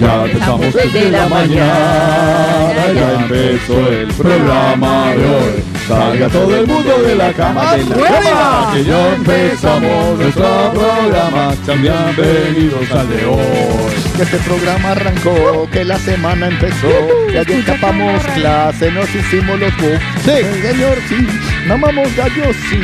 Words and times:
Ya 0.00 0.24
empezamos 0.24 0.74
el 0.74 0.92
de 0.92 1.10
la 1.10 1.28
mañana, 1.28 2.92
ya 2.94 3.12
empezó 3.22 3.88
el 3.88 4.08
programa 4.08 5.12
de 5.14 5.24
hoy. 5.24 5.75
Salga 5.86 6.28
todo 6.28 6.56
el 6.56 6.66
mundo 6.66 6.98
de 7.06 7.14
la 7.14 7.32
cama, 7.32 7.76
de 7.76 7.84
la 7.84 8.08
cama, 8.08 8.72
que 8.74 8.84
ya 8.84 9.14
empezamos 9.14 10.18
nuestro 10.18 10.72
programa. 10.72 11.54
Sean 11.64 11.80
bienvenidos 11.80 12.90
al 12.90 13.08
de 13.08 13.24
hoy. 13.24 13.94
Que 14.16 14.22
este 14.22 14.38
programa 14.38 14.90
arrancó, 14.92 15.68
que 15.70 15.84
la 15.84 15.96
semana 15.98 16.48
empezó, 16.48 16.88
que 17.30 17.38
ayer 17.38 17.58
escapamos 17.60 18.20
clase, 18.34 18.90
nos 18.90 19.14
hicimos 19.14 19.60
los 19.60 19.76
bobos. 19.76 20.00
Sí, 20.24 20.32
señor, 20.66 20.98
sí, 21.08 21.26
mamamos 21.68 22.08
gallos, 22.16 22.56
sí, 22.68 22.80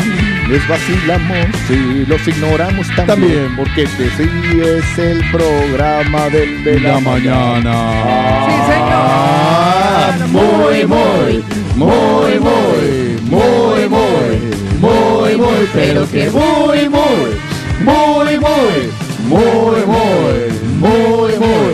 les 0.48 0.68
vacilamos, 0.68 1.46
sí, 1.66 2.04
los 2.06 2.28
ignoramos 2.28 2.86
también, 2.94 3.06
También. 3.06 3.56
porque 3.56 3.82
este 3.82 4.10
sí 4.10 4.30
es 4.60 4.98
el 4.98 5.28
programa 5.32 6.28
del 6.28 6.62
de 6.62 6.80
la, 6.80 6.92
La 6.92 7.00
mañana. 7.00 8.44
Sí, 8.46 8.72
señor. 8.72 9.32
Muy, 10.28 10.84
muy, 10.84 10.84
muy, 10.86 11.44
muy, 11.76 12.38
muy, 12.38 12.38
muy, 12.40 12.91
muy, 15.62 15.70
pero 15.72 16.10
que 16.10 16.30
muy, 16.30 16.88
muy, 16.88 16.98
muy, 17.84 18.38
muy, 18.38 18.88
muy, 19.28 19.86
muy, 19.86 20.50
muy, 20.80 21.38
muy. 21.38 21.71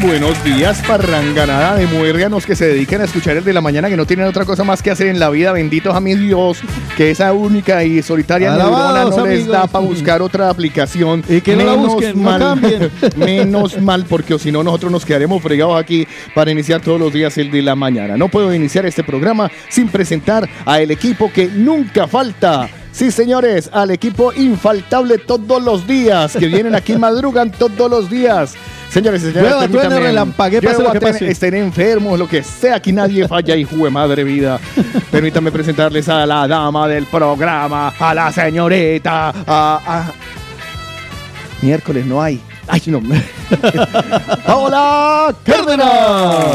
Buenos 0.00 0.42
días, 0.44 0.80
parranganada 0.86 1.76
de 1.76 1.86
muérganos 1.86 2.46
que 2.46 2.54
se 2.54 2.66
dedican 2.66 3.00
a 3.00 3.04
escuchar 3.04 3.36
el 3.36 3.44
de 3.44 3.52
la 3.52 3.60
mañana, 3.60 3.88
que 3.88 3.96
no 3.96 4.06
tienen 4.06 4.26
otra 4.26 4.44
cosa 4.44 4.62
más 4.62 4.82
que 4.82 4.90
hacer 4.90 5.08
en 5.08 5.18
la 5.18 5.28
vida. 5.30 5.52
Benditos 5.52 5.94
a 5.94 6.00
mi 6.00 6.14
Dios, 6.14 6.60
que 6.96 7.10
esa 7.10 7.32
única 7.32 7.82
y 7.84 8.02
solitaria 8.02 8.52
neurona 8.52 9.04
no 9.04 9.26
les 9.26 9.46
da 9.46 9.66
para 9.66 9.84
buscar 9.84 10.22
otra 10.22 10.50
aplicación. 10.50 11.24
Y 11.28 11.40
que 11.40 11.56
no 11.56 11.64
la 11.64 11.74
busquen, 11.74 12.22
no 12.22 12.38
cambien. 12.38 12.90
menos 13.16 13.80
mal, 13.80 14.04
porque 14.08 14.38
si 14.38 14.52
no, 14.52 14.62
nosotros 14.62 14.92
nos 14.92 15.04
quedaremos 15.04 15.42
fregados 15.42 15.80
aquí 15.80 16.06
para 16.34 16.50
iniciar 16.50 16.80
todos 16.80 17.00
los 17.00 17.12
días 17.12 17.36
el 17.38 17.50
de 17.50 17.62
la 17.62 17.74
mañana. 17.74 18.16
No 18.16 18.28
puedo 18.28 18.54
iniciar 18.54 18.86
este 18.86 19.02
programa 19.02 19.50
sin 19.68 19.88
presentar 19.88 20.48
a 20.64 20.80
el 20.80 20.90
equipo 20.90 21.32
que 21.32 21.48
nunca 21.48 22.06
falta. 22.06 22.68
Sí, 22.92 23.10
señores, 23.10 23.70
al 23.72 23.90
equipo 23.90 24.32
infaltable 24.32 25.18
todos 25.18 25.62
los 25.62 25.86
días, 25.86 26.36
que 26.36 26.46
vienen 26.46 26.74
aquí, 26.74 26.96
madrugan 26.96 27.50
todos 27.52 27.90
los 27.90 28.10
días. 28.10 28.56
Señores 28.90 29.22
y 29.22 29.32
señores, 29.32 29.54
permítanme- 29.68 29.98
relampaguee, 30.00 30.62
pase 30.62 30.82
lo 30.82 30.92
que 30.92 31.00
pase. 31.00 31.30
estén 31.30 31.54
enfermos, 31.54 32.18
lo 32.18 32.26
que 32.26 32.42
sea, 32.42 32.76
aquí 32.76 32.90
nadie 32.92 33.28
falla, 33.28 33.54
hijo 33.54 33.76
de 33.76 33.90
madre 33.90 34.24
vida. 34.24 34.58
Permítanme 35.10 35.52
presentarles 35.52 36.08
a 36.08 36.24
la 36.24 36.48
dama 36.48 36.88
del 36.88 37.04
programa, 37.06 37.92
a 37.98 38.14
la 38.14 38.32
señorita, 38.32 39.28
a... 39.46 39.80
a- 39.86 40.12
Miércoles 41.60 42.06
no 42.06 42.22
hay. 42.22 42.40
Ay, 42.68 42.80
no. 42.86 43.00
¡Hola, 44.46 45.34
Cárdenas! 45.44 46.46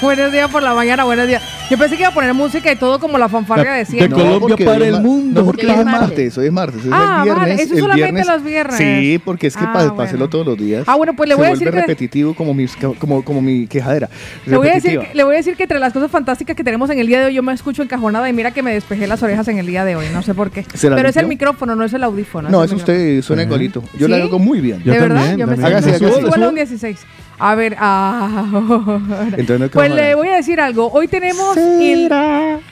buenos 0.00 0.30
días 0.32 0.48
por 0.50 0.62
la 0.62 0.72
mañana, 0.74 1.02
buenos 1.04 1.26
días. 1.26 1.42
Yo 1.68 1.76
pensé 1.76 1.96
que 1.96 2.02
iba 2.02 2.10
a 2.10 2.14
poner 2.14 2.32
música 2.32 2.70
y 2.70 2.76
todo 2.76 3.00
como 3.00 3.18
la 3.18 3.28
fanfarria 3.28 3.72
de 3.72 3.78
De 3.80 3.84
siempre. 3.86 4.10
Colombia 4.10 4.38
porque 4.40 4.64
para 4.64 4.78
hoy 4.78 4.88
el 4.88 5.00
mundo. 5.02 5.40
No, 5.40 5.46
porque 5.46 5.66
Hoy 5.66 5.72
es 5.72 5.78
es 5.80 5.84
martes. 5.84 6.38
hoy 6.38 6.46
es 6.46 6.52
martes. 6.52 6.84
Hoy 6.84 6.90
Ah, 6.92 7.16
es 7.18 7.24
viernes. 7.24 7.42
vale, 7.48 7.54
eso 7.62 7.74
el 7.74 7.80
solamente 7.80 8.12
viernes- 8.12 8.26
los 8.28 8.44
viernes. 8.44 8.76
Sí, 8.78 9.20
porque 9.24 9.46
es 9.48 9.56
que 9.56 9.64
Ah, 9.64 9.72
para 9.72 9.86
bueno. 9.88 10.02
hacerlo 10.04 10.28
todos 10.28 10.46
los 10.46 10.56
días. 10.56 10.84
Ah, 10.86 10.94
bueno, 10.94 11.14
pues 11.16 11.28
le 11.28 11.34
se 11.34 11.36
voy 11.38 11.46
a 11.46 11.48
vuelve 11.50 11.64
decir 11.64 11.74
que- 11.74 11.80
repetitivo 11.80 12.34
como 12.34 12.54
mi, 12.54 12.66
como, 13.00 13.24
como 13.24 13.42
mi 13.42 13.66
quejadera. 13.66 14.08
Le 14.46 14.56
voy, 14.56 14.68
a 14.68 14.74
decir, 14.74 15.00
que- 15.00 15.10
le 15.12 15.24
voy 15.24 15.34
a 15.34 15.38
decir 15.38 15.56
que 15.56 15.64
entre 15.64 15.80
las 15.80 15.92
cosas 15.92 16.08
fantásticas 16.08 16.54
que 16.54 16.62
tenemos 16.62 16.88
en 16.90 17.00
el 17.00 17.08
día 17.08 17.18
de 17.18 17.26
hoy, 17.26 17.34
yo 17.34 17.42
me 17.42 17.52
escucho 17.52 17.82
encajonada 17.82 18.28
y 18.28 18.32
mira 18.32 18.52
que 18.52 18.62
me 18.62 18.72
despejé 18.72 19.08
las 19.08 19.20
orejas 19.24 19.48
en 19.48 19.58
el 19.58 19.66
día 19.66 19.84
de 19.84 19.96
hoy, 19.96 20.06
no 20.12 20.22
sé 20.22 20.34
por 20.34 20.52
qué. 20.52 20.64
¿Se 20.72 20.88
la 20.88 20.94
Pero 20.94 21.08
es 21.08 21.16
el 21.16 21.26
micrófono, 21.26 21.74
no 21.74 21.82
es 21.84 21.92
el 21.92 22.04
audífono. 22.04 22.48
No, 22.48 22.62
es 22.62 22.70
eso 22.70 22.76
usted 22.76 23.22
suena 23.22 23.42
igualito. 23.42 23.82
Yo 23.98 24.06
¿Sí? 24.06 24.12
lo 24.12 24.22
hago 24.22 24.38
muy 24.38 24.60
bien. 24.60 24.84
Yo 24.84 24.92
¿De 24.92 25.00
verdad? 25.00 25.16
también, 25.16 25.38
Yo 25.40 25.46
me 25.48 25.52
también. 25.54 25.66
Hágase, 25.66 25.88
siento 25.88 26.06
hágase. 26.06 26.22
igual 26.26 26.42
a 26.44 26.48
un 26.48 26.54
16. 26.54 26.98
A 27.38 27.54
ver, 27.54 27.76
ah, 27.78 28.44
Entonces 29.36 29.60
no 29.60 29.68
pues 29.68 29.90
le 29.90 30.14
voy 30.14 30.28
a 30.28 30.36
decir 30.36 30.60
algo. 30.60 30.90
Hoy 30.90 31.06
tenemos 31.08 31.56
el 31.56 32.08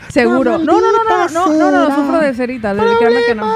seguro. 0.09 0.59
No, 0.59 0.81
no, 0.81 0.81
no, 0.81 1.05
no, 1.05 1.29
no, 1.29 1.47
no, 1.49 1.71
no, 1.71 1.89
no 1.89 1.95
sufro 1.97 2.21
de 2.21 2.35
cerita. 2.35 2.75
de- 2.75 2.83
créanme 2.99 3.21
que 3.27 3.35
no. 3.35 3.47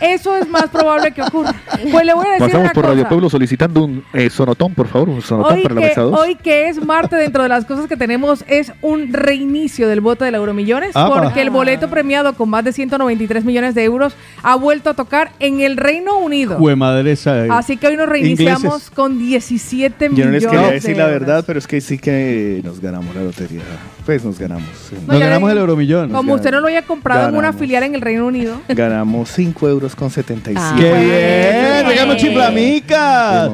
Eso 0.00 0.36
es 0.36 0.48
más 0.48 0.68
probable 0.68 1.12
que 1.12 1.22
ocurra. 1.22 1.54
Pues 1.90 2.04
le 2.06 2.14
voy 2.14 2.26
a 2.26 2.30
decir 2.32 2.46
Pasamos 2.46 2.64
una 2.64 2.72
por 2.72 2.84
Radio 2.84 2.98
cosa. 2.98 3.08
Pueblo 3.08 3.30
solicitando 3.30 3.84
un 3.84 4.04
eh, 4.12 4.30
sonotón, 4.30 4.74
por 4.74 4.86
favor, 4.86 5.08
un 5.08 5.22
sonotón 5.22 5.56
Hoy 5.56 5.62
para 5.62 5.74
la 5.74 5.80
que, 5.80 5.86
mesa 5.88 6.00
2. 6.02 6.18
hoy 6.18 6.34
que 6.36 6.68
es 6.68 6.84
martes, 6.84 7.18
dentro 7.18 7.42
de 7.42 7.48
las 7.48 7.64
cosas 7.64 7.86
que 7.86 7.96
tenemos 7.96 8.44
es 8.46 8.72
un 8.82 9.12
reinicio 9.12 9.88
del 9.88 10.00
voto 10.00 10.24
del 10.24 10.34
Euromillones, 10.36 10.94
Apa. 10.96 11.22
porque 11.22 11.40
el 11.42 11.50
boleto 11.50 11.88
premiado 11.88 12.34
con 12.34 12.48
más 12.50 12.64
de 12.64 12.72
193 12.72 13.44
millones 13.44 13.74
de 13.74 13.84
euros 13.84 14.14
ha 14.42 14.54
vuelto 14.56 14.90
a 14.90 14.94
tocar 14.94 15.32
en 15.40 15.60
el 15.60 15.76
Reino 15.76 16.18
Unido. 16.18 16.56
Jue 16.56 16.76
madre 16.76 17.12
esa. 17.12 17.44
Así 17.56 17.76
que 17.76 17.88
hoy 17.88 17.96
nos 17.96 18.08
reiniciamos 18.08 18.64
Ingleses. 18.64 18.90
con 18.90 19.18
17 19.48 20.04
Yo 20.04 20.08
no 20.10 20.14
millones 20.16 20.42
les 20.42 20.50
quería 20.50 20.66
de 20.66 20.72
decir 20.74 20.96
la 20.96 21.04
euros. 21.08 21.20
verdad, 21.20 21.44
pero 21.46 21.58
es 21.58 21.66
que 21.66 21.80
sí 21.80 21.98
que 21.98 22.60
nos 22.64 22.80
ganamos 22.80 23.14
la 23.14 23.22
lotería. 23.22 23.60
Pues 24.04 24.24
nos 24.24 24.38
ganamos. 24.38 24.66
No, 25.06 25.12
Nos 25.12 25.18
ya 25.20 25.26
ganamos 25.26 25.52
el 25.52 25.58
euromillón. 25.58 26.10
Como 26.10 26.34
usted 26.34 26.50
no 26.50 26.60
lo 26.60 26.66
haya 26.68 26.82
comprado 26.82 27.28
en 27.28 27.36
una 27.36 27.52
filial 27.52 27.82
en 27.84 27.94
el 27.94 28.00
Reino 28.00 28.26
Unido. 28.26 28.60
Ganamos 28.68 29.30
5 29.30 29.68
euros 29.68 29.94
con 29.94 30.10
77. 30.10 30.58
Ah. 30.60 30.74
¡Qué 30.76 30.84
bien! 30.92 32.18
Sí, 32.18 32.34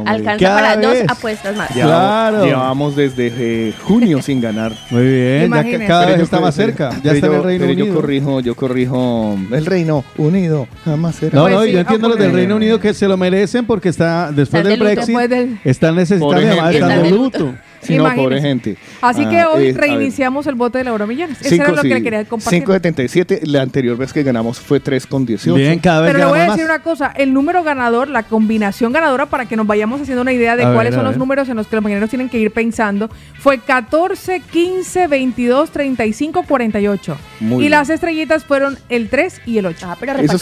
Alcanza 0.07 0.39
Cada 0.45 0.61
para 0.61 0.77
dos 0.77 0.97
apuestas 1.09 1.57
más. 1.57 1.71
Claro. 1.71 2.45
llevamos 2.45 2.97
desde 2.97 3.33
eh, 3.37 3.75
junio 3.83 4.23
sin 4.23 4.41
ganar. 4.41 4.73
Muy 4.91 5.03
bien, 5.05 5.35
ya 5.35 5.41
que 5.41 5.47
Imagínense. 5.47 5.87
cada 5.87 6.01
Pero 6.01 6.11
vez 6.13 6.19
yo 6.19 6.25
está 6.25 6.41
más 6.41 6.55
cerca. 6.55 6.91
Ya 7.03 7.13
está 7.13 7.27
en 7.27 7.33
el 7.35 7.43
Reino 7.43 7.61
pero 7.67 7.73
Unido. 7.73 7.87
Yo 7.87 7.95
corrijo, 7.95 8.41
yo 8.41 8.55
corrijo 8.55 9.39
el 9.53 9.67
Reino 9.67 10.05
Unido. 10.17 10.69
Jamás 10.85 11.17
será. 11.17 11.37
No, 11.37 11.43
Pues 11.43 11.55
no, 11.55 11.63
sí, 11.65 11.73
yo 11.73 11.81
entiendo 11.81 12.09
los 12.09 12.19
del. 12.19 12.33
Reino 12.33 12.57
Unido 12.57 12.81
que 12.81 12.95
se 12.95 13.07
lo 13.09 13.17
merecen 13.17 13.67
porque 13.67 13.89
está 13.89 14.31
después 14.33 14.65
del. 14.65 14.79
Brexit 14.81 15.07
Después 15.07 15.29
del- 15.31 15.59
están 15.77 15.95
necesitando 15.97 16.27
Pobre 16.35 16.49
además 16.49 16.73
gente. 16.73 16.79
están 16.79 17.03
de 17.03 17.11
de 17.11 17.11
luto. 17.17 17.55
Sí, 17.83 17.93
no, 17.95 18.01
Imagínense. 18.01 18.25
pobre 18.25 18.41
gente. 18.41 18.77
Así 19.01 19.23
Ah, 19.25 19.31
que 19.31 19.45
hoy 19.45 19.67
eh, 19.67 19.71
a 19.71 19.73
ver. 19.75 19.77
reiniciamos 19.77 20.47
el 20.49 20.57
voto 20.57 20.77
del 20.77 20.89
Euromillones. 20.89 21.41
Eso 21.41 21.55
era 21.55 21.69
lo 21.69 21.77
que 21.77 21.83
sí. 21.83 21.89
le 21.95 22.03
quería 22.03 22.25
compartir. 22.25 22.65
5.77, 22.65 23.41
la 23.45 23.63
anterior 23.63 23.97
vez 23.97 24.13
que 24.13 24.25
ganamos 24.25 24.59
fue 24.59 24.81
3 24.81 25.07
con 25.07 25.25
18. 25.25 25.55
Bien, 25.55 25.79
cada 25.79 26.01
vez 26.01 26.09
Pero 26.13 26.19
le 26.19 26.25
voy 26.31 26.39
a 26.41 26.43
decir 26.51 26.65
más. 26.65 26.71
una 26.71 26.79
cosa, 26.81 27.13
el 27.17 27.33
número 27.33 27.63
ganador, 27.63 28.09
la 28.09 28.25
combinación 28.25 28.93
ganadora, 28.93 29.27
para 29.27 29.47
que 29.47 29.55
nos 29.57 29.69
vayamos 29.69 30.01
haciendo 30.01 30.23
una 30.23 30.33
idea 30.33 30.57
de 30.57 30.65
A 30.65 30.73
cuáles 30.73 30.91
ver, 30.93 30.99
son 30.99 31.05
los 31.05 31.13
ver. 31.13 31.19
números 31.21 31.49
en 31.49 31.57
los 31.57 31.69
que 31.69 31.77
los 31.77 31.83
mañaneros 31.85 32.11
tienen 32.11 32.29
que 32.29 32.39
ir 32.39 32.51
pensando, 32.51 33.09
fue 33.39 33.59
14, 33.59 34.41
15, 34.41 35.07
22, 35.07 35.71
35, 35.71 36.43
48. 36.43 37.17
Muy 37.39 37.57
y 37.57 37.59
bien. 37.61 37.71
las 37.71 37.89
estrellitas 37.91 38.45
fueron 38.45 38.79
el 38.89 39.09
3 39.09 39.43
y 39.47 39.59
el 39.59 39.67
8. 39.67 39.87
Ah, 39.89 39.97
pero 40.01 40.13
en 40.19 40.27
cada 40.27 40.33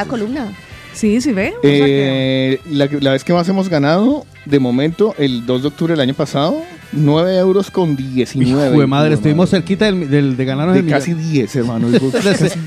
veces. 0.00 0.08
columna. 0.08 0.48
Sí, 0.94 1.20
sí, 1.20 1.32
ve. 1.32 1.48
O 1.58 1.60
sea 1.62 1.70
que- 1.70 2.52
Eh, 2.54 2.60
la, 2.70 2.88
la 3.00 3.12
vez 3.12 3.24
que 3.24 3.32
más 3.32 3.48
hemos 3.48 3.68
ganado, 3.68 4.24
de 4.44 4.58
momento, 4.58 5.14
el 5.18 5.46
2 5.46 5.62
de 5.62 5.68
octubre 5.68 5.92
del 5.94 6.00
año 6.00 6.14
pasado, 6.14 6.62
9 6.92 7.36
euros 7.38 7.70
con 7.70 7.96
19. 7.96 8.68
Hijo 8.70 8.80
de 8.80 8.86
madre, 8.86 9.14
estuvimos 9.14 9.48
madre. 9.48 9.58
cerquita 9.60 9.84
del, 9.86 10.08
del- 10.10 10.36
de 10.36 10.44
ganarnos 10.44 10.74
De 10.74 10.80
el 10.80 10.88
casi 10.88 11.14
millón. 11.14 11.32
10, 11.32 11.56
hermano. 11.56 11.90
de, 11.90 11.98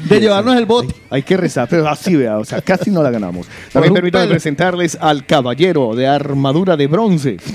de 0.10 0.19
llevarnos 0.19 0.56
el 0.57 0.66
bote. 0.66 0.94
Hay 1.10 1.24
que 1.24 1.38
rezar, 1.38 1.68
pero 1.69 1.88
así 1.88 2.16
vea, 2.16 2.38
o 2.38 2.45
sea, 2.45 2.62
casi 2.62 2.89
no 2.92 3.01
la 3.04 3.12
ganamos. 3.12 3.48
También 3.72 3.94
permítanme 3.94 4.27
presentarles 4.27 4.98
al 5.00 5.25
caballero 5.25 5.95
de 5.95 6.07
armadura 6.07 6.75
de 6.77 6.88
bronce. 6.88 7.38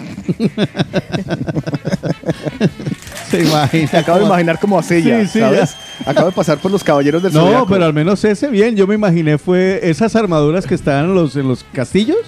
Se 3.30 3.42
imagina. 3.42 3.88
Acabo 4.00 4.18
de 4.18 4.24
imaginar 4.26 4.58
cómo 4.60 4.78
hace 4.78 4.98
ella, 4.98 5.20
Sí, 5.22 5.28
sí, 5.34 5.38
¿sabes? 5.40 5.76
Acabo 6.04 6.26
de 6.26 6.32
pasar 6.32 6.58
por 6.58 6.70
los 6.70 6.82
caballeros 6.82 7.22
del 7.22 7.32
No, 7.32 7.42
Zodiaco. 7.46 7.66
pero 7.68 7.84
al 7.84 7.94
menos 7.94 8.24
ese 8.24 8.48
bien. 8.48 8.74
Yo 8.76 8.86
me 8.86 8.94
imaginé 8.96 9.38
fue 9.38 9.80
esas 9.82 10.16
armaduras 10.16 10.66
que 10.66 10.74
estaban 10.74 11.04
en 11.06 11.14
los, 11.14 11.36
en 11.36 11.46
los 11.46 11.64
castillos. 11.72 12.18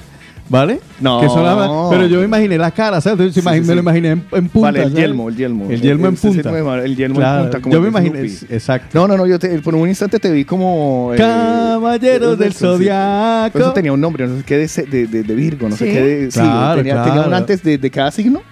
¿Vale? 0.52 0.80
No. 1.00 1.18
Que 1.22 1.28
son 1.28 1.42
la- 1.42 1.86
pero 1.90 2.06
yo 2.06 2.18
me 2.18 2.26
imaginé 2.26 2.58
la 2.58 2.70
cara, 2.70 3.00
¿sabes? 3.00 3.18
Entonces 3.18 3.42
Sí, 3.42 3.48
imagi- 3.48 3.54
sí, 3.54 3.60
me 3.62 3.66
sí. 3.68 3.74
lo 3.74 3.80
imaginé 3.80 4.10
en, 4.10 4.24
en 4.32 4.48
punta. 4.50 4.66
Vale, 4.68 4.82
el 4.82 4.88
¿sabes? 4.90 4.98
yelmo, 5.02 5.28
el 5.30 5.36
yelmo. 5.36 5.70
El 5.70 5.80
yelmo 5.80 6.06
en 6.08 6.16
punta. 6.16 6.50
el 6.84 6.94
yelmo 6.96 7.14
Claro, 7.18 7.38
en 7.38 7.44
punta. 7.44 7.60
como 7.60 7.72
yo 7.72 7.78
el 7.78 7.84
me 7.90 8.00
de 8.00 8.06
imaginé, 8.08 8.28
Snoopy. 8.28 8.54
exacto. 8.54 8.88
No, 9.00 9.08
no, 9.08 9.16
no, 9.16 9.26
yo 9.26 9.38
te- 9.38 9.58
por 9.60 9.74
un 9.74 9.88
instante 9.88 10.18
te 10.18 10.30
vi 10.30 10.44
como... 10.44 11.12
eh, 11.14 11.16
Caballeros 11.16 12.38
del 12.38 12.52
sí. 12.52 12.58
Zodiaco. 12.58 13.58
Eso 13.58 13.72
tenía 13.72 13.94
un 13.94 14.00
nombre, 14.02 14.26
no 14.28 14.36
sé 14.36 14.44
qué, 14.44 14.58
de, 14.58 14.68
de, 14.90 15.06
de- 15.06 15.22
de 15.22 15.34
Virgo, 15.34 15.70
no 15.70 15.76
sé 15.76 15.86
¿Sí? 15.86 15.92
qué. 15.94 16.02
De, 16.02 16.30
sí, 16.30 16.38
Claro, 16.38 16.76
tenía, 16.82 17.02
tenía 17.02 17.22
un 17.22 17.32
antes 17.32 17.62
de, 17.62 17.78
de 17.78 17.90
cada 17.90 18.10
signo. 18.10 18.42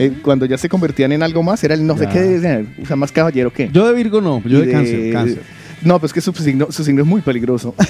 Eh, 0.00 0.12
cuando 0.22 0.46
ya 0.46 0.58
se 0.58 0.68
convertían 0.68 1.12
en 1.12 1.22
algo 1.22 1.44
más, 1.44 1.62
era 1.62 1.74
el 1.74 1.86
no 1.86 1.96
sé 1.96 2.08
qué, 2.08 2.20
de- 2.20 2.66
o 2.82 2.86
sea, 2.86 2.96
más 2.96 3.12
caballero 3.12 3.52
que. 3.52 3.70
Yo 3.72 3.86
de 3.86 3.94
Virgo 3.94 4.20
no, 4.20 4.42
yo 4.44 4.58
de, 4.60 4.72
cáncer, 4.72 5.12
cáncer. 5.12 5.42
No, 5.82 6.00
pues 6.00 6.14
que 6.14 6.22
su 6.22 6.32
signo, 6.32 6.68
su 6.70 6.82
signo 6.82 7.02
es 7.02 7.06
muy 7.06 7.20
peligroso. 7.20 7.74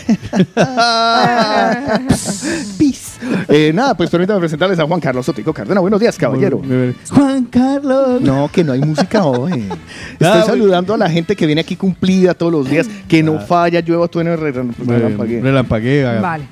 Eh, 3.48 3.72
nada, 3.74 3.96
pues 3.96 4.10
permítame 4.10 4.40
presentarles 4.40 4.78
a 4.78 4.86
Juan 4.86 5.00
Carlos 5.00 5.24
Sotico 5.26 5.52
Cárdenas. 5.52 5.80
Buenos 5.80 6.00
días, 6.00 6.16
caballero. 6.16 6.60
Juan 7.10 7.44
Carlos. 7.44 8.20
No, 8.20 8.50
que 8.52 8.64
no 8.64 8.72
hay 8.72 8.80
música 8.80 9.24
hoy. 9.24 9.52
Estoy 10.12 10.28
Ah, 10.28 10.42
saludando 10.46 10.94
a 10.94 10.96
la 10.96 11.08
gente 11.10 11.36
que 11.36 11.46
viene 11.46 11.60
aquí 11.60 11.76
cumplida 11.76 12.34
todos 12.34 12.52
los 12.52 12.68
días, 12.68 12.88
que 13.08 13.22
no 13.22 13.38
falla, 13.40 13.80
llueva, 13.80 14.08
tú 14.08 14.20
en 14.20 14.28
el 14.28 14.38
relampagueo. 14.38 15.42
Relampaguea. 15.42 16.20
Vale. 16.20 16.44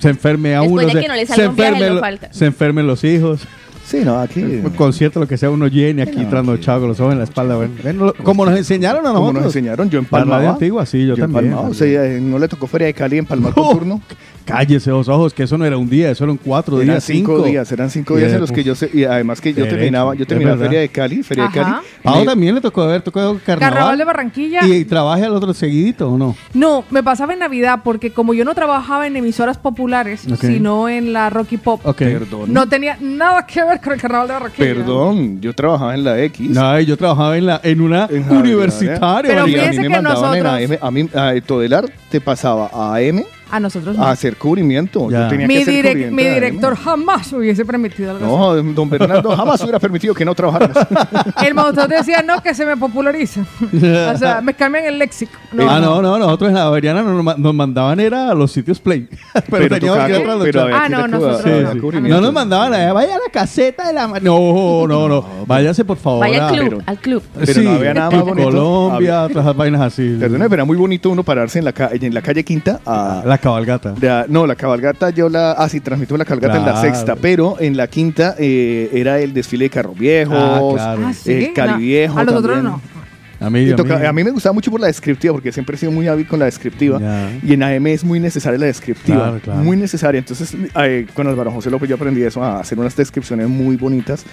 Se 0.00 0.08
enferme 0.08 0.54
a 0.56 0.60
Después 0.62 0.86
uno. 0.86 0.94
de 0.94 1.00
se, 1.00 1.00
que 1.02 1.08
no 1.08 1.14
le 1.14 1.26
se 1.26 1.34
salga 1.34 1.50
un 1.50 1.56
viaje, 1.56 1.68
enfermen 1.72 1.88
lo 1.90 1.94
lo- 1.96 2.00
falta. 2.00 2.28
se 2.32 2.46
enfermen 2.46 2.86
los 2.86 3.04
hijos. 3.04 3.40
Sí, 3.84 4.02
no, 4.04 4.18
aquí. 4.20 4.42
Un 4.42 4.70
concierto, 4.76 5.18
lo 5.18 5.26
que 5.26 5.38
sea, 5.38 5.48
uno 5.50 5.66
llene 5.66 6.02
aquí 6.02 6.18
No, 6.20 6.28
trasnochado 6.28 6.80
con 6.80 6.88
los 6.90 7.00
ojos 7.00 7.12
en 7.12 7.18
la 7.18 7.24
espalda. 7.24 7.56
Bueno, 7.56 7.72
ven, 7.82 7.96
lo- 7.96 8.12
como 8.14 8.44
nos 8.44 8.54
enseñaron 8.58 9.00
a 9.06 9.10
Como 9.12 9.20
nosotros. 9.32 9.44
nos 9.44 9.56
enseñaron, 9.56 9.88
yo 9.88 10.02
La 10.10 10.24
radio 10.24 10.50
antigua, 10.50 10.84
sí, 10.84 11.06
yo, 11.06 11.16
también. 11.16 11.44
empalmaba. 11.46 11.70
O 11.70 11.74
sea, 11.74 12.04
eh, 12.04 12.20
no 12.20 12.38
le 12.38 12.48
tocó 12.48 12.66
Feria 12.66 12.86
de 12.88 12.92
Cali 12.94 13.16
empalmar 13.18 13.52
por 13.54 13.64
Oh, 13.66 13.70
turno. 13.72 14.02
Cállese 14.48 14.90
los 14.90 15.08
ojos, 15.08 15.34
que 15.34 15.42
eso 15.42 15.58
no 15.58 15.64
era 15.66 15.76
un 15.76 15.88
día, 15.90 16.10
eso 16.10 16.24
eran 16.24 16.38
cuatro 16.38 16.76
Eran 16.80 16.94
días, 16.94 17.04
cinco, 17.04 17.34
cinco. 17.36 17.46
días, 17.46 17.70
eran 17.70 17.90
cinco 17.90 18.16
Y 18.16 18.20
días 18.22 18.32
en 18.32 18.40
los 18.40 18.50
que 18.50 18.64
yo 18.64 18.74
sé, 18.74 18.90
y 18.92 19.04
además 19.04 19.40
que 19.40 19.50
yo 19.50 19.56
Derecho, 19.56 19.76
terminaba, 19.76 20.14
yo 20.14 20.26
terminaba. 20.26 20.56
Feria 20.56 20.80
de 20.80 20.88
Cali, 20.88 21.22
Feria 21.22 21.44
de. 21.48 21.50
Cali. 21.52 21.74
Pau 22.02 22.24
también 22.24 22.54
le 22.54 22.60
tocó 22.60 22.86
ver, 22.86 23.02
tocó 23.02 23.38
carnaval. 23.44 23.58
Carnaval 23.74 23.98
de 23.98 24.04
Barranquilla. 24.04 24.66
Y, 24.66 24.84
trabaje 24.86 25.24
al 25.24 25.34
otro 25.34 25.52
seguidito, 25.52 26.10
¿o 26.12 26.16
no? 26.18 26.34
No, 26.54 26.84
me 26.90 27.02
pasaba 27.02 27.34
en 27.34 27.40
Navidad 27.40 27.80
porque 27.84 28.10
como 28.10 28.32
yo 28.32 28.44
no 28.44 28.54
trabajaba 28.54 29.06
en 29.06 29.16
emisoras 29.16 29.58
populares, 29.58 30.26
sino 30.40 30.88
en 30.88 31.12
la 31.12 31.28
Rocky 31.30 31.58
Pop. 31.58 31.82
Perdón. 31.96 32.52
no 32.52 32.66
tenía 32.68 32.96
nada 33.00 33.44
que 33.46 33.62
ver 33.62 33.80
con 33.80 33.92
el 33.92 34.00
carnaval 34.00 34.28
de 34.28 34.34
Barranquilla. 34.34 34.74
Perdón, 34.74 35.40
yo 35.40 35.52
trabajaba 35.54 35.94
en 35.94 36.04
la 36.04 36.18
X. 36.22 36.50
No, 36.50 36.80
yo 36.80 36.96
trabajaba 36.96 37.36
en, 37.36 37.46
la, 37.46 37.60
en 37.62 37.80
una 37.80 38.08
En 38.10 38.30
universitaria. 38.30 39.30
Pero 39.34 39.46
y 39.48 39.54
a 39.58 39.70
me 39.72 39.76
que 39.82 39.88
mandaban 39.88 40.36
en 40.36 40.42
nosotros- 40.42 40.78
AM, 40.80 40.86
a 40.86 40.90
mí, 40.90 41.08
a 41.14 41.40
Todelar 41.46 41.84
te 42.10 42.20
pasaba 42.20 42.70
a 42.72 42.96
AM 42.96 43.22
A 43.50 43.60
nosotros 43.60 43.96
no. 43.96 44.04
a 44.04 44.10
hacer 44.10 44.36
cubrimiento. 44.36 45.10
Ya. 45.10 45.22
Yo 45.24 45.28
tenía 45.28 45.46
mi, 45.46 45.54
que 45.56 45.62
hacer 45.62 45.74
direc- 45.74 45.88
cubrimiento 45.88 46.16
mi 46.16 46.24
director 46.24 46.76
jamás 46.76 47.32
hubiese 47.32 47.64
permitido 47.64 48.10
algo 48.12 48.26
No, 48.26 48.62
don 48.74 48.90
Bernardo 48.90 49.34
jamás 49.36 49.60
hubiera 49.62 49.78
permitido 49.78 50.14
que 50.14 50.24
no 50.24 50.34
trabajáramos. 50.34 50.76
El 51.44 51.54
motor 51.54 51.88
decía, 51.88 52.22
no, 52.22 52.42
que 52.42 52.54
se 52.54 52.66
me 52.66 52.76
popularice. 52.76 53.40
o 53.40 54.18
sea, 54.18 54.40
me 54.42 54.54
cambian 54.54 54.84
el 54.86 54.98
léxico. 54.98 55.32
No, 55.52 55.68
ah, 55.70 55.80
no, 55.80 56.02
no, 56.02 56.18
nosotros 56.18 56.48
en 56.50 56.54
la 56.56 56.64
Averiana 56.64 57.02
nos, 57.02 57.24
ma- 57.24 57.34
nos 57.38 57.54
mandaban 57.54 58.00
era 58.00 58.30
a 58.30 58.34
los 58.34 58.52
sitios 58.52 58.78
play. 58.80 59.08
pero, 59.50 59.68
teníamos 59.68 59.98
pero 59.98 60.02
Ah, 60.02 60.06
que 60.06 60.12
no, 60.12 60.18
ir 60.18 61.04
a 61.04 61.08
nosotros 61.08 61.42
cubrir- 61.42 61.54
no. 61.62 61.68
a 61.68 61.72
Sí. 62.02 62.08
No 62.08 62.20
nos 62.20 62.32
mandaban 62.32 62.74
allá, 62.74 62.92
vaya 62.92 63.14
a 63.14 63.18
la 63.18 63.32
caseta 63.32 63.86
de 63.88 63.92
la... 63.94 64.08
ma-". 64.08 64.20
No, 64.20 64.86
no, 64.86 65.08
no. 65.08 65.24
Váyase, 65.46 65.84
por 65.84 65.96
favor. 65.96 66.20
Vaya 66.20 66.44
a- 66.44 66.48
al 66.48 66.54
club, 66.54 66.68
pero- 66.68 66.82
al 66.86 66.98
club. 66.98 67.22
Pero 67.34 67.52
sí, 67.54 67.60
no 67.64 67.70
había 67.72 67.94
nada 67.94 68.10
más 68.10 68.20
bonito. 68.24 68.50
Colombia, 68.50 69.22
otras 69.22 69.56
vainas 69.56 69.80
así. 69.80 70.16
Pero 70.18 70.36
era 70.44 70.64
muy 70.64 70.76
bonito 70.76 71.10
uno 71.10 71.22
pararse 71.22 71.58
en 71.58 71.64
la, 71.64 71.72
ca- 71.72 71.90
en 71.92 72.12
la 72.12 72.20
calle 72.22 72.44
Quinta 72.44 72.80
a, 72.84 73.22
La 73.24 73.37
cabalgata. 73.40 73.94
no, 74.28 74.46
la 74.46 74.54
cabalgata 74.54 75.10
yo 75.10 75.28
la... 75.28 75.52
Ah, 75.52 75.68
sí, 75.68 75.80
transmitió 75.80 76.16
la 76.16 76.24
cabalgata 76.24 76.58
en 76.58 76.64
la 76.66 76.80
sexta, 76.80 77.16
pero 77.16 77.56
en 77.60 77.76
la 77.76 77.86
quinta 77.86 78.34
eh, 78.38 78.90
era 78.92 79.18
el 79.20 79.32
desfile 79.32 79.64
de 79.66 79.70
carros 79.70 79.98
viejos, 79.98 80.36
Ah, 80.38 80.60
claro. 80.74 81.02
Ah, 81.06 81.12
sí. 81.12 81.32
el 81.32 81.52
Cali 81.52 81.72
No, 81.72 81.78
Viejo 81.78 82.18
A 82.18 82.24
nosotros 82.24 82.54
también. 82.56 82.72
no. 82.72 82.98
A 83.40 83.50
mí, 83.50 83.60
Y 83.60 83.70
a 83.70 83.76
toca- 83.76 83.98
mí. 84.00 84.04
a 84.06 84.12
mí 84.12 84.24
me 84.24 84.32
gustaba 84.32 84.52
mucho 84.52 84.68
por 84.68 84.80
la 84.80 84.88
descriptiva, 84.88 85.32
porque 85.32 85.52
siempre 85.52 85.76
he 85.76 85.78
sido 85.78 85.92
muy 85.92 86.08
hábil 86.08 86.26
con 86.26 86.40
la 86.40 86.46
descriptiva. 86.46 86.98
Y 87.40 87.52
en 87.52 87.62
AM 87.62 87.86
es 87.86 88.02
muy 88.02 88.18
necesaria 88.18 88.58
la 88.58 88.66
descriptiva. 88.66 89.16
Claro, 89.18 89.38
claro. 89.40 89.60
Muy 89.60 89.76
necesaria. 89.76 90.18
Entonces, 90.18 90.56
eh, 90.74 91.06
con 91.14 91.28
Álvaro 91.28 91.52
José 91.52 91.70
López 91.70 91.88
yo 91.88 91.94
aprendí 91.94 92.20
eso, 92.22 92.42
a 92.42 92.58
hacer 92.58 92.76
unas 92.80 92.96
descripciones 92.96 93.48
muy 93.48 93.76
bonitas. 93.76 94.24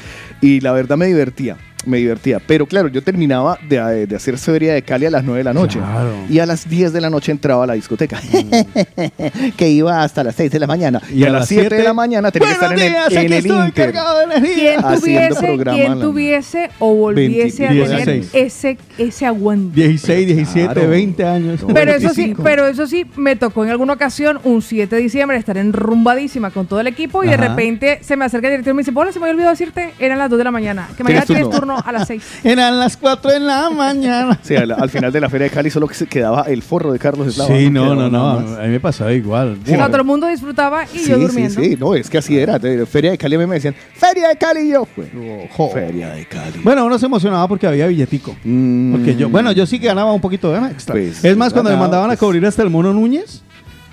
Y 0.41 0.59
la 0.61 0.71
verdad 0.71 0.97
me 0.97 1.05
divertía, 1.05 1.55
me 1.85 1.97
divertía. 1.97 2.39
Pero 2.45 2.65
claro, 2.65 2.87
yo 2.87 3.01
terminaba 3.03 3.57
de, 3.67 3.77
eh, 3.77 4.07
de 4.07 4.15
hacer 4.15 4.37
Feria 4.37 4.73
de 4.73 4.81
Cali 4.81 5.05
a 5.05 5.11
las 5.11 5.23
9 5.23 5.39
de 5.39 5.43
la 5.43 5.53
noche. 5.53 5.79
Claro. 5.79 6.13
Y 6.29 6.39
a 6.39 6.45
las 6.45 6.67
10 6.69 6.93
de 6.93 7.01
la 7.01 7.09
noche 7.09 7.31
entraba 7.31 7.63
a 7.63 7.67
la 7.67 7.73
discoteca. 7.73 8.19
que 9.57 9.69
iba 9.69 10.03
hasta 10.03 10.23
las 10.23 10.35
6 10.35 10.51
de 10.51 10.59
la 10.59 10.67
mañana. 10.67 11.01
Y, 11.11 11.23
a, 11.23 11.29
las 11.29 11.47
7 11.47 11.75
de 11.75 11.83
la 11.83 11.93
mañana 11.93 12.31
tenía 12.31 12.49
que 12.49 12.53
estar 12.53 12.71
en 12.71 12.79
Buenos 12.79 13.07
el, 13.07 13.11
días, 13.11 13.25
en 13.25 13.33
el 13.33 13.65
Inter. 13.67 13.93
de. 13.93 14.55
¿Quién 14.55 14.79
Haciendo 14.85 14.99
tuviese, 14.99 15.45
programa 15.45 15.77
quién 15.77 15.91
a 15.91 15.99
tuviese 15.99 16.69
o 16.79 16.95
volviese 16.95 17.67
a 17.67 17.71
20, 17.71 17.87
tener 17.87 18.05
16. 18.05 18.29
ese, 18.33 18.77
ese 18.97 19.25
aguante? 19.25 19.75
16, 19.81 20.27
17, 20.27 20.73
Claro. 20.73 20.89
20 20.89 21.25
años. 21.25 21.61
No, 21.61 21.73
Pero 21.73 21.91
eso 21.91 22.09
sí, 22.09 22.21
25. 22.21 22.43
pero 22.43 22.67
eso 22.67 22.87
sí, 22.87 23.05
me 23.15 23.35
tocó 23.35 23.63
en 23.63 23.71
alguna 23.71 23.93
ocasión, 23.93 24.39
un 24.43 24.61
7 24.61 24.95
de 24.95 25.01
diciembre, 25.01 25.37
estar 25.37 25.57
enrumbadísima 25.57 26.51
con 26.51 26.67
todo 26.67 26.79
el 26.79 26.87
equipo 26.87 27.23
y 27.23 27.27
de 27.27 27.35
Ajá. 27.35 27.49
repente 27.49 27.99
se 28.01 28.15
me 28.17 28.25
acerca 28.25 28.47
el 28.47 28.53
director 28.53 28.71
y 28.71 28.75
me 28.75 28.81
dice, 28.81 28.91
Hola, 28.93 29.11
se 29.11 29.19
me 29.19 29.25
había 29.25 29.33
olvidado 29.33 29.51
decirte, 29.51 29.93
eran 29.99 30.17
las 30.17 30.29
2 30.29 30.37
de 30.37 30.43
la 30.43 30.51
mañana, 30.51 30.89
que 30.95 31.03
mañana 31.03 31.25
¿Tienes 31.25 31.43
tienes 31.43 31.59
turno? 31.59 31.74
Turno 31.75 31.89
a 31.89 31.91
las 31.91 32.07
6. 32.07 32.23
Eran 32.43 32.79
las 32.79 32.97
4 32.97 33.31
de 33.31 33.39
la 33.39 33.69
mañana. 33.69 34.39
Sí, 34.41 34.55
al, 34.55 34.71
al 34.71 34.89
final 34.89 35.11
de 35.11 35.19
la 35.21 35.29
Feria 35.29 35.45
de 35.45 35.51
Cali 35.53 35.69
solo 35.69 35.87
que 35.87 35.93
se 35.95 36.07
quedaba 36.07 36.43
el 36.43 36.61
forro 36.61 36.91
de 36.93 36.99
Carlos 36.99 37.27
Eslava. 37.27 37.55
Sí, 37.55 37.69
no, 37.69 37.95
no, 37.95 38.09
no. 38.09 38.39
más. 38.41 38.59
A 38.59 38.63
mí 38.63 38.69
me 38.69 38.79
pasaba 38.79 39.13
igual. 39.13 39.57
O 39.63 39.65
sea, 39.67 39.87
todo 39.87 39.97
el 39.97 40.03
mundo 40.03 40.27
disfrutaba 40.27 40.85
y 40.85 40.99
Sí, 40.99 41.09
yo 41.09 41.15
sí, 41.17 41.21
durmiendo. 41.21 41.61
sí, 41.61 41.77
no, 41.79 41.95
es 41.95 42.09
que 42.09 42.17
así 42.17 42.37
era. 42.37 42.59
Feria 42.59 43.11
de 43.11 43.17
Cali 43.17 43.35
a 43.35 43.39
mí 43.39 43.45
me 43.45 43.55
decían, 43.55 43.75
Feria 43.95 44.29
de 44.29 44.35
Cali 44.37 44.61
y 44.61 44.71
yo. 44.71 44.85
Pues, 44.95 45.07
jo. 45.51 45.69
Feria 45.71 46.09
de 46.09 46.25
Cali. 46.25 46.59
Bueno, 46.63 46.85
uno 46.85 46.97
se 46.99 47.05
emocionaba 47.05 47.47
porque 47.47 47.67
había 47.67 47.87
billetico. 47.87 48.35
Mm, 48.43 48.91
Porque 48.93 49.15
yo, 49.15 49.29
bueno, 49.29 49.51
yo 49.51 49.65
sí 49.65 49.79
que 49.79 49.87
ganaba 49.87 50.11
un 50.13 50.21
poquito 50.21 50.51
de 50.51 50.59
extra. 50.69 50.93
Pues, 50.93 51.23
es 51.23 51.37
más, 51.37 51.53
cuando 51.53 51.71
me 51.71 51.77
mandaban 51.77 52.05
a 52.05 52.13
pues. 52.13 52.19
cubrir 52.19 52.45
hasta 52.45 52.63
el 52.63 52.69
Mono 52.69 52.93
Núñez, 52.93 53.41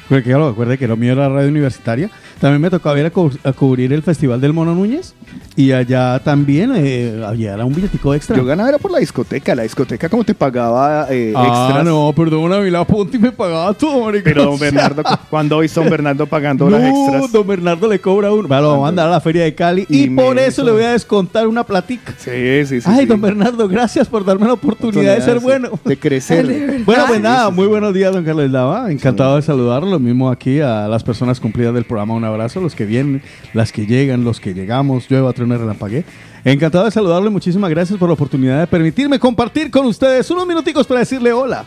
porque 0.09 0.25
claro, 0.25 0.51
recuerde 0.51 0.77
que 0.79 0.87
lo 0.87 0.97
mío 0.97 1.13
era 1.13 1.29
radio 1.29 1.49
universitaria, 1.49 2.11
también 2.43 2.61
me 2.61 2.71
tocaba 2.71 2.99
ir 2.99 3.07
a, 3.07 3.11
cu- 3.11 3.31
a 3.45 3.53
cubrir 3.53 3.93
el 3.93 4.03
Festival 4.03 4.41
del 4.41 4.53
Mono 4.53 4.75
Núñez 4.75 5.15
y 5.55 5.71
allá 5.71 6.19
también 6.19 6.73
eh, 6.75 7.23
había 7.25 7.55
era 7.55 7.65
un 7.65 7.73
billetico 7.73 8.13
extra. 8.15 8.37
Yo 8.37 8.45
ganaba 8.45 8.69
era 8.69 8.79
por 8.79 8.91
la 8.91 8.99
discoteca. 8.99 9.55
La 9.55 9.63
discoteca 9.63 10.09
como 10.09 10.25
te 10.25 10.35
pagaba 10.35 11.07
eh, 11.11 11.33
ah, 11.37 11.67
extras. 11.69 11.85
no, 11.85 12.13
perdón, 12.17 12.53
a 12.53 12.59
mí 12.59 12.69
la 12.69 12.85
punta 12.85 13.17
y 13.17 13.21
me 13.21 13.31
pagaba 13.31 13.73
todo, 13.75 14.05
marica. 14.07 14.25
Pero 14.25 14.45
don 14.47 14.59
Bernardo, 14.59 15.03
cuando 15.31 15.59
hoy 15.59 15.69
son 15.69 15.89
Bernardo 15.89 16.27
pagando 16.27 16.69
las 16.69 16.81
No, 16.83 16.89
extras. 17.07 17.31
don 17.33 17.47
Bernardo 17.47 17.87
le 17.87 18.01
cobra 18.01 18.33
uno. 18.33 18.49
Bueno, 18.49 18.63
lo 18.63 18.69
vamos 18.71 18.83
a 18.83 18.87
mandar 18.89 19.07
a 19.07 19.11
la 19.13 19.21
feria 19.21 19.45
de 19.45 19.55
Cali 19.55 19.87
y, 19.89 20.11
por 20.11 20.37
eso 20.39 20.65
le 20.65 20.73
voy 20.73 20.83
a 20.83 20.93
descontar 20.93 21.47
una 21.47 21.63
platica. 21.65 22.13
Sí, 22.19 22.67
sí, 22.67 22.81
sí. 22.81 22.89
Ay, 22.91 23.01
sí. 23.03 23.07
don 23.07 23.21
Bernardo, 23.21 23.69
gracias 23.69 24.09
por 24.09 24.25
darme 24.25 24.47
la 24.49 24.55
oportunidad 24.55 25.15
de 25.15 25.23
ser 25.23 25.39
sí, 25.39 25.45
bueno. 25.45 25.71
De 25.85 25.97
crecer. 25.97 26.43
Bueno, 26.85 27.05
pues 27.07 27.21
nada, 27.21 27.51
muy 27.51 27.69
buenos 27.69 27.95
días, 27.95 28.13
don 28.13 28.25
Carlos 28.25 28.51
Lava. 28.51 28.91
Encantado 28.91 29.37
de 29.37 29.43
saludarlo. 29.43 29.89
Lo 29.89 30.01
mismo 30.01 30.29
aquí 30.31 30.59
a 30.61 30.89
las 30.89 31.05
personas 31.05 31.39
cumplidas 31.39 31.73
del 31.73 31.85
programa. 31.85 32.15
Un 32.15 32.25
abrazo, 32.33 32.61
los 32.61 32.75
que 32.75 32.85
vienen, 32.85 33.23
las 33.55 33.73
que 33.73 33.87
llegan, 33.87 34.25
los 34.25 34.41
que 34.41 34.55
llegamos. 34.55 35.09
Llueva, 35.09 35.33
truena, 35.33 35.57
relampagué. 35.57 36.05
Encantado 36.45 36.85
de 36.85 36.91
saludarle. 36.91 37.31
Muchísimas 37.31 37.71
gracias 37.71 37.99
por 37.99 38.09
la 38.09 38.15
oportunidad 38.15 38.61
de 38.61 38.67
permitirme 38.67 39.19
compartir 39.19 39.71
con 39.71 39.87
ustedes 39.87 40.31
unos 40.31 40.47
minuticos 40.47 40.87
para 40.87 41.01
decirle 41.01 41.33
hola. 41.33 41.65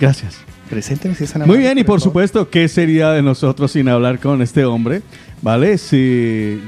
Gracias. 0.00 0.38
Presénteme 0.70 1.16
si 1.16 1.26
Muy 1.46 1.58
bien, 1.58 1.78
y 1.78 1.84
por 1.84 2.00
supuesto, 2.00 2.48
¿qué 2.48 2.68
sería 2.68 3.10
de 3.10 3.22
nosotros 3.22 3.72
sin 3.72 3.88
hablar 3.88 4.20
con 4.20 4.40
este 4.40 4.64
hombre? 4.64 5.02
¿Vale? 5.42 5.76
Si 5.78 6.60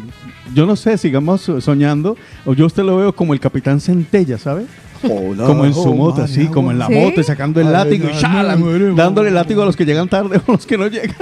yo 0.53 0.67
no 0.67 0.75
sé, 0.75 0.99
sigamos 0.99 1.49
soñando, 1.61 2.17
o 2.45 2.53
yo 2.53 2.65
a 2.65 2.67
usted 2.67 2.83
lo 2.83 2.97
veo 2.97 3.15
como 3.15 3.33
el 3.33 3.39
capitán 3.39 3.81
Centella, 3.81 4.39
¿sabe? 4.39 4.65
Hola, 5.09 5.45
como 5.45 5.65
en 5.65 5.73
su 5.73 5.91
oh, 5.91 5.95
moto, 5.95 6.23
así, 6.23 6.47
como 6.49 6.73
en 6.73 6.81
la 6.81 6.89
¿Sí? 6.89 6.95
moto, 6.95 7.23
sacando 7.23 7.61
el 7.61 7.69
Ay, 7.69 7.73
látigo 7.73 8.09
y 8.09 8.95
dándole 8.95 9.31
látigo 9.31 9.63
a 9.63 9.67
los 9.67 9.77
que 9.77 9.85
llegan 9.85 10.09
tarde 10.09 10.41
o 10.47 10.51
a 10.51 10.55
los 10.57 10.67
que 10.67 10.77
no 10.77 10.89
llegan. 10.89 11.17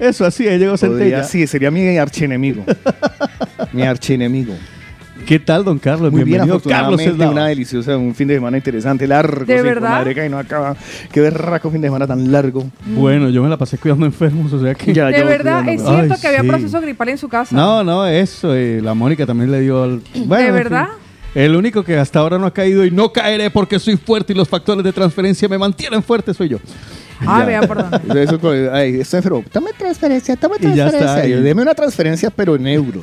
Eso, 0.00 0.24
así, 0.24 0.48
ahí 0.48 0.58
llegó 0.58 0.72
Podría- 0.76 0.98
Centella. 0.98 1.24
sí, 1.24 1.46
sería 1.46 1.70
mi 1.70 1.96
archienemigo. 1.98 2.64
mi 3.72 3.82
archienemigo. 3.82 4.54
¿Qué 5.26 5.38
tal, 5.38 5.62
don 5.64 5.78
Carlos? 5.78 6.10
Muy 6.10 6.24
bien, 6.24 6.38
Bienvenido, 6.38 6.56
Carlos 6.60 6.72
afortunadamente, 6.98 7.10
Eslava. 7.12 7.30
una 7.32 7.46
deliciosa, 7.48 7.96
un 7.98 8.14
fin 8.14 8.26
de 8.26 8.34
semana 8.36 8.56
interesante, 8.56 9.06
largo. 9.06 9.44
¿De 9.44 9.58
sí, 9.58 9.62
verdad? 9.62 9.90
Madre 9.90 10.14
que 10.14 10.28
no 10.30 10.38
acaba. 10.38 10.74
Qué 11.12 11.20
berraco 11.20 11.70
fin 11.70 11.82
de 11.82 11.88
semana 11.88 12.06
tan 12.06 12.32
largo. 12.32 12.66
Bueno, 12.86 13.28
yo 13.28 13.42
me 13.42 13.50
la 13.50 13.58
pasé 13.58 13.76
cuidando 13.76 14.06
enfermos, 14.06 14.50
o 14.54 14.60
sea 14.62 14.74
que... 14.74 14.94
Ya, 14.94 15.06
De 15.08 15.22
verdad, 15.22 15.68
es 15.68 15.82
cierto 15.82 16.14
Ay, 16.14 16.20
que 16.20 16.26
había 16.26 16.40
sí. 16.40 16.48
proceso 16.48 16.80
gripal 16.80 17.10
en 17.10 17.18
su 17.18 17.28
casa. 17.28 17.54
No, 17.54 17.84
no, 17.84 18.06
eso. 18.06 18.54
eh, 18.54 18.80
la 18.82 18.94
Mónica 18.94 19.26
también 19.26 19.52
le 19.52 19.60
dio. 19.60 19.82
al- 19.84 20.00
Bueno, 20.24 20.48
en 20.48 20.54
verdad? 20.54 20.86
fin. 20.86 21.09
El 21.34 21.56
único 21.56 21.82
que 21.84 21.98
hasta 21.98 22.18
ahora 22.18 22.38
no 22.38 22.46
ha 22.46 22.52
caído 22.52 22.84
y 22.84 22.90
no 22.90 23.12
caeré 23.12 23.50
porque 23.50 23.78
soy 23.78 23.96
fuerte 23.96 24.32
y 24.32 24.36
los 24.36 24.48
factores 24.48 24.84
de 24.84 24.92
transferencia 24.92 25.48
me 25.48 25.58
mantienen 25.58 26.02
fuerte 26.02 26.34
soy 26.34 26.48
yo. 26.50 26.58
Ah, 27.26 27.44
vea, 27.44 27.60
perdón. 27.60 27.90
Eso, 28.16 28.40
ay, 28.72 29.00
enfermo. 29.00 29.44
Dame 29.52 29.72
transferencia, 29.74 30.36
dame 30.40 30.56
Y 30.58 30.74
ya 30.74 30.86
está 30.86 30.98
transferencia. 30.98 31.36
Yo, 31.36 31.42
Deme 31.42 31.62
una 31.62 31.74
transferencia, 31.74 32.30
pero 32.30 32.56
en 32.56 32.66
euros. 32.66 33.02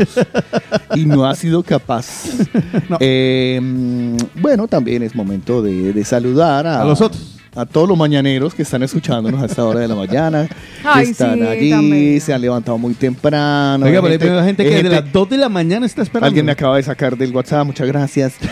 y 0.95 1.05
no 1.05 1.25
ha 1.25 1.35
sido 1.35 1.63
capaz. 1.63 2.07
No. 2.89 2.97
Eh, 2.99 3.59
mm, 3.61 4.17
bueno, 4.41 4.67
también 4.67 5.03
es 5.03 5.13
momento 5.13 5.61
de, 5.61 5.93
de 5.93 6.05
saludar 6.05 6.65
a, 6.65 6.81
A 6.81 6.85
los 6.85 7.01
otros. 7.01 7.36
A 7.57 7.65
todos 7.65 7.89
los 7.89 7.97
mañaneros 7.97 8.53
que 8.53 8.61
están 8.61 8.83
escuchándonos 8.83 9.41
a 9.41 9.47
esta 9.47 9.65
hora 9.65 9.79
de 9.79 9.87
la 9.87 9.95
mañana. 9.95 10.47
Ay, 10.83 11.05
que 11.05 11.11
están 11.11 11.39
sí, 11.39 11.41
allí, 11.45 11.69
también. 11.71 12.21
se 12.21 12.31
han 12.31 12.39
levantado 12.41 12.77
muy 12.77 12.93
temprano. 12.93 13.83
Oiga, 13.83 13.99
pero 14.01 14.39
hay 14.39 14.45
gente- 14.45 14.63
que 14.63 14.69
gente- 14.73 14.89
de 14.89 14.95
las 15.01 15.11
2 15.11 15.27
de 15.29 15.37
la 15.37 15.49
mañana 15.49 15.85
está 15.87 16.03
esperando. 16.03 16.27
Alguien 16.27 16.45
me 16.45 16.51
acaba 16.51 16.77
de 16.77 16.83
sacar 16.83 17.17
del 17.17 17.35
WhatsApp, 17.35 17.65
muchas 17.65 17.87
gracias. 17.87 18.33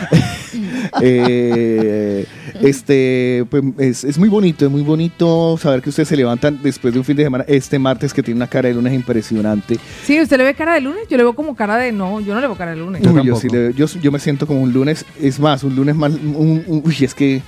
Eh, 1.02 2.24
Este, 2.66 3.44
pues, 3.50 3.62
es, 3.78 4.04
es 4.04 4.18
muy 4.18 4.28
bonito, 4.28 4.64
es 4.66 4.70
muy 4.70 4.82
bonito 4.82 5.58
saber 5.60 5.82
que 5.82 5.90
ustedes 5.90 6.08
se 6.08 6.16
levantan 6.16 6.58
después 6.62 6.92
de 6.92 6.98
un 7.00 7.04
fin 7.04 7.16
de 7.16 7.24
semana, 7.24 7.44
este 7.48 7.78
martes 7.78 8.12
que 8.14 8.22
tiene 8.22 8.36
una 8.38 8.46
cara 8.46 8.68
de 8.68 8.74
lunes 8.74 8.92
impresionante. 8.94 9.78
Sí, 10.04 10.20
¿usted 10.20 10.36
le 10.38 10.44
ve 10.44 10.54
cara 10.54 10.74
de 10.74 10.80
lunes? 10.80 11.02
Yo 11.10 11.16
le 11.16 11.22
veo 11.22 11.34
como 11.34 11.54
cara 11.54 11.76
de... 11.76 11.92
No, 11.92 12.20
yo 12.20 12.34
no 12.34 12.40
le 12.40 12.46
veo 12.46 12.56
cara 12.56 12.70
de 12.72 12.76
lunes. 12.78 13.02
Yo 13.02 13.12
Uy, 13.12 13.24
yo, 13.24 13.36
sí 13.36 13.48
le- 13.48 13.72
yo, 13.74 13.86
yo 13.86 14.10
me 14.12 14.18
siento 14.18 14.46
como 14.46 14.60
un 14.62 14.72
lunes, 14.72 15.04
es 15.20 15.38
más, 15.38 15.62
un 15.64 15.74
lunes 15.76 15.94
más, 15.96 16.12
un- 16.12 16.62
un- 16.66 16.82
uy, 16.84 16.96
es 17.00 17.14
que, 17.14 17.42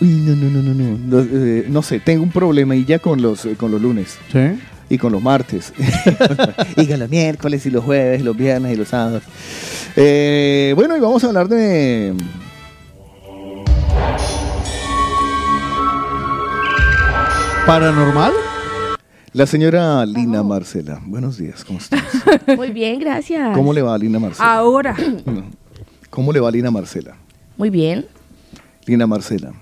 uy, 0.00 0.08
no, 0.08 0.36
no, 0.36 0.50
no, 0.50 0.62
no, 0.62 0.74
no, 0.74 0.98
no, 0.98 1.26
eh, 1.32 1.64
no 1.68 1.82
sé, 1.82 2.00
tengo 2.00 2.22
un 2.22 2.30
problema 2.30 2.74
y 2.76 2.84
ya 2.84 2.98
con 2.98 3.20
los, 3.22 3.44
eh, 3.46 3.54
con 3.56 3.70
los 3.70 3.80
lunes 3.80 4.18
¿Sí? 4.32 4.38
y 4.90 4.98
con 4.98 5.12
los 5.12 5.22
martes, 5.22 5.72
y 6.76 6.86
con 6.86 6.98
los 6.98 7.08
miércoles 7.10 7.64
y 7.66 7.70
los 7.70 7.84
jueves, 7.84 8.20
y 8.20 8.24
los 8.24 8.36
viernes 8.36 8.72
y 8.74 8.76
los 8.76 8.88
sábados. 8.88 9.22
Eh, 9.96 10.72
bueno, 10.76 10.96
y 10.96 11.00
vamos 11.00 11.22
a 11.24 11.28
hablar 11.28 11.48
de... 11.48 12.14
¿Paranormal? 17.68 18.32
La 19.34 19.44
señora 19.44 20.06
Lina 20.06 20.42
Marcela. 20.42 21.02
Buenos 21.04 21.36
días, 21.36 21.66
¿cómo 21.66 21.78
estás? 21.78 22.00
Muy 22.56 22.70
bien, 22.70 22.98
gracias. 22.98 23.54
¿Cómo 23.54 23.74
le 23.74 23.82
va 23.82 23.92
a 23.94 23.98
Lina 23.98 24.18
Marcela? 24.18 24.54
Ahora. 24.54 24.96
¿Cómo 26.08 26.32
le 26.32 26.40
va 26.40 26.48
a 26.48 26.50
Lina 26.50 26.70
Marcela? 26.70 27.16
Muy 27.58 27.68
bien. 27.68 28.06
Lina 28.86 29.06
Marcela. 29.06 29.52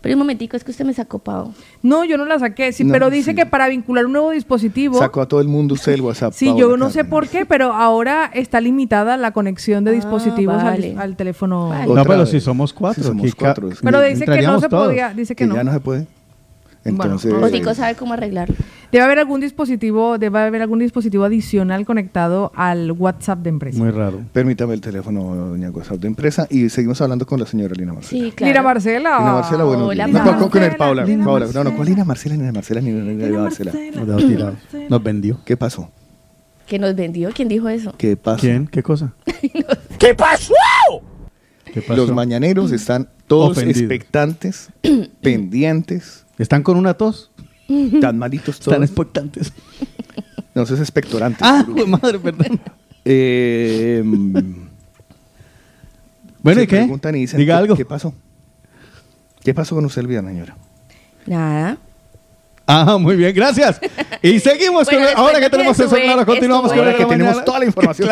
Pero 0.00 0.14
un 0.14 0.20
momentico, 0.20 0.56
es 0.56 0.64
que 0.64 0.70
usted 0.70 0.86
me 0.86 0.94
sacó 0.94 1.18
pavo. 1.18 1.52
No, 1.82 2.04
yo 2.06 2.16
no 2.16 2.24
la 2.24 2.38
saqué, 2.38 2.72
sí, 2.72 2.84
No, 2.84 2.92
pero 2.94 3.10
dice 3.10 3.32
sí. 3.32 3.36
que 3.36 3.44
para 3.44 3.68
vincular 3.68 4.06
un 4.06 4.12
nuevo 4.12 4.30
dispositivo... 4.30 4.98
Sacó 4.98 5.20
a 5.20 5.28
todo 5.28 5.42
el 5.42 5.48
mundo 5.48 5.74
usted 5.74 5.92
el 5.92 6.00
WhatsApp. 6.00 6.32
Sí, 6.32 6.46
Paola 6.46 6.60
yo 6.60 6.76
no 6.78 6.86
sé 6.88 7.00
Cárdenas. 7.00 7.10
por 7.10 7.28
qué, 7.28 7.44
pero 7.44 7.74
ahora 7.74 8.30
está 8.32 8.62
limitada 8.62 9.18
la 9.18 9.32
conexión 9.32 9.84
de 9.84 9.90
Ah, 9.90 9.94
dispositivos 9.94 10.56
al- 10.56 10.64
vale. 10.64 10.96
al, 10.98 11.16
teléfono. 11.16 11.68
Vale. 11.68 11.84
No, 11.84 11.92
Otra 11.92 12.04
pero 12.04 12.20
vez. 12.20 12.30
si 12.30 12.40
somos 12.40 12.72
cuatro. 12.72 13.02
Si 13.02 13.06
somos 13.06 13.24
aquí 13.24 13.32
ca- 13.32 13.38
cuatro, 13.38 13.68
es 13.68 13.80
que- 13.80 13.84
Pero 13.84 14.00
dice 14.00 14.20
que 14.20 14.26
no 14.26 14.32
entraríamos 14.32 14.62
se 14.62 14.68
todos. 14.70 14.86
podía, 14.86 15.12
dice 15.12 15.34
que, 15.36 15.44
Que 15.44 15.48
no. 15.48 15.54
ya 15.56 15.64
no 15.64 15.72
se 15.74 15.80
puede. 15.80 16.06
Entonces, 16.88 17.30
Bueno, 17.32 17.46
Otico 17.46 17.74
sabe 17.74 17.94
cómo 17.94 18.12
arreglarlo. 18.14 18.54
Debe 18.92 19.04
haber 19.04 19.18
algún 19.18 19.40
dispositivo, 19.40 20.16
debe 20.18 20.38
haber 20.38 20.62
algún 20.62 20.78
dispositivo 20.78 21.24
adicional 21.24 21.84
conectado 21.84 22.52
al 22.54 22.92
WhatsApp 22.92 23.40
de 23.40 23.48
empresa. 23.50 23.78
Muy 23.78 23.90
raro. 23.90 24.20
permítame 24.32 24.74
el 24.74 24.80
teléfono, 24.80 25.34
doña 25.34 25.70
WhatsApp 25.70 25.98
de 25.98 26.06
empresa, 26.06 26.46
y 26.50 26.68
seguimos 26.68 27.00
hablando 27.00 27.26
con 27.26 27.40
la 27.40 27.46
señora 27.46 27.74
Lina 27.74 27.92
Marcela. 27.92 28.24
Sí, 28.24 28.30
claro. 28.32 28.50
Mira, 28.50 28.62
Marcela. 28.62 29.18
Lina 29.18 29.32
Marcela, 29.32 29.64
buenos 29.64 29.88
Hola, 29.88 30.06
días. 30.06 30.24
No, 30.24 30.38
con, 30.38 30.48
con 30.48 30.62
el 30.62 30.76
Paula. 30.76 31.04
Lina 31.04 31.24
Paula. 31.24 31.46
No, 31.46 31.52
no, 31.52 31.54
Marcela. 31.54 31.76
¿cuál 31.76 31.88
Lina 31.88 32.04
Marcela? 32.04 32.34
Lina 32.36 32.52
Marcela, 32.52 32.80
Lina, 32.80 33.04
Lina, 33.04 33.26
Lina 33.26 33.38
Marcela. 33.42 33.72
Tirados. 33.72 34.54
Nos 34.88 35.02
vendió. 35.02 35.40
¿Qué 35.44 35.56
pasó? 35.56 35.90
¿Que 36.66 36.78
nos 36.78 36.94
vendió? 36.96 37.30
¿Quién 37.34 37.48
dijo 37.48 37.68
eso? 37.68 37.94
¿Qué 37.98 38.16
pasó? 38.16 38.40
¿Quién? 38.40 38.66
¿Qué 38.66 38.82
cosa? 38.82 39.12
¿Qué 39.98 40.14
pasó? 40.14 40.52
¿Qué 41.72 41.80
pasó? 41.82 41.96
Los 41.96 42.12
mañaneros 42.12 42.72
están 42.72 43.08
todos 43.26 43.52
Ofendidos. 43.52 43.82
expectantes, 43.82 44.70
pendientes, 45.22 46.25
¿Están 46.38 46.62
con 46.62 46.76
una 46.76 46.94
tos? 46.94 47.30
tan 48.00 48.16
malitos 48.18 48.60
todos. 48.60 48.80
expectantes. 48.82 49.52
No, 50.54 50.62
eso 50.62 50.74
es 50.74 50.80
expectorante. 50.80 51.38
Ah, 51.42 51.64
madre, 51.86 52.18
perdón. 52.18 52.60
Eh, 53.04 54.02
mm, 54.04 54.68
Bueno, 56.42 56.62
¿y 56.62 56.66
qué? 56.66 56.76
preguntan 56.76 57.14
y 57.16 57.20
dicen, 57.20 57.38
Diga 57.38 57.54
¿qué- 57.56 57.58
algo. 57.62 57.76
¿Qué 57.76 57.84
pasó? 57.84 58.14
¿Qué 59.42 59.52
pasó 59.54 59.74
con 59.74 59.84
usted 59.84 60.02
el 60.02 60.06
viernes, 60.08 60.32
señora? 60.34 60.56
Nada. 61.26 61.78
Ah, 62.68 62.98
muy 62.98 63.14
bien, 63.16 63.32
gracias. 63.34 63.80
Y 64.22 64.40
seguimos 64.40 64.86
Bueno, 64.86 64.98
con... 64.98 65.06
después 65.06 65.16
Ahora 65.16 65.40
que 65.40 65.50
tenemos 65.50 65.78
eso 65.78 65.88
claro, 65.94 66.26
continuamos 66.26 66.70
estuve- 66.72 66.78
con 66.78 66.78
Ahora 66.78 66.92
la 66.92 66.96
que 66.98 67.04
mañana. 67.06 67.24
tenemos 67.24 67.44
toda 67.44 67.58
la 67.60 67.64
información. 67.66 68.08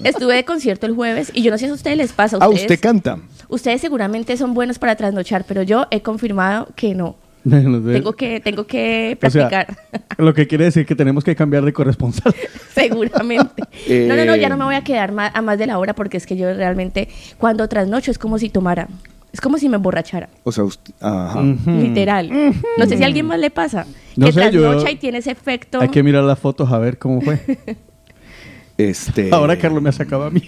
Estuve 0.04 0.34
de 0.34 0.44
concierto 0.44 0.86
el 0.86 0.94
jueves 0.94 1.30
y 1.34 1.42
yo 1.42 1.50
no 1.52 1.58
sé 1.58 1.66
si 1.66 1.70
a 1.70 1.74
ustedes 1.74 1.96
les 1.96 2.12
pasa. 2.12 2.38
Ah, 2.40 2.48
Ustedes, 2.48 2.62
usted 2.70 2.80
canta. 2.80 3.18
ustedes 3.48 3.80
seguramente 3.80 4.36
son 4.36 4.52
buenos 4.54 4.78
para 4.80 4.96
trasnochar, 4.96 5.44
pero 5.46 5.62
yo 5.62 5.86
he 5.90 6.02
confirmado 6.02 6.68
que 6.74 6.94
no. 6.94 7.16
No 7.68 7.82
sé. 7.86 7.92
Tengo 7.94 8.12
que, 8.12 8.40
tengo 8.40 8.66
que 8.66 9.18
O 9.22 9.30
sea, 9.30 9.48
practicar. 9.48 9.76
lo 10.18 10.34
que 10.34 10.46
quiere 10.46 10.64
decir 10.64 10.84
que 10.86 10.94
tenemos 10.94 11.24
que 11.24 11.34
cambiar 11.36 11.64
de 11.64 11.72
corresponsal. 11.72 12.34
Seguramente. 12.74 13.62
Eh, 13.86 14.06
No, 14.08 14.16
no, 14.16 14.24
no, 14.24 14.36
ya 14.36 14.48
no 14.48 14.56
me 14.56 14.64
voy 14.64 14.74
a 14.74 14.82
quedar 14.84 15.12
ma- 15.12 15.30
a 15.34 15.42
más 15.42 15.58
de 15.58 15.66
la 15.66 15.78
hora 15.78 15.94
porque 15.94 16.16
es 16.16 16.26
que 16.26 16.36
yo 16.36 16.52
realmente 16.52 17.08
cuando 17.38 17.68
trasnocho 17.68 18.10
es 18.10 18.18
como 18.18 18.38
si 18.38 18.48
tomara. 18.50 18.88
Es 19.32 19.40
como 19.42 19.58
si 19.58 19.68
me 19.68 19.76
emborrachara. 19.76 20.28
O 20.44 20.52
sea, 20.52 20.64
usted, 20.64 20.94
ajá. 21.00 21.42
Literal. 21.42 22.30
No 22.78 22.86
sé 22.86 22.96
si 22.96 23.02
a 23.02 23.06
alguien 23.06 23.26
más 23.26 23.38
le 23.38 23.50
pasa. 23.50 23.84
No 24.16 24.26
que 24.26 24.32
sé, 24.32 24.50
yo- 24.50 24.62
trasnocha 24.62 24.90
y 24.90 24.96
tiene 24.96 25.18
ese 25.18 25.30
efecto. 25.32 25.80
Hay 25.80 25.88
que 25.90 26.02
mirar 26.02 26.24
las 26.24 26.38
fotos 26.38 26.72
a 26.72 26.78
ver 26.78 26.98
cómo 26.98 27.20
fue. 27.20 27.38
Este, 28.76 29.30
Ahora 29.32 29.58
Carlos 29.58 29.82
me 29.82 29.88
ha 29.88 29.92
sacado 29.92 30.24
a 30.24 30.30
mí. 30.30 30.42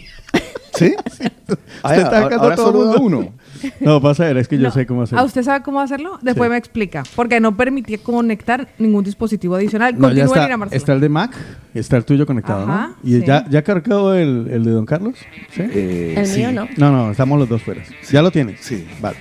¿Sí? 0.75 0.95
Ah, 0.97 1.05
Usted 1.09 1.59
está 1.83 1.89
ahora- 1.89 2.21
sacando 2.23 2.43
ahora 2.45 2.57
todo 2.57 2.67
solo 2.73 2.99
mundo. 3.01 3.19
uno. 3.19 3.33
No, 3.81 4.01
pasa 4.01 4.25
a 4.25 4.27
ver, 4.29 4.37
es 4.39 4.49
que 4.49 4.57
yo 4.59 4.65
No. 4.65 4.71
sé 4.73 4.87
cómo 4.87 5.03
hacerlo. 5.03 5.23
¿A 5.23 5.25
usted 5.25 5.43
sabe 5.43 5.63
cómo 5.63 5.81
hacerlo? 5.81 6.19
Después 6.23 6.49
Sí. 6.49 6.51
me 6.53 6.57
explica. 6.57 7.03
Porque 7.17 7.41
no 7.41 7.57
permitía 7.57 7.99
conectar 7.99 8.69
ningún 8.79 9.05
dispositivo 9.05 9.55
adicional. 9.57 9.95
No, 9.95 10.09
ya 10.09 10.25
Continúa, 10.25 10.25
está, 10.27 10.43
Lina 10.45 10.57
Marcela. 10.57 10.77
está 10.77 10.93
el 10.93 11.01
de 11.01 11.09
Mac, 11.09 11.37
está 11.75 11.97
el 11.97 12.05
tuyo 12.05 12.27
conectado, 12.27 12.63
Ajá, 12.65 12.89
¿no? 13.03 13.09
¿Y 13.11 13.21
sí. 13.21 13.25
ya, 13.27 13.47
ya 13.49 13.63
cargado 13.63 14.15
el, 14.15 14.49
el 14.51 14.65
de 14.65 14.71
Don 14.71 14.87
Carlos? 14.87 15.15
¿Sí? 15.53 15.63
Eh, 15.63 16.15
El 16.17 16.27
sí. 16.27 16.39
mío 16.41 16.53
no. 16.53 16.69
No, 16.77 16.91
no, 16.91 17.11
estamos 17.11 17.39
los 17.39 17.49
dos 17.49 17.63
fuera. 17.63 17.83
¿Ya 18.11 18.23
lo 18.23 18.31
tienes? 18.31 18.61
Sí. 18.61 18.87
Vale. 19.01 19.17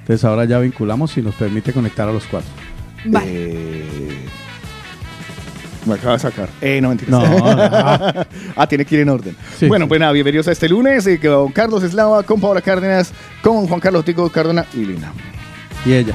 Entonces 0.00 0.24
ahora 0.24 0.44
ya 0.44 0.58
vinculamos 0.58 1.16
y 1.16 1.22
nos 1.22 1.34
permite 1.34 1.72
conectar 1.72 2.08
a 2.08 2.12
los 2.12 2.24
cuatro. 2.26 2.50
Vale. 3.06 3.26
Eh, 3.30 4.03
me 5.86 5.94
acaba 5.94 6.14
de 6.14 6.18
sacar. 6.20 6.48
Eh, 6.60 6.80
no, 6.80 6.88
mentira. 6.90 7.10
No, 7.18 7.20
no. 7.20 8.26
ah, 8.56 8.66
tiene 8.68 8.84
que 8.84 8.94
ir 8.96 9.00
en 9.02 9.08
orden. 9.08 9.36
Sí, 9.58 9.66
bueno, 9.68 9.84
sí. 9.84 9.88
pues 9.88 10.00
nada, 10.00 10.12
bienvenidos 10.12 10.48
a 10.48 10.52
este 10.52 10.68
lunes. 10.68 11.06
eh, 11.06 11.20
con 11.20 11.52
Carlos 11.52 11.82
Eslava, 11.82 12.22
con 12.22 12.40
Paola 12.40 12.60
Cárdenas, 12.60 13.12
con 13.42 13.66
Juan 13.66 13.80
Carlos 13.80 14.04
Tico 14.04 14.28
Cardona 14.30 14.64
y 14.74 14.84
Lina. 14.84 15.12
Y 15.84 15.92
ella. 15.92 16.14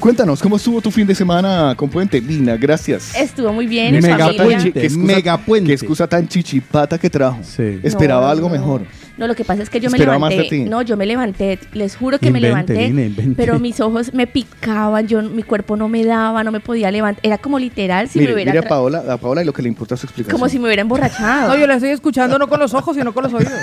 Cuéntanos, 0.00 0.40
¿cómo 0.40 0.56
estuvo 0.56 0.80
tu 0.80 0.90
fin 0.90 1.06
de 1.06 1.14
semana 1.14 1.74
con 1.76 1.88
Puente? 1.88 2.20
Lina, 2.20 2.56
gracias. 2.56 3.14
Estuvo 3.16 3.52
muy 3.52 3.66
bien. 3.66 3.94
en 3.94 4.02
Mega 4.02 4.30
puente. 4.36 4.86
Excusa- 4.86 4.98
mega 4.98 5.38
puente. 5.38 5.66
Qué 5.68 5.72
excusa 5.72 6.06
tan 6.06 6.28
chichipata 6.28 6.98
que 6.98 7.10
trajo. 7.10 7.38
Sí. 7.42 7.80
Esperaba 7.82 8.26
No, 8.26 8.28
algo 8.30 8.48
no. 8.48 8.52
mejor. 8.54 8.82
No, 9.16 9.26
lo 9.26 9.34
que 9.34 9.44
pasa 9.44 9.62
es 9.62 9.70
que 9.70 9.80
yo 9.80 9.88
me 9.90 9.96
Esperaba 9.96 10.18
más 10.18 10.28
de 10.30 10.36
levanté. 10.36 10.56
ti. 10.64 10.64
No, 10.68 10.82
yo 10.82 10.96
me 10.98 11.06
levanté. 11.06 11.58
Les 11.72 11.96
juro 11.96 12.18
que 12.18 12.30
me 12.30 12.38
levanté. 12.40 12.74
Lina, 12.88 13.02
invente. 13.02 13.34
Pero 13.36 13.58
mis 13.58 13.80
ojos 13.80 14.12
me 14.12 14.26
picaban. 14.26 15.08
Yo, 15.08 15.22
mi 15.22 15.42
cuerpo 15.42 15.74
no 15.76 15.88
me 15.88 16.04
daba, 16.04 16.44
no 16.44 16.52
me 16.52 16.60
podía 16.60 16.90
levantar. 16.90 17.24
Era 17.24 17.38
como 17.38 17.58
literal 17.58 18.08
si 18.08 18.18
mire, 18.18 18.30
me 18.30 18.34
hubiera. 18.34 18.52
mire 18.52 18.64
a 18.66 18.68
Paola, 18.68 19.02
a 19.08 19.16
Paola 19.16 19.42
y 19.42 19.46
lo 19.46 19.54
que 19.54 19.62
le 19.62 19.68
importa 19.68 19.96
su 19.96 20.06
explicación. 20.06 20.38
Como 20.38 20.48
si 20.50 20.58
me 20.58 20.66
hubiera 20.66 20.82
emborrachado. 20.82 21.48
No, 21.48 21.56
yo 21.56 21.66
la 21.66 21.74
estoy 21.76 21.90
escuchando 21.90 22.38
no 22.38 22.46
con 22.46 22.60
los 22.60 22.74
ojos, 22.74 22.94
sino 22.96 23.12
con 23.14 23.24
los 23.24 23.32
oídos. 23.32 23.52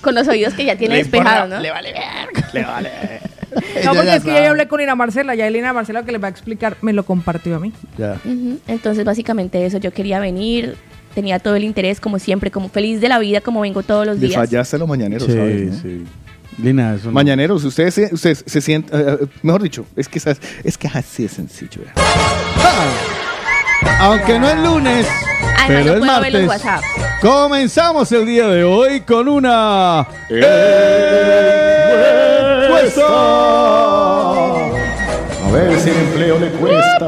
Con 0.00 0.16
los 0.16 0.26
oídos 0.26 0.52
que 0.54 0.64
ya 0.64 0.74
tiene 0.74 0.96
despejados, 0.96 1.48
¿no? 1.48 1.58
No, 3.84 3.94
porque 3.94 4.16
es 4.16 4.22
que 4.24 4.30
ya 4.32 4.44
yo 4.44 4.50
hablé 4.50 4.68
con 4.68 4.80
Lina 4.80 4.94
Marcela. 4.94 5.34
Ya 5.34 5.48
Lina 5.50 5.72
Marcela 5.72 6.02
que 6.04 6.12
le 6.12 6.18
va 6.18 6.28
a 6.28 6.30
explicar 6.30 6.76
me 6.82 6.92
lo 6.92 7.04
compartió 7.04 7.56
a 7.56 7.60
mí. 7.60 7.72
Ya. 7.98 8.16
Entonces, 8.66 9.04
básicamente 9.04 9.64
eso. 9.66 9.78
Yo 9.78 9.92
quería 9.92 10.18
venir. 10.20 10.76
Tenía 11.14 11.38
todo 11.38 11.56
el 11.56 11.64
interés, 11.64 12.00
como 12.00 12.18
siempre, 12.18 12.50
como 12.50 12.70
feliz 12.70 13.00
de 13.02 13.08
la 13.10 13.18
vida, 13.18 13.42
como 13.42 13.60
vengo 13.60 13.82
todos 13.82 14.06
los 14.06 14.18
Le 14.18 14.28
días. 14.28 14.40
fallaste 14.40 14.76
a 14.76 14.78
los 14.78 14.88
mañaneros, 14.88 15.26
Sí, 15.26 15.32
¿sabes? 15.34 15.72
no? 15.72 15.82
sí. 15.82 16.04
Lina, 16.62 16.94
eso 16.94 17.06
no. 17.08 17.12
Mañaneros, 17.12 17.62
ustedes 17.64 17.92
se, 17.92 18.08
ustedes 18.12 18.42
se 18.46 18.60
sienten, 18.62 18.98
eh, 18.98 19.18
eh, 19.22 19.26
mejor 19.42 19.62
dicho, 19.62 19.84
es 19.94 20.08
que, 20.08 20.18
es 20.64 20.78
que 20.78 20.88
así 20.88 21.26
es 21.26 21.32
sencillo. 21.32 21.82
vea. 21.84 21.92
Aunque 24.00 24.38
no 24.38 24.48
es 24.48 24.56
lunes, 24.56 25.06
Además, 25.58 25.66
pero 25.66 25.84
no 25.84 26.14
es 26.16 26.20
ver 26.22 26.32
martes. 26.32 26.48
WhatsApp. 26.48 26.82
Comenzamos 27.20 28.10
el 28.12 28.24
día 28.26 28.46
de 28.48 28.64
hoy 28.64 29.00
con 29.02 29.28
una 29.28 30.06
encuesta. 32.82 33.06
A 35.46 35.50
ver 35.52 35.78
si 35.80 35.90
el 35.90 35.96
empleo 35.96 36.38
le 36.38 36.48
cuesta. 36.52 37.06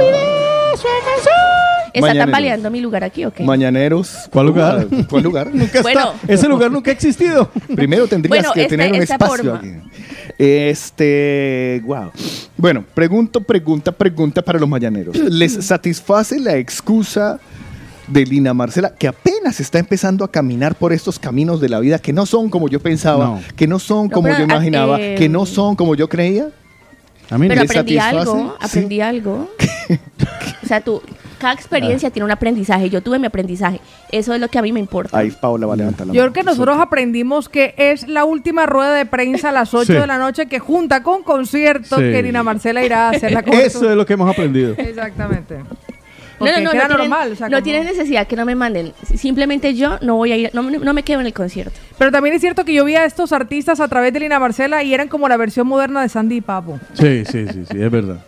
¿Está 1.93 2.01
Mañaneros. 2.09 2.27
tambaleando 2.27 2.71
mi 2.73 2.81
lugar 2.81 3.05
aquí 3.05 3.25
o 3.25 3.33
qué? 3.33 3.45
Mañaneros. 3.45 4.29
¿Cuál 4.33 4.47
lugar? 4.47 4.87
¿Cuál 5.09 5.23
lugar? 5.23 5.51
Nunca 5.55 5.81
Bueno. 5.81 6.13
está. 6.21 6.33
Ese 6.33 6.49
lugar 6.49 6.73
nunca 6.73 6.91
ha 6.91 6.95
existido. 6.95 7.49
Primero 7.77 8.09
tendrías 8.09 8.31
Bueno, 8.47 8.53
que 8.53 8.67
tener 8.67 8.93
un 8.93 9.03
espacio 9.03 9.37
forma. 9.37 9.59
aquí. 9.59 9.71
Este, 10.37 11.81
wow. 11.85 12.11
Bueno, 12.57 12.85
pregunto, 12.95 13.41
pregunta, 13.41 13.93
pregunta 13.93 14.43
para 14.43 14.59
los 14.59 14.69
mañaneros. 14.69 15.17
¿Les 15.17 15.65
satisface 15.65 16.41
la 16.41 16.57
excusa 16.57 17.39
de 18.07 18.25
Lina 18.27 18.53
Marcela, 18.55 18.95
que 18.95 19.09
apenas 19.09 19.61
está 19.61 19.79
empezando 19.79 20.25
a 20.25 20.31
caminar 20.31 20.75
por 20.75 20.93
estos 20.93 21.19
caminos 21.19 21.61
de 21.61 21.69
la 21.69 21.81
vida 21.81 21.99
que 21.99 22.13
no 22.13 22.27
son 22.27 22.51
como 22.51 22.69
yo 22.69 22.81
pensaba, 22.81 23.25
No. 23.27 23.41
que 23.57 23.67
no 23.67 23.79
son 23.79 24.07
No, 24.09 24.11
como 24.13 24.29
pero, 24.29 24.39
yo 24.39 24.45
imaginaba, 24.45 25.01
eh, 25.01 25.15
que 25.17 25.29
no 25.29 25.47
son 25.47 25.75
como 25.77 25.95
yo 25.95 26.09
creía? 26.09 26.49
A 27.31 27.39
mí. 27.39 27.49
Pero 27.49 27.63
¿Les 27.63 27.71
aprendí 27.71 27.97
satisface? 27.97 28.31
algo, 28.31 28.57
Sí. 28.61 28.67
aprendí 28.69 29.01
algo. 29.01 29.51
o 30.63 30.67
sea, 30.67 30.81
tú, 30.83 31.01
cada 31.39 31.55
experiencia 31.55 32.11
tiene 32.11 32.25
un 32.25 32.31
aprendizaje. 32.31 32.91
Yo 32.91 33.03
tuve 33.03 33.19
mi 33.19 33.27
aprendizaje. 33.27 33.81
Eso 34.13 34.35
es 34.35 34.41
lo 34.41 34.49
que 34.49 34.59
a 34.59 34.63
mí 34.63 34.73
me 34.73 34.81
importa. 34.81 35.17
Ahí 35.19 35.31
Paola 35.31 35.67
va 35.67 35.75
a 35.75 35.77
levantar 35.77 36.07
la 36.07 36.13
Yo 36.13 36.21
mano. 36.21 36.33
creo 36.33 36.45
que 36.45 36.49
nosotros 36.51 36.77
aprendimos 36.79 37.49
que 37.49 37.75
es 37.77 38.07
la 38.09 38.25
última 38.25 38.67
rueda 38.67 38.95
de 38.95 39.07
prensa 39.07 39.49
a 39.49 39.53
las 39.53 39.73
8 39.75 39.87
Sí. 39.87 39.93
de 39.95 40.07
la 40.07 40.19
noche 40.19 40.47
que 40.47 40.59
junta 40.59 41.03
con 41.03 41.23
conciertos 41.23 41.99
Sí. 41.99 42.05
que 42.13 42.23
Lina 42.23 42.43
Marcela 42.43 42.85
irá 42.85 43.09
a 43.09 43.11
hacer 43.11 43.33
la. 43.33 43.41
Eso 43.41 43.91
es 43.91 43.97
lo 43.97 44.05
que 44.07 44.13
hemos 44.15 44.31
aprendido. 44.31 44.75
Exactamente. 44.77 45.59
Porque 46.47 46.65
no, 46.65 46.71
era 46.73 46.83
no, 46.89 46.89
tienen- 46.97 47.11
normal. 47.11 47.33
o 47.33 47.37
sea, 47.37 47.49
no 47.49 47.57
como- 47.57 47.63
tienen 47.65 47.85
necesidad 47.85 48.27
que 48.27 48.37
no 48.37 48.45
me 48.45 48.55
manden. 48.55 48.93
Simplemente 49.17 49.75
yo 49.75 49.99
no 50.01 50.17
voy 50.17 50.33
a 50.33 50.37
ir, 50.37 50.51
no, 50.55 50.63
no 50.63 50.95
me 50.95 51.03
quedo 51.03 51.21
en 51.21 51.27
el 51.27 51.33
concierto. 51.33 51.79
Pero 51.99 52.11
también 52.11 52.35
es 52.35 52.41
cierto 52.41 52.65
que 52.65 52.73
yo 52.75 52.85
vi 52.85 52.97
a 52.97 53.05
estos 53.05 53.33
artistas 53.33 53.81
a 53.81 53.89
través 53.89 54.13
de 54.13 54.21
Lina 54.21 54.39
Marcela 54.39 54.83
y 54.83 54.95
eran 54.95 55.09
como 55.09 55.29
la 55.29 55.37
versión 55.37 55.67
moderna 55.67 56.03
de 56.03 56.09
Sandy 56.09 56.37
y 56.37 56.41
Papo. 56.41 56.79
Sí, 56.95 57.25
sí, 57.25 57.47
sí, 57.49 57.65
sí, 57.71 57.83
es 57.83 57.91
verdad. 57.91 58.19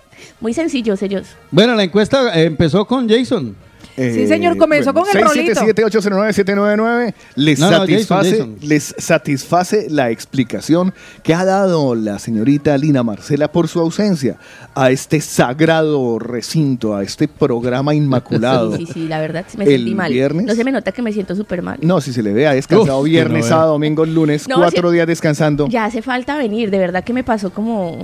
Muy 0.41 0.55
sencillos 0.55 1.03
ellos. 1.03 1.29
Bueno, 1.51 1.75
la 1.75 1.83
encuesta 1.85 2.39
empezó 2.41 2.87
con 2.87 3.09
Jason. 3.09 3.55
Sí, 3.97 4.27
señor, 4.27 4.57
comenzó 4.57 4.93
con 4.93 5.05
el 5.13 5.23
rolito. 5.27 5.61
677-809-799 5.63 7.15
les, 7.37 7.59
No, 7.59 7.71
no, 7.71 7.77
satisface, 7.79 8.31
Jason, 8.31 8.55
Jason. 8.57 8.69
les 8.69 8.95
satisface 8.99 9.87
la 9.91 10.11
explicación 10.11 10.93
que 11.23 11.35
ha 11.35 11.45
dado 11.45 11.95
la 11.95 12.19
señorita 12.19 12.77
Lina 12.79 13.03
Marcela 13.03 13.51
por 13.51 13.69
su 13.69 13.81
ausencia 13.81 14.37
a 14.75 14.91
este 14.91 15.21
sagrado 15.21 16.19
recinto, 16.19 16.95
a 16.95 17.03
este 17.03 17.27
programa 17.29 17.95
inmaculado. 17.95 18.77
Sí, 18.77 18.87
sí, 18.87 18.93
sí, 18.93 19.09
la 19.09 19.21
verdad 19.21 19.45
me 19.57 19.65
El 19.65 19.71
sentí 19.81 19.95
mal. 19.95 20.13
viernes. 20.13 20.47
No 20.47 20.55
se 20.55 20.65
me 20.65 20.73
nota 20.73 20.93
que 20.93 21.03
me 21.03 21.13
siento 21.13 21.35
súper 21.35 21.63
mal. 21.63 21.79
No, 21.81 22.01
si 22.01 22.13
se 22.13 22.23
le 22.23 22.33
ve, 22.33 22.47
ha 22.47 22.53
descansado 22.53 23.01
Uf, 23.01 23.07
viernes, 23.07 23.45
no, 23.45 23.49
sábado, 23.49 23.73
domingo, 23.73 24.05
lunes, 24.05 24.47
No, 24.49 24.57
cuatro 24.57 24.91
días 24.91 25.07
descansando. 25.07 25.69
Ya 25.69 25.87
hace 25.87 26.03
falta 26.03 26.37
venir, 26.37 26.71
de 26.71 26.79
verdad 26.79 27.03
que 27.03 27.13
me 27.13 27.25
pasó 27.25 27.51
como... 27.51 27.99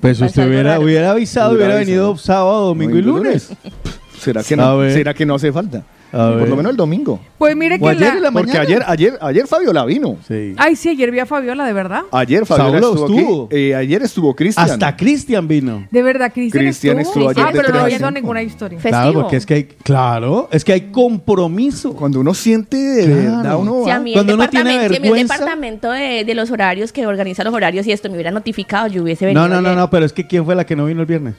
Pues 0.00 0.20
usted 0.20 0.46
hubiera, 0.46 0.78
hubiera 0.78 1.10
avisado, 1.12 1.52
Hubiera 1.52 1.66
hubiera 1.76 1.76
avisado. 1.78 1.96
venido 2.02 2.18
sábado, 2.18 2.66
domingo 2.66 2.96
y 2.96 3.02
lunes. 3.02 3.48
¿Será 4.18 4.42
que 4.42 4.56
no? 4.56 4.82
¿Será 4.90 5.14
que 5.14 5.26
no 5.26 5.34
hace 5.36 5.52
falta? 5.52 5.84
A 6.12 6.28
Por 6.30 6.36
ver. 6.36 6.48
lo 6.48 6.56
menos 6.56 6.70
el 6.70 6.76
domingo. 6.76 7.20
Pues 7.36 7.56
mire 7.56 7.80
que 7.80 7.88
ayer 7.88 8.00
la... 8.12 8.14
en 8.16 8.22
la 8.22 8.30
Porque 8.30 8.56
ayer, 8.56 8.82
ayer, 8.86 9.18
ayer 9.20 9.46
Fabiola 9.48 9.84
vino. 9.84 10.16
Sí. 10.26 10.54
Ay, 10.56 10.76
sí, 10.76 10.90
ayer 10.90 11.10
vi 11.10 11.18
a 11.18 11.26
Fabiola, 11.26 11.64
de 11.66 11.72
verdad. 11.72 12.02
Ayer 12.12 12.46
Fabiola 12.46 12.76
estuvo, 12.78 13.06
estuvo. 13.06 13.46
aquí. 13.46 13.56
Eh, 13.56 13.74
ayer 13.74 14.02
estuvo 14.02 14.34
Cristian. 14.36 14.70
Hasta 14.70 14.96
Cristian 14.96 15.48
vino. 15.48 15.84
De 15.90 16.02
verdad, 16.02 16.32
Cristian 16.32 16.62
Cristian 16.64 17.00
estuvo. 17.00 17.28
estuvo 17.30 17.44
ayer 17.44 17.44
Ah, 17.44 17.60
pero 17.62 17.76
no 17.76 17.80
había 17.84 18.10
ninguna 18.12 18.40
historia. 18.40 18.78
Festivo. 18.78 19.02
Claro, 19.02 19.20
porque 19.22 19.36
es 19.36 19.44
que 19.46 19.54
hay, 19.54 19.64
claro, 19.64 20.48
es 20.52 20.64
que 20.64 20.72
hay 20.74 20.80
compromiso. 20.92 21.92
Cuando 21.92 22.20
uno 22.20 22.34
siente 22.34 22.76
de 22.76 23.04
Claro. 23.04 23.36
verdad, 23.42 23.58
uno 23.58 23.82
Si 23.84 23.90
a 23.90 23.98
mí 23.98 24.12
Cuando 24.12 24.32
el 24.32 24.38
uno 24.38 24.48
tiene 24.48 24.70
departamento, 24.78 24.94
si 24.94 24.96
a 24.96 25.00
mí 25.00 25.06
el 25.08 25.12
vergüenza- 25.26 25.32
departamento 25.34 25.90
de, 25.90 26.24
de 26.24 26.34
los 26.36 26.50
horarios 26.52 26.92
que 26.92 27.04
organiza 27.06 27.42
los 27.42 27.52
horarios 27.52 27.84
y 27.86 27.92
esto 27.92 28.08
me 28.08 28.14
hubiera 28.14 28.30
notificado, 28.30 28.86
yo 28.86 29.02
hubiese 29.02 29.26
venido. 29.26 29.48
No, 29.48 29.52
no, 29.56 29.60
no, 29.60 29.74
no, 29.74 29.90
pero 29.90 30.06
es 30.06 30.12
que 30.12 30.24
¿quién 30.26 30.44
fue 30.44 30.54
la 30.54 30.64
que 30.64 30.76
no 30.76 30.86
vino 30.86 31.00
el 31.00 31.06
viernes? 31.06 31.34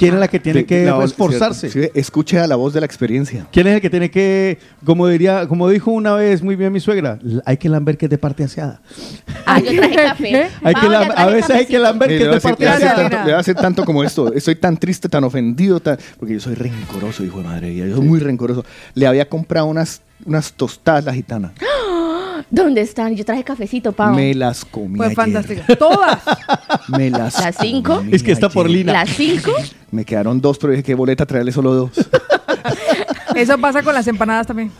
¿Quién 0.00 0.14
es 0.14 0.20
la 0.20 0.28
que 0.28 0.40
tiene 0.40 0.60
De- 0.60 0.66
que 0.66 0.90
voz- 0.90 1.04
esforzarse? 1.04 1.68
sí, 1.70 1.80
escuche 1.94 2.38
a 2.38 2.46
la 2.46 2.56
voz 2.56 2.72
de 2.72 2.80
la 2.80 2.86
experiencia. 2.86 3.46
¿Quién 3.52 3.66
es 3.66 3.74
el 3.74 3.80
que 3.82 3.90
tiene 3.90 4.10
que, 4.10 4.58
como 4.84 5.06
diría, 5.06 5.46
como 5.46 5.68
dijo 5.68 5.90
una 5.90 6.14
vez 6.14 6.42
muy 6.42 6.56
bien 6.56 6.72
mi 6.72 6.80
suegra, 6.80 7.18
hay 7.44 7.58
que 7.58 7.68
lamber 7.68 7.98
que 7.98 8.06
es 8.06 8.10
de 8.10 8.16
parte 8.18 8.42
aseada? 8.44 8.80
Ah, 9.44 9.60
yo 9.60 9.72
traje 9.76 9.94
café. 10.02 10.48
Hay 10.62 10.74
que 10.74 10.86
lam- 10.88 11.12
a 11.14 11.26
veces 11.26 11.50
hay 11.50 11.66
que 11.66 11.78
lamber 11.78 12.08
que 12.08 12.22
es 12.24 12.30
de 12.30 12.40
parte 12.40 12.66
aseada. 12.68 13.08
Le 13.10 13.22
voy 13.24 13.32
a 13.32 13.38
hacer 13.38 13.54
tanto 13.56 13.84
como 13.84 14.02
esto. 14.02 14.32
Estoy 14.32 14.56
tan 14.56 14.76
triste, 14.78 15.08
tan 15.08 15.22
ofendido, 15.24 15.80
tan- 15.80 15.98
porque 16.18 16.34
yo 16.34 16.40
soy 16.40 16.54
rencoroso, 16.54 17.22
hijo 17.22 17.38
de 17.38 17.44
madre. 17.44 17.74
Yo 17.74 17.94
soy 17.96 18.04
muy 18.06 18.20
rencoroso. 18.20 18.64
Le 18.94 19.06
había 19.06 19.28
comprado 19.28 19.66
unas, 19.66 20.00
unas 20.24 20.52
tostadas 20.54 21.04
la 21.04 21.12
gitana. 21.12 21.52
¿Dónde 22.50 22.80
están? 22.80 23.14
Yo 23.16 23.24
traje 23.24 23.44
cafecito, 23.44 23.92
Pau. 23.92 24.14
Me 24.14 24.34
las 24.34 24.64
comí 24.64 24.96
Fue 24.96 25.06
ayer. 25.06 25.16
fantástica. 25.16 25.76
Todas. 25.76 26.18
Me 26.88 27.10
las 27.10 27.38
¿Las 27.40 27.56
cinco? 27.60 27.96
comí 27.96 28.14
Es 28.14 28.22
que 28.22 28.32
está 28.32 28.48
por. 28.48 28.68
Lina. 28.70 28.92
¿Las 28.92 29.10
cinco? 29.10 29.52
Me 29.90 30.04
quedaron 30.04 30.40
dos, 30.40 30.58
pero 30.58 30.72
dije 30.72 30.82
que 30.82 30.94
boleta 30.94 31.26
traerle 31.26 31.52
solo 31.52 31.74
dos. 31.74 31.90
Eso 33.34 33.58
pasa 33.58 33.82
con 33.82 33.94
las 33.94 34.06
empanadas 34.08 34.46
también. 34.46 34.70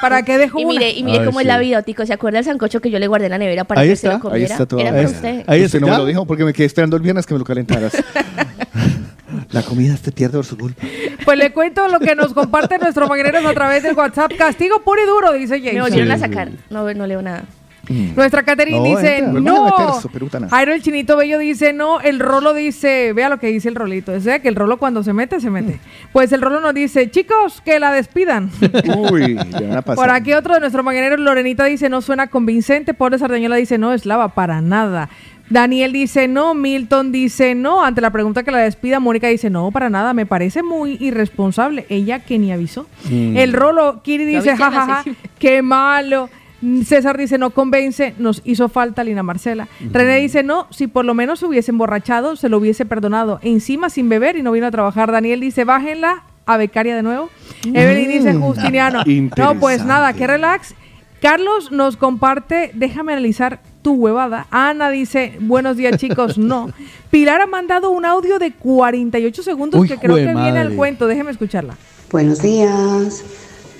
¿Para 0.00 0.22
qué 0.24 0.36
dejo 0.36 0.58
Y 0.58 0.64
una? 0.64 0.72
mire, 0.74 0.90
y 0.90 1.04
mire 1.04 1.20
Ay, 1.20 1.24
cómo 1.26 1.40
es 1.40 1.46
la 1.46 1.58
vida, 1.58 1.82
Tico. 1.82 2.04
¿Se 2.04 2.12
acuerda 2.12 2.40
el 2.40 2.44
sancocho 2.44 2.80
que 2.80 2.90
yo 2.90 2.98
le 2.98 3.06
guardé 3.06 3.26
en 3.26 3.30
la 3.30 3.38
nevera 3.38 3.64
para 3.64 3.80
Ahí 3.82 3.88
que 3.90 3.96
se 3.96 4.06
está, 4.08 4.16
lo 4.18 4.20
comiera? 4.22 4.46
ahí 4.46 4.52
está 4.52 4.66
todo. 4.66 4.80
Era 4.80 4.88
Ahí 4.90 4.94
para 4.96 5.06
está. 5.06 5.16
usted. 5.28 5.44
Ahí 5.46 5.64
Usted 5.64 5.80
no 5.80 5.86
me 5.86 5.96
lo 5.96 6.06
dijo 6.06 6.26
porque 6.26 6.44
me 6.44 6.52
quedé 6.52 6.66
esperando 6.66 6.96
el 6.96 7.02
viernes 7.02 7.24
que 7.24 7.34
me 7.34 7.38
lo 7.38 7.44
calentaras. 7.44 7.92
la 9.52 9.62
comida 9.62 9.96
te 10.02 10.12
pierde 10.12 10.38
por 10.38 10.46
su 10.46 10.56
culpa. 10.56 10.82
Pues 11.24 11.38
le 11.38 11.52
cuento 11.52 11.86
lo 11.88 12.00
que 12.00 12.14
nos 12.14 12.32
comparte 12.34 12.78
nuestro 12.78 13.06
mañaneros 13.08 13.44
a 13.44 13.52
través 13.52 13.82
del 13.82 13.94
WhatsApp. 13.94 14.32
Castigo 14.36 14.80
puro 14.82 15.02
y 15.02 15.06
duro, 15.06 15.32
dice 15.32 15.58
Me 15.60 15.66
Jason. 15.68 15.80
volvieron 15.82 16.10
a 16.10 16.18
sacar. 16.18 16.50
No, 16.70 16.92
no 16.94 17.06
leo 17.06 17.22
nada. 17.22 17.44
Nuestra 17.88 18.44
Catherine 18.44 18.78
No, 18.78 18.84
dice, 18.84 19.18
entra, 19.18 19.40
no. 19.40 19.64
meter 19.64 19.86
eso, 19.98 20.08
perútana. 20.08 20.48
Jairo 20.48 20.72
el 20.72 20.80
Chinito 20.82 21.16
Bello 21.16 21.36
dice, 21.38 21.72
no. 21.72 22.00
El 22.00 22.20
Rolo 22.20 22.54
dice, 22.54 23.12
vea 23.12 23.28
lo 23.28 23.38
que 23.38 23.48
dice 23.48 23.68
el 23.68 23.74
Rolito. 23.74 24.12
O 24.12 24.20
sea, 24.20 24.38
que 24.38 24.48
el 24.48 24.54
Rolo 24.54 24.76
cuando 24.78 25.02
se 25.02 25.12
mete, 25.12 25.40
se 25.40 25.50
mete. 25.50 25.80
Pues 26.12 26.30
el 26.30 26.40
Rolo 26.42 26.60
nos 26.60 26.74
dice, 26.74 27.10
chicos, 27.10 27.60
que 27.64 27.80
la 27.80 27.90
despidan. 27.92 28.50
Uy, 29.10 29.34
ya 29.34 29.60
van 29.62 29.76
a 29.78 29.82
pasar. 29.82 29.96
Por 29.96 30.10
aquí 30.10 30.32
otro 30.32 30.54
de 30.54 30.60
nuestros 30.60 30.84
mañaneros, 30.84 31.18
Lorenita 31.18 31.64
dice, 31.64 31.88
no 31.88 32.02
suena 32.02 32.28
convincente. 32.28 32.94
Pobre 32.94 33.18
Sardañola 33.18 33.56
dice, 33.56 33.78
no, 33.78 33.92
Eslava, 33.92 34.28
para 34.28 34.60
nada. 34.60 35.08
Daniel 35.52 35.92
dice 35.92 36.28
no, 36.28 36.54
Milton 36.54 37.12
dice 37.12 37.54
no. 37.54 37.84
Ante 37.84 38.00
la 38.00 38.10
pregunta 38.10 38.42
que 38.42 38.50
la 38.50 38.58
despida, 38.58 39.00
Mónica 39.00 39.28
dice 39.28 39.50
no, 39.50 39.70
para 39.70 39.90
nada, 39.90 40.14
me 40.14 40.24
parece 40.24 40.62
muy 40.62 40.96
irresponsable. 40.98 41.84
Ella 41.90 42.20
que 42.20 42.38
ni 42.38 42.52
avisó. 42.52 42.86
El 43.10 43.52
Rolo, 43.52 44.02
Kiri 44.02 44.32
¿Lo 44.32 44.40
dice 44.40 44.56
jajaja, 44.56 44.98
sesión? 44.98 45.16
qué 45.38 45.60
malo. 45.60 46.30
César 46.84 47.18
dice 47.18 47.36
no 47.38 47.50
convence, 47.50 48.14
nos 48.18 48.40
hizo 48.44 48.68
falta 48.68 49.04
Lina 49.04 49.22
Marcela. 49.22 49.68
René 49.92 50.18
dice 50.18 50.42
no, 50.42 50.68
si 50.70 50.86
por 50.86 51.04
lo 51.04 51.12
menos 51.12 51.40
se 51.40 51.46
hubiese 51.46 51.70
emborrachado, 51.70 52.36
se 52.36 52.48
lo 52.48 52.56
hubiese 52.56 52.86
perdonado. 52.86 53.38
Encima 53.42 53.90
sin 53.90 54.08
beber 54.08 54.36
y 54.36 54.42
no 54.42 54.52
vino 54.52 54.66
a 54.66 54.70
trabajar. 54.70 55.12
Daniel 55.12 55.40
dice 55.40 55.64
bájenla 55.64 56.22
a 56.46 56.56
becaria 56.56 56.96
de 56.96 57.02
nuevo. 57.02 57.28
Evelyn 57.66 58.08
dice 58.08 58.32
Justiniano. 58.34 59.02
No, 59.36 59.60
pues 59.60 59.84
nada, 59.84 60.14
qué 60.14 60.26
relax. 60.26 60.74
Carlos 61.20 61.70
nos 61.70 61.96
comparte, 61.96 62.70
déjame 62.74 63.12
analizar 63.12 63.60
tu 63.82 63.94
huevada. 63.94 64.46
Ana 64.50 64.90
dice, 64.90 65.36
buenos 65.40 65.76
días 65.76 65.96
chicos, 65.96 66.38
no. 66.38 66.70
Pilar 67.10 67.40
ha 67.40 67.46
mandado 67.46 67.90
un 67.90 68.04
audio 68.04 68.38
de 68.38 68.52
48 68.52 69.42
segundos 69.42 69.80
Uy, 69.80 69.88
que 69.88 69.98
creo 69.98 70.16
que 70.16 70.34
viene 70.34 70.58
al 70.58 70.74
cuento, 70.74 71.06
déjeme 71.06 71.30
escucharla. 71.30 71.76
Buenos 72.10 72.40
días. 72.40 73.24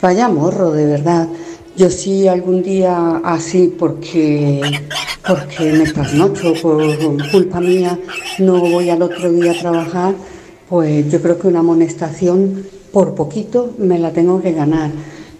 Vaya 0.00 0.28
morro, 0.28 0.72
de 0.72 0.86
verdad. 0.86 1.28
Yo 1.76 1.88
sí 1.88 2.28
algún 2.28 2.62
día 2.62 3.20
así 3.24 3.74
porque 3.78 4.60
porque 5.26 5.72
me 5.72 5.84
trasnocho 5.84 6.52
por 6.60 7.30
culpa 7.30 7.60
mía, 7.60 7.98
no 8.38 8.60
voy 8.60 8.90
al 8.90 9.00
otro 9.02 9.30
día 9.32 9.52
a 9.52 9.54
trabajar, 9.54 10.14
pues 10.68 11.10
yo 11.10 11.22
creo 11.22 11.38
que 11.38 11.46
una 11.46 11.60
amonestación 11.60 12.64
por 12.92 13.14
poquito 13.14 13.74
me 13.78 13.98
la 13.98 14.10
tengo 14.12 14.42
que 14.42 14.52
ganar 14.52 14.90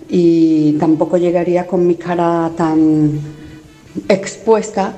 y 0.08 0.74
tampoco 0.74 1.16
llegaría 1.16 1.66
con 1.66 1.86
mi 1.86 1.96
cara 1.96 2.50
tan 2.56 3.20
expuesta 4.08 4.96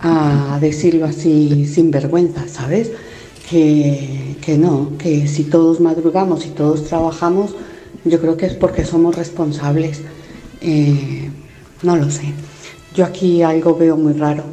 a 0.00 0.58
decirlo 0.60 1.06
así 1.06 1.66
sin 1.66 1.90
vergüenza, 1.90 2.46
¿sabes? 2.48 2.90
Que, 3.48 4.36
que 4.40 4.56
no, 4.56 4.92
que 4.98 5.26
si 5.28 5.44
todos 5.44 5.80
madrugamos 5.80 6.46
y 6.46 6.50
todos 6.50 6.86
trabajamos, 6.86 7.54
yo 8.04 8.20
creo 8.20 8.36
que 8.36 8.46
es 8.46 8.54
porque 8.54 8.84
somos 8.84 9.14
responsables. 9.16 10.00
Eh, 10.60 11.28
no 11.82 11.96
lo 11.96 12.10
sé. 12.10 12.32
Yo 12.94 13.04
aquí 13.04 13.42
algo 13.42 13.76
veo 13.76 13.96
muy 13.96 14.12
raro. 14.12 14.44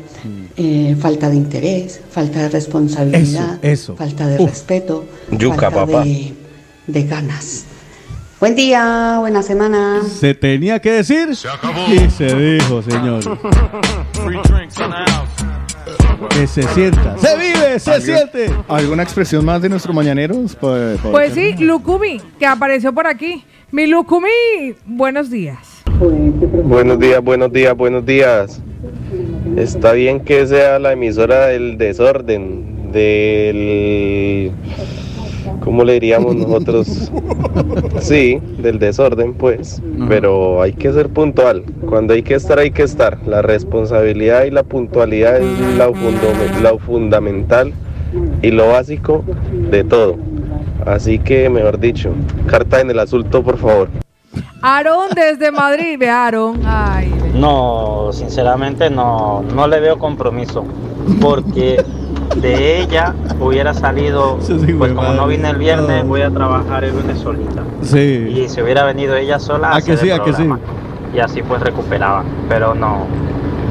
Eh, 0.58 0.98
falta 1.00 1.30
de 1.30 1.38
interés, 1.38 2.02
falta 2.12 2.40
de 2.42 2.50
responsabilidad, 2.50 3.58
Eso, 3.62 3.94
eso. 3.94 3.96
falta 3.96 4.28
de 4.28 4.44
Uf. 4.44 4.50
respeto, 4.50 5.06
Yuca, 5.32 5.72
falta 5.72 5.86
papá. 5.86 6.04
de, 6.04 6.34
de 6.88 7.04
ganas. 7.04 7.64
Buen 8.40 8.56
día, 8.56 9.18
buena 9.20 9.44
semana. 9.44 10.02
Se 10.04 10.34
tenía 10.34 10.80
que 10.80 10.92
decir 10.92 11.30
y 11.32 12.10
se 12.10 12.36
dijo, 12.36 12.82
señor. 12.82 13.22
Que 16.30 16.48
se 16.48 16.64
sienta. 16.64 17.18
Se 17.18 17.38
vive, 17.38 17.80
se 17.80 18.00
siente. 18.00 18.50
¿Alguna 18.70 19.04
expresión 19.04 19.44
más 19.44 19.62
de 19.62 19.68
nuestros 19.68 19.94
mañaneros? 19.94 20.56
Pues, 20.56 21.00
Pues 21.02 21.34
sí, 21.34 21.54
Lucumi, 21.60 22.22
que 22.40 22.46
apareció 22.46 22.94
por 22.94 23.08
aquí. 23.08 23.44
Mi 23.72 23.88
Lucumi, 23.88 24.30
buenos 24.86 25.30
días. 25.30 25.84
Buenos 26.64 26.98
días, 26.98 27.22
buenos 27.22 27.52
días, 27.52 27.76
buenos 27.76 28.06
días. 28.06 28.62
Está 29.58 29.92
bien 29.92 30.22
que 30.22 30.48
sea 30.48 30.80
la 30.80 30.94
emisora 30.94 31.48
del 31.48 31.78
desorden, 31.78 32.92
del... 32.94 34.54
¿Cómo 35.64 35.84
le 35.84 35.94
diríamos 35.94 36.36
nosotros? 36.36 37.12
Sí, 38.00 38.40
del 38.60 38.80
desorden, 38.80 39.34
pues. 39.34 39.82
Pero 40.08 40.62
hay 40.62 40.74
que 40.74 40.92
ser 40.94 41.10
puntual. 41.10 41.64
Cuando 41.88 42.14
hay 42.14 42.24
que 42.24 42.36
estar, 42.36 42.58
hay 42.60 42.72
que 42.72 42.84
estar. 42.84 43.18
La 43.28 43.42
responsabilidad 43.42 44.46
y 44.46 44.52
la 44.52 44.64
puntualidad 44.64 45.38
es 45.42 45.60
lo, 45.78 45.94
fundame- 45.94 46.62
lo 46.62 46.80
fundamental 46.80 47.74
y 48.42 48.52
lo 48.52 48.70
básico 48.70 49.24
de 49.70 49.84
todo. 49.84 50.16
Así 50.86 51.20
que, 51.20 51.50
mejor 51.50 51.80
dicho, 51.80 52.12
carta 52.48 52.80
en 52.80 52.90
el 52.90 53.00
asunto, 53.00 53.44
por 53.44 53.58
favor. 53.58 53.90
Aarón 54.62 55.10
desde 55.16 55.52
Madrid, 55.52 55.98
ve 56.00 56.10
Aarón. 56.10 56.62
Ay. 56.66 57.14
No, 57.36 58.10
sinceramente 58.14 58.90
no, 58.90 59.44
no 59.56 59.68
le 59.68 59.80
veo 59.80 59.98
compromiso, 60.00 60.66
porque 61.22 61.84
de 62.36 62.82
ella 62.82 63.14
hubiera 63.40 63.74
salido, 63.74 64.40
sí, 64.42 64.54
pues 64.78 64.94
como 64.94 65.14
no 65.14 65.28
vine 65.28 65.50
el 65.50 65.58
viernes, 65.58 66.04
No. 66.04 66.10
voy 66.10 66.22
a 66.22 66.30
trabajar 66.30 66.84
el 66.84 66.94
lunes 66.96 67.20
solita. 67.20 67.64
Sí. 67.82 67.98
Y 68.46 68.50
si 68.50 68.62
hubiera 68.62 68.84
venido 68.86 69.16
ella 69.16 69.40
sola, 69.40 69.70
¿A 69.70 69.78
hacer 69.78 69.96
que 69.96 70.02
sí, 70.06 70.12
a 70.12 70.20
que 70.24 70.34
sí? 70.34 70.48
Y 71.16 71.20
así 71.20 71.42
pues 71.42 71.62
recuperaba, 71.62 72.24
pero 72.48 72.76
no, 72.76 73.08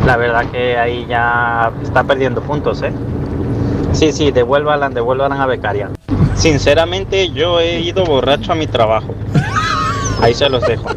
la 0.07 0.17
verdad 0.17 0.47
que 0.51 0.77
ahí 0.77 1.07
ya 1.09 1.71
está 1.83 2.03
perdiendo 2.05 2.41
puntos, 2.41 2.83
¿eh? 2.83 2.93
Sí, 3.93 4.13
sí, 4.13 4.31
devuélvalan, 4.31 4.93
devuélvalan 4.93 5.41
a 5.41 5.47
Becaria. 5.47 5.91
Sinceramente, 6.35 7.31
yo 7.31 7.59
he 7.59 7.81
ido 7.81 8.05
borracho 8.05 8.53
a 8.53 8.55
mi 8.55 8.67
trabajo. 8.67 9.15
Ahí 10.21 10.35
se 10.35 10.49
los 10.49 10.63
dejo. 10.67 10.89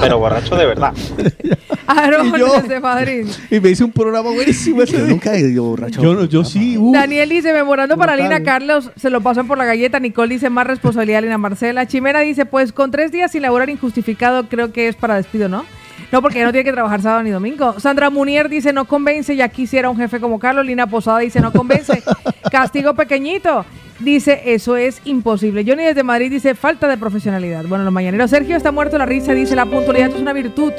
Pero 0.00 0.18
borracho 0.18 0.56
de 0.56 0.66
verdad. 0.66 0.92
Aaron 1.90 2.28
Y 2.34 2.38
yo- 2.38 2.60
desde 2.60 2.80
Madrid. 2.80 3.26
Y 3.50 3.60
me 3.60 3.70
hice 3.70 3.84
un 3.84 3.92
programa 3.92 4.30
buenísimo 4.30 4.82
ese 4.82 4.98
Yo 4.98 5.06
nunca 5.06 5.34
he 5.34 5.40
ido 5.40 5.64
borracho. 5.64 6.02
Yo, 6.02 6.14
no- 6.14 6.24
yo 6.24 6.44
sí. 6.44 6.76
uh. 6.78 6.92
Daniel 6.92 7.28
dice, 7.28 7.52
memorando 7.52 7.96
para. 7.96 8.16
Lina 8.16 8.42
Carlos, 8.42 8.90
se 8.96 9.10
lo 9.10 9.20
pasan 9.20 9.46
por 9.46 9.56
la 9.58 9.64
galleta. 9.64 9.98
Nicole 10.00 10.34
dice, 10.34 10.50
más 10.50 10.66
responsabilidad 10.66 11.22
Lina 11.22 11.38
Marcela. 11.38 11.86
Chimera 11.86 12.20
dice, 12.20 12.44
pues 12.46 12.72
con 12.72 12.90
tres 12.90 13.12
días 13.12 13.32
sin 13.32 13.42
laborar 13.42 13.70
injustificado, 13.70 14.48
creo 14.48 14.72
que 14.72 14.88
es 14.88 14.96
para 14.96 15.16
despido, 15.16 15.48
¿no? 15.48 15.64
No, 16.12 16.20
porque 16.22 16.42
no 16.44 16.50
tiene 16.50 16.64
que 16.64 16.72
trabajar 16.72 17.00
sábado 17.02 17.22
ni 17.22 17.30
domingo. 17.30 17.78
Sandra 17.78 18.10
Munier 18.10 18.48
dice, 18.48 18.72
no 18.72 18.84
convence, 18.86 19.36
ya 19.36 19.48
quisiera 19.48 19.88
un 19.90 19.96
jefe 19.96 20.18
como 20.20 20.38
Carlos. 20.40 20.66
Lina 20.66 20.86
Posada 20.88 21.20
dice, 21.20 21.40
no 21.40 21.52
convence. 21.52 22.02
Castigo 22.50 22.94
pequeñito. 22.94 23.64
Dice, 24.00 24.40
eso 24.46 24.76
es 24.76 25.00
imposible. 25.04 25.62
Johnny 25.66 25.84
desde 25.84 26.02
Madrid 26.02 26.30
dice, 26.30 26.54
falta 26.54 26.88
de 26.88 26.96
profesionalidad. 26.96 27.64
Bueno, 27.66 27.84
los 27.84 27.92
mañaneros. 27.92 28.30
Sergio 28.30 28.56
está 28.56 28.72
muerto 28.72 28.96
la 28.98 29.06
risa, 29.06 29.34
dice, 29.34 29.54
la 29.54 29.66
puntualidad 29.66 30.08
es 30.10 30.16
una 30.16 30.32
virtud. 30.32 30.72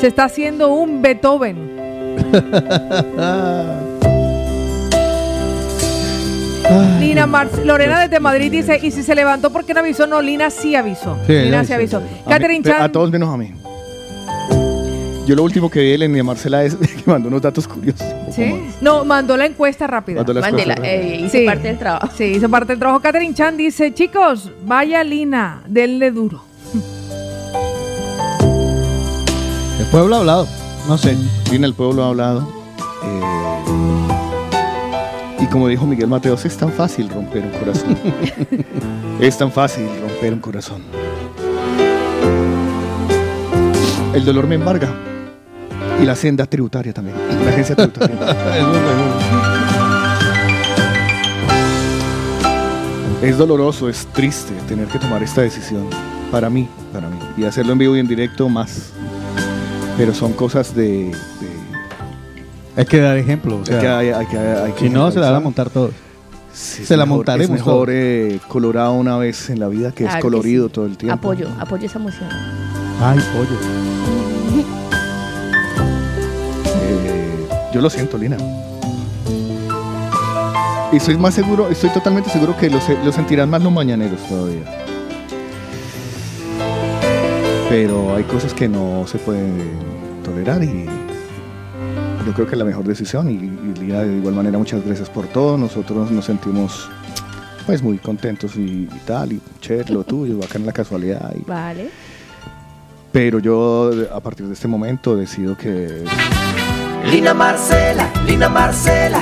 Se 0.00 0.06
está 0.06 0.24
haciendo 0.24 0.72
un 0.72 1.02
Beethoven. 1.02 1.70
Lina 7.00 7.26
Lorena 7.64 8.00
desde 8.00 8.20
Madrid 8.20 8.50
dice, 8.50 8.78
y 8.82 8.90
si 8.90 9.02
se 9.02 9.14
levantó, 9.14 9.50
¿por 9.52 9.64
qué 9.64 9.74
no 9.74 9.80
avisó? 9.80 10.06
No, 10.06 10.22
Lina 10.22 10.48
sí 10.50 10.74
avisó. 10.74 11.18
Sí, 11.26 11.32
Lina 11.34 11.64
sí 11.64 11.72
avisó. 11.72 11.98
avisó. 11.98 12.14
A, 12.14 12.18
mí- 12.28 12.32
Catherine 12.34 12.70
a 12.70 12.78
Chan, 12.78 12.92
todos 12.92 13.10
menos 13.10 13.28
a 13.28 13.36
mí. 13.36 13.52
Yo 15.26 15.36
lo 15.36 15.44
último 15.44 15.70
que 15.70 15.78
vi 15.80 15.86
de 15.88 15.94
Elena 15.94 16.22
Marcela 16.24 16.64
es 16.64 16.74
que 16.76 17.02
mandó 17.06 17.28
unos 17.28 17.42
datos 17.42 17.68
curiosos. 17.68 18.06
¿sí? 18.34 18.60
No, 18.80 19.04
mandó 19.04 19.36
la 19.36 19.46
encuesta 19.46 19.86
rápida. 19.86 20.24
Cosas. 20.24 20.52
eh, 20.82 21.20
hice 21.24 21.40
Sí. 21.40 21.46
parte 21.46 21.68
del 21.68 21.78
trabajo. 21.78 22.08
Sí, 22.16 22.24
hizo 22.24 22.48
parte 22.48 22.72
del 22.72 22.78
trabajo. 22.80 23.00
Catherine 23.00 23.32
Chan 23.34 23.56
dice, 23.56 23.94
chicos, 23.94 24.50
vaya 24.66 25.04
Lina, 25.04 25.62
denle 25.68 26.10
duro. 26.10 26.42
El 29.78 29.86
pueblo 29.90 30.16
ha 30.16 30.18
hablado. 30.20 30.46
No 30.88 30.96
sé. 30.98 31.16
Lina, 31.50 31.66
el 31.66 31.74
pueblo 31.74 32.04
ha 32.04 32.08
hablado. 32.08 32.48
eh, 33.04 33.20
y 35.40 35.46
como 35.46 35.66
dijo 35.68 35.86
Miguel 35.86 36.06
Mateos, 36.08 36.44
es 36.44 36.56
tan 36.56 36.70
fácil 36.72 37.08
romper 37.10 37.42
un 37.44 37.50
corazón. 37.50 37.96
es 39.20 39.36
tan 39.38 39.50
fácil 39.52 39.86
romper 40.00 40.32
un 40.34 40.38
corazón. 40.40 40.82
El 44.14 44.24
dolor 44.24 44.46
me 44.46 44.54
embarga. 44.54 44.88
Y 46.02 46.04
la 46.04 46.16
senda 46.16 46.44
tributaria 46.46 46.92
también. 46.92 47.16
La 47.44 47.50
agencia 47.50 47.76
tributaria. 47.76 48.16
Es 53.22 53.38
doloroso, 53.38 53.88
es 53.88 54.06
triste 54.06 54.52
tener 54.66 54.88
que 54.88 54.98
tomar 54.98 55.22
esta 55.22 55.42
decisión. 55.42 55.86
Para 56.32 56.50
mí, 56.50 56.68
para 56.92 57.08
mí. 57.08 57.16
Y 57.36 57.44
hacerlo 57.44 57.72
en 57.72 57.78
vivo 57.78 57.94
y 57.96 58.00
en 58.00 58.08
directo 58.08 58.48
más. 58.48 58.90
Pero 59.96 60.12
son 60.12 60.32
cosas 60.32 60.74
de... 60.74 61.04
de- 61.04 61.14
Hay 62.76 62.84
que 62.84 62.98
dar 62.98 63.16
ejemplo. 63.16 63.58
O 63.62 63.64
sea, 63.64 63.76
hay 63.76 63.80
que- 63.80 63.88
hay- 63.88 64.08
hay 64.10 64.26
que- 64.26 64.38
hay 64.38 64.72
que 64.72 64.80
si 64.80 64.88
no, 64.90 65.08
se 65.12 65.20
la 65.20 65.26
van 65.26 65.36
a 65.36 65.40
montar 65.40 65.70
todos. 65.70 65.92
Sí, 66.52 66.84
se 66.84 66.96
la 66.96 67.04
mejor- 67.06 67.18
montaremos 67.18 67.60
Es 67.60 67.64
mejor 67.64 67.88
eh, 67.92 68.40
colorado 68.48 68.92
una 68.94 69.16
vez 69.18 69.50
en 69.50 69.60
la 69.60 69.68
vida 69.68 69.92
que 69.92 70.04
es 70.04 70.14
que 70.16 70.20
colorido 70.20 70.66
sí. 70.66 70.72
todo 70.72 70.86
el 70.86 70.96
tiempo. 70.96 71.14
Apoyo, 71.14 71.48
apoyo 71.60 71.86
esa 71.86 72.00
emoción. 72.00 72.28
Ay, 73.00 73.20
pollo. 73.32 73.56
Yo 77.72 77.80
lo 77.80 77.90
siento, 77.90 78.18
Lina. 78.18 78.36
Y 80.92 81.00
soy 81.00 81.16
más 81.16 81.34
seguro, 81.34 81.68
estoy 81.70 81.90
totalmente 81.90 82.28
seguro 82.30 82.54
que 82.56 82.68
lo, 82.68 82.80
se- 82.80 83.02
lo 83.02 83.12
sentirán 83.12 83.48
más 83.48 83.62
los 83.62 83.72
mañaneros 83.72 84.20
todavía. 84.28 84.62
Pero 87.68 88.14
hay 88.14 88.24
cosas 88.24 88.52
que 88.52 88.68
no 88.68 89.06
se 89.06 89.18
pueden 89.18 89.56
tolerar 90.22 90.62
y 90.62 90.84
yo 92.26 92.32
creo 92.34 92.46
que 92.46 92.52
es 92.52 92.58
la 92.58 92.64
mejor 92.66 92.84
decisión. 92.84 93.30
Y, 93.30 93.34
y 93.34 93.80
Lina, 93.80 94.00
de 94.00 94.16
igual 94.18 94.34
manera, 94.34 94.58
muchas 94.58 94.84
gracias 94.84 95.08
por 95.08 95.26
todo. 95.28 95.56
Nosotros 95.56 96.10
nos 96.10 96.26
sentimos 96.26 96.90
pues 97.64 97.82
muy 97.82 97.96
contentos 97.98 98.56
y, 98.56 98.60
y 98.92 99.00
tal, 99.06 99.32
y 99.32 99.40
chévere 99.60 99.94
lo 99.94 100.04
tuyo, 100.04 100.36
bacán 100.38 100.66
la 100.66 100.72
casualidad. 100.72 101.32
y- 101.34 101.44
Vale. 101.48 101.88
pero 103.12 103.38
yo 103.38 103.90
a 104.12 104.20
partir 104.20 104.46
de 104.46 104.52
este 104.54 104.68
momento 104.68 105.16
decido 105.16 105.56
que 105.56 106.04
Lina 107.04 107.34
Marcela, 107.34 108.04
Lina 108.26 108.48
Marcela. 108.48 109.20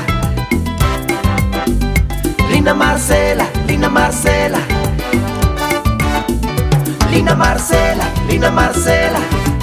Lina 2.51 2.75
Marcela, 2.75 3.45
Lina 3.67 3.89
Marcela. 3.89 4.59
Lina 7.11 7.35
Marcela, 7.35 8.05
Lina 8.29 8.51
Marcela. 8.51 9.19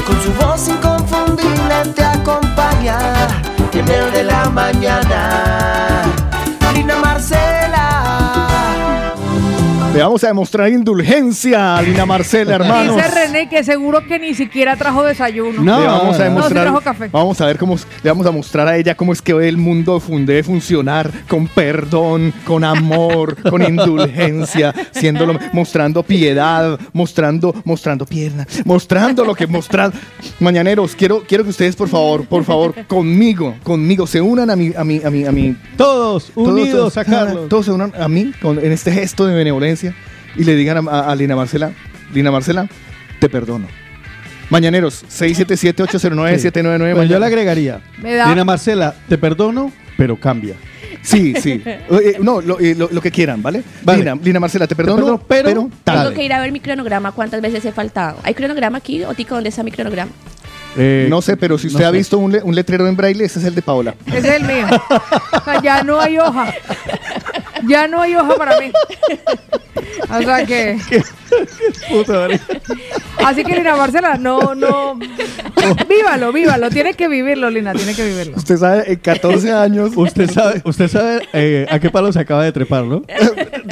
Con 0.06 0.21
su 0.21 0.34
voz 0.34 0.67
inconfundible 0.67 1.93
te 1.95 2.03
acompaña 2.03 2.97
en 3.73 3.88
el 3.88 4.12
de 4.12 4.23
la 4.23 4.49
mañana. 4.49 6.03
Lina 6.73 6.95
Marcela. 6.97 7.56
Le 9.93 10.04
vamos 10.04 10.23
a 10.23 10.28
demostrar 10.28 10.69
indulgencia 10.69 11.76
a 11.78 11.82
Lina 11.82 12.06
Marcela, 12.06 12.56
hermanos. 12.56 12.95
Dice 12.95 13.08
René 13.10 13.50
que 13.50 13.63
seguro 13.63 14.06
que 14.06 14.19
ni 14.19 14.36
siquiera 14.36 14.76
trajo 14.76 15.04
desayuno. 15.04 15.63
No, 15.63 15.80
le 15.80 15.86
vamos 15.88 16.15
a 16.15 16.19
no, 16.19 16.23
demostrar, 16.26 16.50
sí 16.50 16.54
trajo 16.71 16.82
café. 16.82 17.10
vamos 17.12 17.41
a 17.41 17.45
ver 17.47 17.58
cómo 17.58 17.76
le 18.04 18.10
vamos 18.10 18.26
a 18.28 18.32
mostrar 18.32 18.67
a 18.67 18.78
ella 18.78 18.95
cómo 18.95 19.12
es 19.13 19.21
que 19.21 19.32
el 19.32 19.58
mundo 19.58 20.02
debe 20.08 20.43
funcionar 20.43 21.10
con 21.28 21.47
perdón, 21.47 22.32
con 22.45 22.63
amor, 22.63 23.41
con 23.50 23.63
indulgencia, 23.63 24.73
siéndolo, 24.91 25.39
mostrando 25.54 26.04
piedad, 26.04 26.80
mostrando, 26.93 27.56
mostrando 27.63 28.06
pierna, 28.06 28.45
mostrando 28.65 29.26
lo 29.26 29.34
que 29.34 29.47
mostrar. 29.47 29.91
Mañaneros, 30.39 30.95
quiero, 30.95 31.23
quiero 31.28 31.43
que 31.43 31.50
ustedes 31.50 31.76
por 31.76 31.89
favor, 31.89 32.26
por 32.28 32.43
favor, 32.43 32.76
conmigo, 32.88 33.56
conmigo, 33.63 34.06
se 34.06 34.21
unan 34.21 34.50
a 34.52 34.56
mi, 34.56 34.73
a 34.76 34.84
mi, 34.84 35.02
a 35.04 35.10
mi, 35.10 35.26
a 35.26 35.32
mi 35.32 35.56
Todos 35.76 36.32
todos, 36.34 36.47
unidos 36.50 36.93
todos, 36.93 36.97
a 36.97 37.06
Carlos. 37.06 37.50
Todos 37.50 37.65
se 37.65 37.71
unan 37.71 37.93
a 38.00 38.08
mí 38.08 38.32
con- 38.41 38.60
en 38.63 38.71
este 38.71 38.91
gesto 38.91 39.26
de 39.26 39.34
benevolencia 39.34 39.76
y 40.35 40.43
le 40.43 40.55
digan 40.55 40.87
a, 40.87 40.91
a- 40.91 41.11
a 41.11 41.15
Lina 41.15 41.35
Marcela, 41.35 41.71
Lina 42.13 42.31
Marcela, 42.31 42.67
te 43.19 43.29
perdono. 43.29 43.67
Mañaneros, 44.49 45.03
677-809-799. 45.09 46.95
Pues 46.95 47.09
yo 47.09 47.19
le 47.19 47.25
agregaría. 47.25 47.81
Me 48.01 48.13
da- 48.15 48.29
Lina 48.29 48.43
Marcela, 48.45 48.95
te 49.09 49.17
perdono, 49.17 49.71
pero 49.97 50.15
cambia. 50.19 50.55
Sí, 51.01 51.33
sí. 51.41 51.61
Eh, 51.65 52.17
no, 52.21 52.41
lo, 52.41 52.59
eh, 52.59 52.75
lo- 52.77 52.89
lo 52.91 53.01
que 53.01 53.11
quieran, 53.11 53.41
¿vale? 53.41 53.63
Vale. 53.83 53.99
Lina, 53.99 54.15
Lina 54.21 54.39
Marcela, 54.39 54.67
te 54.67 54.75
perdono, 54.75 55.17
perdono, 55.19 55.69
pero- 55.83 55.93
Tengo 56.03 56.13
que 56.13 56.23
ir 56.23 56.33
a 56.33 56.39
ver 56.39 56.51
mi 56.51 56.59
cronograma, 56.59 57.11
cuántas 57.11 57.41
veces 57.41 57.63
he 57.65 57.71
faltado. 57.71 58.19
¿Hay 58.23 58.33
cronograma 58.33 58.77
aquí? 58.77 59.03
Otico, 59.03 59.35
¿dónde 59.35 59.49
está 59.49 59.63
mi 59.63 59.71
cronograma? 59.71 60.11
Eh, 60.77 61.07
No 61.09 61.21
sé, 61.21 61.35
pero 61.37 61.57
si 61.57 61.67
usted 61.67 61.79
no 61.81 61.87
ha 61.87 61.91
sé. 61.91 61.97
visto 61.97 62.17
un, 62.17 62.31
le- 62.31 62.43
un 62.43 62.53
letrero 62.55 62.87
en 62.87 62.95
braille, 62.95 63.25
ese 63.25 63.39
es 63.39 63.45
el 63.45 63.55
de 63.55 63.61
Paola. 63.61 63.95
Ese 64.05 64.19
es 64.19 64.25
el 64.35 64.43
mío. 64.43 64.65
O 65.31 65.43
sea, 65.45 65.61
ya 65.61 65.83
no 65.83 65.99
hay 65.99 66.17
hoja. 66.19 66.53
Ya 67.67 67.87
no 67.87 68.01
hay 68.01 68.15
hoja 68.15 68.35
para 68.35 68.59
mí. 68.59 68.71
O 70.09 70.21
sea 70.21 70.45
que. 70.45 70.77
Puta 71.89 72.13
madre. 72.13 72.39
Así 73.25 73.43
que 73.43 73.55
Lina 73.55 73.75
Marcela, 73.75 74.15
no, 74.17 74.55
no. 74.55 74.97
Vívalo, 75.89 76.31
vívalo. 76.31 76.69
Tiene 76.69 76.93
que 76.93 77.07
vivirlo, 77.07 77.49
Lina, 77.49 77.73
tiene 77.73 77.93
que 77.93 78.05
vivirlo. 78.05 78.37
Usted 78.37 78.57
sabe, 78.57 78.93
en 78.93 78.99
14 78.99 79.51
años, 79.51 79.91
Usted 79.95 80.29
sabe, 80.29 80.61
usted 80.63 80.87
sabe 80.87 81.27
eh, 81.33 81.65
a 81.69 81.79
qué 81.79 81.89
palo 81.89 82.11
se 82.13 82.19
acaba 82.19 82.43
de 82.43 82.51
trepar, 82.51 82.85
¿no? 82.85 83.01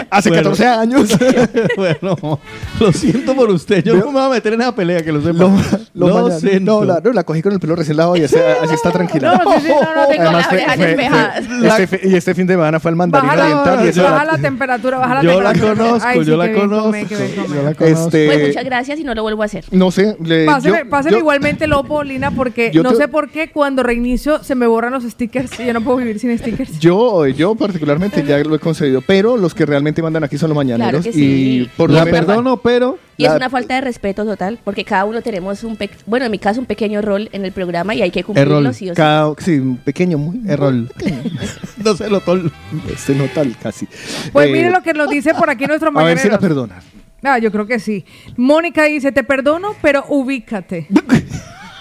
hace 0.10 0.30
Bueno. 0.30 0.50
14 0.52 0.68
años, 0.68 1.10
bueno, 1.78 2.40
lo 2.80 2.92
siento 2.92 3.36
por 3.36 3.50
usted. 3.50 3.84
Yo 3.84 3.96
no 3.96 4.08
me 4.08 4.12
voy 4.14 4.24
a 4.26 4.30
meter 4.30 4.54
en 4.54 4.62
esa 4.62 4.76
pelea, 4.76 5.02
que 5.04 5.12
lo 5.12 5.22
sepa. 5.22 5.38
lo, 5.40 5.50
lo 5.94 6.08
Lo 6.08 6.16
mañana- 6.24 6.40
siento. 6.40 6.80
no, 6.80 6.86
la, 6.86 7.00
no, 7.02 7.14
la 7.14 7.24
cogí 7.24 7.42
con 7.42 7.54
el 7.54 7.60
pelo 7.60 7.76
recién 7.76 7.98
lavado 7.98 8.18
y 8.18 8.24
así, 8.24 8.36
así 8.62 8.74
está 8.74 8.92
tranquila. 8.92 9.42
No, 9.44 9.54
sí, 9.54 9.62
sí, 9.68 9.70
no, 9.70 9.96
no, 9.96 10.08
Tengo 10.08 10.24
Además, 10.24 10.34
las 10.34 10.48
fue- 10.48 10.60
fue- 10.76 11.10
fue- 11.10 11.68
este 11.68 11.88
fi- 11.88 12.10
y 12.10 12.16
este 12.16 12.36
fin 12.36 12.48
de 12.48 12.54
semana 12.56 12.80
fue 12.80 12.90
al 12.90 12.96
mandarín 12.98 13.30
Baja, 13.30 13.42
oriental 13.44 13.75
eso 13.84 14.04
baja 14.04 14.26
la 14.26 14.38
temperatura, 14.38 14.98
baja 14.98 15.16
la 15.16 15.22
Yo 15.24 15.42
la 15.42 15.54
temperatura. 15.54 15.88
conozco, 15.88 16.08
Ay, 16.10 16.20
sí, 16.20 16.26
yo 16.26 16.38
la 16.38 16.46
bien 16.46 16.60
conozco. 16.60 16.84
come, 16.86 17.06
bien. 17.06 17.20
Yo 17.36 17.64
la 17.64 17.74
conozco. 17.74 17.86
Este, 17.86 18.26
Pues 18.28 18.48
muchas 18.48 18.66
gracias 18.66 19.00
y 19.00 19.04
no 19.04 19.16
lo 19.16 19.22
vuelvo 19.24 19.42
a 19.44 19.46
hacer. 19.46 19.66
no 19.72 19.92
sé, 19.92 20.16
le, 20.24 20.46
Páseme, 20.46 20.80
yo- 20.84 20.90
páseme 20.90 21.12
yo- 21.14 21.20
igualmente 21.20 21.68
Lopo, 21.68 22.04
Lina, 22.04 22.32
porque 22.32 22.72
no 22.74 22.92
te- 22.92 22.98
sé 22.98 23.08
por 23.08 23.30
qué 23.30 23.52
cuando 23.52 23.84
reinicio 23.84 24.44
se 24.44 24.56
me 24.56 24.68
borran 24.68 24.94
los 24.94 25.04
stickers 25.04 25.60
y 25.60 25.66
yo 25.66 25.74
no 25.74 25.82
puedo 25.82 25.98
vivir 25.98 26.20
sin 26.20 26.38
stickers. 26.38 26.80
Yo, 26.80 27.26
yo 27.28 27.56
particularmente 27.56 28.24
ya 28.24 28.38
lo 28.40 28.56
he 28.56 28.60
concedido, 28.60 29.02
pero 29.02 29.38
los 29.38 29.54
que 29.54 29.66
realmente 29.66 30.02
mandan 30.02 30.24
aquí 30.24 30.38
son 30.38 30.50
los 30.50 30.56
mañaneros. 30.56 30.90
Claro 30.92 31.04
que 31.04 31.12
sí. 31.14 31.24
Y 31.62 31.66
por 31.78 31.90
lo 31.90 31.98
La 31.98 32.06
menos- 32.06 32.20
perdono, 32.26 32.58
pero 32.58 32.98
Y 33.18 33.26
es 33.26 33.32
una 33.32 33.50
falta 33.50 33.76
de 33.76 33.82
respeto 33.82 34.26
total, 34.26 34.60
porque 34.64 34.84
cada 34.84 35.06
uno 35.06 35.22
tenemos 35.22 35.64
un, 35.64 35.78
pe- 35.78 35.90
bueno, 36.06 36.26
en 36.26 36.32
mi 36.32 36.38
caso 36.40 36.60
un 36.60 36.66
pequeño 36.66 37.02
rol 37.02 37.30
en 37.32 37.46
el 37.46 37.52
programa 37.54 37.96
y 37.96 38.02
hay 38.02 38.12
que 38.12 38.24
cumplirlo 38.26 38.74
sí 38.74 38.90
o 38.90 38.94
sí. 38.94 38.96
cada, 38.98 39.34
sí, 39.40 39.58
un 39.60 39.78
pequeño, 39.78 40.18
muy 40.18 40.42
error. 40.50 40.74
no 41.84 41.96
se 41.96 42.10
lo 42.10 42.20
tol. 42.20 42.52
Este 42.94 43.16
no 43.16 43.26
tal, 43.34 43.56
casi. 43.66 43.88
Pues 44.32 44.48
Eh, 44.48 44.52
mire 44.52 44.70
lo 44.70 44.82
que 44.84 44.94
nos 44.94 45.10
dice 45.10 45.34
por 45.34 45.50
aquí 45.50 45.66
nuestro 45.66 45.90
A 45.98 46.04
ver 46.04 46.18
si 46.20 46.28
la 46.30 46.38
mañanero. 46.38 46.40
perdona. 46.68 46.82
Ah, 47.24 47.40
yo 47.40 47.52
creo 47.52 47.66
que 47.66 47.80
sí. 47.80 48.06
Mónica 48.38 48.84
dice, 48.84 49.12
te 49.12 49.24
perdono, 49.24 49.76
pero 49.82 50.06
ubícate. 50.10 50.88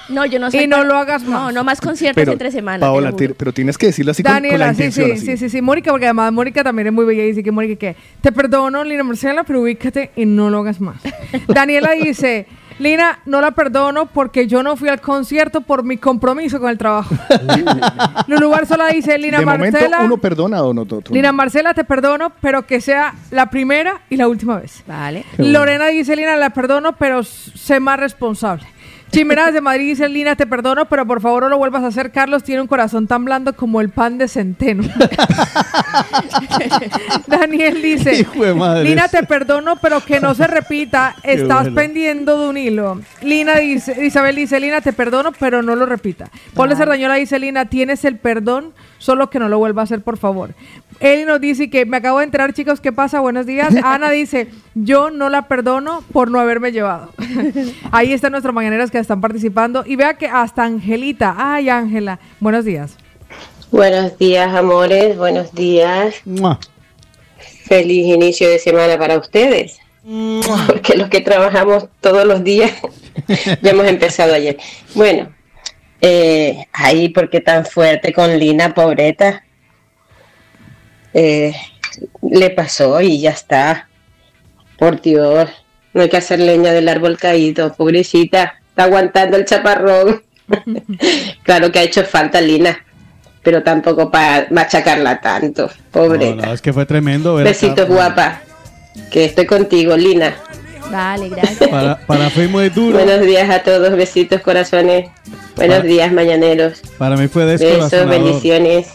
No, 0.08 0.24
yo 0.26 0.38
no 0.38 0.50
sé. 0.50 0.62
Y 0.62 0.66
no 0.66 0.84
lo 0.84 0.96
hagas 0.96 1.22
más. 1.24 1.30
No, 1.40 1.52
no 1.52 1.64
más 1.64 1.80
conciertos 1.80 2.26
entre 2.28 2.50
semanas. 2.50 2.80
te 2.80 2.86
Paola, 2.86 3.12
pero 3.36 3.52
tienes 3.52 3.76
que 3.78 3.86
decirlo 3.86 4.12
así 4.12 4.22
con- 4.22 4.32
con, 4.32 4.42
la 4.42 4.48
Daniela, 4.48 4.66
sí, 4.74 4.82
intención. 4.84 5.06
sí, 5.06 5.12
así. 5.12 5.26
sí, 5.26 5.36
sí, 5.36 5.48
sí, 5.48 5.62
Mónica, 5.62 5.90
porque 5.90 6.06
además 6.06 6.32
Mónica 6.32 6.62
también 6.62 6.88
es 6.88 6.92
muy 6.92 7.04
bella 7.06 7.22
y 7.24 7.28
dice 7.28 7.42
que 7.42 7.50
Mónica 7.52 7.76
que 7.76 7.96
te 8.20 8.30
perdono, 8.32 8.84
Lina 8.84 9.02
Marcela, 9.02 9.44
pero 9.44 9.62
ubícate 9.62 10.10
y 10.16 10.26
no 10.26 10.50
lo 10.50 10.58
hagas 10.60 10.80
más. 10.80 10.96
Daniela 11.48 11.92
dice, 11.92 12.46
Lina, 12.78 13.20
no 13.26 13.40
la 13.40 13.52
perdono 13.52 14.06
porque 14.06 14.46
yo 14.46 14.62
no 14.62 14.76
fui 14.76 14.88
al 14.88 15.00
concierto 15.00 15.60
por 15.60 15.84
mi 15.84 15.96
compromiso 15.96 16.58
con 16.60 16.70
el 16.70 16.78
trabajo. 16.78 17.14
Lulu 18.26 18.50
Barzola 18.50 18.88
dice, 18.88 19.18
Lina 19.18 19.38
de 19.38 19.46
momento 19.46 19.78
Marcela, 19.78 20.00
uno 20.00 20.18
perdona 20.18 20.62
o 20.62 20.74
no. 20.74 20.86
Lina 21.10 21.32
Marcela, 21.32 21.74
te 21.74 21.84
perdono, 21.84 22.32
pero 22.40 22.66
que 22.66 22.80
sea 22.80 23.14
la 23.30 23.50
primera 23.50 24.00
y 24.10 24.16
la 24.16 24.28
última 24.28 24.58
vez. 24.58 24.82
Vale. 24.86 25.24
Lorena 25.38 25.86
dice, 25.86 26.16
Lina, 26.16 26.36
la 26.36 26.50
perdono, 26.50 26.96
pero 26.96 27.22
sé 27.22 27.80
más 27.80 27.98
responsable. 27.98 28.66
Chimeras 29.14 29.54
de 29.54 29.60
Madrid 29.60 29.90
dice, 29.90 30.08
Lina, 30.08 30.34
te 30.34 30.46
perdono, 30.46 30.86
pero 30.86 31.06
por 31.06 31.20
favor 31.20 31.44
no 31.44 31.48
lo 31.48 31.58
vuelvas 31.58 31.84
a 31.84 31.86
hacer. 31.86 32.10
Carlos 32.10 32.42
tiene 32.42 32.60
un 32.60 32.66
corazón 32.66 33.06
tan 33.06 33.24
blando 33.24 33.54
como 33.54 33.80
el 33.80 33.90
pan 33.90 34.18
de 34.18 34.26
centeno. 34.26 34.82
Daniel 37.26 37.80
dice, 37.80 38.16
Hijo 38.16 38.44
de 38.44 38.54
madre. 38.54 38.84
Lina, 38.84 39.08
te 39.08 39.22
perdono, 39.22 39.76
pero 39.76 40.00
que 40.00 40.20
no 40.20 40.34
se 40.34 40.46
repita. 40.46 41.14
Estás 41.22 41.62
bueno. 41.62 41.74
pendiendo 41.76 42.38
de 42.38 42.48
un 42.48 42.56
hilo. 42.56 43.00
Lina 43.22 43.56
dice, 43.56 44.04
Isabel 44.04 44.34
dice, 44.36 44.58
Lina, 44.58 44.80
te 44.80 44.92
perdono, 44.92 45.32
pero 45.38 45.62
no 45.62 45.76
lo 45.76 45.86
repita. 45.86 46.28
Paul 46.54 46.70
de 46.70 47.14
dice, 47.18 47.38
Lina, 47.38 47.66
tienes 47.66 48.04
el 48.04 48.18
perdón, 48.18 48.72
solo 48.98 49.30
que 49.30 49.38
no 49.38 49.48
lo 49.48 49.58
vuelva 49.58 49.82
a 49.82 49.84
hacer, 49.84 50.02
por 50.02 50.18
favor. 50.18 50.54
Eli 51.00 51.24
nos 51.24 51.40
dice 51.40 51.70
que 51.70 51.86
me 51.86 51.96
acabo 51.96 52.18
de 52.18 52.24
enterar, 52.24 52.52
chicos, 52.52 52.80
¿qué 52.80 52.92
pasa? 52.92 53.20
Buenos 53.20 53.46
días. 53.46 53.74
Ana 53.84 54.10
dice, 54.10 54.48
yo 54.74 55.10
no 55.10 55.28
la 55.28 55.48
perdono 55.48 56.02
por 56.12 56.30
no 56.30 56.40
haberme 56.40 56.72
llevado. 56.72 57.12
Ahí 57.90 58.12
están 58.12 58.32
nuestros 58.32 58.54
mañaneros 58.54 58.90
que 58.90 58.98
están 59.04 59.20
participando. 59.20 59.84
Y 59.86 59.96
vea 59.96 60.14
que 60.14 60.26
hasta 60.26 60.64
Angelita, 60.64 61.34
ay 61.38 61.68
Ángela, 61.68 62.18
buenos 62.40 62.64
días. 62.64 62.96
Buenos 63.70 64.16
días, 64.18 64.54
amores. 64.54 65.16
Buenos 65.16 65.52
días. 65.52 66.14
Mua. 66.24 66.58
Feliz 67.64 68.06
inicio 68.06 68.48
de 68.48 68.58
semana 68.58 68.98
para 68.98 69.18
ustedes. 69.18 69.78
Porque 70.66 70.96
los 70.96 71.08
que 71.08 71.20
trabajamos 71.20 71.88
todos 72.00 72.26
los 72.26 72.44
días 72.44 72.70
ya 73.62 73.70
hemos 73.70 73.86
empezado 73.86 74.34
ayer. 74.34 74.58
Bueno, 74.94 75.32
eh, 76.00 76.66
ahí, 76.72 77.08
¿por 77.08 77.30
qué 77.30 77.40
tan 77.40 77.64
fuerte 77.64 78.12
con 78.12 78.38
Lina, 78.38 78.74
pobreta? 78.74 79.42
Eh, 81.14 81.54
le 82.22 82.50
pasó 82.50 83.00
y 83.00 83.20
ya 83.20 83.30
está. 83.30 83.88
Por 84.78 85.00
Dios, 85.00 85.48
no 85.94 86.02
hay 86.02 86.08
que 86.08 86.16
hacer 86.16 86.40
leña 86.40 86.72
del 86.72 86.88
árbol 86.88 87.16
caído, 87.16 87.72
pobrecita. 87.72 88.60
Está 88.74 88.84
aguantando 88.84 89.36
el 89.36 89.44
chaparrón. 89.44 90.20
claro 91.44 91.70
que 91.70 91.78
ha 91.78 91.82
hecho 91.84 92.02
falta 92.04 92.40
Lina, 92.40 92.76
pero 93.40 93.62
tampoco 93.62 94.10
para 94.10 94.48
machacarla 94.50 95.20
tanto. 95.20 95.70
No, 95.94 96.08
no, 96.16 96.52
es 96.52 96.60
que 96.60 96.72
fue 96.72 96.84
tremendo. 96.84 97.36
Besitos 97.36 97.86
guapa. 97.86 98.40
Que 99.12 99.26
estoy 99.26 99.46
contigo, 99.46 99.96
Lina. 99.96 100.34
Vale, 100.90 101.28
gracias. 101.28 101.70
Para, 101.70 101.98
para 101.98 102.30
fue 102.30 102.48
muy 102.48 102.68
duro. 102.68 102.98
Buenos 102.98 103.24
días 103.24 103.48
a 103.48 103.60
todos, 103.60 103.96
besitos 103.96 104.40
corazones. 104.40 105.08
Buenos 105.54 105.76
Para- 105.76 105.88
días, 105.88 106.12
mañaneros. 106.12 106.80
Para 106.98 107.16
mí 107.16 107.28
fue 107.28 107.44
Besos, 107.44 107.60
descorazonador. 107.68 108.10
bendiciones. 108.24 108.88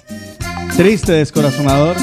Triste, 0.75 1.13
descorazonador. 1.13 1.95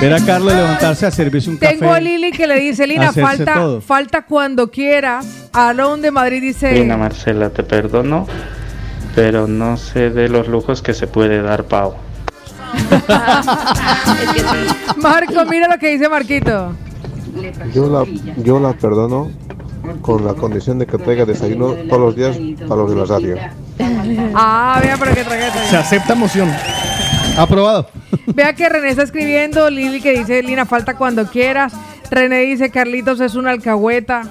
Ver 0.00 0.12
a 0.12 0.20
Carlos 0.24 0.52
levantarse 0.54 1.06
a 1.06 1.10
servirse 1.10 1.50
un 1.50 1.56
café. 1.56 1.76
Tengo 1.76 1.92
a 1.92 2.00
Lili 2.00 2.30
que 2.30 2.46
le 2.46 2.58
dice, 2.60 2.86
Lina, 2.86 3.12
falta, 3.12 3.54
todo. 3.54 3.80
falta 3.80 4.22
cuando 4.22 4.70
quieras. 4.70 5.48
Aaron 5.52 6.02
de 6.02 6.10
Madrid 6.10 6.40
dice, 6.42 6.72
Lina 6.72 6.96
Marcela, 6.96 7.50
te 7.50 7.62
perdono, 7.62 8.26
pero 9.14 9.46
no 9.46 9.76
sé 9.76 10.10
de 10.10 10.28
los 10.28 10.48
lujos 10.48 10.82
que 10.82 10.92
se 10.94 11.06
puede 11.06 11.40
dar 11.42 11.64
Pau. 11.64 11.94
Marco, 14.96 15.44
mira 15.48 15.68
lo 15.68 15.78
que 15.78 15.88
dice 15.90 16.08
Marquito. 16.08 16.72
Yo 17.72 17.88
la, 17.88 18.04
yo 18.42 18.60
la 18.60 18.72
perdono 18.74 19.30
con 20.02 20.24
la 20.24 20.34
condición 20.34 20.78
de 20.78 20.86
que 20.86 20.98
traiga 20.98 21.24
desayuno 21.24 21.74
todos 21.88 22.00
los 22.00 22.16
días 22.16 22.36
para 22.68 22.82
los 22.82 22.90
de 22.90 22.96
la 22.96 23.04
radio. 23.04 23.36
Ah, 24.34 24.78
vea, 24.82 24.96
pero 24.98 25.14
que 25.14 25.24
tragueta. 25.24 25.64
Se 25.68 25.76
acepta 25.76 26.14
moción. 26.14 26.50
Aprobado. 27.36 27.88
Vea 28.26 28.54
que 28.54 28.68
René 28.68 28.90
está 28.90 29.02
escribiendo, 29.02 29.68
Lili 29.70 30.00
que 30.00 30.12
dice, 30.18 30.42
Lina, 30.42 30.66
falta 30.66 30.96
cuando 30.96 31.26
quieras. 31.26 31.72
René 32.10 32.40
dice, 32.40 32.70
Carlitos 32.70 33.20
es 33.20 33.34
una 33.34 33.50
alcahueta. 33.50 34.22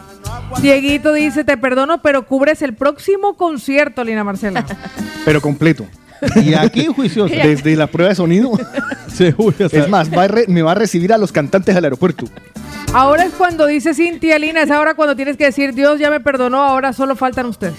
Dieguito 0.61 1.11
dice, 1.13 1.43
te 1.43 1.57
perdono, 1.57 2.01
pero 2.01 2.25
cubres 2.25 2.61
el 2.61 2.73
próximo 2.75 3.35
concierto, 3.35 4.03
Lina 4.03 4.23
Marcela. 4.23 4.65
Pero 5.25 5.41
completo. 5.41 5.85
Y 6.35 6.53
aquí 6.53 6.85
juicioso. 6.87 7.33
Desde 7.33 7.75
la 7.75 7.87
prueba 7.87 8.09
de 8.09 8.15
sonido. 8.15 8.51
Sea, 9.07 9.33
Es 9.71 9.89
más, 9.89 10.09
va 10.11 10.23
a 10.23 10.27
re- 10.27 10.45
me 10.47 10.61
va 10.61 10.71
a 10.71 10.75
recibir 10.75 11.13
a 11.13 11.17
los 11.17 11.31
cantantes 11.31 11.75
al 11.75 11.83
aeropuerto. 11.83 12.25
Ahora 12.93 13.23
es 13.25 13.33
cuando 13.33 13.65
dice 13.65 13.93
Cintia, 13.93 14.37
Lina, 14.39 14.61
es 14.63 14.71
ahora 14.71 14.93
cuando 14.95 15.15
tienes 15.15 15.37
que 15.37 15.45
decir, 15.45 15.73
Dios 15.73 15.99
ya 15.99 16.09
me 16.09 16.19
perdonó, 16.19 16.61
ahora 16.63 16.93
solo 16.93 17.15
faltan 17.15 17.45
ustedes. 17.47 17.73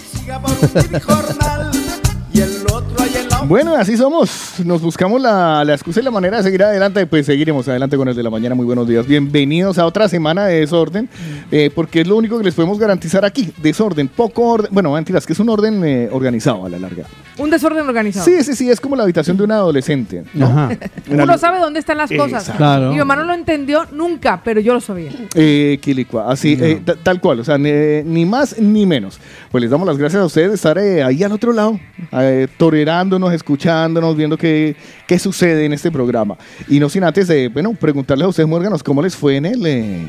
Bueno, 3.46 3.74
así 3.74 3.96
somos. 3.96 4.54
Nos 4.64 4.80
buscamos 4.80 5.20
la, 5.20 5.64
la 5.64 5.74
excusa 5.74 6.00
y 6.00 6.02
la 6.02 6.10
manera 6.10 6.38
de 6.38 6.42
seguir 6.42 6.62
adelante. 6.62 7.06
Pues 7.06 7.26
seguiremos 7.26 7.68
adelante 7.68 7.96
con 7.96 8.08
el 8.08 8.14
de 8.16 8.22
la 8.22 8.30
mañana. 8.30 8.54
Muy 8.54 8.64
buenos 8.64 8.88
días. 8.88 9.06
Bienvenidos 9.06 9.78
a 9.78 9.84
otra 9.86 10.08
semana 10.08 10.46
de 10.46 10.60
desorden. 10.60 11.08
eh, 11.50 11.70
porque 11.74 12.00
es 12.00 12.06
lo 12.06 12.16
único 12.16 12.38
que 12.38 12.44
les 12.44 12.54
podemos 12.54 12.78
garantizar 12.78 13.24
aquí. 13.24 13.52
Desorden, 13.62 14.08
poco 14.08 14.42
orden. 14.44 14.70
Bueno, 14.72 14.92
mentiras, 14.92 15.26
que 15.26 15.34
es 15.34 15.38
un 15.40 15.48
orden 15.50 15.84
eh, 15.84 16.08
organizado 16.10 16.64
a 16.64 16.68
la 16.70 16.78
larga. 16.78 17.04
Un 17.36 17.50
desorden 17.50 17.86
organizado. 17.88 18.24
Sí, 18.24 18.44
sí, 18.44 18.54
sí. 18.54 18.70
Es 18.70 18.80
como 18.80 18.94
la 18.96 19.02
habitación 19.02 19.36
de 19.36 19.44
un 19.44 19.50
adolescente. 19.52 20.22
¿no? 20.34 20.46
Ajá. 20.46 20.70
Uno 21.10 21.36
sabe 21.38 21.58
dónde 21.58 21.80
están 21.80 21.98
las 21.98 22.10
cosas. 22.10 22.50
Claro. 22.56 22.90
Mi 22.92 22.98
mamá 22.98 23.16
no 23.16 23.24
lo 23.24 23.34
entendió 23.34 23.86
nunca, 23.92 24.40
pero 24.44 24.60
yo 24.60 24.72
lo 24.74 24.80
sabía. 24.80 25.10
Eh, 25.34 25.78
Quilicua, 25.82 26.30
así, 26.30 26.56
eh, 26.60 26.80
ta- 26.84 26.94
tal 26.94 27.20
cual, 27.20 27.40
o 27.40 27.44
sea, 27.44 27.58
ni, 27.58 27.70
ni 28.04 28.24
más 28.24 28.58
ni 28.60 28.86
menos. 28.86 29.18
Pues 29.50 29.62
les 29.62 29.70
damos 29.70 29.86
las 29.86 29.98
gracias 29.98 30.22
a 30.22 30.26
ustedes 30.26 30.48
de 30.50 30.54
estar 30.54 30.78
eh, 30.78 31.02
ahí 31.02 31.22
al 31.24 31.32
otro 31.32 31.52
lado, 31.52 31.78
eh, 32.12 32.46
tolerándonos, 32.56 33.32
escuchándonos, 33.32 34.16
viendo 34.16 34.36
qué, 34.38 34.76
qué 35.06 35.18
sucede 35.18 35.64
en 35.64 35.72
este 35.72 35.90
programa. 35.90 36.36
Y 36.68 36.78
no 36.78 36.88
sin 36.88 37.02
antes 37.04 37.26
de, 37.28 37.48
bueno, 37.48 37.72
preguntarles 37.74 38.26
a 38.26 38.28
ustedes, 38.28 38.48
Morganos, 38.48 38.82
cómo 38.82 39.02
les 39.02 39.16
fue 39.16 39.36
en 39.36 39.46
el, 39.46 39.66
eh, 39.66 40.02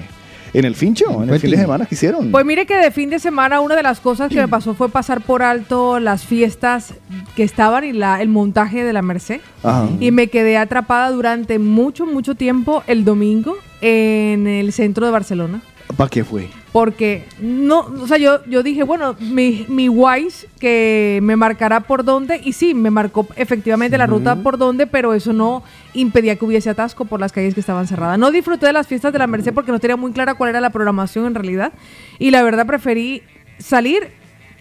en 0.60 0.65
el 0.65 0.76
fincho, 0.76 1.22
en 1.22 1.30
el 1.30 1.39
fin 1.39 1.52
de 1.52 1.58
semana 1.58 1.86
que 1.86 1.96
hicieron. 1.96 2.32
Pues 2.32 2.46
mire 2.46 2.65
que 2.65 2.78
de 2.78 2.89
fin 2.91 3.10
de 3.10 3.20
semana 3.20 3.60
una 3.60 3.76
de 3.76 3.84
las 3.84 4.00
cosas 4.00 4.30
que 4.30 4.38
me 4.38 4.48
pasó 4.48 4.74
fue 4.74 4.89
pasar 4.89 5.22
por 5.22 5.44
alto 5.44 6.00
las 6.00 6.26
fiestas 6.26 6.94
que 7.36 7.44
estaban 7.44 7.84
y 7.84 7.91
la, 7.91 8.22
el 8.22 8.30
montaje 8.30 8.84
de 8.84 8.94
la 8.94 9.02
Merced. 9.02 9.41
Ajá. 9.63 9.89
Y 10.00 10.12
me 10.12 10.28
quedé 10.28 10.58
atrapada 10.58 11.12
durante 11.12 11.60
mucho, 11.60 12.06
mucho 12.06 12.36
tiempo 12.36 12.84
el 12.88 13.04
domingo 13.04 13.58
en 13.82 14.48
el 14.48 14.72
centro 14.72 15.06
de 15.06 15.12
Barcelona. 15.12 15.62
¿Para 15.95 16.10
qué 16.10 16.24
fue? 16.24 16.50
Porque 16.71 17.26
no, 17.39 17.82
o 18.02 18.08
sea, 18.08 18.17
yo, 18.17 18.43
yo 18.45 18.63
dije, 18.63 18.84
bueno, 18.84 19.15
mi, 19.19 19.65
mi 19.69 19.88
Wise 19.88 20.48
que 20.60 21.19
me 21.24 21.36
marcará 21.36 21.82
por 21.82 22.04
dónde, 22.04 22.41
y 22.43 22.54
sí, 22.54 22.74
me 22.74 22.91
marcó 22.91 23.28
efectivamente 23.36 23.98
la 23.98 24.08
ruta 24.08 24.36
por 24.36 24.58
dónde, 24.58 24.88
pero 24.88 25.13
eso 25.13 25.32
no 25.32 25.63
impedía 25.93 26.36
que 26.36 26.43
hubiese 26.43 26.69
atasco 26.69 27.06
por 27.06 27.19
las 27.19 27.32
calles 27.32 27.54
que 27.54 27.62
estaban 27.62 27.88
cerradas. 27.88 28.19
No 28.19 28.30
disfruté 28.32 28.65
de 28.65 28.74
las 28.74 28.88
fiestas 28.88 29.13
de 29.13 29.19
la 29.19 29.28
Merced 29.28 29.54
porque 29.54 29.71
no 29.71 29.80
tenía 29.80 29.95
muy 29.95 30.12
clara 30.12 30.34
cuál 30.34 30.50
era 30.50 30.60
la 30.60 30.71
programación 30.71 31.28
en 31.28 31.36
realidad, 31.36 31.71
y 32.19 32.32
la 32.32 32.43
verdad 32.43 32.65
preferí 32.65 33.24
salir, 33.58 34.10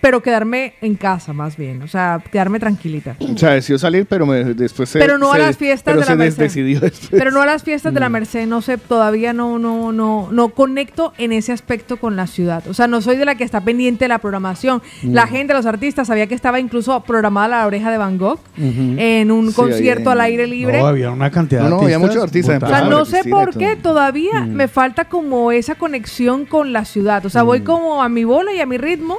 pero 0.05 0.23
quedarme 0.23 0.75
en 0.83 0.97
casa 0.97 1.33
más 1.33 1.57
bien, 1.57 1.81
o 1.81 1.89
sea, 1.89 2.23
quedarme 2.31 2.61
tranquilita. 2.61 3.17
O 3.19 3.39
sea, 3.39 3.53
decidió 3.53 3.79
salir, 3.79 4.05
pero 4.05 4.27
me- 4.27 4.45
después 4.53 4.91
se... 4.91 4.99
Pero 4.99 5.17
no 5.17 5.33
a 5.33 5.39
las 5.39 5.57
fiestas 5.57 5.95
pero 5.95 6.01
de 6.05 6.11
la 6.11 6.15
Merced. 6.15 6.93
Pero 7.11 7.31
no 7.31 7.41
a 7.41 7.47
las 7.47 7.63
fiestas 7.63 7.95
de 7.95 8.01
la 8.01 8.11
Merced, 8.11 8.47
no 8.47 8.61
sé, 8.61 8.77
todavía 8.77 9.33
no, 9.33 9.59
no, 9.59 9.93
no, 9.93 10.29
no 10.31 10.49
conecto 10.51 11.15
en 11.17 11.33
ese 11.33 11.53
aspecto 11.53 11.97
con 11.97 12.17
la 12.17 12.27
ciudad. 12.27 12.63
O 12.69 12.75
sea, 12.75 12.87
no 12.87 13.01
soy 13.01 13.17
de 13.17 13.25
la 13.25 13.37
que 13.37 13.45
está 13.45 13.63
pendiente 13.63 14.05
de 14.05 14.09
la 14.11 14.19
programación. 14.19 14.83
La 15.03 15.27
gente, 15.27 15.55
los 15.55 15.65
artistas, 15.65 16.07
sabía 16.09 16.27
que 16.27 16.35
estaba 16.35 16.61
incluso 16.61 17.01
programada 17.05 17.49
la 17.49 17.67
oreja 17.67 17.91
de 17.91 17.97
Van 17.97 18.19
Gogh 18.19 18.41
en 18.59 19.31
un 19.31 19.49
Sí, 19.49 19.55
concierto 19.55 20.11
al 20.11 20.21
aire 20.21 20.47
libre. 20.47 20.81
No, 20.81 20.87
había 20.87 21.13
una 21.13 21.31
cantidad 21.31 21.63
No, 21.63 21.67
de 21.67 21.71
no, 21.77 21.83
había 21.85 21.99
muchos 21.99 22.23
artistas 22.23 22.57
en 22.57 22.65
O 22.65 22.69
sea, 22.69 22.83
no 22.85 23.07
sé 23.07 23.25
por 23.25 23.57
qué 23.57 23.75
todavía 23.77 24.41
Mm. 24.43 24.51
me 24.53 24.69
falta 24.69 25.07
como 25.07 25.51
esa 25.51 25.77
conexión 25.77 26.45
con 26.45 26.75
la 26.75 26.85
ciudad. 26.85 27.25
O 27.25 27.31
sea, 27.31 27.43
voy 27.43 27.63
como 27.63 28.03
a 28.03 28.11
mi 28.11 28.25
bola 28.25 28.53
y 28.53 28.61
a 28.61 28.67
mi 28.67 28.77
ritmo, 28.77 29.17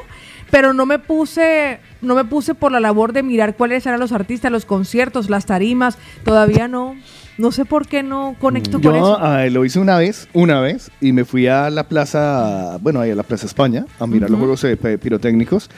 pero 0.56 0.72
no 0.72 0.86
me 0.86 1.00
puse, 1.00 1.80
no 2.02 2.16
me 2.16 2.24
puse 2.24 2.56
por 2.56 2.72
la 2.72 2.80
labor 2.80 3.12
de 3.12 3.24
mirar 3.24 3.58
cuáles 3.58 3.86
eran 3.86 4.00
los 4.00 4.14
artistas, 4.14 4.50
los 4.54 4.64
conciertos, 4.64 5.30
las 5.30 5.46
tarimas. 5.46 5.98
Todavía 6.24 6.70
no. 6.70 6.96
No 7.38 7.52
sé 7.52 7.66
por 7.66 7.86
qué 7.86 8.04
no 8.04 8.38
conecto 8.40 8.80
con 8.80 8.96
eso. 8.96 9.18
ah, 9.20 9.44
lo 9.52 9.66
hice 9.66 9.80
una 9.80 9.98
vez, 9.98 10.30
una 10.32 10.62
vez, 10.62 10.92
y 11.02 11.12
me 11.12 11.26
fui 11.26 11.48
a 11.48 11.70
la 11.70 11.84
plaza, 11.90 12.78
bueno, 12.80 13.02
ahí 13.02 13.12
a 13.12 13.16
la 13.16 13.24
Plaza 13.24 13.46
España, 13.46 13.86
a 14.00 14.08
mirar 14.08 14.30
los 14.30 14.40
juegos 14.40 14.64
eh, 14.64 14.78
pe- 14.78 14.98
pirotécnicos. 14.98 15.70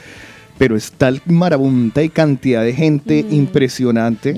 Pero 0.58 0.76
es 0.76 0.92
tal 0.92 1.22
marabunta 1.26 2.02
y 2.02 2.08
cantidad 2.08 2.62
de 2.62 2.72
gente 2.74 3.24
impresionante 3.30 4.34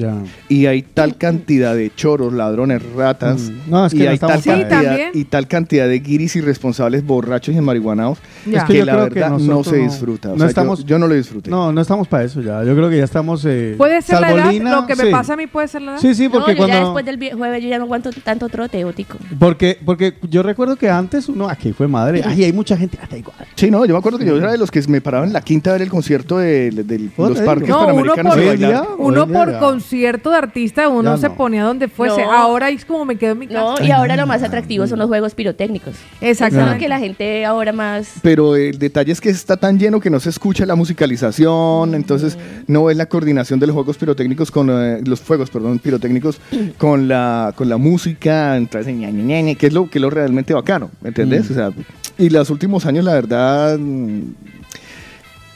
y 0.48 0.66
hay 0.66 0.82
tal 0.82 1.16
cantidad 1.16 1.74
de 1.74 1.92
choros, 1.94 2.32
ladrones, 2.32 2.82
ratas 2.94 3.40
Mm. 3.40 3.70
No, 3.70 3.86
es 3.86 3.92
que 3.94 4.04
y 4.04 4.06
hay 4.06 4.18
tal 4.18 4.30
cantidad 4.42 4.68
también. 4.68 5.10
y 5.14 5.24
tal 5.24 5.46
cantidad 5.48 5.88
de 5.88 5.98
guiris 6.00 6.36
irresponsables, 6.36 7.04
borrachos 7.04 7.54
y 7.54 7.60
marihuanados 7.60 8.18
Ya. 8.46 8.58
Es 8.60 8.64
que 8.64 8.72
que 8.74 8.84
la 8.84 8.92
que 9.08 9.14
verdad 9.14 9.38
no 9.38 9.62
se 9.64 9.76
no- 9.78 9.84
disfruta. 9.84 10.28
O 10.30 10.32
no 10.32 10.38
sea, 10.38 10.48
estamos- 10.48 10.84
yo, 10.84 10.98
no 10.98 11.06
lo 11.06 11.14
disfruté. 11.14 11.50
No, 11.50 11.72
no 11.72 11.80
estamos 11.80 12.08
para 12.08 12.24
eso 12.24 12.40
ya. 12.40 12.62
Yo 12.64 12.74
creo 12.74 12.88
que 12.90 12.96
ya 12.98 13.04
estamos. 13.04 13.44
eh, 13.46 13.74
Puede 13.76 14.00
ser 14.02 14.20
la 14.20 14.28
salvo 14.28 14.50
edad, 14.50 14.80
lo 14.80 14.86
que 14.86 14.96
me 14.96 15.04
sí. 15.04 15.10
pasa 15.10 15.34
a 15.34 15.36
mí 15.36 15.46
puede 15.46 15.68
ser 15.68 15.82
la 15.82 15.92
edad. 15.92 16.00
Sí, 16.00 16.14
sí, 16.14 16.28
porque 16.28 16.52
no, 16.54 16.60
yo 16.60 16.66
ya 16.66 16.72
cuando. 16.82 16.98
después 17.00 17.04
del 17.20 17.36
jueves 17.38 17.62
yo 17.62 17.68
ya 17.68 17.78
no 17.78 17.84
aguanto 17.84 18.10
tanto 18.24 18.48
trote, 18.48 18.84
ótico. 18.84 19.18
Porque, 19.38 19.78
porque 19.84 20.14
yo 20.28 20.42
recuerdo 20.42 20.76
que 20.76 20.88
antes 20.90 21.28
uno, 21.28 21.48
aquí 21.48 21.72
fue 21.72 21.88
madre, 21.88 22.22
ay, 22.24 22.44
hay 22.44 22.52
mucha 22.52 22.76
gente, 22.76 22.98
ah, 23.02 23.06
da 23.10 23.16
igual. 23.18 23.36
Sí, 23.54 23.70
no, 23.70 23.84
yo 23.84 23.94
me 23.94 23.98
acuerdo 23.98 24.18
que 24.18 24.24
yo 24.26 24.36
era 24.36 24.52
de 24.52 24.58
los 24.58 24.70
que 24.70 24.80
me 24.88 25.00
paraban 25.00 25.28
en 25.28 25.32
la 25.32 25.40
quinta 25.42 25.70
a 25.70 25.72
ver 25.74 25.82
el 25.82 25.88
concierto 25.90 26.09
de, 26.38 26.70
de- 26.70 26.84
de 26.84 26.98
los 27.16 27.34
te 27.38 27.44
parques 27.44 27.66
digo. 27.66 27.78
No, 27.86 27.94
uno 27.94 28.14
panamericanos. 28.14 28.34
por, 28.34 28.58
día- 28.58 28.84
uno 28.98 29.26
por 29.26 29.58
concierto 29.58 30.30
de 30.30 30.36
artista, 30.36 30.88
uno 30.88 31.16
se 31.16 31.30
ponía 31.30 31.64
donde 31.64 31.88
fuese. 31.88 32.22
No. 32.22 32.32
Ahora 32.32 32.68
es 32.70 32.84
como 32.84 33.04
me 33.04 33.16
quedo 33.16 33.32
en 33.32 33.38
mi 33.38 33.46
casa. 33.46 33.60
No, 33.80 33.86
y 33.86 33.90
ahora 33.90 34.16
lo 34.16 34.26
más 34.26 34.42
atractivo 34.42 34.86
son 34.86 34.98
los 34.98 35.08
juegos 35.08 35.34
pirotécnicos. 35.34 35.94
Es 36.20 36.40
lo 36.40 36.78
que 36.78 36.88
la 36.88 36.98
gente 36.98 37.44
ahora 37.44 37.72
más... 37.72 38.14
Pero 38.22 38.56
el 38.56 38.78
detalle 38.78 39.12
es 39.12 39.20
que 39.20 39.30
está 39.30 39.56
tan 39.56 39.78
lleno 39.78 40.00
que 40.00 40.10
no 40.10 40.20
se 40.20 40.30
escucha 40.30 40.66
la 40.66 40.74
musicalización, 40.74 41.94
entonces 41.94 42.36
no 42.66 42.90
es 42.90 42.96
la 42.96 43.06
coordinación 43.06 43.60
de 43.60 43.66
los 43.66 43.74
juegos 43.74 43.96
pirotécnicos 43.96 44.50
con 44.50 44.68
eh, 44.70 45.00
los 45.04 45.20
fuegos, 45.20 45.50
perdón, 45.50 45.78
pirotécnicos 45.78 46.40
con 46.78 47.08
la 47.08 47.52
con 47.56 47.68
la 47.68 47.76
música, 47.76 48.56
entonces 48.56 48.94
ña, 48.94 49.10
ña, 49.10 49.22
ña, 49.22 49.40
ña, 49.40 49.54
que 49.54 49.66
es 49.68 49.72
lo 49.72 49.88
que 49.88 49.98
es 49.98 50.02
lo 50.02 50.10
realmente 50.10 50.54
bacano, 50.54 50.90
¿me 51.00 51.08
entendés? 51.08 51.48
Mm. 51.48 51.52
O 51.52 51.56
sea, 51.56 51.70
y 52.18 52.30
los 52.30 52.50
últimos 52.50 52.86
años 52.86 53.04
la 53.04 53.14
verdad 53.14 53.78
mm, 53.78 54.20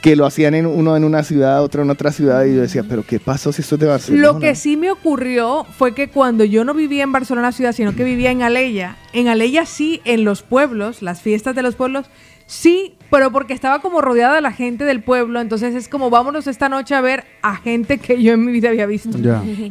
que 0.05 0.17
lo 0.17 0.27
hacían 0.27 0.53
en 0.53 0.67
uno 0.67 0.99
en 0.99 1.03
una 1.03 1.23
ciudad, 1.23 1.63
otro 1.63 1.83
en 1.83 1.89
otra 1.89 2.13
ciudad 2.13 2.45
y 2.45 2.55
yo 2.55 2.61
decía, 2.61 2.85
pero 2.87 3.03
qué 3.07 3.19
pasó 3.19 3.55
si 3.55 3.63
esto 3.63 3.77
es 3.77 3.81
de 3.81 3.87
Barcelona? 3.87 4.23
Lo 4.23 4.39
que 4.39 4.55
sí 4.55 4.77
me 4.77 4.91
ocurrió 4.91 5.65
fue 5.79 5.95
que 5.95 6.11
cuando 6.11 6.45
yo 6.45 6.63
no 6.63 6.75
vivía 6.75 7.05
en 7.05 7.11
Barcelona 7.11 7.53
ciudad, 7.53 7.73
sino 7.73 7.97
que 7.97 8.05
vivía 8.05 8.31
en 8.31 8.43
Aleya, 8.43 8.99
en 9.15 9.29
Aleya 9.29 9.65
sí, 9.65 10.03
en 10.05 10.25
los 10.25 10.43
pueblos, 10.43 11.01
las 11.01 11.23
fiestas 11.23 11.55
de 11.55 11.63
los 11.63 11.75
pueblos, 11.75 12.05
sí, 12.45 12.97
pero 13.09 13.33
porque 13.33 13.55
estaba 13.55 13.81
como 13.81 14.03
rodeada 14.03 14.35
de 14.35 14.43
la 14.43 14.53
gente 14.53 14.85
del 14.85 15.03
pueblo, 15.03 15.41
entonces 15.41 15.75
es 15.75 15.89
como 15.89 16.11
vámonos 16.11 16.49
esta 16.49 16.69
noche 16.69 16.95
a 16.95 17.01
ver 17.01 17.25
a 17.41 17.57
gente 17.57 17.97
que 17.97 18.23
yo 18.23 18.35
en 18.35 18.45
mi 18.45 18.53
vida 18.53 18.69
había 18.69 18.85
visto. 18.85 19.17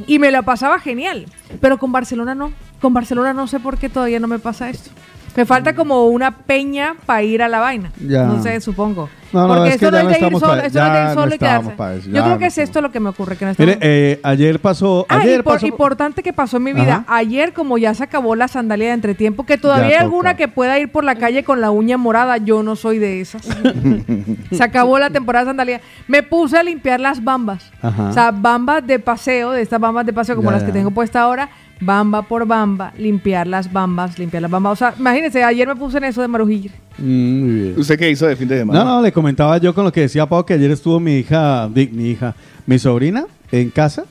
Y 0.07 0.17
me 0.17 0.31
la 0.31 0.41
pasaba 0.41 0.79
genial, 0.79 1.27
pero 1.61 1.77
con 1.77 1.91
Barcelona 1.91 2.33
no, 2.33 2.51
con 2.81 2.91
Barcelona 2.91 3.35
no 3.35 3.45
sé 3.45 3.59
por 3.59 3.77
qué 3.77 3.87
todavía 3.87 4.19
no 4.19 4.27
me 4.27 4.39
pasa 4.39 4.71
esto. 4.71 4.89
Me 5.35 5.45
falta 5.45 5.73
como 5.73 6.05
una 6.07 6.31
peña 6.31 6.95
para 7.05 7.23
ir 7.23 7.41
a 7.41 7.47
la 7.47 7.59
vaina. 7.59 7.91
Ya. 8.05 8.23
No 8.25 8.41
sé, 8.43 8.59
supongo. 8.61 9.09
No, 9.31 9.47
no, 9.47 9.55
Porque 9.55 9.69
es 9.69 9.77
que 9.79 9.85
esto 9.85 9.89
no 9.89 9.97
ya 9.97 10.03
es 10.03 10.19
de 10.21 10.27
ir 10.27 10.31
solo, 10.33 10.35
esto 10.35 10.47
no 10.47 10.61
es 10.61 10.73
de 10.73 10.79
ir 10.79 11.05
no 11.07 11.13
solo 11.15 11.35
y 11.35 11.37
quedarse. 11.39 11.71
eso, 11.97 12.09
Yo 12.11 12.23
creo 12.23 12.37
que 12.37 12.45
es 12.45 12.57
esto 12.59 12.81
lo 12.81 12.91
que 12.91 12.99
me 12.99 13.09
ocurre, 13.09 13.35
que 13.35 13.45
no 13.45 13.51
estamos- 13.51 13.67
Mire, 13.75 13.79
eh, 13.81 14.19
ayer 14.21 14.59
pasó. 14.59 15.07
Ah, 15.09 15.17
Ayer 15.21 15.39
y 15.39 15.43
por- 15.43 15.55
pasó. 15.55 15.65
importante 15.65 16.21
que 16.21 16.33
pasó 16.33 16.57
en 16.57 16.63
mi 16.63 16.73
vida. 16.73 17.03
Ajá. 17.07 17.15
Ayer, 17.17 17.51
como 17.51 17.79
ya 17.79 17.95
se 17.95 18.03
acabó 18.03 18.35
la 18.35 18.47
sandalia 18.47 18.89
de 18.89 18.93
entretiempo, 18.93 19.43
que 19.43 19.57
todavía 19.57 19.85
Ya 19.85 19.89
hay 19.89 19.93
toca. 19.93 20.03
alguna 20.03 20.35
que 20.37 20.47
pueda 20.49 20.77
ir 20.77 20.91
por 20.91 21.03
la 21.03 21.15
calle 21.15 21.43
con 21.43 21.61
la 21.61 21.71
uña 21.71 21.97
morada, 21.97 22.37
yo 22.37 22.61
no 22.61 22.75
soy 22.75 22.99
de 22.99 23.21
esas. 23.21 23.41
se 24.51 24.63
acabó 24.63 24.99
la 24.99 25.09
temporada 25.09 25.45
de 25.45 25.49
sandalia. 25.49 25.81
Me 26.07 26.21
puse 26.21 26.55
a 26.57 26.61
limpiar 26.61 26.99
las 26.99 27.23
bambas. 27.23 27.71
Ajá. 27.81 28.09
O 28.09 28.13
sea, 28.13 28.29
bambas 28.31 28.85
de 28.85 28.99
paseo, 28.99 29.49
de 29.51 29.63
estas 29.63 29.79
bambas 29.79 30.05
de 30.05 30.13
paseo 30.13 30.35
como 30.35 30.51
Ya, 30.51 30.57
las 30.57 30.63
que 30.63 30.71
tengo 30.71 30.91
puesta 30.91 31.21
ahora. 31.21 31.49
Bamba 31.85 32.21
por 32.23 32.45
bamba, 32.45 32.93
limpiar 32.97 33.47
las 33.47 33.71
bambas, 33.71 34.17
limpiar 34.17 34.41
las 34.41 34.51
bambas. 34.51 34.73
O 34.73 34.75
sea, 34.75 34.93
imagínense, 34.97 35.43
ayer 35.43 35.67
me 35.67 35.75
puse 35.75 35.97
en 35.97 36.05
eso 36.05 36.21
de 36.21 36.27
marujir. 36.27 36.71
Mm, 36.97 37.39
muy 37.39 37.53
bien. 37.53 37.79
¿Usted 37.79 37.97
qué 37.97 38.09
hizo 38.09 38.25
de 38.25 38.35
fin 38.35 38.47
de 38.47 38.59
semana? 38.59 38.83
No, 38.83 38.95
no, 38.95 39.01
le 39.01 39.11
comentaba 39.11 39.57
yo 39.57 39.73
con 39.73 39.83
lo 39.83 39.91
que 39.91 40.01
decía 40.01 40.25
Pau 40.25 40.45
que 40.45 40.53
ayer 40.53 40.71
estuvo 40.71 40.99
mi 40.99 41.17
hija, 41.17 41.69
mi 41.73 42.09
hija, 42.09 42.35
mi 42.65 42.79
sobrina 42.79 43.25
en 43.51 43.69
casa. 43.69 44.05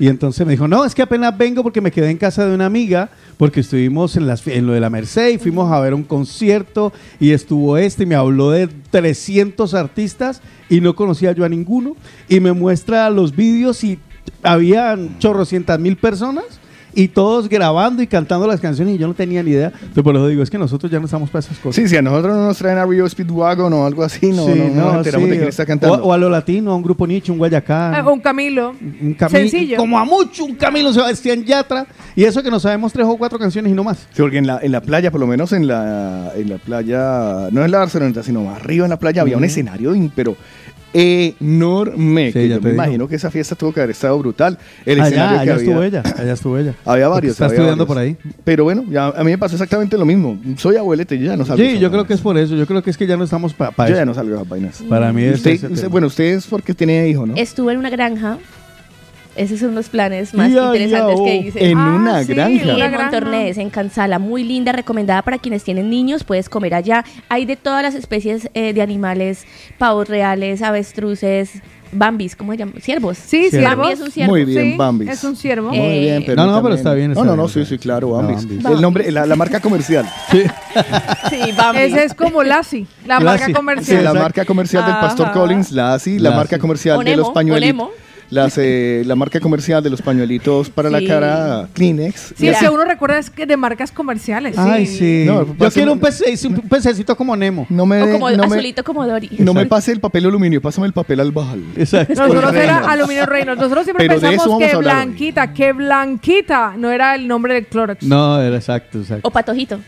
Y 0.00 0.06
entonces 0.06 0.46
me 0.46 0.52
dijo, 0.52 0.68
no, 0.68 0.84
es 0.84 0.94
que 0.94 1.02
apenas 1.02 1.36
vengo 1.36 1.62
porque 1.64 1.80
me 1.80 1.90
quedé 1.90 2.10
en 2.10 2.18
casa 2.18 2.46
de 2.46 2.54
una 2.54 2.66
amiga, 2.66 3.10
porque 3.36 3.60
estuvimos 3.60 4.16
en, 4.16 4.28
las, 4.28 4.46
en 4.46 4.66
lo 4.66 4.72
de 4.72 4.80
la 4.80 4.90
Merced 4.90 5.30
y 5.30 5.38
fuimos 5.38 5.72
a 5.72 5.80
ver 5.80 5.92
un 5.92 6.04
concierto 6.04 6.92
y 7.18 7.32
estuvo 7.32 7.76
este 7.76 8.04
y 8.04 8.06
me 8.06 8.14
habló 8.14 8.52
de 8.52 8.68
300 8.68 9.74
artistas 9.74 10.40
y 10.68 10.80
no 10.80 10.94
conocía 10.94 11.32
yo 11.32 11.44
a 11.44 11.48
ninguno. 11.48 11.96
Y 12.28 12.38
me 12.38 12.52
muestra 12.52 13.10
los 13.10 13.34
vídeos 13.34 13.82
y 13.82 13.98
habían 14.44 15.18
chorrocientas 15.18 15.80
mil 15.80 15.96
personas 15.96 16.44
y 16.98 17.06
todos 17.06 17.48
grabando 17.48 18.02
y 18.02 18.08
cantando 18.08 18.44
las 18.48 18.60
canciones 18.60 18.96
y 18.96 18.98
yo 18.98 19.06
no 19.06 19.14
tenía 19.14 19.40
ni 19.40 19.52
idea. 19.52 19.68
Entonces 19.72 20.02
por 20.02 20.16
eso 20.16 20.26
digo, 20.26 20.42
es 20.42 20.50
que 20.50 20.58
nosotros 20.58 20.90
ya 20.90 20.98
no 20.98 21.04
estamos 21.04 21.30
para 21.30 21.38
esas 21.40 21.56
cosas. 21.58 21.76
Sí, 21.76 21.88
si 21.88 21.96
a 21.96 22.02
nosotros 22.02 22.36
no 22.36 22.46
nos 22.46 22.58
traen 22.58 22.76
a 22.76 22.84
Rio 22.84 23.08
Speedwagon 23.08 23.72
o 23.72 23.86
algo 23.86 24.02
así, 24.02 24.32
no, 24.32 24.46
Sí, 24.46 24.54
no, 24.56 24.68
no 24.74 24.84
nos 24.86 24.96
enteramos 24.96 25.26
sí. 25.26 25.30
de 25.30 25.36
quién 25.36 25.48
está 25.48 25.64
cantando. 25.64 26.02
O, 26.02 26.08
o 26.08 26.12
a 26.12 26.18
lo 26.18 26.28
latino, 26.28 26.72
a 26.72 26.74
un 26.74 26.82
grupo 26.82 27.06
nicho, 27.06 27.32
un 27.32 27.38
Guayacán. 27.38 27.94
Ah, 27.94 28.10
un 28.10 28.18
Camilo. 28.18 28.70
un 28.70 29.14
Camilo, 29.14 29.38
Sencillo. 29.38 29.76
Como 29.76 29.96
a 29.96 30.04
mucho, 30.04 30.44
un 30.44 30.56
Camilo 30.56 30.92
Sebastián 30.92 31.44
Yatra. 31.44 31.86
Y 32.16 32.24
eso 32.24 32.42
que 32.42 32.50
no 32.50 32.58
sabemos 32.58 32.92
tres 32.92 33.06
o 33.06 33.16
cuatro 33.16 33.38
canciones 33.38 33.70
y 33.70 33.76
no 33.76 33.84
más. 33.84 33.98
Sí, 33.98 34.20
porque 34.20 34.38
en 34.38 34.48
la, 34.48 34.58
en 34.60 34.72
la 34.72 34.80
playa, 34.80 35.12
por 35.12 35.20
lo 35.20 35.28
menos 35.28 35.52
en 35.52 35.68
la, 35.68 36.32
en 36.34 36.48
la 36.48 36.58
playa, 36.58 37.48
no 37.52 37.64
en 37.64 37.70
la 37.70 37.78
Barcelona, 37.78 38.24
sino 38.24 38.42
más 38.42 38.56
arriba 38.60 38.86
en 38.86 38.90
la 38.90 38.98
playa, 38.98 39.22
había 39.22 39.36
un 39.36 39.44
escenario, 39.44 39.94
pero 40.16 40.36
enorme. 40.92 42.26
Sí, 42.28 42.32
que 42.32 42.48
ya 42.48 42.54
yo 42.56 42.60
te 42.60 42.64
me 42.66 42.70
digo. 42.72 42.82
imagino 42.82 43.08
que 43.08 43.16
esa 43.16 43.30
fiesta 43.30 43.54
tuvo 43.54 43.72
que 43.72 43.80
haber 43.80 43.90
estado 43.90 44.18
brutal. 44.18 44.58
El 44.86 44.98
escenario 45.00 45.22
allá, 45.24 45.28
que 45.28 45.38
allá 45.40 45.52
había. 45.52 45.54
estuvo 45.64 45.82
ella. 45.82 46.02
Allá 46.16 46.32
estuvo 46.32 46.58
ella. 46.58 46.74
Había 46.84 47.08
varios. 47.08 47.32
Está 47.32 47.46
había 47.46 47.56
estudiando 47.58 47.86
varios. 47.86 48.16
por 48.16 48.26
ahí. 48.30 48.32
Pero 48.44 48.64
bueno, 48.64 48.84
ya, 48.90 49.06
a 49.08 49.24
mí 49.24 49.30
me 49.30 49.38
pasó 49.38 49.54
exactamente 49.56 49.96
lo 49.98 50.04
mismo. 50.04 50.38
Soy 50.56 50.76
abuelete, 50.76 51.18
yo 51.18 51.26
ya 51.26 51.36
no 51.36 51.44
salgo. 51.44 51.62
Sí, 51.64 51.78
yo 51.78 51.90
creo 51.90 52.06
que 52.06 52.14
es 52.14 52.20
por 52.20 52.36
eso. 52.38 52.54
Yo 52.56 52.66
creo 52.66 52.82
que 52.82 52.90
es 52.90 52.96
que 52.96 53.06
ya 53.06 53.16
no 53.16 53.24
estamos 53.24 53.52
para 53.54 53.70
vainas. 53.76 53.88
Yo 53.90 53.94
eso. 53.94 54.00
ya 54.02 54.06
no 54.06 54.14
salgo 54.14 54.30
de 54.30 54.36
esas 54.36 54.48
vainas. 54.48 54.82
Para 54.88 55.12
mí 55.12 55.22
es 55.24 55.34
Usted- 55.46 55.88
bueno, 55.88 56.06
usted 56.06 56.24
es 56.36 56.46
porque 56.46 56.74
tiene 56.74 57.08
hijo, 57.08 57.26
¿no? 57.26 57.34
Estuve 57.36 57.72
en 57.72 57.78
una 57.78 57.90
granja. 57.90 58.38
Esos 59.38 59.60
son 59.60 59.74
los 59.74 59.88
planes 59.88 60.34
más 60.34 60.50
interesantes 60.50 61.16
oh, 61.18 61.24
que 61.24 61.36
hice. 61.36 61.70
En 61.70 61.78
Ah, 61.78 61.94
una 61.96 62.24
sí, 62.24 62.34
granja. 62.34 62.74
Una 62.74 62.86
en 62.86 62.92
Montornés, 62.92 63.56
en 63.58 63.70
Cansala. 63.70 64.18
Muy 64.18 64.42
linda, 64.44 64.72
recomendada 64.72 65.22
para 65.22 65.38
quienes 65.38 65.62
tienen 65.64 65.88
niños. 65.88 66.24
Puedes 66.24 66.48
comer 66.48 66.74
allá. 66.74 67.04
Hay 67.28 67.46
de 67.46 67.56
todas 67.56 67.82
las 67.82 67.94
especies 67.94 68.50
eh, 68.54 68.72
de 68.72 68.82
animales: 68.82 69.44
pavos 69.78 70.08
reales, 70.08 70.60
avestruces, 70.60 71.52
bambis, 71.92 72.34
¿cómo 72.36 72.52
se 72.52 72.58
llama? 72.58 72.72
Ciervos. 72.80 73.16
Sí, 73.16 73.48
Ciervos. 73.50 73.76
Bambi 73.78 73.92
es 73.92 74.00
un 74.00 74.10
ciervo. 74.10 74.32
Muy 74.32 74.44
bien, 74.44 74.72
Sí, 74.72 74.76
Bambis. 74.76 75.08
es 75.08 75.24
un 75.24 75.36
ciervo. 75.36 75.68
Muy 75.68 75.78
Eh, 75.78 76.22
bien, 76.26 76.36
No, 76.36 76.46
no, 76.46 76.62
pero 76.62 76.74
está 76.74 76.92
bien, 76.94 77.12
está 77.12 77.20
No, 77.22 77.26
no, 77.26 77.32
bien, 77.34 77.42
no, 77.44 77.48
sí, 77.48 77.64
sí, 77.64 77.78
claro, 77.78 78.10
Bambis. 78.10 78.44
Bambis. 78.46 78.66
El 78.66 78.80
nombre, 78.82 79.10
la, 79.12 79.24
la 79.24 79.36
marca 79.36 79.60
comercial. 79.60 80.04
Sí. 80.32 80.42
Sí, 81.30 81.52
Bambi. 81.56 81.80
Ese 81.82 82.04
es 82.04 82.14
como 82.14 82.42
Lassie, 82.42 82.86
la 83.06 83.20
marca 83.20 83.32
Lassie. 83.32 83.46
Sí, 83.46 83.52
comercial. 83.52 84.04
la 84.04 84.14
marca 84.14 84.44
comercial 84.44 84.84
del 84.84 84.94
Pastor. 84.96 85.30
Collins, 85.32 85.70
la 85.72 85.94
ASI, 85.94 86.18
la 86.18 86.32
marca 86.32 86.58
comercial 86.58 87.02
de 87.04 87.16
los 87.16 87.30
pañuelitos. 87.30 87.72
Onemo. 87.86 88.07
Las, 88.30 88.58
eh, 88.58 89.02
la 89.06 89.16
marca 89.16 89.40
comercial 89.40 89.82
de 89.82 89.88
los 89.88 90.02
pañuelitos 90.02 90.68
para 90.68 90.90
la 90.90 91.02
cara, 91.02 91.66
Kleenex. 91.72 92.34
Sí, 92.36 92.46
es 92.46 92.58
que 92.58 92.68
uno 92.68 92.84
recuerda 92.84 93.18
es 93.18 93.30
que 93.30 93.46
de 93.46 93.56
marcas 93.56 93.90
comerciales. 93.90 94.58
Ay, 94.58 94.84
sí. 94.86 95.24
No, 95.26 95.46
yo 95.56 95.70
quiero 95.70 95.92
un, 95.94 96.00
pece- 96.00 96.46
un 96.46 96.60
pececito 96.68 97.16
como 97.16 97.34
Nemo. 97.34 97.66
No 97.70 97.86
me, 97.86 98.02
O 98.02 98.12
como 98.12 98.30
no 98.30 98.36
me, 98.46 98.56
azulito 98.56 98.84
como 98.84 99.06
Dory. 99.06 99.30
no 99.38 99.54
me 99.54 99.64
pase 99.64 99.92
el 99.92 100.00
papel 100.00 100.26
aluminio, 100.26 100.60
pásame 100.60 100.86
el 100.86 100.92
papel 100.92 101.20
albajal. 101.20 101.62
Exacto. 101.76 102.14
Nosotros 102.14 102.54
era 102.54 102.78
Aluminio 102.90 103.24
Reynolds. 103.24 103.62
Nosotros 103.62 103.84
siempre 103.84 104.06
Pero 104.08 104.20
pensamos 104.20 104.58
que 104.58 104.70
hablar 104.72 104.96
hoy. 104.98 105.04
Blanquita, 105.06 105.52
que 105.54 105.72
Blanquita 105.72 106.74
no 106.76 106.90
era 106.90 107.14
el 107.14 107.26
nombre 107.26 107.54
de 107.54 107.64
Clorox. 107.64 108.02
No, 108.02 108.40
era 108.42 108.56
exacto, 108.56 108.98
exacto. 108.98 109.26
O 109.26 109.30
patojito. 109.30 109.78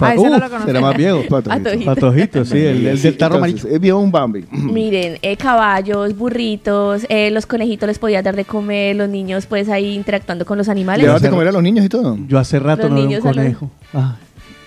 Ah, 0.00 0.14
no 0.16 0.24
lo 0.38 0.50
conozco. 0.50 0.68
era 0.70 0.80
más 0.80 0.96
viejo. 0.96 1.22
Patojito. 1.28 1.84
Patojito, 1.84 2.44
sí, 2.44 2.58
el, 2.58 2.86
el 2.86 3.00
del 3.02 3.16
tarro 3.16 3.36
amarillo. 3.36 3.68
eh, 3.68 3.78
vio 3.78 3.98
un 3.98 4.10
Bambi. 4.10 4.44
Miren, 4.50 5.18
eh, 5.22 5.36
caballos, 5.36 6.16
burritos, 6.16 7.06
eh, 7.08 7.30
los 7.30 7.46
conejitos 7.46 7.86
les 7.86 7.98
podías 7.98 8.24
dar 8.24 8.34
de 8.36 8.44
comer, 8.44 8.96
los 8.96 9.08
niños 9.08 9.46
pues 9.46 9.68
ahí 9.68 9.94
interactuando 9.94 10.44
con 10.44 10.58
los 10.58 10.68
animales. 10.68 11.04
¿Le 11.06 11.12
das 11.12 11.22
de 11.22 11.30
comer 11.30 11.48
a 11.48 11.52
los 11.52 11.62
niños 11.62 11.84
y 11.84 11.88
todo? 11.88 12.18
Yo 12.26 12.38
hace 12.38 12.58
rato 12.58 12.88
Los 12.88 12.90
no 12.92 13.08
veo 13.08 13.18
un 13.18 13.22
conejo. 13.22 13.70
Ay. 13.92 14.02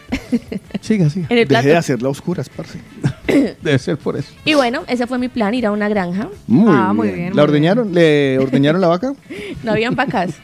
Siga, 0.82 1.10
siga. 1.10 1.28
En 1.30 1.38
el. 1.40 1.48
Deje 1.48 1.68
de 1.68 1.76
hacerla 1.76 2.08
a 2.08 2.12
oscuras, 2.12 2.48
parce. 2.50 2.80
Debe 3.62 3.78
ser 3.78 3.98
por 3.98 4.16
eso. 4.16 4.32
Y 4.46 4.54
bueno, 4.54 4.84
ese 4.88 5.06
fue 5.06 5.18
mi 5.20 5.28
plan, 5.28 5.54
ir 5.54 5.66
a 5.66 5.72
una 5.72 5.90
granja. 5.90 6.30
Muy, 6.48 6.72
Ah, 6.74 6.94
muy 6.94 7.08
bien. 7.08 7.18
bien, 7.20 7.30
¿La 7.36 7.42
muy 7.44 7.50
ordeñaron? 7.50 7.94
¿Le 7.94 8.40
ordeñaron 8.40 8.80
la 8.80 8.88
vaca? 8.88 9.14
No 9.64 9.74
habían 9.74 9.96
vacas. 9.96 10.32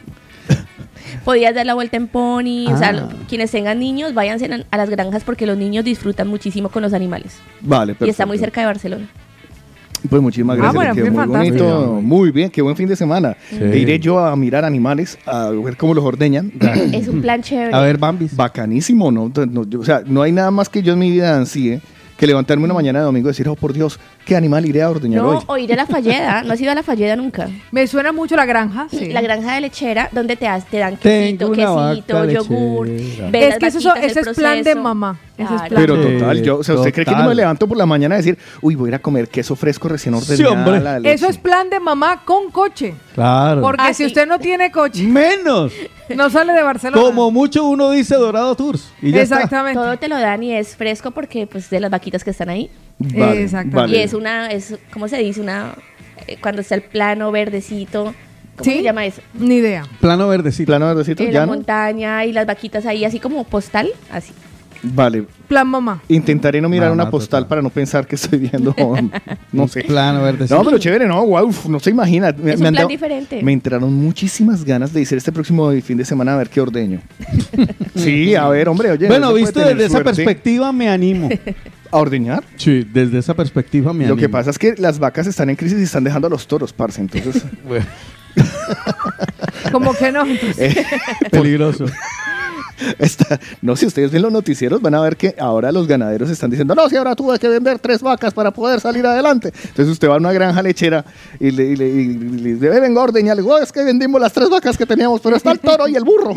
Podías 1.24 1.54
dar 1.54 1.66
la 1.66 1.74
vuelta 1.74 1.96
en 1.96 2.08
pony. 2.08 2.66
O 2.72 2.76
sea, 2.76 2.90
Ah. 2.90 3.08
quienes 3.28 3.50
tengan 3.50 3.78
niños, 3.78 4.14
váyanse 4.14 4.48
a- 4.70 4.76
las 4.76 4.90
granjas 4.90 5.22
porque 5.24 5.46
los 5.46 5.56
niños 5.56 5.84
disfrutan 5.84 6.28
muchísimo 6.28 6.68
con 6.68 6.82
los 6.82 6.92
animales. 6.92 7.36
Vale, 7.60 7.92
perfecto. 7.94 8.06
Y 8.06 8.10
está 8.10 8.26
muy 8.26 8.38
cerca 8.38 8.60
de 8.60 8.66
Barcelona. 8.66 9.06
Pues 10.08 10.20
muchísimas 10.20 10.54
Ah, 10.56 10.58
gracias. 10.58 10.74
bueno, 10.74 10.94
quedó 10.94 11.04
fue 11.06 11.10
muy 11.14 11.20
fantástico. 11.34 11.64
bonito. 11.64 12.00
Muy 12.02 12.30
bien, 12.30 12.50
qué 12.50 12.60
buen 12.60 12.76
fin 12.76 12.86
de 12.88 12.94
semana. 12.96 13.36
Sí. 13.48 13.56
E 13.62 13.78
iré 13.78 13.98
yo 13.98 14.18
a 14.18 14.36
mirar 14.36 14.62
animales, 14.64 15.18
a 15.24 15.48
ver 15.48 15.78
cómo 15.78 15.94
los 15.94 16.04
ordeñan. 16.04 16.52
Es 16.92 17.08
un 17.08 17.22
plan 17.22 17.40
chévere. 17.42 17.74
A 17.74 17.80
ver, 17.80 17.96
Bambis. 17.96 18.36
Bacanísimo, 18.36 19.10
¿no? 19.10 19.32
No, 19.50 19.64
yo- 19.66 19.80
o 19.80 19.84
sea, 19.84 20.02
no 20.06 20.20
hay 20.20 20.30
nada 20.32 20.50
más 20.50 20.68
que 20.68 20.82
yo 20.82 20.92
en 20.92 20.98
mi 20.98 21.10
vida 21.10 21.34
ansíe 21.34 21.80
que 22.18 22.26
levantarme 22.26 22.64
una 22.64 22.74
mañana 22.74 22.98
de 22.98 23.06
domingo 23.06 23.28
y 23.28 23.30
decir, 23.32 23.48
oh, 23.48 23.56
por 23.56 23.72
Dios, 23.72 23.98
qué 24.24 24.36
animal 24.36 24.64
iré 24.66 24.82
a 24.82 24.90
ordeñar 24.90 25.22
No, 25.22 25.28
hoy. 25.30 25.44
o 25.46 25.56
ir 25.58 25.72
a 25.72 25.76
la 25.76 25.86
falleda. 25.86 26.42
¿No 26.46 26.52
has 26.52 26.60
ido 26.60 26.72
a 26.72 26.74
la 26.74 26.82
falleda 26.82 27.16
nunca? 27.16 27.48
Me 27.70 27.86
suena 27.86 28.12
mucho 28.12 28.36
la 28.36 28.46
granja, 28.46 28.86
sí. 28.90 29.06
La 29.12 29.20
granja 29.20 29.54
de 29.54 29.60
lechera, 29.60 30.08
donde 30.12 30.36
te, 30.36 30.46
dan 30.46 30.96
quesito, 30.96 31.52
quesito, 31.52 32.24
yogur. 32.24 32.88
Es 32.88 33.58
que 33.58 33.66
eso- 33.66 33.94
ese 33.96 34.20
es 34.20 34.28
plan 34.36 34.62
de 34.62 34.74
mamá. 34.74 35.18
Ese 35.36 35.42
es 35.42 35.48
Claro. 35.48 35.68
plan. 35.68 35.80
Pero 35.82 35.96
Sí, 36.04 36.12
total, 36.18 36.42
yo, 36.42 36.58
o 36.58 36.62
sea, 36.64 36.74
¿usted 36.76 36.92
cree 36.94 37.04
que 37.06 37.10
yo 37.10 37.24
me 37.24 37.34
levanto 37.34 37.66
por 37.66 37.76
la 37.76 37.86
mañana 37.86 38.14
a 38.14 38.18
decir, 38.18 38.38
uy, 38.62 38.76
voy 38.76 38.86
a 38.86 38.90
ir 38.90 38.94
a 38.94 38.98
comer 39.00 39.28
queso 39.28 39.56
fresco 39.56 39.88
recién 39.88 40.14
Sí, 40.20 40.30
ordeñado? 40.44 40.52
hombre. 40.54 40.80
la 40.80 40.98
leche"? 41.00 41.14
Eso 41.14 41.28
es 41.28 41.38
plan 41.38 41.68
de 41.70 41.80
mamá 41.80 42.22
con 42.24 42.50
coche. 42.52 42.94
Claro. 43.14 43.60
Porque 43.60 43.82
Ah, 43.82 43.88
si 43.92 44.04
sí. 44.04 44.06
usted 44.06 44.26
no 44.28 44.38
tiene 44.38 44.70
coche, 44.70 45.02
Menos. 45.02 45.72
no 46.14 46.30
sale 46.30 46.52
de 46.52 46.62
Barcelona. 46.62 47.02
Como 47.02 47.30
mucho 47.32 47.64
uno 47.64 47.90
dice 47.90 48.14
Dorado 48.14 48.54
Tours. 48.54 48.92
Y 49.02 49.10
ya 49.10 49.22
está. 49.22 49.36
Exactamente. 49.36 49.80
Todo 49.80 49.96
te 49.98 50.08
lo 50.08 50.18
dan 50.20 50.42
y 50.44 50.52
es 50.52 50.76
fresco 50.76 51.10
porque 51.10 51.46
pues 51.48 51.68
de 51.68 51.80
las 51.80 51.90
vaquitas 51.90 52.22
que 52.22 52.30
están 52.30 52.48
ahí. 52.48 52.70
Vale, 52.98 53.42
Exactamente. 53.42 53.76
vale. 53.76 53.98
Y 53.98 54.00
es 54.00 54.14
una, 54.14 54.50
es, 54.50 54.76
¿cómo 54.92 55.08
se 55.08 55.18
dice? 55.18 55.40
Una, 55.40 55.74
eh, 56.26 56.36
cuando 56.40 56.60
está 56.62 56.74
el 56.74 56.82
plano 56.82 57.30
verdecito. 57.32 58.14
¿Cómo 58.56 58.64
¿Sí? 58.70 58.76
se 58.78 58.82
llama 58.84 59.04
eso? 59.04 59.20
Ni 59.34 59.56
idea. 59.56 59.84
Plano 60.00 60.28
verdecito. 60.28 60.66
¿Plano 60.66 60.86
verdecito? 60.86 61.24
¿Ya 61.24 61.40
la 61.40 61.46
montaña 61.46 62.24
y 62.24 62.32
las 62.32 62.46
vaquitas 62.46 62.86
ahí, 62.86 63.04
así 63.04 63.18
como 63.18 63.42
postal, 63.44 63.88
así. 64.12 64.32
Vale. 64.86 65.24
Plan 65.48 65.66
mamá. 65.66 66.02
Intentaré 66.08 66.60
no 66.60 66.68
mirar 66.68 66.90
Mamá 66.90 67.04
una 67.04 67.10
postal 67.10 67.40
total. 67.44 67.48
para 67.48 67.62
no 67.62 67.70
pensar 67.70 68.06
que 68.06 68.16
estoy 68.16 68.38
viendo, 68.38 68.74
no 69.52 69.66
sé. 69.66 69.82
Plano 69.82 70.22
verdecito. 70.22 70.56
No, 70.56 70.62
pero 70.64 70.78
chévere, 70.78 71.06
no, 71.08 71.24
wow, 71.26 71.50
no 71.68 71.80
se 71.80 71.88
imagina. 71.90 72.32
Me, 72.36 72.52
Es 72.52 72.60
me 72.60 72.62
un 72.62 72.66
han 72.68 72.74
plan 72.74 72.74
dado- 72.74 72.88
diferente. 72.88 73.42
Me 73.42 73.52
entraron 73.54 73.92
muchísimas 73.94 74.62
ganas 74.62 74.92
de 74.92 75.00
ir 75.00 75.08
este 75.14 75.32
próximo 75.32 75.70
fin 75.82 75.96
de 75.96 76.04
semana 76.04 76.34
a 76.34 76.36
ver 76.36 76.50
qué 76.50 76.60
ordeño. 76.60 77.00
sí, 77.96 78.34
a 78.34 78.46
ver, 78.48 78.68
hombre, 78.68 78.90
oye. 78.90 79.06
bueno, 79.08 79.32
visto 79.32 79.58
desde 79.58 79.84
esa 79.86 79.88
suerte 79.88 80.04
perspectiva 80.14 80.70
me 80.70 80.88
animo. 80.88 81.28
¿A 81.94 81.98
ordeñar? 81.98 82.42
Sí, 82.56 82.84
desde 82.92 83.18
esa 83.18 83.34
perspectiva 83.34 83.92
me 83.92 84.04
animo. 84.04 84.16
Lo 84.16 84.20
que 84.20 84.28
pasa 84.28 84.50
es 84.50 84.58
que 84.58 84.74
las 84.78 84.98
vacas 84.98 85.28
están 85.28 85.48
en 85.50 85.54
crisis 85.54 85.78
y 85.78 85.82
están 85.84 86.02
dejando 86.02 86.26
a 86.26 86.30
los 86.30 86.46
toros, 86.48 86.72
parce, 86.72 87.00
entonces... 87.00 87.44
Bueno, 87.68 87.86
Como 89.70 89.94
que 89.94 90.10
no. 90.10 90.26
Entonces, 90.26 90.76
eh, 90.76 90.86
peligroso. 91.30 91.84
Está- 92.98 93.38
no, 93.62 93.76
si 93.76 93.86
ustedes 93.86 94.10
ven 94.10 94.22
los 94.22 94.32
noticieros 94.32 94.82
van 94.82 94.94
a 94.96 95.00
ver 95.00 95.16
que 95.16 95.36
ahora 95.38 95.70
los 95.70 95.86
ganaderos 95.86 96.28
están 96.28 96.50
diciendo, 96.50 96.74
no, 96.74 96.88
si 96.88 96.96
ahora 96.96 97.14
tuve 97.14 97.38
que 97.38 97.48
vender 97.48 97.78
tres 97.78 98.02
vacas 98.02 98.34
para 98.34 98.50
poder 98.50 98.80
salir 98.80 99.06
adelante. 99.06 99.52
Entonces 99.62 99.88
usted 99.88 100.08
va 100.08 100.14
a 100.14 100.18
una 100.18 100.32
granja 100.32 100.60
lechera 100.62 101.04
y 101.38 101.52
le, 101.52 101.64
y 101.64 101.76
le, 101.76 101.88
y 101.88 102.14
le 102.18 102.54
dice, 102.54 102.68
"Ve, 102.68 102.80
venga 102.80 103.00
a 103.00 103.04
ordeñar. 103.04 103.36
Le 103.36 103.42
digo, 103.42 103.54
"Oh, 103.54 103.58
es 103.62 103.70
que 103.70 103.84
vendimos 103.84 104.20
las 104.20 104.32
tres 104.32 104.50
vacas 104.50 104.76
que 104.76 104.84
teníamos, 104.84 105.20
pero 105.20 105.36
está 105.36 105.52
el 105.52 105.60
toro 105.60 105.86
y 105.86 105.94
el 105.94 106.02
burro. 106.02 106.34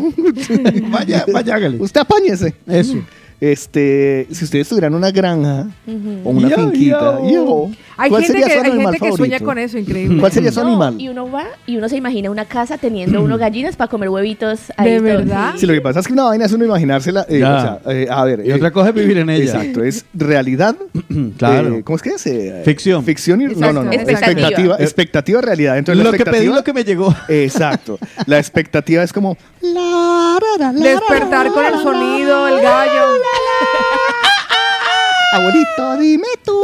Vaya, 0.90 1.24
vaya, 1.32 1.54
hágale. 1.56 1.78
usted 1.80 2.00
apáñese. 2.00 2.54
Eso. 2.68 2.94
Este, 3.40 4.26
si 4.32 4.44
ustedes 4.44 4.68
tuvieran 4.68 4.94
una 4.94 5.12
granja 5.12 5.66
o 6.24 6.30
una 6.30 6.48
Yo, 6.48 6.56
finquita, 6.56 7.20
yo. 7.22 7.30
yo, 7.30 7.70
hay 7.96 8.10
¿cuál 8.10 8.22
gente, 8.24 8.40
sería 8.40 8.46
que, 8.48 8.52
su 8.60 8.64
hay 8.64 8.70
animal 8.72 8.94
gente 8.94 9.10
que 9.10 9.16
sueña 9.16 9.38
con 9.40 9.58
eso, 9.58 9.78
increíble. 9.78 10.18
¿Cuál 10.18 10.32
sería 10.32 10.50
su 10.50 10.60
No, 10.60 10.66
animal? 10.66 11.00
Y 11.00 11.08
uno 11.08 11.30
va 11.30 11.44
y 11.64 11.76
uno 11.76 11.88
se 11.88 11.96
imagina 11.96 12.30
una 12.32 12.46
casa 12.46 12.78
teniendo 12.78 13.22
uno 13.22 13.38
gallinas 13.38 13.76
para 13.76 13.88
comer 13.88 14.08
huevitos. 14.08 14.72
ahí 14.76 14.90
¿De 14.90 14.96
todo, 14.96 15.04
verdad? 15.04 15.52
sí. 15.54 15.60
Sí, 15.60 15.66
lo 15.66 15.72
que 15.72 15.80
pasa 15.80 16.00
es 16.00 16.08
que 16.08 16.12
una 16.14 16.24
vaina 16.24 16.46
es 16.46 16.52
uno 16.52 16.64
imaginársela. 16.64 17.26
eh, 17.28 17.38
Ya. 17.38 17.56
o 17.56 17.60
sea, 17.90 17.94
eh, 17.94 18.08
a 18.10 18.24
ver. 18.24 18.42
Y 18.44 18.50
eh, 18.50 18.54
otra 18.54 18.72
cosa 18.72 18.88
es 18.88 18.94
vivir 18.96 19.18
en 19.18 19.30
ella. 19.30 19.44
Exacto, 19.44 19.84
es 19.84 20.04
realidad. 20.14 20.74
Claro. 21.38 21.76
eh, 21.76 21.82
¿Cómo 21.84 21.96
es 21.96 22.02
que 22.02 22.10
es? 22.10 22.26
Eh, 22.26 22.62
Ficción. 22.64 23.04
Ficción 23.04 23.40
y. 23.40 23.44
No, 23.46 23.50
Exacto, 23.52 23.72
no, 23.74 23.84
no. 23.84 23.92
expectativa. 23.92 24.32
Expectativa. 24.40 24.76
Expectativa, 24.80 25.40
realidad. 25.40 25.78
Entonces, 25.78 26.04
lo 26.04 26.10
la 26.10 26.18
que 26.18 26.24
pedí, 26.24 26.46
lo 26.46 26.64
que 26.64 26.72
me 26.72 26.82
llegó. 26.84 27.14
Exacto. 27.28 27.98
La 28.26 28.38
expectativa 28.38 29.02
es 29.04 29.12
como. 29.12 29.36
Despertar 30.74 31.48
con 31.52 31.64
el 31.64 31.74
sonido, 31.82 32.48
el 32.48 32.62
gallo. 32.62 33.02
la 33.34 33.40
la. 33.46 34.27
Abuelito, 35.30 35.96
dime 36.00 36.26
tú. 36.44 36.54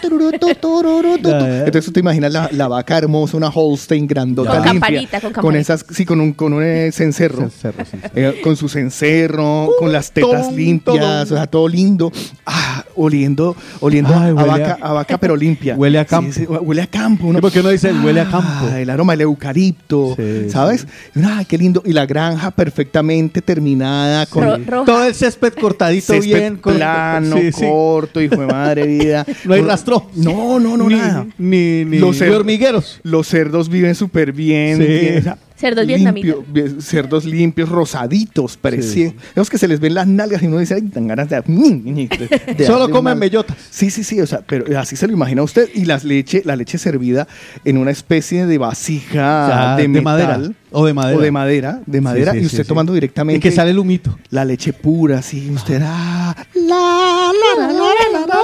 tururú, 0.00 0.30
tu, 0.38 0.54
tururú, 0.54 1.18
tu. 1.18 1.28
Entonces 1.30 1.84
tú 1.84 1.92
te 1.92 2.00
imaginas 2.00 2.32
la, 2.32 2.48
la 2.50 2.66
vaca 2.66 2.96
hermosa, 2.96 3.36
una 3.36 3.48
Holstein 3.48 4.06
grandota, 4.06 4.50
Con 4.50 4.58
limpia. 4.62 4.72
campanita, 4.80 5.20
con 5.20 5.32
campanita. 5.32 5.60
esas, 5.60 5.84
sí, 5.90 6.06
con 6.06 6.20
un, 6.20 6.32
con 6.32 6.54
un 6.54 6.62
eh, 6.62 6.90
cencerro. 6.92 7.40
Cencerro, 7.50 7.84
cencerro. 7.84 8.12
Eh, 8.14 8.40
con 8.42 8.56
su 8.56 8.68
cencerro, 8.70 9.68
con 9.78 9.92
las 9.92 10.12
tetas 10.12 10.50
limpias, 10.52 11.30
o 11.30 11.34
sea, 11.36 11.46
todo 11.46 11.68
lindo. 11.68 12.10
Ah, 12.46 12.84
oliendo, 12.94 13.54
oliendo 13.80 14.14
Ay, 14.18 14.30
a, 14.30 14.44
vaca, 14.44 14.78
a- 14.80 14.88
a 14.88 14.92
vaca, 14.94 15.18
pero 15.18 15.36
limpia. 15.36 15.74
Huele 15.74 15.98
a 15.98 16.06
campo. 16.06 16.32
sí, 16.32 16.46
huele 16.46 16.82
a 16.82 16.86
campo. 16.86 17.30
¿Y 17.36 17.40
por 17.40 17.52
qué 17.52 17.62
no 17.62 17.68
dice 17.68 17.92
huele 17.92 18.20
a 18.22 18.30
campo? 18.30 18.48
Ah, 18.72 18.80
el 18.80 18.88
aroma 18.88 19.12
del 19.12 19.22
eucalipto, 19.22 20.14
Sí, 20.16 20.48
¿sabes? 20.48 20.86
Uno, 21.14 21.28
Ay, 21.34 21.44
qué 21.44 21.58
lindo. 21.58 21.82
Y 21.84 21.92
la 21.92 22.06
granja 22.06 22.50
perfectamente 22.50 23.42
terminada 23.42 24.24
con 24.26 24.44
Ro- 24.44 24.56
roja. 24.66 24.84
Todo 24.86 25.04
el 25.04 25.14
césped 25.14 25.52
cortadito 25.60 26.14
césped 26.14 26.22
bien. 26.34 26.56
con- 26.56 26.76
plano, 26.76 27.36
Sí, 27.36 27.52
sí. 27.52 27.66
Corto, 28.06 28.20
hijo 28.20 28.40
de 28.40 28.46
madre 28.46 28.86
vida. 28.86 29.24
No 29.44 29.54
hay 29.54 29.62
rastro. 29.62 30.08
No, 30.14 30.58
no, 30.58 30.76
no, 30.76 30.88
ni, 30.88 30.96
nada. 30.96 31.26
Ni, 31.38 31.84
ni, 31.84 31.98
Los 31.98 32.20
ni 32.20 32.28
hormigueros. 32.28 33.00
Los 33.02 33.28
cerdos 33.28 33.68
viven 33.68 33.94
súper 33.94 34.32
bien. 34.32 34.78
Sí. 34.78 34.84
bien, 34.84 35.18
o 35.18 35.22
sea, 35.22 35.38
Cerdos 35.56 35.86
limpio, 35.86 36.44
vietnamitas. 36.46 36.84
Cerdos 36.84 37.24
limpios, 37.24 37.68
rosaditos, 37.70 38.58
parecían. 38.58 39.10
Sí. 39.12 39.16
Esos 39.32 39.48
que 39.48 39.56
se 39.56 39.66
les 39.66 39.80
ven 39.80 39.94
las 39.94 40.06
nalgas 40.06 40.42
y 40.42 40.46
uno 40.46 40.58
dice, 40.58 40.74
ay, 40.74 40.82
tan 40.82 41.08
ganas 41.08 41.30
de. 41.30 41.40
de, 41.40 42.66
Solo 42.66 42.90
comen 42.90 43.18
bellotas. 43.18 43.56
Sí, 43.70 43.90
sí, 43.90 44.04
sí. 44.04 44.20
O 44.20 44.26
sea, 44.26 44.42
pero 44.46 44.78
así 44.78 44.96
se 44.96 45.06
lo 45.06 45.14
imagina 45.14 45.42
usted. 45.42 45.70
Y 45.74 45.86
las 45.86 46.04
leche, 46.04 46.42
la 46.44 46.56
leche 46.56 46.76
servida 46.76 47.26
en 47.64 47.78
una 47.78 47.90
especie 47.90 48.44
de 48.44 48.58
vasija 48.58 49.76
de, 49.76 49.88
metal, 49.88 50.04
madera. 50.04 50.40
O 50.72 50.84
de 50.84 50.92
madera. 50.92 51.18
O 51.18 51.22
de 51.22 51.30
madera, 51.30 51.80
de 51.86 52.00
madera. 52.02 52.36
Y 52.36 52.44
usted 52.44 52.66
tomando 52.66 52.92
directamente. 52.92 53.38
Y 53.38 53.40
que 53.40 53.56
sale 53.56 53.70
el 53.70 53.78
humito. 53.78 54.18
La 54.30 54.44
leche 54.44 54.74
pura, 54.74 55.22
sí. 55.22 55.50
Usted, 55.50 55.80
ah, 55.82 56.36
la, 56.54 57.32
la, 57.32 57.66
la, 57.66 57.72
la, 57.72 57.94
la, 58.12 58.26
la 58.26 58.35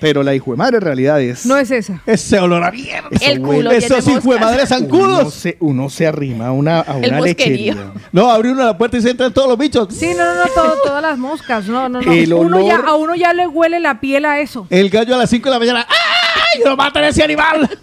pero 0.00 0.22
la 0.22 0.34
hijo 0.34 0.50
de 0.52 0.56
madre 0.56 0.76
en 0.78 0.82
realidad 0.82 1.20
es... 1.20 1.44
No 1.46 1.56
es 1.58 1.70
esa. 1.70 2.00
Ese 2.06 2.38
olor 2.38 2.64
a 2.64 2.70
mierda. 2.70 3.08
El 3.20 3.40
culo 3.42 3.70
hijos 3.76 4.04
de 4.04 4.12
moscas. 4.14 4.40
madre 4.40 4.56
Uno 4.62 4.66
zancudos. 4.66 5.34
se, 5.34 5.56
uno 5.60 5.90
se 5.90 6.06
arrima 6.06 6.46
a 6.48 6.52
una, 6.52 6.80
a 6.80 6.96
una 6.96 7.20
lechería. 7.20 7.76
No, 8.12 8.30
abre 8.30 8.50
uno 8.52 8.64
la 8.64 8.78
puerta 8.78 8.96
y 8.96 9.02
se 9.02 9.10
entran 9.10 9.32
todos 9.32 9.48
los 9.48 9.58
bichos. 9.58 9.88
Sí, 9.94 10.12
no, 10.16 10.24
no, 10.24 10.34
no, 10.36 10.50
todo- 10.54 10.74
todas 10.84 11.02
las 11.02 11.18
moscas. 11.18 11.66
No, 11.66 11.88
no, 11.88 12.00
no. 12.00 12.12
El 12.12 12.32
Uno 12.32 12.66
ya, 12.66 12.76
a 12.78 12.94
uno 12.96 13.14
ya 13.14 13.32
le 13.34 13.46
huele 13.46 13.78
la 13.80 14.00
piel 14.00 14.24
a 14.24 14.40
eso. 14.40 14.66
El 14.70 14.88
gallo 14.90 15.14
a 15.14 15.18
las 15.18 15.28
5 15.30 15.48
de 15.48 15.54
la 15.54 15.58
mañana. 15.58 15.86
¡Ay! 15.88 16.62
¡Lo 16.64 16.76
matan 16.76 17.04
a 17.04 17.08
ese 17.08 17.22
animal! 17.22 17.68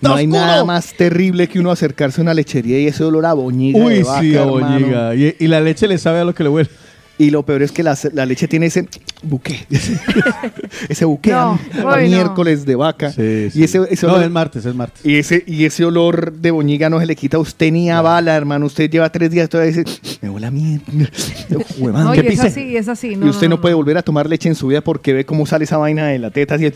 No 0.00 0.14
hay 0.14 0.26
oscuro. 0.26 0.44
nada 0.46 0.64
más 0.64 0.94
terrible 0.94 1.48
que 1.48 1.58
uno 1.58 1.72
acercarse 1.72 2.20
a 2.20 2.22
una 2.22 2.32
lechería 2.32 2.78
y 2.78 2.86
ese 2.86 3.02
olor 3.02 3.26
a 3.26 3.32
boñiga 3.32 3.80
Uy, 3.84 3.94
de 3.94 4.02
vaca, 4.04 4.20
sí, 4.20 4.36
a 4.36 4.44
boñiga. 4.44 5.14
Y, 5.16 5.34
y 5.40 5.46
la 5.48 5.60
leche 5.60 5.88
le 5.88 5.98
sabe 5.98 6.20
a 6.20 6.24
lo 6.24 6.32
que 6.36 6.44
le 6.44 6.48
huele. 6.50 6.70
Y 7.18 7.30
lo 7.30 7.42
peor 7.44 7.62
es 7.62 7.72
que 7.72 7.82
la, 7.82 7.98
la 8.12 8.26
leche 8.26 8.46
tiene 8.46 8.66
ese 8.66 8.86
buque. 9.22 9.66
ese 10.88 11.04
buque 11.04 11.30
No, 11.30 11.58
a, 11.74 11.96
no. 12.00 12.06
miércoles 12.06 12.64
de 12.64 12.76
vaca. 12.76 13.10
Sí, 13.10 13.50
sí. 13.50 13.60
Y 13.60 13.64
ese, 13.64 13.80
ese 13.90 14.06
no, 14.06 14.12
olor, 14.14 14.24
es 14.24 14.30
martes, 14.30 14.64
es 14.64 14.74
martes. 14.74 15.04
y 15.04 15.16
ese, 15.16 15.42
y 15.46 15.64
ese 15.64 15.84
olor 15.84 16.32
de 16.32 16.50
boñiga 16.50 16.88
no 16.88 17.00
se 17.00 17.06
le 17.06 17.16
quita 17.16 17.36
a 17.36 17.40
usted 17.40 17.72
ni 17.72 17.90
a 17.90 18.00
bala, 18.02 18.36
hermano. 18.36 18.66
Usted 18.66 18.88
lleva 18.90 19.10
tres 19.10 19.30
días 19.30 19.48
todavía 19.48 19.72
dice, 19.74 20.18
me 20.22 20.30
huele 20.30 20.46
a 20.46 20.50
mierda. 20.50 20.84
No, 21.78 22.12
¿qué 22.12 22.22
y 22.24 22.26
es 22.34 22.40
así, 22.40 22.76
es 22.76 22.88
así. 22.88 23.16
No, 23.16 23.26
y 23.26 23.30
usted 23.30 23.48
no, 23.48 23.56
no, 23.56 23.60
puede 23.62 23.74
volver 23.74 23.96
a 23.96 24.02
tomar 24.02 24.28
leche 24.28 24.48
en 24.48 24.54
su 24.54 24.66
vida 24.66 24.80
porque 24.82 25.12
ve 25.12 25.24
cómo 25.24 25.46
sale 25.46 25.64
esa 25.64 25.76
vaina 25.78 26.06
de 26.08 26.18
la 26.18 26.30
teta 26.30 26.56
así, 26.56 26.66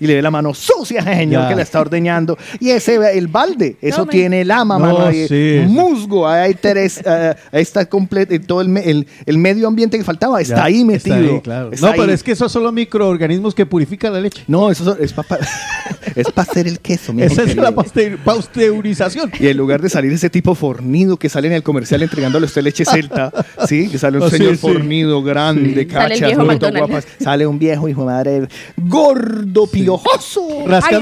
y 0.00 0.06
le 0.06 0.14
ve 0.16 0.22
la 0.22 0.30
mano 0.30 0.52
sucia, 0.54 1.02
señor, 1.02 1.42
Ya. 1.44 1.48
que 1.48 1.54
la 1.56 1.62
está 1.62 1.80
ordeñando. 1.80 2.36
Y 2.60 2.70
ese, 2.70 2.96
el 3.16 3.28
balde, 3.28 3.76
eso 3.80 3.98
Tome. 4.00 4.12
tiene 4.12 4.44
lama, 4.44 4.78
No, 4.78 4.86
mano, 4.86 5.06
ahí, 5.06 5.26
sí, 5.26 5.60
musgo, 5.66 6.28
ahí, 6.28 6.54
tres, 6.54 7.00
eh, 7.04 7.34
ahí 7.52 7.62
está 7.62 7.86
completo, 7.86 8.34
y 8.34 8.38
todo 8.40 8.60
el, 8.60 9.06
el 9.24 9.38
medio 9.38 9.68
ambiente 9.68 9.96
que 9.98 10.04
faltaba 10.04 10.40
está 10.40 10.56
Ya, 10.56 10.64
ahí 10.64 10.84
metido. 10.84 11.16
Está 11.16 11.30
ahí, 11.34 11.40
claro. 11.40 11.72
Está 11.72 11.86
no, 11.86 11.92
ahí. 11.92 12.00
pero 12.00 12.12
es 12.12 12.22
que 12.22 12.32
esos 12.32 12.50
son 12.52 12.62
los 12.64 12.72
microorganismos 12.72 13.54
que 13.54 13.64
purifican 13.66 14.12
la 14.12 14.20
leche. 14.20 14.42
No, 14.48 14.70
eso 14.70 14.96
es 14.98 15.12
para 15.12 15.38
es 16.14 16.30
pa 16.32 16.42
hacer 16.42 16.66
el 16.66 16.80
queso. 16.80 17.12
mi 17.12 17.22
Esa 17.24 17.42
es 17.44 17.56
la 17.56 17.70
pasteur- 17.72 18.18
pasteurización. 18.24 19.30
Y 19.38 19.46
en 19.48 19.56
lugar 19.56 19.80
de 19.80 19.88
salir 19.88 20.12
ese 20.12 20.30
tipo 20.30 20.54
fornido 20.54 21.16
que 21.16 21.28
sale 21.28 21.48
en 21.48 21.54
el 21.54 21.62
comercial 21.62 22.02
entregándole 22.02 22.44
a 22.44 22.48
usted 22.48 22.62
leche 22.62 22.84
celta, 22.84 23.32
¿sí? 23.66 23.88
Que 23.88 23.98
sale 23.98 24.18
un 24.18 24.24
Oh, 24.24 24.30
sí, 24.30 24.38
señor 24.38 24.52
sí. 24.56 24.58
fornido, 24.58 25.22
grande, 25.22 25.86
Sale 25.90 26.14
el 26.14 26.20
cachas, 26.20 26.36
McDonald's. 26.44 26.78
guapas. 26.88 27.06
Sale 27.20 27.46
un 27.46 27.58
viejo 27.58 27.88
hijo 27.88 28.00
de 28.00 28.06
madre, 28.06 28.48
gordo, 28.76 29.66
piojoso. 29.66 30.46
Ay, 30.82 30.96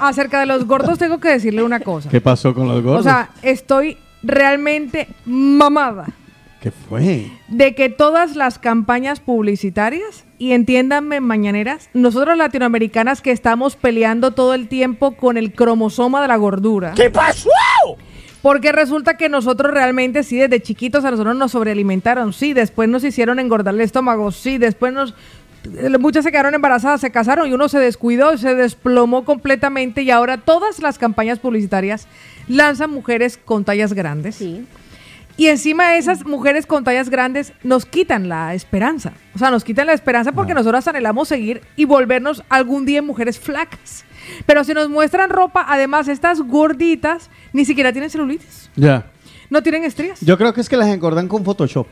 acerca 0.00 0.40
de 0.40 0.46
los 0.46 0.66
gordos 0.66 0.98
tengo 0.98 1.18
que 1.18 1.28
decirle 1.30 1.62
una 1.62 1.80
cosa. 1.80 2.08
¿Qué 2.08 2.20
pasó 2.20 2.54
con 2.54 2.68
los 2.68 2.82
gordos? 2.82 3.00
O 3.00 3.02
sea, 3.02 3.30
estoy 3.42 3.96
realmente 4.22 5.08
mamada 5.26 6.06
¿Qué 6.60 6.70
fue? 6.70 7.30
de 7.48 7.74
que 7.74 7.88
todas 7.88 8.36
las 8.36 8.58
campañas 8.58 9.20
publicitarias, 9.20 10.24
y 10.38 10.52
entiéndanme 10.52 11.20
mañaneras, 11.20 11.88
nosotros 11.94 12.36
latinoamericanas 12.36 13.22
que 13.22 13.30
estamos 13.30 13.76
peleando 13.76 14.32
todo 14.32 14.54
el 14.54 14.68
tiempo 14.68 15.12
con 15.12 15.36
el 15.36 15.52
cromosoma 15.54 16.20
de 16.22 16.28
la 16.28 16.36
gordura. 16.36 16.92
¿Qué 16.94 17.10
pasó? 17.10 17.48
Porque 18.42 18.72
resulta 18.72 19.16
que 19.16 19.28
nosotros 19.28 19.72
realmente, 19.72 20.22
sí, 20.22 20.38
desde 20.38 20.60
chiquitos 20.60 21.04
a 21.04 21.10
nosotros 21.10 21.36
nos 21.36 21.52
sobrealimentaron, 21.52 22.32
sí, 22.32 22.52
después 22.54 22.88
nos 22.88 23.04
hicieron 23.04 23.38
engordar 23.38 23.74
el 23.74 23.80
estómago, 23.82 24.30
sí, 24.32 24.56
después 24.56 24.92
nos... 24.94 25.14
eh, 25.64 25.96
Muchas 25.98 26.24
se 26.24 26.30
quedaron 26.30 26.54
embarazadas, 26.54 27.02
se 27.02 27.10
casaron 27.10 27.48
y 27.48 27.52
uno 27.52 27.68
se 27.68 27.78
descuidó, 27.78 28.36
se 28.38 28.54
desplomó 28.54 29.24
completamente 29.24 30.02
y 30.02 30.10
ahora 30.10 30.38
todas 30.38 30.80
las 30.80 30.98
campañas 30.98 31.38
publicitarias 31.38 32.06
lanzan 32.48 32.90
mujeres 32.90 33.38
con 33.42 33.64
tallas 33.64 33.92
grandes. 33.92 34.36
Sí. 34.36 34.64
Y 35.40 35.48
encima 35.48 35.96
esas 35.96 36.26
mujeres 36.26 36.66
con 36.66 36.84
tallas 36.84 37.08
grandes 37.08 37.54
nos 37.62 37.86
quitan 37.86 38.28
la 38.28 38.52
esperanza. 38.52 39.14
O 39.34 39.38
sea, 39.38 39.50
nos 39.50 39.64
quitan 39.64 39.86
la 39.86 39.94
esperanza 39.94 40.32
porque 40.32 40.52
nosotros 40.52 40.86
anhelamos 40.86 41.28
seguir 41.28 41.62
y 41.76 41.86
volvernos 41.86 42.44
algún 42.50 42.84
día 42.84 42.98
en 42.98 43.06
mujeres 43.06 43.38
flacas. 43.40 44.04
Pero 44.44 44.64
si 44.64 44.74
nos 44.74 44.90
muestran 44.90 45.30
ropa, 45.30 45.64
además 45.66 46.08
estas 46.08 46.42
gorditas 46.42 47.30
ni 47.54 47.64
siquiera 47.64 47.90
tienen 47.90 48.10
celulitis. 48.10 48.68
Ya. 48.76 49.06
No 49.48 49.62
tienen 49.62 49.84
estrías. 49.84 50.20
Yo 50.20 50.36
creo 50.36 50.52
que 50.52 50.60
es 50.60 50.68
que 50.68 50.76
las 50.76 50.88
engordan 50.88 51.26
con 51.26 51.42
Photoshop. 51.42 51.86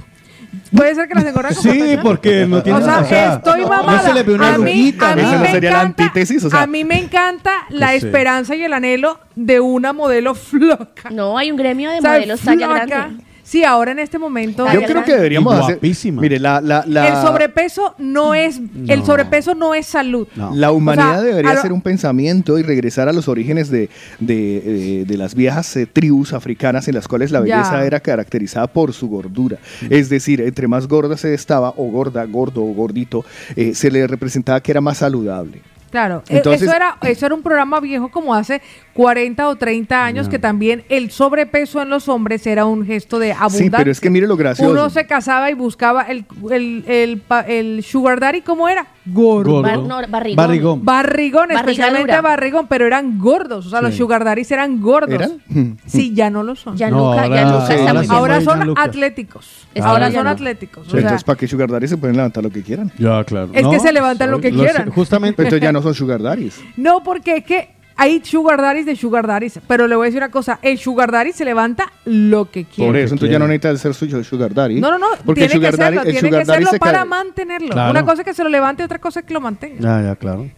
Puede 0.76 0.94
ser 0.94 1.08
que 1.08 1.14
las 1.14 1.24
engordan 1.24 1.54
con 1.54 1.62
Sí, 1.62 1.70
Photoshop. 1.70 2.02
porque 2.02 2.44
no 2.46 2.62
tienen 2.62 2.82
O 2.82 2.84
sea, 2.84 3.32
estoy 3.36 3.62
mamada. 3.62 3.92
No 3.92 4.02
se 4.02 4.12
le 4.12 4.22
ve 4.24 4.34
una 4.34 4.48
a 4.56 4.58
mí, 4.58 4.70
arruguita, 4.72 5.12
a 5.12 5.16
mí 5.16 5.22
¿no? 5.22 5.28
Esa 5.28 5.36
no 5.38 5.42
me 5.42 5.50
sería 5.52 5.70
la 5.70 5.76
encanta, 5.78 6.04
antítesis, 6.04 6.44
o 6.44 6.50
sea. 6.50 6.60
a 6.60 6.66
mí 6.66 6.84
me 6.84 6.98
encanta 6.98 7.52
la 7.70 7.92
sí. 7.92 7.96
esperanza 7.96 8.54
y 8.54 8.62
el 8.62 8.74
anhelo 8.74 9.18
de 9.36 9.58
una 9.60 9.94
modelo 9.94 10.34
floca. 10.34 11.08
No, 11.08 11.38
hay 11.38 11.50
un 11.50 11.56
gremio 11.56 11.90
de 11.90 11.96
O 11.96 12.02
sea, 12.02 12.10
modelos 12.10 12.40
talla 12.42 12.68
grande. 12.84 13.24
Sí, 13.48 13.64
ahora 13.64 13.92
en 13.92 13.98
este 13.98 14.18
momento. 14.18 14.66
Yo 14.70 14.82
creo 14.82 15.02
que 15.04 15.12
deberíamos 15.14 15.54
Y 15.54 15.58
hacer. 15.58 15.74
guapísima. 15.76 16.20
Mire, 16.20 16.38
la, 16.38 16.60
la, 16.60 16.84
la, 16.86 17.08
El 17.08 17.26
sobrepeso 17.26 17.94
no 17.96 18.34
es 18.34 18.60
el 18.86 19.04
sobrepeso 19.06 19.54
no 19.54 19.74
es 19.74 19.86
salud. 19.86 20.28
No. 20.36 20.54
la 20.54 20.70
humanidad 20.70 21.20
O 21.20 21.22
sea, 21.22 21.22
debería 21.22 21.52
lo- 21.54 21.58
hacer 21.58 21.72
un 21.72 21.80
pensamiento 21.80 22.58
y 22.58 22.62
regresar 22.62 23.08
a 23.08 23.12
los 23.14 23.26
orígenes 23.26 23.70
de, 23.70 23.88
de, 24.20 25.00
eh, 25.00 25.04
de 25.06 25.16
las 25.16 25.34
viejas 25.34 25.74
eh, 25.76 25.86
tribus 25.86 26.34
africanas 26.34 26.88
en 26.88 26.94
las 26.96 27.08
cuales 27.08 27.30
la 27.30 27.38
Ya. 27.38 27.56
belleza 27.56 27.86
era 27.86 28.00
caracterizada 28.00 28.66
por 28.66 28.92
su 28.92 29.08
gordura. 29.08 29.56
Es 29.88 30.10
decir, 30.10 30.42
entre 30.42 30.68
más 30.68 30.86
gorda 30.86 31.16
se 31.16 31.32
estaba, 31.32 31.70
o 31.78 31.84
gorda, 31.90 32.22
gordo 32.26 32.62
o 32.62 32.74
gordito, 32.74 33.24
eh, 33.56 33.74
se 33.74 33.90
le 33.90 34.06
representaba 34.06 34.60
que 34.60 34.72
era 34.72 34.82
más 34.82 34.98
saludable. 34.98 35.62
Claro, 35.90 36.22
e- 36.28 36.36
Entonces- 36.38 36.62
eso 36.62 36.74
era 36.76 36.96
eso 37.02 37.26
era 37.26 37.34
un 37.34 37.42
programa 37.42 37.80
viejo 37.80 38.08
como 38.10 38.34
hace 38.34 38.60
40 38.92 39.48
o 39.48 39.56
30 39.56 40.04
años 40.04 40.28
que 40.28 40.38
también 40.38 40.84
el 40.88 41.10
sobrepeso 41.10 41.80
en 41.80 41.88
los 41.88 42.08
hombres 42.08 42.46
era 42.46 42.66
un 42.66 42.84
gesto 42.84 43.18
de 43.18 43.32
abundancia. 43.32 43.64
Sí, 43.64 43.70
pero 43.70 43.90
es 43.90 44.00
que 44.00 44.10
mire 44.10 44.26
lo 44.26 44.36
gracioso. 44.36 44.70
Uno 44.70 44.90
se 44.90 45.06
casaba 45.06 45.50
y 45.50 45.54
buscaba 45.54 46.02
el, 46.02 46.24
el, 46.50 46.84
el, 46.86 47.22
el 47.46 47.82
sugar 47.84 48.20
daddy, 48.20 48.42
¿cómo 48.42 48.68
era? 48.68 48.86
Gordo. 49.12 49.50
Gordo. 49.52 49.62
Bar- 49.62 49.78
no, 49.78 50.08
barrigón. 50.08 50.36
Barrigón. 50.36 50.84
Barrigón, 50.84 51.50
especialmente 51.50 52.20
barrigón, 52.20 52.66
pero 52.68 52.86
eran 52.86 53.18
gordos. 53.18 53.66
O 53.66 53.70
sea, 53.70 53.80
los 53.82 53.94
sugar 53.94 54.24
daddies 54.24 54.50
eran 54.50 54.80
gordos. 54.80 55.14
¿Eran? 55.14 55.40
Sí, 55.86 56.12
ya 56.14 56.30
no 56.30 56.42
lo 56.42 56.54
son. 56.56 56.76
Ya 56.76 56.90
No, 56.90 57.14
ya 57.14 57.22
ahora- 57.22 57.62
está 57.62 57.74
ahora 57.74 57.92
muy 57.94 58.06
sí. 58.06 58.12
Ahora 58.12 58.40
son 58.40 58.56
Gianluca. 58.58 58.82
atléticos. 58.82 59.66
Ahora 59.80 60.10
son 60.12 60.26
atléticos. 60.26 60.86
O 60.86 60.90
sea, 60.90 61.00
Entonces, 61.00 61.24
¿para 61.24 61.38
qué 61.38 61.46
Sugar 61.48 61.70
Daddy 61.70 61.88
se 61.88 61.96
pueden 61.96 62.16
levantar 62.16 62.42
lo 62.44 62.50
que 62.50 62.62
quieran? 62.62 62.90
Ya, 62.98 63.22
claro. 63.24 63.50
Es 63.52 63.66
que 63.66 63.80
se 63.80 63.92
levantan 63.92 64.30
lo 64.30 64.40
que 64.40 64.50
los- 64.52 64.60
quieran. 64.60 64.90
Justamente. 64.90 65.42
Entonces 65.42 65.62
ya 65.62 65.72
no 65.72 65.82
son 65.82 65.94
Sugar 65.94 66.22
Daddies. 66.22 66.60
No, 66.76 67.02
porque 67.02 67.36
es 67.38 67.44
que 67.44 67.77
hay 67.98 68.22
sugar 68.24 68.62
daddies 68.62 68.86
de 68.86 68.96
sugar 68.96 69.26
daddies. 69.26 69.60
Pero 69.66 69.88
le 69.88 69.96
voy 69.96 70.04
a 70.04 70.06
decir 70.06 70.22
una 70.22 70.30
cosa. 70.30 70.60
El 70.62 70.78
sugar 70.78 71.10
daddy 71.10 71.32
se 71.32 71.44
levanta 71.44 71.92
lo 72.04 72.48
que 72.50 72.64
quiere. 72.64 72.88
Por 72.88 72.96
eso, 72.96 73.14
entonces 73.14 73.32
ya 73.32 73.38
no 73.38 73.46
quiere. 73.46 73.58
necesita 73.58 73.92
ser 73.92 73.94
su 73.94 74.24
Sugar 74.24 74.54
Daddy. 74.54 74.80
No, 74.80 74.90
no, 74.92 74.98
no. 74.98 75.06
Porque 75.26 75.46
tiene 75.48 75.54
el 75.54 75.58
Sugar 75.58 75.70
que 75.72 75.76
serlo, 75.76 75.96
Daddy, 75.96 76.08
el 76.08 76.14
tiene 76.14 76.28
Sugar 76.28 76.40
que 76.40 76.52
serlo 76.52 76.70
se 76.70 76.78
para 76.78 77.04
mantenerlo. 77.04 77.70
Claro. 77.70 77.90
Una 77.90 78.04
cosa 78.04 78.22
es 78.22 78.24
que 78.24 78.34
se 78.34 78.44
lo 78.44 78.50
levante 78.50 78.82
y 78.82 78.84
otra 78.84 78.98
cosa 79.00 79.20
es 79.20 79.26
que 79.26 79.34
lo 79.34 79.40
mantenga. 79.40 79.80
Ya, 79.80 80.02
ya, 80.02 80.16
claro. 80.16 80.48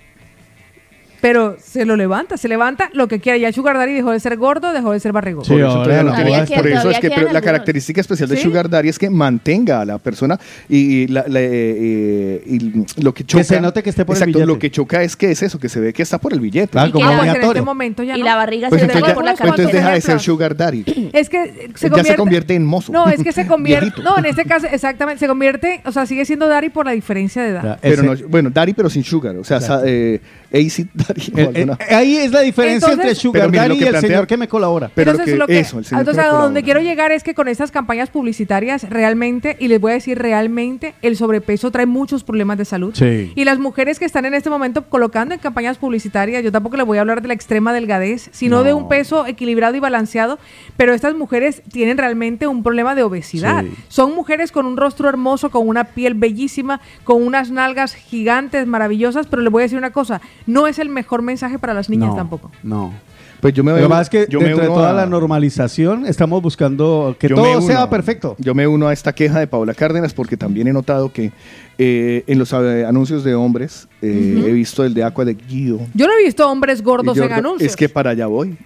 Pero 1.20 1.56
se 1.62 1.84
lo 1.84 1.96
levanta, 1.96 2.36
se 2.36 2.48
levanta 2.48 2.90
lo 2.94 3.06
que 3.08 3.20
quiera. 3.20 3.36
Ya 3.38 3.48
el 3.48 3.54
sugar 3.54 3.76
daddy 3.76 3.92
dejó 3.92 4.12
de 4.12 4.20
ser 4.20 4.36
gordo, 4.36 4.72
dejó 4.72 4.92
de 4.92 5.00
ser 5.00 5.12
barrigón. 5.12 5.44
Sí, 5.44 5.52
Por 5.52 5.60
eso, 5.60 5.68
ahora 5.70 6.02
no 6.02 6.10
Todavía 6.12 6.44
por 6.56 6.66
eso 6.68 6.90
es 6.90 6.98
que 6.98 7.10
pero 7.10 7.32
la 7.32 7.40
característica 7.40 8.00
especial 8.00 8.28
de 8.28 8.36
¿Sí? 8.36 8.42
Sugar 8.42 8.68
Daddy 8.70 8.88
es 8.88 8.98
que 8.98 9.10
mantenga 9.10 9.80
a 9.80 9.84
la 9.84 9.98
persona 9.98 10.38
y, 10.68 10.78
y 11.02 11.06
la- 11.08 11.24
la- 11.28 11.40
eh, 11.42 12.42
y 12.46 13.02
lo 13.02 13.12
que 13.14 13.24
choca. 13.24 13.44
se 13.44 13.60
note 13.60 13.82
que 13.82 13.90
esté 13.90 14.04
por 14.04 14.16
el 14.16 14.22
exacto, 14.22 14.38
billete. 14.38 14.46
lo 14.54 14.58
que 14.58 14.70
choca 14.70 15.02
es 15.02 15.16
que 15.16 15.30
es 15.30 15.42
eso, 15.42 15.58
que 15.58 15.68
se 15.68 15.80
ve 15.80 15.92
que 15.92 16.02
está 16.02 16.18
por 16.18 16.32
el 16.32 16.40
billete. 16.40 16.78
Ah, 16.78 16.86
Y 16.88 16.90
como 16.92 17.08
que 17.10 17.16
la- 17.16 17.34
en 17.34 17.42
este 17.42 17.62
momento 17.62 18.02
ya 18.02 18.16
Y 18.16 18.22
la 18.22 18.36
barriga 18.36 18.68
Pues 18.68 18.80
se 18.80 18.86
entonces, 18.86 19.02
ve 19.02 19.08
ya- 19.08 19.14
por 19.14 19.24
la 19.24 19.30
unos 19.32 19.40
entonces 19.40 19.72
deja 19.72 19.90
de 19.92 20.00
ser. 20.00 20.20
Sugar 20.20 20.56
Daddy. 20.56 20.84
Es 21.12 21.28
que 21.28 21.70
se 21.74 21.86
Ya 21.86 21.90
convierte, 21.90 22.10
se 22.10 22.16
convierte 22.16 22.54
en 22.54 22.64
mozo. 22.64 22.92
No, 22.92 23.08
es 23.08 23.22
que 23.22 23.32
se 23.32 23.46
convierte. 23.48 24.02
No, 24.02 24.18
en 24.18 24.26
este 24.26 24.44
caso, 24.44 24.66
exactamente, 24.70 25.20
se 25.20 25.26
convierte, 25.26 25.80
o 25.84 25.92
sea, 25.92 26.06
sigue 26.06 26.24
siendo 26.24 26.48
daddy 26.48 26.68
por 26.70 26.86
la 26.86 26.92
diferencia 26.92 27.42
de 27.42 27.50
edad. 27.50 27.62
Ya, 27.64 27.78
Pero 27.80 28.02
no, 28.02 28.14
bueno, 28.28 28.50
Daddy 28.50 28.72
pero 28.74 28.88
sin 28.90 29.04
Sugar. 29.04 29.36
O 29.36 29.44
sea, 29.44 29.58
eh, 29.84 30.20
Acid 30.52 30.86
Daddy. 31.32 31.32
Eh, 31.36 31.46
alguna- 31.54 31.78
eh, 31.88 31.94
ahí 31.94 32.16
es 32.16 32.32
la 32.32 32.40
diferencia 32.40 32.88
Entonces- 32.88 32.98
entre 33.10 33.14
Sugar 33.14 33.50
Daddy 33.52 33.78
que 33.78 33.84
y 33.84 33.86
el 33.86 33.90
plantea- 33.94 34.00
señor 34.08 34.26
que 34.26 34.36
me 34.36 34.48
colabora. 34.48 34.90
Pero 34.94 35.10
Entonces, 35.12 35.34
que- 35.34 35.38
lo 35.38 35.46
que- 35.46 35.58
eso, 35.58 35.78
el 35.78 35.84
señor 35.84 36.04
que 36.04 36.10
entonces, 36.10 36.32
me 36.32 36.38
a 36.38 36.42
donde 36.42 36.62
quiero 36.62 36.80
llegar 36.80 37.12
es 37.12 37.22
que 37.22 37.34
con 37.34 37.48
estas 37.48 37.70
campañas 37.70 38.10
publicitarias, 38.10 38.88
realmente, 38.88 39.56
y 39.58 39.68
les 39.68 39.80
voy 39.80 39.92
a 39.92 39.94
decir 39.94 40.18
realmente, 40.18 40.94
el 41.02 41.16
sobrepeso 41.16 41.70
trae 41.70 41.86
muchos 41.86 42.24
problemas 42.24 42.58
de 42.58 42.64
salud. 42.64 42.94
Sí. 42.94 43.32
Y 43.34 43.44
las 43.44 43.58
mujeres 43.58 43.98
que 43.98 44.04
están 44.04 44.24
en 44.24 44.34
este 44.34 44.50
momento 44.50 44.84
colocando 44.88 45.34
en 45.34 45.40
campañas 45.40 45.78
publicitarias, 45.78 46.42
yo 46.44 46.52
tampoco 46.52 46.76
les 46.76 46.86
voy 46.86 46.98
a 46.98 47.00
hablar 47.00 47.22
de 47.22 47.28
la 47.28 47.34
extrema 47.34 47.72
delgadez, 47.72 48.28
sino 48.32 48.58
No. 48.58 48.62
de 48.64 48.74
un 48.74 48.88
peso 48.88 49.26
equilibrado 49.26 49.76
y 49.76 49.80
balanceado, 49.80 50.38
pero 50.76 50.94
estas 50.94 51.14
mujeres 51.14 51.62
tienen 51.72 51.98
realmente 51.98 52.46
un 52.46 52.62
problema 52.62 52.94
de 52.94 53.02
obesidad. 53.02 53.62
Sí. 53.62 53.70
Son 53.88 54.14
mujeres 54.14 54.52
con 54.52 54.66
un 54.66 54.76
rostro 54.76 55.08
hermoso, 55.08 55.50
con 55.50 55.66
una 55.68 55.84
piel 55.84 56.14
bellísima, 56.14 56.80
con 57.04 57.22
unas 57.22 57.50
nalgas 57.50 57.94
gigantes, 57.94 58.66
maravillosas, 58.66 59.26
pero 59.26 59.42
les 59.42 59.52
voy 59.52 59.62
a 59.62 59.64
decir 59.64 59.78
una 59.78 59.90
cosa, 59.92 60.20
no 60.46 60.66
es 60.66 60.78
el 60.78 60.88
mejor 60.88 60.99
mensaje 61.22 61.58
para 61.58 61.74
las 61.74 61.88
niñas 61.90 62.10
no, 62.10 62.14
tampoco. 62.16 62.50
No. 62.62 62.92
Pues 63.40 63.54
yo 63.54 63.64
me 63.64 63.70
Lo 63.72 63.78
uno- 63.78 63.88
pasa 63.88 64.02
es 64.02 64.10
que 64.10 64.26
yo 64.28 64.38
me 64.38 64.48
dentro 64.48 64.64
de 64.64 64.68
toda 64.70 64.90
a- 64.90 64.92
la 64.92 65.06
normalización 65.06 66.04
estamos 66.04 66.42
buscando 66.42 67.16
que 67.18 67.28
yo 67.28 67.36
todo 67.36 67.52
uno- 67.52 67.62
sea 67.62 67.88
perfecto. 67.88 68.36
Yo 68.38 68.54
me 68.54 68.66
uno 68.66 68.88
a 68.88 68.92
esta 68.92 69.14
queja 69.14 69.38
de 69.38 69.46
Paula 69.46 69.72
Cárdenas 69.72 70.12
porque 70.12 70.36
también 70.36 70.68
he 70.68 70.72
notado 70.74 71.10
que 71.10 71.32
eh, 71.78 72.22
en 72.26 72.38
los 72.38 72.52
eh, 72.52 72.84
anuncios 72.86 73.24
de 73.24 73.34
hombres 73.34 73.88
eh, 74.02 74.44
he 74.46 74.52
visto 74.52 74.84
el 74.84 74.92
de 74.92 75.04
Aqua 75.04 75.24
de 75.24 75.32
Guido. 75.34 75.80
Yo 75.94 76.06
no 76.06 76.12
he 76.12 76.22
visto 76.22 76.46
hombres 76.50 76.82
gordos 76.82 77.16
en 77.16 77.32
anuncios. 77.32 77.70
Es 77.70 77.76
que 77.76 77.88
para 77.88 78.10
allá 78.10 78.26
voy. 78.26 78.58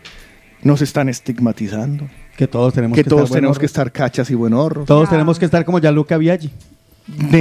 Nos 0.62 0.82
están 0.82 1.08
estigmatizando. 1.08 2.08
Que 2.36 2.48
todos 2.48 2.74
tenemos 2.74 2.96
Que 2.96 3.04
que, 3.04 3.10
todos 3.10 3.24
estar 3.26 3.36
tenemos 3.36 3.58
que 3.60 3.66
estar 3.66 3.92
cachas 3.92 4.28
y 4.30 4.34
buenorros. 4.34 4.86
Todos 4.86 5.08
tenemos 5.08 5.38
que 5.38 5.44
estar 5.44 5.64
como 5.64 5.78
Gianluca 5.78 6.16
Viaggi. 6.18 6.50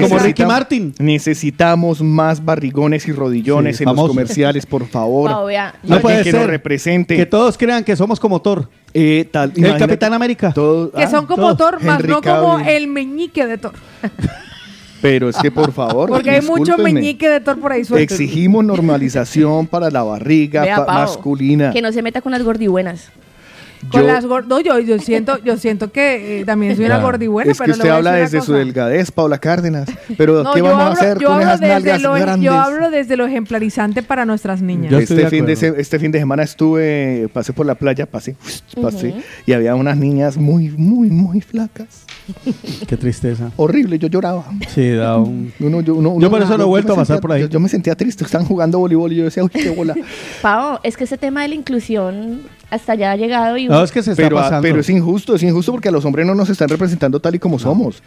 Como 0.01 0.20
Ricky 0.20 0.43
Martin. 0.45 0.93
Necesitamos 0.99 2.01
más 2.01 2.43
barrigones 2.43 3.07
y 3.07 3.14
rodillones 3.14 3.78
Sí, 3.78 3.84
en 3.84 3.88
famoso. 3.89 4.07
los 4.07 4.16
comerciales, 4.16 4.66
por 4.66 4.86
favor. 4.88 5.32
Pau, 5.32 5.45
vea, 5.45 5.70
Alguien 5.70 5.89
No 5.95 6.01
puede 6.01 6.18
que 6.24 6.32
ser. 6.32 6.41
nos 6.41 6.49
represente. 6.49 7.16
Que 7.16 7.26
todos 7.26 7.57
crean 7.57 7.84
que 7.84 7.95
somos 7.95 8.20
como 8.20 8.41
Thor. 8.41 8.70
Eh, 8.93 9.28
tal, 9.32 9.51
El 9.51 9.59
imagínate, 9.59 9.80
Capitán 9.86 10.14
América. 10.14 10.51
todo- 10.53 10.91
que 10.91 11.03
ah, 11.03 11.09
son 11.09 11.26
como 11.26 11.55
todo. 11.55 11.72
Thor, 11.72 11.82
más 11.84 11.99
Henry 11.99 12.11
no 12.11 12.22
como 12.22 12.57
Cavill. 12.57 12.68
el 12.70 12.88
meñique 12.88 13.45
de 13.47 13.57
Thor. 13.57 13.74
Pero 15.01 15.28
es 15.30 15.36
que 15.38 15.51
por 15.51 15.72
favor. 15.74 16.09
Porque 16.09 16.30
hay 16.30 16.41
mucho 16.41 16.64
discúlpenme. 16.64 16.93
meñique 17.01 17.28
de 17.28 17.39
Thor 17.41 17.59
por 17.59 17.72
ahí 17.74 17.84
suelto. 17.84 18.14
Exigimos 18.14 18.64
normalización 18.64 19.68
para 19.68 19.89
la 19.91 20.03
barriga 20.03 20.61
Vea, 20.61 20.78
pa- 20.78 20.86
Pau, 20.86 20.95
masculina. 20.95 21.72
Que 21.72 21.82
no 21.82 21.91
se 21.91 22.01
meta 22.01 22.22
con 22.22 22.32
las 22.32 22.41
gordibuenas. 22.43 23.09
Con 23.91 24.01
Yo- 24.01 24.07
las 24.07 24.23
no, 24.47 24.59
yo, 24.59 24.79
yo 24.79 24.99
siento, 24.99 25.38
yo 25.43 25.57
siento 25.57 25.91
que 25.91 26.41
eh, 26.41 26.45
también 26.45 26.75
soy 26.75 26.86
una 26.86 26.99
gordibuena, 26.99 27.51
es 27.51 27.57
que 27.57 27.63
pero 27.65 27.73
usted 27.77 27.89
habla 27.89 28.13
desde 28.13 28.41
su 28.41 28.53
delgadez, 28.53 29.11
Paula 29.11 29.38
Cárdenas. 29.38 29.89
Pero 30.17 30.43
No, 30.43 30.53
¿qué 30.53 30.61
vamos 30.61 30.81
a 30.84 30.91
hacer 30.91 31.19
yo 31.19 31.27
con 31.27 31.36
hablo 31.38 31.47
esas 31.47 31.59
desde 31.59 31.73
nalgas 31.73 32.01
lo, 32.01 32.13
grandes? 32.13 32.45
Yo 32.45 32.53
hablo 32.53 32.89
desde 32.89 33.17
lo 33.17 33.25
ejemplarizante 33.25 34.03
para 34.03 34.25
nuestras 34.25 34.61
niñas. 34.61 34.91
Yo 34.91 34.97
este, 34.99 35.27
fin 35.29 35.45
de, 35.45 35.53
este 35.53 35.99
fin 35.99 36.11
de 36.11 36.19
semana 36.19 36.43
estuve, 36.43 37.29
pasé 37.34 37.53
por 37.53 37.65
la 37.65 37.75
playa, 37.75 38.05
pasé, 38.05 38.36
pasé, 38.81 39.13
y 39.45 39.53
había 39.53 39.75
unas 39.75 39.97
niñas 39.97 40.38
muy, 40.38 40.69
muy, 40.69 41.09
muy 41.09 41.41
flacas. 41.41 42.05
Qué 42.88 42.97
tristeza. 42.97 43.51
Horrible, 43.57 43.99
yo 43.99 44.07
lloraba. 44.07 44.45
Sí, 44.69 44.91
da 44.91 45.17
un... 45.17 45.51
Uno- 45.59 45.81
yo, 45.81 45.95
uno- 45.95 46.09
Yo 46.11 46.15
uno- 46.15 46.29
por 46.29 46.41
eso 46.41 46.57
no 46.57 46.63
he 46.63 46.67
vuelto 46.67 46.93
a 46.93 46.95
pasar 46.95 47.17
sentía- 47.17 47.21
por 47.21 47.31
ahí. 47.34 47.41
Yo, 47.41 47.47
yo 47.49 47.59
me 47.59 47.69
sentía 47.69 47.95
triste, 47.95 48.23
estaban 48.23 48.47
jugando 48.47 48.79
voleibol 48.79 49.11
y 49.11 49.17
yo 49.17 49.23
decía, 49.25 49.43
uy, 49.43 49.49
qué 49.49 49.69
bola. 49.69 49.95
Pau, 50.41 50.79
es 50.84 50.95
que 50.97 51.03
ese 51.03 51.17
tema 51.17 51.41
de 51.43 51.49
la 51.49 51.55
inclusión 51.55 52.41
hasta 52.74 52.93
allá 52.93 53.11
ha 53.11 53.15
llegado 53.15 53.57
y 53.57 53.67
No, 53.67 53.84
es 53.84 53.91
que 53.91 54.01
se 54.03 54.11
está 54.11 54.24
Pero, 54.24 54.38
ah, 54.39 54.43
pasando. 54.43 54.61
pero 54.63 54.80
es 54.80 54.89
injusto, 54.89 55.36
es 55.36 55.43
injusto 55.43 55.71
porque 55.71 55.89
a 55.89 55.91
los 55.91 56.03
hombres 56.05 56.26
no 56.26 56.36
nos 56.36 56.49
están 56.49 56.69
representando 56.69 57.19
tal 57.19 57.36
y 57.36 57.39
como 57.39 57.59
somos. 57.59 58.01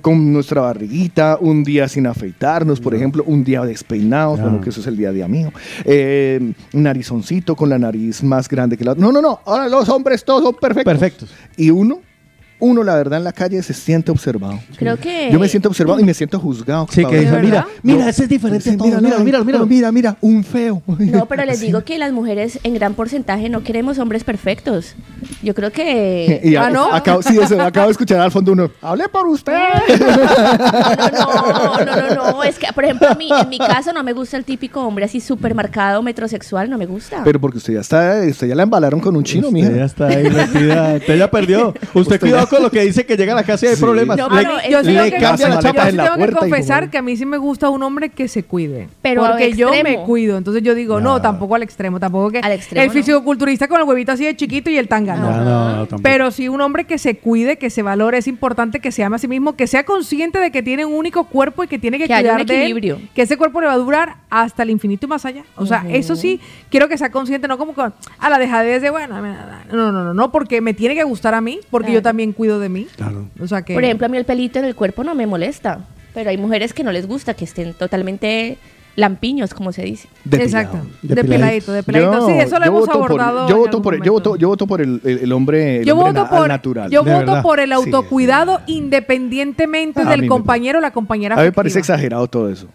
Con 0.00 0.32
nuestra 0.32 0.60
barriguita, 0.62 1.38
un 1.40 1.64
día 1.64 1.88
sin 1.88 2.06
afeitarnos, 2.06 2.80
por 2.80 2.94
ejemplo, 2.94 3.22
un 3.26 3.44
día 3.44 3.62
despeinados, 3.62 4.38
No. 4.38 4.44
bueno, 4.46 4.60
que 4.60 4.70
eso 4.70 4.80
es 4.80 4.86
el 4.86 4.96
día 4.96 5.10
a 5.10 5.12
día 5.12 5.28
mío. 5.28 5.52
Eh, 5.84 6.52
narizoncito 6.72 7.56
con 7.56 7.68
la 7.68 7.78
nariz 7.78 8.22
más 8.22 8.48
grande 8.48 8.76
que 8.76 8.84
la 8.84 8.94
No, 8.94 9.12
no, 9.12 9.20
no, 9.22 9.40
ahora 9.44 9.68
los 9.68 9.88
hombres 9.88 10.24
todos 10.24 10.42
son 10.42 10.54
perfectos. 10.54 10.92
Perfectos. 10.92 11.30
Y 11.56 11.70
uno, 11.70 12.00
uno, 12.62 12.82
la 12.84 12.94
verdad, 12.94 13.18
en 13.18 13.24
la 13.24 13.32
calle 13.32 13.62
se 13.62 13.74
siente 13.74 14.10
observado. 14.10 14.58
creo 14.76 14.96
que... 14.96 15.28
Yo 15.32 15.38
me 15.40 15.48
siento 15.48 15.68
observado 15.68 15.98
y 16.00 16.04
me 16.04 16.14
siento 16.14 16.38
juzgado. 16.38 16.86
Sí, 16.90 17.04
que 17.04 17.18
dice, 17.20 17.32
¿De 17.32 17.42
mira, 17.42 17.66
mira, 17.82 18.08
ese 18.08 18.22
es 18.24 18.28
diferente 18.28 18.70
Sí. 18.70 18.76
Mira, 18.80 19.00
no, 19.00 19.18
mira, 19.24 19.42
mira. 19.44 19.58
no, 19.58 19.66
mira, 19.66 19.92
mira, 19.92 20.16
un 20.20 20.44
feo. 20.44 20.82
No, 20.86 21.26
pero 21.28 21.44
les 21.44 21.60
digo 21.60 21.82
que 21.84 21.98
las 21.98 22.12
mujeres 22.12 22.58
en 22.62 22.74
gran 22.74 22.94
porcentaje 22.94 23.48
no 23.48 23.62
queremos 23.64 23.98
hombres 23.98 24.24
perfectos. 24.24 24.94
Yo 25.42 25.54
creo 25.54 25.70
que... 25.72 26.40
Y 26.44 26.56
Ah, 26.56 26.70
¿no? 26.70 26.92
acabo, 26.94 27.22
sí, 27.22 27.36
eso, 27.40 27.60
acabo 27.60 27.86
de 27.86 27.92
escuchar 27.92 28.20
al 28.20 28.30
fondo 28.30 28.52
uno. 28.52 28.70
Hable 28.80 29.08
por 29.08 29.26
usted. 29.26 29.52
No, 31.12 31.84
no, 31.84 31.84
no, 31.84 32.14
no, 32.14 32.32
no, 32.32 32.42
es 32.44 32.58
que, 32.58 32.66
por 32.72 32.84
ejemplo, 32.84 33.08
a 33.08 33.14
mí, 33.14 33.28
en 33.40 33.48
mi 33.48 33.58
caso 33.58 33.92
no 33.92 34.02
me 34.02 34.12
gusta 34.12 34.36
el 34.36 34.44
típico 34.44 34.80
hombre 34.82 35.04
así 35.04 35.20
súper 35.20 35.54
marcado, 35.54 36.02
metrosexual, 36.02 36.68
no 36.70 36.78
me 36.78 36.86
gusta. 36.86 37.22
Pero 37.24 37.40
porque 37.40 37.58
usted 37.58 37.74
ya 37.74 37.80
está, 37.80 38.20
usted 38.28 38.48
ya 38.48 38.54
la 38.54 38.62
embalaron 38.64 39.00
con 39.00 39.16
un 39.16 39.24
chino, 39.24 39.48
Usted 39.48 39.52
mija. 39.60 39.72
ya 39.72 39.84
está 39.84 40.06
ahí 40.08 40.28
metida. 40.30 40.94
Usted 40.96 41.18
ya 41.18 41.30
perdió. 41.30 41.68
Usted, 41.68 42.00
Usted 42.00 42.20
cuidado 42.20 42.46
con 42.52 42.62
lo 42.62 42.70
que 42.70 42.80
dice 42.82 43.04
que 43.06 43.16
llega 43.16 43.32
a 43.32 43.36
la 43.36 43.42
casa 43.44 43.66
y 43.66 43.68
hay 43.70 43.76
Sí. 43.76 43.82
problemas. 43.82 44.16
No, 44.16 44.28
Le- 44.28 44.36
pero 44.42 44.50
Yo 44.70 44.80
sí 44.84 44.90
le 44.92 45.10
tengo 45.10 45.36
que, 45.36 45.42
en 45.44 45.96
la 45.96 46.04
tengo 46.04 46.16
puerta 46.16 46.38
confesar 46.38 46.80
como- 46.80 46.90
que 46.92 46.98
a 46.98 47.02
mí 47.02 47.16
sí 47.16 47.26
me 47.26 47.38
gusta 47.38 47.68
un 47.70 47.82
hombre 47.82 48.10
que 48.10 48.28
se 48.28 48.44
cuide. 48.44 48.88
Pero 49.02 49.22
porque 49.26 49.52
yo 49.54 49.70
me 49.82 49.98
cuido. 50.04 50.36
Entonces 50.38 50.62
yo 50.62 50.74
digo, 50.74 51.00
no, 51.00 51.20
tampoco 51.20 51.54
al 51.54 51.62
extremo. 51.62 51.98
Tampoco 51.98 52.30
que 52.30 52.38
Al 52.38 52.52
extremo 52.52 52.82
el 52.82 52.88
no. 52.88 52.92
fisicoculturista 52.94 53.68
con 53.68 53.80
el 53.80 53.86
huevito 53.88 54.12
así 54.12 54.24
de 54.24 54.36
chiquito 54.36 54.70
y 54.70 54.76
el 54.78 54.88
tanga. 54.88 55.16
No, 55.16 55.30
no, 55.30 55.44
no, 55.44 55.76
tampoco. 55.86 56.02
Pero 56.02 56.30
sí 56.30 56.48
un 56.48 56.60
hombre 56.60 56.84
que 56.84 56.98
se 56.98 57.16
cuide, 57.16 57.56
que 57.58 57.70
se 57.70 57.82
valore, 57.82 58.18
es 58.18 58.28
importante 58.28 58.80
que 58.80 58.92
se 58.92 59.02
ame 59.04 59.16
a 59.16 59.18
sí 59.18 59.28
mismo, 59.28 59.56
que 59.56 59.66
sea 59.66 59.84
consciente 59.84 60.38
de 60.38 60.50
que 60.50 60.62
tiene 60.62 60.84
un 60.84 60.94
único 60.94 61.24
cuerpo 61.24 61.64
y 61.64 61.68
que 61.68 61.78
tiene 61.78 61.98
que, 61.98 62.06
cuidar 62.06 62.44
de 62.46 62.66
él, 62.66 63.08
que 63.14 63.22
ese 63.22 63.36
cuerpo 63.36 63.60
le 63.60 63.66
va 63.66 63.72
a 63.74 63.76
durar 63.78 64.16
hasta 64.30 64.62
el 64.62 64.70
infinito 64.70 65.06
y 65.06 65.08
más 65.08 65.24
allá. 65.24 65.44
O 65.56 65.66
sea, 65.66 65.84
eso 65.88 66.16
sí, 66.16 66.40
quiero 66.70 66.88
que 66.88 66.98
sea 66.98 67.10
consciente, 67.10 67.48
no 67.48 67.58
como 67.58 67.72
con, 67.74 67.94
a 68.18 68.30
la 68.30 68.38
dejadez 68.38 68.82
de, 68.82 68.90
bueno, 68.90 69.20
no, 69.70 69.92
no, 69.92 70.04
no, 70.04 70.14
no, 70.14 70.32
porque 70.32 70.60
me 70.60 70.74
tiene 70.74 70.94
que 70.94 71.04
gustar 71.04 71.34
a 71.34 71.40
mí, 71.40 71.60
porque 71.70 71.92
yo 71.92 72.02
también 72.02 72.32
cuido 72.32 72.41
de 72.46 72.68
mí. 72.68 72.86
Claro. 72.96 73.26
O 73.40 73.46
sea 73.46 73.62
que... 73.62 73.74
Por 73.74 73.84
ejemplo, 73.84 74.06
a 74.06 74.08
mí 74.08 74.16
el 74.16 74.24
pelito 74.24 74.58
en 74.58 74.64
el 74.64 74.74
cuerpo 74.74 75.04
no 75.04 75.14
me 75.14 75.26
molesta, 75.26 75.80
pero 76.14 76.30
hay 76.30 76.36
mujeres 76.38 76.72
que 76.74 76.84
no 76.84 76.92
les 76.92 77.06
gusta, 77.06 77.34
que 77.34 77.44
estén 77.44 77.74
totalmente 77.74 78.58
lampiños, 78.94 79.54
como 79.54 79.72
se 79.72 79.82
dice. 79.84 80.06
Exacto, 80.30 80.76
depiladito, 81.00 81.72
depiladito. 81.72 82.12
Yo- 82.12 82.26
sí, 82.26 82.32
eso 82.34 82.58
lo 82.58 82.66
yo 82.66 82.70
hemos 82.72 82.80
voto 82.86 82.92
por- 82.98 83.10
abordado. 83.22 83.48
yo 83.48 83.56
voto 83.56 83.80
por, 83.80 84.04
yo 84.04 84.12
voto, 84.12 84.36
yo 84.36 84.48
voto 84.48 84.66
por 84.66 84.82
el, 84.82 85.00
el- 85.02 85.18
el 85.20 85.32
hombre, 85.32 85.78
el 85.78 85.84
Yo 85.86 85.94
hombre 85.94 86.10
voto 86.12 86.24
na- 86.24 86.28
por, 86.30 86.42
al 86.42 86.48
natural. 86.48 86.90
yo 86.90 87.02
De 87.02 87.10
voto 87.14 87.26
verdad. 87.26 87.42
por 87.42 87.58
el 87.60 87.68
Sí. 87.70 87.74
autocuidado 87.74 88.60
independientemente 88.66 90.00
A 90.02 90.04
mí 90.04 90.10
del 90.10 90.26
compañero 90.28 90.78
o 90.78 90.82
la 90.82 90.90
compañera 90.90 91.36
A 91.36 91.38
mí 91.38 91.44
me 91.44 91.52
parece 91.52 91.78
exagerado 91.78 92.26
todo 92.26 92.50
eso. 92.50 92.66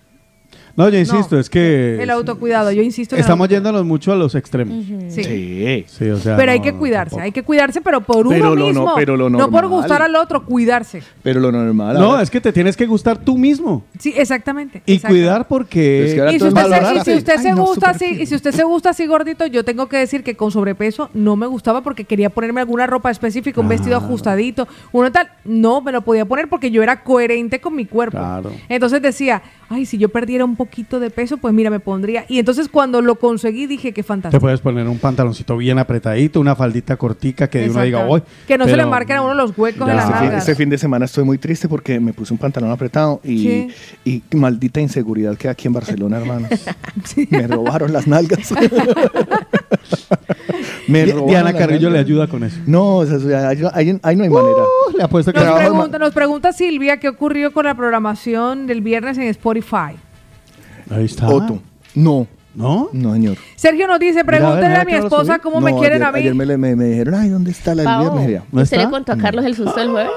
No, 0.78 0.88
yo 0.90 1.00
insisto, 1.00 1.40
es 1.40 1.50
que 1.50 2.02
El 2.02 2.10
autocuidado, 2.12 2.72
yo 2.72 2.84
insisto 2.84 3.16
en 3.16 3.22
estamos 3.22 3.46
autocuidado. 3.46 3.64
yéndonos 3.66 3.86
mucho 3.88 4.12
a 4.12 4.16
los 4.16 4.36
extremos. 4.36 4.86
Sí. 5.10 5.24
Sí. 5.24 5.86
Sí, 5.88 6.10
o 6.10 6.18
sea, 6.18 6.38
Pero 6.38 6.52
hay 6.52 6.60
que 6.62 6.74
cuidarse, 6.74 7.10
tampoco. 7.16 7.24
hay 7.24 7.32
que 7.32 7.42
cuidarse, 7.44 7.82
pero 7.82 8.02
por 8.02 8.28
Pero 8.30 8.52
uno 8.52 8.56
lo 8.56 8.56
no- 8.56 8.68
mismo. 8.82 8.94
pero 8.96 9.18
lo 9.18 9.30
no 9.30 9.50
por 9.50 9.68
gustar 9.68 10.04
al 10.04 10.16
otro, 10.16 10.46
cuidarse. 10.46 11.02
Pero 11.24 11.40
lo 11.40 11.52
normal. 11.52 11.98
No, 11.98 12.12
ahora- 12.12 12.22
es 12.22 12.30
que 12.30 12.40
te 12.40 12.54
tienes 12.54 12.78
que 12.78 12.86
gustar 12.86 13.18
tú 13.18 13.38
mismo. 13.40 13.84
Sí, 13.98 14.14
exactamente. 14.16 14.84
Y 14.86 14.94
exacto. 14.94 15.14
cuidar 15.16 15.48
porque... 15.48 16.06
Es 16.06 16.14
que 16.14 16.20
ahora 16.20 16.32
Y 16.34 16.40
si 16.40 16.46
usted, 16.48 16.62
se, 16.62 16.94
y 16.96 17.04
si 17.04 17.18
usted 17.18 17.38
se 17.40 17.54
gusta 17.54 17.90
así, 17.90 18.06
y 18.22 18.26
si 18.28 18.36
usted 18.36 18.52
se 18.52 18.64
gusta 18.64 18.90
así 18.92 19.08
gordito, 19.08 19.48
yo 19.48 19.66
tengo 19.66 19.88
que 19.90 19.98
decir 19.98 20.24
que 20.24 20.36
con 20.38 20.52
sobrepeso 20.52 21.10
no 21.16 21.36
me 21.36 21.48
gustaba 21.48 21.82
porque 21.82 22.04
quería 22.06 22.30
ponerme 22.30 22.62
alguna 22.62 22.86
ropa 22.86 23.10
específica, 23.10 23.60
un 23.62 23.68
vestido 23.68 23.98
ajustadito, 23.98 24.68
uno 24.92 25.12
tal, 25.12 25.28
no 25.44 25.82
me 25.82 25.92
lo 25.92 26.02
podía 26.04 26.26
poner 26.26 26.48
porque 26.50 26.70
yo 26.70 26.84
era 26.84 27.04
coherente 27.04 27.60
con 27.60 27.76
mi 27.76 27.86
cuerpo. 27.88 28.18
Claro. 28.20 28.52
Entonces 28.70 29.02
decía, 29.02 29.42
ay, 29.70 29.88
si 29.88 29.98
yo 29.98 30.10
perdiera 30.10 30.46
un 30.46 30.56
poquito 30.68 31.00
de 31.00 31.10
peso, 31.10 31.38
pues 31.38 31.54
mira, 31.54 31.70
me 31.70 31.80
pondría. 31.80 32.26
Y 32.28 32.40
entonces 32.40 32.68
cuando 32.70 33.02
lo 33.02 33.16
conseguí 33.16 33.66
dije 33.68 33.94
que 33.94 34.04
Te 34.04 34.08
fantástico. 34.08 34.42
puedes 34.42 34.60
poner 34.62 34.88
un 34.88 35.00
pantaloncito 35.00 35.58
bien 35.58 35.80
apretadito, 35.80 36.40
una 36.40 36.56
faldita 36.56 36.98
cortica 36.98 37.50
que 37.50 37.70
uno 37.70 37.82
diga, 37.82 38.06
hoy. 38.06 38.22
Que 38.48 38.58
no 38.58 38.66
se 38.66 38.76
le 38.78 38.86
marquen 38.86 39.18
a 39.18 39.22
uno 39.22 39.34
los 39.34 39.58
huecos 39.58 39.88
Ya. 39.88 39.88
de 39.88 39.96
las 39.96 40.10
Este 40.10 40.20
fin, 40.28 40.38
este 40.38 40.56
fin 40.56 40.70
de 40.70 40.78
semana 40.78 41.06
estoy 41.06 41.24
muy 41.24 41.38
triste 41.38 41.68
porque 41.70 42.00
me 42.00 42.14
puse 42.14 42.34
un 42.34 42.38
pantalón 42.38 42.72
apretado 42.72 43.20
y, 43.24 43.68
y 44.06 44.22
maldita 44.36 44.80
inseguridad 44.82 45.36
que 45.38 45.50
aquí 45.50 45.68
en 45.68 45.74
Barcelona, 45.74 46.18
hermanos. 46.18 46.50
Me 47.30 47.48
robaron 47.48 47.94
las 47.94 48.08
nalgas. 48.08 48.52
me 50.88 51.06
Diana 51.06 51.54
Carrillo 51.54 51.90
le 51.90 52.00
ayuda 52.00 52.28
con 52.28 52.44
eso. 52.44 52.58
No, 52.66 52.98
o 52.98 53.06
sea, 53.06 53.50
ahí, 53.50 53.60
ahí- 53.74 54.00
ahí 54.02 54.16
no 54.16 54.24
hay 54.24 54.30
manera. 54.30 54.64
Le 54.98 55.04
apuesto 55.04 55.32
que 55.32 55.40
Nos 55.40 55.46
Trabajo 55.46 55.64
de 55.64 55.70
pregunta, 55.72 56.00
nos 56.00 56.14
pregunta 56.14 56.54
Silvia 56.54 56.98
qué 57.00 57.10
ocurrió 57.10 57.54
con 57.54 57.66
la 57.66 57.76
programación 57.76 58.68
del 58.68 58.82
viernes 58.82 59.18
en 59.18 59.26
Spotify. 59.28 59.96
Ahí 60.90 61.06
está. 61.06 61.28
Otto. 61.28 61.60
No. 61.96 62.28
¿No? 62.56 62.90
No, 62.92 63.14
señor. 63.14 63.38
Sergio 63.56 63.86
nos 63.88 64.00
dice, 64.00 64.26
pregúntale 64.26 64.68
mira 64.70 64.82
a 64.82 64.86
mi 64.86 64.94
esposa 64.94 65.38
cómo 65.38 65.60
No, 65.60 65.66
me 65.68 65.74
quieren 65.76 66.02
ayer, 66.02 66.08
a 66.08 66.12
mí. 66.12 66.20
Ayer 66.22 66.34
me, 66.36 66.58
me- 66.58 66.76
me 66.76 66.86
dijeron, 66.86 67.14
ay, 67.14 67.30
¿dónde 67.30 67.52
está 67.52 67.76
la 67.76 67.84
del 67.84 68.10
Pao? 68.10 68.28
Ya. 68.28 68.44
¿No 68.52 68.62
¿Usted 68.64 68.78
le 68.78 68.84
está? 68.84 68.92
contó 68.92 69.12
a 69.12 69.18
Carlos 69.18 69.46
el 69.46 69.56
susto 69.56 69.80
del 69.80 69.90
jueves? 69.92 70.12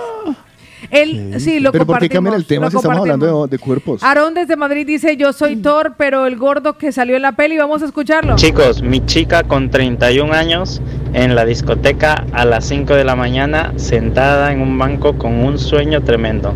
Él, 0.91 1.35
sí, 1.39 1.61
lo 1.61 1.71
Pero 1.73 1.85
¿por 1.85 1.99
qué 1.99 2.07
el 2.07 2.11
compartimos, 2.13 2.47
tema 2.47 2.71
si 2.71 2.77
estamos 2.79 2.99
hablando 2.99 3.27
compartimos. 3.27 3.51
de, 3.51 3.57
de 3.59 3.63
cuerpos? 3.63 4.03
Aarón 4.03 4.33
desde 4.33 4.57
Madrid 4.57 4.87
dice, 4.87 5.19
yo 5.19 5.35
soy 5.35 5.57
Thor, 5.57 5.95
pero 5.99 6.25
el 6.27 6.37
gordo 6.37 6.79
que 6.79 6.91
salió 6.91 7.17
en 7.17 7.23
la 7.23 7.33
peli, 7.33 7.59
vamos 7.59 7.83
a 7.83 7.85
escucharlo. 7.85 8.37
Chicos, 8.37 8.81
mi 8.83 9.05
chica 9.05 9.43
con 9.43 9.71
31 9.71 10.33
años 10.33 10.81
en 11.13 11.35
la 11.35 11.45
discoteca 11.45 12.25
a 12.33 12.47
las 12.47 12.65
5 12.65 12.95
de 12.95 13.05
la 13.05 13.15
mañana 13.15 13.75
sentada 13.77 14.51
en 14.53 14.63
un 14.63 14.79
banco 14.79 15.19
con 15.19 15.35
un 15.45 15.59
sueño 15.59 16.01
tremendo. 16.03 16.55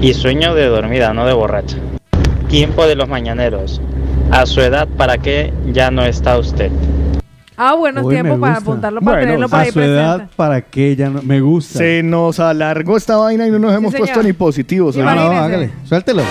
Y 0.00 0.14
sueño 0.14 0.54
de 0.54 0.64
dormida, 0.66 1.12
no 1.12 1.26
de 1.26 1.34
borracha. 1.34 1.76
Tiempo 2.54 2.86
de 2.86 2.94
los 2.94 3.08
mañaneros. 3.08 3.80
A 4.30 4.46
su 4.46 4.60
edad, 4.60 4.86
¿para 4.86 5.18
qué 5.18 5.52
ya 5.72 5.90
no 5.90 6.04
está 6.04 6.38
usted? 6.38 6.70
Ah, 7.56 7.74
bueno, 7.74 7.98
es 7.98 8.06
Uy, 8.06 8.14
me 8.14 8.22
tiempo 8.22 8.40
para 8.40 8.58
apuntarlo, 8.58 9.00
para 9.00 9.10
Bueno, 9.16 9.26
tenerlo 9.26 9.48
para 9.48 9.62
A 9.64 9.66
ahí 9.66 9.72
su 9.72 9.80
edad. 9.80 10.28
¿para 10.36 10.60
qué? 10.60 10.94
Ya 10.94 11.10
no, 11.10 11.20
me 11.22 11.40
gusta. 11.40 11.80
Se 11.80 12.04
nos 12.04 12.38
alargó 12.38 12.96
esta 12.96 13.16
vaina 13.16 13.44
y 13.48 13.50
no 13.50 13.58
nos 13.58 13.74
hemos 13.74 13.90
señor. 13.90 14.06
puesto 14.06 14.22
ni 14.22 14.32
positivos. 14.34 14.94
Sí, 14.94 15.00
No, 15.00 15.12
no, 15.16 15.20
hágale, 15.32 15.72
suéltelo. 15.82 16.22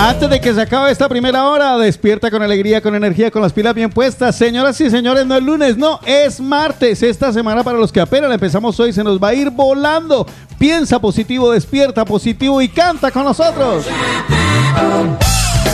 Antes 0.00 0.30
de 0.30 0.40
que 0.40 0.54
se 0.54 0.60
acabe 0.60 0.92
esta 0.92 1.08
primera 1.08 1.48
hora, 1.48 1.76
despierta 1.76 2.30
con 2.30 2.40
alegría, 2.40 2.80
con 2.80 2.94
energía, 2.94 3.32
con 3.32 3.42
las 3.42 3.52
pilas 3.52 3.74
bien 3.74 3.90
puestas. 3.90 4.36
Señoras 4.36 4.80
y 4.80 4.88
señores, 4.90 5.26
no 5.26 5.34
es 5.34 5.42
lunes, 5.42 5.76
no, 5.76 5.98
es 6.06 6.40
martes. 6.40 7.02
Esta 7.02 7.32
semana 7.32 7.64
para 7.64 7.78
los 7.78 7.90
que 7.90 8.00
apenas 8.00 8.30
empezamos 8.30 8.78
hoy 8.78 8.92
se 8.92 9.02
nos 9.02 9.20
va 9.20 9.30
a 9.30 9.34
ir 9.34 9.50
volando. 9.50 10.24
Piensa 10.56 11.00
positivo, 11.00 11.50
despierta 11.50 12.04
positivo 12.04 12.62
y 12.62 12.68
canta 12.68 13.10
con 13.10 13.24
nosotros. 13.24 13.86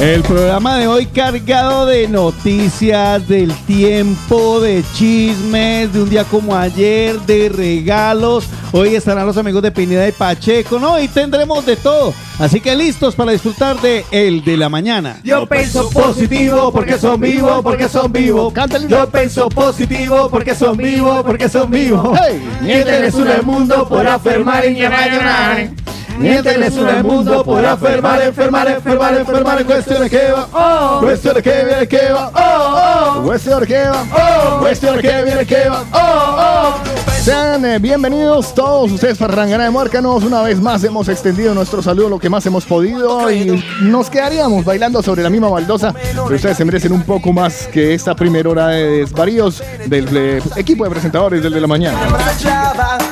El 0.01 0.22
programa 0.22 0.76
de 0.78 0.86
hoy 0.88 1.07
cargado 1.07 1.86
de 1.86 2.09
noticias, 2.09 3.26
del 3.28 3.53
tiempo, 3.64 4.61
de 4.61 4.84
chismes, 4.95 5.92
de 5.92 6.03
un 6.03 6.11
día 6.11 6.24
como 6.24 6.55
ayer, 6.57 7.18
de 7.20 7.49
regalos. 7.49 8.45
Hoy 8.72 8.97
estarán 8.97 9.26
los 9.26 9.36
amigos 9.36 9.62
de 9.62 9.70
Pineda 9.70 10.07
y 10.09 10.12
Pacheco, 10.12 10.78
¿no? 10.78 10.99
Y 11.01 11.07
tendremos 11.07 11.64
de 11.64 11.76
todo. 11.76 12.12
Así 12.38 12.61
que 12.61 12.74
listos 12.74 13.14
para 13.14 13.32
disfrutar 13.32 13.80
de 13.80 14.05
El 14.11 14.45
de 14.45 14.57
la 14.57 14.68
Mañana. 14.68 15.20
Yo 15.22 15.47
pienso 15.47 15.88
positivo 15.88 16.72
porque 16.72 16.99
son 16.99 17.20
vivos, 17.20 17.62
porque 17.62 17.88
son 17.88 18.12
vivos. 18.12 18.53
Cántale. 18.53 18.88
Yo 18.88 19.09
pienso 19.09 19.49
positivo 19.49 20.28
porque 20.28 20.55
son 20.55 20.76
vivos, 20.76 21.22
porque 21.22 21.49
son 21.49 21.70
vivos. 21.70 22.18
Hey. 22.20 22.42
Miénteles 22.61 23.14
un 23.14 23.28
el 23.28 23.42
mundo 23.45 23.88
por 23.88 24.07
afirmar 24.07 24.66
y 24.66 24.74
llorar. 24.74 25.70
Miénteles 26.18 26.74
un 26.74 26.88
el 26.88 27.04
mundo 27.04 27.44
por 27.44 27.64
enfermar, 27.64 28.22
enfermar, 28.22 28.68
enfermar 28.68 29.60
en 29.60 29.66
cuestiones 29.66 30.10
que 30.10 30.30
va. 30.30 30.48
Oh. 30.52 31.00
Cuestiones 31.00 31.42
que 31.42 31.64
viene 31.64 31.88
que 31.88 32.12
va. 32.12 32.30
Oh, 32.34 33.18
oh. 33.18 33.22
Cuestión 33.22 33.64
que 33.66 33.82
va. 33.82 34.04
Oh, 34.12 34.58
cuestiones 34.60 35.00
que 35.00 35.22
viene 35.22 35.46
que 35.46 35.68
va. 35.68 35.84
Oh, 35.92 36.36
oh. 36.38 37.14
Sean 37.24 37.64
eh, 37.64 37.78
bienvenidos 37.78 38.54
todos 38.54 38.92
ustedes 38.92 39.16
Farrangana 39.16 39.64
de 39.64 39.70
Muércanos. 39.70 40.22
Una 40.24 40.42
vez 40.42 40.60
más 40.60 40.84
hemos 40.84 41.08
extendido 41.08 41.54
nuestro 41.54 41.82
saludo 41.82 42.10
lo 42.10 42.18
que 42.18 42.28
más 42.28 42.44
hemos 42.44 42.66
podido 42.66 43.30
y 43.30 43.64
nos 43.80 44.10
quedaríamos 44.10 44.64
bailando 44.64 45.02
sobre 45.02 45.22
la 45.22 45.30
misma 45.30 45.48
baldosa. 45.48 45.94
Pero 45.94 46.36
ustedes 46.36 46.56
se 46.56 46.64
merecen 46.64 46.92
un 46.92 47.02
poco 47.02 47.32
más 47.32 47.66
que 47.68 47.94
esta 47.94 48.14
primera 48.14 48.50
hora 48.50 48.68
de 48.68 48.98
desvaríos 48.98 49.62
del 49.86 50.42
equipo 50.56 50.84
de 50.84 50.90
presentadores 50.90 51.42
del 51.42 51.54
de 51.54 51.60
la 51.60 51.66
mañana. 51.66 51.98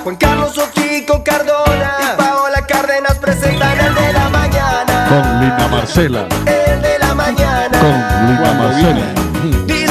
Juan 0.04 0.16
Carlos 0.16 0.60
Cardona 1.24 2.41
Con 5.12 5.40
Lina 5.40 5.68
Marcela. 5.70 6.26
El 6.46 6.80
de 6.80 6.98
la 6.98 7.14
mañana. 7.14 7.78
Con 7.78 7.92
Lina 8.28 8.52
Marcela. 8.54 9.04
Distráete, 9.66 9.81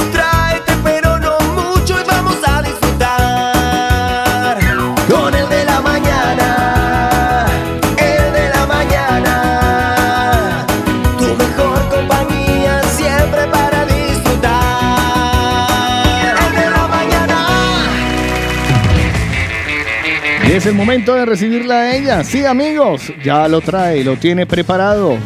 Y 20.52 20.56
es 20.56 20.66
el 20.66 20.76
momento 20.76 21.16
de 21.16 21.26
recibirla 21.26 21.76
a 21.76 21.96
ella. 21.96 22.26
Sí, 22.26 22.46
amigos, 22.46 23.14
ya 23.24 23.48
lo 23.48 23.62
trae, 23.62 24.04
lo 24.04 24.18
tiene 24.18 24.46
preparado. 24.46 25.18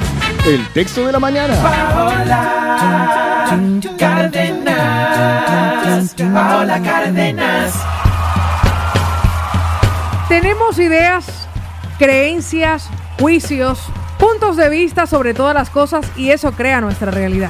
El 0.46 0.68
texto 0.68 1.08
de 1.08 1.12
la 1.12 1.20
mañana. 1.20 1.56
Cárdenas. 3.98 6.14
Paola 6.14 6.80
Cárdenas. 6.80 7.74
Tenemos 10.30 10.78
ideas, 10.78 11.26
creencias, 11.98 12.88
juicios, 13.20 13.80
puntos 14.20 14.58
de 14.58 14.70
vista 14.70 15.08
sobre 15.08 15.34
todas 15.34 15.56
las 15.56 15.72
cosas 15.72 16.06
y 16.16 16.30
eso 16.30 16.52
crea 16.52 16.82
nuestra 16.82 17.10
realidad. 17.10 17.50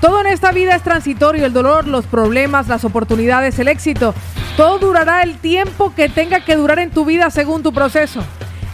Todo 0.00 0.20
en 0.20 0.26
esta 0.26 0.52
vida 0.52 0.74
es 0.74 0.82
transitorio, 0.82 1.46
el 1.46 1.52
dolor, 1.52 1.86
los 1.86 2.06
problemas, 2.06 2.68
las 2.68 2.84
oportunidades, 2.84 3.58
el 3.58 3.68
éxito. 3.68 4.14
Todo 4.56 4.78
durará 4.78 5.22
el 5.22 5.38
tiempo 5.38 5.94
que 5.94 6.08
tenga 6.08 6.44
que 6.44 6.56
durar 6.56 6.78
en 6.78 6.90
tu 6.90 7.04
vida 7.04 7.30
según 7.30 7.62
tu 7.62 7.72
proceso. 7.72 8.22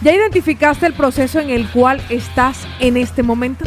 ¿Ya 0.01 0.13
identificaste 0.13 0.85
el 0.85 0.93
proceso 0.93 1.39
en 1.39 1.49
el 1.49 1.69
cual 1.69 2.01
estás 2.09 2.67
en 2.79 2.97
este 2.97 3.21
momento? 3.21 3.65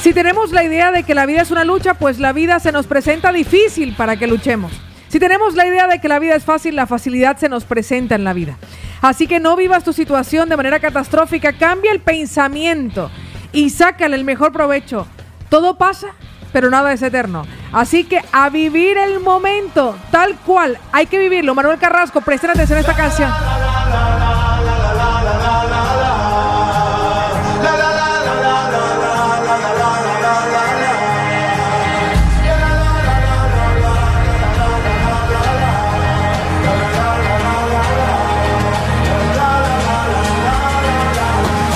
Si 0.00 0.12
tenemos 0.12 0.50
la 0.50 0.64
idea 0.64 0.90
de 0.90 1.04
que 1.04 1.14
la 1.14 1.26
vida 1.26 1.42
es 1.42 1.50
una 1.52 1.64
lucha, 1.64 1.94
pues 1.94 2.18
la 2.18 2.32
vida 2.32 2.58
se 2.58 2.72
nos 2.72 2.86
presenta 2.86 3.32
difícil 3.32 3.94
para 3.94 4.16
que 4.16 4.26
luchemos. 4.26 4.72
Si 5.08 5.20
tenemos 5.20 5.54
la 5.54 5.66
idea 5.66 5.86
de 5.86 6.00
que 6.00 6.08
la 6.08 6.18
vida 6.18 6.34
es 6.34 6.44
fácil, 6.44 6.74
la 6.74 6.86
facilidad 6.86 7.36
se 7.36 7.48
nos 7.48 7.64
presenta 7.64 8.16
en 8.16 8.24
la 8.24 8.32
vida. 8.32 8.56
Así 9.00 9.26
que 9.26 9.40
no 9.40 9.56
vivas 9.56 9.84
tu 9.84 9.92
situación 9.92 10.48
de 10.48 10.56
manera 10.56 10.80
catastrófica, 10.80 11.52
cambia 11.52 11.92
el 11.92 12.00
pensamiento 12.00 13.10
y 13.52 13.70
sácale 13.70 14.16
el 14.16 14.24
mejor 14.24 14.52
provecho. 14.52 15.06
Todo 15.48 15.76
pasa, 15.76 16.08
pero 16.52 16.70
nada 16.70 16.92
es 16.92 17.02
eterno. 17.02 17.46
Así 17.72 18.04
que 18.04 18.20
a 18.32 18.50
vivir 18.50 18.98
el 18.98 19.20
momento, 19.20 19.96
tal 20.10 20.36
cual, 20.36 20.78
hay 20.92 21.06
que 21.06 21.18
vivirlo. 21.18 21.54
Manuel 21.54 21.78
Carrasco, 21.78 22.20
presten 22.20 22.50
atención 22.50 22.78
a 22.78 22.80
esta 22.80 22.94
canción. 22.94 23.30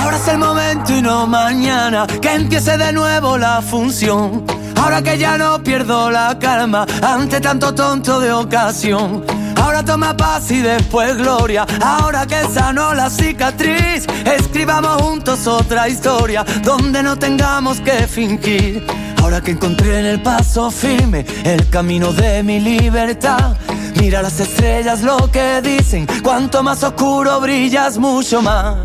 Ahora 0.03 0.17
es 0.17 0.29
el 0.29 0.39
momento 0.39 0.93
y 0.93 1.03
no 1.03 1.27
mañana 1.27 2.07
que 2.21 2.35
empiece 2.35 2.77
de 2.77 2.93
nuevo 2.93 3.39
la 3.39 3.63
función. 3.63 4.56
Ahora 4.77 5.03
que 5.03 5.19
ya 5.19 5.37
no 5.37 5.63
pierdo 5.63 6.11
la 6.11 6.39
calma 6.39 6.87
ante 7.03 7.41
tanto 7.41 7.75
tonto 7.75 8.21
de 8.21 8.33
ocasión. 8.33 9.25
Ahora 9.57 9.85
toma 9.85 10.17
paz 10.17 10.51
y 10.51 10.61
después 10.61 11.17
gloria. 11.17 11.67
Ahora 11.83 12.27
que 12.27 12.43
sanó 12.53 12.95
la 12.95 13.11
cicatriz, 13.11 14.07
escribamos 14.25 15.03
juntos 15.03 15.47
otra 15.47 15.89
historia 15.89 16.45
donde 16.63 17.03
no 17.03 17.19
tengamos 17.19 17.81
que 17.81 18.07
fingir. 18.07 18.87
Ahora 19.23 19.41
que 19.41 19.51
encontré 19.51 19.99
en 19.99 20.07
el 20.07 20.23
paso 20.23 20.71
firme 20.71 21.27
el 21.45 21.69
camino 21.69 22.13
de 22.13 22.43
mi 22.43 22.61
libertad. 22.61 23.57
Mira 23.97 24.23
las 24.23 24.39
estrellas 24.39 25.03
lo 25.03 25.31
que 25.33 25.61
dicen, 25.63 26.07
cuanto 26.23 26.63
más 26.63 26.83
oscuro 26.85 27.41
brillas 27.41 27.99
mucho 27.99 28.41
más. 28.43 28.77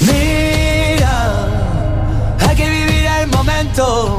Mira, 0.00 1.46
hay 2.46 2.56
que 2.56 2.68
vivir 2.68 3.06
el 3.22 3.28
momento. 3.28 4.18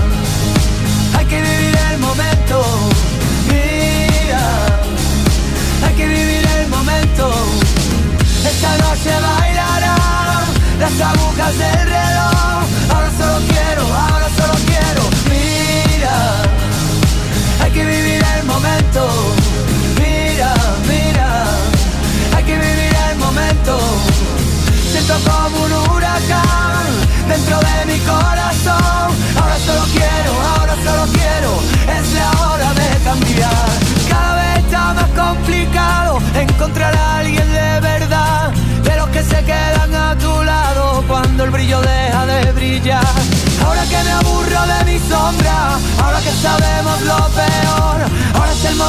Esta 8.61 8.77
noche 8.77 9.09
bailarán 9.09 10.43
las 10.77 11.01
agujas 11.01 11.57
del 11.57 11.85
reloj. 11.85 12.00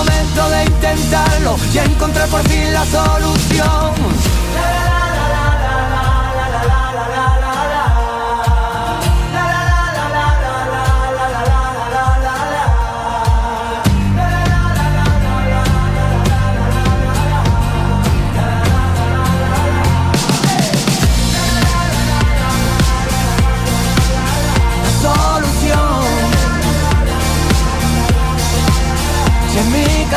Momento 0.02 0.50
de 0.50 0.64
intentarlo 0.64 1.56
y 1.72 1.78
encontrar 1.78 2.28
por 2.28 2.42
fin 2.48 2.72
la 2.72 2.84
solución. 2.86 4.01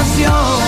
Es 0.05 0.64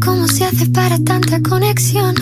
¿cómo 0.03 0.27
se 0.27 0.43
hace 0.43 0.65
para 0.65 0.99
tanta 0.99 1.41
conexión? 1.41 2.13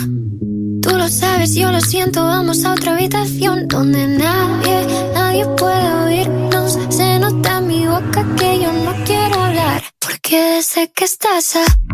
Tú 0.82 0.90
lo 0.90 1.08
sabes, 1.08 1.56
yo 1.56 1.72
lo 1.72 1.80
siento, 1.80 2.22
vamos 2.22 2.64
a 2.64 2.74
otra 2.74 2.92
habitación 2.94 3.66
donde 3.66 4.06
nadie, 4.06 4.86
nadie 5.14 5.46
puede 5.56 5.92
oírnos. 6.04 6.78
Se 6.90 7.18
nota 7.18 7.58
en 7.58 7.66
mi 7.66 7.88
boca 7.88 8.24
que 8.36 8.60
yo 8.60 8.72
no 8.72 8.94
quiero 9.04 9.40
hablar, 9.40 9.82
porque 9.98 10.36
desde 10.58 10.92
que 10.92 11.06
estás 11.06 11.56
aquí 11.56 11.89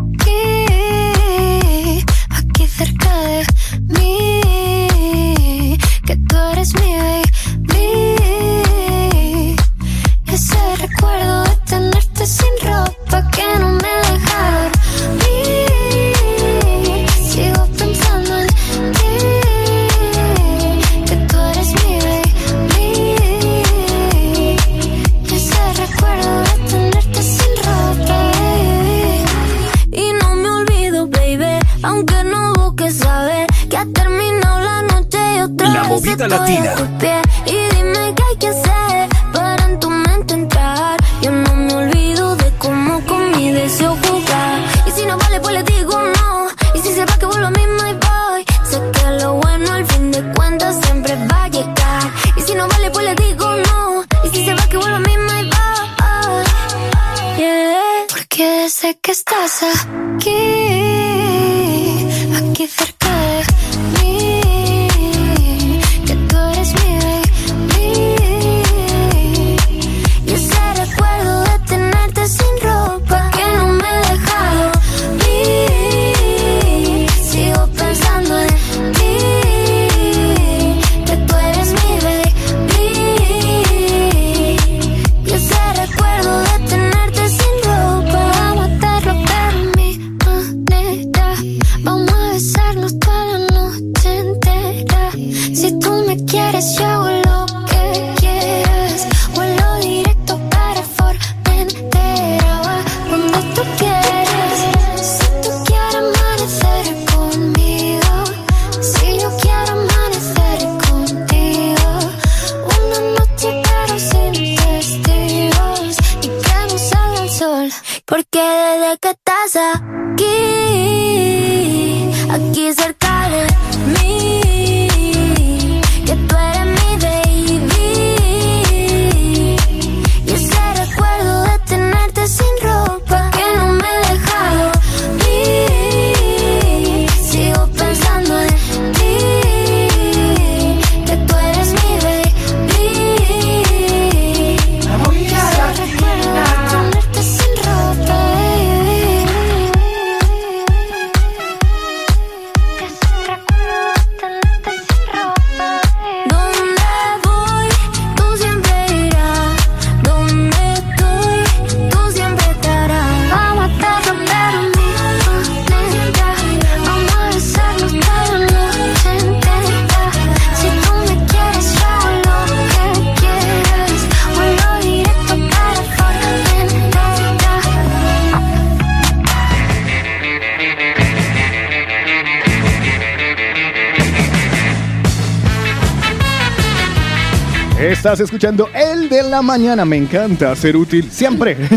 Estás 188.07 188.21
escuchando 188.21 188.69
El 188.73 189.09
de 189.09 189.21
la 189.21 189.41
Mañana. 189.41 189.83
Me 189.83 189.97
encanta 189.97 190.55
ser 190.55 190.77
útil 190.77 191.11
siempre. 191.11 191.57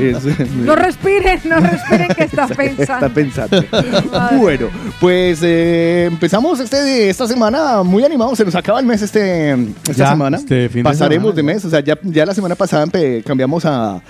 Es- 0.00 0.24
No 0.56 0.74
respiren, 0.74 1.40
no 1.44 1.60
respiren 1.60 2.08
que 2.16 2.24
estás 2.24 2.50
pensando. 2.56 3.06
Está 3.06 3.08
pensando. 3.10 3.62
bueno, 4.38 4.68
pues 4.98 5.40
eh, 5.42 6.06
empezamos 6.10 6.60
este, 6.60 7.10
esta 7.10 7.26
semana 7.28 7.82
muy 7.82 8.02
animados. 8.04 8.38
Se 8.38 8.44
nos 8.46 8.54
acaba 8.54 8.80
el 8.80 8.86
mes 8.86 9.02
este, 9.02 9.52
esta 9.52 9.92
Ya, 9.92 10.10
semana. 10.12 10.38
este 10.38 10.70
fin 10.70 10.82
de 10.82 10.84
Pasaremos 10.84 11.34
semana, 11.34 11.36
de 11.36 11.42
mes. 11.54 11.64
O 11.66 11.68
sea, 11.70 11.80
ya, 11.80 11.98
ya 12.04 12.24
la 12.24 12.32
semana 12.32 12.54
pasada 12.54 12.86
cambiamos 13.26 13.66
a, 13.66 14.00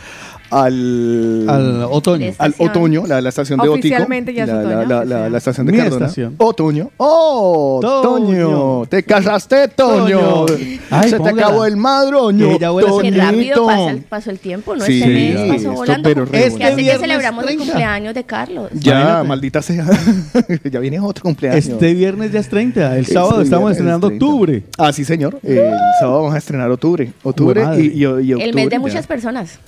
al, 0.51 1.47
Al 1.49 1.83
otoño. 1.91 2.33
Al 2.39 2.55
otoño, 2.59 3.07
la, 3.09 3.21
la 3.21 3.29
estación 3.29 3.59
de 3.59 3.69
Ótico. 3.69 3.79
Oficialmente 3.89 4.33
ya 4.33 4.45
es 4.45 4.49
la, 4.51 4.59
otoño, 4.61 4.71
la- 4.71 4.85
la- 4.87 4.99
oficial. 5.01 5.33
la 5.33 5.39
estación 5.39 5.67
de 5.67 5.73
Mi 5.73 5.79
Cardona. 5.79 6.07
estación. 6.07 6.35
Otoño. 6.39 6.91
¡Oh! 6.97 7.81
Toño. 7.83 8.87
Te 8.87 9.03
casaste, 9.03 9.67
Toño. 9.69 10.47
Ay, 10.91 11.11
Se 11.11 11.19
te 11.21 11.29
acabó 11.29 11.65
el 11.65 11.77
madroño. 11.77 12.47
Ella 12.51 12.71
Qué 13.03 13.11
rápido 13.11 13.67
pasa 13.67 13.91
el- 13.91 14.03
pasó 14.03 14.31
el 14.31 14.39
tiempo, 14.39 14.75
¿no? 14.77 14.85
Sí, 14.85 15.01
este 15.03 15.13
mes 15.13 15.33
sí, 15.33 15.49
pasó 15.49 15.57
esto, 15.59 15.73
volando. 15.73 16.09
pero 16.09 16.25
re 16.25 16.31
que 16.31 16.39
hace 16.47 16.59
que 16.59 16.75
viernes 16.77 17.01
celebramos 17.01 17.43
el 17.43 17.47
30. 17.49 17.65
cumpleaños 17.65 18.15
de 18.15 18.25
Carlos. 18.25 18.71
Ya, 18.73 18.93
Imagínate. 19.01 19.29
maldita 19.29 19.63
sea. 19.63 19.87
ya 20.71 20.81
viene 20.81 21.01
otro 21.01 21.23
cumpleaños. 21.23 21.67
Este 21.67 21.95
viernes 21.95 22.33
ya 22.33 22.41
es 22.41 22.49
30. 22.49 22.95
El 22.95 23.01
Este 23.03 23.13
sábado 23.15 23.41
estamos 23.43 23.71
estrenando 23.73 24.09
30. 24.09 24.25
octubre. 24.27 24.63
Ah, 24.79 24.93
sí, 24.93 25.05
señor. 25.05 25.39
El 25.43 25.73
sábado 26.01 26.19
vamos 26.23 26.35
a 26.35 26.39
estrenar 26.39 26.71
octubre. 26.71 27.13
Octubre 27.23 27.63
y, 27.79 27.81
y- 27.81 27.99
y 28.03 28.05
octubre. 28.07 28.45
El 28.45 28.55
mes 28.55 28.65
de 28.67 28.77
ya. 28.77 28.81
muchas 28.81 29.07
personas. 29.07 29.59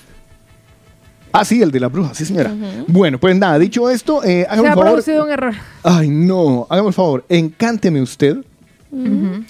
Ah, 1.32 1.44
sí, 1.44 1.62
el 1.62 1.70
de 1.70 1.78
la 1.78 1.86
bruja, 1.86 2.12
sí, 2.12 2.24
señora. 2.24 2.52
Bueno, 2.88 3.18
pues 3.20 3.36
nada, 3.36 3.56
dicho 3.58 3.88
esto, 3.88 4.24
eh, 4.24 4.42
Se 4.42 4.46
hágame 4.48 4.68
ha 4.68 4.72
el 4.72 4.74
favor. 4.76 4.90
producido 4.92 5.24
un 5.24 5.30
error. 5.30 5.54
Ay, 5.84 6.08
no, 6.08 6.66
hágame 6.68 6.88
el 6.88 6.94
favor, 6.94 7.24
encánteme 7.28 8.02
usted. 8.02 8.38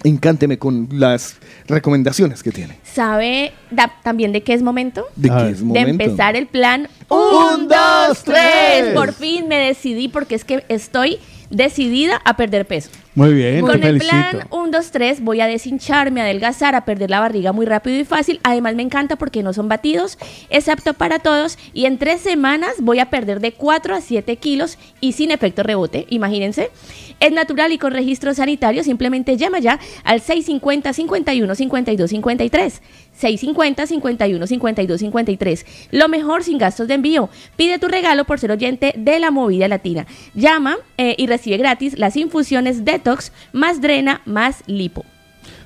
Encánteme 0.05 0.59
con 0.59 0.89
las 0.93 1.37
recomendaciones 1.67 2.43
que 2.43 2.51
tiene. 2.53 2.79
¿Sabe 2.83 3.53
da- 3.71 3.93
también 4.03 4.33
de 4.33 4.43
qué 4.43 4.53
es 4.55 4.63
momento? 4.63 5.05
¿De 5.17 5.29
qué 5.31 5.51
es 5.51 5.59
De 5.61 5.65
momento? 5.65 5.89
empezar 5.91 6.37
el 6.37 6.47
plan 6.47 6.89
Un, 7.09 7.19
1, 7.19 7.59
dos, 7.69 8.09
2, 8.09 8.23
tres. 8.25 8.35
3. 8.81 8.95
Por 8.95 9.13
fin 9.15 9.49
me 9.49 9.57
decidí 9.59 10.09
porque 10.09 10.35
es 10.35 10.45
que 10.45 10.65
estoy 10.69 11.19
decidida 11.51 12.21
a 12.25 12.37
perder 12.37 12.67
peso. 12.67 12.91
Muy 13.21 13.35
bien, 13.35 13.61
Con 13.61 13.79
te 13.79 13.89
el 13.89 14.01
felicito. 14.01 14.31
plan 14.31 14.47
1, 14.51 14.71
2, 14.71 14.91
3 14.93 15.21
voy 15.23 15.43
a 15.43 15.47
deshincharme, 15.47 16.23
a 16.23 16.25
adelgazar, 16.25 16.75
a 16.75 16.87
perder 16.87 17.11
la 17.11 17.21
barriga 17.21 17.53
muy 17.53 17.67
rápido 17.67 17.99
y 17.99 18.05
fácil. 18.05 18.41
Además 18.45 18.75
me 18.77 18.83
encanta 18.83 19.17
porque 19.17 19.43
no 19.43 19.53
son 19.53 19.69
batidos, 19.69 20.17
es 20.49 20.71
apto 20.71 20.95
para 20.95 21.19
todos 21.19 21.59
y 21.75 21.85
en 21.85 21.99
tres 21.99 22.23
semanas 22.23 22.77
voy 22.79 22.99
a 22.99 23.11
perder 23.11 23.41
de 23.41 23.53
4 23.53 23.95
a 23.95 24.01
7 24.01 24.37
kilos 24.37 24.79
y 25.03 25.13
sin 25.13 25.33
efecto 25.33 25.63
rebote, 25.63 26.07
imagínense. 26.09 26.71
Es 27.21 27.33
natural 27.33 27.73
y 27.73 27.77
con 27.79 27.93
registro 27.93 28.33
sanitario, 28.33 28.83
simplemente 28.83 29.37
llama 29.37 29.59
ya 29.59 29.79
al 30.05 30.23
650 30.23 30.95
51 30.95 31.55
52 31.55 32.09
53. 32.09 32.83
650 33.21 33.87
51 33.87 34.47
52 34.47 35.01
53. 35.01 35.67
Lo 35.93 36.09
mejor 36.09 36.43
sin 36.43 36.59
gastos 36.59 36.89
de 36.89 36.95
envío. 36.95 37.29
Pide 37.57 37.79
tu 37.79 37.89
regalo 37.89 38.25
por 38.25 38.39
ser 38.39 38.51
oyente 38.51 38.95
de 38.97 39.19
la 39.19 39.31
movida 39.31 39.69
latina. 39.69 40.07
Llama 40.35 40.79
eh, 40.97 41.15
y 41.19 41.27
recibe 41.27 41.59
gratis 41.59 41.99
las 41.99 42.17
infusiones 42.17 42.85
Detox 42.85 43.33
más 43.53 43.81
Drena 43.81 44.23
más 44.25 44.63
Lipo. 44.67 45.05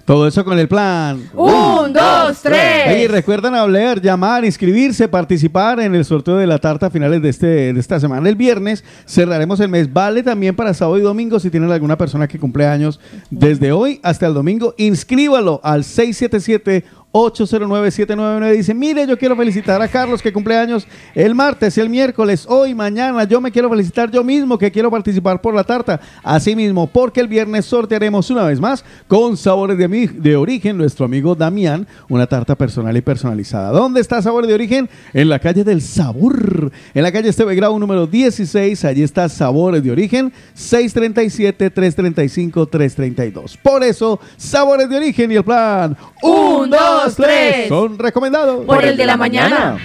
Todo 0.05 0.29
eso 0.29 0.45
con 0.45 0.59
el 0.59 0.69
plan. 0.69 1.31
Un, 1.33 1.93
dos, 1.95 2.43
tres. 2.43 3.03
Y 3.03 3.07
recuerdan 3.07 3.55
hablar, 3.55 4.03
llamar, 4.03 4.45
inscribirse, 4.45 5.09
participar 5.09 5.81
en 5.81 5.95
el 5.95 6.05
sorteo 6.05 6.37
de 6.37 6.47
la 6.47 6.59
tarta 6.59 6.87
a 6.87 6.91
finales 6.91 7.23
de, 7.23 7.31
este, 7.31 7.47
de 7.73 7.81
esta 7.81 7.99
semana. 7.99 8.29
El 8.29 8.37
viernes 8.37 8.85
cerraremos 9.07 9.61
el 9.61 9.71
mes. 9.71 9.91
Vale 9.91 10.23
también 10.23 10.55
para 10.55 10.75
sábado 10.75 10.99
y 10.99 11.01
domingo 11.01 11.41
si 11.41 11.49
tienen 11.49 11.73
alguna 11.73 11.97
persona 11.97 12.29
que 12.29 12.39
cumple 12.39 12.67
años 12.67 13.01
desde 13.31 13.73
hoy 13.73 13.99
hasta 14.03 14.27
el 14.27 14.35
domingo. 14.35 14.75
Inscríbalo 14.77 15.63
al 15.65 15.85
677 15.85 16.85
809-799 17.15 18.57
dice, 18.57 18.75
mire, 18.75 19.07
yo 19.07 19.17
quiero 19.17 19.37
felicitar 19.37 19.81
a 19.81 19.87
Carlos 19.87 20.21
que 20.21 20.33
cumple 20.33 20.57
años 20.57 20.85
el 21.15 21.33
martes, 21.33 21.79
el 21.79 21.89
miércoles, 21.89 22.45
hoy, 22.49 22.75
mañana. 22.75 23.23
Yo 23.23 23.41
me 23.41 23.53
quiero 23.53 23.71
felicitar 23.71 24.11
yo 24.11 24.25
mismo 24.25 24.59
que 24.59 24.73
quiero 24.73 24.91
participar 24.91 25.41
por 25.41 25.55
la 25.55 25.63
tarta. 25.63 26.01
Asimismo, 26.25 26.89
porque 26.89 27.21
el 27.21 27.29
viernes 27.29 27.67
sortearemos 27.67 28.31
una 28.31 28.43
vez 28.43 28.59
más 28.59 28.85
con 29.07 29.37
sabores 29.37 29.79
de, 29.79 29.87
mi- 29.87 30.09
de 30.09 30.35
origen 30.37 30.77
nuestro 30.77 31.05
amigo 31.07 31.37
Damián, 31.37 31.87
una 32.09 32.27
tarta 32.27 32.57
personal 32.57 32.97
y 32.97 33.01
personalizada. 33.01 33.71
¿Dónde 33.71 34.01
está 34.01 34.21
Sabores 34.21 34.49
de 34.49 34.55
Origen? 34.55 34.91
En 35.13 35.29
la 35.29 35.39
calle 35.39 35.63
del 35.63 35.83
Sabor, 35.83 36.73
en 36.95 37.03
la 37.05 37.13
calle 37.13 37.29
Esteve 37.29 37.55
Grau 37.55 37.79
número 37.79 38.09
16. 38.09 38.85
Allí 38.85 39.05
está 39.05 39.29
Sabores 39.29 39.85
de 39.85 39.93
Origen, 39.93 40.33
637-335-332. 40.57 43.57
Por 43.63 43.85
eso, 43.85 44.19
Sabores 44.37 44.89
de 44.89 44.97
Origen 44.97 45.31
y 45.31 45.37
el 45.37 45.45
plan 45.45 45.97
Un, 46.23 46.71
dos, 47.05 47.17
tres. 47.17 47.69
son 47.69 47.99
recomendados. 47.99 48.65
Por 48.65 48.85
el 48.85 48.97
de 48.97 49.07
la 49.07 49.17
mañana. 49.17 49.77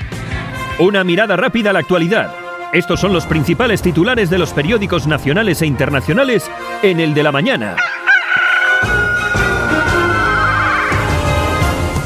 Una 0.80 1.04
mirada 1.04 1.36
rápida 1.36 1.72
a 1.72 1.74
la 1.74 1.80
actualidad. 1.80 2.32
Estos 2.72 3.00
son 3.00 3.14
los 3.14 3.26
principales 3.26 3.82
titulares 3.82 4.30
de 4.30 4.38
los 4.38 4.54
periódicos 4.54 5.08
nacionales 5.08 5.62
e 5.62 5.66
internacionales 5.66 6.50
en 6.84 7.00
el 7.00 7.14
de 7.14 7.24
la 7.24 7.32
mañana. 7.32 7.76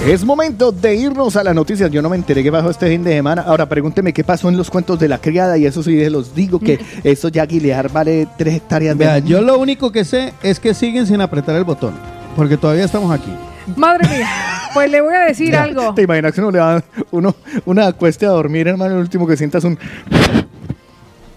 Es 0.05 0.26
momento 0.26 0.74
de 0.74 0.95
irnos 0.95 1.38
a 1.38 1.43
las 1.45 1.55
noticias. 1.55 1.89
Yo 1.89 2.01
no 2.01 2.09
me 2.09 2.18
enteré 2.18 2.43
qué 2.43 2.51
pasó 2.51 2.70
este 2.70 2.89
fin 2.89 3.05
de 3.05 3.14
semana. 3.14 3.43
Ahora 3.43 3.70
pregúnteme 3.70 4.11
qué 4.11 4.26
pasó 4.26 4.49
en 4.49 4.57
los 4.57 4.70
cuentos 4.70 4.99
de 4.99 5.07
la 5.07 5.18
criada 5.18 5.57
y 5.57 5.66
eso 5.66 5.82
sí 5.82 6.09
los 6.09 6.36
digo 6.36 6.59
que 6.59 6.78
eso 7.05 7.30
ya 7.30 7.45
Guilear 7.45 7.89
vale 7.89 8.28
tres 8.38 8.55
hectáreas 8.55 8.97
de 8.97 9.05
Vea, 9.05 9.20
yo 9.20 9.41
lo 9.41 9.57
único 9.57 9.93
que 9.93 10.03
sé 10.03 10.34
es 10.43 10.59
que 10.59 10.74
siguen 10.74 11.07
sin 11.07 11.22
apretar 11.22 11.55
el 11.55 11.64
botón, 11.64 11.93
porque 12.36 12.57
todavía 12.57 12.84
estamos 12.84 13.11
aquí. 13.11 13.32
Madre 13.78 14.07
mía, 14.09 14.28
pues 14.74 14.89
le 14.91 15.01
voy 15.01 15.14
a 15.16 15.20
decir 15.22 15.51
Ya, 15.51 15.64
algo. 15.64 15.93
¿Te 15.93 16.01
imaginas 16.03 16.34
que 16.34 16.41
uno 16.41 16.51
le 16.51 16.57
da 16.59 16.84
uno, 17.11 17.36
una 17.66 17.91
cueste 17.93 18.26
a 18.26 18.30
dormir, 18.30 18.68
hermano? 18.68 18.95
El 18.95 19.01
último 19.01 19.26
que 19.28 19.38
sientas 19.38 19.64
un. 19.64 19.78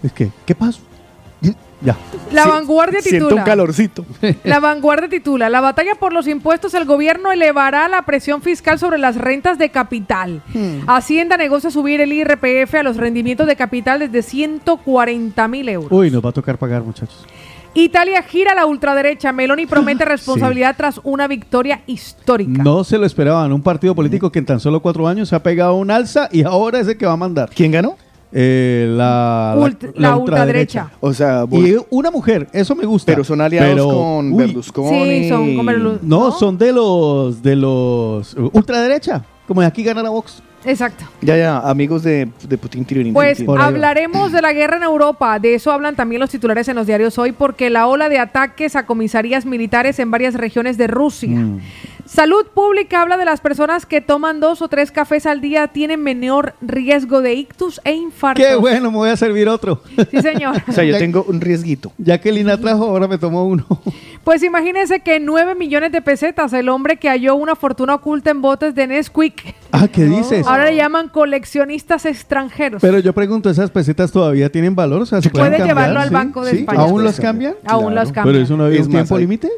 Es 0.03 0.11
que, 0.13 0.29
¿qué 0.45 0.55
pasó? 0.55 0.81
Ya. 1.79 1.95
La 2.31 2.43
Si- 2.45 2.49
vanguardia 2.49 3.01
Siento 3.01 3.25
un 3.25 3.29
titula. 3.29 3.43
calorcito. 3.43 4.03
La 4.43 4.59
vanguardia 4.59 5.09
titula, 5.09 5.47
la 5.47 5.61
batalla 5.61 5.93
por 5.93 6.11
los 6.11 6.27
impuestos, 6.27 6.73
el 6.73 6.85
gobierno 6.85 7.31
elevará 7.31 7.87
la 7.87 8.01
presión 8.01 8.41
fiscal 8.41 8.79
sobre 8.79 8.97
las 8.97 9.15
rentas 9.15 9.59
de 9.59 9.69
capital. 9.69 10.41
Hmm. 10.55 10.79
Hacienda 10.89 11.37
negocia 11.37 11.69
subir 11.69 12.01
el 12.01 12.11
IRPF 12.13 12.73
a 12.79 12.81
los 12.83 12.97
rendimientos 12.97 13.45
de 13.45 13.55
capital 13.55 13.99
desde 13.99 14.23
140 14.23 15.47
mil 15.47 15.69
euros. 15.69 15.91
Uy, 15.91 16.09
nos 16.09 16.25
va 16.25 16.29
a 16.29 16.33
tocar 16.33 16.57
pagar, 16.57 16.81
muchachos. 16.81 17.27
Italia 17.83 18.21
gira 18.23 18.51
a 18.51 18.55
la 18.55 18.65
ultraderecha. 18.65 19.31
Meloni 19.31 19.65
promete 19.65 20.05
responsabilidad 20.05 20.75
tras 20.77 20.99
una 21.03 21.27
victoria 21.27 21.81
histórica. 21.87 22.63
No 22.63 22.83
se 22.83 22.97
lo 22.97 23.05
esperaban. 23.05 23.51
Un 23.53 23.61
partido 23.61 23.93
político 23.95 24.31
que 24.31 24.39
en 24.39 24.45
tan 24.45 24.59
solo 24.59 24.79
cuatro 24.81 25.07
años 25.07 25.29
se 25.29 25.35
ha 25.35 25.43
pegado 25.43 25.75
un 25.75 25.91
alza 25.91 26.29
y 26.31 26.43
ahora 26.43 26.79
es 26.79 26.87
el 26.87 26.97
que 26.97 27.05
va 27.05 27.13
a 27.13 27.17
mandar. 27.17 27.49
¿Quién 27.53 27.71
ganó? 27.71 27.95
Eh, 28.31 28.87
la, 28.89 29.55
la- 29.57 29.61
Ult- 29.65 29.93
la 29.95 30.17
ultraderecha. 30.17 30.91
O 30.99 31.13
sea, 31.13 31.45
Y 31.49 31.75
una 31.89 32.11
mujer, 32.11 32.47
eso 32.51 32.75
me 32.75 32.85
gusta. 32.85 33.11
Pero 33.11 33.23
son 33.23 33.39
aliados 33.39 33.71
Pero, 33.71 33.87
con 33.87 34.33
uy, 34.33 34.37
Berlusconi. 34.37 35.23
Sí, 35.23 35.29
son 35.29 35.55
con 35.55 35.99
No, 36.01 36.31
son 36.31 36.57
de 36.57 36.73
los 36.73 37.41
de 37.41 37.55
los 37.55 38.35
ultraderecha. 38.53 39.23
Como 39.47 39.61
de 39.61 39.67
aquí 39.67 39.81
gana 39.81 40.03
la 40.03 40.09
Vox. 40.09 40.43
Exacto. 40.67 41.05
Ya, 41.21 41.37
ya, 41.37 41.59
amigos 41.59 42.03
de, 42.03 42.27
de 42.47 42.57
Putin. 42.57 42.85
Pues 43.13 43.41
Por 43.41 43.61
hablaremos 43.61 44.31
de 44.31 44.41
la 44.41 44.53
guerra 44.53 44.77
en 44.77 44.83
Europa. 44.83 45.39
De 45.39 45.55
eso 45.55 45.71
hablan 45.71 45.95
también 45.95 46.19
los 46.19 46.29
titulares 46.29 46.67
en 46.67 46.75
los 46.75 46.85
diarios 46.85 47.17
hoy, 47.17 47.31
porque 47.31 47.69
la 47.69 47.87
ola 47.87 48.09
de 48.09 48.19
ataques 48.19 48.75
a 48.75 48.85
comisarías 48.85 49.45
militares 49.45 49.99
en 49.99 50.11
varias 50.11 50.35
regiones 50.35 50.77
de 50.77 50.87
Rusia. 50.87 51.29
Mm. 51.29 51.59
Salud 52.07 52.45
Pública 52.53 53.01
habla 53.01 53.17
de 53.17 53.25
las 53.25 53.41
personas 53.41 53.85
que 53.85 54.01
toman 54.01 54.39
dos 54.39 54.61
o 54.61 54.67
tres 54.69 54.91
cafés 54.91 55.25
al 55.25 55.41
día 55.41 55.67
tienen 55.67 56.01
menor 56.01 56.53
riesgo 56.61 57.21
de 57.21 57.33
ictus 57.33 57.81
e 57.83 57.93
infarto. 57.93 58.41
Qué 58.41 58.55
bueno, 58.55 58.91
me 58.91 58.97
voy 58.97 59.09
a 59.09 59.17
servir 59.17 59.49
otro. 59.49 59.81
Sí, 60.11 60.21
señor. 60.21 60.55
O 60.67 60.71
sea, 60.71 60.83
yo 60.83 60.97
tengo 60.97 61.25
un 61.27 61.41
riesguito. 61.41 61.91
Ya 61.97 62.19
que 62.19 62.31
Lina 62.31 62.57
trajo, 62.57 62.85
ahora 62.85 63.07
me 63.07 63.17
tomo 63.17 63.45
uno. 63.45 63.65
Pues 64.27 64.43
imagínense 64.43 64.99
que 64.99 65.21
9 65.21 65.55
millones 65.55 65.93
de 65.93 66.01
pesetas, 66.01 66.51
el 66.51 66.67
hombre 66.67 66.97
que 66.97 67.07
halló 67.07 67.35
una 67.35 67.55
fortuna 67.55 67.95
oculta 67.95 68.29
en 68.29 68.41
botes 68.41 68.75
de 68.75 68.85
Nesquik. 68.85 69.55
Ah, 69.71 69.87
¿qué 69.87 70.03
dices? 70.03 70.45
Ahora 70.45 70.65
le 70.65 70.75
llaman 70.75 71.07
coleccionistas 71.07 72.05
extranjeros. 72.05 72.81
Pero 72.81 72.99
yo 72.99 73.13
pregunto, 73.13 73.49
¿esas 73.49 73.71
pesetas 73.71 74.11
todavía 74.11 74.51
tienen 74.51 74.75
valor? 74.75 75.03
O 75.03 75.05
sea, 75.05 75.21
¿se 75.21 75.29
pueden 75.29 75.47
Puede 75.47 75.57
cambiar? 75.59 75.77
llevarlo 75.77 75.99
al 76.01 76.07
¿Sí? 76.09 76.13
Banco 76.13 76.43
de 76.43 76.51
¿Sí? 76.51 76.57
España. 76.57 76.81
¿Aún 76.81 77.03
los 77.05 77.19
cambian? 77.21 77.53
Aún 77.65 77.95
los 77.95 78.11
cambian. 78.11 78.33
Pero 78.33 78.43
eso 78.43 78.57
no 78.57 78.65
había 78.65 78.81
Es 78.81 78.87
un 78.87 78.91
tiempo 78.91 79.15
hay- 79.15 79.21
límite. 79.21 79.49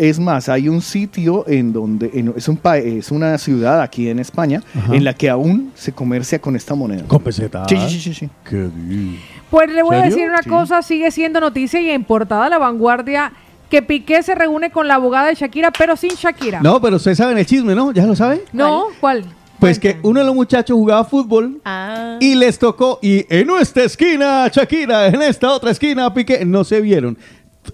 Es 0.00 0.18
más, 0.18 0.48
hay 0.48 0.68
un 0.68 0.80
sitio 0.80 1.44
en 1.46 1.72
donde 1.74 2.10
en- 2.14 2.32
es, 2.34 2.48
un 2.48 2.56
pa- 2.56 2.78
es 2.78 3.10
una 3.10 3.36
ciudad 3.36 3.82
aquí 3.82 4.08
en 4.08 4.18
España 4.18 4.62
Ajá. 4.74 4.94
en 4.94 5.04
la 5.04 5.12
que 5.12 5.28
aún 5.28 5.72
se 5.74 5.92
comercia 5.92 6.40
con 6.40 6.56
esta 6.56 6.74
moneda. 6.74 7.04
Con 7.06 7.22
pesetas. 7.22 7.66
Sí, 7.68 7.76
sí, 7.88 8.00
sí, 8.00 8.14
sí. 8.14 8.28
Qué 8.48 8.68
bien. 8.74 9.18
Pues 9.50 9.70
le 9.70 9.82
voy 9.82 9.96
a 9.96 10.02
decir 10.02 10.26
una 10.28 10.42
Sí. 10.42 10.48
cosa, 10.48 10.80
sigue 10.82 11.10
siendo 11.10 11.38
noticia 11.40 11.80
y 11.80 11.90
en 11.90 12.04
portada 12.04 12.48
La 12.48 12.56
Vanguardia 12.58 13.32
que 13.68 13.82
Piqué 13.82 14.22
se 14.22 14.34
reúne 14.34 14.70
con 14.70 14.88
la 14.88 14.94
abogada 14.94 15.28
de 15.28 15.34
Shakira, 15.34 15.70
pero 15.70 15.96
sin 15.96 16.10
Shakira. 16.12 16.60
No, 16.62 16.80
pero 16.80 16.96
ustedes 16.96 17.18
saben 17.18 17.36
el 17.38 17.44
chisme, 17.46 17.74
¿no? 17.74 17.92
¿Ya 17.92 18.06
lo 18.06 18.16
saben? 18.16 18.40
No, 18.52 18.86
¿cuál? 19.00 19.24
Pues 19.58 19.78
que 19.78 19.98
uno 20.02 20.20
de 20.20 20.26
los 20.26 20.34
muchachos 20.34 20.74
jugaba 20.74 21.04
fútbol 21.04 21.60
Ah. 21.66 22.16
y 22.20 22.34
les 22.34 22.58
tocó, 22.58 22.98
y 23.02 23.26
en 23.28 23.50
esta 23.60 23.82
esquina 23.84 24.48
Shakira, 24.50 25.08
en 25.08 25.20
esta 25.20 25.52
otra 25.52 25.70
esquina 25.72 26.12
Piqué, 26.14 26.44
no 26.46 26.64
se 26.64 26.80
vieron. 26.80 27.18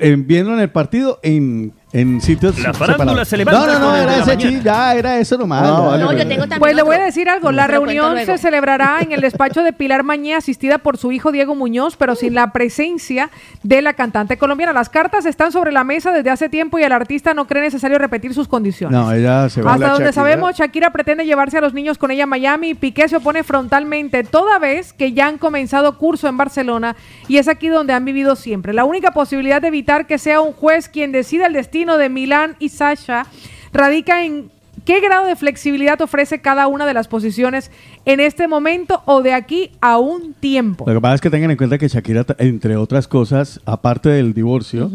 Eh, 0.01 0.17
vieron 0.19 0.59
el 0.59 0.69
partido 0.69 1.21
en, 1.23 1.73
en 2.01 2.21
sitios 2.21 2.59
La 2.59 2.73
farándula 2.75 3.25
separados. 3.25 3.29
se 3.29 3.37
levanta 3.37 3.61
No, 3.61 3.67
no, 3.67 3.79
no, 3.79 3.87
con 3.87 3.95
el 3.95 4.01
de 4.01 4.03
era 4.03 4.13
la 4.17 4.23
ese 4.33 4.37
mañana. 4.37 4.63
ya 4.65 4.95
era 4.95 5.19
eso 5.19 5.39
nomás. 5.39 5.63
No, 5.63 5.69
ya. 5.69 5.81
vale, 5.89 6.01
No, 6.03 6.07
vale. 6.09 6.19
yo 6.23 6.29
tengo 6.29 6.41
también 6.43 6.59
Pues 6.61 6.75
le 6.77 6.83
voy 6.83 6.95
a 6.95 6.99
otro. 6.99 7.07
decir 7.07 7.29
algo, 7.29 7.53
la 7.53 7.63
lo 7.63 7.69
cuento 7.69 7.85
reunión 7.87 8.13
luego. 8.13 8.33
se 8.33 8.39
celebrará 8.39 8.99
en 9.01 9.13
el 9.13 9.21
despacho 9.21 9.63
de 9.63 9.73
Pilar 9.73 10.03
Mañé, 10.03 10.35
asistida 10.35 10.79
por 10.79 10.97
su 10.99 11.13
hijo 11.13 11.33
Diego 11.33 11.55
Muñoz, 11.55 11.97
pero 11.97 12.15
sin 12.15 12.35
la 12.35 12.53
presencia 12.53 13.31
de 13.63 13.83
la 13.83 13.95
cantante 13.95 14.37
colombiana. 14.37 14.73
Las 14.73 14.89
cartas 14.89 15.27
están 15.27 15.53
sobre 15.53 15.73
la 15.73 15.85
mesa 15.85 16.13
desde 16.13 16.31
hace 16.31 16.49
tiempo 16.49 16.79
y 16.79 16.83
el 16.83 16.93
artista 16.93 17.35
no 17.35 17.47
cree 17.47 17.63
necesario 17.63 17.99
repetir 17.99 18.35
sus 18.35 18.49
condiciones. 18.49 18.99
No, 18.99 19.11
ella 19.13 19.49
se 19.49 19.63
va. 19.63 19.75
Hasta 19.75 19.87
donde 19.89 20.05
Shakira. 20.07 20.13
sabemos, 20.13 20.57
Shakira 20.57 20.91
pretende 20.91 21.25
llevarse 21.25 21.59
a 21.59 21.61
los 21.61 21.75
niños 21.75 21.99
con 21.99 22.11
ella 22.11 22.25
a 22.25 22.27
Miami 22.27 22.71
y 22.71 22.75
Piqué 22.75 23.09
se 23.09 23.17
opone 23.17 23.43
frontalmente, 23.45 24.25
toda 24.25 24.59
vez 24.59 24.93
que 24.93 25.13
ya 25.13 25.27
han 25.29 25.39
comenzado 25.39 25.97
curso 25.99 26.29
en 26.29 26.37
Barcelona 26.37 26.97
y 27.29 27.39
es 27.39 27.49
aquí 27.49 27.69
donde 27.69 27.93
han 27.93 28.05
vivido 28.05 28.37
siempre. 28.37 28.73
La 28.73 28.85
única 28.85 29.13
posibilidad 29.13 29.61
de 29.63 29.69
evitar 29.69 30.07
que 30.07 30.19
sea 30.19 30.41
un 30.41 30.53
juez 30.53 30.89
quien 30.89 31.13
decida 31.13 31.47
el 31.47 31.53
destino 31.53 31.86
de 31.97 32.09
Milán 32.09 32.57
y 32.59 32.69
Sasha 32.71 33.27
radica 33.73 34.25
en 34.25 34.51
qué 34.85 35.01
grado 35.01 35.27
de 35.27 35.35
flexibilidad 35.37 36.01
ofrece 36.01 36.41
cada 36.41 36.67
una 36.69 36.87
de 36.87 36.95
las 36.95 37.09
posiciones 37.09 37.71
en 38.05 38.21
este 38.21 38.47
momento 38.47 39.03
o 39.05 39.23
de 39.23 39.33
aquí 39.33 39.71
a 39.81 39.99
un 39.99 40.35
tiempo. 40.35 40.85
Lo 40.87 40.95
que 40.95 41.01
pasa 41.01 41.15
es 41.17 41.21
que 41.21 41.31
tengan 41.31 41.51
en 41.51 41.57
cuenta 41.57 41.79
que 41.79 41.89
Shakira, 41.89 42.25
entre 42.39 42.77
otras 42.77 43.09
cosas, 43.09 43.61
aparte 43.65 44.11
del 44.11 44.33
divorcio, 44.33 44.89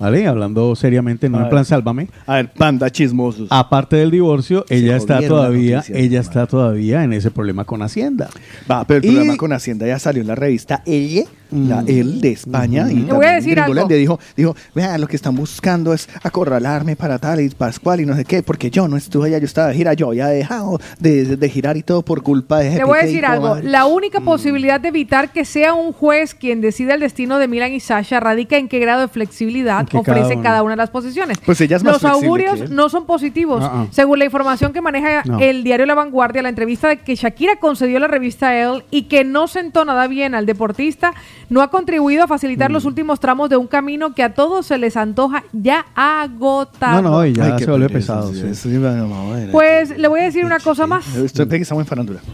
¿vale? 0.00 0.26
Hablando 0.26 0.74
seriamente, 0.74 1.28
no 1.28 1.36
A 1.36 1.40
en 1.40 1.44
ver. 1.44 1.50
plan 1.50 1.64
sálvame, 1.64 2.08
A 2.26 2.34
ver, 2.36 2.50
panda 2.50 2.90
chismosos. 2.90 3.46
aparte 3.50 3.96
del 3.96 4.10
divorcio, 4.10 4.64
ella 4.70 4.96
está 4.96 5.20
todavía, 5.26 5.76
noticia, 5.76 5.96
ella 5.98 6.20
está 6.20 6.46
todavía 6.48 7.04
en 7.04 7.12
ese 7.12 7.30
problema 7.30 7.64
con 7.64 7.82
Hacienda. 7.82 8.28
Va, 8.68 8.84
pero 8.84 8.98
el 8.98 9.04
Y- 9.04 9.08
problema 9.14 9.36
con 9.36 9.52
Hacienda 9.52 9.86
ya 9.86 9.98
salió 10.00 10.22
en 10.22 10.28
la 10.28 10.34
revista 10.34 10.82
Elle, 10.84 11.26
la 11.50 11.82
El 11.86 12.20
de 12.20 12.32
España. 12.32 12.86
y 12.90 12.96
Le 12.96 13.00
voy 13.00 13.04
a 13.04 13.08
también 13.08 13.30
en 13.30 13.36
decir 13.36 13.54
Gringolandia. 13.54 13.96
algo. 13.96 13.98
Dijo, 13.98 14.20
dijo, 14.36 14.56
vean, 14.74 15.00
lo 15.00 15.06
que 15.06 15.16
están 15.16 15.34
buscando 15.34 15.92
es 15.92 16.08
acorralarme 16.22 16.96
para 16.96 17.18
tal 17.18 17.40
y 17.40 17.48
pascual 17.50 18.00
y 18.00 18.06
no 18.06 18.14
sé 18.14 18.24
qué, 18.24 18.42
porque 18.42 18.70
yo 18.70 18.88
no 18.88 18.96
estuve 18.96 19.28
allá, 19.28 19.38
yo 19.38 19.46
estaba 19.46 19.68
de 19.68 19.74
gira, 19.74 19.92
yo 19.94 20.08
había 20.08 20.26
dejado 20.28 20.80
de, 20.98 21.36
de 21.36 21.48
girar 21.48 21.76
y 21.76 21.82
todo 21.82 22.02
por 22.02 22.22
culpa 22.22 22.58
de 22.60 22.68
ese 22.68 22.76
Le 22.78 22.84
voy 22.84 22.98
a 22.98 23.02
decir 23.02 23.24
algo. 23.26 23.48
madre. 23.50 23.68
La 23.68 23.86
única 23.86 24.20
posibilidad 24.20 24.80
de 24.80 24.88
evitar 24.88 25.32
que 25.32 25.44
sea 25.44 25.74
un 25.74 25.92
juez 25.92 26.34
quien 26.34 26.60
decida 26.60 26.94
el 26.94 27.00
destino 27.00 27.38
de 27.38 27.48
Milan 27.48 27.72
y 27.72 27.80
Sasha 27.80 28.20
radica 28.20 28.56
en 28.56 28.68
qué 28.68 28.78
grado 28.78 29.00
de 29.02 29.08
flexibilidad 29.08 29.86
cada 29.86 30.00
ofrece 30.00 30.40
cada 30.42 30.62
una 30.62 30.72
de 30.72 30.76
las 30.78 30.90
posiciones. 30.90 31.38
Pues 31.44 31.60
ella 31.60 31.76
es 31.76 31.84
más 31.84 31.94
Los 32.02 32.04
augurios 32.04 32.60
él. 32.60 32.74
no 32.74 32.88
son 32.88 33.06
positivos. 33.06 33.62
Ah, 33.64 33.70
ah. 33.74 33.86
Según 33.90 34.18
la 34.18 34.24
información 34.24 34.72
que 34.72 34.80
maneja 34.80 35.22
el 35.40 35.64
diario 35.64 35.86
La 35.86 35.94
Vanguardia, 35.94 36.42
la 36.42 36.48
entrevista 36.48 36.88
de 36.88 36.98
que 36.98 37.14
Shakira 37.14 37.56
concedió 37.58 37.98
la 37.98 38.06
revista 38.08 38.56
Elle 38.56 38.84
y 38.90 39.02
que 39.02 39.24
no 39.24 39.48
sentó 39.48 39.84
nada 39.84 40.06
bien 40.08 40.34
al 40.34 40.46
deportista, 40.46 41.12
no 41.48 41.62
ha 41.62 41.68
contribuido 41.68 42.24
a 42.24 42.26
facilitar 42.28 42.70
Mm. 42.70 42.74
los 42.74 42.84
últimos 42.84 43.20
tramos 43.20 43.48
de 43.50 43.56
un 43.56 43.66
camino 43.66 44.14
que 44.14 44.22
a 44.22 44.34
todos 44.34 44.66
se 44.66 44.78
les 44.78 44.96
antoja 44.96 45.44
ya 45.52 45.86
agotado. 45.94 47.02
No, 47.02 47.10
no, 47.10 47.26
y 47.26 47.32
ya 47.32 47.44
Ay, 47.56 47.58
se 47.64 47.70
vuelve 47.70 47.88
pereza, 47.88 48.14
pesado. 48.20 48.32
sí, 48.34 48.54
sí. 48.54 48.78
Pues 49.52 49.96
le 49.96 50.08
voy 50.08 50.20
a 50.20 50.24
decir 50.24 50.44
una 50.44 50.58
cosa 50.58 50.86
más. 50.86 51.14
Estoy 51.16 51.46
que 51.48 51.56
estamos 51.56 51.82
en 51.82 51.86
farándula. 51.88 52.20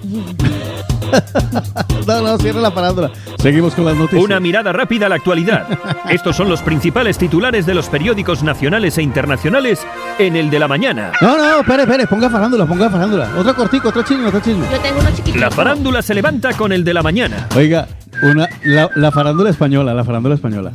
No, 2.07 2.21
no, 2.21 2.39
cierra 2.39 2.61
la 2.61 2.75
parándula. 2.75 3.11
Seguimos 3.39 3.75
con 3.75 3.85
las 3.85 3.95
noticias. 3.97 4.23
Una 4.25 4.41
mirada 4.41 4.73
rápida 4.73 5.07
a 5.07 5.09
la 5.09 5.15
actualidad. 5.15 5.67
Estos 6.11 6.35
son 6.37 6.49
los 6.49 6.61
principales 6.63 7.19
titulares 7.19 7.67
de 7.67 7.75
los 7.75 7.89
periódicos 7.89 8.43
nacionales 8.43 8.99
e 8.99 9.03
internacionales 9.03 9.87
en 10.19 10.35
el 10.37 10.51
de 10.51 10.59
la 10.59 10.67
mañana. 10.69 11.13
No, 11.21 11.37
no, 11.39 11.61
espere, 11.61 11.85
espere, 11.85 12.07
ponga 12.07 12.29
farándula, 12.29 12.67
ponga 12.67 12.91
farándula. 12.91 13.31
Otro 13.39 13.55
cortico, 13.55 13.89
otro 13.91 14.03
chisme, 14.03 14.27
otro 14.27 14.41
chisme. 14.41 14.67
Yo 14.71 14.79
tengo 14.81 15.01
uno 15.01 15.11
chiquitito. 15.11 15.39
La 15.39 15.51
farándula 15.51 16.03
se 16.03 16.15
levanta 16.15 16.53
con 16.55 16.73
el 16.73 16.83
de 16.85 16.95
la 16.95 17.03
mañana. 17.03 17.49
Oiga, 17.57 17.87
una, 18.23 18.49
la, 18.65 18.91
la 18.95 19.13
farándula 19.13 19.51
española, 19.51 19.95
la 19.95 20.05
farándula 20.05 20.35
española. 20.35 20.73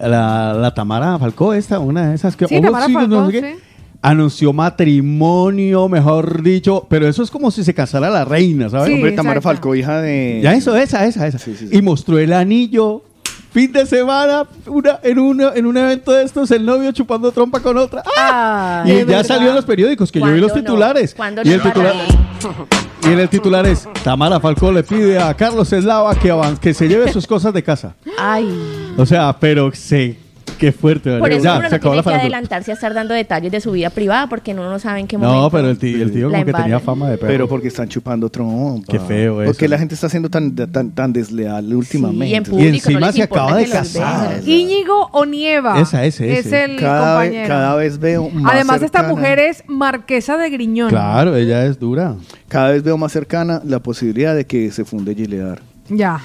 La, 0.00 0.54
la 0.54 0.74
Tamara 0.74 1.18
Falcó, 1.18 1.54
esta, 1.54 1.78
una 1.78 2.10
de 2.10 2.14
esas 2.14 2.36
que... 2.36 2.46
Sí, 2.46 2.60
Tamara 2.60 2.88
Falcó, 2.88 3.26
sé 3.26 3.32
qué, 3.40 3.52
sí. 3.54 3.62
Anunció 4.04 4.52
matrimonio, 4.52 5.88
mejor 5.88 6.42
dicho, 6.42 6.86
pero 6.90 7.06
eso 7.06 7.22
es 7.22 7.30
como 7.30 7.50
si 7.52 7.62
se 7.62 7.72
casara 7.72 8.10
la 8.10 8.24
reina, 8.24 8.68
¿sabes? 8.68 8.88
Sí, 8.88 8.94
Hombre, 8.94 9.12
Tamara 9.12 9.38
exacto. 9.38 9.58
Falcó, 9.60 9.74
hija 9.76 10.00
de... 10.00 10.40
Ya 10.42 10.54
eso, 10.54 10.76
esa, 10.76 11.06
esa, 11.06 11.26
esa. 11.26 11.38
Sí, 11.38 11.54
sí, 11.56 11.68
sí. 11.68 11.76
Y 11.76 11.82
mostró 11.82 12.18
el 12.18 12.32
anillo. 12.32 13.04
Fin 13.52 13.70
de 13.70 13.84
semana, 13.84 14.46
una, 14.66 14.98
en, 15.02 15.18
una, 15.18 15.52
en 15.54 15.66
un 15.66 15.76
evento 15.76 16.10
de 16.12 16.24
estos, 16.24 16.50
el 16.52 16.64
novio 16.64 16.90
chupando 16.92 17.30
trompa 17.32 17.60
con 17.60 17.76
otra. 17.76 18.02
¡Ah! 18.16 18.82
Ay, 18.84 18.92
y 18.92 18.98
ya 19.00 19.04
verdad. 19.04 19.24
salió 19.24 19.50
en 19.50 19.56
los 19.56 19.66
periódicos, 19.66 20.10
que 20.10 20.20
yo 20.20 20.32
vi 20.32 20.40
los 20.40 20.52
¿Cuándo 20.52 20.70
no? 20.70 20.74
titulares. 20.74 21.14
¿Cuándo 21.14 21.42
y, 21.44 21.50
el 21.50 21.58
no? 21.58 21.64
titular, 21.64 21.94
y 23.04 23.12
en 23.12 23.18
el 23.18 23.28
titular 23.28 23.66
es, 23.66 23.88
Tamara 24.04 24.38
Falcó 24.40 24.70
le 24.72 24.82
pide 24.82 25.18
a 25.18 25.34
Carlos 25.34 25.72
Eslava 25.72 26.14
que, 26.14 26.32
que 26.60 26.72
se 26.74 26.88
lleve 26.88 27.12
sus 27.12 27.26
cosas 27.26 27.52
de 27.52 27.62
casa. 27.62 27.94
Ay. 28.18 28.48
O 28.96 29.06
sea, 29.06 29.36
pero 29.38 29.72
se 29.72 30.18
Qué 30.58 30.70
fuerte, 30.70 31.10
Por 31.10 31.22
Valeria. 31.22 31.38
eso 31.38 31.44
Ya, 31.44 31.58
uno 31.58 31.62
se 31.64 31.70
no 31.70 31.76
acabó 31.76 31.80
tiene 31.80 31.96
la 31.96 32.02
que 32.02 32.04
farándula. 32.04 32.22
adelantarse 32.36 32.70
a 32.70 32.74
estar 32.74 32.94
dando 32.94 33.14
detalles 33.14 33.50
de 33.50 33.60
su 33.60 33.72
vida 33.72 33.90
privada 33.90 34.28
porque 34.28 34.52
uno 34.52 34.70
no 34.70 34.78
sabe 34.78 35.00
en 35.00 35.08
qué 35.08 35.18
No, 35.18 35.26
momento. 35.26 35.50
pero 35.50 35.70
el 35.70 35.78
tío, 35.78 36.02
el 36.04 36.12
tío 36.12 36.30
como 36.30 36.44
que 36.44 36.52
tenía 36.52 36.78
fama 36.78 37.10
de 37.10 37.18
perro. 37.18 37.32
Pero 37.32 37.48
porque 37.48 37.66
están 37.66 37.88
chupando 37.88 38.28
trompa. 38.28 38.86
Qué 38.88 39.00
feo 39.00 39.42
eso. 39.42 39.50
Porque 39.52 39.66
la 39.66 39.76
gente 39.76 39.96
está 39.96 40.08
siendo 40.08 40.30
tan, 40.30 40.54
tan, 40.54 40.92
tan 40.92 41.12
desleal 41.12 41.74
últimamente. 41.74 42.36
en 42.36 42.44
público 42.44 42.64
Y 42.64 42.68
encima 42.76 43.00
no 43.00 43.10
se 43.12 43.22
acaba 43.24 43.56
de 43.56 43.68
casar. 43.68 44.40
Íñigo 44.46 45.08
Onieva. 45.10 45.80
Esa, 45.80 46.04
ese, 46.04 46.32
Es 46.38 46.46
ese. 46.46 46.64
el 46.66 46.76
cada, 46.76 47.18
vez, 47.22 47.48
cada 47.48 47.74
vez 47.74 47.98
veo 47.98 48.30
más 48.30 48.54
Además, 48.54 48.82
esta 48.82 49.02
mujer 49.02 49.40
es 49.40 49.64
marquesa 49.66 50.36
de 50.36 50.48
Griñón. 50.48 50.90
Claro, 50.90 51.34
ella 51.34 51.66
es 51.66 51.80
dura. 51.80 52.14
Cada 52.52 52.70
vez 52.72 52.82
veo 52.82 52.98
más 52.98 53.10
cercana 53.12 53.62
la 53.64 53.78
posibilidad 53.80 54.34
de 54.36 54.44
que 54.46 54.70
se 54.70 54.84
funde 54.84 55.14
Gilead. 55.14 55.58
Ya. 55.88 56.20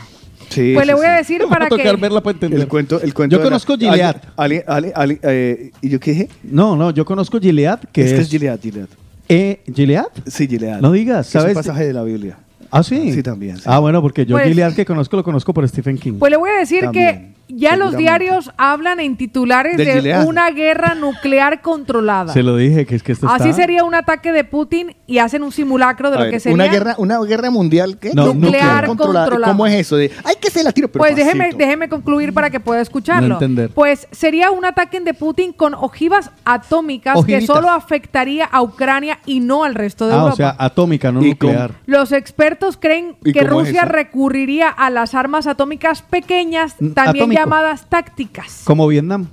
Sí, 0.50 0.72
Pues 0.74 0.84
sí, 0.84 0.88
le 0.88 0.94
voy 0.94 1.02
sí. 1.06 1.08
a 1.08 1.16
decir 1.16 1.42
va 1.42 1.46
a 1.46 1.50
para 1.50 1.68
tocar 1.70 1.96
que... 1.96 2.02
verla 2.02 2.22
para 2.22 2.34
entender. 2.34 2.60
El 2.60 2.68
cuento, 2.68 3.02
el 3.02 3.14
cuento 3.14 3.36
Yo 3.36 3.38
de 3.40 3.44
la- 3.46 3.50
conozco 3.50 3.78
Gilead. 3.78 4.16
Ali- 4.36 4.62
Ali- 4.68 4.92
Ali- 4.96 5.20
eh, 5.24 5.72
¿Y 5.82 5.90
yo 5.90 6.00
qué 6.00 6.12
dije? 6.12 6.30
No, 6.44 6.76
no, 6.76 6.92
yo 6.92 7.06
conozco 7.06 7.40
Gilead, 7.40 7.80
que 7.92 8.02
es 8.04 8.12
es... 8.12 8.20
es 8.22 8.30
Gilead, 8.30 8.60
Gilead. 8.60 8.88
Eh, 9.30 9.62
¿Gilead? 9.74 10.06
Sí, 10.26 10.48
Gilead. 10.48 10.80
No 10.82 10.92
digas, 10.92 11.28
Es 11.28 11.32
¿sabes? 11.34 11.50
un 11.50 11.56
pasaje 11.56 11.86
de 11.88 11.94
la 11.94 12.04
Biblia. 12.04 12.38
Ah, 12.72 12.84
sí. 12.84 13.12
Sí, 13.14 13.24
también, 13.24 13.58
sí. 13.58 13.64
Ah, 13.66 13.80
bueno, 13.80 14.02
porque 14.02 14.26
yo 14.26 14.36
Pues- 14.36 14.48
Gilead 14.48 14.74
que 14.74 14.86
conozco 14.86 15.16
lo 15.18 15.24
conozco 15.24 15.54
por 15.54 15.68
Stephen 15.68 15.98
King. 15.98 16.14
Pues 16.20 16.30
le 16.32 16.38
voy 16.38 16.50
a 16.50 16.60
decir 16.60 16.82
También, 16.84 17.16
que 17.16 17.34
ya 17.48 17.76
los 17.76 17.96
diarios 17.96 18.52
hablan 18.58 19.00
en 19.00 19.16
titulares 19.18 19.78
Del 19.78 19.86
de 19.88 19.94
Gilead. 19.94 20.26
una 20.26 20.52
guerra 20.52 20.96
nuclear 20.96 21.62
controlada. 21.62 22.34
Se 22.34 22.44
lo 22.44 22.56
dije, 22.58 22.86
que 22.86 22.96
es 22.96 23.04
que 23.04 23.12
esto 23.14 23.28
Así 23.30 23.50
está... 23.50 23.62
sería 23.62 23.84
un 23.84 23.96
ataque 23.96 24.32
de 24.32 24.44
Putin 24.44 24.96
y 25.08 25.20
hacen 25.20 25.44
un 25.44 25.52
simulacro 25.52 26.10
de 26.10 26.16
A 26.16 26.20
lo 26.20 26.24
ver, 26.26 26.34
que 26.34 26.40
sería... 26.40 26.54
una 26.56 26.68
guerra, 26.68 26.96
una 26.98 27.20
guerra 27.22 27.50
mundial 27.50 27.98
¿qué? 28.00 28.12
No, 28.14 28.34
nuclear 28.34 28.88
controlada. 28.88 29.48
¿Cómo 29.48 29.66
es 29.66 29.76
eso? 29.76 29.96
De, 29.96 30.12
hay 30.24 30.36
que 30.36 30.50
se 30.50 30.64
la 30.64 30.72
tiro, 30.72 30.88
pero 30.90 31.04
Pues 31.04 31.16
déjeme, 31.16 31.46
pasito". 31.46 31.58
déjeme 31.58 31.90
concluir 31.90 32.34
para 32.34 32.50
que 32.50 32.60
pueda 32.60 32.82
escucharlo. 32.82 33.28
No 33.30 33.36
entender. 33.36 33.70
Pues 33.70 34.08
sería 34.12 34.52
un 34.52 34.66
ataque 34.66 35.00
de 35.00 35.14
Putin 35.14 35.54
con 35.54 35.74
ojivas 35.74 36.32
atómicas 36.46 37.24
que 37.26 37.42
solo 37.42 37.70
afectaría 37.70 38.46
a 38.46 38.62
Ucrania 38.62 39.20
y 39.26 39.40
no 39.40 39.64
al 39.64 39.76
resto 39.76 40.08
de 40.08 40.14
Ah, 40.14 40.18
Europa. 40.18 40.34
o 40.34 40.36
sea, 40.38 40.56
atómica, 40.58 41.12
no 41.12 41.22
¿Y 41.24 41.30
nuclear. 41.32 41.72
Los 41.86 42.12
expertos 42.12 42.78
creen 42.78 43.16
¿Y 43.24 43.32
que 43.34 43.40
es 43.40 43.50
Rusia 43.50 43.86
recurriría 43.86 44.70
a 44.70 44.90
las 44.90 45.14
armas 45.16 45.48
atómicas 45.48 46.02
pequeñas, 46.02 46.76
también. 46.94 47.37
Llamadas 47.40 47.86
tácticas. 47.90 48.62
Como 48.66 48.88
Vietnam. 48.88 49.28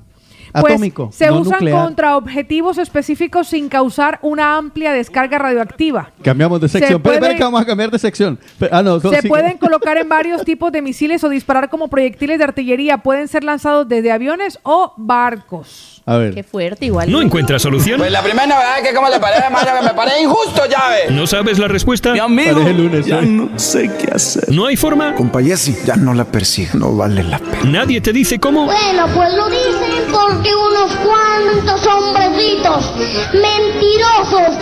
Pues 0.61 0.75
Atómico, 0.75 1.11
se 1.13 1.27
no 1.27 1.39
usan 1.41 1.55
nuclear. 1.55 1.83
contra 1.85 2.17
objetivos 2.17 2.79
específicos 2.79 3.49
sin 3.49 3.69
causar 3.69 4.21
una 4.23 4.57
amplia 4.57 4.93
descarga 4.93 5.37
radioactiva. 5.37 6.13
Cambiamos 6.23 6.61
de 6.61 6.69
Se 6.69 6.79
sección. 6.79 7.03
Pero, 7.03 7.15
puede- 7.15 7.17
espera 7.17 7.37
que 7.37 7.43
vamos 7.43 7.61
a 7.61 7.67
cambiar 7.67 7.91
de 7.91 7.99
sección. 7.99 8.39
Pero- 8.61 8.73
ah, 8.77 8.81
no, 8.85 9.01
Se 9.01 9.25
pueden 9.29 9.59
colocar 9.59 9.97
en 9.99 10.09
varios 10.09 10.45
tipos 10.45 10.71
de 10.71 10.81
misiles 10.81 11.25
o 11.25 11.29
disparar 11.29 11.69
como 11.71 11.89
proyectiles 11.89 12.39
de 12.39 12.45
artillería. 12.45 12.99
Pueden 12.99 13.27
ser 13.27 13.43
lanzados 13.43 13.89
desde 13.89 14.13
aviones 14.13 14.61
o 14.63 14.93
barcos. 14.97 15.93
A 16.07 16.19
ver. 16.19 16.35
Qué 16.35 16.43
fuerte, 16.43 16.85
igual. 16.87 17.11
¿No 17.11 17.23
encuentras 17.23 17.63
solución? 17.63 17.99
Pues 17.99 18.13
la 18.13 18.23
primera 18.23 18.47
novedad 18.47 18.79
es 18.79 18.89
que 18.89 18.95
como 18.95 19.09
le 19.09 19.19
parece, 19.19 19.45
hermano, 19.47 19.67
que 19.81 19.87
me 19.87 19.95
parece 19.95 20.23
injusto, 20.23 20.63
llave. 20.67 21.11
¿No 21.11 21.27
sabes 21.27 21.59
la 21.59 21.67
respuesta? 21.67 22.13
Mi 22.13 22.19
amigo. 22.19 22.61
Parece 22.61 22.75
lunes, 22.75 23.07
ya 23.07 23.21
¿eh? 23.21 23.27
no 23.27 23.59
sé 23.59 23.91
qué 23.99 24.11
hacer. 24.15 24.51
¿No 24.51 24.67
hay 24.67 24.77
forma? 24.77 25.15
Compayesi, 25.15 25.75
ya 25.87 25.97
no 25.97 26.13
la 26.13 26.27
persigue, 26.27 26.71
no 26.75 26.95
vale 26.95 27.25
la 27.25 27.39
pena. 27.39 27.65
¿Nadie 27.65 28.03
te 28.03 28.13
dice 28.13 28.39
cómo? 28.39 28.67
Bueno, 28.67 29.07
pues 29.15 29.33
lo 29.33 29.49
dicen 29.49 30.05
porque 30.11 30.51
unos 30.55 30.95
cuantos 30.97 31.87
hombrecitos 31.87 32.93
mentirosos, 33.33 34.59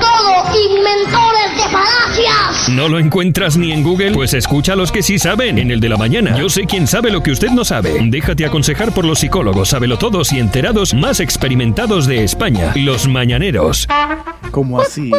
todo, 0.00 0.30
inventores 0.68 1.56
de 1.56 1.62
falacias. 1.70 2.68
¿No 2.70 2.88
lo 2.88 2.98
encuentras 2.98 3.56
ni 3.56 3.72
en 3.72 3.82
Google? 3.82 4.12
Pues 4.12 4.34
escucha 4.34 4.74
a 4.74 4.76
los 4.76 4.92
que 4.92 5.02
sí 5.02 5.18
saben, 5.18 5.58
en 5.58 5.70
el 5.70 5.80
de 5.80 5.88
la 5.88 5.96
mañana. 5.96 6.36
Yo 6.36 6.48
sé 6.48 6.64
quién 6.66 6.86
sabe 6.86 7.10
lo 7.10 7.22
que 7.22 7.32
usted 7.32 7.50
no 7.50 7.64
sabe. 7.64 7.98
Déjate 8.02 8.44
aconsejar 8.46 8.92
por 8.92 9.04
los 9.04 9.18
psicólogos, 9.18 9.70
sabelotodos 9.70 10.32
y 10.32 10.38
más 10.64 11.20
experimentados 11.20 12.06
de 12.06 12.22
España, 12.22 12.72
los 12.76 13.08
mañaneros. 13.08 13.88
¿Cómo 14.50 14.80
así? 14.80 15.10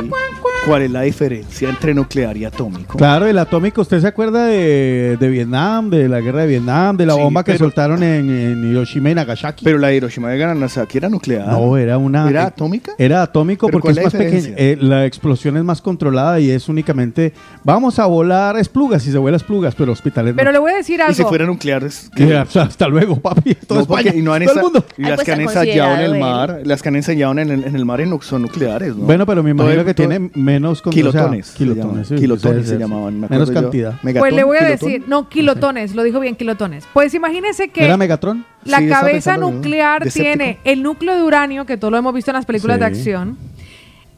¿Cuál 0.67 0.83
es 0.83 0.91
la 0.91 1.01
diferencia 1.01 1.67
entre 1.69 1.93
nuclear 1.95 2.37
y 2.37 2.45
atómico? 2.45 2.97
Claro, 2.97 3.25
el 3.25 3.37
atómico, 3.39 3.81
¿usted 3.81 3.99
se 4.01 4.07
acuerda 4.07 4.45
de, 4.45 5.17
de 5.19 5.29
Vietnam, 5.29 5.89
de 5.89 6.07
la 6.07 6.19
guerra 6.21 6.41
de 6.41 6.47
Vietnam, 6.47 6.95
de 6.97 7.05
la 7.07 7.13
Sí, 7.15 7.19
bomba 7.21 7.43
que 7.43 7.53
pero- 7.53 7.65
soltaron 7.65 8.03
en, 8.03 8.29
en 8.29 8.71
Hiroshima 8.71 9.09
y 9.09 9.15
Nagasaki? 9.15 9.65
Pero 9.65 9.79
la 9.79 9.87
de 9.87 9.95
Hiroshima 9.97 10.35
y 10.35 10.37
Nagasaki 10.37 10.97
era 10.99 11.09
nuclear. 11.09 11.47
no, 11.47 11.75
era 11.77 11.97
una... 11.97 12.29
¿Era 12.29 12.45
atómica? 12.47 12.91
Era 12.99 13.23
atómico 13.23 13.65
¿Pero 13.67 13.79
porque 13.79 13.95
cuál 13.95 13.97
es 13.97 14.03
más 14.03 14.13
diferencia? 14.13 14.53
Eh, 14.57 14.77
la 14.79 15.05
explosión 15.05 15.57
es 15.57 15.63
más 15.63 15.81
controlada 15.81 16.39
y 16.39 16.51
es 16.51 16.69
únicamente... 16.69 17.33
Vamos 17.63 17.97
a 17.97 18.05
volar 18.05 18.57
esplugas, 18.59 19.01
si 19.01 19.11
se 19.11 19.17
vuela 19.17 19.37
esplugas, 19.37 19.73
pero 19.75 19.91
hospitales 19.93 20.33
Pero 20.37 20.49
no. 20.49 20.53
le 20.53 20.59
voy 20.59 20.71
a 20.73 20.75
decir 20.75 20.99
Y 21.09 21.13
si 21.13 21.21
algo. 21.21 21.29
fuera 21.29 21.45
nuclear, 21.45 21.83
es 21.83 22.11
Que, 22.15 22.35
o 22.35 22.45
sea, 22.45 22.63
hasta 22.63 22.87
luego, 22.87 23.15
papi. 23.19 23.55
Todo 23.55 23.79
No, 23.79 23.81
España, 23.83 24.11
y 24.13 24.21
no 24.21 24.33
han 24.33 24.43
todo 24.43 24.51
el 24.53 24.57
ensa- 24.59 24.61
mundo. 24.63 24.85
y 24.97 25.03
Ay, 25.03 25.09
las 25.09 25.15
pues 25.15 25.25
que 25.37 25.41
han 25.43 25.47
han 25.47 25.47
ensayado 25.47 25.93
en 25.95 25.99
el 26.01 26.19
mar, 26.19 26.61
las 26.63 26.81
que 26.81 26.89
han 26.89 26.95
ensayado 26.95 27.31
en 27.33 27.39
el, 27.39 27.63
en 27.63 27.75
el 27.75 27.85
mar 27.85 27.99
no 28.07 28.21
son 28.21 28.41
nucleares, 28.43 28.95
¿no? 28.95 29.05
Bueno, 29.05 29.25
pero 29.25 29.43
me 29.43 29.53
Todo 29.53 29.63
imagino 29.65 29.81
el- 29.81 29.87
que 29.87 29.93
todo- 29.93 30.07
tiene 30.07 30.29
menos... 30.35 30.81
con- 30.81 30.93
kilotones. 30.93 31.49
o 31.49 31.51
sea, 31.51 31.57
se 31.57 31.65
llaman. 31.65 31.75
kilotones, 31.75 32.07
sí, 32.07 32.15
kilotones 32.15 32.67
se 32.67 32.77
llamaban. 32.77 33.19
me 33.19 33.27
Menos 33.27 33.47
yo. 33.49 33.53
cantidad. 33.53 33.93
Megatón, 34.03 34.19
Pues 34.21 34.33
le 34.33 34.43
voy 34.43 34.57
a 34.57 34.59
kilotón. 34.67 34.87
decir, 34.89 35.03
no, 35.07 35.29
kilotones, 35.29 35.95
lo 35.95 36.03
dijo 36.03 36.19
bien, 36.19 36.35
kilotones. 36.35 36.85
Pues 36.93 37.13
imagínese 37.13 37.69
que 37.69 37.85
¿Era 37.85 37.97
Megatron? 37.97 38.45
la 38.65 38.77
Sí, 38.79 38.87
cabeza 38.87 39.37
nuclear 39.37 40.07
tiene 40.09 40.59
el 40.63 40.83
núcleo 40.83 41.15
de 41.15 41.23
uranio, 41.23 41.65
que 41.65 41.77
todo 41.77 41.91
lo 41.91 41.97
hemos 41.97 42.13
visto 42.13 42.31
en 42.31 42.35
las 42.35 42.45
películas 42.45 42.79
de 42.79 42.85
acción, 42.85 43.37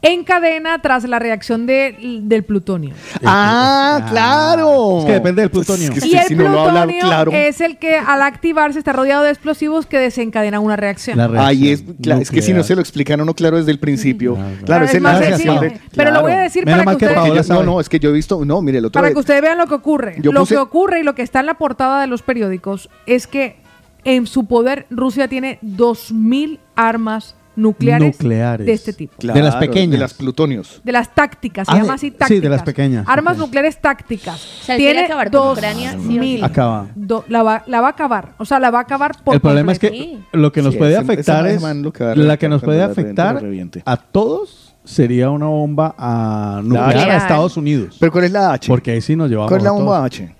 en 0.04 0.22
cadena 0.24 0.80
tras 0.80 1.04
la 1.04 1.18
reacción 1.18 1.66
de- 1.66 2.20
del 2.22 2.44
plutonio. 2.44 2.94
Ah, 3.24 4.06
claro. 4.10 5.00
Es 5.00 5.04
que 5.06 5.12
depende 5.12 5.42
del 5.42 5.50
plutonio. 5.50 5.90
Es 5.92 6.00
que 6.00 6.08
Y 6.08 6.14
el 6.16 6.24
si 6.24 6.34
no 6.34 6.44
plutonio 6.44 7.00
claro. 7.00 7.32
es 7.32 7.60
el 7.60 7.78
que 7.78 7.96
al 7.96 8.22
activarse 8.22 8.78
está 8.78 8.92
rodeado 8.92 9.24
de 9.24 9.30
explosivos 9.30 9.86
que 9.86 9.98
desencadenan 9.98 10.62
una 10.62 10.76
reacción. 10.76 11.16
La 11.18 11.26
reacción 11.26 11.48
Ahí 11.48 11.70
es, 11.70 11.84
claro, 12.02 12.20
es 12.22 12.30
que 12.30 12.42
si 12.42 12.52
no 12.52 12.62
se 12.62 12.74
lo 12.74 12.80
explicaron 12.80 13.26
no 13.26 13.34
claro 13.34 13.56
desde 13.56 13.72
el 13.72 13.78
principio. 13.80 14.34
Claro, 14.34 14.54
Claro, 14.64 14.84
es 14.84 14.94
es 14.94 15.02
la 15.02 15.18
reacción 15.18 15.60
de- 15.60 15.80
Pero 15.96 16.10
lo 16.10 16.20
voy 16.22 16.30
a 16.30 16.34
claro. 16.34 16.42
decir 16.44 16.64
Menos 16.66 16.84
para 16.84 16.96
que, 16.98 17.06
ustedes, 17.06 17.46
Yo- 17.48 17.54
no, 17.54 17.62
no, 17.62 17.80
es 17.80 17.88
que 17.88 17.98
yo 17.98 18.10
he 18.10 18.12
visto, 18.12 18.44
no, 18.44 18.60
mire, 18.62 18.78
el 18.78 18.84
otro 18.84 19.00
para 19.00 19.08
vez- 19.08 19.14
que 19.14 19.20
ustedes 19.20 19.42
vean 19.42 19.58
lo 19.58 19.66
que 19.66 19.74
ocurre. 19.74 20.16
Yo 20.20 20.32
lo 20.32 20.40
puse- 20.40 20.54
que 20.54 20.58
ocurre 20.60 21.00
y 21.00 21.02
lo 21.02 21.14
que 21.14 21.22
está 21.22 21.40
en 21.40 21.46
la 21.46 21.54
portada 21.54 22.00
de 22.02 22.06
los 22.06 22.22
periódicos 22.22 22.90
es 23.06 23.26
que 23.26 23.56
en 24.04 24.26
su 24.26 24.44
poder 24.46 24.86
Rusia 24.90 25.28
tiene 25.28 25.58
2.000 25.62 26.60
armas 26.76 27.36
nucleares, 27.56 28.16
Nucleares. 28.20 28.66
de 28.66 28.72
este 28.72 28.92
tipo. 28.92 29.14
de 29.20 29.42
las 29.42 29.56
pequeñas. 29.56 29.90
De 29.92 29.98
las 29.98 30.14
plutonios. 30.14 30.80
De 30.84 30.92
las 30.92 31.14
tácticas, 31.14 31.66
se 31.68 31.72
Ah, 31.74 31.78
llama 31.78 31.94
así 31.94 32.06
sí, 32.10 32.16
tácticas. 32.16 32.42
de 32.42 32.48
las 32.48 32.62
pequeñas. 32.62 33.04
Armas 33.08 33.38
nucleares 33.38 33.80
tácticas. 33.80 34.40
sea, 34.40 34.76
tiene 34.76 35.00
acabar 35.04 35.30
con 35.30 35.32
dos 35.32 35.58
Ucrania, 35.58 35.96
mil. 35.96 36.38
sí. 36.38 36.44
Acaba. 36.44 36.88
Do- 36.94 37.24
la, 37.28 37.42
va, 37.42 37.62
la 37.66 37.80
va 37.80 37.88
a 37.88 37.90
acabar. 37.90 38.32
O 38.38 38.44
sea, 38.44 38.58
la 38.60 38.70
va 38.70 38.78
a 38.80 38.82
acabar 38.82 39.12
por 39.22 39.34
el 39.34 39.40
problema 39.40 39.72
es 39.72 39.78
que 39.78 39.88
Sí. 39.90 40.18
lo 40.32 40.52
que 40.52 40.62
nos 40.62 40.72
Sí, 40.72 40.78
puede 40.78 40.92
ese- 40.92 41.00
afectar 41.02 41.46
ese 41.46 41.56
es 41.56 41.62
que 41.92 42.14
la 42.16 42.36
que 42.36 42.48
nos 42.48 42.62
puede 42.62 42.82
afectar 42.82 43.42
a 43.84 43.96
todos 43.96 44.74
sería 44.84 45.30
una 45.30 45.46
bomba 45.46 45.94
a 45.98 46.60
nuclear 46.62 47.10
a. 47.10 47.16
Estados 47.16 47.56
Unidos. 47.56 47.96
Pero 47.98 48.12
¿cuál 48.12 48.24
es 48.24 48.32
la 48.32 48.52
H? 48.52 48.68
Porque 48.68 48.90
ahí 48.92 49.00
sí 49.00 49.16
nos 49.16 49.30
llevamos 49.30 49.48
¿Cuál 49.48 49.58
es 49.60 49.64
la 49.64 49.70
a 49.70 49.72
bomba 49.72 49.96
todos. 49.96 50.06
H? 50.06 50.34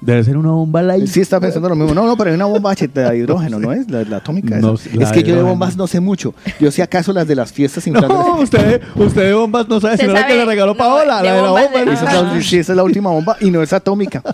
Debe 0.00 0.22
ser 0.24 0.36
una 0.36 0.50
bomba 0.50 0.82
light. 0.82 1.06
Sí, 1.06 1.20
está 1.20 1.40
pensando 1.40 1.68
lo 1.68 1.74
mismo. 1.74 1.94
No, 1.94 2.04
no, 2.06 2.16
pero 2.16 2.30
hay 2.30 2.36
una 2.36 2.44
bomba 2.44 2.74
de 2.74 3.16
hidrógeno, 3.16 3.58
¿no 3.58 3.72
es? 3.72 3.90
La, 3.90 4.02
la 4.04 4.18
atómica. 4.18 4.56
No, 4.58 4.74
esa. 4.74 4.90
la 4.94 5.04
es 5.06 5.12
que 5.12 5.22
yo 5.22 5.34
de 5.36 5.42
bombas 5.42 5.76
no 5.76 5.86
sé 5.86 6.00
mucho. 6.00 6.34
Yo 6.60 6.70
sé 6.70 6.82
acaso 6.82 7.12
las 7.12 7.26
de 7.26 7.34
las 7.34 7.52
fiestas 7.52 7.86
No, 7.86 7.98
inflables. 7.98 8.26
usted, 8.42 8.82
usted 8.94 9.22
de 9.22 9.32
bombas 9.34 9.68
no 9.68 9.80
sabe, 9.80 9.96
sino 9.96 10.12
la 10.12 10.26
que 10.26 10.32
sabe, 10.32 10.36
le 10.40 10.44
regaló 10.44 10.72
no, 10.72 10.78
Paola, 10.78 11.18
de 11.22 11.28
la 11.28 11.34
de 11.34 11.42
la 11.42 11.48
bomba. 11.48 11.84
de- 11.84 11.92
Esa 11.92 12.04
es 12.06 12.22
la, 12.22 12.42
sí, 12.42 12.58
esa 12.58 12.72
es 12.72 12.76
la 12.76 12.82
última 12.84 13.10
bomba 13.10 13.36
y 13.40 13.50
no 13.50 13.62
es 13.62 13.72
atómica. 13.72 14.22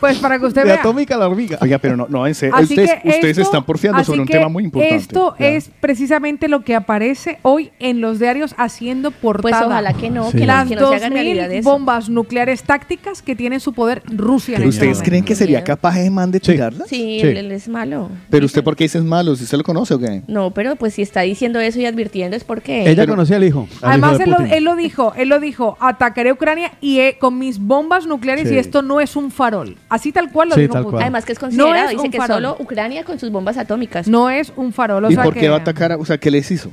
Pues 0.00 0.18
para 0.18 0.38
que 0.38 0.46
usted 0.46 0.62
De 0.62 0.68
vea. 0.68 0.80
atómica 0.80 1.16
la 1.16 1.28
hormiga. 1.28 1.58
Oiga, 1.60 1.78
pero 1.78 1.96
no, 1.96 2.06
no 2.08 2.26
en 2.26 2.34
serio. 2.34 2.54
Así 2.54 2.74
Ustedes, 2.74 2.90
que 3.02 3.08
ustedes 3.08 3.38
esto- 3.38 3.42
están 3.42 3.64
porfiando 3.64 3.98
así 4.00 4.06
sobre 4.06 4.20
un 4.20 4.26
que 4.26 4.34
tema 4.34 4.48
muy 4.48 4.64
importante. 4.64 4.96
Esto 4.96 5.34
Ya. 5.38 5.48
es 5.48 5.70
precisamente 5.80 6.48
lo 6.48 6.62
que 6.64 6.74
aparece 6.74 7.38
hoy 7.42 7.70
en 7.78 8.00
los 8.00 8.18
diarios 8.18 8.54
haciendo 8.58 9.10
Pues 9.10 9.42
portada. 9.42 9.66
ojalá 9.66 9.92
que 9.94 10.10
no, 10.10 10.30
Sí. 10.30 10.38
que, 10.38 10.46
Las 10.46 10.68
que 10.68 10.76
no 10.76 10.88
se 10.90 10.94
haga 10.96 11.08
realidad 11.08 11.48
2.000 11.48 11.58
eso. 11.60 11.70
bombas 11.70 12.08
nucleares 12.08 12.62
tácticas 12.62 13.22
que 13.22 13.34
tiene 13.36 13.56
en 13.56 13.60
su 13.60 13.72
poder 13.72 14.02
Rusia. 14.06 14.56
en 14.56 14.62
este 14.64 14.68
¿Ustedes 14.86 15.02
creen 15.02 15.24
que 15.24 15.34
sería 15.34 15.64
capaz 15.64 15.94
de 15.96 16.10
man 16.10 16.30
de 16.30 16.38
Sí. 16.38 16.52
tirarlas? 16.52 16.88
Sí, 16.88 17.18
Sí. 17.20 17.26
Él, 17.26 17.36
él 17.38 17.52
es 17.52 17.68
malo. 17.68 18.10
Pero 18.30 18.46
usted, 18.46 18.62
¿por 18.62 18.76
qué 18.76 18.84
dice 18.84 18.98
es 18.98 19.04
malo? 19.04 19.34
¿Si 19.36 19.44
usted 19.44 19.58
lo 19.58 19.64
conoce 19.64 19.94
o 19.94 19.98
qué? 19.98 20.22
No, 20.28 20.50
pero 20.52 20.76
pues 20.76 20.94
si 20.94 21.02
está 21.02 21.22
diciendo 21.22 21.58
eso 21.60 21.80
y 21.80 21.86
advirtiendo 21.86 22.36
es 22.36 22.44
porque... 22.44 22.82
Ella 22.82 23.02
Pero- 23.02 23.12
conocía 23.14 23.36
al 23.36 23.44
hijo. 23.44 23.66
al 23.82 23.90
Además, 23.90 24.12
hijo 24.14 24.22
él 24.24 24.30
lo, 24.30 24.54
él 24.56 24.64
lo 24.64 24.76
dijo, 24.76 25.12
él 25.16 25.28
lo 25.28 25.40
dijo, 25.40 25.76
atacaré 25.80 26.30
a 26.30 26.32
Ucrania 26.34 26.72
y 26.80 26.98
eh, 27.00 27.16
con 27.18 27.38
mis 27.38 27.58
bombas 27.58 28.06
nucleares 28.06 28.48
Sí. 28.48 28.54
y 28.54 28.58
esto 28.58 28.82
no 28.82 29.00
es 29.00 29.16
un 29.16 29.30
farol. 29.30 29.76
Así 29.88 30.10
tal 30.12 30.30
cual 30.32 30.48
lo 30.48 30.54
Sí, 30.56 30.62
dijo 30.62 30.74
Putin. 30.74 30.90
cual. 30.90 31.02
Además 31.02 31.24
que 31.24 31.32
es 31.32 31.38
considerado, 31.38 31.74
es 31.84 31.90
dice 31.90 32.10
que 32.10 32.18
farol. 32.18 32.36
solo 32.36 32.56
Ucrania 32.58 33.04
con 33.04 33.18
sus 33.20 33.30
bombas 33.30 33.56
atómicas. 33.56 34.08
No 34.08 34.30
es 34.30 34.52
un 34.56 34.72
farol. 34.72 35.04
o 35.04 35.10
¿Y 35.10 35.14
sea 35.14 35.22
por 35.24 35.34
que- 35.34 35.40
qué 35.40 35.48
va 35.48 35.56
a 35.56 35.60
atacar? 35.60 35.92
a- 35.92 35.96
o 35.96 36.04
sea, 36.04 36.18
¿qué 36.18 36.30
les 36.30 36.50
hizo? 36.50 36.70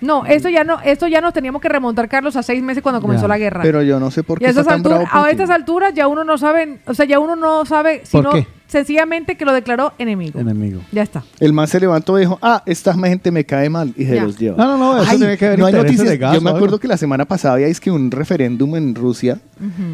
No, 0.00 0.26
esto 0.26 0.48
ya 0.50 0.64
no, 0.64 0.80
esto 0.82 1.06
ya 1.06 1.20
nos 1.22 1.32
teníamos 1.32 1.62
que 1.62 1.68
remontar, 1.68 2.08
Carlos, 2.08 2.36
a 2.36 2.42
seis 2.42 2.62
meses 2.62 2.82
cuando 2.82 3.00
comenzó 3.00 3.22
Ya. 3.24 3.28
la 3.28 3.38
guerra. 3.38 3.62
Pero 3.62 3.82
yo 3.82 3.98
no 4.00 4.10
sé 4.10 4.22
por 4.22 4.38
y 4.38 4.40
qué 4.40 4.46
a 4.46 4.48
está 4.50 4.60
estas 4.62 4.74
tan 4.74 4.82
bravo 4.82 5.00
alturas, 5.02 5.14
a 5.14 5.20
Putin. 5.22 5.30
estas 5.40 5.50
alturas 5.50 5.94
ya 5.94 6.08
uno 6.08 6.24
no 6.24 6.36
sabe, 6.36 6.78
o 6.86 6.92
sea, 6.94 7.06
ya 7.06 7.18
uno 7.18 7.36
no 7.36 7.64
sabe 7.64 8.02
si 8.04 8.12
¿Por 8.12 8.24
no, 8.24 8.30
qué? 8.32 8.46
Sencillamente 8.66 9.36
que 9.36 9.44
lo 9.44 9.52
declaró 9.52 9.92
enemigo. 9.98 10.38
Enemigo. 10.40 10.80
Ya 10.92 11.02
está. 11.02 11.22
El 11.40 11.52
man 11.52 11.68
se 11.68 11.78
levantó 11.80 12.16
y 12.18 12.22
dijo, 12.22 12.38
ah, 12.42 12.62
esta 12.66 12.94
gente 12.94 13.30
me 13.30 13.44
cae 13.44 13.68
mal 13.70 13.92
y 13.96 14.04
se 14.04 14.14
Ya. 14.16 14.24
los 14.24 14.38
lleva. 14.38 14.56
No, 14.56 14.66
no, 14.66 14.78
no, 14.78 15.02
eso 15.02 15.10
Ay, 15.10 15.18
tiene 15.18 15.36
que 15.38 15.46
haber 15.46 15.58
no 15.58 15.66
hay 15.66 15.72
intereses 15.74 15.98
noticias. 15.98 16.10
de 16.10 16.18
gas 16.18 16.34
Yo 16.34 16.40
me 16.40 16.50
acuerdo 16.50 16.78
que 16.80 16.88
la 16.88 16.96
semana 16.96 17.24
pasada 17.24 17.54
había 17.54 17.66
es 17.68 17.80
que 17.80 17.90
un 17.90 18.10
referéndum 18.10 18.74
en 18.76 18.94
Rusia 18.94 19.38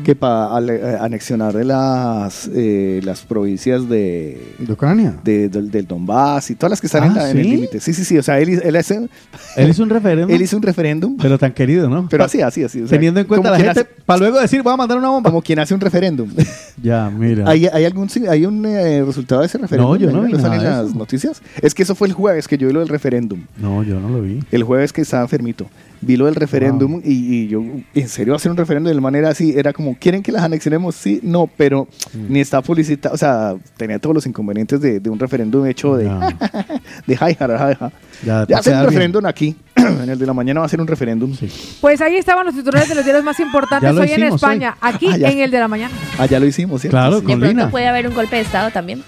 que 0.04 0.14
para 0.16 0.56
anexionar 1.04 1.52
de 1.54 1.64
las, 1.64 2.50
eh, 2.54 3.00
las 3.04 3.20
provincias 3.22 3.88
de, 3.88 4.54
¿De 4.58 4.72
Ucrania? 4.72 5.14
de- 5.22 5.48
del, 5.48 5.70
del 5.70 5.86
Donbass 5.86 6.50
y 6.50 6.54
todas 6.54 6.70
las 6.70 6.80
que 6.80 6.86
están 6.86 7.02
Ah, 7.04 7.06
en, 7.06 7.14
la- 7.14 7.30
en 7.30 7.38
el 7.38 7.44
¿sí? 7.44 7.50
límite. 7.50 7.80
Sí, 7.80 7.92
sí, 7.92 8.04
sí. 8.04 8.18
O 8.18 8.22
sea, 8.22 8.40
él, 8.40 8.60
él, 8.64 8.76
hace- 8.76 9.08
Él 9.56 9.68
hizo 9.68 9.82
un 9.82 9.90
referéndum. 9.90 10.30
él 10.34 10.42
hizo 10.42 10.56
un 10.56 10.62
referéndum, 10.62 11.16
Pero 11.20 11.38
tan 11.38 11.52
querido, 11.52 11.88
¿no? 11.88 12.08
pero 12.08 12.24
así, 12.24 12.40
así, 12.40 12.64
así. 12.64 12.80
o 12.82 12.86
sea, 12.88 12.96
Teniendo 12.96 13.20
en 13.20 13.26
cuenta 13.26 13.50
la 13.50 13.56
quien 13.56 13.66
gente, 13.66 13.80
hace- 13.82 13.90
para 14.06 14.18
luego 14.20 14.40
decir, 14.40 14.62
voy 14.62 14.72
a 14.72 14.76
mandar 14.76 14.96
una 14.98 15.08
bomba. 15.10 15.30
como 15.30 15.42
quien 15.42 15.58
hace 15.58 15.74
un 15.74 15.80
referéndum. 15.80 16.30
Ya, 16.82 17.10
mira. 17.10 17.44
¿Hay, 17.46 17.66
hay 17.66 17.84
algún 17.84 18.08
sí, 18.08 18.26
hay 18.26 18.46
un 18.46 18.59
eh, 18.66 19.02
resultado 19.04 19.40
de 19.40 19.46
ese 19.46 19.58
referéndum? 19.58 19.92
No, 19.92 19.96
yo 19.96 20.10
no 20.10 20.22
vi 20.22 20.32
salen 20.32 20.58
nada 20.62 20.76
de 20.76 20.82
las 20.82 20.90
eso. 20.90 20.98
noticias? 20.98 21.42
Es 21.62 21.74
que 21.74 21.82
eso 21.82 21.94
fue 21.94 22.08
el 22.08 22.14
jueves 22.14 22.48
que 22.48 22.58
yo 22.58 22.66
vi 22.68 22.72
lo 22.72 22.80
del 22.80 22.88
referéndum. 22.88 23.44
No, 23.58 23.82
yo 23.82 23.98
no 24.00 24.08
lo 24.08 24.22
vi. 24.22 24.42
El 24.50 24.62
jueves 24.64 24.92
que 24.92 25.00
estaba 25.02 25.22
enfermito. 25.22 25.66
Vi 26.02 26.16
lo 26.16 26.24
del 26.26 26.34
referéndum 26.34 27.00
y, 27.04 27.12
y 27.44 27.48
yo, 27.48 27.60
¿en 27.94 28.08
serio 28.08 28.34
hacer 28.34 28.50
un 28.50 28.56
referéndum 28.56 28.92
de 28.94 29.00
manera 29.00 29.28
así? 29.28 29.52
Era 29.56 29.72
como, 29.74 29.96
¿quieren 29.98 30.22
que 30.22 30.32
las 30.32 30.42
anexionemos? 30.42 30.94
Sí, 30.94 31.20
no, 31.22 31.46
pero 31.56 31.86
Mm. 32.14 32.32
ni 32.32 32.40
está 32.40 32.62
publicitado. 32.62 33.14
O 33.14 33.18
sea, 33.18 33.54
tenía 33.76 33.98
todos 33.98 34.14
los 34.14 34.26
inconvenientes 34.26 34.80
de, 34.80 34.98
de 35.00 35.10
un 35.10 35.18
referéndum 35.18 35.66
hecho 35.66 35.96
de, 35.96 36.04
Ya. 36.06 36.18
de 37.06 37.16
jai, 37.16 37.34
ja. 37.34 37.92
Ya, 38.24 38.46
Ya 38.48 38.58
hacer 38.58 38.72
un 38.74 38.80
bien. 38.80 38.88
referéndum 38.90 39.26
aquí. 39.26 39.56
en 39.76 40.08
el 40.08 40.18
de 40.18 40.26
la 40.26 40.32
mañana 40.32 40.60
va 40.60 40.66
a 40.66 40.68
ser 40.68 40.80
un 40.80 40.86
referéndum. 40.86 41.36
Pues 41.80 42.00
ahí 42.00 42.16
estaban 42.16 42.46
los 42.46 42.54
titulares 42.54 42.88
de 42.88 42.94
los 42.94 43.04
diarios 43.04 43.24
más 43.24 43.38
importantes 43.40 43.90
hoy 43.90 44.10
en 44.12 44.22
España. 44.24 44.76
Aquí 44.80 45.06
Ah, 45.10 45.16
en 45.30 45.40
el 45.40 45.50
de 45.50 45.58
la 45.58 45.68
mañana. 45.68 45.94
Ah, 46.18 46.26
ya 46.26 46.40
lo 46.40 46.46
hicimos, 46.46 46.80
¿cierto? 46.80 46.96
Claro, 46.96 47.20
De 47.20 47.26
con 47.26 47.38
pronto 47.40 47.46
Lina. 47.46 47.70
puede 47.70 47.88
haber 47.88 48.08
un 48.08 48.14
golpe 48.14 48.36
de 48.36 48.42
estado 48.42 48.70
también. 48.70 49.02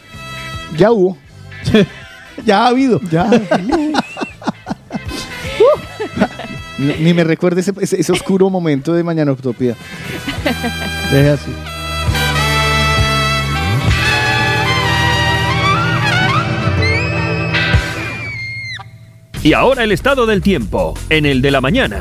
Ya 0.77 0.91
hubo. 0.93 1.17
Ya 2.47 2.65
ha 2.65 2.69
habido. 2.69 2.99
Ya. 3.11 3.29
Ni, 6.79 6.95
ni 6.95 7.15
me 7.15 7.25
recuerdo 7.25 7.61
ese, 7.61 7.73
ese- 7.81 8.01
ese 8.01 8.13
oscuro 8.13 8.49
momento 8.51 8.93
de 8.93 9.05
Mañana 9.05 9.33
Utopía. 9.33 9.75
Deje 11.13 11.31
así. 11.31 11.51
Y 19.43 19.55
ahora 19.55 19.83
el 19.85 19.91
estado 19.93 20.27
del 20.27 20.41
tiempo, 20.41 20.95
en 21.09 21.27
el 21.27 21.43
de 21.43 21.51
la 21.51 21.61
mañana. 21.61 21.99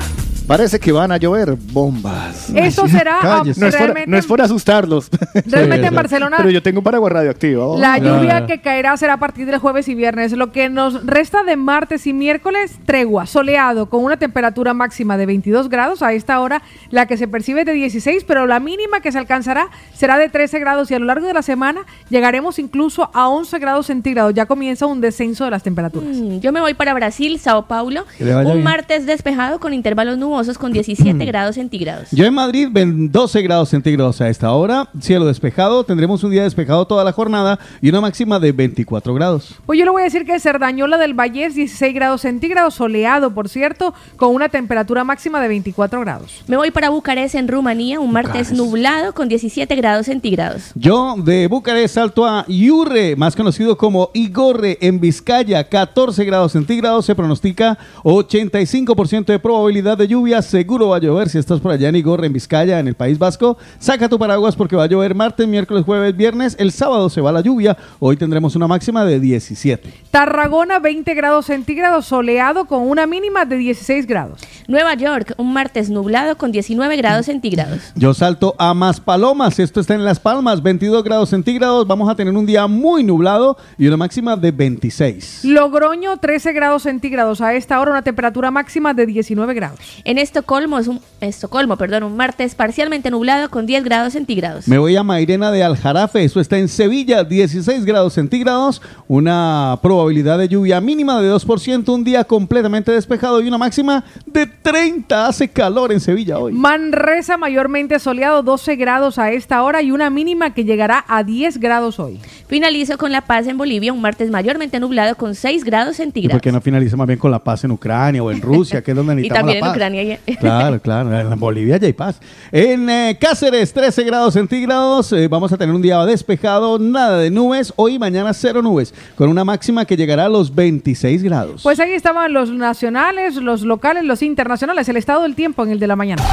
Parece 0.51 0.81
que 0.81 0.91
van 0.91 1.13
a 1.13 1.17
llover 1.17 1.55
bombas. 1.55 2.49
Eso 2.53 2.85
será 2.85 3.19
ah, 3.21 3.37
cállese. 3.39 3.61
No 3.61 3.67
es, 3.67 3.73
por, 3.75 3.83
realmente, 3.85 4.11
no 4.11 4.17
es 4.17 4.25
por 4.25 4.41
asustarlos. 4.41 5.09
realmente 5.45 5.83
Sí, 5.83 5.87
en. 5.87 5.95
Barcelona. 5.95 6.35
Pero 6.37 6.49
yo 6.49 6.61
tengo 6.61 6.79
un 6.79 6.83
paraguas 6.83 7.09
radioactivo. 7.13 7.77
La 7.79 7.97
Ya, 7.97 8.03
lluvia 8.03 8.39
ya. 8.41 8.45
que 8.47 8.59
caerá 8.59 8.97
será 8.97 9.13
a 9.13 9.17
partir 9.17 9.45
del 9.45 9.59
jueves 9.59 9.87
y 9.87 9.95
viernes. 9.95 10.33
Lo 10.33 10.51
que 10.51 10.67
nos 10.67 11.05
resta 11.05 11.43
de 11.43 11.55
martes 11.55 12.05
y 12.05 12.11
miércoles, 12.11 12.77
tregua, 12.85 13.27
soleado, 13.27 13.85
con 13.89 14.03
una 14.03 14.17
temperatura 14.17 14.73
máxima 14.73 15.15
de 15.15 15.25
22 15.25 15.69
grados. 15.69 16.01
A 16.01 16.11
esta 16.11 16.41
hora, 16.41 16.61
la 16.89 17.05
que 17.05 17.15
se 17.15 17.29
percibe 17.29 17.61
es 17.61 17.65
de 17.65 17.71
16, 17.71 18.25
pero 18.25 18.45
la 18.45 18.59
mínima 18.59 18.99
que 18.99 19.13
se 19.13 19.19
alcanzará 19.19 19.69
será 19.93 20.17
de 20.17 20.27
13 20.27 20.59
grados. 20.59 20.91
Y 20.91 20.95
a 20.95 20.99
lo 20.99 21.05
largo 21.05 21.27
de 21.27 21.33
la 21.33 21.43
semana 21.43 21.85
llegaremos 22.09 22.59
incluso 22.59 23.09
a 23.13 23.29
11 23.29 23.57
grados 23.59 23.85
centígrados. 23.85 24.33
Ya 24.33 24.47
comienza 24.47 24.85
un 24.85 24.99
descenso 24.99 25.45
de 25.45 25.51
las 25.51 25.63
temperaturas. 25.63 26.17
Mm, 26.17 26.39
Yo 26.39 26.51
me 26.51 26.59
voy 26.59 26.73
para 26.73 26.93
Brasil, 26.93 27.39
Sao 27.39 27.67
Paulo. 27.67 28.05
Un 28.19 28.25
bien. 28.25 28.63
martes 28.63 29.05
despejado 29.05 29.61
con 29.61 29.73
intervalos 29.73 30.17
nubosos 30.17 30.40
con 30.57 30.73
17 30.73 31.23
grados 31.25 31.55
centígrados. 31.55 32.09
Yo 32.11 32.25
en 32.25 32.33
Madrid, 32.33 32.67
ven 32.71 33.11
12 33.11 33.41
grados 33.43 33.69
centígrados 33.69 34.19
a 34.21 34.29
esta 34.29 34.51
hora, 34.51 34.89
cielo 34.99 35.25
despejado, 35.25 35.83
tendremos 35.83 36.23
un 36.23 36.31
día 36.31 36.43
despejado 36.43 36.85
toda 36.85 37.03
la 37.03 37.11
jornada 37.11 37.59
y 37.81 37.89
una 37.89 38.01
máxima 38.01 38.39
de 38.39 38.51
24 38.51 39.13
grados. 39.13 39.55
Pues 39.65 39.77
yo 39.77 39.85
le 39.85 39.91
voy 39.91 40.01
a 40.01 40.05
decir 40.05 40.25
que 40.25 40.39
Cerdañola 40.39 40.97
del 40.97 41.13
Valle 41.13 41.45
es 41.45 41.55
16 41.55 41.93
grados 41.93 42.21
centígrados, 42.21 42.73
soleado, 42.73 43.33
por 43.33 43.49
cierto, 43.49 43.93
con 44.17 44.33
una 44.33 44.49
temperatura 44.49 45.03
máxima 45.03 45.39
de 45.39 45.47
24 45.47 46.01
grados. 46.01 46.43
Me 46.47 46.57
voy 46.57 46.71
para 46.71 46.89
Bucarest, 46.89 47.35
en 47.35 47.47
Rumanía, 47.47 47.99
un 47.99 48.11
martes 48.11 48.49
Bucarest. 48.49 48.53
nublado 48.53 49.13
con 49.13 49.29
17 49.29 49.75
grados 49.75 50.07
centígrados. 50.07 50.71
Yo 50.75 51.15
de 51.17 51.47
Bucarest 51.47 51.95
salto 51.95 52.25
a 52.25 52.45
Iurre, 52.47 53.15
más 53.15 53.35
conocido 53.35 53.77
como 53.77 54.09
Igorre, 54.13 54.77
en 54.81 54.99
Vizcaya, 54.99 55.63
14 55.67 56.25
grados 56.25 56.53
centígrados, 56.53 57.05
se 57.05 57.15
pronostica 57.15 57.77
85% 58.03 59.25
de 59.25 59.39
probabilidad 59.39 59.97
de 59.97 60.07
lluvia, 60.07 60.20
seguro 60.41 60.89
va 60.89 60.97
a 60.97 60.99
llover 60.99 61.29
si 61.29 61.37
estás 61.37 61.59
por 61.59 61.71
allá 61.71 61.89
en 61.89 61.95
Igorre, 61.95 62.27
en 62.27 62.33
Vizcaya, 62.33 62.79
en 62.79 62.87
el 62.87 62.95
País 62.95 63.17
Vasco. 63.17 63.57
Saca 63.79 64.07
tu 64.07 64.19
paraguas 64.19 64.55
porque 64.55 64.75
va 64.75 64.83
a 64.83 64.87
llover 64.87 65.15
martes, 65.15 65.47
miércoles, 65.47 65.83
jueves, 65.83 66.15
viernes, 66.15 66.55
el 66.59 66.71
sábado 66.71 67.09
se 67.09 67.21
va 67.21 67.31
la 67.31 67.41
lluvia, 67.41 67.77
hoy 67.99 68.17
tendremos 68.17 68.55
una 68.55 68.67
máxima 68.67 69.03
de 69.03 69.19
17. 69.19 69.93
Tarragona 70.11 70.79
20 70.79 71.13
grados 71.13 71.47
centígrados, 71.47 72.05
soleado 72.05 72.65
con 72.65 72.87
una 72.87 73.07
mínima 73.07 73.45
de 73.45 73.57
16 73.57 74.07
grados. 74.07 74.41
Nueva 74.67 74.93
York, 74.93 75.33
un 75.37 75.53
martes 75.53 75.89
nublado 75.89 76.37
con 76.37 76.51
19 76.51 76.95
grados 76.97 77.25
centígrados. 77.25 77.91
Yo 77.95 78.13
salto 78.13 78.55
a 78.57 78.73
Maspalomas, 78.73 79.59
esto 79.59 79.79
está 79.79 79.95
en 79.95 80.05
Las 80.05 80.19
Palmas, 80.19 80.61
22 80.61 81.03
grados 81.03 81.29
centígrados, 81.29 81.87
vamos 81.87 82.09
a 82.09 82.15
tener 82.15 82.33
un 82.33 82.45
día 82.45 82.67
muy 82.67 83.03
nublado 83.03 83.57
y 83.77 83.87
una 83.87 83.97
máxima 83.97 84.35
de 84.35 84.51
26. 84.51 85.45
Logroño 85.45 86.17
13 86.17 86.53
grados 86.53 86.83
centígrados, 86.83 87.41
a 87.41 87.53
esta 87.55 87.79
hora 87.79 87.91
una 87.91 88.01
temperatura 88.01 88.51
máxima 88.51 88.93
de 88.93 89.05
19 89.05 89.53
grados. 89.53 89.79
En 90.11 90.17
Estocolmo, 90.17 90.77
es 90.77 90.89
un, 90.89 90.99
Estocolmo 91.21 91.77
perdón, 91.77 92.03
un 92.03 92.17
martes 92.17 92.53
parcialmente 92.53 93.09
nublado 93.09 93.49
con 93.49 93.65
10 93.65 93.85
grados 93.85 94.11
centígrados. 94.11 94.67
Me 94.67 94.77
voy 94.77 94.93
a 94.97 95.03
Mairena 95.03 95.51
de 95.51 95.63
Aljarafe, 95.63 96.25
eso 96.25 96.41
está 96.41 96.57
en 96.57 96.67
Sevilla, 96.67 97.23
16 97.23 97.85
grados 97.85 98.11
centígrados, 98.11 98.81
una 99.07 99.79
probabilidad 99.81 100.37
de 100.37 100.49
lluvia 100.49 100.81
mínima 100.81 101.21
de 101.21 101.31
2%, 101.31 101.93
un 101.93 102.03
día 102.03 102.25
completamente 102.25 102.91
despejado 102.91 103.39
y 103.39 103.47
una 103.47 103.57
máxima 103.57 104.03
de 104.25 104.47
30. 104.47 105.27
Hace 105.27 105.47
calor 105.47 105.93
en 105.93 106.01
Sevilla 106.01 106.39
hoy. 106.39 106.51
Manresa 106.51 107.37
mayormente 107.37 107.97
soleado 107.97 108.43
12 108.43 108.75
grados 108.75 109.17
a 109.17 109.31
esta 109.31 109.63
hora 109.63 109.81
y 109.81 109.91
una 109.91 110.09
mínima 110.09 110.53
que 110.53 110.65
llegará 110.65 111.05
a 111.07 111.23
10 111.23 111.57
grados 111.57 111.99
hoy. 111.99 112.19
Finalizo 112.47 112.97
con 112.97 113.13
La 113.13 113.21
Paz 113.21 113.47
en 113.47 113.57
Bolivia, 113.57 113.93
un 113.93 114.01
martes 114.01 114.29
mayormente 114.29 114.77
nublado 114.81 115.15
con 115.15 115.35
6 115.35 115.63
grados 115.63 115.93
¿Y 115.93 115.97
centígrados. 115.97 116.33
por 116.33 116.41
qué 116.41 116.51
no 116.51 116.59
finaliza 116.59 116.97
más 116.97 117.07
bien 117.07 117.17
con 117.17 117.31
la 117.31 117.39
paz 117.39 117.63
en 117.63 117.71
Ucrania 117.71 118.21
o 118.21 118.29
en 118.29 118.41
Rusia, 118.41 118.83
que 118.83 118.91
es 118.91 118.97
donde 118.97 119.13
Y 119.21 119.29
necesitamos 119.29 119.39
también 119.39 119.57
en 119.57 119.61
la 119.61 119.67
paz? 119.67 119.75
Ucrania. 119.77 120.00
Claro, 120.39 120.79
claro, 120.81 121.17
en 121.19 121.39
Bolivia 121.39 121.77
ya 121.77 121.87
hay 121.87 121.93
paz. 121.93 122.19
En 122.51 122.89
eh, 122.89 123.17
Cáceres, 123.19 123.73
13 123.73 124.03
grados 124.03 124.33
centígrados, 124.33 125.11
eh, 125.13 125.27
vamos 125.27 125.51
a 125.51 125.57
tener 125.57 125.73
un 125.73 125.81
día 125.81 126.03
despejado, 126.05 126.79
nada 126.79 127.19
de 127.19 127.29
nubes, 127.29 127.73
hoy 127.75 127.95
y 127.95 127.99
mañana 127.99 128.33
cero 128.33 128.61
nubes, 128.61 128.93
con 129.15 129.29
una 129.29 129.43
máxima 129.43 129.85
que 129.85 129.95
llegará 129.95 130.25
a 130.25 130.29
los 130.29 130.53
26 130.53 131.23
grados. 131.23 131.63
Pues 131.63 131.79
ahí 131.79 131.93
estaban 131.93 132.33
los 132.33 132.49
nacionales, 132.49 133.35
los 133.35 133.61
locales, 133.61 134.03
los 134.03 134.21
internacionales, 134.21 134.87
el 134.89 134.97
estado 134.97 135.23
del 135.23 135.35
tiempo 135.35 135.63
en 135.63 135.71
el 135.71 135.79
de 135.79 135.87
la 135.87 135.95
mañana. 135.95 136.23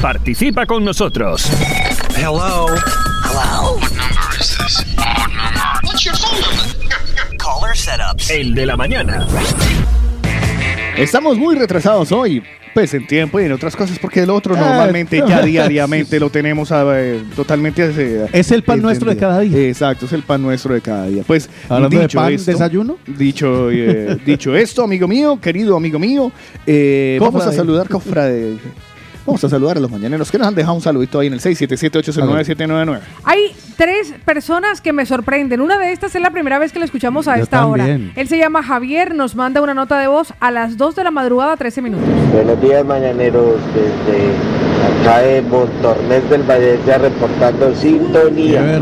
Participa 0.00 0.66
con 0.66 0.84
nosotros. 0.84 1.44
Hello. 2.16 2.66
Hello. 3.24 3.76
What 3.76 3.92
number 3.92 4.40
is 4.40 4.56
this? 4.56 4.84
What 4.96 5.28
number? 5.28 5.80
What's 5.84 6.04
your 6.04 6.14
phone 6.14 6.40
number? 6.40 7.36
Caller 7.38 7.74
setups. 7.74 8.30
El 8.30 8.54
de 8.54 8.66
la 8.66 8.76
mañana. 8.76 9.26
Estamos 10.98 11.38
muy 11.38 11.54
retrasados 11.54 12.10
hoy, 12.12 12.42
pues 12.74 12.92
en 12.94 13.06
tiempo 13.06 13.40
y 13.40 13.44
en 13.44 13.52
otras 13.52 13.76
cosas, 13.76 13.98
porque 13.98 14.20
el 14.20 14.30
otro 14.30 14.54
Eh, 14.56 14.58
normalmente 14.58 15.22
ya 15.26 15.42
diariamente 15.46 16.18
lo 16.18 16.30
tenemos 16.30 16.70
eh, 16.72 17.22
totalmente... 17.36 17.90
eh, 17.96 18.26
Es 18.32 18.50
el 18.50 18.62
pan 18.62 18.82
nuestro 18.82 19.10
de 19.10 19.16
cada 19.16 19.40
día. 19.40 19.68
Exacto, 19.68 20.06
es 20.06 20.12
el 20.12 20.22
pan 20.22 20.42
nuestro 20.42 20.74
de 20.74 20.80
cada 20.80 21.06
día. 21.06 21.22
Pues 21.26 21.48
Hablando 21.68 21.96
de 21.96 22.02
dicho 22.02 22.18
pan, 22.18 22.32
esto, 22.32 22.50
desayuno. 22.50 22.96
Dicho, 23.06 23.70
eh, 23.70 24.18
dicho 24.26 24.56
esto, 24.56 24.82
amigo 24.82 25.06
mío, 25.06 25.38
querido 25.40 25.76
amigo 25.76 25.98
mío, 25.98 26.32
eh, 26.66 27.18
vamos 27.20 27.46
a 27.46 27.52
saludar, 27.52 27.88
cofrade. 27.88 28.56
Vamos 29.28 29.44
a 29.44 29.50
saludar 29.50 29.76
a 29.76 29.80
los 29.80 29.90
mañaneros 29.90 30.30
que 30.30 30.38
nos 30.38 30.48
han 30.48 30.54
dejado 30.54 30.74
un 30.74 30.80
saludito 30.80 31.20
ahí 31.20 31.26
en 31.26 31.34
el 31.34 31.40
677-809-799. 31.40 33.00
Hay 33.24 33.54
tres 33.76 34.14
personas 34.24 34.80
que 34.80 34.94
me 34.94 35.04
sorprenden. 35.04 35.60
Una 35.60 35.78
de 35.78 35.92
estas 35.92 36.14
es 36.14 36.22
la 36.22 36.30
primera 36.30 36.58
vez 36.58 36.72
que 36.72 36.78
la 36.78 36.86
escuchamos 36.86 37.28
a 37.28 37.36
Yo 37.36 37.42
esta 37.42 37.66
hora. 37.66 37.86
Él 37.86 38.26
se 38.26 38.38
llama 38.38 38.62
Javier, 38.62 39.14
nos 39.14 39.34
manda 39.34 39.60
una 39.60 39.74
nota 39.74 39.98
de 39.98 40.06
voz 40.06 40.32
a 40.40 40.50
las 40.50 40.78
2 40.78 40.96
de 40.96 41.04
la 41.04 41.10
madrugada, 41.10 41.58
13 41.58 41.82
minutos. 41.82 42.08
Buenos 42.32 42.58
días, 42.62 42.82
mañaneros, 42.86 43.56
desde 43.74 45.02
acá 45.02 45.18
de 45.18 45.42
Montornés 45.42 46.30
del 46.30 46.42
Valencia 46.44 46.96
reportando 46.96 47.74
sintonía. 47.74 48.80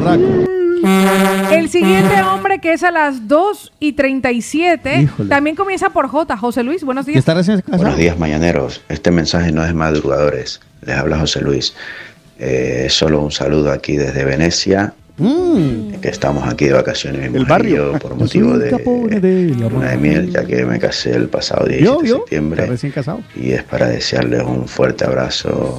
El 1.51 1.69
siguiente 1.69 2.23
hombre 2.23 2.59
que 2.61 2.73
es 2.73 2.83
a 2.83 2.91
las 2.91 3.29
2 3.29 3.73
y 3.81 3.93
37 3.93 5.03
Híjole. 5.03 5.29
también 5.29 5.57
comienza 5.57 5.91
por 5.91 6.09
J. 6.09 6.37
José 6.37 6.63
Luis, 6.63 6.85
buenos 6.85 7.07
días. 7.07 7.25
Buenos 7.67 7.97
días, 7.97 8.19
mañaneros. 8.19 8.83
Este 8.89 9.11
mensaje 9.11 9.53
no 9.53 9.63
es 9.63 9.69
de 9.69 9.75
madrugadores. 9.75 10.61
Les 10.83 10.97
habla 10.97 11.19
José 11.19 11.41
Luis. 11.41 11.75
Eh, 12.39 12.89
solo 12.91 13.21
un 13.21 13.33
saludo 13.33 13.73
aquí 13.73 13.97
desde 13.97 14.25
Venecia 14.25 14.95
Que 15.17 16.09
estamos 16.11 16.47
aquí 16.47 16.67
de 16.67 16.75
vacaciones, 16.75 17.31
mi 17.31 17.39
El 17.39 17.47
barrio. 17.47 17.93
por 17.99 18.15
motivo 18.17 18.59
de 18.59 18.71
luna 18.71 19.91
de 19.91 19.97
miel, 19.97 20.31
ya 20.31 20.45
que 20.45 20.65
me 20.67 20.79
casé 20.79 21.17
el 21.17 21.29
pasado 21.29 21.65
17 21.67 21.85
Yo, 21.85 22.03
de 22.03 22.09
yo, 22.09 22.17
septiembre. 22.19 22.67
recién 22.67 22.93
casado. 22.93 23.21
Y 23.35 23.53
es 23.53 23.63
para 23.63 23.89
desearles 23.89 24.43
un 24.43 24.69
fuerte 24.69 25.05
abrazo 25.07 25.79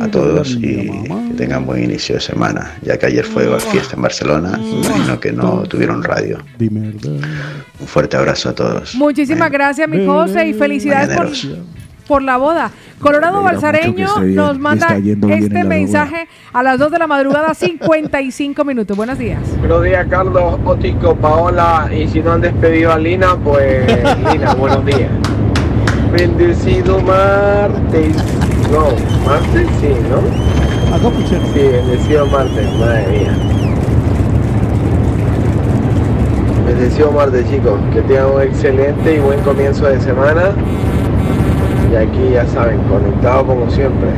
a 0.00 0.08
todos 0.08 0.52
y 0.52 0.60
que 0.60 1.10
tengan 1.36 1.66
buen 1.66 1.84
inicio 1.84 2.14
de 2.14 2.20
semana, 2.22 2.78
ya 2.82 2.98
que 2.98 3.06
ayer 3.06 3.24
fue 3.26 3.46
fiesta 3.60 3.96
en 3.96 4.02
Barcelona, 4.02 4.58
imagino 4.58 5.20
que 5.20 5.32
no 5.32 5.62
tuvieron 5.64 6.02
radio. 6.02 6.38
Un 6.60 7.86
fuerte 7.86 8.16
abrazo 8.16 8.48
a 8.50 8.54
todos. 8.54 8.94
Muchísimas 8.94 9.50
gracias, 9.50 9.88
mi 9.88 10.06
José, 10.06 10.48
y 10.48 10.54
felicidades 10.54 11.08
Mañaneros. 11.10 11.46
por 11.46 11.79
la 12.18 12.36
boda. 12.36 12.70
Colorado 13.00 13.42
Balsareño 13.42 14.08
nos 14.34 14.58
manda 14.58 14.96
este 14.96 15.64
mensaje 15.64 16.28
a 16.52 16.62
las 16.62 16.78
2 16.78 16.90
de 16.90 16.98
la 16.98 17.06
madrugada, 17.06 17.54
55 17.54 18.64
minutos. 18.64 18.96
Buenos 18.96 19.18
días. 19.18 19.40
Buenos 19.60 19.84
días, 19.84 20.06
Carlos, 20.10 20.58
Otico, 20.64 21.14
Paola. 21.14 21.88
Y 21.92 22.08
si 22.08 22.20
no 22.20 22.32
han 22.32 22.40
despedido 22.40 22.92
a 22.92 22.98
Lina, 22.98 23.36
pues 23.42 23.86
Lina, 24.32 24.54
buenos 24.54 24.84
días. 24.84 25.10
Bendecido 26.12 27.00
martes. 27.00 28.16
No, 28.70 28.86
martes 29.26 29.68
sí, 29.80 29.94
¿no? 30.10 30.50
Sí, 31.28 31.60
bendecido 31.60 32.26
martes, 32.26 32.78
madre 32.78 33.06
mía. 33.08 33.36
Bendecido 36.66 37.12
martes, 37.12 37.48
chicos. 37.48 37.80
Que 37.92 38.02
tengan 38.02 38.26
un 38.34 38.42
excelente 38.42 39.14
y 39.14 39.18
buen 39.20 39.40
comienzo 39.40 39.86
de 39.86 40.00
semana. 40.00 40.50
Y 41.90 41.96
aquí 41.96 42.30
ya 42.32 42.46
saben, 42.46 42.78
conectado 42.84 43.46
como 43.46 43.68
siempre. 43.70 44.10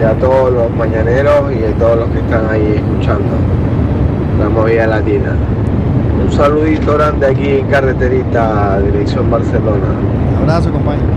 Y 0.00 0.04
a 0.04 0.12
todos 0.14 0.52
los 0.52 0.70
mañaneros 0.76 1.52
y 1.52 1.64
a 1.64 1.76
todos 1.76 1.98
los 1.98 2.10
que 2.10 2.18
están 2.20 2.48
ahí 2.48 2.74
escuchando 2.76 3.34
la 4.38 4.48
movida 4.48 4.86
latina. 4.86 5.36
Un 6.22 6.32
saludito 6.32 6.94
grande 6.94 7.26
aquí 7.26 7.48
en 7.48 7.66
carreterita, 7.68 8.80
dirección 8.80 9.30
Barcelona. 9.30 9.86
Abrazo, 10.40 10.70
compañero. 10.70 11.08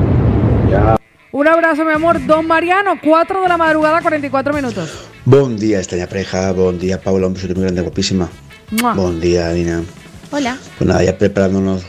Ya. 0.71 0.97
Un 1.31 1.47
abrazo, 1.47 1.85
mi 1.85 1.91
amor. 1.91 2.25
Don 2.25 2.47
Mariano, 2.47 2.93
4 3.03 3.41
de 3.43 3.47
la 3.47 3.57
madrugada, 3.57 4.01
44 4.01 4.53
minutos. 4.53 5.07
Buen 5.23 5.57
día, 5.57 5.77
extraña 5.77 6.07
pareja. 6.07 6.51
Buen 6.51 6.79
día, 6.79 6.99
Paula. 6.99 7.27
Un 7.27 7.33
beso 7.35 7.47
muy 7.53 7.63
grande, 7.63 7.81
guapísima. 7.81 8.27
Mua. 8.71 8.93
Buen 8.95 9.19
día, 9.19 9.49
Dina. 9.51 9.83
Hola. 10.31 10.57
Pues 10.77 10.87
nada, 10.87 11.03
ya 11.03 11.17
preparándonos, 11.17 11.85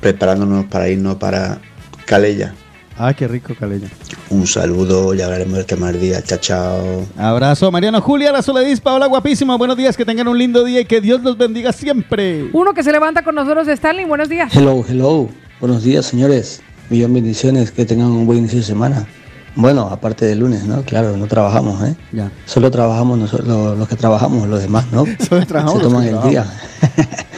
preparándonos 0.00 0.64
para 0.66 0.88
irnos 0.88 1.16
para 1.16 1.58
Calella. 2.04 2.54
Ah, 2.98 3.12
qué 3.12 3.28
rico, 3.28 3.54
Caleño. 3.58 3.88
Un 4.30 4.46
saludo, 4.46 5.12
ya 5.12 5.26
hablaremos 5.26 5.54
del 5.58 5.66
tema 5.66 5.92
del 5.92 6.00
día. 6.00 6.22
Chao, 6.22 6.38
chao. 6.38 7.06
Abrazo, 7.18 7.70
Mariano 7.70 8.00
Julia, 8.00 8.32
la 8.32 8.40
Soledad, 8.40 8.74
Paola, 8.82 9.06
guapísimo. 9.06 9.56
Buenos 9.58 9.76
días, 9.76 9.96
que 9.96 10.04
tengan 10.06 10.28
un 10.28 10.38
lindo 10.38 10.64
día 10.64 10.80
y 10.80 10.84
que 10.86 11.02
Dios 11.02 11.22
los 11.22 11.36
bendiga 11.36 11.72
siempre. 11.72 12.48
Uno 12.54 12.72
que 12.72 12.82
se 12.82 12.92
levanta 12.92 13.22
con 13.22 13.34
nosotros, 13.34 13.68
Stanley. 13.68 14.06
Buenos 14.06 14.30
días. 14.30 14.50
Hello, 14.56 14.82
hello. 14.88 15.28
Buenos 15.60 15.82
días, 15.82 16.06
señores. 16.06 16.62
Millón 16.88 17.12
bendiciones. 17.12 17.70
Que 17.70 17.84
tengan 17.84 18.06
un 18.08 18.24
buen 18.24 18.38
inicio 18.38 18.58
de 18.60 18.64
semana. 18.64 19.06
Bueno, 19.56 19.88
aparte 19.90 20.24
del 20.24 20.38
lunes, 20.40 20.64
¿no? 20.64 20.82
Claro, 20.82 21.16
no 21.18 21.26
trabajamos, 21.26 21.82
¿eh? 21.86 21.96
Ya. 22.12 22.30
Solo 22.46 22.70
trabajamos 22.70 23.18
nosotros, 23.18 23.46
los, 23.48 23.76
los 23.78 23.88
que 23.88 23.96
trabajamos, 23.96 24.48
los 24.48 24.60
demás, 24.62 24.86
¿no? 24.92 25.04
Solo 25.28 25.44
trabajamos 25.46 25.78
Se 25.78 25.84
los 25.84 25.92
toman 25.92 26.04
que 26.08 26.10
el 26.14 26.30
día. 26.30 26.46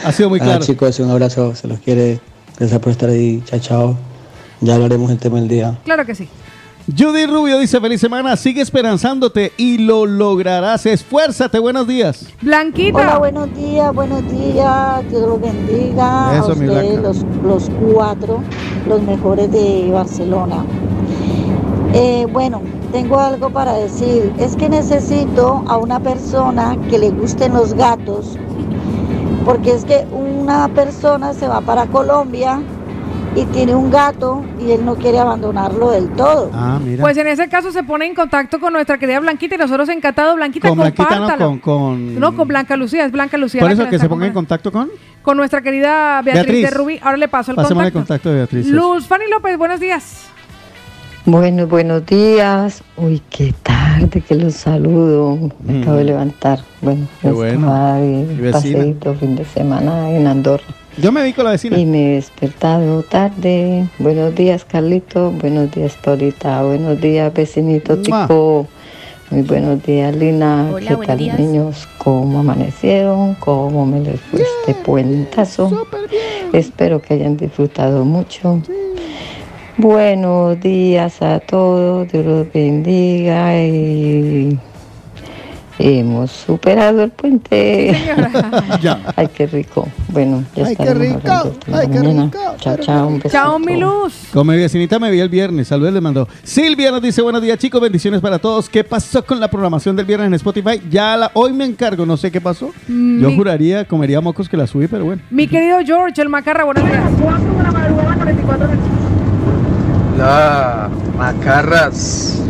Ha 0.05 0.11
sido 0.13 0.29
muy 0.29 0.39
Ah, 0.41 0.45
claro. 0.45 0.65
chicos, 0.65 0.99
un 0.99 1.11
abrazo. 1.11 1.53
Se 1.55 1.67
los 1.67 1.79
quiere. 1.79 2.19
Gracias 2.57 2.79
por 2.79 2.91
estar 2.91 3.09
ahí. 3.09 3.41
Chao, 3.45 3.59
chao. 3.59 4.08
Ya 4.61 4.75
hablaremos 4.75 5.09
del 5.09 5.17
tema 5.19 5.39
del 5.39 5.47
día. 5.47 5.77
Claro 5.85 6.05
que 6.05 6.15
sí. 6.15 6.27
Judy 6.97 7.27
Rubio 7.27 7.59
dice, 7.59 7.79
feliz 7.79 8.01
semana, 8.01 8.35
sigue 8.35 8.61
esperanzándote 8.61 9.53
y 9.57 9.77
lo 9.77 10.05
lograrás. 10.07 10.85
Esfuérzate, 10.87 11.59
buenos 11.59 11.87
días. 11.87 12.25
Blanquita. 12.41 12.97
Hola, 12.97 13.17
buenos 13.19 13.53
días, 13.55 13.93
buenos 13.93 14.23
días. 14.31 15.07
Dios 15.09 15.21
los 15.21 15.39
bendiga. 15.39 16.35
Eso, 16.35 16.51
a 16.53 16.55
mi 16.55 16.67
ustedes, 16.67 16.99
Blanca. 16.99 17.07
los, 17.43 17.43
los 17.43 17.69
cuatro, 17.79 18.41
los 18.87 19.01
mejores 19.03 19.51
de 19.51 19.91
Barcelona. 19.93 20.65
Eh, 21.93 22.25
bueno, 22.31 22.61
tengo 22.91 23.19
algo 23.19 23.51
para 23.51 23.73
decir. 23.73 24.33
Es 24.39 24.55
que 24.55 24.67
necesito 24.67 25.63
a 25.67 25.77
una 25.77 25.99
persona 25.99 26.75
que 26.89 26.97
le 26.97 27.11
gusten 27.11 27.53
los 27.53 27.75
gatos. 27.75 28.35
Porque 29.45 29.73
es 29.73 29.85
que 29.85 30.07
una 30.11 30.67
persona 30.69 31.33
se 31.33 31.47
va 31.47 31.61
para 31.61 31.85
Colombia 31.85 32.61
y 33.35 33.45
tiene 33.45 33.75
un 33.75 33.91
gato 33.91 34.43
y 34.59 34.71
él 34.71 34.83
no 34.85 34.95
quiere 34.95 35.19
abandonarlo 35.19 35.91
del 35.91 36.09
todo. 36.11 36.49
Ah, 36.53 36.79
mira. 36.83 37.01
Pues 37.01 37.15
en 37.17 37.27
ese 37.27 37.47
caso 37.47 37.71
se 37.71 37.83
pone 37.83 38.05
en 38.05 38.15
contacto 38.15 38.59
con 38.59 38.73
nuestra 38.73 38.97
querida 38.97 39.19
Blanquita 39.19 39.55
y 39.55 39.57
nosotros 39.57 39.87
encantados. 39.89 40.35
Blanquita, 40.35 40.69
con 40.69 40.77
Blanquita, 40.79 41.19
no, 41.19 41.37
con... 41.37 41.59
con... 41.59 42.19
No, 42.19 42.35
con 42.35 42.47
Blanca 42.47 42.75
Lucía, 42.75 43.05
es 43.05 43.11
Blanca 43.11 43.37
Lucía. 43.37 43.61
Por 43.61 43.71
eso 43.71 43.83
que 43.87 43.95
está 43.95 44.05
se 44.05 44.09
ponga 44.09 44.25
en 44.27 44.33
con- 44.33 44.43
contacto 44.45 44.71
con... 44.71 44.89
Con 45.21 45.37
nuestra 45.37 45.61
querida 45.61 46.21
Beatriz, 46.21 46.45
Beatriz. 46.45 46.63
de 46.63 46.71
Rubí. 46.71 46.99
Ahora 47.01 47.17
le 47.17 47.27
paso 47.27 47.51
el 47.51 47.55
Pasemos 47.55 47.83
el 47.85 47.91
contacto. 47.93 47.99
contacto 48.13 48.29
de 48.29 48.35
Beatriz. 48.35 48.67
Luz 48.67 49.05
Fanny 49.07 49.25
López, 49.29 49.57
buenos 49.57 49.79
días. 49.79 50.25
Bueno, 51.25 51.67
buenos 51.67 52.05
días. 52.05 52.81
Uy, 52.97 53.21
qué 53.29 53.53
tarde 53.61 54.21
que 54.21 54.35
los 54.35 54.55
saludo. 54.55 55.37
Me 55.63 55.81
acabo 55.81 55.97
de 55.97 56.05
levantar. 56.05 56.59
Bueno, 56.81 57.01
Mm. 57.01 57.21
Qué 57.21 57.31
bueno. 57.31 57.67
paseíto 58.51 59.13
fin 59.15 59.35
de 59.35 59.45
semana 59.45 60.09
en 60.09 60.25
Andorra. 60.25 60.63
Yo 61.01 61.13
me 61.13 61.23
vi 61.23 61.31
con 61.31 61.45
la 61.45 61.51
vecina. 61.51 61.77
Y 61.77 61.85
me 61.85 62.11
he 62.11 62.15
despertado 62.15 63.03
tarde. 63.03 63.87
Buenos 63.99 64.35
días, 64.35 64.65
Carlito. 64.65 65.31
Buenos 65.31 65.71
días, 65.71 65.97
Paulita. 66.03 66.61
Buenos 66.63 66.99
días, 66.99 67.33
vecinito. 67.33 67.97
Tico. 67.99 68.67
Muy 69.29 69.43
buenos 69.43 69.81
días, 69.83 70.13
Lina. 70.15 70.69
Hola, 70.73 70.97
¿Qué 70.99 71.07
tal, 71.07 71.17
días. 71.19 71.39
niños? 71.39 71.87
¿Cómo 71.99 72.39
amanecieron? 72.39 73.35
¿Cómo 73.35 73.85
me 73.85 74.01
les 74.01 74.19
fue 74.19 74.41
este 74.41 74.73
puentazo? 74.73 75.87
Espero 76.51 77.01
que 77.01 77.13
hayan 77.13 77.37
disfrutado 77.37 78.03
mucho. 78.03 78.61
Buenos 79.77 80.59
días 80.59 81.21
a 81.21 81.39
todos, 81.39 82.11
Dios 82.11 82.25
los 82.25 82.51
bendiga 82.51 83.55
y 83.63 84.59
hemos 85.79 86.29
superado 86.31 87.03
el 87.03 87.09
puente. 87.11 87.95
Ya. 88.81 88.99
Ay, 89.15 89.27
qué 89.33 89.47
rico. 89.47 89.87
Bueno, 90.09 90.43
ya 90.55 90.67
Ay, 90.67 90.75
qué 90.75 90.93
rico, 90.93 91.19
ay, 91.67 91.71
la 91.71 91.81
qué 91.81 91.87
mañana. 91.99 92.23
rico, 92.25 92.39
Chao, 92.59 92.77
chao, 92.77 93.07
un 93.07 93.13
besito. 93.15 93.29
Chao, 93.29 93.59
mi 93.59 93.77
Luz. 93.77 94.13
Con 94.33 94.47
mi 94.47 94.55
vecinita 94.57 94.99
me 94.99 95.09
vi 95.11 95.19
el 95.19 95.29
viernes. 95.29 95.67
Saludos 95.67 95.93
les 95.93 96.01
mandó. 96.01 96.27
Silvia 96.43 96.91
nos 96.91 97.01
dice 97.01 97.21
buenos 97.21 97.41
días 97.41 97.57
chicos, 97.57 97.81
bendiciones 97.81 98.21
para 98.21 98.39
todos. 98.39 98.69
¿Qué 98.69 98.83
pasó 98.83 99.25
con 99.25 99.39
la 99.39 99.49
programación 99.49 99.95
del 99.95 100.05
viernes 100.05 100.27
en 100.27 100.33
Spotify? 100.35 100.81
Ya 100.89 101.17
la, 101.17 101.31
hoy 101.33 101.51
me 101.53 101.65
encargo, 101.65 102.05
no 102.05 102.15
sé 102.17 102.31
qué 102.31 102.39
pasó. 102.41 102.71
Mm, 102.87 103.21
Yo 103.21 103.29
mi- 103.29 103.35
juraría, 103.35 103.85
comería 103.85 104.21
mocos 104.21 104.47
que 104.47 104.57
la 104.57 104.67
subí, 104.67 104.87
pero 104.87 105.05
bueno. 105.05 105.21
Mi 105.29 105.47
querido 105.47 105.79
George, 105.85 106.21
el 106.21 106.29
Macarra, 106.29 106.63
buenos 106.65 106.85
días. 106.85 107.03
La 110.17 110.89
Macarras. 111.17 112.41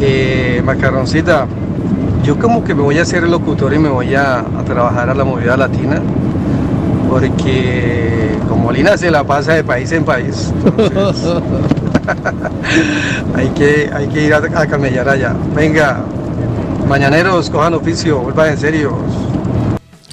Eh, 0.00 0.62
macarroncita. 0.64 1.46
Yo 2.28 2.38
como 2.38 2.62
que 2.62 2.74
me 2.74 2.82
voy 2.82 2.98
a 2.98 3.02
hacer 3.04 3.22
locutor 3.22 3.72
y 3.72 3.78
me 3.78 3.88
voy 3.88 4.14
a, 4.14 4.40
a 4.40 4.62
trabajar 4.62 5.08
a 5.08 5.14
la 5.14 5.24
movida 5.24 5.56
latina. 5.56 6.02
Porque 7.08 8.36
como 8.46 8.70
Lina 8.70 8.98
se 8.98 9.10
la 9.10 9.24
pasa 9.24 9.54
de 9.54 9.64
país 9.64 9.90
en 9.92 10.04
país. 10.04 10.52
hay, 13.34 13.48
que, 13.48 13.90
hay 13.90 14.08
que 14.08 14.26
ir 14.26 14.34
a, 14.34 14.40
a 14.40 14.66
camellar 14.66 15.08
allá. 15.08 15.34
Venga, 15.56 16.00
mañaneros, 16.86 17.48
cojan 17.48 17.72
oficio, 17.72 18.18
vuelvan 18.18 18.50
en 18.50 18.58
serio. 18.58 18.98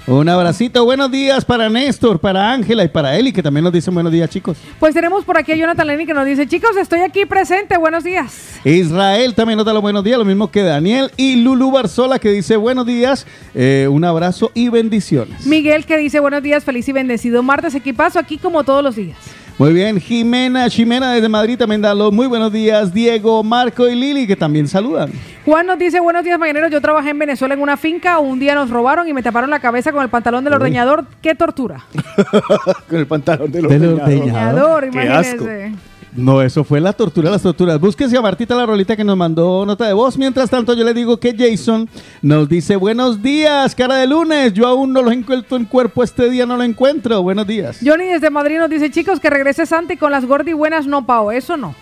Un 0.07 0.29
abracito, 0.29 0.85
buenos 0.85 1.09
días 1.09 1.43
para 1.43 1.67
Néstor, 1.67 2.19
para 2.19 2.51
Ángela 2.51 2.83
y 2.83 2.87
para 2.87 3.17
Eli, 3.17 3.33
que 3.33 3.41
también 3.41 3.63
nos 3.63 3.73
dicen 3.73 3.91
buenos 3.91 4.11
días 4.11 4.29
chicos. 4.29 4.55
Pues 4.79 4.93
tenemos 4.93 5.25
por 5.25 5.35
aquí 5.35 5.53
a 5.53 5.55
Jonathan 5.55 5.87
Lenny 5.87 6.05
que 6.05 6.13
nos 6.13 6.27
dice, 6.27 6.45
chicos, 6.45 6.77
estoy 6.77 6.99
aquí 6.99 7.25
presente, 7.25 7.75
buenos 7.77 8.03
días. 8.03 8.59
Israel 8.63 9.33
también 9.33 9.57
nos 9.57 9.65
da 9.65 9.73
los 9.73 9.81
buenos 9.81 10.03
días, 10.03 10.19
lo 10.19 10.25
mismo 10.25 10.51
que 10.51 10.61
Daniel 10.61 11.09
y 11.17 11.37
Lulu 11.37 11.71
Barzola 11.71 12.19
que 12.19 12.29
dice 12.29 12.55
buenos 12.55 12.85
días, 12.85 13.25
eh, 13.55 13.87
un 13.89 14.03
abrazo 14.03 14.51
y 14.53 14.69
bendiciones. 14.69 15.47
Miguel 15.47 15.87
que 15.87 15.97
dice, 15.97 16.19
buenos 16.19 16.43
días, 16.43 16.63
feliz 16.63 16.87
y 16.87 16.91
bendecido 16.91 17.41
martes, 17.41 17.73
equipazo 17.73 18.19
aquí 18.19 18.37
como 18.37 18.63
todos 18.63 18.83
los 18.83 18.95
días. 18.95 19.17
Muy 19.57 19.71
bien, 19.71 20.01
Jimena, 20.01 20.67
Jimena 20.69 21.13
desde 21.13 21.29
Madrid 21.29 21.57
también 21.57 21.81
da 21.81 21.93
los 21.95 22.11
muy 22.11 22.27
buenos 22.27 22.51
días, 22.51 22.93
Diego, 22.93 23.41
Marco 23.41 23.87
y 23.87 23.95
Lili 23.95 24.27
que 24.27 24.35
también 24.35 24.67
saludan. 24.67 25.11
Juan 25.45 25.65
nos 25.65 25.79
dice, 25.79 26.01
buenos 26.01 26.25
días, 26.25 26.37
mañaneros, 26.37 26.71
yo 26.71 26.81
trabajé 26.81 27.11
en 27.11 27.19
Venezuela 27.19 27.53
en 27.53 27.61
una 27.61 27.77
finca, 27.77 28.19
un 28.19 28.37
día 28.37 28.53
nos 28.53 28.69
robaron 28.69 29.07
y 29.07 29.13
me 29.13 29.23
taparon 29.23 29.49
la 29.49 29.59
cabeza 29.59 29.93
con 29.93 30.03
el 30.03 30.09
pantalón 30.09 30.43
del 30.43 30.51
Uy. 30.53 30.57
ordeñador, 30.57 31.05
qué 31.21 31.35
tortura. 31.35 31.85
Con 32.89 32.99
el 32.99 33.07
pantalón 33.07 33.49
del 33.51 33.67
Del 33.67 33.93
ordeñador. 33.93 34.83
ordeñador. 34.83 34.83
Qué 34.83 34.87
imagínese. 35.05 35.63
asco. 35.65 35.77
No, 36.15 36.41
eso 36.41 36.63
fue 36.63 36.79
la 36.79 36.93
tortura, 36.93 37.29
las 37.29 37.41
torturas. 37.41 37.77
Búsquese 37.79 38.17
a 38.17 38.21
Martita 38.21 38.55
la 38.55 38.65
rolita 38.65 38.95
que 38.95 39.03
nos 39.03 39.17
mandó 39.17 39.65
nota 39.65 39.85
de 39.85 39.93
voz. 39.93 40.17
Mientras 40.17 40.49
tanto, 40.49 40.73
yo 40.73 40.85
le 40.85 40.93
digo 40.93 41.17
que 41.17 41.35
Jason 41.37 41.89
nos 42.21 42.47
dice: 42.47 42.77
Buenos 42.77 43.21
días, 43.21 43.75
cara 43.75 43.95
de 43.95 44.07
lunes. 44.07 44.53
Yo 44.53 44.65
aún 44.65 44.93
no 44.93 45.01
lo 45.01 45.11
encuentro 45.11 45.57
en 45.57 45.65
cuerpo. 45.65 46.03
Este 46.03 46.29
día 46.29 46.45
no 46.45 46.55
lo 46.55 46.63
encuentro. 46.63 47.21
Buenos 47.21 47.45
días. 47.45 47.79
Johnny 47.83 48.05
desde 48.05 48.29
Madrid 48.29 48.57
nos 48.59 48.69
dice, 48.69 48.89
chicos, 48.89 49.19
que 49.19 49.29
regrese 49.29 49.65
Santi 49.65 49.97
con 49.97 50.09
las 50.09 50.25
gordi 50.25 50.53
buenas, 50.53 50.87
no 50.87 51.05
pao. 51.05 51.33
Eso 51.33 51.57
no. 51.57 51.75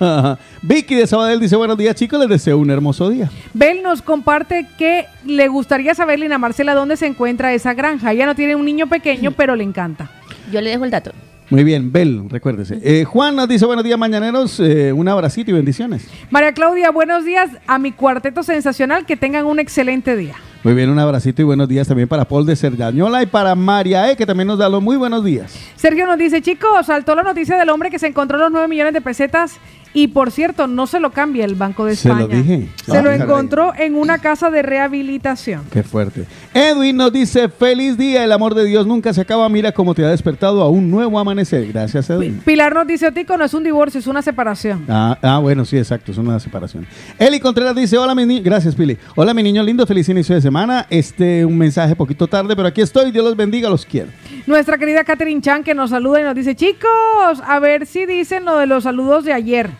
Vicky 0.62 0.94
de 0.94 1.06
Sabadell 1.06 1.40
dice: 1.40 1.56
Buenos 1.56 1.78
días, 1.78 1.94
chicos. 1.94 2.20
Les 2.20 2.28
deseo 2.28 2.58
un 2.58 2.70
hermoso 2.70 3.08
día. 3.08 3.30
Bel 3.54 3.82
nos 3.82 4.02
comparte 4.02 4.66
que 4.76 5.06
le 5.24 5.48
gustaría 5.48 5.94
saber, 5.94 6.18
Lina 6.18 6.36
Marcela, 6.36 6.74
dónde 6.74 6.98
se 6.98 7.06
encuentra 7.06 7.54
esa 7.54 7.72
granja. 7.72 8.12
Ella 8.12 8.26
no 8.26 8.34
tiene 8.34 8.54
un 8.54 8.66
niño 8.66 8.86
pequeño, 8.86 9.30
pero 9.30 9.56
le 9.56 9.64
encanta. 9.64 10.10
Yo 10.52 10.60
le 10.60 10.70
dejo 10.70 10.84
el 10.84 10.90
dato. 10.90 11.12
Muy 11.50 11.64
bien, 11.64 11.90
Bel, 11.92 12.28
recuérdese. 12.28 12.78
Eh, 12.82 13.04
Juan 13.04 13.34
nos 13.34 13.48
dice: 13.48 13.64
Buenos 13.64 13.84
días, 13.84 13.98
mañaneros. 13.98 14.60
eh, 14.60 14.92
un 14.92 15.08
abracito 15.08 15.50
y 15.50 15.54
bendiciones. 15.54 16.06
María 16.30 16.52
Claudia, 16.52 16.90
buenos 16.90 17.24
días 17.24 17.50
a 17.66 17.78
mi 17.78 17.92
cuarteto 17.92 18.42
sensacional. 18.42 19.06
Que 19.06 19.16
tengan 19.16 19.46
un 19.46 19.58
excelente 19.58 20.14
día. 20.14 20.34
Muy 20.64 20.74
bien, 20.74 20.90
un 20.90 20.98
abracito 20.98 21.40
y 21.40 21.44
buenos 21.44 21.68
días 21.68 21.86
también 21.86 22.08
para 22.08 22.24
Paul 22.26 22.44
de 22.44 22.56
Cerdañola 22.56 23.22
y 23.22 23.26
para 23.26 23.54
María 23.54 24.10
E, 24.10 24.16
que 24.16 24.26
también 24.26 24.48
nos 24.48 24.58
da 24.58 24.68
los 24.68 24.82
muy 24.82 24.96
buenos 24.96 25.24
días. 25.24 25.56
Sergio 25.76 26.04
nos 26.04 26.18
dice, 26.18 26.42
chicos, 26.42 26.84
saltó 26.84 27.14
la 27.14 27.22
noticia 27.22 27.56
del 27.56 27.70
hombre 27.70 27.90
que 27.90 27.98
se 27.98 28.08
encontró 28.08 28.36
los 28.38 28.50
9 28.50 28.66
millones 28.66 28.92
de 28.92 29.00
pesetas 29.00 29.56
y 30.02 30.08
por 30.08 30.30
cierto, 30.30 30.66
no 30.68 30.86
se 30.86 31.00
lo 31.00 31.10
cambia 31.10 31.44
el 31.44 31.54
Banco 31.56 31.84
de 31.84 31.96
Se 31.96 32.08
España. 32.08 32.26
lo 32.28 32.28
dije. 32.42 32.68
Se 32.84 32.92
Ah, 32.96 33.02
lo 33.02 33.10
caray. 33.10 33.20
encontró 33.22 33.72
en 33.76 33.94
una 33.96 34.18
casa 34.18 34.48
de 34.50 34.62
rehabilitación. 34.62 35.62
Qué 35.72 35.82
fuerte. 35.82 36.24
Edwin 36.54 36.96
nos 36.96 37.12
dice, 37.12 37.48
feliz 37.48 37.96
día, 37.98 38.22
el 38.24 38.32
amor 38.32 38.54
de 38.54 38.64
Dios 38.64 38.86
nunca 38.86 39.12
se 39.12 39.20
acaba, 39.20 39.48
mira 39.48 39.72
cómo 39.72 39.94
te 39.94 40.04
ha 40.04 40.08
despertado 40.08 40.62
a 40.62 40.68
un 40.68 40.90
nuevo 40.90 41.18
amanecer. 41.18 41.66
Gracias, 41.72 42.08
Edwin. 42.10 42.40
Pilar 42.44 42.74
nos 42.74 42.86
dice, 42.86 43.08
Otico, 43.08 43.36
no 43.36 43.44
es 43.44 43.54
un 43.54 43.64
divorcio, 43.64 43.98
es 44.00 44.06
una 44.06 44.22
separación. 44.22 44.84
Ah, 44.88 45.18
ah, 45.22 45.38
bueno, 45.38 45.64
sí, 45.64 45.76
exacto, 45.78 46.12
es 46.12 46.18
una 46.18 46.38
separación. 46.38 46.86
Eli 47.18 47.40
Contreras 47.40 47.74
dice, 47.74 47.98
hola 47.98 48.14
mi 48.14 48.24
niño, 48.24 48.42
gracias 48.44 48.74
Pili. 48.74 48.96
Hola 49.16 49.34
mi 49.34 49.42
niño 49.42 49.62
lindo, 49.62 49.86
feliz 49.86 50.08
inicio 50.08 50.34
de 50.34 50.40
semana. 50.40 50.86
Este, 50.90 51.44
un 51.44 51.58
mensaje 51.58 51.96
poquito 51.96 52.26
tarde, 52.26 52.54
pero 52.54 52.68
aquí 52.68 52.80
estoy, 52.80 53.10
Dios 53.10 53.24
los 53.24 53.36
bendiga, 53.36 53.68
los 53.68 53.84
quiero. 53.84 54.08
Nuestra 54.46 54.78
querida 54.78 55.04
Catherine 55.04 55.40
Chan 55.42 55.64
que 55.64 55.74
nos 55.74 55.90
saluda 55.90 56.20
y 56.20 56.24
nos 56.24 56.34
dice, 56.34 56.54
chicos, 56.54 57.42
a 57.46 57.58
ver 57.58 57.86
si 57.86 58.06
dicen 58.06 58.44
lo 58.44 58.56
de 58.58 58.66
los 58.66 58.84
saludos 58.84 59.24
de 59.24 59.32
ayer. 59.32 59.70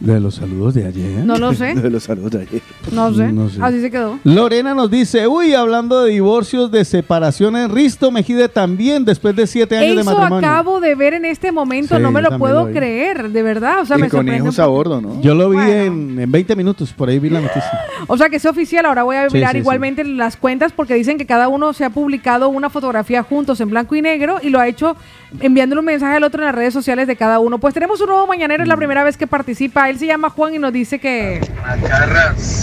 De 0.00 0.20
los 0.20 0.36
saludos 0.36 0.74
de 0.74 0.86
ayer. 0.86 1.24
No 1.24 1.36
lo 1.38 1.52
sé. 1.54 1.74
De 1.82 1.90
los 1.90 2.04
saludos 2.04 2.30
de 2.30 2.42
ayer. 2.42 2.62
No 2.92 3.12
sé. 3.12 3.32
No 3.32 3.48
sé. 3.50 3.58
Así 3.60 3.80
se 3.80 3.90
quedó. 3.90 4.18
Lorena 4.22 4.72
nos 4.72 4.90
dice, 4.90 5.26
uy, 5.26 5.54
hablando 5.54 6.04
de 6.04 6.12
divorcios, 6.12 6.70
de 6.70 6.84
separaciones, 6.84 7.68
Risto 7.68 8.12
Mejide 8.12 8.48
también, 8.48 9.04
después 9.04 9.34
de 9.34 9.46
siete 9.48 9.76
años 9.76 9.96
de 9.96 10.02
Eso 10.02 10.10
matrimonio. 10.14 10.48
acabo 10.48 10.80
de 10.80 10.94
ver 10.94 11.14
en 11.14 11.24
este 11.24 11.50
momento, 11.50 11.96
Sí, 11.96 12.02
no 12.02 12.12
me 12.12 12.22
lo 12.22 12.38
puedo 12.38 12.66
lo 12.68 12.72
creer, 12.72 13.30
de 13.30 13.42
verdad. 13.42 13.80
O 13.80 13.86
sea, 13.86 13.98
y 13.98 14.02
me 14.02 14.08
con 14.08 14.28
hijos 14.32 14.58
a 14.60 14.66
bordo, 14.66 15.00
¿no? 15.00 15.20
Yo 15.20 15.34
lo 15.34 15.50
vi 15.50 15.58
en, 15.58 16.18
en 16.20 16.30
20 16.30 16.54
minutos, 16.54 16.92
por 16.92 17.08
ahí 17.08 17.18
vi 17.18 17.30
la 17.30 17.40
noticia. 17.40 17.70
O 18.06 18.16
sea 18.16 18.28
que 18.28 18.36
es 18.36 18.46
oficial, 18.46 18.86
ahora 18.86 19.02
voy 19.02 19.16
a 19.16 19.28
Sí, 19.28 19.34
mirar 19.34 19.52
sí, 19.52 19.58
igualmente 19.58 20.04
las 20.04 20.36
cuentas 20.36 20.72
porque 20.72 20.94
dicen 20.94 21.18
que 21.18 21.26
cada 21.26 21.48
uno 21.48 21.72
se 21.72 21.84
ha 21.84 21.90
publicado 21.90 22.48
una 22.50 22.70
fotografía 22.70 23.24
juntos 23.24 23.60
en 23.60 23.70
blanco 23.70 23.96
y 23.96 24.02
negro 24.02 24.36
y 24.40 24.50
lo 24.50 24.60
ha 24.60 24.68
hecho 24.68 24.96
enviándole 25.40 25.80
un 25.80 25.86
mensaje 25.86 26.16
al 26.16 26.24
otro 26.24 26.40
en 26.40 26.46
las 26.46 26.54
redes 26.54 26.72
sociales 26.72 27.06
de 27.06 27.16
cada 27.16 27.38
uno. 27.38 27.58
Pues 27.58 27.74
tenemos 27.74 28.00
un 28.00 28.08
nuevo 28.08 28.26
mañanero, 28.26 28.60
Mm. 28.62 28.64
es 28.64 28.68
la 28.68 28.76
primera 28.76 29.04
vez 29.04 29.16
que 29.16 29.26
participa. 29.26 29.88
Él 29.90 29.98
se 29.98 30.06
llama 30.06 30.30
Juan 30.30 30.54
y 30.54 30.58
nos 30.58 30.72
dice 30.72 30.98
que... 30.98 31.40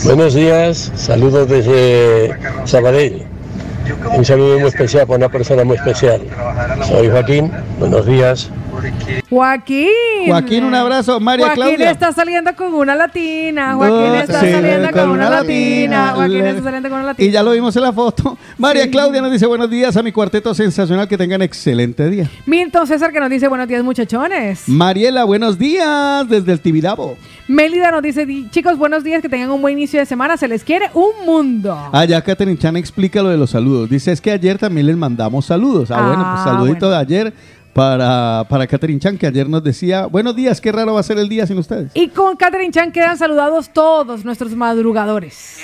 Buenos 0.03 0.33
días, 0.33 0.91
saludos 0.95 1.47
desde 1.49 2.35
Sabadell. 2.65 3.23
Un 4.17 4.25
saludo 4.25 4.59
muy 4.59 4.67
especial 4.69 5.05
para 5.05 5.17
una 5.17 5.29
persona 5.29 5.63
muy 5.63 5.77
especial. 5.77 6.21
Soy 6.87 7.09
Joaquín, 7.09 7.51
buenos 7.79 8.05
días. 8.05 8.49
Joaquín. 9.29 9.87
Joaquín, 10.27 10.63
un 10.65 10.75
abrazo. 10.75 11.19
María 11.19 11.45
Joaquín 11.47 11.63
Claudia. 11.63 11.91
está 11.91 12.11
saliendo 12.11 12.55
con 12.55 12.73
una 12.73 12.95
latina. 12.95 13.75
Joaquín 13.75 13.97
No, 13.97 14.15
está 14.15 14.41
sí, 14.41 14.51
saliendo 14.51 14.91
con, 14.91 15.09
una 15.09 15.29
latina. 15.29 16.11
Joaquín 16.15 16.43
Le- 16.43 16.49
está 16.49 16.63
saliendo 16.63 16.89
con 16.89 16.97
una 16.99 17.07
latina. 17.07 17.29
Y 17.29 17.31
ya 17.31 17.43
lo 17.43 17.51
vimos 17.51 17.75
en 17.75 17.83
la 17.83 17.93
foto. 17.93 18.37
María 18.57 18.89
Claudia 18.89 19.21
nos 19.21 19.31
dice 19.31 19.45
buenos 19.45 19.69
días 19.69 19.95
a 19.97 20.03
mi 20.03 20.11
cuarteto 20.11 20.53
sensacional, 20.53 21.07
que 21.07 21.17
tengan 21.17 21.41
excelente 21.41 22.09
día. 22.09 22.29
Milton 22.45 22.85
César 22.87 23.11
que 23.11 23.19
nos 23.19 23.29
dice 23.29 23.47
buenos 23.47 23.67
días 23.67 23.83
muchachones. 23.83 24.67
Mariela, 24.67 25.23
buenos 25.23 25.57
días 25.57 26.27
desde 26.27 26.51
el 26.51 26.59
Tibidabo. 26.59 27.17
Mélida 27.47 27.91
nos 27.91 28.01
dice, 28.01 28.25
"Di- 28.25 28.49
chicos, 28.49 28.77
buenos 28.77 29.03
días, 29.03 29.21
que 29.21 29.29
tengan 29.29 29.51
un 29.51 29.61
buen 29.61 29.77
inicio 29.77 29.99
de 29.99 30.05
semana. 30.05 30.35
Se 30.37 30.47
les 30.47 30.63
quiere 30.63 30.89
un 30.93 31.25
mundo. 31.25 31.77
Allá 31.91 32.21
Catherine 32.23 32.57
Chan 32.57 32.75
explica 32.77 33.21
lo 33.21 33.29
de 33.29 33.37
los 33.37 33.51
saludos. 33.51 33.89
Dice, 33.89 34.11
es 34.11 34.19
que 34.19 34.31
ayer 34.31 34.57
también 34.57 34.87
les 34.87 34.97
mandamos 34.97 35.45
saludos. 35.45 35.91
Ah, 35.91 35.97
Ah, 35.99 36.07
bueno, 36.07 36.27
pues 36.33 36.43
saludito 36.43 36.89
de 36.89 36.97
ayer 36.97 37.33
para, 37.73 38.45
para 38.49 38.65
Catherine 38.65 38.99
Chan, 38.99 39.17
que 39.17 39.27
ayer 39.27 39.47
nos 39.47 39.63
decía, 39.63 40.05
buenos 40.07 40.35
días, 40.35 40.59
qué 40.61 40.71
raro 40.71 40.93
va 40.95 41.01
a 41.01 41.03
ser 41.03 41.17
el 41.19 41.29
día 41.29 41.45
sin 41.45 41.57
ustedes. 41.59 41.91
Y 41.93 42.07
con 42.07 42.35
Catherine 42.35 42.71
Chan 42.71 42.91
quedan 42.91 43.17
saludados 43.17 43.69
todos 43.71 44.25
nuestros 44.25 44.55
madrugadores. 44.55 45.59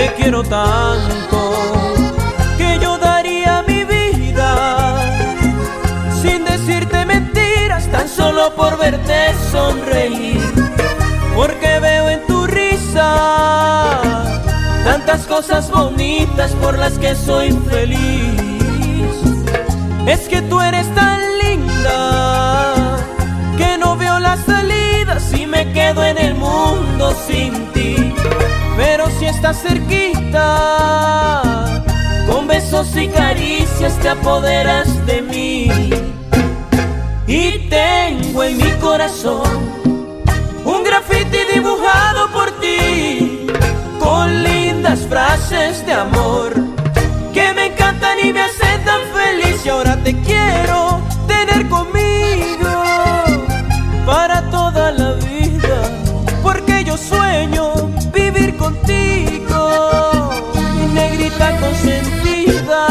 Te 0.00 0.14
quiero 0.14 0.42
tanto 0.42 1.52
que 2.56 2.78
yo 2.80 2.96
daría 2.96 3.62
mi 3.68 3.84
vida 3.84 4.96
sin 6.22 6.42
decirte 6.42 7.04
mentiras, 7.04 7.86
tan 7.88 8.08
solo 8.08 8.54
por 8.56 8.78
verte 8.78 9.34
sonreír. 9.52 10.40
Porque 11.36 11.80
veo 11.80 12.08
en 12.08 12.26
tu 12.26 12.46
risa 12.46 14.00
tantas 14.84 15.26
cosas 15.26 15.70
bonitas 15.70 16.52
por 16.52 16.78
las 16.78 16.98
que 16.98 17.14
soy 17.14 17.50
feliz. 17.68 19.12
Es 20.06 20.20
que 20.30 20.40
tú 20.40 20.62
eres 20.62 20.86
tan 20.94 21.20
linda 21.40 22.96
que 23.58 23.76
no 23.76 23.98
veo 23.98 24.18
las 24.18 24.40
salidas 24.46 25.30
y 25.34 25.46
me 25.46 25.70
quedo 25.74 26.02
en 26.02 26.16
el 26.16 26.34
mundo 26.36 27.14
sin 27.26 27.52
ti. 27.74 28.14
Pero 28.82 29.04
si 29.18 29.26
estás 29.26 29.60
cerquita, 29.60 31.42
con 32.26 32.46
besos 32.46 32.96
y 32.96 33.08
caricias 33.08 33.98
te 34.00 34.08
apoderas 34.08 34.88
de 35.04 35.20
mí. 35.20 35.68
Y 37.26 37.68
tengo 37.68 38.42
en 38.42 38.56
mi 38.56 38.70
corazón 38.80 39.82
un 40.64 40.82
grafiti 40.82 41.40
dibujado 41.54 42.30
por 42.32 42.50
ti, 42.58 43.46
con 43.98 44.42
lindas 44.42 45.00
frases 45.00 45.84
de 45.84 45.92
amor 45.92 46.54
que 47.34 47.52
me 47.52 47.66
encantan 47.66 48.18
y 48.24 48.32
me 48.32 48.40
hacen 48.40 48.82
tan 48.82 49.02
feliz. 49.14 49.60
Y 49.62 49.68
ahora 49.68 50.02
te 50.02 50.18
quiero 50.22 51.02
tener 51.28 51.68
conmigo 51.68 52.69
consentida. 61.58 62.86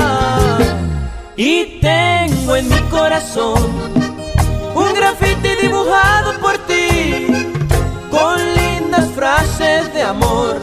Y 1.35 1.79
tengo 1.79 2.55
en 2.55 2.67
mi 2.67 2.79
corazón 2.89 3.61
un 4.75 4.93
grafiti 4.93 5.49
dibujado 5.61 6.33
por 6.39 6.57
ti, 6.59 7.27
con 8.11 8.37
lindas 8.55 9.09
frases 9.15 9.93
de 9.93 10.01
amor 10.03 10.59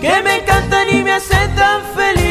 que 0.00 0.22
me 0.22 0.36
encantan 0.38 0.88
y 0.90 1.02
me 1.02 1.12
hacen 1.12 1.54
tan 1.54 1.82
feliz. 1.94 2.29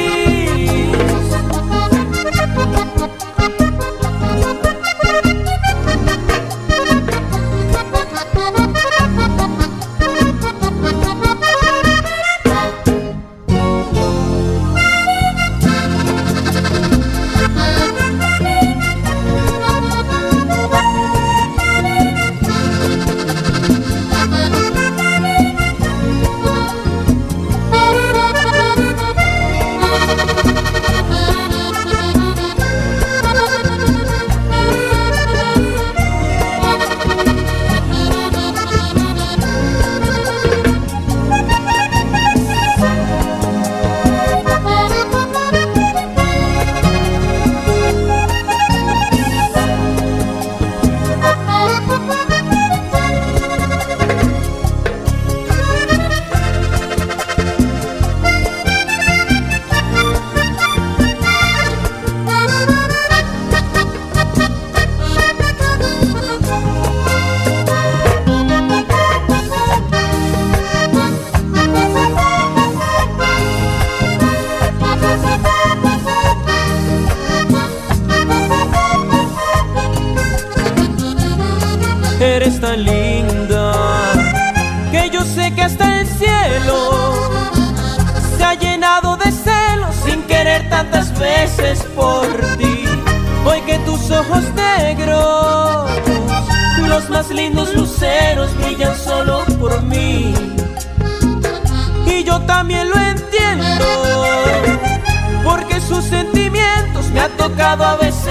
Eres 82.50 82.62
tan 82.62 82.84
linda 82.84 83.74
que 84.92 85.10
yo 85.12 85.22
sé 85.24 85.54
que 85.54 85.62
hasta 85.62 86.00
el 86.00 86.08
cielo 86.08 87.14
se 88.38 88.44
ha 88.44 88.54
llenado 88.56 89.18
de 89.18 89.32
celos 89.32 89.96
sin 90.04 90.24
querer 90.24 90.68
tantas 90.70 91.18
veces 91.20 91.80
por 91.96 92.26
ti. 92.58 92.86
Hoy 93.46 93.62
que 93.62 93.78
tus 93.80 94.10
ojos 94.12 94.44
negros, 94.56 95.92
los 96.88 97.10
más 97.10 97.30
lindos 97.30 97.74
luceros, 97.76 98.56
brillan 98.58 98.98
solo 98.98 99.46
por 99.60 99.82
mí. 99.84 100.34
Y 102.08 102.24
yo 102.24 102.42
también 102.42 102.90
lo 102.90 102.98
entiendo, 102.98 103.86
porque 105.44 105.80
sus 105.82 106.04
sentimientos 106.06 107.10
me 107.14 107.22
ha 107.22 107.30
tocado 107.30 107.86
a 107.86 107.96
veces 107.98 108.29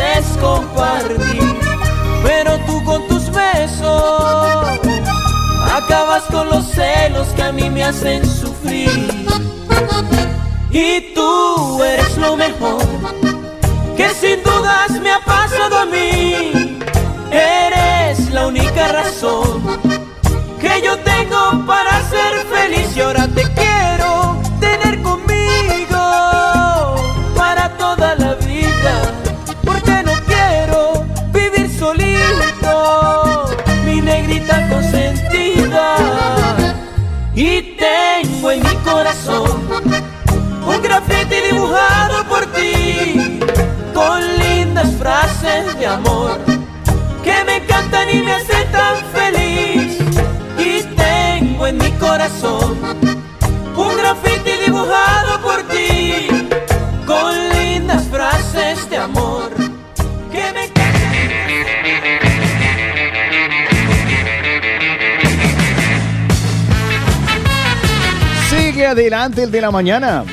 con 6.25 6.49
los 6.49 6.65
celos 6.67 7.29
que 7.29 7.43
a 7.43 7.53
mí 7.53 7.71
me 7.71 7.85
hacen 7.85 8.25
sufrir. 8.27 8.91
Y 10.71 11.15
tú 11.15 11.83
eres 11.83 12.17
lo 12.17 12.37
mejor 12.37 12.83
que 13.97 14.09
sin 14.11 14.43
dudas 14.43 14.91
me 15.01 15.11
ha 15.11 15.21
pasado 15.21 15.79
a 15.79 15.87
mí. 15.87 16.79
Eres 17.31 18.31
la 18.31 18.47
única 18.49 18.89
razón 18.89 19.78
frases 45.59 45.79
de 45.79 45.87
amor 45.87 46.39
que 47.23 47.45
me 47.45 47.57
encantan 47.57 48.09
y 48.11 48.23
me 48.23 48.33
hacen 48.33 48.71
tan 48.71 48.97
feliz. 49.13 49.99
Y 50.59 50.83
tengo 50.97 51.67
en 51.67 51.79
mi 51.79 51.91
corazón 51.93 52.79
un 53.77 53.97
grafiti 53.97 54.51
dibujado 54.67 55.41
por 55.43 55.63
ti 55.69 56.27
con 57.07 57.49
lindas 57.51 58.05
frases 58.09 58.89
de 58.91 58.97
amor 58.97 59.51
que 60.33 60.53
me 60.53 60.69
Sigue 68.51 68.87
adelante 68.87 69.43
el 69.43 69.51
de 69.51 69.61
la 69.61 69.71
mañana. 69.71 70.25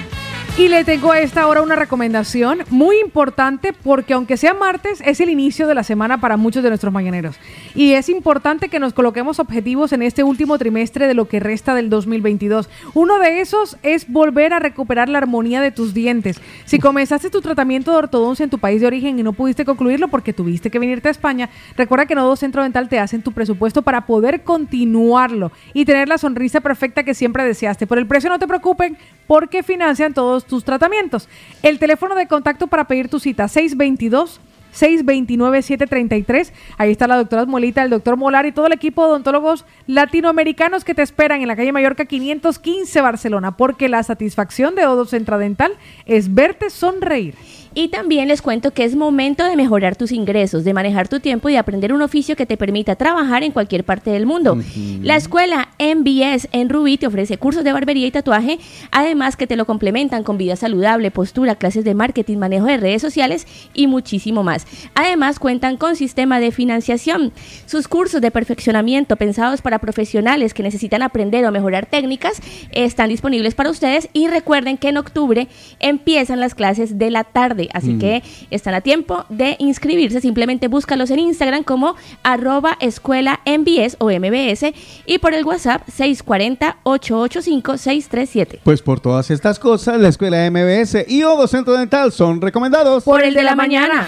Y 0.57 0.69
le 0.69 0.85
tengo 0.85 1.11
a 1.11 1.19
esta 1.19 1.47
hora 1.47 1.61
una 1.61 1.75
recomendación 1.75 2.59
muy 2.69 2.97
importante 3.01 3.73
porque 3.73 4.13
aunque 4.13 4.37
sea 4.37 4.53
martes, 4.53 5.01
es 5.03 5.19
el 5.19 5.29
inicio 5.29 5.67
de 5.67 5.75
la 5.75 5.83
semana 5.83 6.21
para 6.21 6.37
muchos 6.37 6.63
de 6.63 6.69
nuestros 6.69 6.93
mañaneros. 6.93 7.35
Y 7.75 7.91
es 7.91 8.07
importante 8.07 8.69
que 8.69 8.79
nos 8.79 8.93
coloquemos 8.93 9.39
objetivos 9.39 9.91
en 9.91 10.01
este 10.01 10.23
último 10.23 10.57
trimestre 10.57 11.07
de 11.07 11.13
lo 11.13 11.27
que 11.27 11.41
resta 11.41 11.75
del 11.75 11.89
2022. 11.89 12.69
Uno 12.93 13.19
de 13.19 13.41
esos 13.41 13.75
es 13.83 14.09
volver 14.09 14.53
a 14.53 14.59
recuperar 14.59 15.09
la 15.09 15.17
armonía 15.17 15.59
de 15.59 15.71
tus 15.71 15.93
dientes. 15.93 16.39
Si 16.63 16.79
comenzaste 16.79 17.29
tu 17.29 17.41
tratamiento 17.41 17.91
de 17.91 17.97
ortodoncia 17.97 18.45
en 18.45 18.49
tu 18.49 18.57
país 18.57 18.79
de 18.79 18.87
origen 18.87 19.19
y 19.19 19.23
no 19.23 19.33
pudiste 19.33 19.65
concluirlo 19.65 20.07
porque 20.07 20.31
tuviste 20.31 20.71
que 20.71 20.79
venirte 20.79 21.09
a 21.09 21.11
España, 21.11 21.49
recuerda 21.75 22.05
que 22.05 22.15
Nodo 22.15 22.37
Centro 22.37 22.63
Dental 22.63 22.87
te 22.87 22.97
hacen 22.97 23.23
tu 23.23 23.33
presupuesto 23.33 23.81
para 23.81 24.05
poder 24.05 24.43
continuarlo 24.43 25.51
y 25.73 25.83
tener 25.83 26.07
la 26.07 26.17
sonrisa 26.17 26.61
perfecta 26.61 27.03
que 27.03 27.13
siempre 27.13 27.43
deseaste. 27.43 27.87
Por 27.87 27.97
el 27.97 28.07
precio 28.07 28.29
no 28.29 28.39
te 28.39 28.47
preocupen 28.47 28.97
porque 29.27 29.61
financian 29.61 30.13
todos 30.13 30.44
tus 30.47 30.63
tratamientos. 30.63 31.27
El 31.63 31.79
teléfono 31.79 32.15
de 32.15 32.27
contacto 32.27 32.67
para 32.67 32.85
pedir 32.85 33.09
tu 33.09 33.19
cita 33.19 33.47
622 33.47 34.39
629-733. 34.75 36.51
Ahí 36.77 36.91
está 36.91 37.07
la 37.07 37.17
doctora 37.17 37.45
Molita, 37.45 37.83
el 37.83 37.89
doctor 37.89 38.17
Molar 38.17 38.45
y 38.45 38.51
todo 38.51 38.67
el 38.67 38.73
equipo 38.73 39.03
de 39.03 39.11
odontólogos 39.11 39.65
latinoamericanos 39.87 40.83
que 40.83 40.93
te 40.93 41.01
esperan 41.01 41.41
en 41.41 41.47
la 41.47 41.55
calle 41.55 41.71
Mallorca 41.71 42.05
515 42.05 43.01
Barcelona, 43.01 43.55
porque 43.55 43.89
la 43.89 44.03
satisfacción 44.03 44.75
de 44.75 44.85
Odo 44.85 45.05
Centra 45.05 45.37
Dental 45.37 45.73
es 46.05 46.33
verte 46.33 46.69
sonreír. 46.69 47.35
Y 47.77 47.89
también 47.89 48.29
les 48.29 48.41
cuento 48.41 48.71
que 48.71 48.85
es 48.85 48.95
momento 48.95 49.43
de 49.43 49.57
mejorar 49.57 49.97
tus 49.97 50.13
ingresos, 50.13 50.63
de 50.63 50.73
manejar 50.73 51.09
tu 51.09 51.19
tiempo 51.19 51.49
y 51.49 51.51
de 51.51 51.57
aprender 51.57 51.91
un 51.91 52.01
oficio 52.01 52.37
que 52.37 52.45
te 52.45 52.55
permita 52.55 52.95
trabajar 52.95 53.43
en 53.43 53.51
cualquier 53.51 53.83
parte 53.83 54.11
del 54.11 54.25
mundo. 54.25 54.57
La 55.01 55.17
escuela 55.17 55.67
MBS 55.77 56.47
en 56.53 56.69
Rubí 56.69 56.97
te 56.97 57.07
ofrece 57.07 57.37
cursos 57.37 57.65
de 57.65 57.73
barbería 57.73 58.07
y 58.07 58.11
tatuaje, 58.11 58.59
además 58.91 59.35
que 59.35 59.45
te 59.45 59.57
lo 59.57 59.65
complementan 59.65 60.23
con 60.23 60.37
vida 60.37 60.55
saludable, 60.55 61.11
postura, 61.11 61.55
clases 61.55 61.83
de 61.83 61.95
marketing, 61.95 62.37
manejo 62.37 62.65
de 62.67 62.77
redes 62.77 63.01
sociales 63.01 63.45
y 63.73 63.87
muchísimo 63.87 64.41
más. 64.41 64.65
Además 64.93 65.37
cuentan 65.37 65.75
con 65.75 65.97
sistema 65.97 66.39
de 66.39 66.51
financiación. 66.51 67.33
Sus 67.65 67.89
cursos 67.89 68.21
de 68.21 68.31
perfeccionamiento 68.31 69.17
pensados 69.17 69.61
para 69.61 69.79
profesionales 69.79 70.53
que 70.53 70.63
necesitan 70.63 71.01
aprender 71.01 71.45
o 71.45 71.51
mejorar 71.51 71.87
técnicas 71.87 72.41
están 72.71 73.09
disponibles 73.09 73.53
para 73.53 73.69
ustedes 73.69 74.07
y 74.13 74.29
recuerden 74.29 74.77
que 74.77 74.87
en 74.87 74.97
octubre 74.97 75.49
empiezan 75.81 76.39
las 76.39 76.55
clases 76.55 76.97
de 76.97 77.11
la 77.11 77.25
tarde 77.25 77.64
así 77.73 77.93
Mm. 77.93 77.99
que 77.99 78.23
están 78.51 78.73
a 78.73 78.81
tiempo 78.81 79.25
de 79.29 79.55
inscribirse. 79.59 80.21
Simplemente 80.21 80.67
búscalos 80.67 81.11
en 81.11 81.19
Instagram 81.19 81.63
como 81.63 81.95
arroba 82.23 82.77
escuela 82.79 83.39
MBS 83.45 83.97
o 83.99 84.09
MBS 84.09 84.73
y 85.05 85.17
por 85.19 85.33
el 85.33 85.45
WhatsApp 85.45 85.83
640-885-637. 85.87 88.59
Pues 88.63 88.81
por 88.81 88.99
todas 88.99 89.31
estas 89.31 89.59
cosas, 89.59 89.99
la 89.99 90.09
escuela 90.09 90.49
MBS 90.49 91.05
y 91.07 91.23
Odo 91.23 91.47
Centro 91.47 91.73
Dental 91.73 92.11
son 92.11 92.41
recomendados. 92.41 93.03
Por 93.03 93.23
el 93.23 93.33
de 93.33 93.43
la 93.43 93.55
mañana. 93.55 94.07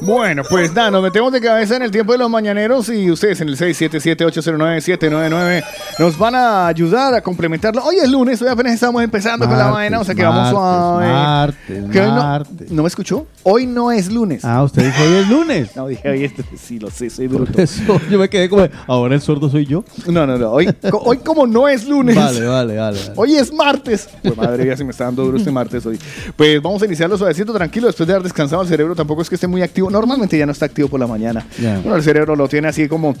Bueno, 0.00 0.42
pues 0.48 0.72
nada, 0.72 0.90
nos 0.92 1.02
metemos 1.02 1.32
de 1.32 1.40
cabeza 1.40 1.74
en 1.76 1.82
el 1.82 1.90
tiempo 1.90 2.12
de 2.12 2.18
los 2.18 2.30
mañaneros 2.30 2.88
y 2.88 3.10
ustedes 3.10 3.40
en 3.40 3.48
el 3.48 3.56
677-809-799 3.56 5.64
nos 5.98 6.16
van 6.16 6.36
a 6.36 6.68
ayudar 6.68 7.14
a 7.14 7.20
complementarlo. 7.20 7.82
Hoy 7.84 7.96
es 7.96 8.08
lunes, 8.08 8.40
hoy 8.40 8.48
apenas 8.48 8.74
estamos 8.74 9.02
empezando 9.02 9.46
con 9.46 9.58
la 9.58 9.64
Martes, 9.64 9.74
vaina, 9.76 10.00
o 10.00 10.04
sea 10.04 10.14
que 10.14 10.22
vamos 10.22 10.50
suave. 10.50 11.06
martes, 11.08 11.84
Que 11.90 12.00
hoy 12.00 12.06
no- 12.08 12.14
martes. 12.16 12.70
no, 12.70 12.82
me 12.82 12.88
escuchó? 12.88 13.26
Hoy 13.42 13.66
no 13.66 13.90
es 13.90 14.10
lunes. 14.12 14.44
Ah, 14.44 14.62
usted 14.62 14.84
dijo 14.86 15.02
hoy 15.02 15.14
es 15.16 15.28
lunes. 15.28 15.70
No, 15.76 15.88
dije 15.88 16.08
hoy 16.08 16.24
es 16.24 16.32
sí, 16.60 16.78
lo 16.78 16.90
sé, 16.90 17.10
soy 17.10 17.26
bruto. 17.26 17.60
eso 17.60 18.00
yo 18.10 18.18
me 18.18 18.28
quedé 18.28 18.48
como, 18.48 18.66
ahora 18.86 19.14
el 19.16 19.20
sordo 19.20 19.50
soy 19.50 19.66
yo. 19.66 19.84
No, 20.06 20.26
no, 20.26 20.38
no, 20.38 20.50
hoy, 20.52 20.68
co- 20.90 21.02
hoy 21.04 21.18
como 21.18 21.46
no 21.46 21.66
es 21.68 21.86
lunes. 21.88 22.14
Vale, 22.16 22.46
vale, 22.46 22.76
vale. 22.76 22.98
vale. 23.00 23.12
Hoy 23.16 23.34
es 23.36 23.52
martes. 23.52 24.08
Pues 24.22 24.36
madre 24.36 24.64
mía, 24.64 24.76
se 24.76 24.84
me 24.84 24.90
está 24.92 25.04
dando 25.04 25.24
duro 25.24 25.38
este 25.38 25.50
martes 25.50 25.84
hoy. 25.86 25.98
Pues 26.36 26.62
vamos 26.62 26.80
a 26.82 26.86
iniciarlo 26.86 27.18
suavecito, 27.18 27.52
tranquilo, 27.52 27.88
después 27.88 28.06
de 28.06 28.12
haber 28.14 28.22
descansado 28.22 28.62
el 28.62 28.68
cerebro 28.68 28.94
tampoco 28.94 29.22
es 29.22 29.28
que 29.28 29.34
esté 29.34 29.46
muy 29.48 29.62
activo. 29.62 29.87
Normalmente 29.90 30.38
ya 30.38 30.46
no 30.46 30.52
está 30.52 30.66
activo 30.66 30.88
por 30.88 31.00
la 31.00 31.06
mañana. 31.06 31.46
Bueno, 31.58 31.96
el 31.96 32.02
cerebro 32.02 32.36
lo 32.36 32.48
tiene 32.48 32.68
así 32.68 32.88
como... 32.88 33.14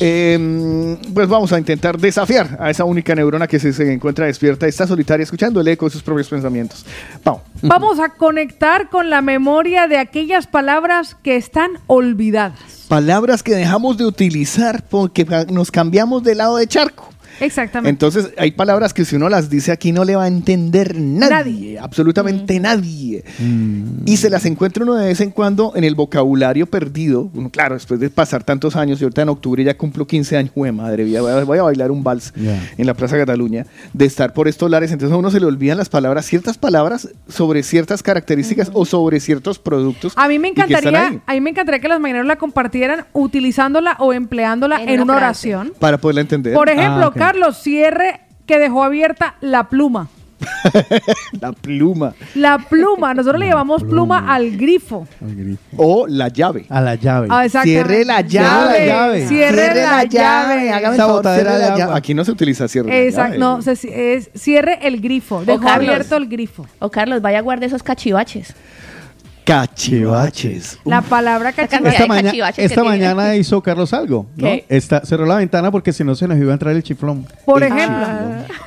Eh, 0.00 0.96
pues 1.12 1.28
vamos 1.28 1.52
a 1.52 1.58
intentar 1.58 1.98
desafiar 1.98 2.56
a 2.60 2.70
esa 2.70 2.84
única 2.84 3.14
neurona 3.14 3.46
que 3.46 3.58
se, 3.58 3.72
se 3.72 3.92
encuentra 3.92 4.26
despierta, 4.26 4.66
está 4.66 4.86
solitaria, 4.86 5.24
escuchando 5.24 5.60
el 5.60 5.68
eco 5.68 5.86
de 5.86 5.90
sus 5.90 6.02
propios 6.02 6.28
pensamientos. 6.28 6.84
Vamos. 7.24 7.42
Vamos 7.62 8.00
a 8.00 8.10
conectar 8.10 8.88
con 8.88 9.10
la 9.10 9.20
memoria 9.20 9.86
de 9.86 9.98
aquellas 9.98 10.46
palabras 10.46 11.16
que 11.22 11.36
están 11.36 11.72
olvidadas. 11.86 12.86
Palabras 12.88 13.42
que 13.42 13.54
dejamos 13.54 13.98
de 13.98 14.04
utilizar 14.04 14.82
porque 14.88 15.26
nos 15.48 15.70
cambiamos 15.70 16.22
de 16.22 16.34
lado 16.34 16.56
de 16.56 16.66
charco. 16.66 17.08
Exactamente. 17.40 17.90
Entonces, 17.90 18.30
hay 18.38 18.50
palabras 18.52 18.92
que 18.94 19.04
si 19.04 19.16
uno 19.16 19.28
las 19.28 19.50
dice 19.50 19.72
aquí 19.72 19.92
no 19.92 20.04
le 20.04 20.16
va 20.16 20.24
a 20.24 20.28
entender 20.28 20.94
nadie, 20.98 21.30
Nadie. 21.30 21.78
absolutamente 21.78 22.58
nadie. 22.60 23.24
Y 24.06 24.16
se 24.16 24.30
las 24.30 24.44
encuentra 24.46 24.84
uno 24.84 24.94
de 24.94 25.06
vez 25.08 25.20
en 25.20 25.30
cuando 25.30 25.72
en 25.74 25.84
el 25.84 25.94
vocabulario 25.94 26.66
perdido. 26.66 27.30
Uno, 27.34 27.50
claro, 27.50 27.74
después 27.74 28.00
de 28.00 28.10
pasar 28.10 28.44
tantos 28.44 28.76
años, 28.76 29.00
y 29.00 29.04
ahorita 29.04 29.22
en 29.22 29.28
octubre 29.30 29.62
ya 29.64 29.76
cumplo 29.76 30.06
15 30.06 30.36
años, 30.36 30.52
madre, 30.74 31.04
voy 31.04 31.16
a, 31.16 31.44
voy 31.44 31.58
a 31.58 31.62
bailar 31.62 31.90
un 31.90 32.02
vals 32.04 32.32
en 32.36 32.86
la 32.86 32.94
Plaza 32.94 33.16
Cataluña, 33.16 33.66
de 33.92 34.04
estar 34.04 34.32
por 34.32 34.48
estos 34.48 34.70
lares, 34.70 34.90
entonces 34.92 35.14
a 35.14 35.18
uno 35.18 35.30
se 35.30 35.40
le 35.40 35.46
olvidan 35.46 35.78
las 35.78 35.88
palabras, 35.88 36.26
ciertas 36.26 36.58
palabras 36.58 37.08
sobre 37.28 37.62
ciertas 37.62 38.02
características 38.02 38.70
o 38.72 38.84
sobre 38.84 39.20
ciertos 39.20 39.58
productos. 39.58 40.12
A 40.16 40.28
mí 40.28 40.38
me 40.38 40.48
encantaría, 40.48 41.20
a 41.26 41.32
mí 41.32 41.40
me 41.40 41.50
encantaría 41.50 41.80
que 41.80 41.88
los 41.88 42.00
mañaneros 42.00 42.26
la 42.26 42.36
compartieran 42.36 43.06
utilizándola 43.12 43.96
o 43.98 44.12
empleándola 44.12 44.82
en, 44.82 44.88
En 44.90 45.00
una 45.02 45.16
oración. 45.16 45.72
Para 45.78 45.98
poderla 45.98 46.20
entender. 46.22 46.54
Por 46.54 46.68
ejemplo, 46.68 47.06
Ah. 47.06 47.12
Carlos, 47.32 47.56
cierre 47.58 48.20
que 48.46 48.58
dejó 48.58 48.82
abierta 48.82 49.36
la 49.40 49.68
pluma. 49.68 50.08
La 51.40 51.52
pluma. 51.52 52.14
La 52.34 52.58
pluma, 52.58 53.12
nosotros 53.14 53.38
le 53.38 53.46
llamamos 53.48 53.84
pluma 53.84 54.32
al 54.34 54.56
grifo. 54.56 55.06
O 55.76 56.06
la 56.08 56.28
llave. 56.28 56.64
A 56.70 56.80
la 56.80 56.94
llave. 56.94 57.28
Ah. 57.30 57.46
Cierre 57.62 58.04
la 58.04 58.22
llave. 58.22 58.78
Cierre 58.78 58.86
la 58.86 58.86
llave. 58.86 59.26
Cierre 59.28 59.74
la 59.74 60.04
llave. 60.04 60.70
Hágame 60.70 60.88
el 60.88 60.94
Esa 60.94 61.02
favor, 61.04 61.16
botadera 61.16 61.58
de 61.58 61.68
la 61.68 61.76
llave. 61.76 61.92
Aquí 61.94 62.14
no 62.14 62.24
se 62.24 62.32
utiliza 62.32 62.66
cierre 62.68 63.06
Exacto, 63.06 63.34
llave. 63.34 63.38
no, 63.38 63.62
se- 63.62 64.14
es 64.14 64.30
cierre 64.34 64.78
el 64.82 65.00
grifo. 65.00 65.44
Dejó 65.44 65.68
abierto 65.68 66.16
el 66.16 66.26
grifo. 66.28 66.66
O 66.78 66.90
Carlos, 66.90 67.20
vaya 67.20 67.38
a 67.38 67.42
guardar 67.42 67.64
esos 67.66 67.82
cachivaches. 67.82 68.54
Cachivaches. 69.50 70.78
La 70.84 71.02
palabra 71.02 71.52
cachivache. 71.52 71.88
Esta, 71.88 72.06
maña- 72.06 72.22
cachivaches 72.30 72.56
que 72.56 72.64
esta 72.66 72.82
tiene. 72.82 72.88
mañana 72.88 73.34
hizo 73.34 73.60
Carlos 73.60 73.92
algo, 73.92 74.26
¿no? 74.36 74.44
¿Qué? 74.44 74.64
Esta, 74.68 75.04
cerró 75.04 75.26
la 75.26 75.36
ventana 75.36 75.72
porque 75.72 75.92
si 75.92 76.04
no 76.04 76.14
se 76.14 76.28
nos 76.28 76.38
iba 76.38 76.50
a 76.50 76.52
entrar 76.52 76.76
el 76.76 76.84
chiflón. 76.84 77.26
Por 77.44 77.64
ejemplo. 77.64 78.06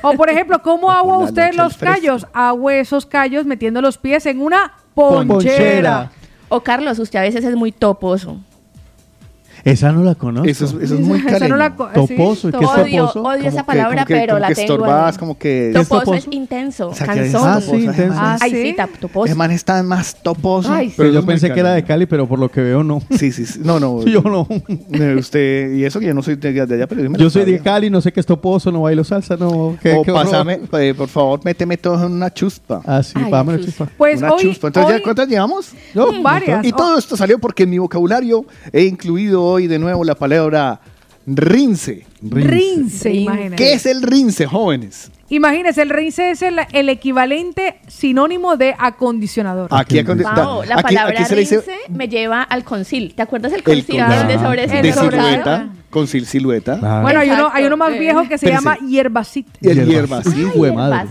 O 0.02 0.12
por 0.12 0.28
ejemplo, 0.28 0.60
¿cómo 0.62 0.90
agua 0.90 1.18
usted 1.18 1.54
los 1.54 1.78
callos? 1.78 2.26
Agua 2.34 2.74
esos 2.74 3.06
callos 3.06 3.46
metiendo 3.46 3.80
los 3.80 3.96
pies 3.96 4.26
en 4.26 4.42
una 4.42 4.72
ponchera. 4.94 6.10
O 6.50 6.60
Carlos, 6.60 6.98
usted 6.98 7.18
a 7.18 7.22
veces 7.22 7.44
es 7.44 7.56
muy 7.56 7.72
toposo. 7.72 8.38
Esa 9.64 9.92
no 9.92 10.02
la 10.04 10.14
conozco. 10.14 10.48
Eso 10.48 10.64
es, 10.66 10.72
eso 10.74 10.94
es 10.94 11.00
muy 11.00 11.18
Esa 11.20 11.30
caleño. 11.30 11.48
no 11.48 11.56
la 11.56 11.70
Toposo, 11.74 12.48
¿y 12.48 12.52
qué 12.52 12.58
es 12.64 12.70
Odio, 12.70 13.00
toposo? 13.06 13.22
odio 13.22 13.40
esa 13.40 13.50
Como 13.50 13.56
que- 13.60 13.64
palabra, 13.64 14.04
que- 14.04 14.14
pero 14.14 14.38
la 14.38 14.48
que 14.48 14.54
tengo. 14.54 14.74
estorbas, 14.74 15.18
como 15.18 15.38
que... 15.38 15.70
Toposo 15.74 16.14
es 16.14 16.26
intenso, 16.30 16.88
O 16.88 16.94
sea, 16.94 17.06
cansón. 17.06 17.42
Ah, 17.44 17.60
sí, 17.60 17.76
intenso. 17.76 18.18
Ah, 18.18 18.36
Ay, 18.40 18.50
¿sí? 18.50 18.74
sí, 18.76 18.76
toposo. 19.00 19.34
Man 19.34 19.50
está 19.50 19.82
más 19.82 20.16
toposo. 20.22 20.72
Ay, 20.72 20.92
Pero 20.96 21.08
eso 21.10 21.20
yo 21.20 21.26
pensé 21.26 21.52
que 21.52 21.60
era 21.60 21.72
de. 21.74 21.84
Cali, 21.84 22.06
pero 22.06 22.26
por 22.28 22.38
lo 22.38 22.50
que 22.50 22.60
veo 22.60 22.82
no. 22.84 23.00
Sí, 23.10 23.32
sí, 23.32 23.46
sí. 23.46 23.60
No, 23.62 23.78
no. 23.80 24.02
Yo 24.06 24.20
no. 24.22 24.46
Eh, 24.92 25.16
Usted, 25.18 25.72
y 25.74 25.84
eso 25.84 26.00
que 26.00 26.06
yo 26.06 26.14
no 26.14 26.22
soy 26.22 26.36
de, 26.36 26.52
de 26.52 26.74
allá, 26.74 26.86
pero 26.86 27.08
me 27.10 27.18
Yo 27.18 27.30
soy 27.30 27.44
de. 27.44 27.58
Cali, 27.60 27.90
no 27.90 28.00
sé 28.00 28.12
qué 28.12 28.20
es 28.20 28.26
toposo, 28.26 28.70
no 28.72 28.82
bailo 28.82 29.04
salsa, 29.04 29.36
no. 29.36 29.76
¿Qué, 29.82 29.92
O 29.94 30.02
qué 30.02 30.12
pásame, 30.12 30.60
eh, 30.78 30.94
por 30.96 31.08
favor, 31.08 31.40
méteme 31.44 31.76
todo 31.76 32.04
en 32.06 32.12
una 32.12 32.32
chuspa. 32.32 32.80
Ah, 32.86 33.02
sí, 33.02 33.12
Ay, 33.16 33.30
pámelo, 33.30 33.62
chuspa. 33.64 33.88
Pues 33.96 34.18
una 34.20 34.32
hoy, 34.32 34.42
chuspa. 34.42 34.66
Entonces, 34.68 34.92
hoy- 34.92 34.98
¿ya 34.98 35.04
¿cuántas 35.04 35.28
llevamos? 35.28 35.72
Mm, 35.94 36.22
varias. 36.22 36.64
Y 36.64 36.72
todo 36.72 36.98
esto 36.98 37.16
salió 37.16 37.38
porque 37.38 37.62
en 37.64 37.70
mi 37.70 37.78
vocabulario 37.78 38.44
he 38.72 38.82
incluido 38.84 39.53
hoy 39.54 39.66
de 39.66 39.78
nuevo 39.78 40.04
la 40.04 40.14
palabra 40.14 40.80
rince. 41.26 42.06
Rince, 42.22 43.12
imagínese. 43.12 43.56
¿Qué 43.56 43.72
es 43.72 43.86
el 43.86 44.02
rince, 44.02 44.46
jóvenes? 44.46 45.10
Imagínese, 45.30 45.82
el 45.82 45.90
rince 45.90 46.30
es 46.30 46.42
el, 46.42 46.60
el 46.72 46.88
equivalente 46.90 47.80
sinónimo 47.88 48.56
de 48.56 48.74
acondicionador. 48.78 49.68
Aquí, 49.72 49.98
aconde- 49.98 50.22
Pao, 50.22 50.64
la 50.64 50.74
aquí- 50.74 50.82
palabra 50.82 51.20
aquí 51.22 51.34
le 51.34 51.40
dice 51.40 51.56
rince 51.56 51.74
me 51.88 52.08
lleva 52.08 52.42
al 52.42 52.62
concil. 52.62 53.14
¿Te 53.14 53.22
acuerdas 53.22 53.52
el 53.52 53.58
el 53.58 53.64
concil? 53.64 53.86
con- 53.86 54.12
El 54.12 54.28
de 54.28 54.38
sobre 54.38 54.66
de 54.66 54.92
silueta, 54.92 55.68
con 55.94 56.06
sil- 56.10 56.26
silueta. 56.26 56.76
Bueno, 57.00 57.20
hay 57.20 57.30
uno, 57.30 57.48
hay 57.52 57.64
uno 57.64 57.76
más 57.78 57.96
viejo 57.98 58.28
que 58.28 58.36
se 58.36 58.50
llama 58.50 58.76
hierbacit. 58.86 59.46
Y 59.60 59.68
el 59.68 59.86
Hierbacit. 59.86 60.34
hierbacit. 60.34 60.54
Jue 60.58 60.72
madre. 60.72 61.08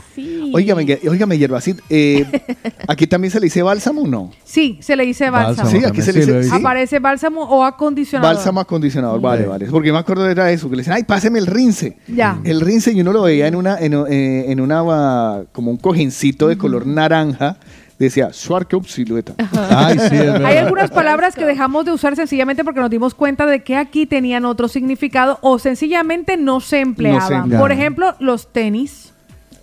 Óigame, 0.54 1.00
óigame, 1.10 1.38
hierbacit. 1.38 1.80
Eh, 1.90 2.26
aquí 2.88 3.08
también 3.08 3.32
se 3.32 3.40
le 3.40 3.46
dice 3.46 3.64
bálsamo, 3.64 4.06
¿no? 4.06 4.30
Sí, 4.44 4.78
se 4.82 4.96
le 4.96 5.06
dice 5.06 5.30
bálsamo. 5.30 5.70
Sí, 5.70 5.78
aquí 5.84 6.02
se 6.02 6.14
le 6.14 6.20
dice 6.20 6.44
sí. 6.44 6.50
Aparece 6.54 7.00
bálsamo 7.00 7.42
o 7.44 7.64
acondicionador. 7.64 8.36
Bálsamo 8.36 8.60
acondicionador, 8.60 9.20
vale, 9.22 9.46
vale. 9.46 9.66
Porque 9.72 9.92
me 9.92 9.98
acuerdo 9.98 10.30
era 10.30 10.52
eso, 10.52 10.70
que 10.70 10.76
le 10.76 10.82
decían, 10.82 10.98
ay, 10.98 11.04
páseme 11.06 11.40
el 11.40 11.48
rince. 11.48 11.98
Ya. 12.08 12.40
El 12.44 12.62
rince 12.62 12.92
y 12.92 13.02
uno 13.02 13.14
lo 13.14 13.24
veía 13.24 13.48
en 13.48 13.56
una, 13.56 13.78
en, 13.80 13.94
eh, 14.10 14.52
en 14.52 14.60
una, 14.60 15.44
como 15.54 15.72
un 15.72 15.78
cojincito 15.78 16.48
de 16.50 16.58
color 16.58 16.86
naranja, 16.86 17.58
decía, 17.99 18.32
Schwarzkopf 18.34 18.90
silueta. 18.90 19.34
Ay, 19.70 19.98
sí, 19.99 20.15
es 20.15 20.20
verdad. 20.34 20.45
Hay 20.45 20.57
algunas 20.57 20.91
palabras 20.91 21.36
que 21.36 21.45
dejamos 21.45 21.86
de 21.86 21.91
usar 21.91 22.15
sencillamente 22.15 22.64
porque 22.64 22.80
nos 22.80 22.90
dimos 22.90 23.14
cuenta 23.14 23.45
de 23.45 23.64
que 23.64 23.76
aquí 23.78 24.06
tenían 24.06 24.45
otro 24.45 24.68
significado 24.68 25.38
o 25.41 25.60
sencillamente 25.60 26.38
no 26.38 26.60
se 26.60 26.80
empleaban. 26.82 27.49
Por 27.52 27.72
ejemplo, 27.72 28.15
los 28.20 28.52
tenis. 28.52 29.14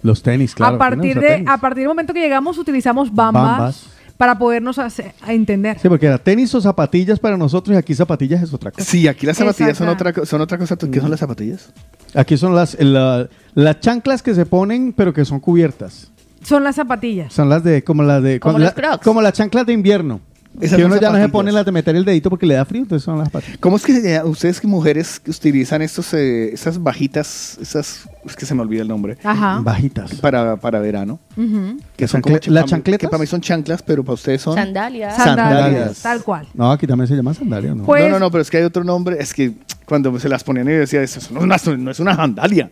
Los 0.02 0.22
tenis, 0.22 0.54
claro. 0.54 0.76
a 0.76 0.78
partir 0.78 1.00
¿quién 1.02 1.14
no 1.16 1.20
de 1.20 1.28
tenis? 1.28 1.48
a 1.50 1.58
partir 1.58 1.78
del 1.82 1.88
momento 1.88 2.14
que 2.14 2.20
llegamos 2.20 2.56
utilizamos 2.56 3.14
bambas, 3.14 3.42
Bambas. 3.58 3.86
para 4.16 4.38
podernos 4.38 4.78
hacer- 4.78 5.12
a 5.20 5.34
entender. 5.34 5.78
Sí, 5.78 5.90
porque 5.90 6.06
era 6.06 6.16
tenis 6.16 6.54
o 6.54 6.60
zapatillas 6.62 7.18
para 7.18 7.36
nosotros 7.36 7.74
y 7.74 7.78
aquí 7.78 7.94
zapatillas 7.94 8.42
es 8.42 8.54
otra 8.54 8.70
cosa. 8.70 8.84
Sí, 8.90 9.06
aquí 9.06 9.26
las 9.26 9.36
zapatillas 9.36 9.76
son 9.76 9.88
otra, 9.90 10.14
son 10.24 10.40
otra 10.40 10.56
cosa. 10.56 10.76
¿Qué 10.78 11.00
son 11.00 11.10
las 11.10 11.20
zapatillas? 11.20 11.70
Aquí 12.14 12.38
son 12.38 12.54
las, 12.54 12.80
la- 12.80 13.28
las 13.54 13.80
chanclas 13.80 14.22
que 14.22 14.34
se 14.34 14.46
ponen, 14.46 14.94
pero 14.94 15.12
que 15.12 15.26
son 15.26 15.38
cubiertas. 15.38 16.10
Son 16.42 16.64
las 16.64 16.76
zapatillas. 16.76 17.32
Son 17.32 17.48
las 17.48 17.62
de, 17.64 17.82
como 17.84 18.02
las 18.02 18.22
de, 18.22 18.40
Como 18.40 18.58
la- 18.58 18.66
los 18.66 18.74
Crocs. 18.74 19.04
como 19.04 19.20
las 19.22 19.32
chanclas 19.34 19.66
de 19.66 19.72
invierno. 19.72 20.20
Esas 20.60 20.78
que 20.78 20.82
son 20.82 20.90
uno 20.90 21.00
ya 21.00 21.08
no 21.10 21.14
se 21.14 21.20
zapatillas. 21.20 21.30
pone 21.30 21.52
las 21.52 21.64
de 21.64 21.70
meter 21.70 21.94
el 21.94 22.04
dedito 22.04 22.28
porque 22.28 22.44
le 22.44 22.54
da 22.54 22.64
frío, 22.64 22.82
entonces 22.82 23.04
son 23.04 23.18
las 23.18 23.28
zapatillas. 23.28 23.58
¿Cómo 23.58 23.76
es 23.76 23.84
que 23.84 23.92
se 24.00 24.12
llama? 24.14 24.28
ustedes 24.28 24.60
que 24.60 24.66
mujeres 24.66 25.20
que 25.20 25.30
utilizan 25.30 25.80
estos, 25.80 26.12
eh, 26.12 26.52
esas 26.52 26.82
bajitas, 26.82 27.56
esas, 27.62 28.08
es 28.26 28.34
que 28.34 28.44
se 28.46 28.54
me 28.56 28.62
olvida 28.62 28.82
el 28.82 28.88
nombre, 28.88 29.16
Ajá. 29.22 29.60
Bajitas. 29.62 30.12
para, 30.16 30.56
para 30.56 30.80
verano? 30.80 31.20
Ujú. 31.36 31.76
Que 31.96 32.02
¿Las 32.04 32.10
son 32.10 32.20
como 32.20 32.34
chancle- 32.36 32.50
las 32.50 32.64
chancletas? 32.66 33.00
Que 33.00 33.08
para 33.08 33.20
mí 33.20 33.28
son 33.28 33.40
chanclas, 33.40 33.80
pero 33.84 34.02
para 34.02 34.14
ustedes 34.14 34.42
son... 34.42 34.56
Sandalias. 34.56 35.14
Sandalias, 35.16 35.62
Sandalias. 35.62 36.02
tal 36.02 36.22
cual. 36.24 36.48
No, 36.52 36.72
aquí 36.72 36.84
también 36.84 37.06
se 37.06 37.14
llama 37.14 37.32
sandalia, 37.32 37.72
¿no? 37.72 37.84
Pues- 37.84 38.02
no, 38.02 38.08
no, 38.10 38.18
no, 38.18 38.30
pero 38.32 38.42
es 38.42 38.50
que 38.50 38.56
hay 38.56 38.64
otro 38.64 38.82
nombre. 38.82 39.18
Es 39.20 39.32
que 39.32 39.52
cuando 39.86 40.18
se 40.18 40.28
las 40.28 40.42
ponían 40.42 40.68
y 40.68 40.72
decía, 40.72 41.00
eso 41.00 41.20
no 41.32 41.38
es 41.54 41.64
una, 41.66 41.76
no 41.76 41.90
es 41.92 42.00
una 42.00 42.16
sandalia. 42.16 42.70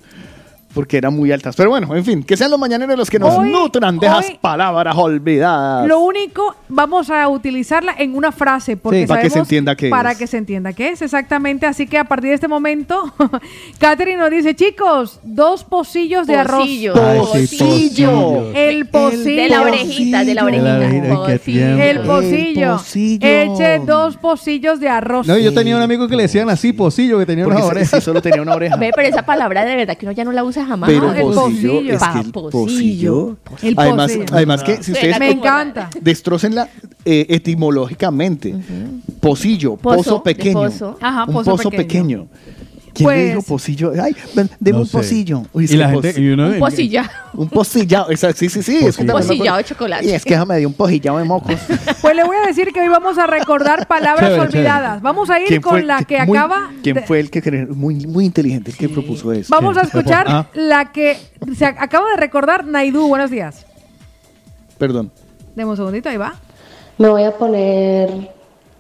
Porque 0.74 0.99
eran 0.99 1.15
muy 1.16 1.32
altas. 1.32 1.57
Pero 1.57 1.70
bueno, 1.70 1.95
en 1.97 2.05
fin, 2.05 2.23
que 2.23 2.36
sean 2.36 2.51
los 2.51 2.61
mañaneros 2.61 2.97
los 2.97 3.09
que 3.11 3.19
nos 3.19 3.35
Hoy- 3.39 3.51
nutran 3.51 3.99
de 3.99 4.07
esas 4.07 4.31
palabras 4.40 4.95
olvidadas. 4.97 5.89
Lo 5.89 6.01
único, 6.01 6.55
vamos 6.69 7.11
a 7.11 7.27
utilizarla 7.28 7.95
en 7.99 8.15
una 8.15 8.31
frase 8.32 8.77
porque 8.77 9.01
Sí, 9.03 9.07
para 9.07 9.23
que 9.23 9.31
se 9.31 9.39
entienda 9.39 9.74
qué 9.74 9.89
para 9.89 10.12
es. 10.12 10.19
que 10.19 10.27
se 10.27 10.36
entienda 10.36 10.73
qué 10.74 10.90
es 10.90 11.03
exactamente. 11.03 11.66
Así 11.66 11.86
que 11.86 11.97
a 11.99 12.05
partir 12.05 12.28
de 12.28 12.35
este 12.35 12.49
momento, 12.49 13.12
Catherine 13.78 14.19
nos 14.19 14.31
dice, 14.31 14.55
chicos, 14.55 15.20
dos 15.23 15.65
pocillos 15.65 16.27
de 16.27 16.36
arroz. 16.36 16.61
Pocillo. 16.61 16.95
Ay, 17.35 17.47
sí, 17.47 17.57
pocillo. 17.59 18.53
El 18.55 18.86
pocillo. 18.89 19.43
De 19.43 19.49
la 19.49 19.62
orejita, 19.62 20.24
de 20.24 20.35
la 20.35 20.45
De 20.45 20.59
la 20.59 20.77
orejita. 20.77 21.15
Pocillo. 21.15 21.78
El 21.82 22.01
pocillo. 22.01 22.81
Eche 22.95 23.78
dos 23.86 24.16
pocillos 24.16 24.81
de 24.81 24.89
arroz. 24.89 25.27
No, 25.27 25.36
yo 25.39 25.53
tenía 25.55 25.77
un 25.77 25.82
amigo 25.82 26.07
que 26.09 26.16
le 26.16 26.24
decían 26.24 26.49
así, 26.51 26.73
pocillo, 26.73 27.19
que 27.19 27.27
tenía 27.27 27.45
Porque 27.45 27.57
unas 27.57 27.69
si- 27.69 27.70
orejas. 27.77 27.90
si 28.01 28.05
solo 28.05 28.20
tenía 28.23 28.43
una 28.43 28.55
oreja. 28.55 28.77
Ve, 28.77 28.90
pero 28.95 29.09
esa 29.09 29.23
palabra 29.23 29.65
de 29.65 29.77
verdad 29.77 29.97
que 29.97 30.07
uno 30.07 30.12
ya 30.12 30.24
no 30.24 30.32
la 30.32 30.45
usa 30.45 30.57
jamás. 30.66 30.89
Pero 30.89 31.12
el 31.12 31.22
pocillo, 31.22 31.40
pocillo. 31.40 31.80
es 31.94 32.02
que 32.02 32.18
el 32.20 32.32
Pa, 32.32 32.51
pocillo. 32.51 33.36
El 33.62 33.74
además, 33.76 34.12
pocillo. 34.12 34.26
además 34.32 34.62
que 34.62 34.82
si 34.82 34.93
ustedes 34.93 35.18
Me 35.18 35.30
encanta. 35.30 35.90
Destrócenla 36.01 36.68
eh, 37.05 37.26
etimológicamente. 37.28 38.55
Pocillo, 39.20 39.76
Pozo, 39.76 40.22
pequeño. 40.22 40.60
pozo. 40.60 40.97
Ajá, 41.01 41.24
un 41.26 41.32
pozo 41.35 41.51
pozo, 41.52 41.70
pequeño. 41.70 42.26
pequeño. 42.26 42.28
¿Quién 42.99 43.07
Pues- 43.07 43.16
le 43.19 43.27
dijo 43.29 43.43
pocillo? 43.43 43.93
Ay, 44.03 44.16
ven, 44.35 44.51
deme 44.59 44.79
No 44.79 44.83
un 44.83 44.89
pocillo. 44.91 45.43
Uy, 45.53 45.65
es 45.66 45.70
Y 45.70 45.75
que 45.75 45.79
la 45.79 45.93
pos- 45.93 46.03
gente, 46.05 46.20
y 46.20 46.29
uno 46.31 46.49
Un 46.49 46.59
pocillado. 46.59 47.09
Un 47.35 47.49
pocillado. 47.49 48.11
esa- 48.11 48.33
sí, 48.33 48.49
sí, 48.49 48.61
sí. 48.62 48.79
es 48.85 48.97
que 48.97 49.05
me 49.05 49.11
acuerdo- 49.12 49.29
Pocillado 49.29 49.57
de 49.59 49.65
chocolate. 49.65 50.05
Y 50.07 50.11
es 50.11 50.25
que 50.25 50.31
déjame 50.35 50.57
dio 50.59 50.66
un 50.69 50.75
pocillado 50.75 51.19
de 51.19 51.25
mocos. 51.25 51.55
Pues 52.03 52.16
le 52.16 52.25
voy 52.25 52.37
a 52.43 52.47
decir 52.47 52.73
que 52.73 52.81
hoy 52.81 52.89
vamos 52.89 53.16
a 53.19 53.27
recordar 53.29 53.87
palabras 53.89 54.31
Chévere, 54.31 54.43
olvidadas. 54.43 55.01
Vamos 55.01 55.31
a 55.31 55.39
ir 55.39 55.47
¿Quién 55.47 55.61
con 55.62 55.73
fue- 55.75 55.83
la 55.85 56.03
que 56.03 56.25
muy- 56.27 56.37
acaba. 56.37 56.70
¿Quién 56.83 56.97
de- 56.97 57.03
fue 57.03 57.20
el 57.20 57.31
que 57.31 57.66
muy, 57.70 57.95
muy 58.07 58.25
inteligente 58.25 58.73
el 58.73 58.77
que 58.77 58.89
propuso 58.89 59.33
eso? 59.33 59.55
Vamos 59.55 59.77
a 59.77 59.83
escuchar 59.83 60.27
Ah. 60.29 60.47
la 60.55 60.91
que 60.91 61.16
se 61.57 61.66
ac- 61.66 61.77
acaba 61.79 62.11
de 62.11 62.16
recordar 62.16 62.66
Naidu. 62.66 63.07
Buenos 63.07 63.31
días. 63.31 63.65
Perdón. 64.77 65.12
Demos 65.55 65.73
un 65.73 65.77
segundito, 65.87 66.09
ahí 66.09 66.16
va. 66.16 66.35
Me 66.99 67.09
voy 67.09 67.23
a 67.23 67.31
poner 67.37 68.31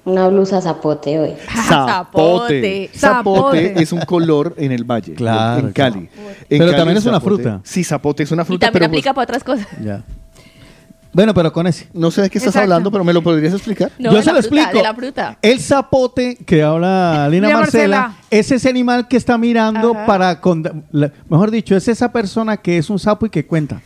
una 0.08 0.28
blusa 0.28 0.60
zapote 0.60 1.18
hoy. 1.18 1.34
Zapote. 1.68 2.90
Zapote. 2.94 2.98
Zapote 2.98 3.82
es 3.82 3.92
un 3.92 4.00
color 4.00 4.54
en 4.56 4.72
el 4.72 4.84
valle, 4.84 5.14
Claro, 5.14 5.66
en 5.68 5.72
Cali. 5.72 5.98
En 5.98 6.08
Pero 6.48 6.64
Cali 6.66 6.76
también 6.76 6.96
es 6.98 7.06
una 7.06 7.18
zapote- 7.20 7.24
fruta. 7.24 7.60
Sí, 7.64 7.84
zapote 7.84 8.22
es 8.22 8.30
una 8.32 8.42
Y 8.42 8.46
fruta, 8.46 8.66
también 8.66 8.72
pero 8.80 8.86
aplica 8.86 9.14
pues, 9.14 9.26
para 9.26 9.38
otras 9.38 9.44
cosas. 9.44 9.66
Ya. 9.84 10.02
Bueno, 11.10 11.32
pero 11.32 11.52
con 11.52 11.66
ese. 11.66 11.88
no 11.94 12.10
sé 12.10 12.20
de 12.22 12.30
qué 12.30 12.36
estás 12.38 12.50
Exacto. 12.54 12.64
hablando, 12.64 12.90
pero 12.92 13.02
me 13.02 13.12
lo 13.14 13.22
podrías 13.22 13.52
explicar. 13.54 13.90
No, 13.98 14.10
Yo 14.10 14.18
de 14.18 14.22
se 14.22 14.26
la 14.30 14.36
lo 14.36 14.42
fruta, 14.42 14.62
explico. 14.62 14.76
De 14.78 14.82
la 14.88 14.94
fruta. 14.94 15.38
El 15.40 15.58
zapote 15.60 16.36
que 16.46 16.62
habla 16.62 17.28
Lina 17.30 17.48
Lina 17.48 17.58
Marcela, 17.60 18.00
Marcela. 18.00 18.22
es 18.30 18.52
ese 18.52 18.68
animal 18.68 19.08
que 19.08 19.16
está 19.16 19.38
mirando 19.38 19.92
Ajá. 19.94 20.06
para, 20.06 20.40
con- 20.40 20.84
la- 20.92 21.10
mejor 21.28 21.50
dicho, 21.50 21.74
es 21.74 21.88
esa 21.88 22.12
persona 22.12 22.58
que 22.58 22.76
es 22.76 22.90
un 22.90 22.98
sapo 22.98 23.24
y 23.26 23.30
que 23.30 23.46
cuenta. 23.46 23.80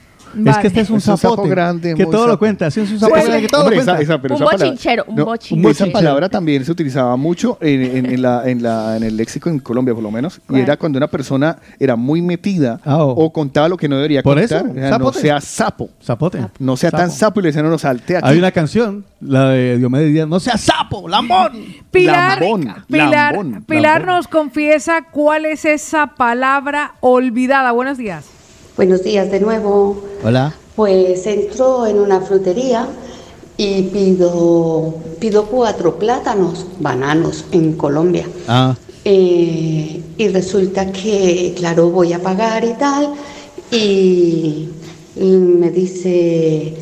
Es 0.46 0.58
que 0.58 0.66
este 0.68 0.80
es 0.80 0.90
un 0.90 0.96
Es 0.98 1.08
un 1.08 1.16
sapo 1.16 1.34
zapote. 1.36 1.48
grande, 1.50 1.94
Que 1.94 2.04
todo 2.06 2.26
lo 2.26 2.32
sapo. 2.32 2.38
cuenta. 2.38 2.70
Sí, 2.70 2.80
es 2.80 2.90
un 2.90 2.98
Sí, 2.98 3.04
esa- 3.06 3.40
que 3.40 3.48
todo 3.48 3.62
lo 3.68 3.74
cuenta. 3.74 3.92
esa- 3.94 4.02
esa- 4.02 4.22
pero 4.22 4.34
Un 4.36 4.40
palabra- 4.44 4.66
bochinchero, 4.66 5.04
un 5.08 5.14
no, 5.16 5.24
bochinchero. 5.24 5.70
Esa 5.70 5.86
palabra 5.86 6.28
también 6.28 6.64
se 6.64 6.72
utilizaba 6.72 7.16
mucho 7.16 7.58
en, 7.60 7.82
en- 7.82 8.06
en 8.06 8.22
la, 8.22 8.48
en, 8.48 8.62
la, 8.62 8.96
en 8.96 9.02
el 9.02 9.16
léxico 9.16 9.48
en 9.50 9.58
Colombia, 9.58 9.94
por 9.94 10.02
lo 10.02 10.10
menos. 10.10 10.40
Y 10.50 10.58
era 10.60 10.76
cuando 10.76 10.96
una 10.98 11.08
persona 11.08 11.56
era 11.78 11.96
muy 11.96 12.22
metida 12.22 12.80
o 12.84 13.32
contaba 13.32 13.68
lo 13.68 13.76
que 13.76 13.88
no 13.88 13.96
debería 13.96 14.20
Ah, 14.20 14.22
Por 14.22 14.38
contar. 14.38 14.58
eso, 14.66 14.70
O 14.70 14.74
sea, 14.74 14.98
no 14.98 15.12
sea 15.12 15.40
sapo. 15.40 15.90
Zapote. 16.02 16.46
No 16.58 16.76
sea 16.76 16.90
tan 16.90 17.10
Sapo. 17.10 17.18
sapo 17.18 17.40
y 17.40 17.42
le 17.44 17.48
decían, 17.50 17.68
no, 17.68 17.78
salte 17.78 18.16
aquí. 18.16 18.28
Hay 18.28 18.38
una 18.38 18.50
canción, 18.52 19.04
la 19.20 19.50
de 19.50 19.78
Diomedes 19.78 20.12
Díaz, 20.12 20.28
no 20.28 20.40
sea 20.40 20.56
sapo, 20.56 21.08
lambón. 21.08 21.52
Pilar, 21.90 22.40
Lambón, 22.40 22.74
Pilar, 22.88 23.34
lambón, 23.34 23.64
Pilar 23.64 24.00
lambón. 24.00 24.16
nos 24.16 24.28
confiesa 24.28 25.02
cuál 25.10 25.44
es 25.46 25.64
esa 25.64 26.08
palabra 26.08 26.94
olvidada. 27.00 27.72
Buenos 27.72 27.98
días. 27.98 28.24
Buenos 28.82 29.04
días 29.04 29.30
de 29.30 29.38
nuevo. 29.38 29.96
Hola. 30.24 30.52
Pues 30.74 31.24
entro 31.28 31.86
en 31.86 32.00
una 32.00 32.20
frutería 32.20 32.88
y 33.56 33.82
pido, 33.82 34.96
pido 35.20 35.46
cuatro 35.46 36.00
plátanos, 36.00 36.66
bananos 36.80 37.44
en 37.52 37.74
Colombia. 37.74 38.26
Ah, 38.48 38.74
Eh, 39.04 40.02
y 40.18 40.28
resulta 40.30 40.90
que, 40.90 41.54
claro, 41.56 41.90
voy 41.90 42.12
a 42.12 42.18
pagar 42.20 42.64
y 42.64 42.72
tal. 42.72 43.10
Y, 43.70 44.68
y 45.14 45.26
me 45.30 45.70
dice, 45.70 46.74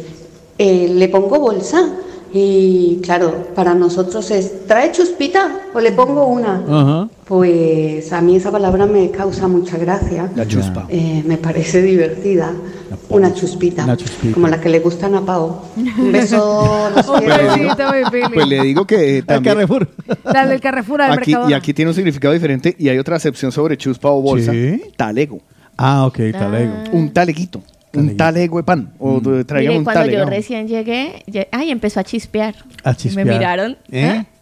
eh, 0.56 0.88
¿le 0.88 1.08
pongo 1.10 1.38
bolsa? 1.38 1.86
Y 2.32 3.00
claro, 3.02 3.48
para 3.54 3.74
nosotros 3.74 4.30
es, 4.30 4.66
¿trae 4.66 4.92
chuspita 4.92 5.50
o 5.74 5.80
le 5.80 5.92
pongo 5.92 6.26
una? 6.26 7.08
Pues 7.24 8.12
a 8.12 8.20
mí 8.20 8.36
esa 8.36 8.50
palabra 8.50 8.86
me 8.86 9.10
causa 9.10 9.48
mucha 9.48 9.76
gracia. 9.78 10.30
La 10.34 10.46
chuspa. 10.46 10.86
Eh, 10.88 11.22
me 11.26 11.38
parece 11.38 11.82
divertida. 11.82 12.52
Una 13.08 13.34
chuspita, 13.34 13.84
Una 13.84 13.96
chuspita. 13.96 14.34
Como 14.34 14.48
la 14.48 14.60
que 14.60 14.68
le 14.68 14.78
gustan 14.80 15.14
a 15.16 15.20
Pau. 15.24 15.60
Un 15.76 16.12
beso. 16.12 16.90
los 16.96 18.10
Pili. 18.10 18.24
Pues 18.34 18.46
le 18.46 18.62
digo 18.62 18.86
que 18.86 19.22
también... 19.22 19.56
La 20.24 20.46
del 20.46 20.60
Carrefour 20.60 21.02
del 21.02 21.12
Aquí, 21.12 21.34
y 21.48 21.52
aquí 21.52 21.74
tiene 21.74 21.90
un 21.90 21.94
significado 21.94 22.32
diferente 22.32 22.74
y 22.78 22.88
hay 22.88 22.98
otra 22.98 23.16
acepción 23.16 23.50
sobre 23.50 23.76
chuspa 23.76 24.10
o 24.10 24.20
bolsa. 24.22 24.52
Sí. 24.52 24.82
Talego. 24.96 25.40
Ah, 25.76 26.06
ok, 26.06 26.18
talego. 26.32 26.74
Un 26.92 27.12
taleguito. 27.12 27.62
Un 27.92 28.16
talego 28.16 28.58
de 28.58 28.62
pan. 28.64 28.92
O 28.98 29.20
de- 29.20 29.44
traigan 29.44 29.78
un 29.78 29.84
cuando 29.84 30.06
yo 30.06 30.24
recién 30.24 30.68
llegué, 30.68 31.24
lle- 31.26 31.48
ay, 31.50 31.70
empezó 31.70 32.00
a 32.00 32.04
chispear. 32.04 32.54
A 32.84 32.94
chispear. 32.94 33.26
Me 33.26 33.32
miraron. 33.32 33.76
¿Eh? 33.90 34.24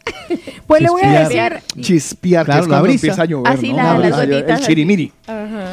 Pues 0.67 0.81
le 0.83 0.89
voy 0.89 1.03
a 1.03 1.21
decir, 1.29 1.61
Chispear, 1.81 2.45
Claro, 2.47 2.61
que 2.61 2.65
es 2.65 2.69
la 2.69 2.77
cuando 2.77 2.83
brisa. 2.89 3.07
empieza 3.07 3.23
a 3.23 3.25
llover, 3.27 3.53
Así 3.53 3.71
¿no? 3.71 3.77
la- 3.77 3.83
La 3.85 3.93
las 3.93 4.01
brisa, 4.01 4.17
gotitas 4.27 4.49
El 4.49 4.53
así. 4.55 4.65
chirimiri. 4.67 5.13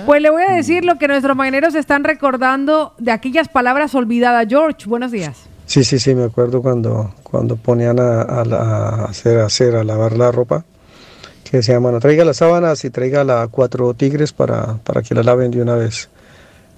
pues 0.06 0.22
le 0.22 0.30
voy 0.30 0.44
a 0.44 0.52
decir 0.54 0.84
lo 0.86 0.98
que 0.98 1.08
nuestros 1.08 1.36
mañaneros 1.38 1.74
están 1.76 2.04
recordando 2.04 2.94
de 2.98 3.12
aquellas 3.12 3.48
palabras 3.50 3.96
olvidadas. 3.96 4.46
George, 4.50 4.88
buenos 4.88 5.12
días. 5.12 5.38
Sí, 5.66 5.84
sí, 5.86 6.00
sí, 6.00 6.14
me 6.16 6.26
acuerdo 6.26 6.62
cuando, 6.62 7.14
cuando 7.24 7.56
ponían 7.56 8.00
a, 8.00 8.22
a 8.22 8.46
la- 8.46 8.58
a 8.58 9.06
hacer, 9.06 9.40
a 9.40 9.46
hacer, 9.46 9.76
a 9.76 9.84
lavar 9.86 10.18
la 10.18 10.32
ropa, 10.32 10.64
que 11.50 11.58
decían, 11.58 11.82
bueno, 11.82 12.00
traiga 12.00 12.24
las 12.26 12.38
sábanas 12.38 12.84
y 12.86 12.90
traiga 12.90 13.24
la 13.24 13.48
cuatro 13.50 13.94
tigres 13.94 14.32
para, 14.34 14.76
para 14.84 15.02
que 15.02 15.16
la 15.16 15.24
laven 15.24 15.52
de 15.52 15.62
una 15.62 15.76
vez. 15.76 16.10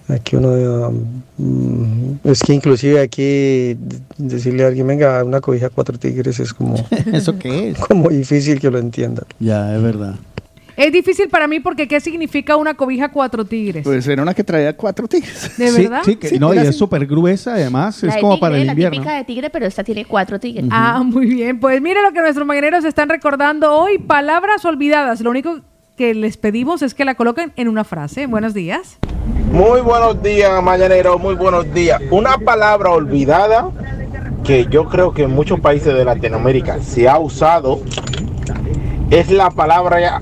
Aquí 0.09 0.37
uno, 0.37 0.91
mm, 1.37 2.11
es 2.23 2.41
que 2.41 2.53
inclusive 2.53 3.01
aquí 3.01 3.77
decirle 4.17 4.63
a 4.63 4.67
alguien, 4.67 4.87
venga, 4.87 5.23
una 5.23 5.41
cobija 5.41 5.69
cuatro 5.69 5.97
tigres 5.97 6.39
es 6.39 6.53
como, 6.53 6.75
¿Eso 7.13 7.37
qué 7.37 7.69
es? 7.69 7.77
como 7.87 8.09
difícil 8.09 8.59
que 8.59 8.71
lo 8.71 8.79
entiendan. 8.79 9.25
Ya, 9.39 9.75
es 9.75 9.81
verdad. 9.81 10.15
Es 10.77 10.93
difícil 10.93 11.27
para 11.27 11.47
mí 11.47 11.59
porque 11.59 11.87
¿qué 11.87 11.99
significa 11.99 12.55
una 12.55 12.75
cobija 12.75 13.11
cuatro 13.11 13.43
tigres? 13.43 13.83
Pues 13.83 14.07
era 14.07 14.21
una 14.21 14.35
que 14.35 14.43
traía 14.43 14.77
cuatro 14.77 15.07
tigres. 15.07 15.57
¿De 15.57 15.71
verdad? 15.71 16.03
Sí, 16.05 16.15
que- 16.17 16.29
Sí, 16.29 16.37
no, 16.39 16.53
y 16.53 16.59
es 16.59 16.77
súper 16.77 17.07
gruesa, 17.07 17.53
además. 17.55 18.01
La 18.03 18.09
Es 18.13 18.21
como 18.21 18.33
tigre, 18.35 18.41
para 18.41 18.57
el 18.59 18.67
la 18.67 18.71
invierno. 18.73 18.93
típica 18.99 19.15
de 19.17 19.23
tigre, 19.23 19.49
pero 19.49 19.65
esta 19.65 19.83
tiene 19.83 20.05
cuatro 20.05 20.39
tigres. 20.39 20.65
Ah, 20.69 21.01
muy 21.03 21.25
bien. 21.25 21.59
Pues 21.59 21.81
mire 21.81 22.01
lo 22.03 22.11
que 22.13 22.21
nuestros 22.21 22.45
mañaneros 22.45 22.85
están 22.85 23.09
recordando 23.09 23.73
hoy. 23.75 23.97
Palabras 23.97 24.63
olvidadas. 24.65 25.19
Lo 25.21 25.31
único 25.31 25.59
que 25.97 26.13
les 26.13 26.37
pedimos 26.37 26.83
es 26.83 26.93
que 26.93 27.03
la 27.03 27.15
coloquen 27.15 27.51
en 27.55 27.67
una 27.67 27.83
frase. 27.83 28.27
Buenos 28.27 28.53
días. 28.53 28.99
Muy 29.51 29.81
buenos 29.81 30.21
días, 30.21 30.63
mañanero, 30.63 31.17
muy 31.17 31.33
buenos 31.33 31.73
días. 31.73 31.99
Una 32.11 32.37
palabra 32.37 32.91
olvidada 32.91 33.69
que 34.43 34.67
yo 34.69 34.85
creo 34.85 35.11
que 35.11 35.23
en 35.23 35.31
muchos 35.31 35.59
países 35.59 35.93
de 35.95 36.05
Latinoamérica 36.05 36.79
se 36.81 37.09
ha 37.09 37.17
usado 37.17 37.81
es 39.09 39.31
la 39.31 39.49
palabra 39.49 40.21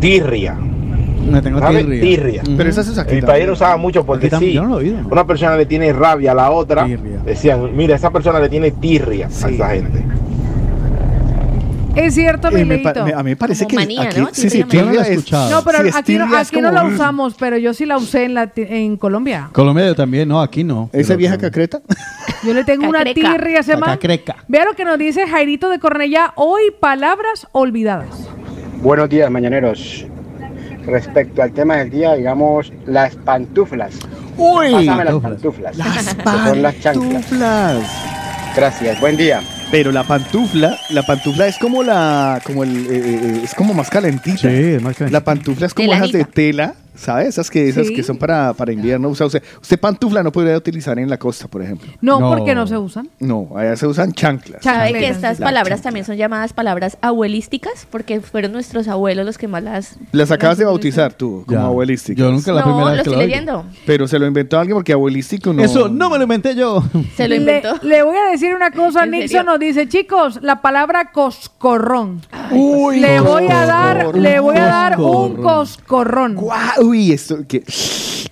tirria. 0.00 0.54
Me 0.54 1.42
tengo 1.42 1.60
tirria. 1.60 2.00
Tirria. 2.00 2.42
Pero 2.56 2.70
esa 2.70 2.84
se 2.84 2.98
aquí 3.00 3.10
En 3.10 3.16
mi 3.16 3.22
país 3.22 3.46
lo 3.46 3.54
usaba 3.54 3.76
mucho 3.76 4.06
por 4.06 4.18
Aquí 4.18 4.30
también, 4.30 4.52
decir, 4.52 4.62
yo 4.62 4.62
no 4.62 4.68
lo 4.76 4.80
he 4.80 4.84
oído. 4.84 5.08
una 5.10 5.26
persona 5.26 5.56
le 5.56 5.66
tiene 5.66 5.92
rabia 5.92 6.30
a 6.30 6.34
la 6.34 6.50
otra, 6.52 6.86
Tirria. 6.86 7.18
decían, 7.24 7.76
mira, 7.76 7.96
esa 7.96 8.10
persona 8.10 8.38
le 8.38 8.48
tiene 8.48 8.70
tirria 8.70 9.26
a 9.26 9.28
esa 9.28 9.48
gente. 9.70 10.04
Es 11.96 12.14
cierto, 12.14 12.50
mi 12.50 12.60
Eh, 12.60 12.64
me 12.64 12.78
me- 12.78 13.12
a 13.12 13.22
mí 13.22 13.30
me 13.30 13.36
parece 13.36 13.64
Como 13.64 13.70
que 13.70 13.76
manía, 13.76 14.02
aquí, 14.02 14.20
¿no? 14.20 14.28
sí, 14.32 14.48
sí, 14.48 14.64
Yo 14.68 14.84
no 14.86 14.92
la 14.92 15.00
he 15.00 15.02
es- 15.02 15.08
escuchado. 15.18 15.50
No, 15.50 15.64
pero 15.64 15.78
Sí, 15.82 15.90
aquí, 15.94 16.14
no, 16.18 16.24
aquí 16.36 16.56
no 16.60 16.68
como 16.68 16.74
la 16.74 16.84
un- 16.84 16.94
usamos, 16.94 17.34
pero 17.38 17.56
yo 17.58 17.74
sí 17.74 17.84
la 17.84 17.96
usé 17.98 18.24
en, 18.24 18.34
la, 18.34 18.50
en 18.54 18.96
Colombia. 18.96 19.50
Colombia 19.52 19.86
yo 19.86 19.94
también, 19.94 20.28
no, 20.28 20.40
aquí 20.40 20.62
no. 20.64 20.88
Esa 20.92 21.16
vieja 21.16 21.36
cacreta. 21.36 21.80
Yo 22.42 22.54
le 22.54 22.64
tengo 22.64 22.88
una 22.88 23.04
tirria 23.04 23.58
a 23.58 23.60
ese 23.60 23.72
La 23.74 23.78
man. 23.80 23.90
cacreca. 23.90 24.36
Vea 24.48 24.64
lo 24.64 24.72
que 24.74 24.84
nos 24.86 24.96
dice 24.98 25.26
Jairito 25.28 25.68
de 25.68 25.78
Cornellá. 25.78 26.32
Hoy, 26.36 26.62
palabras 26.80 27.46
olvidadas. 27.52 28.28
Buenos 28.82 29.10
días, 29.10 29.30
mañaneros. 29.30 30.06
Respecto 30.86 31.42
al 31.42 31.52
tema 31.52 31.76
del 31.76 31.90
día, 31.90 32.14
digamos, 32.14 32.72
las 32.86 33.14
pantuflas. 33.16 33.92
Uy, 34.38 34.72
Pásame 34.72 35.04
las 35.04 35.14
pantuflas. 35.16 35.76
pantuflas. 35.76 35.76
las 35.76 36.46
son 36.48 36.62
las 36.62 36.80
chanclas. 36.80 37.12
pantuflas. 37.26 37.82
Gracias, 38.56 39.00
buen 39.00 39.16
día. 39.18 39.42
Pero 39.70 39.92
la 39.92 40.02
pantufla, 40.02 40.76
la 40.90 41.04
pantufla 41.04 41.46
es 41.46 41.56
como 41.56 41.84
la, 41.84 42.40
como 42.44 42.64
el, 42.64 42.86
eh, 42.86 42.90
eh, 42.90 43.40
es 43.44 43.54
como 43.54 43.72
más 43.72 43.88
calentita. 43.88 44.36
Sí, 44.38 44.46
es 44.48 44.82
más 44.82 44.96
calentita. 44.96 45.10
La 45.10 45.24
pantufla 45.24 45.66
es 45.66 45.74
como 45.74 45.92
esas 45.92 46.10
de 46.10 46.24
Telanita. 46.24 46.34
tela, 46.34 46.74
¿sabes? 46.94 47.28
Esas 47.28 47.50
que, 47.50 47.68
esas 47.68 47.86
Sí. 47.88 47.94
que 47.94 48.02
son 48.02 48.16
para, 48.18 48.52
para 48.54 48.72
invierno. 48.72 49.08
O 49.08 49.14
sea, 49.14 49.26
usted, 49.26 49.42
usted 49.60 49.78
pantufla 49.80 50.22
no 50.22 50.30
podría 50.32 50.56
utilizar 50.56 50.98
en 50.98 51.08
la 51.10 51.18
costa, 51.18 51.48
por 51.48 51.62
ejemplo. 51.62 51.90
No, 52.00 52.20
No. 52.20 52.36
porque 52.36 52.54
no 52.54 52.66
se 52.66 52.76
usan. 52.76 53.08
No, 53.18 53.48
allá 53.56 53.76
se 53.76 53.86
usan 53.86 54.12
chanclas. 54.12 54.60
Cha- 54.60 54.74
¿Sabe 54.74 54.86
que 54.88 54.92
Chancletas. 54.92 55.16
estas 55.16 55.40
La 55.40 55.46
palabras 55.46 55.78
chancla. 55.78 55.82
también 55.88 56.04
son 56.06 56.16
llamadas 56.16 56.52
palabras 56.52 56.98
abuelísticas? 57.00 57.86
Porque 57.90 58.20
fueron 58.20 58.52
nuestros 58.52 58.88
abuelos 58.88 59.24
los 59.26 59.38
que 59.38 59.48
más 59.48 59.62
las... 59.62 59.96
Las 60.12 60.30
acabas 60.30 60.58
de 60.58 60.64
bautizar 60.64 61.12
tú, 61.12 61.44
como 61.46 61.58
Ya. 61.58 61.66
abuelísticas. 61.66 62.18
Yo 62.18 62.30
nunca 62.30 62.52
la 62.52 62.60
No, 62.60 62.66
primera 62.66 62.84
lo 62.84 62.90
vez 62.92 63.02
que 63.02 63.10
estoy 63.10 63.14
oigo. 63.24 63.28
leyendo. 63.28 63.64
Pero 63.86 64.06
se 64.08 64.18
lo 64.18 64.26
inventó 64.26 64.58
alguien 64.58 64.76
porque 64.76 64.92
abuelístico 64.92 65.52
no. 65.52 65.62
Eso 65.62 65.88
no 65.88 66.10
me 66.10 66.16
lo 66.18 66.24
inventé 66.24 66.54
yo. 66.54 66.82
Se 67.16 67.24
lo 67.28 67.34
Le, 67.34 67.36
inventó. 67.36 67.74
le 67.82 68.02
voy 68.02 68.16
a 68.16 68.30
decir 68.30 68.54
una 68.54 68.70
cosa. 68.70 69.04
¿En 69.04 69.10
Nixon 69.12 69.28
serio? 69.28 69.42
nos 69.44 69.58
dice, 69.58 69.88
chicos, 69.88 70.38
la 70.42 70.60
palabra 70.62 71.12
coscorrón. 71.12 72.20
Uy, 72.50 73.00
le 73.00 73.20
voy 73.20 73.46
a 73.48 73.66
dar, 73.66 74.16
le 74.16 74.40
voy 74.40 74.56
a 74.56 74.64
dar 74.66 74.98
un 75.00 75.36
Coscorrón. 75.36 75.42
coscorrón. 75.42 76.34
Guau, 76.34 76.89
Uy, 76.90 77.12
esto 77.12 77.46
que 77.46 77.62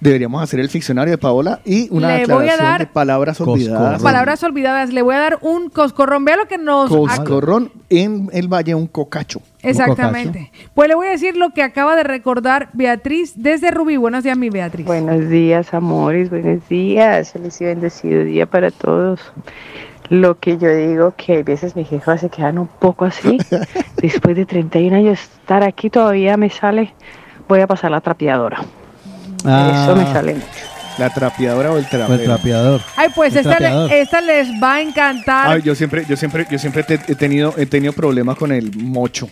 deberíamos 0.01 0.43
hacer 0.43 0.59
el 0.59 0.69
ficcionario 0.69 1.13
de 1.13 1.19
Paola 1.19 1.61
y 1.65 1.89
una 1.95 2.17
Le 2.17 2.27
voy 2.27 2.49
a 2.49 2.55
aclaración 2.55 2.67
dar 2.67 2.81
de 2.81 2.87
palabras 2.87 3.41
olvidadas. 3.41 3.79
Coscorrón. 3.79 4.03
Palabras 4.03 4.43
olvidadas. 4.43 4.93
Le 4.93 5.03
voy 5.03 5.15
a 5.15 5.19
dar 5.19 5.39
un 5.43 5.71
coscorrón. 5.71 6.25
Vea 6.25 6.37
lo 6.37 6.49
que 6.49 6.59
nos... 6.59 6.89
Coscorrón 6.91 7.71
en 7.89 8.29
el 8.33 8.49
valle 8.49 8.75
un 8.75 8.89
cocacho. 8.89 9.41
Exactamente. 9.63 10.51
Pues 10.75 10.89
le 10.89 10.97
voy 10.97 11.07
a 11.07 11.11
decir 11.11 11.37
lo 11.37 11.51
que 11.51 11.63
acaba 11.63 11.95
de 11.95 12.03
recordar 12.03 12.71
Beatriz 12.73 13.35
desde 13.37 13.71
Rubí. 13.71 13.97
Buenos 13.97 14.25
días, 14.25 14.37
mi 14.37 14.51
Beatriz. 14.51 14.85
Buenos 14.85 15.29
días, 15.29 15.73
amores, 15.73 16.29
buenos 16.29 16.69
días. 16.69 17.31
Feliz 17.31 17.61
y 17.61 17.65
bendecido 17.65 18.25
día 18.25 18.47
para 18.47 18.73
todos. 18.73 19.21
Lo 20.11 20.37
que 20.41 20.59
yo 20.59 20.75
digo 20.75 21.15
que 21.17 21.39
a 21.39 21.43
veces 21.45 21.77
mis 21.77 21.93
hijos 21.93 22.23
se 22.23 22.29
quedan 22.29 22.59
un 22.59 22.67
poco 22.67 23.05
así. 23.05 23.39
Después 24.03 24.35
de 24.35 24.47
31 24.47 24.97
años 24.97 25.21
estar 25.21 25.63
aquí 25.63 25.91
todavía 25.91 26.37
me 26.37 26.51
sale, 26.51 26.93
voy 27.49 27.61
a 27.61 27.67
pasar 27.67 27.91
la 27.91 28.01
trapeadora. 28.01 28.59
Eso 29.39 29.97
me 29.97 30.05
sale 30.13 30.35
mucho. 30.35 30.47
La 30.99 31.11
trapeadora 31.11 31.71
o 31.71 31.77
el 31.79 31.85
O 31.85 31.89
trapero. 31.89 32.15
el 32.21 32.25
trapeador. 32.25 32.81
Ay, 32.97 33.09
pues 33.15 33.33
El 33.35 33.39
esta, 33.41 33.51
le- 33.53 33.57
trapeador. 33.59 33.93
esta 33.93 34.21
les 34.21 34.49
va 34.63 34.75
a 34.75 34.81
encantar. 34.81 35.47
Ay, 35.49 35.63
yo 35.63 35.75
siempre, 35.77 36.05
yo 36.09 36.17
siempre, 36.17 36.47
yo 36.51 36.59
siempre 36.59 36.83
te- 36.83 37.01
he 37.07 37.15
tenido, 37.15 37.55
he 37.57 37.67
tenido 37.67 37.93
problemas 37.93 38.37
con 38.37 38.51
el 38.51 38.75
mocho. 38.77 39.29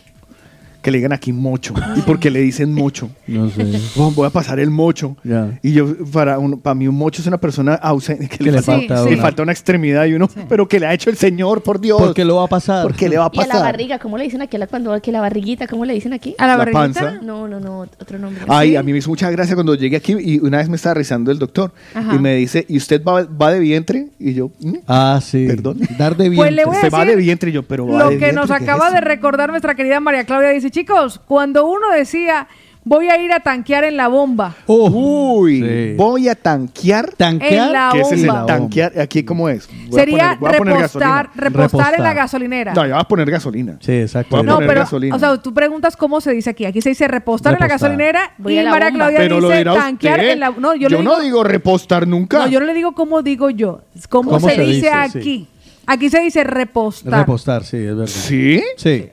Que 0.87 0.93
le 0.93 0.99
digan 0.99 1.13
aquí 1.13 1.33
mocho. 1.33 1.75
¿Y 1.97 2.01
por 2.03 2.21
qué 2.21 2.31
le 2.31 2.39
dicen 2.41 2.73
mocho? 2.73 3.11
No 3.27 3.51
sé. 3.51 3.65
Bueno, 3.97 4.13
voy 4.13 4.25
a 4.29 4.31
pasar 4.31 4.61
el 4.61 4.71
mocho. 4.71 5.17
Ya. 5.25 5.59
Y 5.61 5.73
yo, 5.73 5.97
para, 6.13 6.39
un, 6.39 6.61
para 6.61 6.77
mí 6.77 6.87
un 6.87 6.95
mocho 6.95 7.21
es 7.21 7.27
una 7.27 7.39
persona 7.39 7.75
ausente, 7.75 8.29
que, 8.29 8.39
Que 8.39 8.45
le, 8.45 8.53
le 8.53 8.63
falta, 8.63 9.03
le 9.05 9.15
una. 9.15 9.23
falta 9.23 9.43
una 9.43 9.51
extremidad 9.51 10.05
y 10.07 10.15
uno, 10.15 10.29
pero 10.49 10.69
que 10.69 10.79
le 10.79 10.87
ha 10.87 10.95
hecho 10.95 11.11
el 11.11 11.17
Señor, 11.17 11.65
por 11.65 11.81
Dios. 11.81 11.99
¿Por 12.01 12.15
qué 12.15 12.25
lo 12.25 12.37
va 12.37 12.45
a 12.45 12.47
pasar? 12.47 12.85
¿Por 12.85 12.95
qué 12.95 13.09
le 13.09 13.19
va 13.19 13.25
a 13.25 13.31
Y 13.33 13.39
a 13.39 13.43
la 13.43 13.49
pasar? 13.55 13.63
barriga, 13.73 13.99
¿cómo 13.99 14.17
le 14.17 14.23
dicen 14.23 14.43
aquí? 14.43 14.57
Cuando, 14.71 15.03
que 15.03 15.11
la 15.11 15.21
barriguita, 15.21 15.67
¿cómo 15.67 15.85
le 15.85 15.93
dicen 15.93 16.13
aquí? 16.13 16.37
¿A 16.39 16.47
la 16.47 16.53
La 16.53 16.57
barriguita? 16.59 16.81
panza. 16.81 17.19
No, 17.21 17.49
no, 17.49 17.59
no, 17.59 17.81
otro 17.81 18.21
nombre. 18.21 18.45
Ay, 18.47 18.77
a 18.77 18.83
mí 18.85 18.93
me 18.93 18.99
hizo 18.99 19.11
mucha 19.11 19.29
gracia 19.33 19.57
cuando 19.57 19.75
llegué 19.75 19.97
aquí 19.97 20.15
y 20.21 20.39
una 20.39 20.59
vez 20.59 20.69
me 20.69 20.77
estaba 20.77 20.95
rezando 20.95 21.33
el 21.33 21.41
doctor 21.41 21.73
Ajá. 21.97 22.15
y 22.15 22.21
me 22.21 22.37
dice, 22.37 22.65
¿y 22.69 22.77
usted 22.77 23.03
va, 23.03 23.25
va 23.25 23.51
de 23.51 23.59
vientre? 23.59 24.07
Y 24.21 24.35
yo, 24.35 24.53
"¿Mm? 24.61 24.75
Ah, 24.87 25.19
sí. 25.21 25.47
Perdón. 25.49 25.81
Dar 25.99 26.17
de. 26.17 26.31
Pues 26.31 26.53
le 26.53 26.65
voy 26.65 26.77
a 26.77 26.81
se 26.81 26.91
va 26.91 27.05
de 27.05 27.17
vientre 27.17 27.51
y 27.51 27.55
yo, 27.55 27.65
pero 27.65 27.89
va 27.89 27.99
Lo 27.99 28.11
de 28.11 28.19
que 28.19 28.33
nos 28.33 28.47
vientre, 28.47 28.59
¿qué 28.59 28.65
es 28.65 28.71
acaba 28.71 28.87
eso?". 28.87 28.95
de 28.95 29.01
recordar 29.01 29.51
nuestra 29.51 29.75
querida 29.75 29.99
María 29.99 30.23
Claudia 30.25 30.51
dice, 30.51 30.71
chicos, 30.81 31.21
cuando 31.27 31.67
uno 31.67 31.91
decía, 31.95 32.47
Voy 32.89 33.09
a 33.09 33.19
ir 33.21 33.33
a 33.33 33.41
tanquear 33.41 33.83
en 33.83 33.97
la 33.97 34.07
bomba. 34.07 34.55
Uy, 34.69 35.95
voy 35.97 36.29
a 36.29 36.37
tanquear. 36.37 37.13
¿Tanquear? 37.17 37.67
En 37.67 37.73
la 37.73 37.89
¿Qué 37.93 38.01
es 38.01 38.13
ese 38.13 38.27
bomba. 38.29 38.47
tanquear? 38.47 39.01
¿Aquí 39.01 39.25
cómo 39.25 39.49
es? 39.49 39.69
Voy 39.69 39.89
a 39.89 39.93
Sería 40.05 40.17
poner- 40.17 40.39
voy 40.39 40.49
a 40.55 40.57
poner 40.59 40.75
repostar, 40.77 41.27
gasolina. 41.27 41.33
repostar 41.59 41.95
en 41.97 42.03
la 42.05 42.15
gasolinera. 42.15 42.75
No, 42.75 42.87
ya 42.87 42.95
vas 42.95 43.03
a 43.05 43.09
poner 43.09 43.29
gasolina. 43.29 43.77
Sí, 43.81 43.91
exacto. 43.91 44.37
Voy 44.37 44.45
a 44.45 44.47
No, 44.47 44.55
poner 44.55 44.69
pero, 44.69 44.81
gasolina. 44.83 45.17
o 45.17 45.19
sea, 45.19 45.37
tú 45.39 45.53
preguntas 45.53 45.97
cómo 45.97 46.21
se 46.21 46.31
dice 46.31 46.51
aquí. 46.51 46.65
Aquí 46.65 46.81
se 46.81 46.91
dice 46.91 47.09
repostar, 47.09 47.55
en 47.55 47.59
la 47.59 47.67
gasolinera 47.67 48.35
Voy 48.39 48.57
y 48.57 48.63
la 48.63 48.71
María 48.71 48.91
bomba. 48.91 48.99
Claudia 49.07 49.19
Pero 49.19 49.41
lo 49.41 49.49
dice 49.49 49.59
dirá 49.59 49.75
tanquear 49.75 50.21
usted. 50.21 50.31
en 50.35 50.39
la... 50.41 50.51
No, 50.51 50.77
yo, 50.77 50.89
no 51.03 51.21
digo, 51.21 51.43
repostar 51.43 52.07
nunca. 52.07 52.39
no, 52.39 52.47
yo 52.47 52.61
no 52.61 52.67
le 52.67 52.75
digo 52.75 52.93
cómo 52.95 53.21
digo 53.23 53.51
yo. 53.51 53.81
Es 53.97 54.07
¿Cómo, 54.07 54.31
¿Cómo 54.31 54.49
se, 54.49 54.55
se 54.55 54.61
dice, 54.61 54.75
dice? 54.75 54.91
aquí? 54.93 55.49
Aquí 55.87 56.09
se 56.09 56.21
dice 56.21 56.45
repostar. 56.45 57.19
Repostar, 57.19 57.65
sí, 57.65 57.79
es 57.79 57.97
verdad. 57.97 58.07
¿Sí? 58.07 58.63
Sí. 58.77 59.09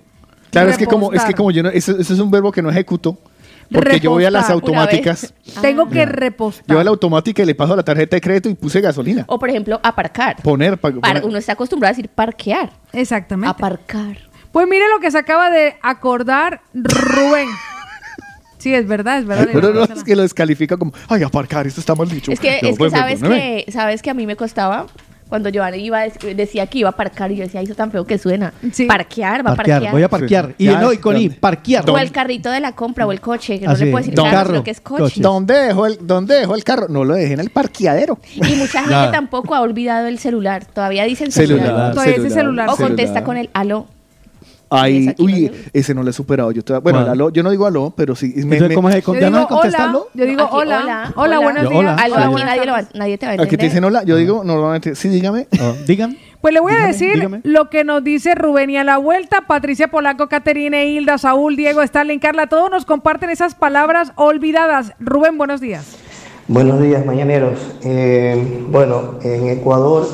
Claro, 0.54 0.70
es 0.70 0.78
que 0.78 0.86
como, 0.88 1.08
es 1.08 1.10
que 1.12 1.16
Repostar. 1.18 1.36
como 1.36 1.52
yo 1.52 1.64
no, 1.64 1.70
ese, 1.70 1.92
ese 2.00 2.14
es 2.14 2.20
un 2.20 2.32
verbo 2.32 2.52
que 2.52 2.62
no 2.62 2.70
ejecuto. 2.70 3.18
Porque 3.72 4.00
yo 4.00 4.12
voy 4.12 4.24
a 4.26 4.30
las 4.32 4.48
Repostar. 4.48 4.54
automáticas. 4.78 5.34
Tengo 5.62 5.90
que 5.90 6.00
Yo 6.00 6.06
repostar. 6.06 6.78
a 6.78 6.84
la 6.84 6.90
automática 6.92 7.42
y 7.42 7.46
le 7.46 7.56
paso 7.56 7.76
la 7.76 7.82
tarjeta 7.84 8.16
de 8.16 8.22
crédito 8.22 8.50
y 8.50 8.54
puse 8.54 8.80
gasolina. 8.82 9.24
O 9.28 9.40
por 9.40 9.50
ejemplo, 9.50 9.80
aparcar. 9.84 10.36
Poner, 10.44 10.78
pa- 10.78 10.92
Par- 10.92 11.02
poner- 11.02 11.26
uno 11.26 11.38
está 11.38 11.54
acostumbrado 11.54 11.92
a 11.92 11.96
decir 11.96 12.10
parquear. 12.10 12.72
Exactamente. 12.92 13.50
Aparcar. 13.50 14.18
Pues 14.52 14.68
mire 14.70 14.84
lo 14.94 15.00
que 15.00 15.10
se 15.10 15.18
acaba 15.18 15.50
de 15.50 15.76
acordar 15.82 16.62
Rubén. 16.74 17.48
Sí, 18.60 18.74
es 18.76 18.88
verdad, 18.88 19.20
es 19.20 19.26
verdad. 19.26 19.50
Pero 19.52 19.74
no 19.74 19.84
es 19.84 20.04
que 20.04 20.16
lo 20.16 20.22
descalifica 20.22 20.78
como, 20.78 20.94
ay, 21.10 21.24
aparcar, 21.24 21.66
esto 21.68 21.80
está 21.82 21.96
mal 21.96 22.08
dicho. 22.08 22.32
Es 22.32 22.40
que, 22.40 22.60
No, 22.62 22.70
es 22.70 22.78
que 22.78 22.90
sabes 22.92 23.22
que 23.22 23.66
sabes 23.72 24.02
que 24.02 24.10
a 24.10 24.14
mí 24.14 24.26
me 24.28 24.36
costaba 24.36 24.86
cuando 25.34 25.49
yo 25.49 25.64
iba 25.76 26.03
decía 26.35 26.68
que 26.68 26.77
iba 26.77 26.89
a 26.89 26.91
parquear 26.91 27.31
y 27.31 27.38
yo 27.38 27.43
decía, 27.43 27.60
"Ay, 27.60 27.65
eso 27.65 27.73
tan 27.73 27.89
feo 27.89 28.05
que 28.05 28.19
suena. 28.19 28.53
Parquear, 28.88 29.43
va 29.43 29.53
a 29.53 29.55
Parquear, 29.55 29.91
voy 29.91 30.03
a 30.03 30.07
parquear. 30.07 30.49
Sí. 30.49 30.53
Y 30.60 30.65
Ya, 30.65 30.80
no, 30.80 30.93
y 30.93 30.97
con 30.99 31.18
I, 31.18 31.30
parquear. 31.30 31.89
O 31.89 31.97
el 31.97 32.11
carrito 32.11 32.51
de 32.51 32.60
la 32.60 32.73
compra 32.73 33.07
o 33.07 33.11
el 33.11 33.19
coche, 33.19 33.60
que 33.60 33.65
no 33.65 33.72
Así, 33.72 33.85
le 33.85 33.89
puedo 33.91 34.03
decir 34.03 34.14
don 34.14 34.30
carro, 34.30 34.51
sino 34.51 34.64
que 34.64 34.69
es 34.69 34.80
coche. 34.80 35.01
coche. 35.01 35.22
¿Dónde 35.22 35.55
dejó, 35.55 35.88
el, 35.88 35.97
¿Dónde 36.01 36.35
dejó 36.35 36.53
el 36.53 36.64
carro? 36.64 36.85
No 36.88 37.03
lo 37.03 37.15
dejé 37.15 37.34
en 37.34 37.39
el 37.39 37.49
parqueadero. 37.49 38.19
Y 38.35 38.53
mucha 38.57 38.84
gente 38.84 39.11
tampoco 39.11 39.55
ha 39.55 39.61
olvidado 39.61 40.05
el 40.05 40.19
celular. 40.19 40.65
Todavía 40.65 41.03
dicen 41.05 41.31
Celular, 41.31 41.65
celular. 41.65 41.91
Todavía 41.93 42.14
dice 42.18 42.30
celular, 42.30 42.69
O 42.69 42.76
contesta 42.76 43.05
celular. 43.05 43.23
con 43.23 43.38
el 43.38 43.49
aló. 43.53 43.88
Ay, 44.74 45.14
uy, 45.20 45.52
ese 45.74 45.94
no 45.94 46.04
lo 46.04 46.10
he 46.10 46.14
superado. 46.14 46.52
Yo 46.52 46.62
bueno, 46.82 47.30
yo 47.30 47.44
no 47.44 47.52
digo 47.52 47.66
aló, 47.66 47.94
pero 47.95 48.16
sí. 48.16 48.34
me- 48.36 48.41
Entonces, 48.56 48.70
me- 48.70 48.76
¿cómo 48.76 48.91
se 48.91 49.02
Yo 49.02 49.14
¿Ya 49.16 49.30
no 49.30 49.38
digo 49.38 49.48
se 49.50 49.54
contesta 49.54 49.78
hola, 49.84 49.90
aló? 49.90 50.08
yo 50.14 50.26
digo 50.26 50.41
Aquí, 50.44 50.56
hola, 50.56 50.80
hola, 50.84 50.84
hola, 50.84 51.14
hola. 51.16 51.40
buenos 51.40 51.64
Yo, 51.64 51.70
días. 51.70 51.82
hola. 51.82 52.26
Aquí 52.26 52.44
nadie, 52.44 52.66
lo 52.66 52.72
va, 52.74 52.84
nadie 52.94 53.18
te 53.18 53.26
va 53.26 53.32
a 53.32 53.36
Aquí 53.36 53.41
te 53.41 53.44
entender. 53.45 53.70
dicen 53.70 53.84
hola, 53.84 54.04
yo 54.04 54.16
digo 54.18 54.44
normalmente, 54.44 54.95
sí, 54.95 55.10
dígame. 55.10 55.48
Oh, 55.62 55.74
dígame. 55.88 56.18
Pues 56.41 56.54
le 56.54 56.60
voy 56.60 56.74
a 56.74 56.88
decir 56.88 57.14
dígame. 57.16 57.40
lo 57.44 57.70
que 57.70 57.84
nos 57.86 58.04
dice 58.04 58.36
Rubén 58.36 58.70
y 58.70 58.78
a 58.78 58.84
la 58.84 58.98
vuelta 58.98 59.41
Patricia 59.48 59.88
Polaco, 59.90 60.28
Caterina, 60.28 60.84
Hilda, 60.84 61.18
Saúl, 61.18 61.56
Diego, 61.56 61.82
Stalin, 61.82 62.20
Carla, 62.20 62.48
todos 62.48 62.70
nos 62.70 62.84
comparten 62.86 63.30
esas 63.30 63.56
palabras 63.56 64.12
olvidadas. 64.16 64.91
Rubén, 65.00 65.38
buenos 65.38 65.62
días. 65.62 65.95
Buenos 66.50 66.82
días, 66.82 67.06
mañaneros. 67.06 67.58
Eh, 67.86 68.66
bueno, 68.70 69.18
en 69.24 69.48
Ecuador, 69.48 70.06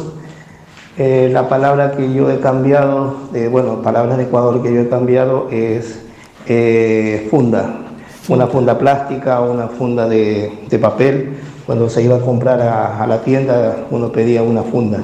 eh, 1.00 1.30
la 1.32 1.48
palabra 1.48 1.94
que 1.94 2.14
yo 2.14 2.30
he 2.30 2.42
cambiado, 2.42 3.16
eh, 3.34 3.48
bueno, 3.50 3.82
palabras 3.82 4.18
de 4.18 4.26
Ecuador 4.26 4.62
que 4.62 4.74
yo 4.74 4.82
he 4.82 4.90
cambiado 4.90 5.48
es 5.50 6.02
eh, 6.46 7.26
funda. 7.32 7.86
Una 8.28 8.48
funda 8.48 8.78
plástica, 8.78 9.40
una 9.40 9.70
funda 9.70 10.10
de, 10.10 10.52
de 10.70 10.78
papel. 10.78 11.38
Cuando 11.66 11.90
se 11.90 12.04
iba 12.04 12.18
a 12.18 12.20
comprar 12.20 12.60
a, 12.62 13.08
la 13.08 13.22
tienda, 13.22 13.86
uno 13.92 14.12
pedía 14.12 14.44
una 14.44 14.62
funda. 14.64 15.02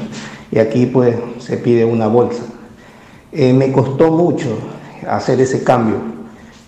Y 0.52 0.60
aquí, 0.60 0.86
pues, 0.86 1.16
se 1.40 1.56
pide 1.56 1.86
una 1.86 2.08
bolsa. 2.08 2.44
Eh, 3.32 3.54
me 3.54 3.72
costó 3.72 4.12
mucho 4.12 4.50
hacer 5.08 5.40
ese 5.40 5.64
cambio, 5.64 5.96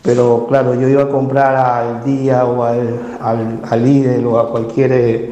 pero 0.04 0.46
claro, 0.48 0.74
yo 0.76 0.88
iba 0.88 1.04
a 1.04 1.10
comprar 1.10 1.54
al 1.56 2.06
día 2.06 2.46
o 2.46 2.64
al, 2.64 3.18
al, 3.20 3.60
al 3.70 3.84
Lidl 3.84 4.26
o 4.26 4.40
a 4.40 4.50
cualquier 4.52 5.32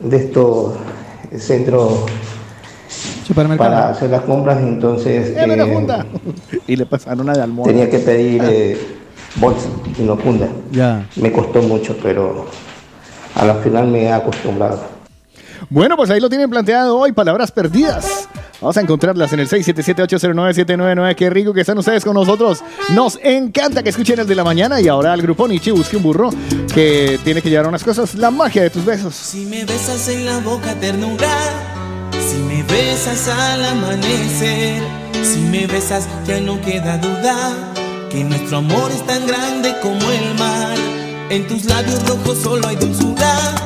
de 0.00 0.16
estos 0.16 0.74
centros 1.38 2.04
para 3.56 3.90
hacer 3.90 4.10
las 4.10 4.22
compras, 4.22 4.58
entonces 4.60 5.34
Deme 5.34 5.56
la 5.56 5.64
eh. 5.64 6.04
Y 6.66 6.76
le 6.76 6.86
pasaron 6.86 7.20
una 7.20 7.32
de 7.32 7.42
almohada. 7.42 7.72
tenía 7.72 7.90
que 7.90 7.98
pedir 7.98 8.42
eh, 8.44 8.78
bolsa 9.36 9.68
y 9.98 10.02
no 10.02 10.16
funda. 10.16 10.48
Ya. 10.70 11.06
Me 11.16 11.32
costó 11.32 11.62
mucho, 11.62 11.96
pero 12.02 12.46
a 13.34 13.44
la 13.44 13.54
final 13.56 13.88
me 13.88 14.02
he 14.04 14.12
acostumbrado. 14.12 14.94
Bueno, 15.70 15.96
pues 15.96 16.10
ahí 16.10 16.20
lo 16.20 16.28
tienen 16.28 16.50
planteado 16.50 16.98
hoy, 16.98 17.12
palabras 17.12 17.50
perdidas. 17.50 18.28
Vamos 18.60 18.76
a 18.76 18.80
encontrarlas 18.80 19.32
en 19.32 19.40
el 19.40 19.48
677-809-799. 19.48 21.14
Qué 21.14 21.30
rico 21.30 21.52
que 21.52 21.60
están 21.60 21.78
ustedes 21.78 22.04
con 22.04 22.14
nosotros. 22.14 22.62
Nos 22.90 23.18
encanta 23.22 23.82
que 23.82 23.90
escuchen 23.90 24.20
el 24.20 24.26
de 24.26 24.34
la 24.34 24.44
mañana 24.44 24.80
y 24.80 24.88
ahora 24.88 25.12
al 25.12 25.22
grupo 25.22 25.46
Nietzsche 25.48 25.72
busque 25.72 25.96
un 25.96 26.02
burro 26.02 26.30
que 26.72 27.18
tiene 27.24 27.42
que 27.42 27.50
llevar 27.50 27.66
unas 27.66 27.84
cosas. 27.84 28.14
La 28.14 28.30
magia 28.30 28.62
de 28.62 28.70
tus 28.70 28.84
besos. 28.84 29.14
Si 29.14 29.44
me 29.46 29.64
besas 29.64 30.08
en 30.08 30.24
la 30.24 30.38
boca 30.38 30.74
ternura, 30.74 31.28
besas 32.68 33.28
al 33.28 33.64
amanecer, 33.64 34.82
si 35.22 35.40
me 35.40 35.66
besas 35.66 36.08
ya 36.26 36.40
no 36.40 36.60
queda 36.60 36.98
duda 36.98 37.52
que 38.10 38.22
nuestro 38.22 38.58
amor 38.58 38.90
es 38.92 39.04
tan 39.06 39.26
grande 39.26 39.74
como 39.82 40.10
el 40.10 40.34
mar. 40.38 40.76
En 41.30 41.46
tus 41.48 41.64
labios 41.64 42.06
rojos 42.08 42.38
solo 42.38 42.68
hay 42.68 42.76
dulzura 42.76 43.63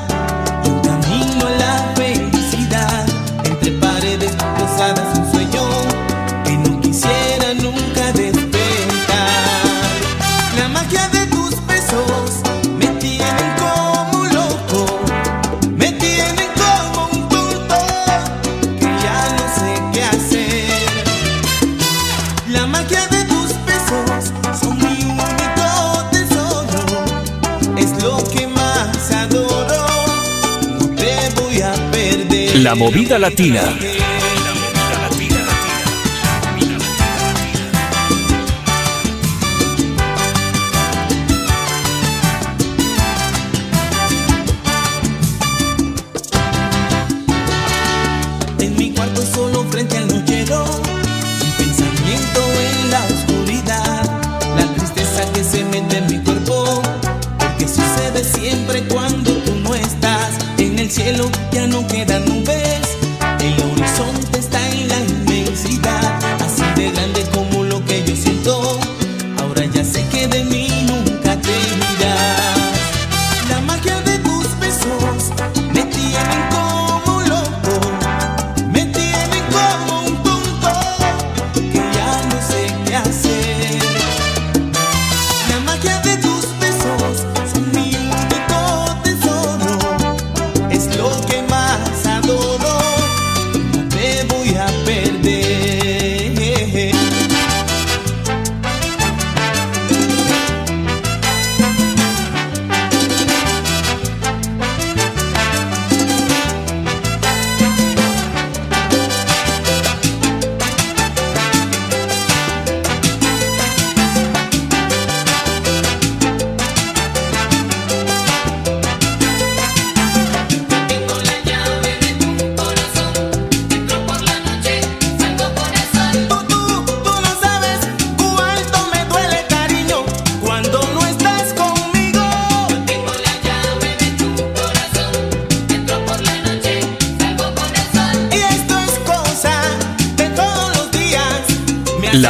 La 32.58 32.74
movida 32.74 33.20
latina. 33.20 33.97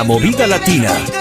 Movida 0.09 0.47
latina. 0.47 1.18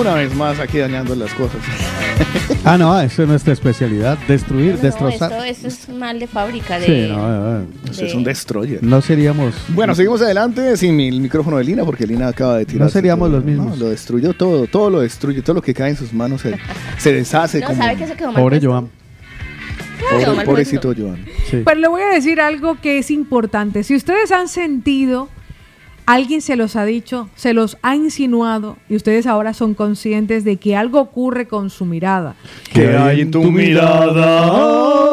Una 0.00 0.14
vez 0.14 0.34
más 0.34 0.58
aquí 0.60 0.78
dañando 0.78 1.14
las 1.14 1.32
cosas. 1.34 1.60
Ah, 2.62 2.76
no, 2.76 3.00
eso 3.00 3.22
es 3.22 3.28
nuestra 3.28 3.54
especialidad. 3.54 4.18
Destruir, 4.28 4.74
No, 4.74 4.80
destrozar. 4.82 5.32
esto, 5.32 5.44
esto 5.44 5.68
es 5.68 5.88
mal 5.88 6.18
de 6.18 6.26
fábrica. 6.26 6.78
De, 6.78 6.84
Sí, 6.86 7.08
no, 7.10 7.16
no, 7.16 7.58
no. 7.60 7.66
Eso 7.90 8.04
es 8.04 8.14
un 8.14 8.22
destroyer. 8.22 8.82
No 8.82 9.00
seríamos. 9.00 9.54
Bueno, 9.68 9.94
seguimos 9.94 10.20
adelante 10.20 10.76
sin 10.76 10.94
mi- 10.94 11.08
el 11.08 11.20
micrófono 11.22 11.56
de 11.56 11.64
Lina 11.64 11.84
porque 11.84 12.06
Lina 12.06 12.28
acaba 12.28 12.58
de 12.58 12.66
tirar. 12.66 12.82
No 12.82 12.88
seríamos 12.90 13.30
los 13.30 13.42
mismos. 13.44 13.78
lo 13.78 13.88
destruyó 13.88 14.34
todo, 14.34 14.66
todo 14.66 14.90
lo 14.90 15.00
destruye, 15.00 15.40
todo 15.40 15.54
lo 15.54 15.62
que 15.62 15.72
cae 15.72 15.90
en 15.90 15.96
sus 15.96 16.12
manos 16.12 16.42
se, 16.42 16.54
se 16.98 17.12
deshace 17.14 17.60
No, 17.60 17.68
como 17.68 17.82
¿sabe 17.82 17.96
que 17.96 18.06
se 18.06 18.14
quedó 18.14 18.26
mal 18.32 18.42
Pobre 18.42 18.56
puesto? 18.60 18.70
Joan. 18.70 18.90
pobre- 20.34 20.44
pobrecito 20.44 20.92
Joan. 20.96 21.24
Sí. 21.50 21.62
Pero 21.64 21.80
le 21.80 21.88
voy 21.88 22.02
a 22.02 22.08
decir 22.08 22.40
algo 22.42 22.78
que 22.80 22.98
es 22.98 23.10
importante. 23.10 23.82
Si 23.84 23.96
ustedes 23.96 24.30
han 24.32 24.48
sentido, 24.48 25.28
alguien 26.12 26.40
se 26.40 26.56
los 26.56 26.76
ha 26.76 26.84
dicho, 26.84 27.28
se 27.36 27.54
los 27.54 27.78
ha 27.82 27.94
insinuado 27.94 28.76
y 28.88 28.96
ustedes 28.96 29.26
ahora 29.26 29.54
son 29.54 29.74
conscientes 29.74 30.44
de 30.44 30.56
que 30.56 30.76
algo 30.76 31.00
ocurre 31.00 31.46
con 31.46 31.70
su 31.70 31.84
mirada. 31.84 32.34
¿Qué 32.72 32.96
hay 32.96 33.20
en 33.20 33.30
tu 33.30 33.44
mirada? 33.44 35.10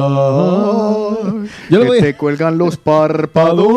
Yo 1.69 1.83
le 1.83 1.91
que 1.93 2.01
te 2.01 2.15
cuelgan 2.15 2.57
los 2.57 2.77
párpados. 2.83 3.67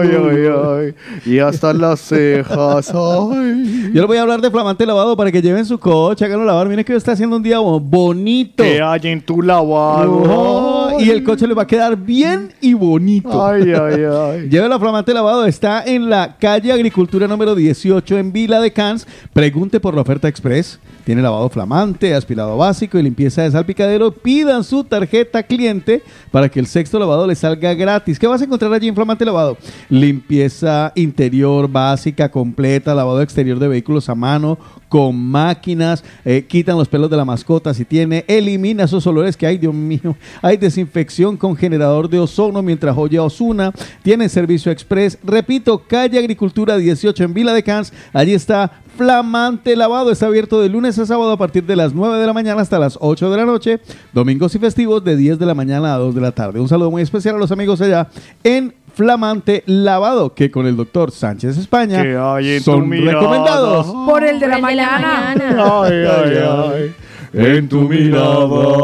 Ay, 0.00 0.08
ay, 0.16 0.46
ay. 0.46 0.94
Y 1.30 1.38
hasta 1.38 1.72
las 1.74 2.00
cejas. 2.00 2.90
Ay. 2.94 3.90
Yo 3.92 4.00
les 4.00 4.06
voy 4.06 4.16
a 4.16 4.22
hablar 4.22 4.40
de 4.40 4.50
flamante 4.50 4.86
lavado 4.86 5.16
para 5.16 5.30
que 5.30 5.42
lleven 5.42 5.66
su 5.66 5.78
coche, 5.78 6.24
háganlo 6.24 6.44
lavar. 6.46 6.66
Miren 6.68 6.84
que 6.84 6.92
hoy 6.92 6.98
está 6.98 7.12
haciendo 7.12 7.36
un 7.36 7.42
día 7.42 7.58
bo- 7.58 7.78
bonito. 7.78 8.62
¿Qué 8.64 8.80
hay 8.80 9.00
en 9.04 9.20
tu 9.20 9.42
lavado? 9.42 10.83
Y 10.98 11.10
el 11.10 11.22
coche 11.24 11.46
le 11.46 11.54
va 11.54 11.62
a 11.62 11.66
quedar 11.66 11.96
bien 11.96 12.52
y 12.60 12.74
bonito. 12.74 13.44
Ay, 13.46 13.72
ay, 13.72 14.04
ay. 14.04 14.48
Lleve 14.48 14.68
la 14.68 14.78
flamante 14.78 15.12
lavado. 15.12 15.46
Está 15.46 15.84
en 15.84 16.08
la 16.08 16.36
calle 16.38 16.72
Agricultura 16.72 17.26
número 17.26 17.54
18 17.54 18.18
en 18.18 18.32
Vila 18.32 18.60
de 18.60 18.72
Cans. 18.72 19.06
Pregunte 19.32 19.80
por 19.80 19.94
la 19.94 20.02
oferta 20.02 20.28
express. 20.28 20.78
Tiene 21.04 21.20
lavado 21.20 21.50
flamante, 21.50 22.14
aspirado 22.14 22.56
básico 22.56 22.98
y 22.98 23.02
limpieza 23.02 23.42
de 23.42 23.50
salpicadero. 23.50 24.10
Pidan 24.10 24.64
su 24.64 24.84
tarjeta 24.84 25.42
cliente 25.42 26.02
para 26.30 26.48
que 26.48 26.58
el 26.60 26.66
sexto 26.66 26.98
lavado 26.98 27.26
le 27.26 27.34
salga 27.34 27.74
gratis. 27.74 28.18
¿Qué 28.18 28.26
vas 28.26 28.40
a 28.40 28.44
encontrar 28.44 28.72
allí 28.72 28.88
en 28.88 28.94
Flamante 28.94 29.24
Lavado? 29.24 29.58
Limpieza 29.90 30.92
interior 30.94 31.68
básica, 31.68 32.30
completa, 32.30 32.94
lavado 32.94 33.20
exterior 33.20 33.58
de 33.58 33.68
vehículos 33.68 34.08
a 34.08 34.14
mano, 34.14 34.58
con 34.94 35.16
máquinas, 35.16 36.04
eh, 36.24 36.46
quitan 36.48 36.78
los 36.78 36.86
pelos 36.86 37.10
de 37.10 37.16
la 37.16 37.24
mascota 37.24 37.74
si 37.74 37.84
tiene, 37.84 38.24
elimina 38.28 38.84
esos 38.84 39.04
olores 39.08 39.36
que 39.36 39.44
hay, 39.44 39.58
Dios 39.58 39.74
mío. 39.74 40.16
Hay 40.40 40.56
desinfección 40.56 41.36
con 41.36 41.56
generador 41.56 42.08
de 42.08 42.20
ozono 42.20 42.62
mientras 42.62 42.96
oye 42.96 43.18
Osuna. 43.18 43.72
Tiene 44.04 44.28
servicio 44.28 44.70
express. 44.70 45.18
Repito, 45.24 45.78
calle 45.78 46.16
Agricultura 46.16 46.76
18 46.76 47.24
en 47.24 47.34
Vila 47.34 47.52
de 47.52 47.64
Cans. 47.64 47.92
Allí 48.12 48.34
está 48.34 48.70
Flamante 48.96 49.74
Lavado. 49.74 50.12
Está 50.12 50.26
abierto 50.26 50.60
de 50.60 50.68
lunes 50.68 50.96
a 51.00 51.06
sábado 51.06 51.32
a 51.32 51.38
partir 51.38 51.64
de 51.64 51.74
las 51.74 51.92
9 51.92 52.16
de 52.16 52.26
la 52.28 52.32
mañana 52.32 52.62
hasta 52.62 52.78
las 52.78 52.96
8 53.00 53.32
de 53.32 53.36
la 53.36 53.46
noche. 53.46 53.80
Domingos 54.12 54.54
y 54.54 54.60
festivos 54.60 55.02
de 55.02 55.16
10 55.16 55.40
de 55.40 55.46
la 55.46 55.54
mañana 55.54 55.92
a 55.92 55.98
2 55.98 56.14
de 56.14 56.20
la 56.20 56.30
tarde. 56.30 56.60
Un 56.60 56.68
saludo 56.68 56.92
muy 56.92 57.02
especial 57.02 57.34
a 57.34 57.38
los 57.38 57.50
amigos 57.50 57.80
allá 57.80 58.06
en 58.44 58.72
Flamante 58.94 59.62
Lavado, 59.66 60.34
que 60.34 60.50
con 60.50 60.66
el 60.66 60.76
doctor 60.76 61.10
Sánchez 61.10 61.58
España 61.58 62.02
¿Qué 62.02 62.16
hay 62.16 62.50
en 62.56 62.58
tu 62.64 62.70
son 62.72 62.88
mirada? 62.88 63.18
recomendados. 63.20 63.86
Por 63.86 64.24
el 64.24 64.38
de 64.38 64.46
la 64.46 64.60
Por 64.60 64.70
el 64.70 64.76
de 64.76 64.82
la 64.82 64.86
mañana. 64.88 65.34
mañana. 65.36 65.82
Ay, 65.82 66.04
ay, 66.06 66.94
ay. 67.34 67.56
En 67.56 67.68
tu 67.68 67.80
mirada. 67.82 68.78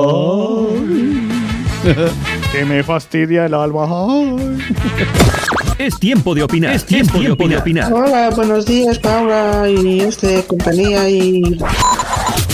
Que 2.53 2.65
me 2.67 2.83
fastidia 2.83 3.47
el 3.47 3.55
alma. 3.55 3.87
Ay. 3.89 4.59
Es 5.79 5.99
tiempo 5.99 6.35
de 6.35 6.43
opinar. 6.43 6.75
Es 6.75 6.85
tiempo, 6.85 7.19
de, 7.21 7.57
opinar. 7.57 7.91
Hola, 7.91 8.29
buenos 8.37 8.67
días, 8.67 8.99
Paula 8.99 9.67
y 9.67 10.01
este 10.01 10.45
compañía 10.45 11.09
y 11.09 11.57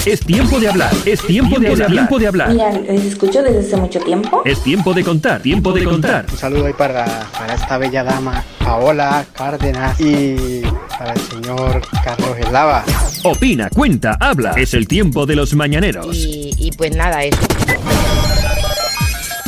Es 0.06 0.20
tiempo 0.20 0.60
de 0.60 0.68
hablar. 0.68 0.92
Es 1.04 1.20
tiempo 1.20 1.58
de 1.58 1.68
hablar. 1.68 1.90
Tiempo 1.90 2.18
de 2.20 2.26
hablar. 2.28 2.50
Mira, 2.50 2.70
les 2.70 3.06
escucho 3.06 3.42
desde 3.42 3.58
hace 3.58 3.76
mucho 3.76 3.98
tiempo. 3.98 4.40
Es 4.44 4.62
tiempo 4.62 4.94
de 4.94 5.02
contar. 5.02 5.42
Tiempo 5.42 5.72
de 5.72 5.82
contar. 5.82 6.26
Un 6.30 6.38
saludo 6.38 6.66
ahí 6.66 6.72
para, 6.74 7.26
para 7.36 7.54
esta 7.54 7.76
bella 7.76 8.04
dama, 8.04 8.44
Paola 8.64 9.26
Cárdenas, 9.34 10.00
y 10.00 10.62
para 10.96 11.12
el 11.12 11.20
señor 11.22 11.82
Carlos 12.04 12.38
Eslava. 12.38 12.84
Opina, 13.24 13.68
cuenta, 13.68 14.16
habla. 14.20 14.52
Es 14.52 14.74
el 14.74 14.86
tiempo 14.86 15.26
de 15.26 15.34
los 15.34 15.54
mañaneros. 15.54 16.16
Y, 16.16 16.52
y 16.56 16.70
pues 16.70 16.94
nada, 16.94 17.24
eso. 17.24 17.40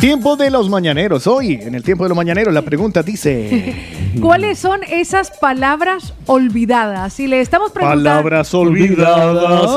Tiempo 0.00 0.36
de 0.36 0.50
los 0.50 0.68
mañaneros. 0.68 1.26
Hoy, 1.28 1.54
en 1.54 1.74
el 1.76 1.84
tiempo 1.84 2.04
de 2.04 2.08
los 2.08 2.16
mañaneros, 2.16 2.52
la 2.52 2.62
pregunta 2.62 3.04
dice: 3.04 3.76
¿Cuáles 4.20 4.58
son 4.58 4.80
esas 4.88 5.30
palabras 5.30 6.14
olvidadas? 6.26 7.12
Si 7.12 7.28
le 7.28 7.40
estamos 7.40 7.70
preguntando 7.70 8.04
Palabras 8.04 8.54
olvidadas. 8.54 9.70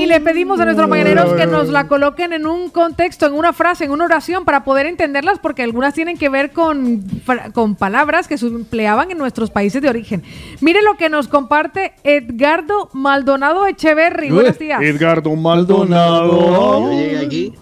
Y 0.00 0.06
le 0.06 0.18
pedimos 0.20 0.58
a 0.60 0.64
nuestros 0.64 0.88
mañaneros 0.88 1.34
que 1.34 1.46
nos 1.46 1.68
la 1.68 1.86
coloquen 1.86 2.32
en 2.32 2.46
un 2.46 2.70
contexto, 2.70 3.26
en 3.26 3.34
una 3.34 3.52
frase, 3.52 3.84
en 3.84 3.90
una 3.90 4.06
oración 4.06 4.46
para 4.46 4.64
poder 4.64 4.86
entenderlas, 4.86 5.38
porque 5.38 5.62
algunas 5.62 5.92
tienen 5.92 6.16
que 6.16 6.30
ver 6.30 6.52
con, 6.52 7.04
con 7.52 7.74
palabras 7.74 8.26
que 8.26 8.38
se 8.38 8.46
empleaban 8.46 9.10
en 9.10 9.18
nuestros 9.18 9.50
países 9.50 9.82
de 9.82 9.90
origen. 9.90 10.22
Mire 10.62 10.80
lo 10.82 10.96
que 10.96 11.10
nos 11.10 11.28
comparte 11.28 11.92
Edgardo 12.02 12.88
Maldonado 12.94 13.66
Echeverry. 13.66 14.30
Buenos 14.30 14.58
días. 14.58 14.80
Edgardo 14.80 15.36
Maldonado. 15.36 16.80
Yo 16.80 16.92
llegué 16.92 17.18
aquí, 17.18 17.54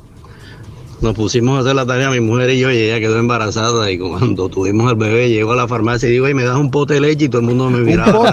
nos 1.00 1.14
pusimos 1.14 1.56
a 1.58 1.60
hacer 1.60 1.74
la 1.74 1.86
tarea, 1.86 2.10
mi 2.10 2.20
mujer 2.20 2.50
y 2.50 2.58
yo, 2.58 2.70
y 2.70 2.76
ella 2.76 2.98
quedó 3.00 3.18
embarazada. 3.18 3.90
Y 3.90 3.98
cuando 3.98 4.48
tuvimos 4.48 4.90
el 4.92 4.98
bebé, 4.98 5.28
llegó 5.28 5.52
a 5.52 5.56
la 5.56 5.68
farmacia 5.68 6.08
y 6.08 6.12
digo, 6.12 6.26
"Ay, 6.26 6.34
me 6.34 6.44
das 6.44 6.56
un 6.56 6.70
pote 6.70 6.94
de 6.94 7.00
leche 7.00 7.26
y 7.26 7.28
todo 7.28 7.40
el 7.40 7.46
mundo 7.46 7.70
me 7.70 7.78
miraba. 7.80 8.32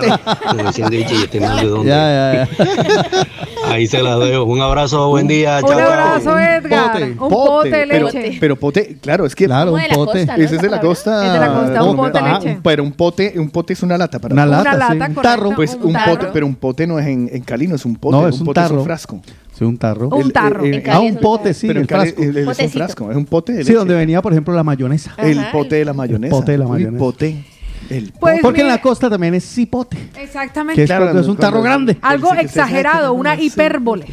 Como 0.49 0.63
diciendo, 0.63 0.95
"Ichi, 0.95 1.13
¿y 1.15 1.23
este 1.23 1.39
de 1.39 1.67
dónde?". 1.67 1.87
Ya, 1.89 2.47
ya, 2.47 2.47
ya. 2.57 3.27
Ahí 3.71 3.87
se 3.87 4.01
la 4.01 4.17
dejo. 4.17 4.43
Un 4.43 4.61
abrazo, 4.61 5.09
buen 5.09 5.27
día. 5.27 5.59
Un 5.63 5.69
chao, 5.69 5.79
abrazo, 5.79 6.37
Edgar. 6.39 6.91
Pote, 6.91 7.11
un 7.19 7.29
pote 7.29 7.69
de 7.71 7.87
pero, 7.87 8.05
leche. 8.11 8.37
pero 8.39 8.55
pote, 8.55 8.97
claro, 9.01 9.25
es 9.25 9.35
que. 9.35 9.45
Claro, 9.45 9.71
Como 9.71 9.83
un 9.83 9.89
pote. 9.89 10.19
costa, 10.19 10.37
¿no? 10.37 10.43
Ese 10.43 10.55
es 10.55 10.61
de 10.61 10.69
la 10.69 10.79
costa. 10.79 11.25
Es 11.27 11.33
de 11.33 11.39
la 11.39 11.53
costa, 11.53 11.83
un 11.83 11.95
pote 11.97 12.21
de 12.21 12.29
leche. 12.31 12.59
Pero 12.63 12.83
un 12.83 12.91
pote, 12.91 13.33
un 13.37 13.49
pote 13.49 13.73
es 13.73 13.83
una 13.83 13.97
lata 13.97 14.19
para 14.19 14.33
Una 14.33 14.43
Una 14.45 14.57
lata, 14.57 14.77
lata, 14.77 14.93
sí, 15.07 15.13
un 15.15 15.21
tarro. 15.23 15.51
Pues 15.55 15.73
Un 15.75 15.87
un 15.87 15.93
tarro. 15.93 16.11
pote, 16.13 16.27
pero 16.31 16.45
un 16.45 16.55
pote 16.55 16.85
no 16.87 16.99
es 16.99 17.07
en, 17.07 17.29
en 17.33 17.41
Cali, 17.41 17.67
no 17.67 17.75
es 17.75 17.85
un 17.85 17.95
pote. 17.95 18.15
No, 18.15 18.27
es 18.27 18.39
un 18.39 18.45
pote 18.45 18.59
tarro. 18.61 18.75
es 18.75 18.79
un 18.79 18.85
frasco. 18.85 19.21
Sí, 19.57 19.63
un 19.63 19.77
tarro. 19.77 20.09
Un 20.09 20.21
El- 20.23 20.33
tarro. 20.33 20.65
el- 20.65 20.73
el- 20.75 20.83
Cali 20.83 21.07
Ah, 21.07 21.11
un 21.11 21.17
pote, 21.17 21.53
sí, 21.53 21.67
pero 21.67 21.79
en 21.79 21.83
el 21.83 21.87
frasco. 21.87 22.21
es- 22.21 22.47
un 22.65 22.69
frasco, 22.71 23.11
es 23.11 23.17
un 23.17 23.25
pote 23.25 23.53
de 23.53 23.59
Sí, 23.63 23.69
leche. 23.69 23.77
donde 23.79 23.95
venía, 23.95 24.21
por 24.21 24.33
ejemplo, 24.33 24.53
la 24.53 24.63
mayonesa. 24.63 25.13
El 25.17 25.39
pote 25.51 25.75
de 25.75 25.85
la 25.85 25.93
mayonesa. 25.93 26.31
pote 26.35 26.51
de 26.53 26.57
la 26.57 26.67
mayonesa. 26.67 26.97
pote. 26.99 27.45
El 27.89 28.11
Pues 28.19 28.39
Porque 28.41 28.61
en 28.61 28.67
la 28.67 28.81
costa 28.81 29.11
también 29.11 29.35
es 29.35 29.43
cipote. 29.45 29.95
Exactamente. 30.17 30.75
Que 30.75 30.83
es, 30.83 30.89
Claro, 30.89 31.05
cuando 31.05 31.21
es 31.21 31.27
un 31.27 31.37
tarro 31.37 31.61
grande. 31.61 31.95
Algo 32.01 32.31
Sí, 32.31 32.37
exagerado, 32.39 33.13
una 33.13 33.35
sí. 33.35 33.45
hipérbole. 33.45 34.07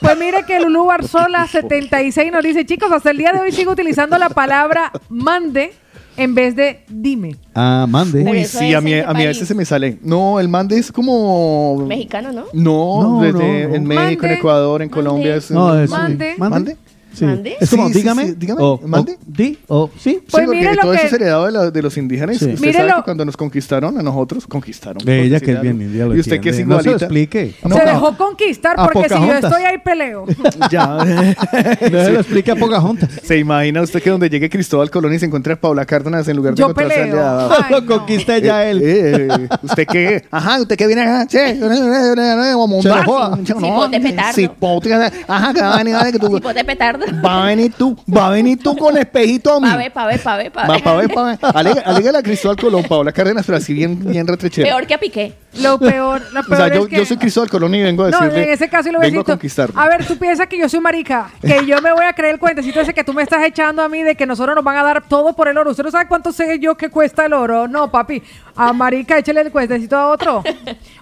Pues 0.00 0.18
mire 0.18 0.42
que 0.46 0.60
Lulú 0.60 0.84
Barzola 0.84 1.46
76 1.50 2.30
nos 2.30 2.44
dice, 2.44 2.66
chicos, 2.66 2.92
hasta 2.92 3.10
el 3.10 3.16
día 3.16 3.32
de 3.32 3.40
hoy 3.40 3.50
sigo 3.52 3.72
utilizando 3.72 4.18
la 4.18 4.28
palabra 4.28 4.92
mande 5.08 5.72
en 6.18 6.34
vez 6.34 6.54
de 6.56 6.80
dime. 6.88 7.36
Ah, 7.54 7.86
mande. 7.88 8.22
Uy, 8.22 8.38
eso 8.38 8.58
sí, 8.58 8.70
es 8.70 8.76
a 8.76 8.80
mí, 8.80 8.92
en 8.92 9.04
qué 9.04 9.10
a 9.10 9.14
mí 9.14 9.22
a 9.24 9.26
veces 9.28 9.38
país. 9.40 9.48
se 9.48 9.54
me 9.54 9.64
sale. 9.64 9.98
No, 10.02 10.38
el 10.40 10.48
mande 10.48 10.78
es 10.78 10.92
como. 10.92 11.76
Mexicano, 11.86 12.32
¿no? 12.32 12.44
No, 12.52 13.02
No, 13.02 13.20
desde 13.22 13.62
no, 13.64 13.68
no. 13.70 13.74
en 13.76 13.84
México, 13.84 14.26
en. 14.26 14.32
Ecuador, 14.32 14.82
en 14.82 14.88
Colombia 14.88 15.36
es. 15.36 15.50
No, 15.50 15.78
es 15.78 15.88
Mande. 15.90 16.34
mande. 16.38 16.76
Sí. 17.18 17.24
¿Mande? 17.24 17.56
Es 17.60 17.70
como, 17.70 17.86
Sí, 17.88 17.94
sí, 17.94 17.98
dígame. 18.00 18.26
sí, 18.28 18.34
dígame, 18.38 18.62
O, 18.62 18.80
mande. 18.86 19.12
o 19.12 19.16
di, 19.26 19.58
o 19.68 19.90
sí. 19.98 20.20
Pues 20.30 20.42
sí, 20.42 20.46
porque 20.46 20.46
mire 20.60 20.74
lo 20.74 20.82
todo 20.82 20.92
que- 20.92 20.98
eso 20.98 21.06
es 21.06 21.12
heredado 21.14 21.46
de, 21.46 21.52
la- 21.52 21.70
de 21.70 21.82
los 21.82 21.96
indígenas. 21.96 22.38
Sí. 22.38 22.44
Usted 22.46 22.60
Mire 22.60 22.72
sabe 22.74 22.88
lo- 22.90 22.96
que 22.96 23.02
cuando 23.02 23.24
nos 23.24 23.36
conquistaron, 23.36 23.98
a 23.98 24.02
nosotros 24.02 24.46
conquistaron. 24.46 25.08
Ella 25.08 25.38
Por 25.38 25.46
que 25.46 25.52
es 25.52 25.60
bien 25.62 25.72
algo. 25.74 25.84
india 25.84 26.06
lo 26.06 26.16
Y 26.16 26.20
usted 26.20 26.40
que 26.40 26.50
es 26.50 26.58
entiende. 26.58 26.74
No 26.76 26.80
se 26.82 26.88
lo 26.90 26.96
igualita. 26.96 27.04
explique. 27.06 27.54
No, 27.68 27.76
se 27.76 27.84
no. 27.84 27.90
dejó 27.92 28.16
conquistar 28.16 28.74
A 28.78 28.84
porque 28.88 29.08
si 29.08 29.14
yo 29.14 29.20
Pocahontas. 29.20 29.50
estoy 29.52 29.64
ahí 29.64 29.78
peleo. 29.78 30.24
Ya. 30.70 30.86
No 31.90 32.04
se 32.04 32.12
lo 32.12 32.20
explique 32.20 32.50
a 32.50 32.56
Pocahontas. 32.56 33.10
¿Se 33.22 33.36
imagina 33.38 33.82
usted 33.82 34.02
que 34.02 34.10
donde 34.10 34.28
llegue 34.30 34.48
Cristóbal 34.48 34.90
Colón 34.90 35.12
y 35.14 35.18
se 35.18 35.26
encuentre 35.26 35.54
a 35.54 35.60
Paula 35.60 35.84
Cárdenas 35.84 36.26
en 36.28 36.36
lugar 36.36 36.54
de 36.54 36.58
Yo 36.60 36.66
encontrarse 36.68 37.00
peleo. 37.02 37.16
de- 37.16 37.54
Ay, 37.56 37.64
Lo 37.72 37.80
no. 37.80 37.86
conquista 37.86 38.38
ya 38.38 38.64
Eh, 38.66 38.70
él. 38.70 38.80
eh, 38.84 39.48
¿Usted 39.62 39.86
qué? 39.86 40.24
Ajá, 40.30 40.60
¿usted 40.60 40.76
qué 40.76 40.86
viene 40.86 41.02
acá? 41.02 41.26
Sí, 41.28 41.38
Se 41.38 42.88
lo 42.88 43.04
joda. 43.04 43.36
Cipote 43.44 44.00
petardo. 44.00 44.32
Cipote, 44.34 44.94
ajá, 44.94 45.54
que 45.54 45.60
va 45.62 45.74
a 45.74 45.78
venir, 45.78 45.94
vale, 45.94 46.12
que 46.12 46.18
tú... 46.18 46.34
Cipote 46.36 46.64
petardo. 46.64 47.04
Va 47.24 47.42
a 47.42 47.46
venir 47.46 47.72
tú, 47.76 47.96
va 48.14 48.28
a 48.28 48.30
venir 48.30 48.58
tú 48.58 48.76
con 48.76 48.96
espejito 48.96 49.54
a 49.54 49.60
mí. 49.60 49.68
Pa' 49.68 49.76
ver, 49.76 49.92
pa' 49.92 50.06
ver, 50.06 50.20
pa' 50.20 50.36
ver, 50.36 50.52
pa' 50.52 50.66
Va, 50.66 50.74
ver. 50.74 50.82
pa' 50.82 50.94
ver, 50.96 51.08
pa' 51.08 51.24
ver. 51.24 51.38
Alégale 51.84 52.18
a 52.18 52.22
Cristóbal 52.22 52.56
Colón, 52.56 52.84
Paula 52.84 53.12
Cárdenas, 53.12 53.44
pero 53.46 53.58
así 53.58 53.72
bien, 53.72 53.98
bien 54.10 54.26
retrechera. 54.26 54.68
Peor 54.68 54.86
que 54.86 54.94
a 54.94 54.98
Piqué. 54.98 55.32
Lo 55.62 55.78
peor, 55.78 56.22
lo 56.32 56.40
O 56.40 56.44
peor 56.44 56.56
sea, 56.56 56.68
yo, 56.74 56.82
es 56.82 56.88
que... 56.88 56.96
yo 56.96 57.04
soy 57.06 57.16
Cristóbal 57.16 57.50
Colón 57.50 57.74
y 57.74 57.82
vengo 57.82 58.04
a 58.04 58.10
No, 58.10 58.20
decirle... 58.20 58.44
en 58.44 58.50
ese 58.50 58.68
caso 58.68 58.90
lo 58.92 58.98
voy 58.98 59.06
a 59.06 59.10
vengo 59.10 59.20
decir. 59.20 59.20
a 59.20 59.24
tú- 59.24 59.38
conquistarlo. 59.38 59.80
A 59.80 59.88
ver, 59.88 60.04
tú 60.06 60.16
piensas 60.18 60.46
que 60.46 60.58
yo 60.58 60.68
soy 60.68 60.80
marica, 60.80 61.30
que 61.40 61.66
yo 61.66 61.80
me 61.82 61.92
voy 61.92 62.04
a 62.04 62.12
creer 62.12 62.34
el 62.34 62.40
cuentecito 62.40 62.80
ese 62.80 62.94
que 62.94 63.04
tú 63.04 63.12
me 63.12 63.22
estás 63.22 63.44
echando 63.44 63.82
a 63.82 63.88
mí 63.88 64.02
de 64.02 64.14
que 64.14 64.26
nosotros 64.26 64.54
nos 64.54 64.64
van 64.64 64.76
a 64.76 64.82
dar 64.82 65.02
todo 65.08 65.34
por 65.34 65.48
el 65.48 65.56
oro. 65.58 65.70
¿Usted 65.70 65.84
no 65.84 65.90
sabe 65.90 66.06
cuánto 66.08 66.32
sé 66.32 66.58
yo 66.58 66.76
que 66.76 66.88
cuesta 66.90 67.26
el 67.26 67.32
oro? 67.32 67.68
No, 67.68 67.90
papi. 67.90 68.22
A 68.56 68.72
marica, 68.72 69.16
échale 69.18 69.40
el 69.42 69.52
cuentecito 69.52 69.96
a 69.96 70.08
otro. 70.08 70.42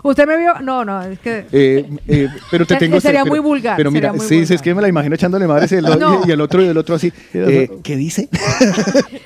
¿Usted 0.03 0.27
me 0.27 0.37
vio? 0.37 0.55
No, 0.61 0.85
no, 0.85 1.03
es 1.03 1.19
que... 1.20 1.47
Eh, 1.51 1.89
eh, 2.07 2.28
pero 2.51 2.66
te 2.66 2.74
Eh, 2.74 2.78
tengo 2.78 3.01
sería 3.01 3.23
pero- 3.23 3.33
muy 3.33 3.39
vulgar, 3.41 3.77
Pero 3.78 3.91
mira, 3.91 4.12
sí, 4.12 4.19
sí, 4.20 4.35
vulgar. 4.41 4.53
es 4.55 4.62
que 4.62 4.74
me 4.74 4.83
la 4.83 4.89
imagino 4.89 5.15
echándole 5.15 5.47
madres 5.47 5.73
y 5.73 5.77
el, 5.77 5.85
No. 5.99 6.23
y 6.27 6.31
el 6.31 6.41
otro 6.41 6.62
y 6.62 6.66
el 6.66 6.77
otro 6.77 6.95
así. 6.97 7.12
Eh, 7.33 7.70
¿Qué 7.83 7.97
dice? 7.97 8.28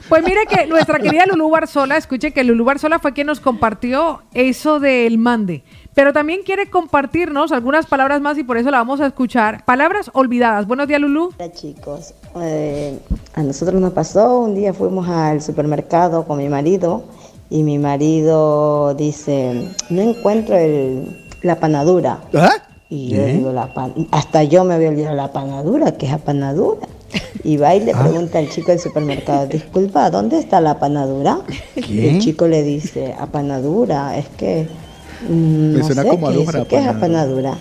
Pues 0.08 0.24
mire 0.24 0.40
que 0.48 0.66
nuestra 0.66 0.98
querida 0.98 1.24
Lulú 1.26 1.50
Barzola, 1.50 1.96
escuche 1.96 2.32
que 2.32 2.42
Lulú 2.42 2.64
Barzola 2.64 2.98
fue 2.98 3.12
quien 3.12 3.28
nos 3.28 3.38
compartió 3.40 4.22
eso 4.34 4.80
del 4.80 5.18
mande. 5.20 5.62
Pero 5.94 6.12
también 6.12 6.40
quiere 6.44 6.68
compartirnos 6.70 7.52
algunas 7.52 7.86
palabras 7.86 8.20
más 8.20 8.36
y 8.38 8.42
por 8.44 8.56
eso 8.56 8.70
la 8.70 8.78
vamos 8.78 9.00
a 9.00 9.06
escuchar. 9.06 9.64
Palabras 9.64 10.10
olvidadas. 10.14 10.66
Buenos 10.66 10.88
días, 10.88 11.00
Lulú. 11.00 11.30
Hola 11.38 11.52
chicos, 11.52 12.14
Eh, 12.40 12.98
a 13.34 13.42
nosotros 13.42 13.80
nos 13.80 13.92
pasó, 13.92 14.38
un 14.40 14.54
día 14.54 14.72
fuimos 14.74 15.08
al 15.08 15.40
supermercado 15.42 16.24
con 16.24 16.38
mi 16.38 16.48
marido 16.48 17.04
y 17.50 17.62
mi 17.64 17.78
marido 17.78 18.94
dice, 18.94 19.68
no 19.90 20.02
encuentro 20.02 20.56
el, 20.56 21.26
la 21.42 21.56
panadura. 21.58 22.20
¿Ah? 22.34 22.52
Y 22.88 23.10
yo 23.10 23.22
¿Eh? 23.22 23.32
digo, 23.34 23.52
la 23.52 23.72
pan- 23.74 23.94
hasta 24.10 24.42
yo 24.44 24.64
me 24.64 24.74
había 24.74 24.88
olvidado 24.88 25.14
la 25.16 25.32
panadura, 25.32 25.92
¿qué 25.92 26.06
es 26.06 26.12
la 26.12 26.18
panadura? 26.18 26.86
Y 27.44 27.56
va 27.56 27.74
y 27.74 27.80
le 27.80 27.92
Ah. 27.94 28.00
pregunta 28.02 28.38
al 28.38 28.48
chico 28.48 28.70
del 28.70 28.80
supermercado, 28.80 29.46
disculpa, 29.46 30.10
¿dónde 30.10 30.38
está 30.38 30.60
la 30.60 30.78
panadura? 30.78 31.40
Y 31.76 32.06
el 32.08 32.20
chico 32.20 32.46
le 32.46 32.62
dice, 32.62 33.14
apanadura, 33.18 34.16
es 34.18 34.28
que 34.28 34.68
mm, 35.28 35.72
Me 35.72 35.78
no 35.78 35.84
suena 35.86 36.02
sé 36.02 36.08
como 36.08 36.26
qué 36.26 36.32
algo 36.32 36.40
es, 36.42 36.46
para 36.52 36.64
¿qué 36.64 36.76
es 36.78 36.86
apanadura? 36.86 37.54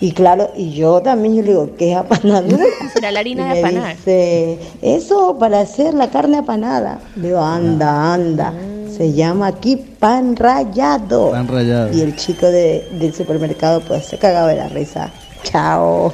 Y 0.00 0.12
claro, 0.12 0.50
y 0.56 0.72
yo 0.72 1.00
también 1.00 1.36
yo 1.36 1.42
le 1.42 1.48
digo, 1.48 1.70
¿qué 1.78 1.92
es 1.92 1.96
apanadura? 1.96 2.64
Será 2.92 3.10
la 3.10 3.20
harina 3.20 3.50
Y 3.50 3.54
de 3.54 3.60
apanar. 3.60 3.96
dice, 3.96 4.58
eso 4.82 5.38
para 5.38 5.60
hacer 5.60 5.94
la 5.94 6.10
carne 6.10 6.38
apanada. 6.38 6.98
Le 7.16 7.28
digo, 7.28 7.40
anda, 7.42 8.12
anda. 8.14 8.52
Se 8.94 9.12
llama 9.12 9.46
aquí 9.48 9.76
pan 9.76 10.36
rallado. 10.36 11.30
Pan 11.30 11.48
rallado. 11.48 11.92
Y 11.96 12.00
el 12.02 12.14
chico 12.16 12.46
de- 12.46 12.86
del 12.98 13.14
supermercado 13.14 13.80
pues 13.80 14.04
se 14.06 14.18
cagaba 14.18 14.48
de 14.48 14.56
la 14.56 14.68
risa. 14.68 15.10
Chao. 15.42 16.12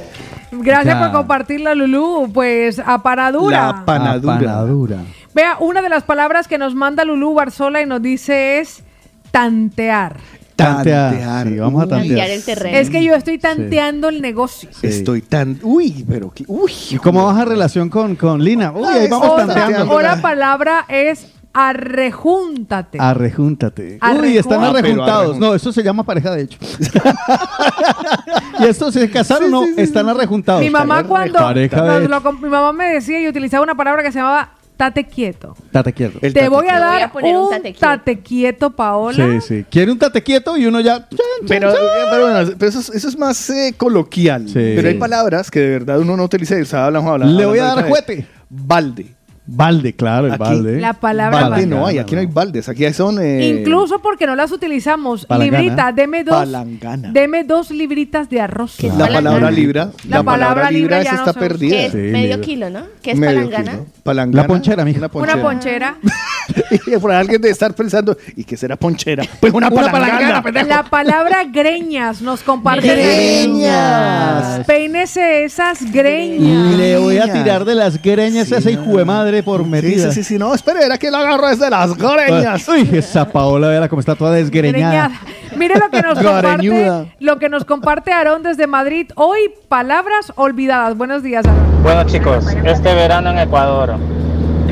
Gracias 0.51 0.95
por 0.97 1.11
compartirla, 1.11 1.75
Lulú. 1.75 2.29
Pues 2.33 2.79
apanadura. 2.79 3.67
La 3.67 3.85
panadura. 3.85 4.35
Panadura. 4.35 4.97
Vea, 5.33 5.57
una 5.59 5.81
de 5.81 5.89
las 5.89 6.03
palabras 6.03 6.47
que 6.47 6.57
nos 6.57 6.75
manda 6.75 7.05
Lulú 7.05 7.33
Barzola 7.33 7.81
y 7.81 7.85
nos 7.85 8.01
dice 8.01 8.59
es 8.59 8.83
tantear. 9.31 10.17
Tantear. 10.63 11.11
Tantear. 11.11 11.47
Sí, 11.47 11.57
vamos 11.59 11.83
a 11.83 11.87
tantear. 11.87 12.29
El 12.29 12.43
terreno. 12.43 12.77
Es 12.77 12.89
que 12.89 13.03
yo 13.03 13.13
estoy 13.15 13.37
tanteando 13.37 14.09
el 14.09 14.21
negocio. 14.21 14.69
Sí. 14.71 14.87
Estoy 14.87 15.21
tan... 15.21 15.59
Uy, 15.63 16.05
pero... 16.07 16.31
qué- 16.31 16.45
Uy. 16.47 16.71
¿Y 16.91 16.97
cómo 16.97 17.25
baja 17.25 17.45
relación 17.45 17.89
con, 17.89 18.15
con 18.15 18.43
Lina? 18.43 18.71
Uy, 18.71 18.85
ahí 18.87 19.07
vamos 19.09 19.29
Otra, 19.29 19.47
tanteando. 19.47 19.93
otra 19.93 20.21
palabra 20.21 20.85
es 20.87 21.27
arrejúntate. 21.53 22.97
Arrejúntate. 22.99 23.99
Uy, 24.21 24.37
están 24.37 24.63
Ah, 24.63 24.71
pero 24.73 24.77
arrejuntados. 24.77 25.35
arrejun- 25.35 25.39
No, 25.39 25.53
eso 25.55 25.73
se 25.73 25.83
llama 25.83 26.03
pareja 26.03 26.31
de 26.31 26.43
hecho. 26.43 26.57
¿Y 28.59 28.65
estos 28.65 28.93
se 28.93 29.09
casaron 29.09 29.53
o 29.53 29.61
no? 29.65 29.67
Están 29.77 30.07
arrejuntados. 30.09 30.61
Mi 30.61 30.69
mamá 30.69 31.03
cuando 31.03 31.39
Pareja 31.39 31.77
nos 31.81 32.01
de 32.01 32.07
lo 32.07 32.23
com- 32.23 32.39
mi 32.41 32.49
mamá 32.49 32.71
me 32.73 32.85
decía 32.93 33.19
y 33.19 33.27
utilizaba 33.27 33.63
una 33.63 33.75
palabra 33.75 34.03
que 34.03 34.11
se 34.11 34.19
llamaba 34.19 34.51
tate 34.81 35.03
quieto. 35.05 35.55
Tate 35.71 35.93
quieto. 35.93 36.17
El 36.21 36.33
Te 36.33 36.49
voy 36.49 36.67
a 36.67 36.73
voy 36.73 36.79
dar 36.79 37.01
a 37.03 37.11
poner 37.11 37.37
un 37.37 37.43
un 37.43 37.49
tate 37.51 37.73
tate 37.73 38.13
quieto. 38.13 38.27
quieto, 38.27 38.71
Paola. 38.71 39.15
Sí, 39.15 39.41
sí. 39.41 39.65
Quiere 39.69 39.91
un 39.91 39.99
tate 39.99 40.23
quieto 40.23 40.57
y 40.57 40.65
uno 40.65 40.79
ya. 40.79 41.07
Pero, 41.47 41.71
pero 42.09 42.21
bueno, 42.31 42.51
pero 42.57 42.69
eso, 42.69 42.79
es, 42.79 42.89
eso 42.89 43.09
es 43.09 43.17
más 43.17 43.49
eh, 43.51 43.75
coloquial. 43.77 44.47
Sí. 44.47 44.53
Pero 44.75 44.87
hay 44.87 44.95
palabras 44.95 45.51
que 45.51 45.59
de 45.59 45.69
verdad 45.69 45.99
uno 45.99 46.17
no 46.17 46.23
utiliza 46.23 46.59
y 46.59 46.63
hablamos 46.75 47.11
hablando. 47.11 47.37
Le 47.37 47.45
voy 47.45 47.59
a 47.59 47.63
dar 47.63 47.71
ahorita 47.79 47.83
de 47.83 47.89
juguete. 47.89 48.27
Balde. 48.49 49.15
Balde, 49.53 49.93
claro, 49.93 50.27
el 50.27 50.33
Aquí, 50.33 50.39
balde. 50.43 50.79
La 50.79 50.93
palabra 50.93 51.39
Balde 51.41 51.49
balde. 51.51 51.67
no 51.67 51.85
hay, 51.85 51.97
aquí 51.97 52.15
no 52.15 52.21
hay 52.21 52.27
baldes. 52.27 52.69
Aquí 52.69 52.91
son. 52.93 53.19
eh, 53.21 53.47
Incluso 53.59 53.99
porque 54.01 54.25
no 54.25 54.35
las 54.35 54.51
utilizamos. 54.51 55.25
Palangana. 55.25 55.59
Librita, 55.61 55.91
deme 55.91 56.23
dos. 56.23 56.35
Palangana. 56.35 57.11
Deme 57.11 57.43
dos 57.43 57.69
libritas 57.71 58.29
de 58.29 58.39
arroz. 58.41 58.75
Claro. 58.77 58.97
La 58.97 59.07
palabra 59.07 59.51
libra. 59.51 59.91
La 60.07 60.17
La, 60.17 60.23
palabra, 60.23 60.47
palabra 60.55 60.71
libra, 60.71 60.97
libra 60.99 61.11
ya 61.11 61.17
está 61.17 61.33
no 61.33 61.39
perdida. 61.39 61.75
Que 61.75 61.85
es 61.87 61.91
Sí, 61.91 61.97
medio 61.97 62.41
kilo, 62.41 62.69
¿no? 62.69 62.81
Que 63.01 63.11
es 63.11 63.17
Medio 63.17 63.35
palangana. 63.49 63.71
kilo. 63.71 63.85
Palangana. 64.03 64.41
La 64.41 64.47
ponchera, 64.47 64.85
mijo. 64.85 64.99
Una 64.99 65.09
ponchera. 65.09 65.35
Una 65.35 65.43
ponchera. 65.43 65.97
y 66.87 66.97
por 66.97 67.11
alguien 67.11 67.41
debe 67.41 67.51
estar 67.51 67.73
pensando, 67.75 68.17
¿y 68.35 68.43
qué 68.43 68.55
será 68.57 68.75
ponchera? 68.75 69.23
Pues 69.39 69.53
una, 69.53 69.67
Una 69.67 69.91
palangana. 69.91 70.43
La 70.67 70.83
palabra 70.83 71.43
greñas 71.43 72.21
nos 72.21 72.41
comparte. 72.41 72.87
Greñas. 72.87 74.65
Peínese 74.65 75.43
esas 75.43 75.91
greñas. 75.91 76.75
Le 76.77 76.97
voy 76.97 77.17
a 77.17 77.31
tirar 77.31 77.65
de 77.65 77.75
las 77.75 78.01
greñas 78.01 78.47
Sí, 78.47 78.53
a 78.55 78.57
esa 78.57 78.71
hijo 78.71 78.97
de 78.97 79.05
madre 79.05 79.40
por 79.43 79.63
Sí, 79.63 79.69
metida. 79.69 80.11
sí, 80.11 80.15
sí, 80.15 80.23
sí, 80.23 80.39
no, 80.39 80.53
espere, 80.53 80.85
era 80.85 80.97
que 80.97 81.09
la 81.11 81.19
agarro 81.19 81.47
desde 81.47 81.69
las 81.69 81.95
greñas. 81.97 82.67
Uy, 82.67 82.89
esa 82.93 83.27
Paola, 83.31 83.67
vea 83.69 83.89
cómo 83.89 83.99
está 83.99 84.15
toda 84.15 84.31
desgreñada. 84.33 85.07
Greñada. 85.09 85.21
Mire 85.57 85.75
lo 85.79 85.89
que 85.89 86.01
nos 86.01 86.19
comparte, 86.23 86.91
lo 87.19 87.39
que 87.39 87.49
nos 87.49 87.65
comparte 87.65 88.11
Aarón 88.11 88.43
desde 88.43 88.67
Madrid. 88.67 89.07
Hoy, 89.15 89.39
palabras 89.67 90.31
olvidadas. 90.35 90.97
Buenos 90.97 91.23
días, 91.23 91.45
Aarón. 91.45 91.83
Bueno 91.83 92.03
chicos, 92.05 92.45
este 92.63 92.93
verano 92.93 93.31
en 93.31 93.39
Ecuador, 93.39 93.95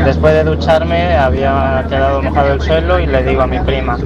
después 0.04 0.34
de 0.34 0.44
ducharme 0.44 1.16
había 1.16 1.86
quedado 1.90 2.22
mojado 2.22 2.54
el 2.54 2.62
suelo 2.62 3.00
y 3.00 3.06
le 3.06 3.24
digo 3.24 3.42
a 3.42 3.48
mi 3.48 3.60
prima, 3.60 3.98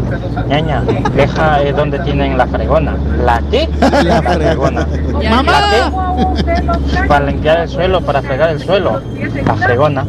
ñaña, 0.48 0.84
deja 1.16 1.62
eh, 1.62 1.74
donde 1.74 2.00
tienen 2.00 2.38
la 2.38 2.48
fregona. 2.48 2.96
¿La 3.24 3.42
qué? 3.50 3.70
La 4.04 4.22
fregona. 4.22 4.88
¿La 5.22 5.44
qué? 5.70 7.08
Para 7.08 7.26
limpiar 7.26 7.60
el 7.60 7.70
suelo, 7.70 8.02
para 8.02 8.22
fregar 8.22 8.50
el 8.50 8.60
suelo. 8.60 9.02
La 9.46 9.56
fregona. 9.56 10.06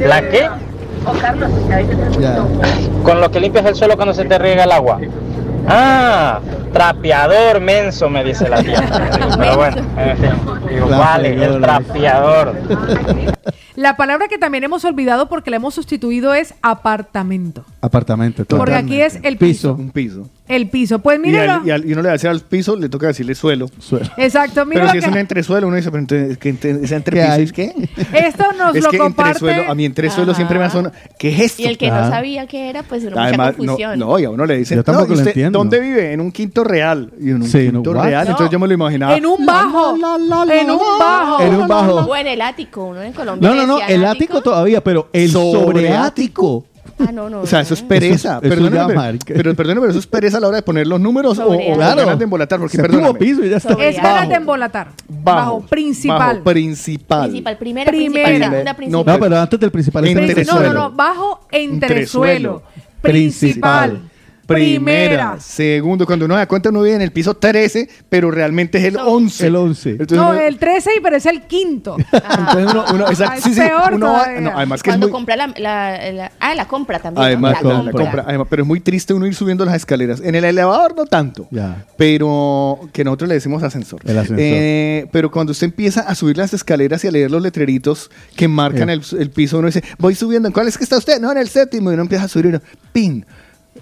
¿La 0.00 0.22
qué? 0.22 0.48
Ya. 2.18 2.44
Con 3.04 3.20
lo 3.20 3.30
que 3.30 3.40
limpias 3.40 3.64
el 3.66 3.74
suelo 3.74 3.96
cuando 3.96 4.14
se 4.14 4.24
te 4.24 4.38
riega 4.38 4.64
el 4.64 4.72
agua. 4.72 4.98
Ah, 5.66 6.40
trapeador 6.72 7.60
menso, 7.60 8.08
me 8.08 8.24
dice 8.24 8.48
la 8.48 8.62
tía. 8.62 8.82
Pero 9.38 9.56
bueno, 9.56 9.82
en 9.96 10.16
fin. 10.16 10.30
Digo, 10.68 10.88
La 10.88 10.98
vale, 10.98 11.44
el 11.44 11.60
trapeador. 11.60 12.54
La 13.76 13.96
palabra 13.96 14.28
que 14.28 14.38
también 14.38 14.64
hemos 14.64 14.84
olvidado 14.84 15.28
porque 15.28 15.50
la 15.50 15.56
hemos 15.56 15.74
sustituido 15.74 16.34
es 16.34 16.54
apartamento. 16.62 17.64
Apartamento. 17.80 18.44
Porque 18.44 18.74
aquí 18.74 19.00
es 19.00 19.20
el 19.22 19.36
piso. 19.36 19.74
Un 19.74 19.90
piso. 19.90 20.28
El 20.48 20.68
piso. 20.70 20.98
Pues 21.00 21.20
Y, 21.22 21.36
al- 21.36 21.62
y, 21.66 21.70
al- 21.70 21.84
y 21.88 21.92
uno 21.92 22.02
le 22.02 22.08
va 22.08 22.10
a 22.10 22.12
decir 22.14 22.30
al 22.30 22.40
piso, 22.40 22.74
le 22.76 22.88
toca 22.88 23.06
decirle 23.08 23.34
suelo. 23.34 23.68
Exacto, 24.16 24.64
mire 24.64 24.80
Pero 24.80 24.92
si 24.92 24.98
es 24.98 25.04
que- 25.04 25.10
un 25.10 25.16
entresuelo, 25.18 25.66
uno 25.68 25.76
dice, 25.76 25.90
pero 25.90 26.00
entre, 26.00 26.36
que 26.36 26.48
entre, 26.48 26.70
ese 26.70 26.86
¿Qué 26.88 26.94
entrepiso 26.94 27.32
hay? 27.32 27.42
es 27.44 27.52
qué? 27.52 27.72
Esto 28.14 28.44
nos 28.58 28.74
es 28.74 28.82
lo 28.84 28.90
que 28.90 28.98
comparte. 28.98 29.32
entresuelo, 29.32 29.70
a 29.70 29.74
mí 29.74 29.84
entresuelo 29.84 30.34
siempre 30.34 30.58
me 30.58 30.64
ha 30.64 30.70
sonado. 30.70 30.94
¿Qué 31.18 31.28
es 31.30 31.40
esto? 31.40 31.62
Y 31.62 31.66
el 31.66 31.76
que 31.78 31.88
no 31.90 31.96
Ah. 31.96 32.10
sabía 32.10 32.46
qué 32.46 32.70
era, 32.70 32.82
pues 32.82 33.04
era 33.04 33.22
Además, 33.22 33.48
mucha 33.58 33.66
no, 33.66 33.66
confusión. 33.76 33.98
no, 33.98 34.18
y 34.18 34.24
a 34.24 34.30
uno 34.30 34.46
le 34.46 34.56
dicen, 34.58 34.76
Yo 34.78 34.84
tampoco 34.84 35.08
no, 35.08 35.12
¿y 35.12 35.16
lo 35.16 35.20
usted 35.20 35.30
entiendo. 35.32 35.58
¿Dónde 35.58 35.80
vive? 35.80 36.12
En 36.12 36.20
un 36.20 36.32
quinto 36.32 36.64
real. 36.64 37.10
Y 37.20 37.30
en 37.30 37.36
un 37.36 37.44
Sí, 37.48 37.58
quinto 37.70 37.92
no, 37.92 38.02
real. 38.02 38.24
No. 38.24 38.30
Entonces 38.30 38.50
yo 38.52 38.58
me 38.58 38.66
lo 38.68 38.74
imaginaba. 38.74 39.16
En 39.16 39.26
un 39.26 39.44
bajo. 39.44 39.94
en 39.96 40.70
un 40.70 40.88
bajo. 40.98 41.42
En 41.42 41.54
un 41.54 41.68
bajo. 41.68 41.94
O 42.10 42.16
en 42.16 42.26
el 42.26 42.40
ático, 42.40 42.84
uno 42.86 43.02
en 43.02 43.12
Colombia. 43.12 43.48
No, 43.48 43.54
no, 43.54 43.66
no, 43.66 43.78
decía 43.78 43.94
el 43.94 44.04
ático 44.06 44.40
todavía, 44.40 44.82
pero 44.82 45.08
el 45.12 45.30
sobreático. 45.30 46.64
Ah, 47.00 47.12
no, 47.12 47.30
no. 47.30 47.40
O 47.42 47.46
sea, 47.46 47.60
eso 47.60 47.74
es 47.74 47.82
pereza. 47.82 48.40
Eso- 48.42 48.70
ya, 48.70 48.86
pero, 49.24 49.54
pero, 49.54 49.86
eso 49.86 49.98
es 49.98 50.06
pereza 50.06 50.38
a 50.38 50.40
la 50.40 50.48
hora 50.48 50.56
de 50.56 50.62
poner 50.62 50.86
los 50.86 51.00
números 51.00 51.38
o, 51.38 51.46
o, 51.46 51.76
ganas 51.76 51.94
Claro. 51.94 52.16
de 52.16 52.24
embolatar. 52.24 52.58
Porque, 52.58 52.76
perdóname. 52.78 53.18
piso 53.18 53.44
y 53.44 53.50
ya 53.50 53.58
está. 53.58 53.74
Es 53.74 53.96
ganas 53.96 54.28
de 54.28 54.34
embolatar. 54.34 54.88
Bajo. 55.08 55.36
Bajo. 55.38 55.60
Principal. 55.66 56.18
Bajo, 56.18 56.44
principal. 56.44 57.22
Principal, 57.30 57.58
primera, 57.58 57.90
Primera. 57.90 58.24
principal, 58.28 58.50
segunda, 58.50 58.72
No, 58.72 58.76
principal. 58.76 59.06
No, 59.06 59.20
pero 59.20 59.38
antes 59.38 59.60
del 59.60 59.70
principal. 59.70 60.06
Entre- 60.06 60.40
es 60.42 60.48
no, 60.48 60.60
no, 60.60 60.72
no. 60.72 60.90
Bajo 60.92 61.40
entresuelo. 61.50 62.62
Entresuelo. 62.62 62.62
Principal. 63.00 63.90
Principal. 63.90 64.10
Primera. 64.54 65.36
Segundo, 65.40 66.06
cuando 66.06 66.24
uno 66.24 66.34
da 66.34 66.46
cuenta, 66.48 66.70
uno 66.70 66.82
vive 66.82 66.96
en 66.96 67.02
el 67.02 67.12
piso 67.12 67.34
13, 67.36 67.88
pero 68.08 68.30
realmente 68.30 68.78
es 68.78 68.84
el 68.84 68.96
11. 68.96 69.46
El 69.46 69.56
11. 69.56 69.90
Entonces, 69.90 70.16
no, 70.16 70.30
uno- 70.30 70.40
el 70.40 70.58
13, 70.58 70.90
pero 71.02 71.16
es 71.16 71.26
el 71.26 71.42
quinto. 71.42 71.96
entonces 72.12 72.66
uno- 72.72 72.84
uno- 72.94 73.08
exacto, 73.08 73.34
es 73.38 73.44
sí, 73.44 73.54
sí, 73.54 73.60
peor 73.60 73.94
uno 73.94 74.06
va- 74.12 74.18
todavía. 74.24 74.40
no, 74.40 74.52
además 74.56 74.82
que 74.82 74.90
es 74.90 74.92
Cuando 74.94 75.06
muy, 75.08 75.12
compra 75.12 75.36
la, 75.36 75.46
la- 75.58 76.12
la- 76.12 76.32
Ah, 76.40 76.54
la 76.54 76.66
compra 76.66 76.98
también. 76.98 77.20
¿no? 77.20 77.26
Además, 77.26 77.52
La 77.62 77.70
compra. 77.74 77.92
compra, 77.92 78.24
además, 78.26 78.46
pero 78.50 78.62
es 78.62 78.66
muy 78.68 78.80
triste 78.80 79.12
uno 79.14 79.26
ir 79.26 79.34
subiendo 79.34 79.64
las 79.64 79.74
escaleras. 79.76 80.20
En 80.20 80.34
el 80.34 80.44
elevador 80.44 80.94
no 80.96 81.04
tanto, 81.04 81.46
Ya. 81.50 81.84
pero 81.96 82.80
que 82.92 83.04
nosotros 83.04 83.28
le 83.28 83.34
decimos 83.34 83.62
ascensor. 83.62 84.00
El 84.04 84.16
ascensor. 84.18 84.36
Eh, 84.40 85.06
pero 85.12 85.30
cuando 85.30 85.52
usted 85.52 85.66
empieza 85.66 86.00
a 86.00 86.14
subir 86.14 86.36
las 86.38 86.54
escaleras 86.54 87.04
y 87.04 87.08
a 87.08 87.10
leer 87.10 87.30
los 87.30 87.42
letreritos 87.42 88.10
que 88.34 88.48
marcan 88.48 88.88
el, 88.90 89.02
el 89.18 89.30
piso, 89.30 89.58
uno 89.58 89.66
dice, 89.66 89.82
voy 89.98 90.14
subiendo. 90.14 90.48
¿En 90.48 90.52
cuál 90.52 90.68
es 90.68 90.78
que 90.78 90.84
está 90.84 90.96
usted? 90.96 91.20
No, 91.20 91.30
en 91.32 91.38
el 91.38 91.48
séptimo. 91.48 91.90
Y 91.90 91.94
uno 91.94 92.02
empieza 92.02 92.24
a 92.24 92.28
subir 92.28 92.46
y 92.46 92.48
uno, 92.48 92.60
pin, 92.92 93.26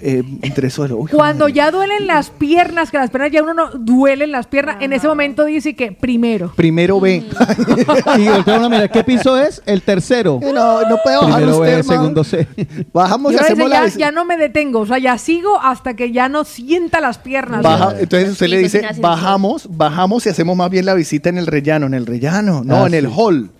eh, 0.01 0.23
entre 0.43 0.70
suelo. 0.70 0.97
Uy, 0.98 1.10
Cuando 1.10 1.48
ya 1.48 1.70
duelen 1.70 2.06
las 2.06 2.31
piernas, 2.31 2.90
que 2.90 2.98
las 2.98 3.10
piernas 3.10 3.31
ya 3.32 3.43
uno 3.43 3.55
no 3.55 3.70
duelen 3.70 4.32
las 4.32 4.47
piernas, 4.47 4.77
en 4.81 4.93
ese 4.93 5.06
momento 5.09 5.44
dice 5.44 5.74
que 5.77 5.93
primero. 5.93 6.52
primero 6.56 7.01
B. 7.01 7.24
Y 8.18 8.28
voltea 8.28 8.56
uno 8.56 8.66
a 8.66 8.68
mirar, 8.68 8.90
¿qué 8.90 9.05
piso 9.05 9.36
es? 9.39 9.62
El 9.66 9.82
tercero. 9.82 10.39
no, 10.43 10.82
no 10.89 10.97
puede 11.02 11.16
bajar 11.16 11.35
Primero 11.36 11.59
usted, 11.59 11.77
B, 11.77 11.82
segundo 11.82 12.24
C. 12.24 12.47
Bajamos 12.93 13.32
Y 13.32 13.35
dice, 13.35 13.44
hacemos 13.44 13.70
ya, 13.70 13.82
la... 13.82 13.89
ya 13.89 14.10
no 14.12 14.24
me 14.24 14.36
detengo, 14.36 14.81
o 14.81 14.86
sea, 14.86 14.98
ya 14.98 15.18
sigo 15.18 15.60
hasta 15.60 15.94
que 15.94 16.12
ya 16.12 16.28
no 16.28 16.44
sienta 16.44 17.01
las 17.01 17.18
piernas. 17.18 17.62
Baja- 17.62 17.94
entonces 17.98 18.31
usted 18.31 18.48
le 18.48 18.59
dice, 18.59 18.82
bajamos, 19.01 19.68
bajamos 19.77 20.24
y 20.27 20.28
hacemos 20.31 20.56
más 20.56 20.70
bien 20.70 20.86
la 20.86 20.94
visita 20.94 21.28
en 21.28 21.39
el 21.39 21.47
rellano, 21.47 21.86
en 21.86 21.94
el 21.94 22.06
rellano, 22.06 22.62
no, 22.64 22.85
Ah, 22.85 22.86
en 22.86 22.94
el 22.94 23.06
hall. 23.06 23.51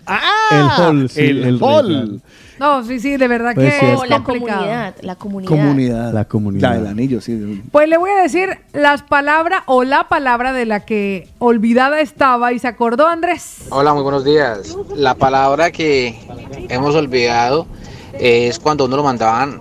El 0.51 0.69
hall, 0.79 1.09
sí, 1.11 1.21
el, 1.21 1.45
el 1.45 1.59
hall. 1.63 1.87
rellano. 1.89 2.19
No, 2.59 2.83
sí, 2.85 3.01
sí, 3.01 3.17
de 3.17 3.29
verdad 3.29 3.53
Pues 3.55 3.75
que 3.75 3.81
sí, 3.81 3.87
es 3.87 4.09
la 4.09 4.23
complicado. 4.23 4.61
comunidad, 4.61 4.95
la 5.03 5.17
comunidad. 5.17 5.51
Comunidad. 5.51 6.13
La 6.13 6.25
comunidad. 6.25 6.71
La 6.71 6.77
del 6.77 6.87
anillo, 6.87 7.21
sí. 7.21 7.63
Pues 7.71 7.89
le 7.89 7.97
voy 7.99 8.11
a 8.11 8.23
decir 8.23 8.59
las 8.73 9.03
palabras 9.03 9.63
o 9.67 9.85
la 9.85 10.09
palabra 10.09 10.53
de 10.53 10.65
la 10.67 10.81
que 10.85 11.29
olvidada 11.39 12.01
estaba 12.01 12.53
y 12.53 12.59
se 12.59 12.69
acordó 12.69 13.07
Andrés. 13.07 13.67
Hola, 13.71 13.93
muy 13.95 14.03
buenos 14.03 14.25
días. 14.25 14.77
La 14.95 15.15
palabra 15.15 15.71
que 15.71 16.19
hemos 16.69 16.95
olvidado 16.95 17.67
es 18.19 18.59
cuando 18.59 18.87
uno 18.87 18.97
lo 18.97 19.03
mandaban 19.03 19.61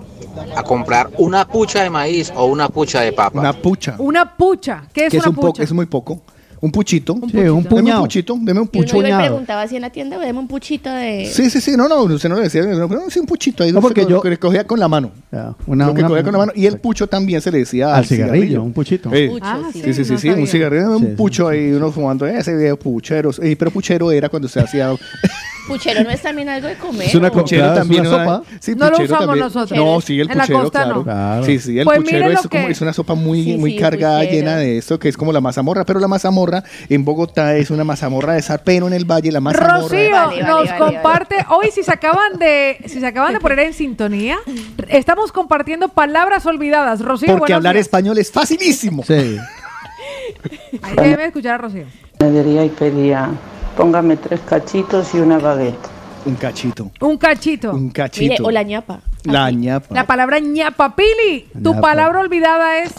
a 0.56 0.64
comprar 0.64 1.10
una 1.18 1.48
pucha 1.48 1.84
de 1.84 1.90
maíz 1.90 2.32
o 2.36 2.46
una 2.46 2.70
pucha 2.70 3.02
de 3.02 3.12
papa. 3.14 3.40
Una 3.40 3.54
pucha. 3.54 3.96
Una 3.98 4.36
pucha. 4.38 4.84
¿Qué 4.94 5.06
es 5.06 5.12
que 5.12 5.18
es 5.18 5.24
una 5.24 5.30
un 5.30 5.36
poco, 5.36 5.48
pucha? 5.48 5.64
es 5.64 5.72
muy 5.74 5.86
poco. 5.86 6.22
Un 6.66 6.72
puchito. 6.72 7.14
Sí, 7.14 7.20
un 7.22 7.32
Deme 7.32 7.52
un 7.52 7.64
puñado. 7.66 8.02
puchito, 8.02 8.36
deme 8.42 8.60
un 8.62 8.70
Y 8.74 8.78
uno 8.80 8.86
pucho. 8.88 8.98
iba 8.98 9.10
y 9.10 9.28
preguntaba 9.28 9.62
así 9.62 9.76
en 9.76 9.84
la 9.84 9.90
tienda, 9.92 10.18
deme 10.18 10.40
un 10.40 10.48
puchito 10.48 10.90
de... 10.92 11.26
Sí, 11.32 11.50
sí, 11.50 11.62
sí, 11.62 11.78
no, 11.78 11.88
no, 11.88 12.02
usted 12.04 12.28
no 12.28 12.36
le 12.38 12.42
decía, 12.44 12.64
no, 12.64 12.90
pero 12.90 13.02
sí, 13.10 13.20
un 13.20 13.28
puchito 13.28 13.64
ahí, 13.64 13.72
No, 13.72 13.82
porque 13.82 14.02
usted 14.02 14.10
yo- 14.12 14.16
lo 14.18 14.22
que 14.24 14.38
cogía 14.40 14.66
con 14.66 14.80
la 14.80 14.88
mano. 14.88 15.12
Ya, 15.32 15.54
una- 15.68 15.86
lo 15.88 15.94
que 15.94 16.00
una- 16.02 16.08
cogía 16.10 16.24
con 16.24 16.32
la 16.34 16.40
mano. 16.40 16.52
Y 16.56 16.66
el 16.66 16.80
pucho 16.80 17.08
también 17.08 17.40
se 17.42 17.52
le 17.52 17.60
decía 17.60 17.96
Al 17.96 18.06
cigarrillo, 18.06 18.64
un 18.64 18.74
puchito. 18.74 19.14
Eh, 19.14 19.28
Pucho, 19.30 19.46
Ah, 19.46 19.62
sí. 19.72 19.82
Sí, 19.84 19.94
sí, 19.94 20.06
sí, 20.06 20.12
no 20.14 20.18
sí, 20.18 20.30
un 20.30 20.48
cigarrillo, 20.48 20.98
un 20.98 21.00
sí, 21.00 21.14
pucho 21.16 21.48
ahí, 21.48 21.72
uno 21.72 21.92
fumando 21.92 22.26
ese 22.26 22.56
video 22.56 22.78
pucheros. 22.80 23.40
Eh, 23.44 23.56
pero 23.58 23.70
puchero 23.72 24.12
era 24.12 24.28
cuando 24.30 24.48
se 24.48 24.60
hacía 24.60 24.90
Puchero 25.68 26.04
no 26.04 26.12
es 26.12 26.22
también 26.22 26.48
algo 26.50 26.68
de 26.68 26.76
comer. 26.76 27.08
Es 27.08 27.16
una 27.16 27.32
puchero 27.32 27.74
también. 27.74 28.06
una 28.06 28.18
¿no? 28.26 28.36
sopa. 28.40 28.50
Sí, 28.60 28.76
No 28.76 28.90
lo 28.90 28.98
usamos 28.98 29.20
también. 29.26 29.40
nosotros. 29.46 29.80
No, 29.80 30.00
sí, 30.02 30.20
el 30.20 30.30
En 30.30 30.38
la 30.38 30.44
puchero, 30.44 30.62
costa 30.62 30.80
claro. 30.84 30.96
no. 30.98 31.04
Claro. 31.04 31.44
Sí, 31.46 31.60
sí, 31.60 31.80
el 31.80 31.86
Pues 31.86 31.98
puchero 32.00 32.30
es, 32.30 32.38
como, 32.48 32.50
que- 32.50 32.72
es 32.72 32.82
una 32.82 32.94
sopa 32.94 33.16
muy, 33.16 33.44
Sí, 33.44 33.58
muy 33.58 33.72
sí, 33.72 33.78
cargada, 33.80 34.20
puchero. 34.20 34.36
llena 34.36 34.58
de 34.58 34.78
esto, 34.78 35.00
que 35.00 35.10
es 35.10 35.18
como 35.18 35.32
la 35.34 35.42
mazamorra, 35.42 35.84
pero 35.86 36.00
la 36.00 36.08
mazamorra 36.08 36.64
en 36.88 37.04
Bogotá 37.04 37.56
es 37.56 37.72
una 37.72 37.84
mazamorra 37.84 38.34
de 38.34 38.42
sarpeno 38.44 38.86
en 38.88 38.94
el 38.94 39.06
valle, 39.06 39.32
la 39.32 39.40
mazamorra. 39.40 39.80
Rocío 39.80 40.12
Vale, 40.12 40.12
vale, 40.12 40.44
nos 40.44 40.70
vale, 40.70 40.78
comparte, 40.78 41.36
hoy 41.50 41.70
si 41.74 41.82
se 41.84 41.92
acaban 41.92 42.38
de, 42.38 42.78
si 42.86 43.00
se 43.00 43.08
acaban 43.08 43.34
de 43.34 43.40
poner 43.40 43.60
en 43.60 43.74
sintonía, 43.74 44.38
estamos 44.88 45.32
compartiendo 45.32 45.90
palabras 45.90 46.46
olvidadas. 46.46 47.02
Rocío, 47.02 47.38
Porque 47.38 47.54
hablar 47.54 47.74
días. 47.74 47.88
español 47.88 48.18
es 48.20 48.32
facilísimo. 48.32 49.04
Sí. 49.04 49.38
Ay, 50.82 50.94
déjeme 50.96 51.26
escuchar 51.26 51.56
a 51.56 51.58
Rocío. 51.58 51.86
Panadería 52.18 52.66
y 52.66 52.70
pedía, 52.70 53.30
póngame 53.78 54.18
tres 54.18 54.40
cachitos 54.42 55.14
y 55.14 55.20
una 55.20 55.38
baguette. 55.40 55.78
Un 56.26 56.36
cachito. 56.36 56.90
Un 57.02 57.18
cachito. 57.18 57.72
Un 57.72 57.90
cachito. 57.90 58.32
Mire, 58.34 58.44
o 58.44 58.50
la 58.52 58.64
ñapa. 58.64 59.00
La 59.26 59.52
ñapa. 59.52 59.94
La 59.94 60.08
palabra 60.08 60.40
ñapapili. 60.40 61.48
Tu 61.54 61.70
Ñapa. 61.70 61.82
palabra 61.82 62.20
olvidada 62.22 62.80
es 62.80 62.92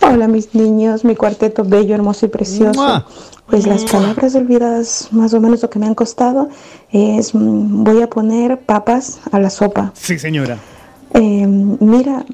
Hola 0.00 0.26
mis 0.26 0.52
niños, 0.54 1.04
mi 1.04 1.14
cuarteto 1.14 1.62
bello, 1.64 1.94
hermoso 1.94 2.26
y 2.26 2.28
precioso. 2.28 2.80
¡Mua! 2.80 3.06
Pues 3.46 3.66
las 3.66 3.84
palabras 3.84 4.34
olvidadas, 4.34 5.08
más 5.12 5.32
o 5.34 5.40
menos 5.40 5.62
lo 5.62 5.70
que 5.70 5.78
me 5.78 5.86
han 5.86 5.94
costado, 5.94 6.48
es 6.90 7.34
mm, 7.34 7.84
voy 7.84 8.02
a 8.02 8.08
poner 8.08 8.60
papas 8.60 9.20
a 9.30 9.38
la 9.38 9.50
sopa. 9.50 9.92
Sí, 9.94 10.18
señora. 10.18 10.58
Eh, 11.14 11.46
mira, 11.46 12.24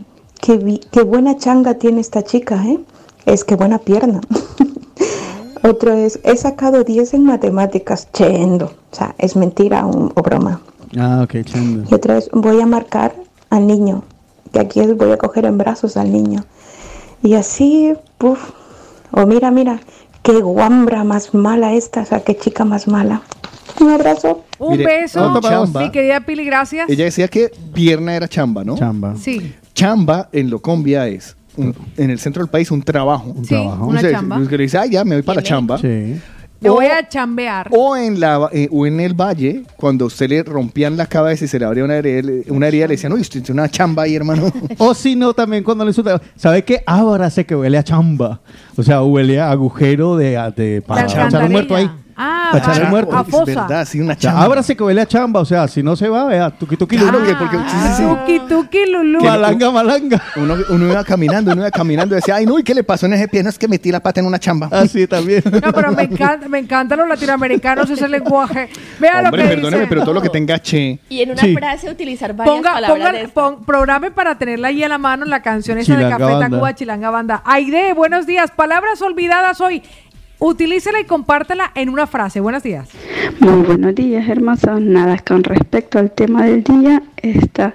qué, 0.41 0.57
vi- 0.57 0.81
qué 0.91 1.03
buena 1.03 1.37
changa 1.37 1.75
tiene 1.75 2.01
esta 2.01 2.23
chica, 2.23 2.63
¿eh? 2.67 2.79
Es 3.27 3.45
que 3.45 3.55
buena 3.57 3.79
pierna. 3.79 4.21
Otro 5.63 5.93
es, 5.93 6.21
he 6.25 6.37
sacado 6.37 6.85
10 6.85 7.15
en 7.15 7.25
matemáticas, 7.25 8.09
chendo. 8.13 8.67
O 8.91 8.97
sea, 8.97 9.15
es 9.19 9.37
mentira 9.37 9.87
o, 9.87 10.13
o 10.15 10.23
broma. 10.23 10.61
Ah, 10.99 11.21
ok, 11.25 11.45
chendo. 11.45 11.89
Y 11.91 11.95
otra 11.95 12.19
es, 12.19 12.31
voy 12.33 12.61
a 12.61 12.67
marcar 12.67 13.15
al 13.51 13.67
niño, 13.67 14.03
que 14.53 14.61
aquí 14.61 14.81
es, 14.81 14.97
voy 14.97 15.11
a 15.13 15.17
coger 15.19 15.45
en 15.45 15.59
brazos 15.59 15.97
al 15.97 16.13
niño. 16.13 16.45
Y 17.23 17.35
así, 17.35 17.95
puf, 18.19 18.39
o 19.11 19.27
mira, 19.27 19.51
mira, 19.51 19.81
qué 20.23 20.41
guambra 20.41 21.05
más 21.05 21.35
mala 21.35 21.75
esta, 21.75 22.03
o 22.03 22.07
sea, 22.07 22.21
qué 22.21 22.37
chica 22.37 22.65
más 22.65 22.87
mala. 22.87 23.23
Un 23.81 23.91
abrazo. 23.91 24.45
un 24.59 24.73
Mire, 24.73 24.87
beso. 24.87 25.41
chamba. 25.41 25.83
Mi 25.83 25.91
querida 25.91 26.21
Pili, 26.21 26.45
gracias. 26.45 26.89
Ella 26.91 27.05
decía 27.05 27.29
que 27.29 27.51
pierna 27.73 28.15
era 28.17 28.27
chamba, 28.29 28.65
¿no? 28.65 28.77
Chamba. 28.77 29.15
Sí. 29.17 29.55
Chamba 29.75 30.29
en 30.33 30.51
Locombia 30.51 31.07
es 31.07 31.37
un- 31.59 31.75
en 31.97 32.11
el 32.11 32.19
centro 32.19 32.43
del 32.43 32.51
país 32.51 32.71
un 32.71 32.83
trabajo. 32.83 33.31
Un 33.37 33.45
Sí, 33.45 33.51
trabajo. 33.55 33.87
una 33.87 33.97
Usted- 33.97 34.13
chamba. 34.13 34.39
usted 34.39 34.57
le 34.57 34.63
dice, 34.63 34.79
ah, 34.79 34.87
ya 34.87 35.05
me 35.05 35.17
voy 35.17 35.23
para 35.23 35.37
la 35.37 35.43
chamba. 35.43 35.79
Sí. 35.79 36.19
Yo 36.61 36.75
voy 36.75 36.87
a 36.87 37.09
chambear. 37.09 37.69
O 37.71 37.97
en, 37.97 38.19
la, 38.19 38.49
eh, 38.53 38.69
o 38.73 38.85
en 38.85 38.99
el 38.99 39.15
valle, 39.15 39.63
cuando 39.77 40.07
usted 40.07 40.29
le 40.29 40.43
rompían 40.43 40.97
la 40.97 41.07
cabeza 41.07 41.45
y 41.45 41.49
se 41.49 41.57
le 41.57 41.65
abría 41.65 41.85
una 41.85 41.95
herida, 41.95 42.43
una 42.49 42.67
herida 42.67 42.89
le 42.89 42.95
decían, 42.95 43.13
uy, 43.13 43.21
usted 43.21 43.43
tiene 43.45 43.61
una 43.61 43.69
chamba 43.71 44.03
ahí, 44.03 44.17
hermano. 44.17 44.51
O 44.79 44.93
si 44.93 45.15
no, 45.15 45.33
también 45.35 45.63
cuando 45.63 45.85
le 45.85 45.91
insultan, 45.91 46.21
¿sabe 46.35 46.65
qué? 46.65 46.83
Ahora 46.85 47.31
sé 47.31 47.47
que 47.47 47.55
huele 47.55 47.79
a 47.79 47.85
chamba. 47.85 48.41
O 48.77 48.83
sea, 48.83 49.03
huele 49.05 49.39
a 49.41 49.53
agujero 49.53 50.17
de, 50.17 50.31
de 50.57 50.83
para 50.83 51.03
echar 51.05 51.33
un 51.45 51.53
muerto 51.53 51.77
ahí. 51.77 51.89
Ah, 52.53 52.59
echar 52.59 52.75
a- 52.75 52.85
el 52.85 52.89
muerto. 52.89 53.17
a 53.17 53.21
Es 53.23 53.29
fosa. 53.29 53.45
verdad, 53.45 53.85
sí, 53.87 54.01
una 54.01 54.17
chamba. 54.17 54.43
ahora 54.43 54.63
sé 54.63 54.77
que 54.77 54.83
huele 54.83 55.01
a 55.01 55.07
chamba. 55.07 55.41
O 55.41 55.45
sea, 55.45 55.67
si 55.69 55.83
no 55.83 55.97
se 55.97 56.09
va, 56.09 56.25
vea, 56.27 56.51
tuki 56.51 56.77
tuki 56.77 56.97
lulu. 56.99 57.19
porque- 57.19 57.57
sí, 57.59 57.77
sí, 57.81 57.89
sí. 57.97 58.03
Tuki, 58.05 58.41
tuki, 58.49 58.87
lulú. 58.91 59.21
Malanga, 59.23 59.71
malanga. 59.71 60.23
Uno, 60.37 60.57
uno 60.71 60.87
iba 60.91 61.05
caminando, 61.05 61.53
uno 61.53 61.63
iba 61.63 61.71
caminando 61.71 62.15
y 62.15 62.17
decía, 62.17 62.37
ay, 62.37 62.47
no, 62.47 62.59
¿y 62.59 62.63
qué 62.63 62.75
le 62.75 62.85
pasó 62.85 63.07
en 63.07 63.15
ese 63.15 63.29
pie? 63.29 63.43
No 63.43 63.49
es 63.51 63.59
que 63.59 63.69
metí 63.69 63.91
la 63.91 64.01
pata 64.01 64.21
en 64.21 64.27
una 64.27 64.39
chamba. 64.39 64.69
Así 64.71 65.07
también. 65.07 65.43
No, 65.45 65.73
pero 65.73 65.93
me 65.93 66.03
encanta, 66.05 66.49
me 66.49 66.59
encantan 66.59 66.99
los 66.99 67.09
latinoamericanos 67.09 67.89
ese 67.91 68.09
lenguaje. 68.09 68.69
Vea 68.99 69.21
Hombre, 69.25 69.43
lo 69.43 69.49
que 69.49 69.55
perdóneme, 69.55 69.77
dice. 69.83 69.89
pero 69.89 70.03
todo 70.03 70.15
lo 70.15 70.23
que 70.23 70.29
tenga 70.29 70.59
che. 70.61 70.99
Y 71.09 71.21
en 71.23 71.31
una 71.33 71.43
Sí. 71.43 71.55
frase 71.55 71.91
utilizar 71.91 72.35
varias 72.35 72.55
Ponga, 72.57 72.73
palabras 72.73 72.99
ponga, 72.99 73.13
de 73.13 73.29
pon- 73.29 73.65
programe 73.65 74.11
para 74.11 74.37
tenerla 74.39 74.69
ahí 74.69 74.83
a 74.83 74.89
la 74.89 74.99
mano 74.99 75.25
la 75.25 75.43
canción 75.43 75.79
esa 75.79 75.93
de 75.93 75.99
Chilanga 75.99 76.19
Café 76.19 76.33
Banda. 76.33 76.49
Tacuba 76.51 76.75
Chilanga 76.75 77.11
Banda. 77.11 77.43
Aide, 77.45 77.93
buenos 77.95 78.27
días. 78.27 78.51
Palabras 78.51 79.01
olvidadas 79.03 79.61
hoy. 79.61 79.83
Utilícela 80.41 81.01
y 81.01 81.05
compártela 81.05 81.73
en 81.75 81.89
una 81.89 82.07
frase. 82.07 82.41
Buenos 82.41 82.63
días. 82.63 82.89
Muy 83.41 83.63
buenos 83.65 83.95
días, 83.95 84.29
hermosos. 84.29 84.81
Nada, 84.81 85.19
con 85.19 85.43
respecto 85.43 85.99
al 85.99 86.13
tema 86.13 86.45
del 86.45 86.63
día, 86.63 87.03
está, 87.17 87.75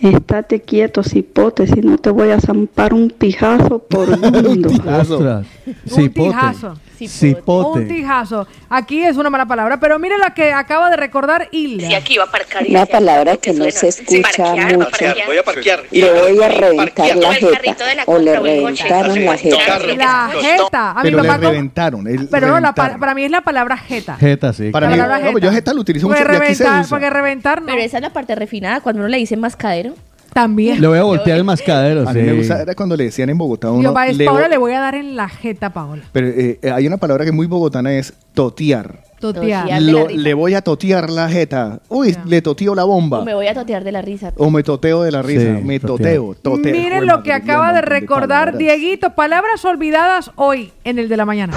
estate 0.00 0.60
quieto, 0.60 1.02
cipote, 1.02 1.66
si 1.66 1.80
no 1.80 1.96
te 1.96 2.10
voy 2.10 2.30
a 2.30 2.40
zampar 2.40 2.92
un 2.92 3.08
pijazo 3.08 3.78
por 3.78 4.18
mundo. 4.42 4.68
Ostras. 4.68 5.46
Un 5.66 5.74
Cipote. 5.90 6.28
tijazo. 6.28 6.74
Cipote. 6.98 7.80
Un 7.80 7.88
tijazo. 7.88 8.46
Aquí 8.68 9.04
es 9.04 9.16
una 9.16 9.30
mala 9.30 9.46
palabra, 9.46 9.78
pero 9.80 9.98
mire 9.98 10.16
la 10.18 10.34
que 10.34 10.52
acaba 10.52 10.90
de 10.90 10.96
recordar 10.96 11.48
Hilda. 11.50 11.96
aquí 11.96 12.16
va 12.18 12.24
a 12.24 12.30
parcar 12.30 12.64
Una 12.68 12.86
palabra 12.86 13.36
que 13.36 13.52
no 13.52 13.70
se 13.70 13.88
escucha 13.88 14.54
mucho. 14.54 14.88
Voy 15.26 15.38
a 15.38 15.42
parquear. 15.42 15.82
Le 15.90 16.12
voy 16.12 16.42
a 16.42 16.48
reventar 16.48 17.16
la 17.16 17.36
El 17.36 17.48
carrito 17.48 17.48
de 17.50 17.56
jeta. 17.56 17.94
la 17.94 18.02
O 18.06 18.18
le 18.18 18.38
reventaron 18.40 19.24
la 19.24 19.36
jeta. 19.36 19.78
La 19.96 20.30
jeta. 20.40 20.90
A 20.92 20.94
mi 20.96 21.02
Pero 21.02 21.22
le 21.22 21.28
papá. 21.28 21.40
reventaron. 21.50 22.06
el 22.08 22.28
Pero 22.28 22.46
no, 22.48 22.60
la 22.60 22.72
pa- 22.74 22.82
reventaron. 22.82 23.00
para 23.00 23.14
mí 23.14 23.24
es 23.24 23.30
la 23.30 23.40
palabra 23.40 23.76
jeta. 23.76 24.16
Jeta, 24.16 24.52
sí. 24.52 24.70
Para 24.70 24.86
la 24.88 24.92
mí, 24.96 25.00
palabra 25.02 25.24
no, 25.26 25.32
pues 25.32 25.44
yo 25.44 25.50
jeta 25.52 25.72
lo 25.74 25.80
utilizo 25.80 26.06
Porque 26.06 26.22
mucho 26.22 26.32
y 26.32 26.36
aquí 26.36 26.54
se 26.54 26.62
reventar, 26.64 26.80
usa. 26.82 26.88
porque 26.90 27.10
reventar 27.10 27.60
no. 27.60 27.66
Pero 27.66 27.80
esa 27.82 27.98
es 27.98 28.02
la 28.02 28.10
parte 28.12 28.34
refinada, 28.34 28.80
cuando 28.80 29.00
uno 29.00 29.08
le 29.08 29.18
dice 29.18 29.36
mascadero. 29.36 29.94
También. 30.34 30.80
Le 30.80 30.86
voy 30.88 30.98
a 30.98 31.04
voltear 31.04 31.38
el 31.38 31.44
mascadero, 31.44 32.06
A 32.06 32.12
sí. 32.12 32.18
mí 32.18 32.24
me 32.24 32.32
gusta, 32.34 32.60
era 32.60 32.74
cuando 32.74 32.96
le 32.96 33.04
decían 33.04 33.30
en 33.30 33.38
Bogotá 33.38 33.70
uno, 33.70 33.94
Yo, 33.94 34.12
le- 34.12 34.24
Paola, 34.26 34.48
le 34.48 34.58
voy 34.58 34.72
a 34.72 34.80
dar 34.80 34.94
en 34.96 35.14
la 35.16 35.28
jeta, 35.28 35.70
Paola. 35.72 36.02
pero 36.12 36.26
eh, 36.26 36.58
eh, 36.60 36.70
hay 36.72 36.86
una 36.86 36.96
palabra 36.98 37.24
que 37.24 37.30
es 37.30 37.34
muy 37.34 37.46
bogotana, 37.46 37.92
es 37.94 38.12
totear. 38.34 38.98
Totear. 39.20 39.80
Lo- 39.80 40.08
le 40.08 40.34
voy 40.34 40.52
a 40.54 40.60
totear 40.60 41.08
la 41.08 41.28
jeta. 41.30 41.78
Uy, 41.88 42.14
le 42.26 42.42
toteo 42.42 42.74
la 42.74 42.84
bomba. 42.84 43.20
O 43.20 43.24
me 43.24 43.32
voy 43.32 43.46
a 43.46 43.54
totear 43.54 43.82
de 43.84 43.92
la 43.92 44.02
risa. 44.02 44.32
O 44.36 44.50
me 44.50 44.62
toteo 44.62 45.02
de 45.02 45.12
la 45.12 45.22
risa. 45.22 45.56
Sí, 45.56 45.62
me 45.64 45.80
toteo. 45.80 46.34
toteo. 46.42 46.72
Miren 46.72 47.04
Joder, 47.04 47.04
lo 47.06 47.22
que 47.22 47.32
acaba 47.32 47.72
de 47.72 47.80
recordar. 47.80 48.58
Dieguito. 48.58 49.14
Palabras 49.14 49.64
olvidadas 49.64 50.30
hoy 50.36 50.72
en 50.82 50.98
el 50.98 51.08
de 51.08 51.16
la 51.16 51.24
mañana. 51.24 51.54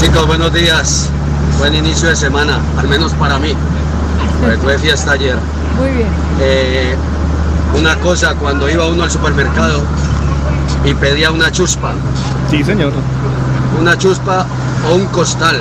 Chicos, 0.00 0.26
buenos 0.26 0.52
días. 0.52 1.08
Buen 1.58 1.74
inicio 1.74 2.08
de 2.08 2.16
semana, 2.16 2.58
al 2.76 2.88
menos 2.88 3.12
para 3.14 3.38
mí. 3.38 3.50
Porque 4.40 4.56
tuve 4.56 4.78
fiesta 4.78 5.12
ayer. 5.12 5.36
Muy 5.78 5.90
bien. 5.90 6.08
Eh, 6.40 6.94
una 7.76 7.96
cosa, 7.96 8.34
cuando 8.34 8.68
iba 8.68 8.86
uno 8.86 9.04
al 9.04 9.10
supermercado 9.10 9.82
y 10.84 10.94
pedía 10.94 11.30
una 11.30 11.50
chuspa. 11.50 11.92
Sí, 12.50 12.62
señor. 12.64 12.92
Una 13.80 13.96
chuspa 13.96 14.46
o 14.90 14.94
un 14.96 15.06
costal. 15.06 15.56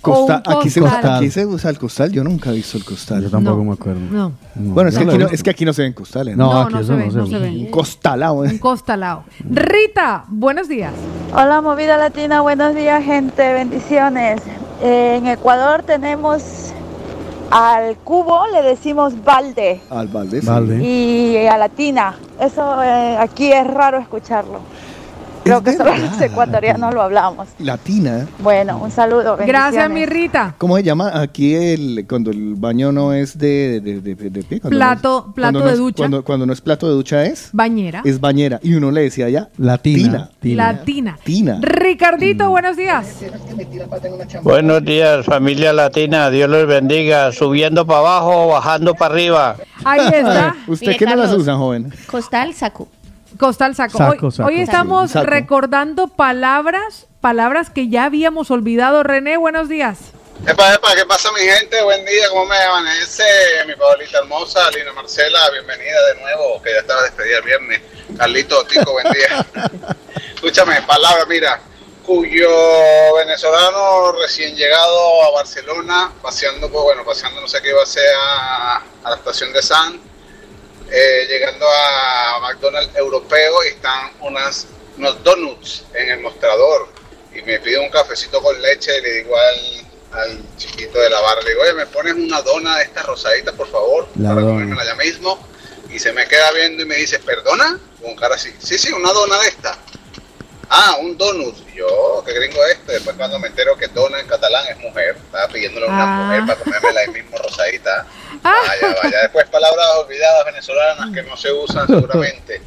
Costa- 0.00 0.42
O 0.46 0.50
un 0.52 0.58
aquí, 0.58 0.70
se 0.70 0.80
costal. 0.80 1.00
usa, 1.00 1.16
aquí 1.16 1.30
se 1.30 1.44
usa 1.46 1.70
el 1.70 1.78
costal. 1.78 2.12
Yo 2.12 2.22
nunca 2.24 2.50
he 2.50 2.54
visto 2.54 2.78
el 2.78 2.84
costal. 2.84 3.22
Yo 3.22 3.30
tampoco 3.30 3.64
me 3.64 3.72
acuerdo. 3.72 4.00
No. 4.10 4.32
Bueno, 4.54 4.88
es, 4.90 4.94
No 4.94 5.00
que 5.00 5.06
aquí 5.08 5.18
no, 5.18 5.24
visto. 5.24 5.34
es 5.34 5.42
que 5.42 5.50
aquí 5.50 5.64
no 5.64 5.72
se 5.72 5.82
ven 5.82 5.92
costales. 5.92 6.36
No, 6.36 6.52
No, 6.52 6.60
aquí 6.62 6.74
no 6.74 6.80
eso 6.80 6.86
se 6.86 6.92
no 6.92 6.98
ve, 7.04 7.10
se 7.10 7.16
no 7.18 7.24
ve. 7.24 7.30
se 7.30 7.38
ve. 7.38 7.48
Un 7.48 7.66
costalao, 7.70 8.44
¿eh? 8.44 8.48
Un 8.50 8.58
costalao. 8.58 9.24
Rita, 9.50 10.24
buenos 10.28 10.68
días. 10.68 10.92
Hola 11.34 11.60
Movida 11.60 11.96
Latina, 11.96 12.40
buenos 12.42 12.74
días 12.74 13.04
gente, 13.04 13.52
bendiciones. 13.52 14.40
Eh, 14.82 15.16
en 15.18 15.26
Ecuador 15.26 15.82
tenemos 15.82 16.72
al 17.50 17.96
cubo, 17.98 18.46
le 18.52 18.62
decimos 18.62 19.14
balde 19.24 19.80
Al 19.90 20.08
Valdés. 20.08 20.44
y 20.82 21.46
a 21.46 21.56
la 21.56 21.68
tina. 21.68 22.14
Eso 22.40 22.82
eh, 22.82 23.16
aquí 23.18 23.52
es 23.52 23.66
raro 23.66 23.98
escucharlo. 23.98 24.60
Creo 25.48 25.62
que 25.62 25.72
solo 25.76 25.96
los 25.96 26.20
ecuatorianos 26.20 26.94
lo 26.94 27.02
hablamos. 27.02 27.48
Latina. 27.58 28.26
Bueno, 28.40 28.78
un 28.78 28.90
saludo. 28.90 29.36
Gracias, 29.36 29.90
mi 29.90 30.06
Rita. 30.06 30.54
¿Cómo 30.58 30.76
se 30.76 30.82
llama 30.82 31.20
aquí 31.20 31.54
el 31.54 32.06
cuando 32.08 32.30
el 32.30 32.54
baño 32.56 32.92
no 32.92 33.12
es 33.12 33.38
de, 33.38 33.80
de, 33.80 34.00
de, 34.00 34.14
de- 34.14 34.30
de 34.30 34.42
qué? 34.44 34.60
Cuando 34.60 34.78
Plato- 34.78 35.22
no 35.24 35.28
es- 35.30 35.34
plato 35.34 35.58
de 35.58 35.64
no 35.64 35.70
es- 35.70 35.78
ducha. 35.78 35.96
Cuando, 35.98 36.24
cuando 36.24 36.46
no 36.46 36.52
es 36.52 36.60
plato 36.60 36.86
de 36.88 36.94
ducha 36.94 37.24
es 37.24 37.50
Bañera. 37.52 38.02
es 38.04 38.20
bañera 38.20 38.60
y 38.62 38.74
uno 38.74 38.90
le 38.90 39.02
decía 39.02 39.26
allá 39.26 39.48
Latina. 39.58 40.30
Latina. 40.42 41.18
Tina. 41.24 41.58
Ricardito, 41.62 42.48
buenos 42.50 42.76
días. 42.76 43.16
Buenos 44.42 44.84
días, 44.84 45.24
familia 45.24 45.72
latina. 45.72 46.30
Dios 46.30 46.48
los 46.48 46.66
bendiga. 46.66 47.32
Subiendo 47.32 47.86
para 47.86 48.00
abajo 48.00 48.48
bajando 48.48 48.94
para 48.94 49.14
arriba. 49.14 49.56
Ahí 49.84 50.06
está. 50.12 50.54
¿Usted 50.66 50.86
Mire, 50.86 50.98
qué 50.98 51.06
no 51.06 51.16
las 51.16 51.32
usa, 51.32 51.56
joven? 51.56 51.92
Costal, 52.06 52.54
saco. 52.54 52.88
Costal 53.36 53.74
saco. 53.74 53.98
Saco, 53.98 54.26
hoy, 54.26 54.32
saco, 54.32 54.48
hoy 54.48 54.60
estamos 54.60 55.10
Saco. 55.10 55.26
recordando 55.26 56.08
palabras, 56.08 57.06
palabras 57.20 57.70
que 57.70 57.88
ya 57.88 58.04
habíamos 58.04 58.50
olvidado. 58.50 59.02
René, 59.02 59.36
buenos 59.36 59.68
días. 59.68 59.98
Epa, 60.46 60.72
epa, 60.74 60.94
¿qué 60.94 61.04
pasa 61.04 61.30
mi 61.32 61.40
gente? 61.40 61.82
Buen 61.82 62.04
día, 62.06 62.28
¿cómo 62.30 62.46
me 62.46 62.56
amanece? 62.56 63.24
Mi 63.66 63.74
Paolita 63.74 64.18
hermosa, 64.18 64.70
Lina 64.70 64.92
Marcela, 64.92 65.50
bienvenida 65.50 66.06
de 66.14 66.20
nuevo, 66.20 66.62
que 66.62 66.72
ya 66.72 66.78
estaba 66.78 67.02
despedida 67.02 67.38
el 67.38 67.44
viernes. 67.44 67.82
Carlito, 68.16 68.64
Tico, 68.64 68.92
buen 68.92 69.06
día. 69.12 69.44
Escúchame, 70.34 70.80
palabra, 70.82 71.26
mira, 71.26 71.60
cuyo 72.06 72.48
venezolano 73.16 74.12
recién 74.12 74.54
llegado 74.54 75.24
a 75.24 75.30
Barcelona, 75.32 76.12
paseando, 76.22 76.70
pues 76.70 76.84
bueno, 76.84 77.04
paseando 77.04 77.40
no 77.40 77.48
sé 77.48 77.60
qué 77.60 77.70
iba 77.70 77.80
a 77.80 77.82
hacer 77.82 78.08
a, 78.16 78.76
a 79.04 79.10
la 79.10 79.16
estación 79.16 79.52
de 79.52 79.60
San, 79.60 80.00
eh, 80.90 81.26
llegando 81.28 81.66
a 81.68 82.38
McDonald's 82.40 82.96
europeo 82.96 83.64
y 83.64 83.68
están 83.68 84.12
unas, 84.20 84.66
unos 84.96 85.22
donuts 85.22 85.84
en 85.94 86.10
el 86.10 86.20
mostrador 86.20 86.88
y 87.34 87.42
me 87.42 87.58
pide 87.60 87.78
un 87.78 87.90
cafecito 87.90 88.40
con 88.42 88.60
leche 88.60 88.96
y 88.98 89.02
le 89.02 89.12
digo 89.14 89.36
al, 89.36 90.20
al 90.20 90.56
chiquito 90.56 90.98
de 90.98 91.10
la 91.10 91.20
barra, 91.20 91.42
le 91.42 91.50
digo, 91.50 91.62
oye, 91.62 91.74
me 91.74 91.86
pones 91.86 92.14
una 92.14 92.40
dona 92.42 92.78
de 92.78 92.84
estas 92.84 93.06
rosaditas, 93.06 93.54
por 93.54 93.70
favor, 93.70 94.08
La 94.16 94.30
para 94.30 94.42
comérmela 94.42 94.84
ya 94.84 94.94
mismo. 94.94 95.46
Y 95.90 95.98
se 95.98 96.12
me 96.12 96.26
queda 96.28 96.50
viendo 96.52 96.82
y 96.82 96.86
me 96.86 96.96
dice, 96.96 97.18
¿perdona? 97.18 97.78
Con 98.02 98.14
cara 98.14 98.34
así, 98.34 98.54
sí, 98.58 98.76
sí, 98.76 98.92
una 98.92 99.10
dona 99.12 99.38
de 99.40 99.48
esta. 99.48 99.78
Ah, 100.70 100.96
un 101.00 101.16
donut. 101.16 101.56
Yo, 101.74 102.22
¿qué 102.26 102.32
gringo 102.34 102.62
es 102.66 102.72
este? 102.78 102.92
Después 102.92 103.16
cuando 103.16 103.38
me 103.38 103.48
entero 103.48 103.76
que 103.76 103.88
dona 103.88 104.20
en 104.20 104.26
catalán 104.26 104.66
es 104.68 104.78
mujer, 104.78 105.16
estaba 105.16 105.48
pidiéndole 105.48 105.86
a 105.86 105.88
una 105.88 106.02
Ah. 106.02 106.24
mujer 106.26 106.40
para 106.46 106.60
comérmela 106.60 107.00
ahí 107.00 107.08
mismo 107.08 107.38
rosadita. 107.38 108.06
Vaya, 108.42 108.96
vaya. 109.02 109.22
Después 109.22 109.46
palabras 109.48 109.86
olvidadas 110.04 110.44
venezolanas 110.46 111.10
que 111.14 111.22
no 111.22 111.36
se 111.36 111.52
usan 111.52 111.86
seguramente. 111.86 112.60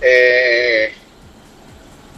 Eh, 0.00 0.94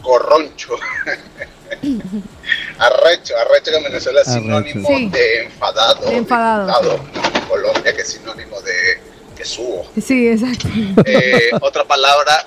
corroncho. 0.01 0.77
arrecho, 2.79 3.33
arrecho 3.37 3.71
que 3.71 3.77
en 3.77 3.83
Venezuela 3.83 4.21
es 4.21 4.27
sinónimo 4.31 4.87
Sí. 4.87 5.09
de 5.09 5.43
enfadado. 5.43 6.09
De 6.09 6.15
enfadado. 6.17 6.99
En 7.33 7.41
Colombia 7.47 7.93
que 7.95 8.01
es 8.01 8.11
sinónimo 8.13 8.61
de 8.61 8.99
que 9.35 9.43
subo. 9.45 9.89
Sí, 10.01 10.29
exacto. 10.29 10.67
Eh, 11.05 11.49
otra 11.61 11.83
palabra 11.83 12.45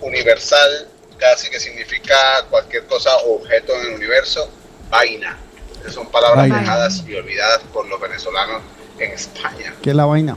universal, 0.00 0.88
casi 1.18 1.50
que 1.50 1.60
significa 1.60 2.14
cualquier 2.50 2.84
cosa 2.86 3.10
o 3.26 3.36
objeto 3.36 3.72
en 3.74 3.88
el 3.88 3.94
universo, 3.96 4.50
vaina. 4.90 5.36
Esas 5.80 5.94
son 5.94 6.08
palabras 6.10 6.48
Vaina. 6.48 6.60
dejadas 6.60 7.04
y 7.06 7.14
olvidadas 7.14 7.60
por 7.72 7.86
los 7.88 8.00
venezolanos 8.00 8.62
en 8.98 9.12
España. 9.12 9.74
¿Qué 9.82 9.90
es 9.90 9.96
la 9.96 10.06
vaina? 10.06 10.36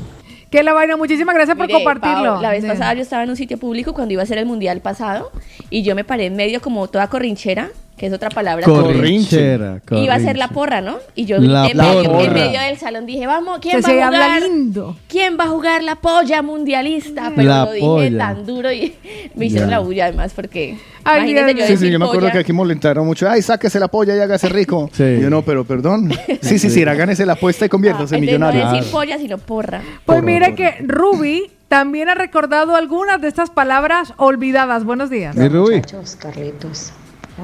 Que 0.51 0.64
la 0.64 0.73
vaina, 0.73 0.97
muchísimas 0.97 1.35
gracias 1.35 1.56
por 1.56 1.68
Mire, 1.68 1.84
compartirlo. 1.84 2.41
La 2.41 2.49
vez 2.49 2.65
pasada 2.65 2.93
yo 2.95 3.03
estaba 3.03 3.23
en 3.23 3.30
un 3.30 3.35
sitio 3.35 3.57
público 3.57 3.93
cuando 3.93 4.14
iba 4.14 4.23
a 4.23 4.26
ser 4.26 4.39
el 4.39 4.45
mundial 4.47 4.81
pasado 4.81 5.31
y 5.69 5.84
yo 5.84 5.93
me 5.95 6.03
paré 6.03 6.26
en 6.26 6.35
medio 6.35 6.60
como 6.60 6.88
toda 6.88 7.07
corrinchera, 7.07 7.69
que 7.99 8.05
es 8.07 8.13
otra 8.13 8.30
palabra. 8.30 8.65
Corrinchera. 8.65 9.81
Iba 9.91 10.13
a 10.15 10.19
ser 10.19 10.38
la 10.38 10.47
porra, 10.47 10.80
¿no? 10.81 10.97
Y 11.15 11.26
yo 11.26 11.38
La 11.39 11.67
en 11.67 11.77
medio, 11.77 12.19
en 12.21 12.34
medio 12.34 12.61
del 12.61 12.77
salón 12.77 13.05
dije, 13.05 13.27
vamos, 13.27 13.59
¿quién 13.61 13.81
Se- 13.84 13.89
va 13.89 13.93
se 13.93 14.01
a 14.01 14.07
habla 14.07 14.26
jugar? 14.26 14.41
lindo. 14.43 14.97
¿Quién 15.09 15.38
va 15.39 15.43
a 15.43 15.47
jugar 15.47 15.84
la 15.84 15.95
polla 15.95 16.41
mundialista? 16.41 17.31
Pero 17.35 17.49
La 17.49 17.65
lo 17.65 17.71
dije 17.73 17.85
polla. 17.85 18.17
tan 18.17 18.45
duro 18.45 18.71
y 18.71 18.95
me 19.35 19.47
hicieron 19.47 19.69
Ya. 19.69 19.76
la 19.77 19.80
bulla 19.84 20.05
además 20.05 20.31
porque 20.35 20.77
Ay, 21.03 21.34
yo 21.34 21.65
Sí, 21.65 21.77
sí, 21.77 21.89
yo 21.91 21.97
me 21.99 22.05
acuerdo 22.05 22.21
polla. 22.27 22.31
que 22.34 22.38
aquí 22.39 22.53
molestaron 22.53 23.05
mucho. 23.05 23.30
Ay, 23.30 23.41
sáquese 23.41 23.80
la 23.80 23.88
polla 23.88 24.15
y 24.15 24.19
hágase 24.19 24.47
rico. 24.49 24.89
Sí. 24.99 25.03
Y 25.03 25.21
Yo 25.21 25.30
no, 25.30 25.41
pero 25.43 25.65
perdón. 25.65 26.09
Sí, 26.41 26.57
sí, 26.59 26.69
sí, 26.69 26.84
gánese 26.84 27.26
la 27.26 27.34
apuesta 27.34 27.65
y 27.65 27.69
conviértase 27.69 28.15
en 28.15 28.23
Entonces, 28.23 28.39
no 28.39 28.47
millonario. 28.51 28.77
decir 28.77 28.91
polla, 28.91 29.17
sino 29.17 29.38
porra. 29.38 29.80
Pues 30.05 30.17
Porra, 30.17 30.21
mire 30.21 30.51
porra. 30.51 30.55
que 30.55 30.76
Ruby 30.85 31.51
también 31.67 32.09
ha 32.09 32.15
recordado 32.15 32.76
algunas 32.76 33.21
de 33.21 33.27
estas 33.27 33.49
palabras 33.49 34.13
olvidadas. 34.17 34.84
Buenos 34.85 35.09
días. 35.09 35.35
Mi 35.35 35.47
Rubí. 35.49 35.76
Muchachos, 35.76 36.15
Carlitos, 36.15 36.91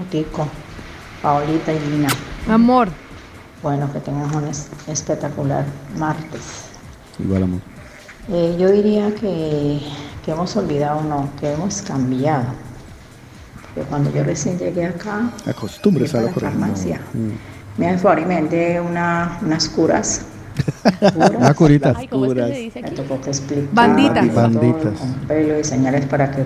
Otico, 0.02 0.48
Paolita 1.22 1.74
y 1.74 1.80
Lina. 1.80 2.10
Amor. 2.50 2.90
Bueno, 3.64 3.92
que 3.92 4.00
tengas 4.00 4.34
un 4.36 4.48
es- 4.48 4.68
espectacular 4.88 5.66
martes. 5.98 6.42
Igual 7.20 7.44
amor. 7.44 7.62
Eh, 8.30 8.56
yo 8.60 8.72
diría 8.72 9.14
que, 9.16 9.80
que 10.24 10.32
hemos 10.32 10.56
olvidado, 10.56 11.02
no, 11.04 11.30
que 11.40 11.52
hemos 11.54 11.82
cambiado. 11.82 12.46
Porque 13.74 13.90
cuando 13.90 14.12
yo 14.12 14.24
recién 14.24 14.58
llegué 14.58 14.86
acá, 14.86 15.30
Acostúmbrese 15.48 16.18
a 16.18 16.22
la 16.22 16.32
farmacia. 16.34 17.00
Me 17.78 17.88
y 18.22 18.26
me 18.26 18.42
vendí 18.42 18.78
una, 18.80 19.38
unas 19.42 19.68
curas. 19.70 20.22
Una 21.16 21.54
curita. 21.54 21.94
Ay, 21.96 22.08
¿cómo 22.08 22.26
es 22.26 22.34
que 22.34 22.42
se 22.42 22.60
dice 22.60 22.82
Me 22.82 22.88
aquí? 22.88 22.96
tocó 22.96 23.22
que 23.22 23.30
explicar. 23.30 23.74
Banditas. 23.74 24.28
todo, 24.28 24.36
Banditas. 24.36 25.00
Con 25.00 25.14
pelo 25.28 25.60
y 25.60 25.64
señales 25.64 26.06
para 26.06 26.32
que, 26.32 26.44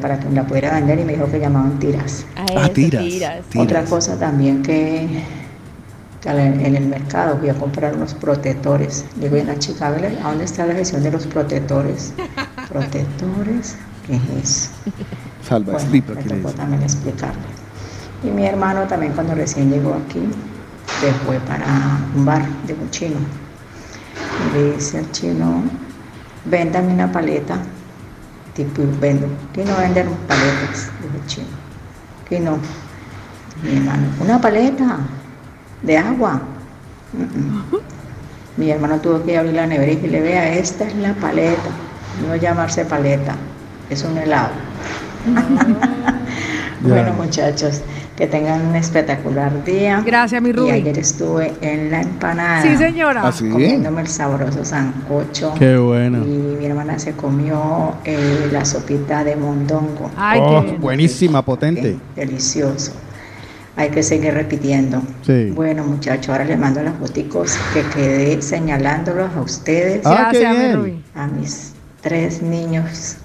para 0.00 0.18
que 0.18 0.30
la 0.30 0.46
pudiera 0.46 0.74
vender 0.74 1.00
y 1.00 1.04
me 1.04 1.12
dijo 1.14 1.30
que 1.30 1.40
llamaban 1.40 1.78
tiras. 1.78 2.26
Ah, 2.36 2.44
eso, 2.48 2.70
tiras. 2.72 3.44
Otra 3.56 3.84
cosa 3.84 4.18
también 4.18 4.62
que, 4.62 5.08
en 6.24 6.76
el 6.76 6.86
mercado 6.86 7.38
fui 7.38 7.48
a 7.48 7.54
comprar 7.54 7.94
unos 7.94 8.14
protectores. 8.14 9.04
Digo, 9.16 9.36
y 9.36 9.42
la 9.42 9.58
chica, 9.58 9.88
a 9.88 9.90
ver, 9.90 10.18
¿a 10.22 10.28
dónde 10.28 10.44
está 10.44 10.66
la 10.66 10.74
gestión 10.74 11.02
de 11.02 11.12
los 11.12 11.26
protectores? 11.26 12.12
¿Protectores? 12.68 13.76
¿Qué 14.06 14.16
es 14.16 14.22
eso? 14.42 14.70
Salva, 15.46 15.74
Bueno, 15.74 15.90
me 16.14 16.22
tocó 16.22 16.50
también 16.50 16.82
explicarle. 16.82 17.42
Y 18.24 18.28
mi 18.28 18.46
hermano 18.46 18.82
también 18.88 19.12
cuando 19.12 19.34
recién 19.34 19.70
llegó 19.70 19.94
aquí, 19.94 20.20
se 21.00 21.12
fue 21.24 21.38
para 21.40 21.66
un 22.16 22.24
bar 22.24 22.44
de 22.66 22.74
un 22.74 22.90
chino. 22.90 23.16
Le 24.52 24.74
dice 24.74 24.98
al 24.98 25.10
chino, 25.12 25.62
véndame 26.44 26.92
una 26.92 27.10
paleta. 27.10 27.58
Tipo, 28.54 28.82
vendo. 29.00 29.26
¿Qué 29.52 29.64
no 29.64 29.76
vender 29.76 30.06
paletas? 30.26 30.90
Dijo 31.02 31.14
el 31.14 31.26
chino. 31.26 31.46
¿Qué 32.28 32.40
no? 32.40 32.58
Mi 33.62 33.76
hermano, 33.76 34.06
una 34.20 34.40
paleta 34.40 34.98
de 35.82 35.98
agua. 35.98 36.40
Mm, 37.12 37.22
mm. 37.22 37.80
Mi 38.56 38.70
hermano 38.70 38.98
tuvo 39.00 39.22
que 39.22 39.36
abrir 39.36 39.54
la 39.54 39.66
nevera 39.66 39.92
y 39.92 39.96
que 39.96 40.08
le 40.08 40.20
vea, 40.20 40.54
esta 40.54 40.86
es 40.86 40.94
la 40.96 41.12
paleta. 41.14 41.70
No 42.26 42.34
llamarse 42.36 42.84
paleta, 42.84 43.34
es 43.90 44.02
un 44.02 44.16
helado. 44.16 44.52
Bueno, 46.82 47.14
muchachos, 47.14 47.80
que 48.16 48.26
tengan 48.26 48.66
un 48.66 48.76
espectacular 48.76 49.62
día. 49.64 50.02
Gracias, 50.04 50.40
mi 50.42 50.48
Y 50.48 50.52
Ruby. 50.52 50.70
ayer 50.70 50.98
estuve 50.98 51.52
en 51.60 51.90
la 51.90 52.00
empanada. 52.00 52.62
Sí, 52.62 52.76
señora. 52.76 53.22
¿Ah, 53.26 53.32
sí? 53.32 53.48
Comiéndome 53.48 54.00
el 54.00 54.08
sabroso 54.08 54.64
sancocho. 54.64 55.52
Qué 55.58 55.76
bueno. 55.76 56.24
Y 56.24 56.56
mi 56.58 56.64
hermana 56.66 56.98
se 56.98 57.12
comió 57.12 57.94
eh, 58.04 58.48
la 58.50 58.64
sopita 58.64 59.22
de 59.22 59.36
mondongo. 59.36 60.10
Ay, 60.16 60.40
Oh, 60.42 60.64
qué 60.64 60.72
buenísima, 60.78 61.42
potente. 61.44 61.98
Delicioso. 62.16 62.92
Hay 63.78 63.90
que 63.90 64.02
seguir 64.02 64.32
repitiendo. 64.32 65.02
Sí. 65.20 65.50
Bueno, 65.54 65.84
muchachos, 65.84 66.30
ahora 66.30 66.44
les 66.46 66.58
mando 66.58 66.82
las 66.82 66.94
foticos 66.96 67.58
que 67.74 67.82
quedé 67.94 68.40
señalándolos 68.40 69.28
a 69.36 69.40
ustedes, 69.42 70.00
Ah, 70.06 70.28
qué 70.32 70.38
Gracias, 70.40 70.52
mi 70.56 70.64
bien. 70.64 70.76
Ruby. 70.76 71.04
a 71.14 71.26
mis 71.26 71.72
tres 72.00 72.40
niños 72.40 73.16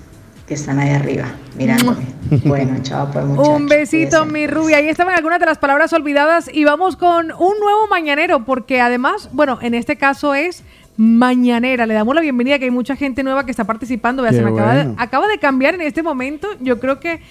que 0.51 0.55
están 0.55 0.79
ahí 0.79 0.89
arriba 0.89 1.31
mirándome. 1.57 2.03
Bueno, 2.45 2.77
chao, 2.81 3.09
pues 3.11 3.25
muchachos. 3.25 3.55
Un 3.55 3.67
besito, 3.67 4.23
cuídense. 4.23 4.33
mi 4.33 4.47
Ruby. 4.47 4.73
Ahí 4.73 4.87
estaban 4.89 5.13
algunas 5.15 5.39
de 5.39 5.45
las 5.45 5.57
palabras 5.57 5.91
olvidadas 5.93 6.49
y 6.53 6.65
vamos 6.65 6.97
con 6.97 7.31
un 7.31 7.59
nuevo 7.59 7.87
mañanero 7.89 8.43
porque 8.45 8.79
además, 8.81 9.29
bueno, 9.31 9.59
en 9.61 9.73
este 9.73 9.97
caso 9.97 10.33
es 10.33 10.63
mañanera. 10.97 11.85
Le 11.85 11.93
damos 11.93 12.15
la 12.15 12.21
bienvenida, 12.21 12.57
que 12.59 12.65
hay 12.65 12.71
mucha 12.71 12.97
gente 12.97 13.23
nueva 13.23 13.45
que 13.45 13.51
está 13.51 13.63
participando. 13.63 14.23
Vea, 14.23 14.31
Qué 14.31 14.37
se 14.37 14.43
me 14.43 14.51
acaba, 14.51 14.75
de, 14.75 14.83
bueno. 14.83 14.95
acaba 15.01 15.27
de 15.29 15.39
cambiar 15.39 15.75
en 15.75 15.81
este 15.81 16.03
momento. 16.03 16.47
Yo 16.59 16.79
creo 16.81 16.99
que 16.99 17.21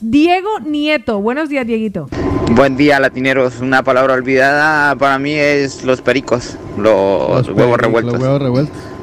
Diego 0.00 0.60
Nieto. 0.60 1.20
Buenos 1.20 1.48
días, 1.48 1.66
Dieguito. 1.66 2.08
Buen 2.52 2.76
día, 2.76 3.00
latineros. 3.00 3.60
Una 3.60 3.82
palabra 3.82 4.12
olvidada 4.14 4.94
para 4.96 5.18
mí 5.18 5.32
es 5.32 5.84
los 5.84 6.02
pericos, 6.02 6.56
los, 6.76 7.48
huevos 7.48 7.48
pericos, 7.48 7.80
revueltos. 7.80 8.12
Los 8.14 8.22
huevos 8.22 8.42
revueltos. 8.42 8.97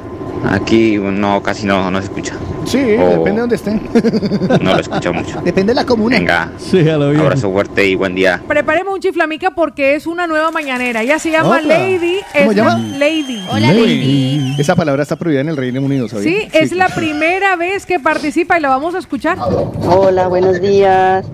Aquí 0.48 0.96
no, 0.98 1.42
casi 1.42 1.66
no, 1.66 1.90
no 1.90 1.98
se 1.98 2.04
escucha. 2.04 2.34
Sí, 2.66 2.78
O 2.78 3.08
depende 3.10 3.32
de 3.32 3.40
dónde 3.40 3.56
estén. 3.56 3.80
No 4.62 4.74
lo 4.74 4.80
escucho 4.80 5.12
mucho. 5.12 5.40
Depende 5.42 5.70
de 5.72 5.74
la 5.74 5.84
comuna. 5.86 6.18
Venga, 6.18 6.50
Sí, 6.58 6.88
a 6.88 6.96
lo 6.96 7.10
bien. 7.10 7.20
abrazo 7.22 7.50
fuerte 7.52 7.86
y 7.86 7.94
buen 7.94 8.14
día. 8.14 8.42
Preparemos 8.46 8.94
un 8.94 9.00
chiflamica 9.00 9.50
porque 9.52 9.94
es 9.94 10.06
una 10.06 10.26
nueva 10.26 10.50
mañanera. 10.50 11.02
Ella 11.02 11.18
se 11.18 11.30
llama. 11.30 11.60
Lady. 11.60 12.16
¿Cómo 12.36 12.50
es 12.50 12.56
llama? 12.56 12.78
la- 12.78 12.98
Lady. 12.98 13.40
Lady. 13.60 14.54
Esa 14.58 14.74
palabra 14.76 15.02
está 15.02 15.16
prohibida 15.16 15.40
en 15.42 15.48
el 15.48 15.56
Reino 15.56 15.80
Unido, 15.80 16.08
¿sabía? 16.08 16.24
Sí, 16.24 16.48
es 16.52 16.72
la 16.72 16.88
primera 16.88 17.56
vez 17.56 17.86
que 17.86 17.98
participa 18.00 18.58
y 18.58 18.60
la 18.62 18.68
vamos 18.68 18.94
a 18.94 18.98
escuchar. 18.98 19.38
Hola, 19.40 20.28
buenos 20.28 20.60
días. 20.60 21.24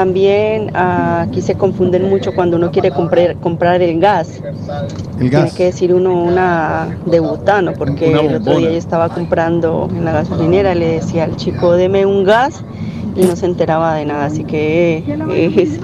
También 0.00 0.72
ah, 0.74 1.22
aquí 1.26 1.40
se 1.40 1.54
confunden 1.54 2.06
mucho 2.10 2.34
cuando 2.34 2.58
uno 2.58 2.70
quiere 2.70 2.90
comprar, 2.90 3.34
comprar 3.36 3.80
el 3.80 3.98
gas. 3.98 4.42
El 5.18 5.30
Tiene 5.30 5.50
que 5.56 5.64
decir 5.64 5.94
uno 5.94 6.12
una 6.12 6.98
de 7.06 7.18
butano, 7.18 7.72
porque 7.72 8.10
Una 8.10 8.20
el 8.20 8.34
otro 8.34 8.58
día 8.58 8.72
yo 8.72 8.76
estaba 8.76 9.08
comprando 9.08 9.88
en 9.90 10.04
la 10.04 10.12
gasolinera, 10.12 10.74
le 10.74 10.86
decía 10.86 11.24
al 11.24 11.36
chico, 11.36 11.72
deme 11.78 12.04
un 12.04 12.24
gas 12.24 12.62
y 13.16 13.22
no 13.22 13.36
se 13.36 13.46
enteraba 13.46 13.94
de 13.94 14.04
nada, 14.04 14.26
así 14.26 14.44
que 14.44 15.02
es 15.32 15.80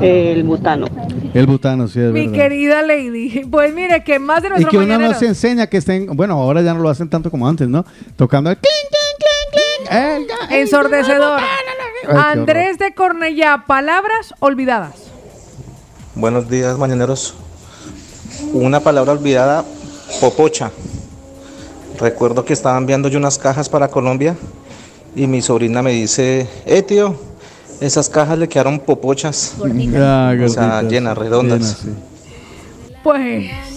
el 0.00 0.44
butano. 0.44 0.86
El 1.34 1.46
butano, 1.48 1.88
sí, 1.88 1.98
es 1.98 2.12
Mi 2.12 2.28
verdad. 2.28 2.32
querida 2.44 2.82
Lady. 2.82 3.42
Pues 3.50 3.74
mire, 3.74 4.04
que 4.04 4.20
más 4.20 4.40
de 4.42 4.46
Y 4.46 4.50
nuestros 4.50 4.70
que 4.70 4.76
uno 4.76 4.86
no 4.86 4.92
mañaneros. 4.92 5.18
se 5.18 5.26
enseña 5.26 5.66
que 5.66 5.78
estén, 5.78 6.06
bueno, 6.14 6.34
ahora 6.34 6.62
ya 6.62 6.74
no 6.74 6.80
lo 6.80 6.88
hacen 6.90 7.10
tanto 7.10 7.32
como 7.32 7.48
antes, 7.48 7.66
¿no? 7.68 7.84
Tocando 8.14 8.50
el 8.50 8.56
clink, 8.56 8.72
clink, 8.88 9.18
clink, 9.50 9.88
clink, 9.88 10.00
el 10.00 10.26
ga- 10.28 10.60
Ensordecedor. 10.60 11.16
qué 11.40 11.44
horror. 11.44 11.75
Andrés 12.08 12.78
de 12.78 12.94
Cornellá, 12.94 13.64
palabras 13.66 14.34
olvidadas. 14.40 14.94
Buenos 16.14 16.48
días, 16.48 16.78
mañaneros. 16.78 17.34
Una 18.52 18.80
palabra 18.80 19.12
olvidada, 19.12 19.64
popocha. 20.20 20.70
Recuerdo 21.98 22.44
que 22.44 22.52
estaba 22.52 22.76
enviando 22.78 23.08
yo 23.08 23.18
unas 23.18 23.38
cajas 23.38 23.68
para 23.68 23.88
Colombia 23.88 24.36
y 25.14 25.26
mi 25.26 25.40
sobrina 25.42 25.82
me 25.82 25.92
dice, 25.92 26.48
eh 26.66 26.82
tío, 26.82 27.16
esas 27.80 28.08
cajas 28.08 28.38
le 28.38 28.48
quedaron 28.48 28.78
popochas. 28.78 29.54
Ah, 29.96 30.34
o 30.44 30.48
sea, 30.48 30.82
llenas, 30.82 31.16
redondas. 31.16 31.82
llenas, 31.82 31.98
Pues. 33.02 33.75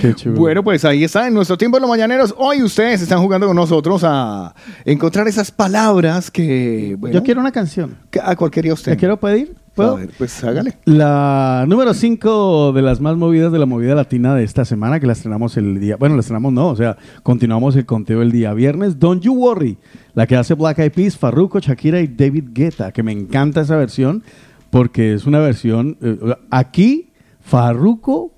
Qué 0.00 0.14
chulo. 0.16 0.36
Bueno, 0.36 0.62
pues 0.62 0.84
ahí 0.84 1.04
está, 1.04 1.28
en 1.28 1.34
nuestro 1.34 1.56
tiempo 1.56 1.76
de 1.76 1.82
los 1.82 1.90
mañaneros. 1.90 2.34
Hoy 2.38 2.62
ustedes 2.62 3.02
están 3.02 3.20
jugando 3.20 3.46
con 3.46 3.56
nosotros 3.56 4.02
a 4.04 4.54
encontrar 4.84 5.28
esas 5.28 5.50
palabras 5.50 6.30
que. 6.30 6.96
Bueno, 6.98 7.14
Yo 7.14 7.22
quiero 7.22 7.40
una 7.40 7.52
canción. 7.52 7.96
¿A 8.22 8.36
cuál 8.36 8.50
quería 8.50 8.74
usted? 8.74 8.92
¿Le 8.92 8.98
quiero 8.98 9.18
pedir? 9.18 9.54
¿Puedo? 9.74 9.96
A 9.96 10.00
ver, 10.00 10.10
pues 10.18 10.44
hágale. 10.44 10.76
La 10.84 11.64
número 11.66 11.94
5 11.94 12.72
de 12.74 12.82
las 12.82 13.00
más 13.00 13.16
movidas 13.16 13.50
de 13.52 13.58
la 13.58 13.64
movida 13.64 13.94
latina 13.94 14.34
de 14.34 14.44
esta 14.44 14.66
semana, 14.66 15.00
que 15.00 15.06
la 15.06 15.14
estrenamos 15.14 15.56
el 15.56 15.80
día, 15.80 15.96
bueno, 15.96 16.14
la 16.14 16.20
estrenamos 16.20 16.52
no, 16.52 16.68
o 16.68 16.76
sea, 16.76 16.98
continuamos 17.22 17.74
el 17.76 17.86
conteo 17.86 18.20
el 18.20 18.32
día 18.32 18.52
viernes. 18.52 18.98
Don't 18.98 19.22
You 19.22 19.32
Worry, 19.32 19.78
la 20.14 20.26
que 20.26 20.36
hace 20.36 20.52
Black 20.54 20.78
Eyed 20.78 20.92
Peas, 20.92 21.16
Farruko, 21.16 21.58
Shakira 21.58 22.00
y 22.00 22.06
David 22.08 22.48
Guetta, 22.52 22.92
que 22.92 23.02
me 23.02 23.12
encanta 23.12 23.62
esa 23.62 23.76
versión 23.76 24.22
porque 24.68 25.14
es 25.14 25.26
una 25.26 25.38
versión, 25.38 25.96
eh, 26.02 26.18
aquí 26.50 27.10
Farruko, 27.40 28.31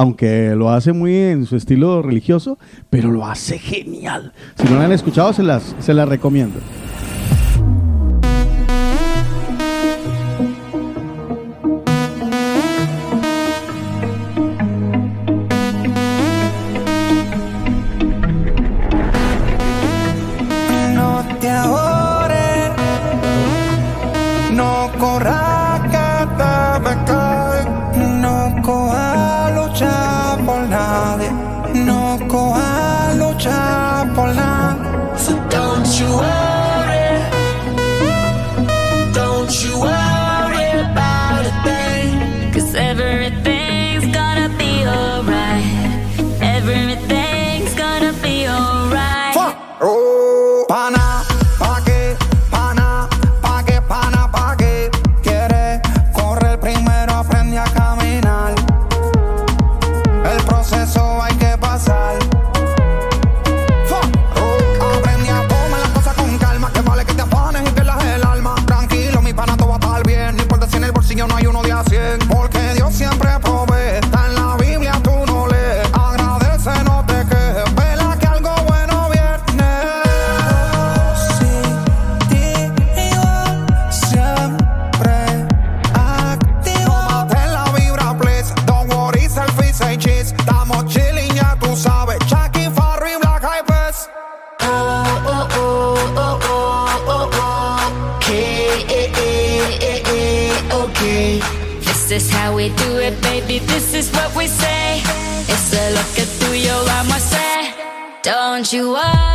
aunque 0.00 0.54
lo 0.56 0.70
hace 0.70 0.94
muy 0.94 1.14
en 1.14 1.44
su 1.44 1.56
estilo 1.56 2.00
religioso, 2.00 2.58
pero 2.88 3.10
lo 3.10 3.26
hace 3.26 3.58
genial. 3.58 4.32
Si 4.56 4.64
no 4.66 4.78
la 4.78 4.86
han 4.86 4.92
escuchado, 4.92 5.34
se 5.34 5.42
las, 5.42 5.76
se 5.78 5.92
las 5.92 6.08
recomiendo. 6.08 6.58
Don't 108.50 108.72
you 108.72 108.90
worry. 108.90 109.29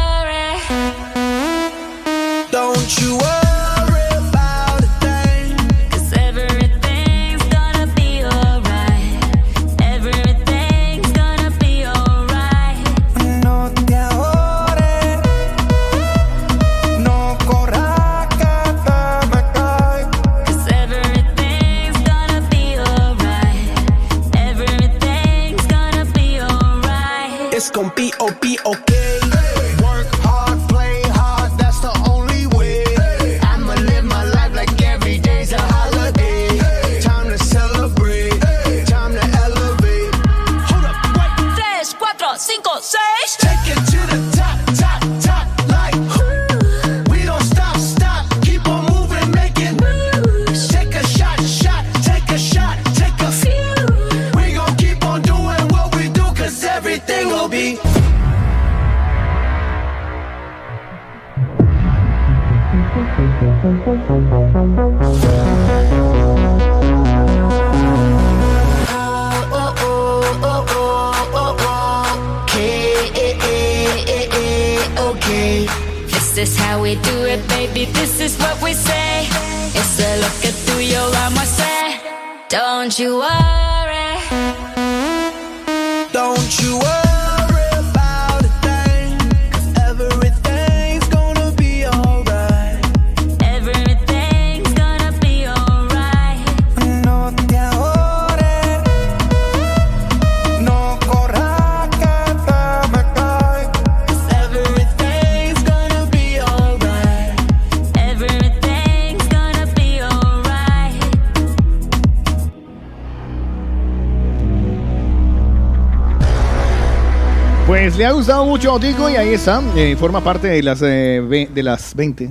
Mucho 118.56 118.80
Tico 118.80 119.10
y 119.10 119.18
ahí 119.18 119.34
está. 119.34 119.61
eh, 119.76 119.98
forma 119.99 120.23
parte 120.23 120.48
de 120.48 120.64
las, 120.64 120.82
eh, 120.82 121.22
ve- 121.27 121.49
de 121.53 121.61
las 121.61 121.94
20. 121.94 122.30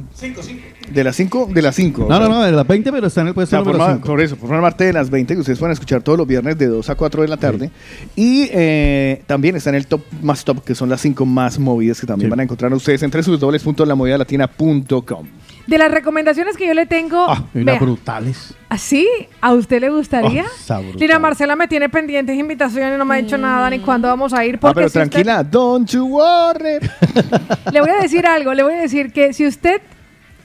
De 0.91 1.05
las 1.05 1.17
5, 1.17 1.51
de 1.53 1.61
las 1.63 1.75
5. 1.77 2.07
No, 2.09 2.19
no, 2.19 2.29
no, 2.31 2.43
de 2.43 2.51
las 2.53 2.67
20, 2.67 2.91
pero 2.93 3.07
está 3.09 3.21
en 3.21 3.29
el 3.29 3.35
puesto 3.35 3.59
número 3.59 3.77
forma- 3.79 3.95
5. 3.97 4.07
por 4.07 4.21
eso, 4.23 4.35
forma 4.37 4.61
parte 4.63 4.85
de 4.85 4.95
las 4.95 5.11
20 5.11 5.35
que 5.35 5.41
ustedes 5.41 5.59
pueden 5.59 5.73
escuchar 5.75 6.01
todos 6.03 6.17
los 6.19 6.27
viernes 6.27 6.57
de 6.57 6.67
2 6.67 6.89
a 6.89 6.95
4 6.95 7.21
de 7.23 7.29
la 7.29 7.37
tarde. 7.37 7.71
Y 8.17 8.49
eh, 8.53 9.23
también 9.27 9.55
está 9.57 9.69
en 9.69 9.77
el 9.77 9.87
top 9.87 10.01
más 10.23 10.45
top, 10.45 10.65
que 10.65 10.75
son 10.75 10.89
las 10.89 11.03
5 11.03 11.27
más 11.27 11.59
movidas 11.59 12.01
que 12.01 12.07
también 12.07 12.31
van 12.31 12.41
a 12.41 12.45
encontrar 12.45 12.73
ustedes 12.73 13.03
en 13.03 13.11
www.lamovidalatina.com. 13.11 15.27
De 15.67 15.79
las 15.79 15.91
recomendaciones 15.91 16.57
que 16.59 16.67
yo 16.67 16.75
le 16.75 16.85
tengo, 16.87 17.25
unas 17.27 17.43
vea, 17.55 17.79
brutales. 17.79 18.55
¿así? 18.69 19.09
¿A 19.41 19.53
usted 19.55 19.81
le 19.81 19.89
gustaría? 19.89 20.45
Oh. 20.69 20.83
Lina 20.97 21.19
Marcela 21.19 21.57
me 21.57 21.67
tiene 21.69 21.89
pendientes 21.89 22.37
invitaciones 22.39 22.95
y 22.95 22.99
no 22.99 23.05
me 23.07 23.15
ha 23.15 23.19
dicho 23.23 23.39
nada 23.39 23.71
ni 23.71 23.79
cuándo 23.79 24.09
vamos 24.09 24.35
a 24.35 24.45
ir. 24.45 24.57
Ah, 24.57 24.61
Porque 24.61 24.75
pero 24.75 24.89
si 24.91 24.99
usted- 24.99 25.11
tranquila, 25.11 25.43
don't 25.43 25.89
you 25.91 26.05
worry. 26.07 26.81
le 27.73 27.81
voy 27.81 27.91
a 27.91 28.01
decir 28.03 28.27
algo, 28.27 28.53
le 28.53 28.63
voy 28.63 28.75
a 28.75 28.81
decir 28.83 29.11
que 29.13 29.33
si 29.33 29.47
usted 29.47 29.81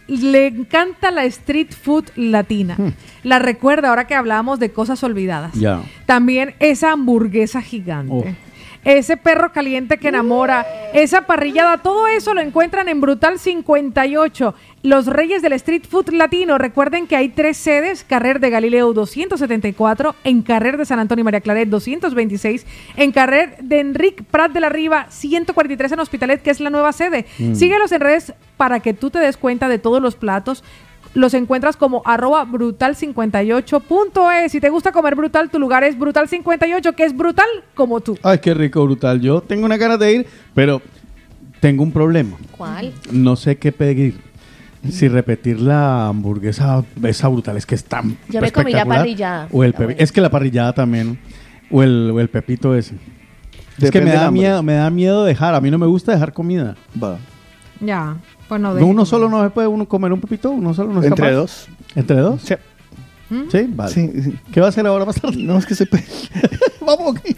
le 0.07 0.47
encanta 0.47 1.11
la 1.11 1.25
street 1.25 1.71
food 1.73 2.05
latina, 2.15 2.75
Hmm. 2.77 2.93
la 3.23 3.39
recuerda 3.39 3.89
ahora 3.89 4.07
que 4.07 4.15
hablábamos 4.15 4.57
de 4.59 4.71
cosas 4.71 5.03
olvidadas. 5.03 5.53
Ya. 5.53 5.81
También 6.05 6.55
esa 6.59 6.93
hamburguesa 6.93 7.61
gigante. 7.61 8.13
Oh. 8.13 8.48
Ese 8.85 9.17
perro 9.17 9.51
caliente 9.51 9.97
que 9.97 10.07
enamora, 10.07 10.65
esa 10.93 11.21
parrillada, 11.21 11.79
todo 11.79 12.07
eso 12.07 12.33
lo 12.33 12.41
encuentran 12.41 12.87
en 12.87 13.01
Brutal 13.01 13.37
58. 13.37 14.55
Los 14.83 15.07
Reyes 15.07 15.41
del 15.41 15.53
Street 15.53 15.83
Food 15.87 16.09
Latino. 16.13 16.57
Recuerden 16.57 17.05
que 17.05 17.17
hay 17.17 17.29
tres 17.29 17.57
sedes: 17.57 18.03
Carrer 18.03 18.39
de 18.39 18.49
Galileo 18.49 18.93
274, 18.93 20.15
en 20.23 20.41
Carrer 20.41 20.77
de 20.77 20.85
San 20.85 20.99
Antonio 20.99 21.21
y 21.21 21.25
María 21.25 21.41
Claret 21.41 21.67
226, 21.67 22.65
en 22.95 23.11
Carrer 23.11 23.57
de 23.61 23.79
Enric 23.79 24.23
Prat 24.23 24.51
de 24.51 24.61
la 24.61 24.69
Riva 24.69 25.07
143 25.09 25.91
en 25.91 25.99
Hospitalet, 25.99 26.41
que 26.41 26.49
es 26.49 26.59
la 26.59 26.69
nueva 26.69 26.93
sede. 26.93 27.25
Mm. 27.37 27.55
Síguelos 27.55 27.91
en 27.91 28.01
redes 28.01 28.33
para 28.55 28.79
que 28.79 28.93
tú 28.93 29.09
te 29.09 29.19
des 29.19 29.37
cuenta 29.37 29.67
de 29.67 29.79
todos 29.79 30.01
los 30.01 30.15
platos. 30.15 30.63
Los 31.15 31.33
encuentras 31.33 31.75
como 31.75 32.03
arroba 32.05 32.45
brutal58.es. 32.45 34.51
Si 34.51 34.59
te 34.61 34.69
gusta 34.69 34.91
comer 34.91 35.15
brutal, 35.15 35.49
tu 35.49 35.57
lugar 35.59 35.83
es 35.83 35.97
brutal58, 35.97 36.93
que 36.95 37.03
es 37.05 37.15
brutal 37.17 37.47
como 37.73 37.99
tú. 37.99 38.15
Ay, 38.23 38.37
qué 38.39 38.53
rico, 38.53 38.83
brutal. 38.83 39.19
Yo 39.21 39.41
tengo 39.41 39.65
una 39.65 39.77
ganas 39.77 39.97
de 39.99 40.13
ir, 40.13 40.27
pero 40.53 40.81
tengo 41.59 41.81
un 41.83 41.91
problema. 41.91 42.37
¿Cuál? 42.57 42.93
No 43.11 43.35
sé 43.35 43.57
qué 43.57 43.71
pedir. 43.71 44.19
Si 44.89 45.07
repetir 45.09 45.59
la 45.59 46.07
hamburguesa 46.07 46.85
esa 47.03 47.27
brutal 47.27 47.57
es 47.57 47.65
que 47.65 47.75
es 47.75 47.83
tan 47.83 48.15
Yo 48.29 48.39
me 48.39 48.49
comí 48.51 48.71
la 48.71 48.85
parrillada. 48.85 49.47
O 49.51 49.63
el 49.65 49.73
pepi- 49.75 49.95
Es 49.97 50.11
que 50.13 50.21
la 50.21 50.29
parrillada 50.29 50.71
también. 50.73 51.19
O 51.69 51.83
el, 51.83 52.11
o 52.11 52.19
el 52.21 52.29
pepito 52.29 52.73
ese. 52.75 52.95
es 53.77 53.91
que 53.91 53.99
me 54.01 54.11
da 54.11 54.31
miedo, 54.31 54.63
me 54.63 54.73
da 54.75 54.89
miedo 54.89 55.25
dejar. 55.25 55.53
A 55.53 55.59
mí 55.59 55.69
no 55.69 55.77
me 55.77 55.85
gusta 55.85 56.13
dejar 56.13 56.31
comida. 56.33 56.75
Va. 57.01 57.17
Ya, 57.81 58.17
pues 58.47 58.59
no 58.59 58.73
uno 58.73 59.05
solo 59.05 59.29
no 59.29 59.43
se 59.43 59.49
puede 59.51 59.67
uno 59.67 59.85
comer 59.87 60.11
un 60.11 60.19
pepito, 60.19 60.51
uno 60.51 60.73
solo 60.73 60.91
no 60.93 60.99
es 61.01 61.07
Entre 61.07 61.25
capaz. 61.25 61.35
dos. 61.35 61.67
¿Entre 61.95 62.17
dos? 62.17 62.41
Sí. 62.41 62.55
Sí, 63.51 63.67
vale. 63.75 63.93
Sí, 63.93 64.11
sí. 64.23 64.35
¿Qué 64.51 64.59
va 64.59 64.65
a 64.65 64.69
hacer 64.69 64.87
ahora 64.87 65.05
más 65.05 65.21
tarde? 65.21 65.37
No, 65.37 65.55
es 65.59 65.65
que 65.67 65.73
estoy... 65.73 65.85
pe- 65.85 66.03
Vamos 66.81 67.15
aquí. 67.15 67.35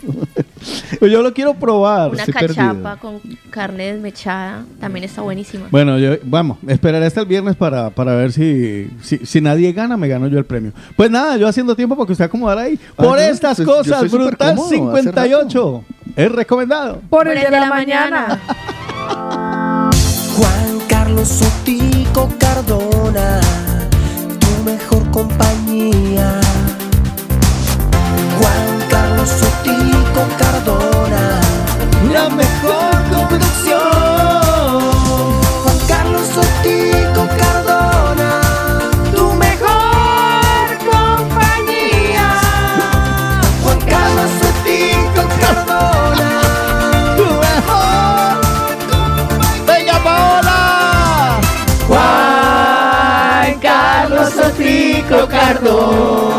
Pues 1.00 1.12
yo 1.12 1.22
lo 1.22 1.34
quiero 1.34 1.54
probar. 1.56 2.12
Una 2.12 2.20
estoy 2.24 2.34
cachapa 2.34 2.96
perdido. 2.96 2.98
con 3.00 3.20
carne 3.50 3.92
desmechada 3.92 4.64
también 4.80 5.04
está 5.04 5.22
buenísima. 5.22 5.68
Bueno, 5.70 6.00
yo, 6.00 6.16
vamos, 6.24 6.60
esperaré 6.68 7.06
hasta 7.08 7.20
el 7.20 7.26
viernes 7.28 7.58
para, 7.58 7.90
para 7.90 8.16
ver 8.16 8.32
si, 8.32 8.90
si, 9.02 9.18
si 9.26 9.42
nadie 9.42 9.74
gana, 9.74 9.98
me 9.98 10.08
gano 10.08 10.28
yo 10.28 10.38
el 10.40 10.46
premio. 10.46 10.72
Pues 10.96 11.12
nada, 11.12 11.36
yo 11.36 11.46
haciendo 11.50 11.76
tiempo 11.76 11.98
porque 11.98 12.14
usted 12.14 12.24
acomodar 12.24 12.58
ahí. 12.60 12.80
Ah, 12.92 13.04
Por 13.04 13.18
no, 13.18 13.24
estas 13.24 13.58
pues 13.58 13.68
yo 13.68 13.74
cosas, 13.76 13.94
estoy 14.04 14.10
súper 14.12 14.28
Brutal 14.28 14.56
cómodo, 14.56 14.68
hace 14.94 15.02
58. 15.04 15.84
Es 16.16 16.32
recomendado. 16.32 17.02
Por 17.10 17.28
el 17.28 17.38
de 17.44 17.52
la 17.52 17.68
mañana. 17.70 18.40
Juan 21.12 21.26
Carlos 21.26 21.40
Sotico 21.40 22.30
Cardona, 22.40 23.42
tu 24.40 24.64
mejor 24.64 25.12
compañía. 25.12 26.40
Juan 28.40 28.90
Carlos 28.90 29.30
Sotico 29.30 30.26
Cardona, 30.40 31.42
la 32.14 32.30
mejor 32.30 32.91
Sotico 55.52 56.31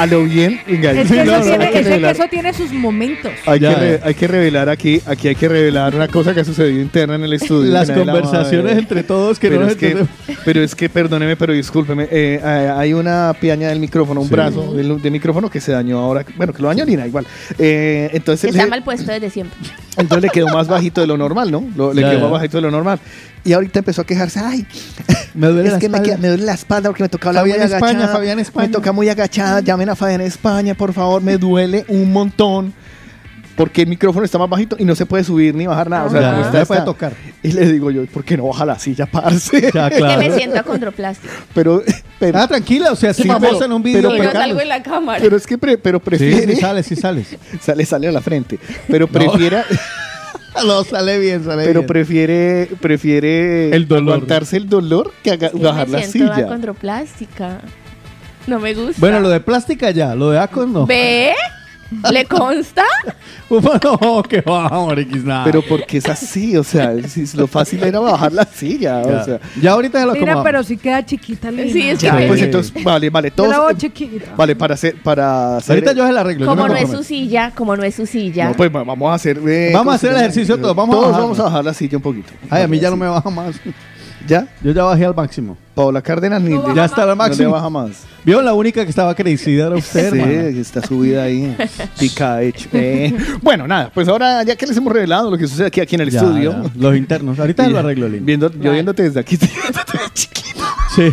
A 0.00 0.06
lo 0.06 0.24
bien, 0.24 0.60
venga, 0.66 0.92
Es 0.92 1.08
que, 1.08 1.16
no, 1.24 1.36
eso, 1.36 1.38
no, 1.38 1.44
tiene, 1.44 1.70
que 1.70 1.82
que 2.14 2.28
tiene 2.28 2.52
sus 2.54 2.72
momentos. 2.72 3.32
Hay, 3.46 3.60
Ya, 3.60 3.74
que 3.74 3.80
re- 3.80 3.98
ya. 4.00 4.06
hay 4.06 4.14
que 4.14 4.26
revelar 4.28 4.68
aquí, 4.68 5.00
aquí 5.06 5.28
hay 5.28 5.34
que 5.34 5.48
revelar 5.48 5.94
una 5.94 6.08
cosa 6.08 6.34
que 6.34 6.40
ha 6.40 6.44
sucedido 6.44 6.80
interna 6.80 7.16
en 7.16 7.24
el 7.24 7.32
estudio. 7.34 7.70
Las 7.70 7.90
que 7.90 8.04
la 8.04 8.12
conversaciones 8.12 8.64
ver. 8.74 8.78
entre 8.78 9.02
todos 9.02 9.38
que 9.38 9.48
pero 9.48 9.60
no 9.62 9.68
es 9.68 9.76
que, 9.76 10.06
pero 10.44 10.62
es 10.62 10.74
que, 10.74 10.88
perdóneme, 10.88 11.36
pero 11.36 11.52
discúlpeme, 11.52 12.04
eh, 12.04 12.40
eh, 12.42 12.72
hay 12.76 12.92
una 12.92 13.34
piaña 13.38 13.68
del 13.68 13.78
micrófono, 13.80 14.20
un 14.20 14.28
Sí. 14.28 14.32
brazo 14.32 14.72
del, 14.72 15.00
del 15.02 15.12
micrófono 15.12 15.50
que 15.50 15.60
se 15.60 15.72
dañó 15.72 15.98
ahora, 15.98 16.24
bueno, 16.36 16.52
que 16.52 16.62
lo 16.62 16.68
dañó 16.68 16.84
Lina 16.84 17.06
igual. 17.06 17.26
Eh, 17.58 18.10
entonces, 18.12 18.50
Está 18.50 18.64
le, 18.64 18.70
mal 18.70 18.82
puesto 18.82 19.10
desde 19.12 19.28
siempre. 19.30 19.58
entonces 19.96 20.22
le 20.22 20.30
quedó 20.30 20.48
más 20.48 20.66
bajito 20.68 21.00
de 21.00 21.06
lo 21.06 21.16
normal, 21.16 21.50
¿no? 21.50 21.64
Lo- 21.76 21.92
le 21.92 22.00
Ya, 22.02 22.08
quedó 22.10 22.18
ya. 22.18 22.24
más 22.24 22.32
bajito 22.32 22.56
de 22.56 22.62
lo 22.62 22.70
normal. 22.70 22.98
Y 23.42 23.54
ahorita 23.54 23.78
empezó 23.78 24.02
a 24.02 24.04
quejarse, 24.06 24.38
ay, 24.40 24.66
Me 25.34 25.46
duele 25.46 25.68
es 25.68 25.72
la 25.74 25.78
que 25.78 25.88
me, 25.88 25.96
espalda. 25.96 26.02
queda- 26.14 26.22
me 26.22 26.28
duele 26.28 26.44
la 26.44 26.52
espalda 26.54 26.88
porque 26.90 27.02
me 27.04 27.08
toca 27.08 27.28
hablar 27.30 27.42
Fabián 27.44 27.58
muy 27.58 27.64
España, 27.74 27.90
agachada. 27.90 28.12
Fabián 28.16 28.38
España. 28.38 28.66
Me 28.66 28.72
toca 28.72 28.92
muy 28.92 29.08
agachada, 29.08 29.60
llamen 29.60 29.88
a 29.90 29.96
Fabián 29.96 30.20
España, 30.20 30.74
por 30.74 30.92
favor, 30.92 31.22
me 31.22 31.36
duele 31.38 31.84
un 31.88 32.12
montón. 32.12 32.72
Porque 33.56 33.82
el 33.82 33.88
micrófono 33.88 34.24
está 34.24 34.38
más 34.38 34.48
bajito 34.48 34.76
y 34.78 34.86
no 34.86 34.94
se 34.94 35.04
puede 35.04 35.22
subir 35.22 35.54
ni 35.54 35.66
bajar 35.66 35.90
nada. 35.90 36.04
O 36.06 36.10
sea, 36.10 36.20
Ya, 36.22 36.30
como 36.30 36.40
no 36.40 36.46
está, 36.46 36.60
se 36.60 36.66
puede 36.66 36.80
tocar. 36.82 37.12
Y 37.42 37.52
le 37.52 37.70
digo 37.70 37.90
yo, 37.90 38.06
¿por 38.06 38.24
qué 38.24 38.34
no 38.38 38.46
baja 38.46 38.64
la 38.64 38.78
silla, 38.78 39.04
parce? 39.04 39.70
Ya, 39.74 39.88
Es 39.88 39.98
claro. 39.98 40.18
que 40.20 40.28
me 40.30 40.34
siento 40.34 40.58
acondroplástico. 40.60 41.34
pero, 41.52 41.82
pero, 42.18 42.38
Ah, 42.38 42.48
tranquila, 42.48 42.90
o 42.92 42.96
sea, 42.96 43.12
si 43.12 43.22
Sí, 43.24 43.28
famosa 43.28 43.52
pero- 43.54 43.64
en 43.66 43.72
un 43.72 43.82
video 43.82 44.10
pero- 44.12 44.22
Y 44.22 44.26
no 44.26 44.32
salgo 44.32 44.60
en 44.62 44.68
la 44.68 44.82
cámara. 44.82 45.18
pero 45.20 45.36
es 45.36 45.46
que 45.46 45.58
pre- 45.58 45.76
pero 45.76 45.98
Sí, 45.98 46.04
prefiere. 46.06 46.54
sí 46.54 46.60
sales, 46.60 46.86
sí 46.86 46.96
sales. 46.96 47.36
sale, 47.60 47.84
sale 47.84 48.08
a 48.08 48.12
la 48.12 48.22
frente. 48.22 48.58
Pero 48.88 49.06
prefiere, 49.08 49.62
No, 50.66 50.82
sale 50.82 51.18
bien, 51.18 51.44
sale 51.44 51.64
pero 51.64 51.80
bien. 51.80 51.86
prefiere, 51.86 52.68
prefiere 52.80 53.70
El 53.74 53.86
dolor. 53.86 54.14
aguantarse 54.14 54.56
el 54.56 54.68
dolor 54.70 55.12
que 55.22 55.32
Sí, 55.32 55.58
bajar 55.60 55.86
me 55.86 55.98
la 55.98 56.04
siento 56.06 56.34
silla. 56.34 56.46
acondroplástica. 56.46 57.60
No 58.50 58.58
me 58.60 58.74
gusta. 58.74 58.96
Bueno, 58.98 59.20
lo 59.20 59.28
de 59.28 59.40
plástica 59.40 59.90
ya, 59.90 60.14
lo 60.14 60.30
de 60.30 60.38
Acos 60.40 60.68
no. 60.68 60.84
¿Ve? 60.86 61.32
¿Le 62.12 62.24
consta? 62.24 62.84
no, 63.50 64.22
que 64.22 64.40
va, 64.42 64.68
nada. 65.24 65.44
Pero 65.44 65.60
porque 65.62 65.98
es 65.98 66.08
así, 66.08 66.56
o 66.56 66.62
sea, 66.62 66.94
si 67.08 67.26
lo 67.36 67.48
fácil 67.48 67.82
era 67.82 67.98
bajar 67.98 68.32
la 68.32 68.44
silla, 68.44 69.02
ya, 69.02 69.08
o 69.20 69.24
sea. 69.24 69.40
ya 69.60 69.72
ahorita 69.72 69.98
se 70.00 70.06
lo 70.06 70.12
Mira, 70.12 70.22
acomodamos. 70.32 70.44
pero 70.44 70.62
si 70.62 70.76
queda 70.76 71.04
chiquita, 71.04 71.50
Lina. 71.50 71.72
Sí, 71.72 71.88
es 71.90 71.98
Ya, 71.98 72.16
que- 72.16 72.26
pues 72.28 72.42
entonces, 72.42 72.84
vale, 72.84 73.10
vale, 73.10 73.30
Yo 73.30 73.34
todos. 73.34 73.50
la 73.50 73.58
veo 73.58 73.70
eh, 73.70 73.74
chiquita. 73.76 74.34
Vale, 74.36 74.54
para 74.54 74.74
hacer, 74.74 74.94
para 75.02 75.56
hacer. 75.56 75.74
Ahorita 75.76 75.92
yo 75.92 76.06
se 76.06 76.12
la 76.12 76.20
arreglo. 76.20 76.44
yo 76.46 76.50
Como 76.50 76.62
me 76.62 76.68
no 76.68 76.74
es 76.76 76.80
comprometo. 76.82 77.02
su 77.02 77.08
silla, 77.08 77.52
como 77.56 77.76
no 77.76 77.82
es 77.82 77.94
su 77.94 78.06
silla. 78.06 78.48
No, 78.50 78.54
pues 78.54 78.70
va- 78.74 78.84
vamos 78.84 79.10
a 79.10 79.14
hacer. 79.14 79.38
eh, 79.48 79.70
Vamos 79.72 79.74
a 79.74 79.78
¿cómo 79.78 79.90
hacer 79.90 80.00
se 80.00 80.06
el 80.06 80.12
llama? 80.14 80.20
ejercicio 80.26 80.58
todos, 80.60 80.76
vamos 80.76 80.96
a 80.96 81.00
bajar. 81.08 81.20
vamos 81.22 81.40
a 81.40 81.42
bajar 81.44 81.64
la 81.64 81.74
silla 81.74 81.96
un 81.96 82.02
poquito. 82.02 82.32
Ay, 82.48 82.62
a 82.62 82.68
mí 82.68 82.78
ya 82.78 82.90
no 82.90 82.96
me 82.96 83.06
baja 83.08 83.30
más. 83.30 83.56
¿Ya? 84.26 84.46
Yo 84.62 84.72
ya 84.72 84.84
bajé 84.84 85.04
al 85.06 85.14
máximo. 85.14 85.56
Paola 85.74 86.02
Cárdenas 86.02 86.42
ni 86.42 86.54
ya 86.74 86.84
está 86.84 87.04
al 87.04 87.16
máximo. 87.16 87.44
No 87.44 87.48
le 87.48 87.54
baja 87.54 87.70
más. 87.70 87.90
Vio 88.24 88.42
la 88.42 88.52
única 88.52 88.84
que 88.84 88.90
estaba 88.90 89.14
crecida 89.14 89.68
era 89.68 89.76
usted, 89.76 90.10
Sí, 90.12 90.18
hermano. 90.18 90.60
está 90.60 90.82
subida 90.86 91.22
ahí. 91.22 91.56
Pica 91.98 92.42
hecho. 92.42 92.68
Eh, 92.72 93.14
Bueno, 93.42 93.66
nada, 93.66 93.90
pues 93.94 94.06
ahora 94.08 94.42
ya 94.42 94.56
que 94.56 94.66
les 94.66 94.76
hemos 94.76 94.92
revelado 94.92 95.30
lo 95.30 95.38
que 95.38 95.46
sucede 95.46 95.68
aquí, 95.68 95.80
aquí 95.80 95.94
en 95.94 96.02
el 96.02 96.10
Ya, 96.10 96.20
estudio. 96.20 96.52
ya. 96.64 96.70
Los 96.76 96.96
internos. 96.96 97.38
Ahorita 97.38 97.66
lo 97.68 97.78
arreglo, 97.78 98.08
Lin. 98.08 98.24
Viendo, 98.26 98.50
yo 98.52 98.72
viéndote 98.72 99.04
desde 99.04 99.20
aquí. 99.20 99.36
Sí. 100.94 101.12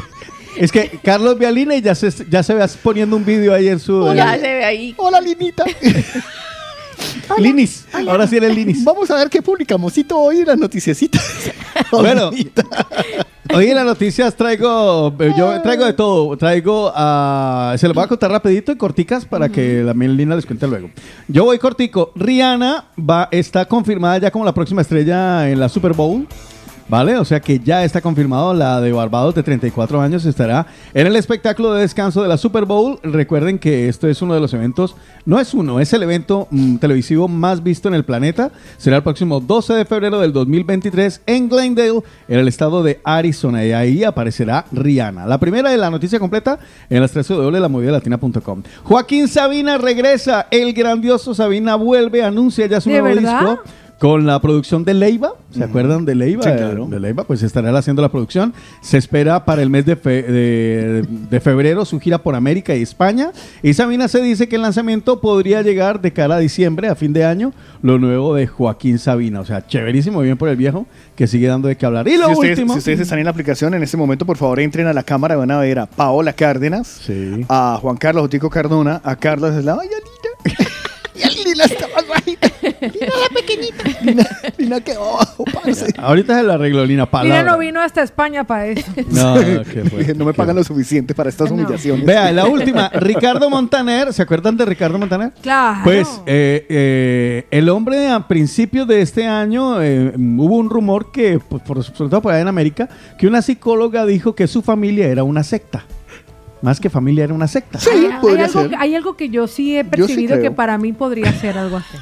Es 0.58 0.72
que 0.72 1.00
Carlos 1.04 1.38
Vialine 1.38 1.82
ya 1.82 1.94
se, 1.94 2.12
ya 2.30 2.42
se 2.42 2.54
ve 2.56 2.66
poniendo 2.82 3.16
un 3.16 3.24
vídeo 3.24 3.54
ahí 3.54 3.68
en 3.68 3.80
su... 3.80 4.12
Ya 4.16 4.34
se 4.34 4.42
ve 4.42 4.66
ahí. 4.66 4.94
Hola, 4.98 5.22
Linita. 5.22 5.64
Linis. 7.38 7.86
Ahora 8.08 8.28
sí 8.28 8.38
eres 8.38 8.56
Linis. 8.56 8.84
Vamos 8.84 9.10
a 9.12 9.16
ver 9.16 9.30
qué 9.30 9.42
publicamos 9.42 9.94
hoy 10.14 10.40
en 10.40 10.48
las 10.48 10.58
noticiecitas. 10.58 11.22
Bueno, 11.92 12.32
hoy 13.54 13.68
en 13.68 13.76
las 13.76 13.86
noticias 13.86 14.36
traigo, 14.36 15.16
yo 15.38 15.62
traigo 15.62 15.86
de 15.86 15.94
todo. 15.94 16.36
Traigo 16.36 16.92
a, 16.94 17.76
se 17.78 17.88
lo 17.88 17.94
voy 17.94 18.04
a 18.04 18.08
contar 18.08 18.32
rapidito 18.32 18.72
y 18.72 18.76
corticas 18.78 19.26
para 19.26 19.48
que 19.48 19.84
la 19.84 19.94
Melina 19.94 20.36
les 20.36 20.46
cuente 20.46 20.68
luego. 20.68 20.90
Yo 21.28 21.46
voy 21.46 21.60
cortico. 21.60 22.12
Rihanna 22.16 22.86
va, 22.98 23.30
está 23.32 23.66
confirmada 23.66 24.18
ya 24.18 24.32
como 24.32 24.44
la 24.44 24.54
próxima 24.54 24.82
estrella 24.82 25.50
en 25.50 25.60
la 25.60 25.70
Super 25.70 25.94
Bowl. 25.94 26.28
¿Vale? 26.90 27.18
O 27.18 27.26
sea 27.26 27.42
que 27.42 27.60
ya 27.60 27.84
está 27.84 28.00
confirmado 28.00 28.54
la 28.54 28.80
de 28.80 28.94
Barbados 28.94 29.36
de 29.36 29.44
34 29.44 30.00
años 30.00 30.24
estará 30.26 30.68
en 30.94 31.06
el 31.06 31.18
espectáculo 31.18 31.74
de 31.74 31.82
descanso 31.82 32.22
de 32.22 32.30
la 32.30 32.38
Super 32.38 32.64
Bowl. 32.64 32.98
Recuerden 33.04 33.60
que 33.60 33.90
esto 33.90 34.08
es 34.08 34.22
uno 34.22 34.34
de 34.34 34.40
los 34.40 34.54
eventos, 34.54 34.96
no 35.26 35.38
es 35.38 35.54
uno, 35.54 35.82
es 35.82 35.92
el 35.92 36.04
evento 36.04 36.48
mm, 36.50 36.78
televisivo 36.78 37.28
más 37.28 37.62
visto 37.62 37.90
en 37.90 37.94
el 37.94 38.06
planeta. 38.06 38.52
Será 38.78 38.96
el 38.98 39.04
próximo 39.04 39.42
12 39.42 39.74
de 39.74 39.84
febrero 39.84 40.22
del 40.22 40.32
2023 40.32 41.24
en 41.26 41.50
Glendale, 41.50 42.04
en 42.30 42.40
el 42.40 42.48
estado 42.48 42.82
de 42.84 43.02
Arizona. 43.04 43.66
Y 43.66 43.74
ahí 43.74 44.04
aparecerá 44.06 44.66
Rihanna. 44.72 45.26
La 45.26 45.40
primera 45.40 45.70
de 45.70 45.78
la 45.78 45.90
noticia 45.90 46.20
completa 46.20 46.58
en 46.90 47.02
las 47.02 47.12
13 47.12 47.34
de 47.34 47.60
la 47.60 47.68
latina.com. 47.68 48.64
Joaquín 48.84 49.28
Sabina 49.28 49.78
regresa. 49.78 50.48
El 50.52 50.72
grandioso 50.72 51.34
Sabina 51.36 51.76
vuelve, 51.76 52.24
anuncia 52.24 52.66
ya 52.66 52.80
su 52.80 52.90
¿De 52.90 53.02
nuevo 53.02 53.14
verdad? 53.14 53.40
disco. 53.42 53.87
Con 54.00 54.28
la 54.28 54.40
producción 54.40 54.86
de 54.86 54.94
Leiva, 54.94 55.32
¿se 55.50 55.64
acuerdan 55.64 56.06
de 56.06 56.14
Leiva? 56.14 56.44
Sí, 56.44 56.50
claro. 56.56 56.86
De 56.86 57.00
Leiva, 57.00 57.24
pues 57.24 57.42
estará 57.42 57.76
haciendo 57.76 58.04
la 58.04 58.10
producción. 58.10 58.54
Se 58.80 58.98
espera 59.00 59.44
para 59.44 59.64
el 59.64 59.72
mes 59.72 59.88
de, 59.88 59.96
fe- 59.96 60.22
de- 60.22 61.02
de 61.08 61.40
febrero 61.40 61.84
su 61.84 62.00
gira 62.00 62.20
por 62.20 62.36
América 62.36 62.76
y 62.76 62.84
España. 62.84 63.32
Y 63.64 63.74
Sabina 63.74 64.08
se 64.08 64.22
dice 64.22 64.48
que 64.48 64.58
el 64.58 64.62
lanzamiento 64.62 65.20
podría 65.20 65.64
llegar 65.64 66.00
de 66.00 66.14
cara 66.14 66.36
a 66.36 66.40
diciembre, 66.40 66.90
a 66.90 66.96
fin 66.96 67.12
de 67.12 67.26
año, 67.26 67.54
lo 67.82 67.98
nuevo 67.98 68.36
de 68.36 68.46
Joaquín 68.46 69.00
Sabina. 69.00 69.40
O 69.40 69.46
sea, 69.46 69.66
chéverísimo, 69.66 70.22
bien 70.22 70.38
por 70.38 70.50
el 70.50 70.58
viejo, 70.58 70.86
que 71.16 71.26
sigue 71.26 71.48
dando 71.48 71.68
de 71.68 71.76
qué 71.76 71.88
hablar. 71.88 72.08
Y 72.08 72.18
lo 72.18 72.28
si, 72.28 72.34
ustedes, 72.34 72.60
último. 72.60 72.74
si 72.74 72.80
ustedes 72.80 73.00
están 73.00 73.18
en 73.18 73.26
la 73.26 73.32
aplicación 73.32 73.74
en 73.74 73.82
este 73.82 73.98
momento, 73.98 74.28
por 74.28 74.38
favor 74.38 74.60
entren 74.60 74.86
a 74.86 74.94
la 74.94 75.02
cámara 75.02 75.34
y 75.34 75.38
van 75.40 75.50
a 75.50 75.58
ver 75.60 75.80
a 75.80 75.86
Paola 75.88 76.34
Cárdenas, 76.34 77.02
a 77.50 77.80
Juan 77.82 77.98
Carlos 77.98 78.26
Otico 78.26 78.50
Cardona, 78.52 79.02
a 79.04 79.16
Carlos 79.16 79.56
Eslava 79.56 79.82
y 79.86 79.88
a 79.88 79.98
Lina. 79.98 80.70
y 81.16 81.24
a 81.24 81.30
Lina 81.44 81.64
está 81.64 81.88
más 81.96 82.08
bajita. 82.08 82.48
Lina 82.82 83.14
la 83.22 83.36
pequeñita. 83.36 83.84
Lina, 84.04 84.26
Lina 84.58 84.82
que 84.82 84.96
bajo, 84.98 85.44
parce. 85.46 85.94
Ahorita 85.98 86.38
se 86.38 86.44
lo 86.44 86.54
arregló 86.54 86.86
Lina 86.86 87.06
Palabra. 87.10 87.44
no 87.44 87.58
vino 87.58 87.82
hasta 87.82 88.04
España 88.04 88.44
para 88.44 88.68
eso. 88.68 88.92
No, 89.12 89.36
no, 89.42 89.64
qué 89.64 89.84
fue. 89.90 90.14
no 90.16 90.26
me 90.26 90.34
pagan 90.34 90.56
lo 90.56 90.64
suficiente 90.64 91.14
para 91.14 91.30
estas 91.30 91.52
humillaciones. 91.52 92.06
Vea, 92.06 92.32
la 92.32 92.46
última, 92.46 92.90
Ricardo 92.90 93.50
Montaner, 93.50 94.14
¿se 94.14 94.22
acuerdan 94.22 94.58
de 94.58 94.66
Ricardo 94.66 94.98
Montaner? 94.98 95.32
Claro. 95.42 95.82
Pues 95.84 96.08
eh, 96.26 96.66
eh, 96.70 97.48
el 97.52 97.70
hombre 97.70 98.10
a 98.10 98.28
principios 98.28 98.88
de 98.88 99.02
este 99.02 99.26
año 99.26 99.82
eh, 99.82 100.14
hubo 100.16 100.56
un 100.58 100.70
rumor 100.70 101.12
que, 101.12 101.40
pues, 101.40 101.62
por, 101.64 101.84
sobre 101.84 102.10
todo 102.10 102.22
por 102.22 102.34
allá 102.34 102.42
en 102.42 102.48
América, 102.48 102.90
que 103.18 103.28
una 103.28 103.42
psicóloga 103.42 104.06
dijo 104.06 104.36
que 104.36 104.48
su 104.48 104.62
familia 104.62 105.08
era 105.08 105.24
una 105.24 105.44
secta. 105.44 105.86
Más 106.62 106.80
que 106.80 106.90
familia 106.90 107.24
era 107.24 107.34
una 107.34 107.48
secta. 107.48 107.78
hay, 107.92 108.06
hay 108.06 108.42
algo, 108.42 108.78
hay 108.80 108.96
algo 108.96 109.16
que 109.16 109.30
yo 109.30 109.48
sí 109.48 109.78
he 109.78 109.84
sí 109.84 109.90
percibido 109.90 110.42
que 110.42 110.50
para 110.50 110.78
mí 110.78 110.92
podría 110.92 111.32
ser 111.34 111.58
algo 111.58 111.78
así. 111.78 111.98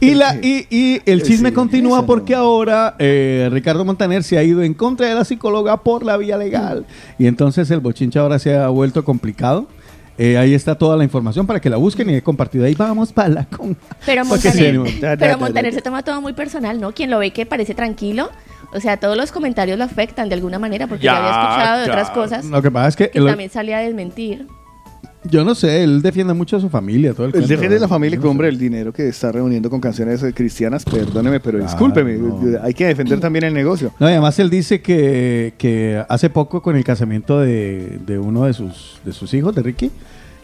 Y, 0.00 0.14
la, 0.14 0.36
y, 0.36 0.66
y 0.70 1.00
el 1.06 1.22
chisme 1.22 1.52
continúa 1.52 2.04
porque 2.06 2.34
ahora 2.34 2.94
eh, 2.98 3.48
Ricardo 3.52 3.84
Montaner 3.84 4.22
se 4.22 4.36
ha 4.38 4.42
ido 4.42 4.62
en 4.62 4.74
contra 4.74 5.06
de 5.08 5.14
la 5.14 5.24
psicóloga 5.24 5.78
por 5.82 6.04
la 6.04 6.16
vía 6.16 6.36
legal. 6.36 6.84
Y 7.18 7.26
entonces 7.26 7.70
el 7.70 7.80
bochinche 7.80 8.18
ahora 8.18 8.38
se 8.38 8.56
ha 8.56 8.68
vuelto 8.68 9.04
complicado. 9.04 9.66
Eh, 10.16 10.38
ahí 10.38 10.54
está 10.54 10.76
toda 10.76 10.96
la 10.96 11.02
información 11.02 11.44
para 11.44 11.58
que 11.60 11.68
la 11.68 11.76
busquen 11.76 12.08
y 12.10 12.14
he 12.14 12.22
compartido 12.22 12.64
ahí. 12.64 12.74
Vamos 12.74 13.12
para 13.12 13.28
la 13.30 13.44
con. 13.46 13.76
Pero 14.06 14.24
Montaner, 14.26 14.52
sí, 14.52 14.78
pero 15.18 15.72
se 15.72 15.82
toma 15.82 16.02
todo 16.04 16.20
muy 16.20 16.34
personal, 16.34 16.80
¿no? 16.80 16.92
Quien 16.92 17.10
lo 17.10 17.18
ve 17.18 17.32
que 17.32 17.46
parece 17.46 17.74
tranquilo, 17.74 18.30
o 18.72 18.78
sea, 18.80 18.96
todos 18.98 19.16
los 19.16 19.32
comentarios 19.32 19.76
lo 19.76 19.84
afectan 19.84 20.28
de 20.28 20.36
alguna 20.36 20.60
manera 20.60 20.86
porque 20.86 21.04
ya, 21.04 21.14
Ya, 21.14 21.18
había 21.18 21.30
escuchado 21.30 21.78
de 21.80 21.86
otras 21.90 22.10
cosas 22.10 22.44
Lo 22.44 22.62
que 22.62 22.70
pasa 22.70 22.88
es 22.88 22.96
que 22.96 23.10
que 23.10 23.20
lo- 23.20 23.26
también 23.26 23.50
salía 23.50 23.78
a 23.78 23.80
desmentir. 23.80 24.46
Yo 25.30 25.44
no 25.44 25.54
sé, 25.54 25.82
él 25.82 26.02
defiende 26.02 26.34
mucho 26.34 26.56
a 26.56 26.60
su 26.60 26.68
familia. 26.68 27.12
Todo 27.14 27.24
el 27.26 27.28
Él 27.28 27.32
cuento. 27.32 27.48
defiende 27.48 27.78
la 27.78 27.88
familia 27.88 28.18
que, 28.20 28.26
hombre, 28.26 28.48
el 28.48 28.58
dinero 28.58 28.92
que 28.92 29.08
está 29.08 29.32
reuniendo 29.32 29.70
con 29.70 29.80
canciones 29.80 30.22
eh, 30.22 30.32
cristianas, 30.34 30.84
perdóneme, 30.84 31.40
pero 31.40 31.58
discúlpeme, 31.58 32.18
hay 32.62 32.74
que 32.74 32.86
defender 32.86 33.20
también 33.20 33.44
el 33.44 33.54
negocio. 33.54 33.92
No, 33.98 34.06
y 34.08 34.12
además 34.12 34.38
él 34.38 34.50
dice 34.50 34.82
que, 34.82 35.54
que 35.56 36.02
hace 36.08 36.28
poco 36.30 36.60
con 36.62 36.76
el 36.76 36.84
casamiento 36.84 37.40
de, 37.40 37.98
de 38.06 38.18
uno 38.18 38.44
de 38.44 38.52
sus, 38.52 39.00
de 39.04 39.12
sus 39.12 39.32
hijos, 39.34 39.54
de 39.54 39.62
Ricky, 39.62 39.90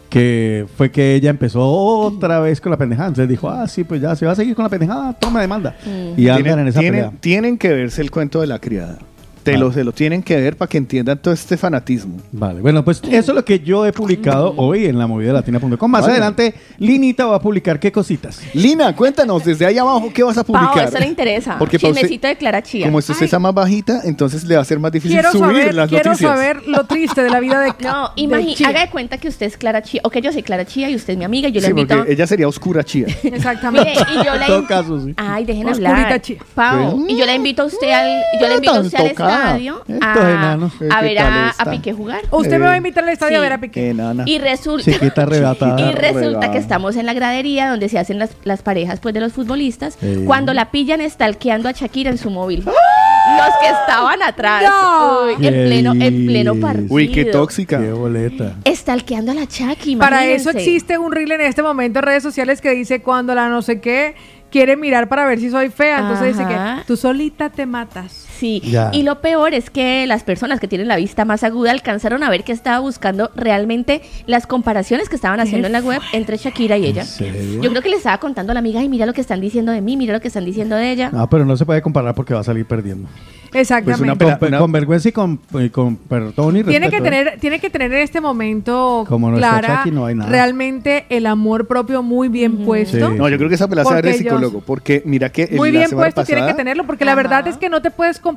que 0.09 0.65
fue 0.77 0.91
que 0.91 1.15
ella 1.15 1.29
empezó 1.29 1.61
otra 1.65 2.39
vez 2.39 2.59
con 2.59 2.71
la 2.71 2.77
pendejada. 2.77 3.07
Entonces 3.09 3.29
dijo, 3.29 3.49
ah, 3.49 3.67
sí, 3.67 3.83
pues 3.83 4.01
ya 4.01 4.15
se 4.15 4.25
va 4.25 4.33
a 4.33 4.35
seguir 4.35 4.55
con 4.55 4.63
la 4.63 4.69
pendejada, 4.69 5.13
toma 5.13 5.39
demanda. 5.41 5.75
Y 6.17 6.27
andan 6.27 6.43
Tienen, 6.43 6.59
en 6.59 6.67
esa 6.67 6.79
tienen- 6.81 7.01
pelea. 7.05 7.13
tienen 7.21 7.57
que 7.57 7.69
verse 7.69 8.01
el 8.01 8.11
cuento 8.11 8.41
de 8.41 8.47
la 8.47 8.59
criada. 8.59 8.97
Te 9.43 9.55
Ah. 9.55 9.57
lo, 9.57 9.71
se 9.73 9.83
lo 9.83 9.91
tienen 9.91 10.21
que 10.23 10.35
ver 10.39 10.55
para 10.55 10.69
que 10.69 10.77
entiendan 10.77 11.17
todo 11.17 11.33
este 11.33 11.57
fanatismo. 11.57 12.17
Vale, 12.31 12.61
bueno, 12.61 12.83
pues 12.85 13.01
eso 13.09 13.31
es 13.31 13.35
lo 13.35 13.43
que 13.43 13.59
yo 13.59 13.85
he 13.85 13.91
publicado 13.91 14.53
hoy 14.57 14.85
en 14.85 14.97
la 14.99 15.07
movida 15.07 15.33
latina.com. 15.33 15.89
Más 15.89 16.01
Vale. 16.01 16.13
adelante, 16.13 16.53
Linita 16.77 17.25
va 17.25 17.37
a 17.37 17.41
publicar 17.41 17.79
qué 17.79 17.91
cositas. 17.91 18.39
Lina, 18.53 18.95
cuéntanos 18.95 19.43
desde 19.43 19.65
ahí 19.65 19.77
abajo 19.77 20.11
qué 20.13 20.23
vas 20.23 20.37
a 20.37 20.43
Pau, 20.43 20.55
publicar. 20.55 20.87
eso 20.89 20.99
le 20.99 21.07
interesa. 21.07 21.57
Porque 21.57 21.77
Chismecito 21.79 22.27
de 22.27 22.35
Clara 22.37 22.61
Chía. 22.61 22.85
Como 22.85 22.99
usted 22.99 23.15
está 23.21 23.39
más 23.39 23.53
bajita, 23.53 24.01
entonces 24.03 24.43
le 24.43 24.55
va 24.55 24.61
a 24.61 24.65
ser 24.65 24.79
más 24.79 24.91
difícil 24.91 25.17
Quiero 25.17 25.31
subir 25.31 25.43
saber, 25.61 25.73
las 25.75 25.89
quiero 25.89 26.11
noticias. 26.11 26.31
saber 26.31 26.67
lo 26.67 26.85
triste 26.85 27.23
de 27.23 27.29
la 27.29 27.39
vida 27.39 27.59
de 27.61 27.73
No, 27.83 28.11
de 28.15 28.53
Chía. 28.53 28.67
haga 28.69 28.81
de 28.81 28.89
cuenta 28.89 29.17
que 29.17 29.27
usted 29.27 29.47
es 29.47 29.57
Clara 29.57 29.81
Chía, 29.81 30.01
o 30.03 30.09
que 30.09 30.21
yo 30.21 30.31
soy 30.31 30.43
Clara 30.43 30.65
Chía 30.65 30.89
y 30.89 30.95
usted 30.95 31.13
es 31.13 31.17
mi 31.19 31.25
amiga, 31.25 31.49
y 31.49 31.51
yo 31.51 31.61
la 31.61 31.67
Sí, 31.67 31.71
invito. 31.71 31.95
porque 31.97 32.13
ella 32.13 32.27
sería 32.27 32.47
oscura 32.47 32.83
chía. 32.83 33.07
Exactamente. 33.23 33.91
Mire, 34.09 34.21
y 34.21 34.25
yo 34.25 34.35
la 34.35 34.47
in- 34.57 34.65
caso, 34.65 34.99
sí. 35.03 35.13
Ay, 35.17 35.45
dejen 35.45 35.67
Oscurita 35.67 35.89
hablar. 36.03 36.21
Chía. 36.21 36.37
Pau, 36.53 37.05
y 37.07 37.17
yo 37.17 37.25
la 37.25 37.33
invito 37.35 37.63
a 37.63 37.65
usted 37.65 37.89
al, 37.91 38.21
yo 38.39 38.47
la 38.47 38.55
invito 38.55 38.73
a 38.75 38.79
usted 38.81 38.99
al. 38.99 39.15
Estadio 39.35 39.83
a, 40.01 40.31
enanos, 40.31 40.73
eh, 40.81 40.89
a 40.91 40.99
¿qué 40.99 41.05
ver 41.05 41.19
a, 41.19 41.49
a 41.57 41.65
Piqué 41.71 41.93
jugar. 41.93 42.21
Usted 42.31 42.59
me 42.59 42.65
va 42.65 42.73
a 42.73 42.77
invitar 42.77 43.03
al 43.03 43.09
estadio 43.09 43.31
Sí. 43.31 43.37
a 43.37 43.41
ver 43.41 43.53
a 43.53 43.57
Piqué. 43.59 43.89
Enana. 43.89 44.23
Y 44.25 44.39
resulta, 44.39 44.89
y 44.89 45.91
resulta 45.93 46.51
que 46.51 46.57
estamos 46.57 46.95
en 46.95 47.05
la 47.05 47.13
gradería 47.13 47.69
donde 47.69 47.89
se 47.89 47.99
hacen 47.99 48.19
las, 48.19 48.31
las 48.43 48.61
parejas 48.61 48.99
pues, 48.99 49.13
de 49.13 49.19
los 49.21 49.33
futbolistas. 49.33 49.97
Cuando 50.25 50.53
la 50.53 50.71
pillan 50.71 51.01
stalkeando 51.09 51.69
a 51.69 51.71
Shakira 51.71 52.09
en 52.11 52.17
su 52.17 52.29
móvil. 52.29 52.63
Los 52.65 53.55
que 53.61 53.67
estaban 53.67 54.21
atrás. 54.23 54.63
No. 54.63 55.25
Uy, 55.25 55.47
en 55.47 55.53
pleno, 55.53 55.93
en 55.93 56.25
pleno 56.25 56.55
partido. 56.55 56.87
Uy, 56.89 57.09
qué 57.09 57.25
tóxica. 57.25 57.79
Qué 57.79 57.91
boleta. 57.91 58.55
Stalkeando 58.65 59.31
a 59.31 59.35
la 59.35 59.47
Chucky, 59.47 59.95
Para 59.95 60.25
eso 60.25 60.49
existe 60.49 60.97
un 60.97 61.11
reel 61.11 61.31
en 61.31 61.41
este 61.41 61.61
momento 61.63 61.99
en 61.99 62.05
redes 62.05 62.23
sociales 62.23 62.61
que 62.61 62.71
dice 62.71 63.01
cuando 63.01 63.35
la 63.35 63.49
no 63.49 63.61
sé 63.61 63.79
qué 63.79 64.15
quiere 64.51 64.75
mirar 64.75 65.07
para 65.07 65.25
ver 65.25 65.39
si 65.39 65.49
soy 65.49 65.69
fea. 65.69 65.99
Entonces 65.99 66.37
dice 66.37 66.47
que 66.47 66.57
tú 66.85 66.97
solita 66.97 67.49
te 67.49 67.65
matas. 67.65 68.27
Sí, 68.41 68.59
Ya. 68.65 68.89
y 68.91 69.03
lo 69.03 69.21
peor 69.21 69.53
es 69.53 69.69
que 69.69 70.07
las 70.07 70.23
personas 70.23 70.59
que 70.59 70.67
tienen 70.67 70.87
la 70.87 70.95
vista 70.95 71.25
más 71.25 71.43
aguda 71.43 71.69
alcanzaron 71.69 72.23
a 72.23 72.29
ver 72.31 72.43
que 72.43 72.51
estaba 72.51 72.79
buscando 72.79 73.29
realmente 73.35 74.01
las 74.25 74.47
comparaciones 74.47 75.09
que 75.09 75.15
estaban 75.15 75.39
haciendo 75.39 75.67
en 75.67 75.73
la 75.73 75.79
web 75.81 76.01
entre 76.11 76.37
Shakira 76.37 76.75
y 76.75 76.85
ella. 76.87 77.03
serio? 77.05 77.61
Yo 77.61 77.69
creo 77.69 77.83
que 77.83 77.89
le 77.89 77.97
estaba 77.97 78.17
contando 78.17 78.49
a 78.51 78.55
la 78.55 78.59
amiga, 78.59 78.79
ay, 78.79 78.89
mira 78.89 79.05
lo 79.05 79.13
que 79.13 79.21
están 79.21 79.41
diciendo 79.41 79.71
de 79.71 79.81
mí, 79.81 79.95
mira 79.95 80.13
lo 80.13 80.21
que 80.21 80.29
están 80.29 80.43
diciendo 80.43 80.75
de 80.75 80.89
ella. 80.91 81.11
Ah, 81.13 81.27
pero 81.29 81.45
no 81.45 81.55
se 81.55 81.67
puede 81.67 81.83
comparar 81.83 82.15
porque 82.15 82.33
va 82.33 82.39
a 82.39 82.43
salir 82.43 82.65
perdiendo. 82.65 83.07
Exactamente. 83.53 84.25
Una- 84.45 84.57
con 84.59 84.71
vergüenza 84.71 85.09
y 85.09 85.11
con, 85.11 85.39
y 85.59 85.69
con 85.69 85.97
perdón 85.97 86.57
y 86.57 86.63
tiene 86.63 86.89
que 86.89 86.99
respeto, 86.99 87.05
¿eh? 87.05 87.09
tener 87.25 87.39
tiene 87.39 87.59
que 87.59 87.69
tener 87.69 87.91
en 87.93 87.99
este 87.99 88.21
momento 88.21 89.05
Como 89.09 89.29
no 89.29 89.35
está 89.35 89.59
Clara 89.59 89.77
Chucky, 89.83 89.91
no 89.93 90.05
hay 90.05 90.15
nada. 90.15 90.31
realmente 90.31 91.05
el 91.09 91.25
amor 91.25 91.67
propio 91.67 92.01
muy 92.01 92.29
bien 92.29 92.59
puesto 92.63 93.09
Sí. 93.09 93.17
No, 93.17 93.27
yo 93.27 93.37
creo 93.37 93.49
que 93.49 93.55
esa 93.55 93.67
pelada 93.67 93.83
se 93.85 93.93
va 93.93 93.99
a 93.99 94.01
ver 94.01 94.05
de 94.05 94.11
Porque 94.11 94.21
ellos- 94.23 94.33
psicólogo, 94.39 94.61
porque 94.65 95.03
mira 95.05 95.29
que 95.33 95.43
el- 95.43 95.57
muy 95.57 95.71
la 95.71 95.79
bien 95.79 95.91
puesto 95.91 96.23
tiene 96.23 96.41
que 96.41 96.45
pasada- 96.45 96.57
tenerlo 96.57 96.85
porque 96.85 97.03
la 97.03 97.13
verdad 97.13 97.45
es 97.47 97.57
que 97.57 97.67
no 97.67 97.81
te 97.81 97.91
puedes 97.91 98.19
comparar 98.19 98.30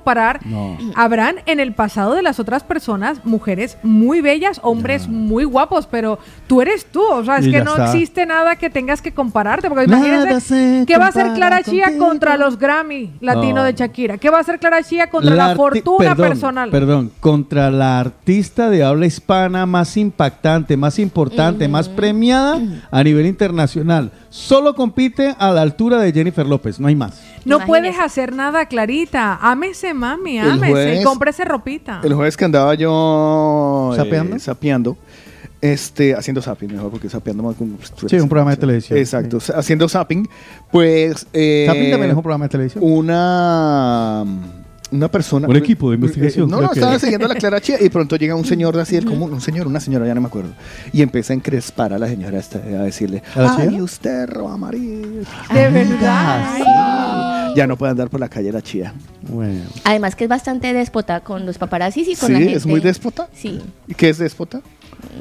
No. 0.45 0.77
habrán 0.95 1.37
en 1.47 1.61
el 1.61 1.73
pasado 1.75 2.15
de 2.15 2.23
las 2.23 2.41
otras 2.41 2.63
personas 2.63 3.25
mujeres 3.25 3.79
muy 3.83 4.21
bellas 4.21 4.61
hombres 4.63 5.09
muy 5.09 5.45
guapos 5.45 5.87
pero 5.87 6.19
tú 6.47 6.61
eres 6.63 6.87
tú 6.87 7.03
o 7.03 7.25
sea 7.25 7.39
es 7.39 7.47
Y 7.47 7.51
que 7.53 7.63
no 7.65 7.73
está. 7.73 7.87
existe 7.93 8.27
nada 8.27 8.57
que 8.57 8.71
tengas 8.71 9.01
que 9.03 9.13
compararte 9.13 9.69
porque 9.69 9.87
Nada 9.87 10.07
imagínense 10.07 10.41
se 10.81 10.85
qué 10.87 10.99
va 10.99 11.07
a 11.07 11.09
hacer 11.09 11.33
Clara 11.35 11.63
Chía 11.63 11.87
contigo. 11.87 12.07
contra 12.07 12.37
los 12.37 12.59
Grammy 12.59 13.13
latino 13.21 13.57
No. 13.57 13.63
de 13.65 13.73
Shakira 13.75 14.19
qué 14.19 14.31
va 14.31 14.39
a 14.39 14.41
hacer 14.41 14.59
Clara 14.59 14.83
Chía 14.83 15.09
contra 15.11 15.35
la, 15.35 15.55
fortuna 15.57 16.15
perdón, 16.15 16.29
personal 16.29 16.71
Perdón, 16.71 17.13
contra 17.21 17.71
la 17.71 18.01
artista 18.01 18.71
de 18.71 18.83
habla 18.85 19.07
hispana 19.07 19.67
más 19.67 19.97
impactante, 19.97 20.77
más 20.77 20.99
importante, 20.99 21.69
más 21.69 21.89
premiada 21.89 22.61
a 22.91 23.03
nivel 23.05 23.27
internacional. 23.27 24.11
Solo 24.31 24.75
compite 24.75 25.35
a 25.39 25.51
la 25.53 25.63
altura 25.63 25.99
de 25.99 26.13
Jennifer 26.13 26.45
López, 26.47 26.81
no 26.81 26.89
hay 26.89 26.97
más. 26.97 27.21
No 27.45 27.57
Imagínese. 27.57 27.67
puedes 27.67 27.99
hacer 27.99 28.33
nada, 28.35 28.67
Clarita. 28.67 29.39
Ámese, 29.43 29.93
mami, 29.95 30.39
ámese. 30.39 30.71
jueves- 30.73 31.01
y 31.01 31.05
cómprese 31.05 31.45
ropita. 31.45 32.01
El 32.03 32.15
jueves 32.15 32.37
que 32.37 32.45
andaba 32.45 32.75
yo 32.75 33.91
eh, 33.95 33.97
¿Sapeando? 34.41 34.97
este, 35.61 36.15
haciendo 36.15 36.43
zapping, 36.43 36.73
mejor 36.73 36.91
porque 36.91 37.09
sapeando 37.09 37.43
más 37.43 37.57
como... 37.57 37.77
Sí, 38.07 38.17
un 38.17 38.29
programa 38.29 38.51
de 38.51 38.57
televisión. 38.59 38.99
Exacto, 38.99 39.39
haciendo 39.55 39.89
zapping, 39.89 40.29
pues... 40.71 41.27
eh, 41.33 41.65
Zapping 41.67 41.91
también 41.91 42.11
es 42.11 42.17
un 42.17 42.23
programa 42.23 42.45
de 42.45 42.49
televisión. 42.51 42.85
Una... 42.87 44.25
Una 44.91 45.09
persona... 45.11 45.49
Un 45.49 45.57
equipo 45.57 45.89
de 45.91 45.97
investigación, 45.97 46.49
Eh, 46.49 46.51
No, 46.53 46.61
no, 46.61 46.69
que- 46.71 46.79
estaba 46.79 46.99
siguiendo 46.99 47.25
a 47.27 47.29
la 47.31 47.35
Clara 47.35 47.61
Chía 47.61 47.79
y 47.81 47.89
pronto 47.89 48.15
llega 48.17 48.37
un 48.37 48.45
señor 48.45 48.77
de 48.77 48.83
así 48.83 48.95
del 48.95 49.07
común, 49.07 49.33
un 49.33 49.41
señor, 49.41 49.67
una 49.67 49.81
señora, 49.81 50.07
ya 50.07 50.15
no 50.15 50.21
me 50.21 50.27
acuerdo, 50.29 50.51
y 50.93 51.01
empieza 51.03 51.33
a 51.33 51.37
encrespar 51.37 51.93
a 51.95 51.99
la 51.99 52.07
señora 52.09 52.39
esta, 52.39 52.59
a 52.59 52.83
decirle, 52.85 53.23
¿A 53.35 53.41
la 53.41 53.57
ay, 53.57 53.81
usted 53.81 54.29
roba 54.29 54.57
marido. 54.59 55.25
De 55.53 55.69
verdad. 55.71 57.34
Ya 57.55 57.67
no 57.67 57.77
puede 57.77 57.91
andar 57.93 58.09
por 58.11 58.21
la 58.21 58.29
calle 58.29 58.51
la 58.53 58.63
chía. 58.63 58.93
Bueno. 59.23 59.63
Además 59.85 60.17
que 60.17 60.25
es 60.25 60.31
bastante 60.31 60.73
déspota 60.73 61.21
con 61.21 61.47
los 61.47 61.59
paparazzis 61.59 62.09
y 62.09 62.17
con 62.17 62.29
Sí, 62.29 62.33
la 62.33 62.39
gente. 62.41 62.55
es 62.57 62.67
muy 62.67 62.81
déspota. 62.81 63.29
Sí, 63.35 63.61
¿Y 63.87 63.95
qué 63.95 64.09
es 64.09 64.19
déspota? 64.19 64.61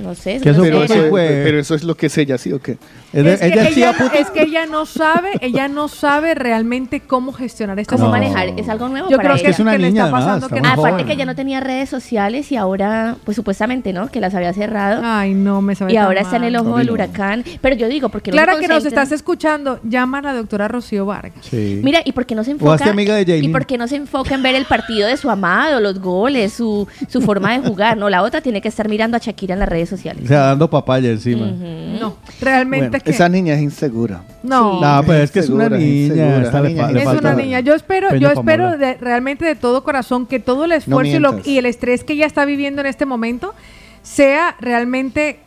No 0.02 0.16
sé. 0.16 0.36
Es 0.36 0.46
eso. 0.46 0.62
Pero 0.62 0.84
eso, 0.84 0.94
fue- 1.10 1.42
pero 1.44 1.60
eso 1.60 1.76
es 1.76 1.84
lo 1.84 1.96
que 1.96 2.08
es 2.08 2.18
ella, 2.18 2.38
¿sí 2.38 2.52
o 2.54 2.60
qué? 2.60 2.78
Es 3.14 3.26
Es 3.26 3.40
que, 3.42 3.46
ella 3.48 3.62
es 3.62 3.68
ella, 3.68 3.74
chía 3.74 3.94
puta. 3.94 4.18
es 4.18 4.30
que 4.32 4.42
ella 4.44 4.66
no 4.66 4.86
sabe, 4.88 5.32
ella 5.42 5.68
no 5.68 5.88
sabe 5.88 6.34
realmente 6.34 7.00
cómo 7.02 7.32
gestionar 7.32 7.80
esta 7.80 7.96
¿Cómo 7.96 8.06
No. 8.08 8.12
manejar? 8.12 8.48
Es 8.58 8.68
algo 8.70 8.90
nuevo 8.90 9.10
Yo 9.10 9.18
para 9.18 9.30
creo 9.30 9.36
ella. 9.36 9.46
que, 9.46 9.52
Es 9.52 9.60
una 9.60 9.72
que 9.74 9.78
le 9.80 9.88
niña, 9.92 10.06
está 10.06 10.18
además, 10.18 10.24
pasando 10.40 10.46
está 10.48 10.56
que 10.56 10.76
joven. 10.78 10.92
Aparte 10.94 11.06
que 11.06 11.16
ya 11.18 11.26
no 11.26 11.36
tenía 11.36 11.60
redes 11.60 11.90
sociales 11.90 12.52
y 12.52 12.56
ahora, 12.56 13.18
pues 13.24 13.36
supuestamente, 13.36 13.94
¿no? 13.94 14.08
Que 14.10 14.20
las 14.20 14.34
había 14.34 14.52
cerrado. 14.54 15.02
Ay, 15.04 15.34
no, 15.36 15.62
me 15.62 15.76
sabe 15.76 15.94
y 15.94 15.98
ahora 15.98 16.22
está 16.22 16.38
en 16.38 16.46
el 16.46 16.56
ojo 16.56 16.78
del 16.78 16.90
huracán. 16.90 17.44
Pero 17.62 17.76
yo 17.76 17.88
digo, 17.88 18.10
porque 18.10 18.32
no 18.32 18.36
Clara, 18.36 18.58
que 18.60 18.68
nos 18.68 18.84
estás 18.86 19.12
escuchando, 19.12 19.80
llama 19.84 20.18
a 20.20 20.22
la 20.22 20.34
doctora 20.34 20.68
Rocío 20.68 21.06
Vargas. 21.06 21.46
Sí. 21.50 21.82
Mira, 21.84 22.02
¿y 22.04 22.12
por 22.14 22.26
qué 22.26 22.34
no 22.36 22.44
se 22.44 22.52
enfoca? 22.52 22.74
hazte 22.74 22.90
amiga 22.90 23.14
de 23.16 23.26
Jaylin. 23.26 23.50
¿Y 23.50 23.54
por 23.54 23.66
qué 23.68 23.78
no 23.78 23.88
se 23.88 23.96
enfoca 23.98 24.34
en 24.34 24.42
ver 24.42 24.56
el 24.56 24.66
partido 24.66 25.08
de 25.08 25.18
su 25.18 25.30
amado, 25.30 25.80
los 25.80 26.00
goles, 26.00 26.54
su, 26.54 26.88
su 27.08 27.22
forma 27.22 27.52
de 27.58 27.68
jugar? 27.68 27.96
No, 27.98 28.10
la 28.10 28.24
otra 28.24 28.42
tiene 28.42 28.60
que 28.62 28.70
estar 28.70 28.90
mirando 28.90 29.18
a 29.18 29.20
Shakira 29.20 29.54
en 29.54 29.60
las 29.64 29.70
redes 29.70 29.90
sociales. 29.90 30.24
O 30.26 30.28
sea, 30.28 30.40
dando 30.42 30.70
papaya 30.70 31.10
encima. 31.10 31.48
No, 32.00 32.18
realmente 32.42 32.90
Bueno, 32.90 33.04
que 33.04 33.12
esa 33.12 33.30
niña 33.30 33.54
es 33.56 33.62
insegura. 33.62 34.24
no. 34.44 34.80
No, 34.82 35.04
pues 35.06 35.24
es 35.24 35.32
que 35.32 35.40
es 35.40 35.50
una 35.50 35.70
niña. 35.70 36.42
es 36.44 37.20
una 37.20 37.34
niña. 37.34 37.60
Yo 37.62 37.74
espero, 37.74 38.10
peña 38.10 38.20
yo 38.22 38.32
espero 38.40 38.78
de- 38.78 38.96
realmente 38.96 39.46
de 39.46 39.56
todo 39.56 39.84
corazón 39.84 40.26
que 40.26 40.40
todo 40.40 40.66
el 40.66 40.72
esfuerzo 40.74 41.42
y, 41.46 41.52
y 41.52 41.58
el 41.58 41.66
estrés 41.66 42.04
que 42.04 42.14
ella 42.14 42.26
está 42.26 42.46
viviendo 42.46 42.82
en 42.82 42.88
este 42.88 43.06
momento 43.06 43.54
sea 44.02 44.56
realmente, 44.60 45.40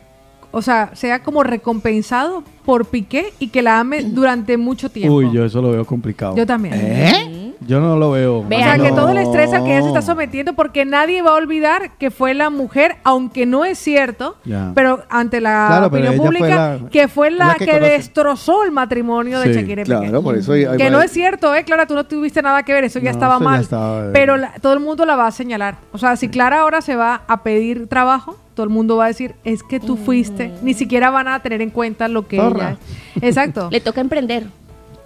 o 0.50 0.62
sea, 0.62 0.90
sea 0.94 1.22
como 1.22 1.42
recompensado 1.42 2.42
por 2.64 2.86
Piqué 2.86 3.26
y 3.38 3.48
que 3.48 3.62
la 3.62 3.80
ame 3.80 4.02
durante 4.04 4.56
mucho 4.56 4.88
tiempo. 4.90 5.14
Uy, 5.16 5.30
yo 5.32 5.44
eso 5.44 5.60
lo 5.60 5.70
veo 5.70 5.84
complicado. 5.84 6.36
Yo 6.36 6.46
también. 6.46 6.74
¿Eh? 6.76 7.45
Yo 7.60 7.80
no 7.80 7.96
lo 7.96 8.10
veo. 8.10 8.38
O 8.40 8.48
sea, 8.48 8.76
no. 8.76 8.84
que 8.84 8.90
todo 8.90 9.08
el 9.10 9.18
estrés 9.18 9.52
al 9.52 9.64
que 9.64 9.72
ella 9.72 9.82
se 9.82 9.88
está 9.88 10.02
sometiendo, 10.02 10.52
porque 10.54 10.84
nadie 10.84 11.22
va 11.22 11.30
a 11.30 11.34
olvidar 11.34 11.92
que 11.98 12.10
fue 12.10 12.34
la 12.34 12.50
mujer, 12.50 12.96
aunque 13.04 13.46
no 13.46 13.64
es 13.64 13.78
cierto, 13.78 14.36
Ya. 14.44 14.72
pero 14.74 15.02
ante 15.08 15.40
la 15.40 15.66
Claro, 15.68 15.86
opinión 15.86 16.16
fue 16.16 16.26
pública, 16.26 16.48
la- 16.82 16.88
que 16.90 17.08
fue 17.08 17.30
la, 17.30 17.46
la 17.48 17.54
que, 17.54 17.80
destrozó 17.80 18.62
el 18.64 18.72
matrimonio 18.72 19.40
de 19.40 19.54
Sí, 19.54 19.60
Shakira 19.60 19.82
y 19.82 19.84
Piqué. 19.84 19.98
Claro, 19.98 20.22
por 20.22 20.36
eso 20.36 20.52
hay- 20.52 20.64
hay 20.64 20.76
Que 20.76 20.90
no 20.90 21.00
es 21.00 21.10
cierto, 21.10 21.54
¿eh? 21.54 21.64
Clara, 21.64 21.86
tú 21.86 21.94
no 21.94 22.04
tuviste 22.04 22.42
nada 22.42 22.62
que 22.62 22.72
ver, 22.72 22.84
eso 22.84 22.98
ya 22.98 23.10
No, 23.12 23.16
estaba 23.18 23.34
eso 23.36 23.44
ya 23.44 23.50
mal. 23.50 23.60
estaba, 23.60 24.06
eh. 24.06 24.10
Pero 24.12 24.36
la- 24.36 24.52
todo 24.60 24.72
el 24.74 24.80
mundo 24.80 25.04
la 25.06 25.16
va 25.16 25.26
a 25.26 25.30
señalar. 25.32 25.76
O 25.92 25.98
sea, 25.98 26.16
si 26.16 26.28
Clara 26.28 26.60
ahora 26.60 26.80
se 26.82 26.94
va 26.96 27.22
a 27.26 27.42
pedir 27.42 27.86
trabajo, 27.88 28.36
todo 28.54 28.64
el 28.64 28.70
mundo 28.70 28.96
va 28.96 29.04
a 29.04 29.08
decir, 29.08 29.34
es 29.44 29.62
que 29.62 29.80
tú 29.80 29.96
fuiste. 29.96 30.52
Ni 30.62 30.72
siquiera 30.74 31.10
van 31.10 31.28
a 31.28 31.40
tener 31.40 31.60
en 31.62 31.70
cuenta 31.70 32.08
lo 32.08 32.26
que 32.26 32.36
Zorra. 32.38 32.70
ella... 32.70 33.26
Exacto. 33.26 33.68
Le 33.72 33.80
toca 33.80 34.00
emprender. 34.00 34.44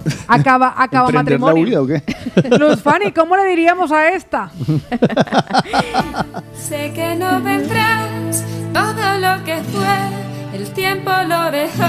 Acaba, 0.28 0.74
acaba 0.76 1.08
¿Emprender 1.08 1.40
la 1.40 1.46
matrimonio. 1.46 1.82
huida 1.82 1.82
o 1.82 1.86
qué? 1.86 2.02
Luz 2.58 2.82
Fanny, 2.82 3.12
¿cómo 3.12 3.36
le 3.36 3.44
diríamos 3.44 3.92
a 3.92 4.08
esta? 4.10 4.50
Sé 6.54 6.92
que 6.94 7.14
no 7.16 7.40
vendrás, 7.42 8.44
todo 8.72 9.18
lo 9.18 9.44
que 9.44 9.60
fue, 9.72 10.58
el 10.58 10.70
tiempo 10.72 11.10
lo 11.26 11.50
dejó 11.50 11.84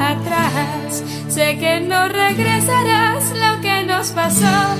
atrás. 0.00 1.04
Sé 1.28 1.58
que 1.58 1.80
no 1.80 2.08
regresarás, 2.08 3.32
lo 3.32 3.60
que 3.60 3.84
nos 3.84 4.10
pasó 4.12 4.76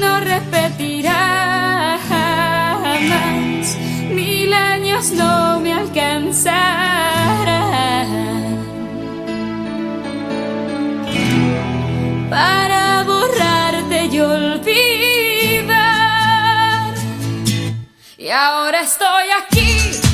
no 0.00 0.20
repetirá 0.20 1.98
jamás. 2.08 3.76
Mil 4.10 4.52
años 4.52 5.10
no 5.12 5.60
me 5.60 5.72
alcanzarán 5.72 6.80
para 12.30 13.02
borrarte 13.02 14.06
y 14.06 14.20
olvidar. 14.20 15.74
Y 18.16 18.30
ahora 18.30 18.82
estoy 18.82 19.26
aquí 19.42 20.09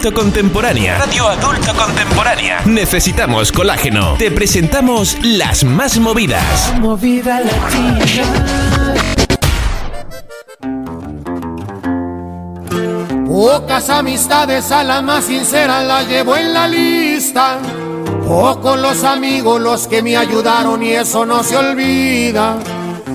adulto 0.00 0.22
contemporánea. 0.22 0.98
Radio 0.98 1.28
adulto 1.28 1.74
contemporánea. 1.74 2.62
Necesitamos 2.64 3.52
colágeno. 3.52 4.14
Te 4.16 4.30
presentamos 4.30 5.18
las 5.22 5.62
más 5.62 5.98
movidas. 5.98 6.72
Movida 6.80 7.40
latina. 7.40 8.94
Pocas 13.26 13.90
amistades 13.90 14.72
a 14.72 14.82
la 14.84 15.02
más 15.02 15.24
sincera 15.24 15.82
la 15.82 16.02
llevo 16.04 16.34
en 16.34 16.54
la 16.54 16.66
lista. 16.66 17.58
Pocos 18.26 18.78
los 18.78 19.04
amigos 19.04 19.60
los 19.60 19.86
que 19.86 20.02
me 20.02 20.16
ayudaron 20.16 20.82
y 20.82 20.92
eso 20.92 21.26
no 21.26 21.42
se 21.42 21.58
olvida. 21.58 22.56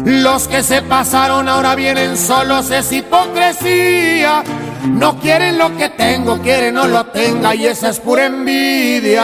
Los 0.06 0.48
que 0.48 0.62
se 0.62 0.84
pasaron 0.84 1.50
ahora 1.50 1.74
vienen 1.74 2.16
solos, 2.16 2.70
es 2.70 2.92
hipocresía. 2.92 4.44
No 4.88 5.20
quieren 5.20 5.58
lo 5.58 5.76
que 5.76 5.90
tengo, 5.90 6.40
quieren 6.40 6.76
no 6.76 6.88
lo 6.88 7.06
tenga 7.08 7.56
y 7.56 7.66
esa 7.68 7.90
es 7.90 8.00
pura 8.00 8.26
envidia. 8.26 9.24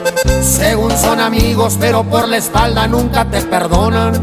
Según 0.41 0.91
son 0.97 1.19
amigos, 1.19 1.77
pero 1.79 2.03
por 2.03 2.27
la 2.27 2.37
espalda 2.37 2.87
nunca 2.87 3.25
te 3.25 3.41
perdonan. 3.41 4.21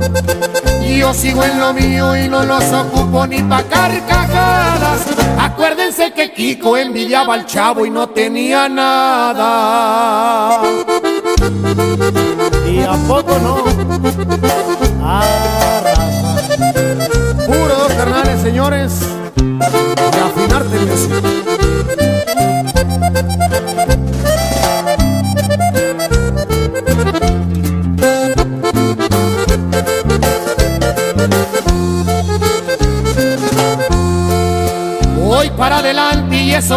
Yo 0.98 1.14
sigo 1.14 1.44
en 1.44 1.60
lo 1.60 1.72
mío 1.72 2.16
y 2.16 2.28
no 2.28 2.42
los 2.42 2.64
ocupo 2.72 3.26
ni 3.26 3.40
pa' 3.42 3.62
carcajadas. 3.62 5.06
Acuérdense 5.38 6.12
que 6.12 6.32
Kiko 6.32 6.76
envidiaba 6.76 7.34
al 7.34 7.47
chavo 7.47 7.86
y 7.86 7.90
no 7.90 8.08
tenía 8.08 8.68
nada. 8.68 10.60
Y 12.66 12.80
a 12.80 12.94
poco 13.06 13.38
no. 13.38 13.64
Puro 17.47 17.74
dos 17.76 17.92
carnales, 17.92 18.40
señores. 18.42 19.00
De 19.36 20.20
afinar 20.20 20.64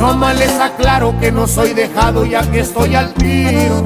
No 0.00 0.14
más 0.14 0.34
les 0.38 0.58
aclaro 0.58 1.14
que 1.20 1.30
no 1.30 1.46
soy 1.46 1.74
dejado 1.74 2.24
ya 2.24 2.40
que 2.50 2.60
estoy 2.60 2.94
al 2.94 3.12
tiro. 3.12 3.84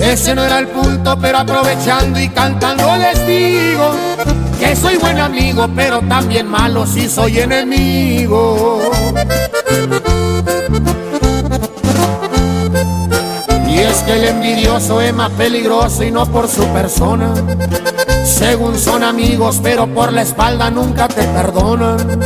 Ese 0.00 0.32
no 0.32 0.44
era 0.44 0.60
el 0.60 0.68
punto, 0.68 1.18
pero 1.20 1.38
aprovechando 1.38 2.20
y 2.20 2.28
cantando 2.28 2.96
les 2.96 3.26
digo 3.26 3.90
que 4.60 4.76
soy 4.76 4.96
buen 4.96 5.18
amigo, 5.18 5.68
pero 5.74 6.00
también 6.02 6.46
malo 6.46 6.86
si 6.86 7.08
soy 7.08 7.40
enemigo. 7.40 8.80
Y 13.68 13.78
es 13.78 14.02
que 14.04 14.12
el 14.12 14.24
envidioso 14.24 15.00
es 15.00 15.12
más 15.12 15.30
peligroso 15.32 16.04
y 16.04 16.12
no 16.12 16.26
por 16.26 16.46
su 16.46 16.64
persona. 16.68 17.34
Según 18.38 18.76
son 18.78 19.02
amigos, 19.04 19.60
pero 19.62 19.86
por 19.86 20.12
la 20.12 20.22
espalda 20.22 20.70
nunca 20.70 21.06
te 21.08 21.22
perdonan. 21.22 22.20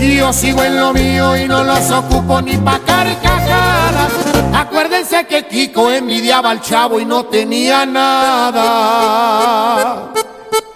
Y 0.00 0.16
yo 0.16 0.32
sigo 0.32 0.62
en 0.64 0.76
lo 0.76 0.92
mío 0.92 1.36
y 1.36 1.46
no 1.46 1.62
los 1.64 1.90
ocupo 1.90 2.40
ni 2.42 2.56
pa' 2.56 2.80
carcajadas. 2.80 4.12
Acuérdense 4.54 5.24
que 5.26 5.46
Kiko 5.46 5.90
envidiaba 5.92 6.50
al 6.50 6.60
chavo 6.60 6.98
y 7.00 7.04
no 7.04 7.26
tenía 7.26 7.86
nada. 7.86 8.62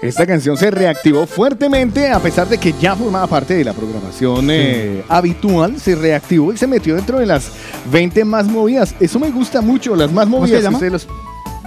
Esta 0.01 0.25
canción 0.27 0.57
se 0.57 0.71
reactivó 0.71 1.27
fuertemente 1.27 2.11
a 2.11 2.19
pesar 2.21 2.49
de 2.49 2.57
que 2.57 2.73
ya 2.81 2.97
formaba 2.97 3.27
parte 3.27 3.55
de 3.55 3.65
la 3.65 3.75
programación 3.75 4.49
eh, 4.51 5.05
habitual, 5.09 5.79
se 5.79 5.95
reactivó 5.95 6.53
y 6.55 6.57
se 6.57 6.67
metió 6.67 6.95
dentro 6.95 7.19
de 7.19 7.27
las 7.27 7.51
20 7.93 8.25
más 8.25 8.47
movidas. 8.47 8.95
Eso 8.99 9.19
me 9.19 9.31
gusta 9.31 9.61
mucho, 9.61 9.95
las 9.97 10.11
más 10.11 10.25
¿Cómo 10.25 10.37
se 10.47 10.53
movidas. 10.53 10.63
llama? 10.63 10.77
Ustedes 10.79 10.93
los- 10.93 11.07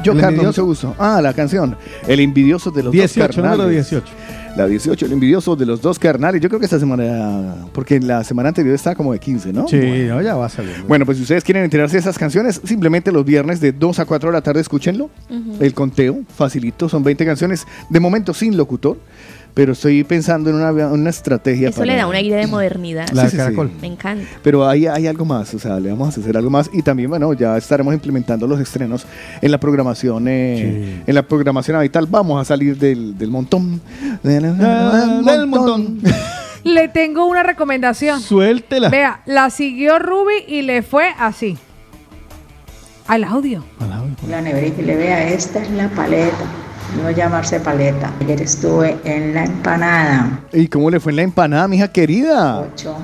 Yo, 0.03 0.17
Carlos, 0.19 0.45
mucho 0.47 0.65
gusto. 0.65 0.95
Ah, 0.97 1.21
la 1.21 1.31
canción. 1.33 1.77
El 2.07 2.19
envidioso 2.19 2.69
de 2.71 2.83
los 2.83 2.91
18, 2.91 3.19
dos 3.27 3.35
carnales. 3.35 3.57
número 3.59 3.69
18. 3.69 4.05
La 4.55 4.67
18, 4.67 5.05
el 5.07 5.13
envidioso 5.13 5.55
de 5.55 5.65
los 5.65 5.81
dos 5.81 5.97
carnales. 5.97 6.39
Yo 6.39 6.47
creo 6.47 6.59
que 6.59 6.65
esta 6.65 6.79
semana, 6.79 7.55
porque 7.73 7.99
la 7.99 8.23
semana 8.23 8.49
anterior 8.49 8.75
estaba 8.75 8.95
como 8.95 9.11
de 9.13 9.19
15, 9.19 9.51
¿no? 9.51 9.67
Sí, 9.67 9.77
Bueno. 9.79 10.15
no, 10.15 10.21
ya 10.21 10.35
va 10.35 10.47
saliendo. 10.47 10.85
Bueno, 10.87 11.05
pues 11.05 11.17
si 11.17 11.23
ustedes 11.23 11.43
quieren 11.43 11.63
enterarse 11.63 11.95
de 11.95 12.01
esas 12.01 12.19
canciones, 12.19 12.61
simplemente 12.63 13.11
los 13.11 13.25
viernes 13.25 13.59
de 13.61 13.71
2 13.71 13.97
a 13.99 14.05
4 14.05 14.29
de 14.29 14.33
la 14.33 14.41
tarde 14.41 14.61
escúchenlo. 14.61 15.09
El 15.59 15.73
conteo, 15.73 16.19
facilito, 16.35 16.87
son 16.87 17.03
20 17.03 17.25
canciones, 17.25 17.65
de 17.89 17.99
momento 17.99 18.33
sin 18.35 18.55
locutor, 18.55 18.99
pero 19.53 19.73
estoy 19.73 20.03
pensando 20.03 20.49
en 20.49 20.55
una, 20.55 20.71
una 20.71 21.09
estrategia. 21.09 21.69
Eso 21.69 21.85
le 21.85 21.95
da 21.95 22.07
un 22.07 22.15
aire 22.15 22.35
de 22.35 22.47
modernidad. 22.47 23.07
La 23.13 23.23
de 23.23 23.29
Sí, 23.29 23.35
sí, 23.35 23.37
Caracol. 23.37 23.71
Me 23.81 23.87
encanta. 23.87 24.25
Pero 24.41 24.67
hay, 24.67 24.87
hay 24.87 25.07
algo 25.07 25.25
más, 25.25 25.53
o 25.53 25.59
sea, 25.59 25.79
le 25.79 25.89
vamos 25.89 26.17
a 26.17 26.21
hacer 26.21 26.35
algo 26.37 26.49
más 26.49 26.69
y 26.73 26.81
también, 26.81 27.09
bueno, 27.09 27.33
ya 27.33 27.57
estaremos 27.57 27.93
implementando 27.93 28.47
los 28.47 28.59
estrenos 28.59 29.05
en 29.41 29.51
la 29.51 29.59
programación, 29.59 30.27
eh, 30.27 31.03
en 31.05 31.15
la 31.15 31.23
programación 31.23 31.77
habitual. 31.77 32.07
Vamos 32.07 32.41
a 32.41 32.45
salir 32.45 32.77
del, 32.77 33.17
del 33.17 33.29
montón. 33.29 33.81
del 34.23 35.47
montón. 35.47 35.99
Le 36.63 36.87
tengo 36.87 37.25
una 37.25 37.43
recomendación. 37.43 38.21
Suéltela. 38.21 38.89
Vea, 38.89 39.21
la 39.25 39.49
siguió 39.49 39.99
Ruby 39.99 40.45
y 40.47 40.61
le 40.61 40.81
fue 40.81 41.09
así. 41.19 41.57
Al 43.07 43.25
audio. 43.25 43.65
La 44.29 44.41
neverita 44.41 44.81
y 44.81 44.85
le 44.85 44.95
vea, 44.95 45.27
esta 45.27 45.61
es 45.61 45.69
la 45.71 45.89
paleta, 45.89 46.45
no 47.01 47.09
llamarse 47.11 47.59
paleta. 47.59 48.11
Ayer 48.21 48.41
estuve 48.41 48.97
en 49.03 49.33
la 49.33 49.45
empanada, 49.45 50.39
¿Y 50.51 50.67
cómo 50.67 50.89
le 50.89 50.99
fue 50.99 51.11
en 51.11 51.15
la 51.17 51.21
empanada, 51.23 51.67
mija 51.67 51.87
querida? 51.87 52.59
ocho, 52.61 52.95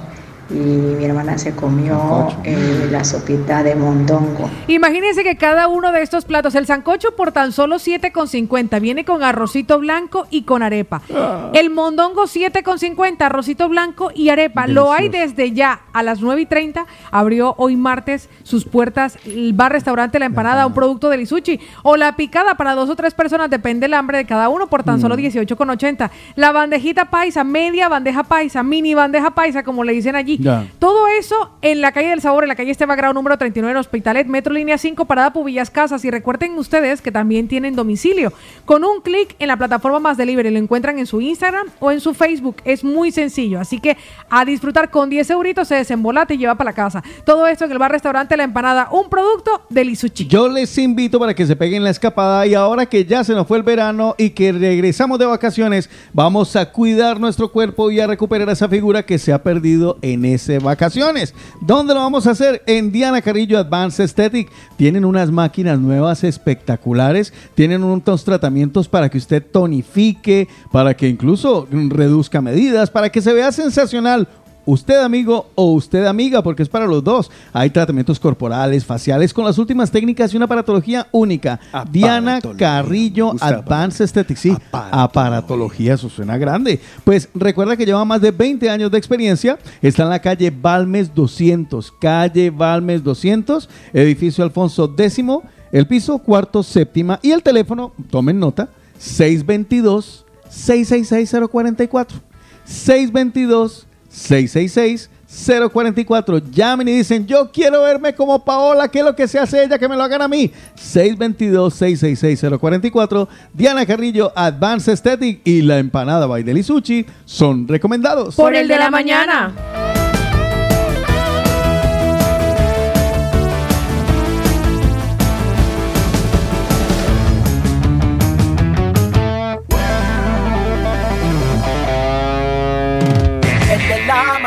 y 0.49 0.53
mi 0.53 1.05
hermana 1.05 1.37
se 1.37 1.55
comió 1.55 2.27
eh, 2.43 2.87
la 2.91 3.03
sopita 3.03 3.61
de 3.63 3.75
mondongo. 3.75 4.49
Imagínense 4.67 5.23
que 5.23 5.37
cada 5.37 5.67
uno 5.67 5.91
de 5.91 6.01
estos 6.01 6.25
platos, 6.25 6.55
el 6.55 6.65
sancocho 6.65 7.15
por 7.15 7.31
tan 7.31 7.51
solo 7.51 7.75
7,50, 7.75 8.79
viene 8.81 9.05
con 9.05 9.23
arrocito 9.23 9.79
blanco 9.79 10.25
y 10.31 10.43
con 10.43 10.63
arepa. 10.63 11.01
Ah. 11.13 11.51
El 11.53 11.69
mondongo 11.69 12.23
7,50, 12.23 13.21
arrocito 13.21 13.69
blanco 13.69 14.11
y 14.15 14.29
arepa. 14.29 14.67
Lo 14.67 14.91
hay 14.91 15.09
desde 15.09 15.51
ya 15.51 15.81
a 15.93 16.01
las 16.03 16.21
9 16.21 16.41
y 16.41 16.45
30. 16.45 16.85
Abrió 17.11 17.53
hoy 17.57 17.75
martes 17.75 18.29
sus 18.43 18.65
puertas 18.65 19.17
el 19.25 19.53
bar 19.53 19.71
restaurante 19.71 20.19
La 20.19 20.25
Empanada, 20.25 20.65
un 20.65 20.73
producto 20.73 21.09
de 21.09 21.17
Lisuchi. 21.17 21.59
O 21.83 21.97
la 21.97 22.15
picada 22.15 22.55
para 22.55 22.73
dos 22.75 22.89
o 22.89 22.95
tres 22.95 23.13
personas, 23.13 23.49
depende 23.49 23.85
del 23.85 23.93
hambre 23.93 24.17
de 24.17 24.25
cada 24.25 24.49
uno, 24.49 24.67
por 24.67 24.83
tan 24.83 24.99
solo 24.99 25.15
Mm. 25.15 25.19
18,80. 25.19 26.11
La 26.35 26.51
bandejita 26.51 27.09
paisa, 27.09 27.43
media 27.43 27.89
bandeja 27.89 28.23
paisa, 28.23 28.63
mini 28.63 28.93
bandeja 28.93 29.31
paisa, 29.31 29.63
como 29.63 29.83
le 29.83 29.93
dicen 29.93 30.15
allí. 30.15 30.38
Ya. 30.39 30.67
Todo 30.79 31.07
eso 31.09 31.51
en 31.61 31.81
la 31.81 31.91
calle 31.91 32.09
del 32.09 32.21
Sabor, 32.21 32.43
en 32.43 32.47
la 32.47 32.55
calle 32.55 32.71
Esteban 32.71 32.97
Grau 32.97 33.13
número 33.13 33.37
39 33.37 33.71
en 33.71 33.77
Hospitalet, 33.77 34.25
Metro 34.25 34.53
Línea 34.53 34.77
5, 34.77 35.03
Parada 35.05 35.33
Pubillas 35.33 35.69
Casas. 35.69 36.05
Y 36.05 36.11
recuerden 36.11 36.57
ustedes 36.57 37.01
que 37.01 37.11
también 37.11 37.49
tienen 37.49 37.75
domicilio. 37.75 38.31
Con 38.65 38.85
un 38.85 39.01
clic 39.01 39.35
en 39.39 39.49
la 39.49 39.57
plataforma 39.57 39.99
Más 39.99 40.17
Delivery, 40.17 40.49
lo 40.49 40.57
encuentran 40.57 40.97
en 40.97 41.05
su 41.05 41.19
Instagram 41.19 41.67
o 41.79 41.91
en 41.91 41.99
su 41.99 42.13
Facebook. 42.13 42.57
Es 42.63 42.83
muy 42.83 43.11
sencillo. 43.11 43.59
Así 43.59 43.79
que 43.79 43.97
a 44.29 44.45
disfrutar 44.45 44.89
con 44.89 45.09
10 45.09 45.29
euritos 45.31 45.67
se 45.67 45.75
desembolate 45.75 46.35
y 46.35 46.37
lleva 46.37 46.55
para 46.55 46.69
la 46.69 46.75
casa. 46.75 47.03
Todo 47.25 47.45
esto 47.45 47.65
en 47.65 47.71
el 47.71 47.77
bar 47.77 47.91
restaurante 47.91 48.37
La 48.37 48.45
Empanada, 48.45 48.87
un 48.91 49.09
producto 49.09 49.63
de 49.69 49.83
Lisuchi. 49.83 50.25
Yo 50.25 50.47
les 50.47 50.77
invito 50.77 51.19
para 51.19 51.33
que 51.33 51.45
se 51.45 51.55
peguen 51.57 51.83
la 51.83 51.89
escapada 51.89 52.47
y 52.47 52.53
ahora 52.53 52.85
que 52.85 53.03
ya 53.03 53.25
se 53.25 53.33
nos 53.33 53.45
fue 53.45 53.57
el 53.57 53.63
verano 53.63 54.15
y 54.17 54.29
que 54.29 54.53
regresamos 54.53 55.19
de 55.19 55.25
vacaciones, 55.25 55.89
vamos 56.13 56.55
a 56.55 56.71
cuidar 56.71 57.19
nuestro 57.19 57.51
cuerpo 57.51 57.91
y 57.91 57.99
a 57.99 58.07
recuperar 58.07 58.49
esa 58.49 58.69
figura 58.69 59.03
que 59.03 59.19
se 59.19 59.33
ha 59.33 59.43
perdido 59.43 59.97
en 60.01 60.28
ese 60.33 60.59
vacaciones. 60.59 61.33
¿Dónde 61.61 61.93
lo 61.93 61.99
vamos 61.99 62.27
a 62.27 62.31
hacer? 62.31 62.63
En 62.65 62.91
Diana 62.91 63.21
Carrillo 63.21 63.57
Advanced 63.59 64.03
Aesthetic. 64.03 64.49
Tienen 64.77 65.05
unas 65.05 65.31
máquinas 65.31 65.79
nuevas 65.79 66.23
espectaculares, 66.23 67.33
tienen 67.55 67.83
unos 67.83 68.23
tratamientos 68.23 68.87
para 68.87 69.09
que 69.09 69.17
usted 69.17 69.43
tonifique, 69.43 70.47
para 70.71 70.95
que 70.95 71.07
incluso 71.07 71.67
reduzca 71.71 72.41
medidas, 72.41 72.89
para 72.89 73.09
que 73.09 73.21
se 73.21 73.33
vea 73.33 73.51
sensacional. 73.51 74.27
Usted 74.69 74.99
amigo 74.99 75.49
o 75.55 75.73
usted 75.73 76.05
amiga, 76.05 76.43
porque 76.43 76.61
es 76.61 76.69
para 76.69 76.85
los 76.85 77.03
dos. 77.03 77.31
Hay 77.53 77.71
tratamientos 77.71 78.19
corporales, 78.19 78.85
faciales, 78.85 79.33
con 79.33 79.43
las 79.43 79.57
últimas 79.57 79.89
técnicas 79.89 80.31
y 80.31 80.37
una 80.37 80.45
aparatología 80.45 81.07
única. 81.11 81.59
Diana 81.91 82.39
Carrillo 82.55 83.33
Advanced 83.39 84.03
Aesthetics. 84.03 84.39
Sí, 84.39 84.55
aparatología, 84.71 85.95
eso 85.95 86.07
suena 86.07 86.37
grande. 86.37 86.79
Pues 87.03 87.29
recuerda 87.33 87.75
que 87.75 87.83
lleva 87.83 88.05
más 88.05 88.21
de 88.21 88.29
20 88.29 88.69
años 88.69 88.91
de 88.91 88.99
experiencia. 88.99 89.57
Está 89.81 90.03
en 90.03 90.09
la 90.09 90.19
calle 90.19 90.51
Balmes 90.51 91.15
200. 91.15 91.91
Calle 91.99 92.51
Balmes 92.51 93.03
200, 93.03 93.67
edificio 93.91 94.43
Alfonso 94.43 94.93
X, 94.95 95.25
el 95.71 95.87
piso 95.87 96.19
cuarto 96.19 96.61
séptima 96.61 97.19
y 97.23 97.31
el 97.31 97.41
teléfono, 97.41 97.91
tomen 98.11 98.39
nota, 98.39 98.69
622 98.99 100.27
666 100.47 101.49
044. 101.49 102.19
622 102.65 103.87
666-044. 104.11 106.41
Llamen 106.51 106.87
y 106.87 106.97
dicen, 106.97 107.27
yo 107.27 107.51
quiero 107.51 107.83
verme 107.83 108.15
como 108.15 108.43
Paola, 108.43 108.87
¿qué 108.87 108.97
es 108.99 109.05
lo 109.05 109.15
que 109.15 109.27
se 109.27 109.37
hace 109.39 109.63
ella? 109.63 109.77
Que 109.77 109.87
me 109.87 109.95
lo 109.95 110.01
hagan 110.03 110.21
a 110.21 110.27
mí. 110.27 110.51
622-666-044. 110.77 113.27
Diana 113.53 113.85
Carrillo, 113.85 114.31
Advanced 114.35 114.91
Aesthetic 114.91 115.41
y 115.43 115.61
la 115.61 115.77
empanada 115.79 116.25
Baideli 116.27 116.63
Sushi 116.63 117.05
son 117.25 117.67
recomendados. 117.67 118.35
Por 118.35 118.55
el 118.55 118.67
de 118.67 118.77
la 118.77 118.89
mañana. 118.89 119.53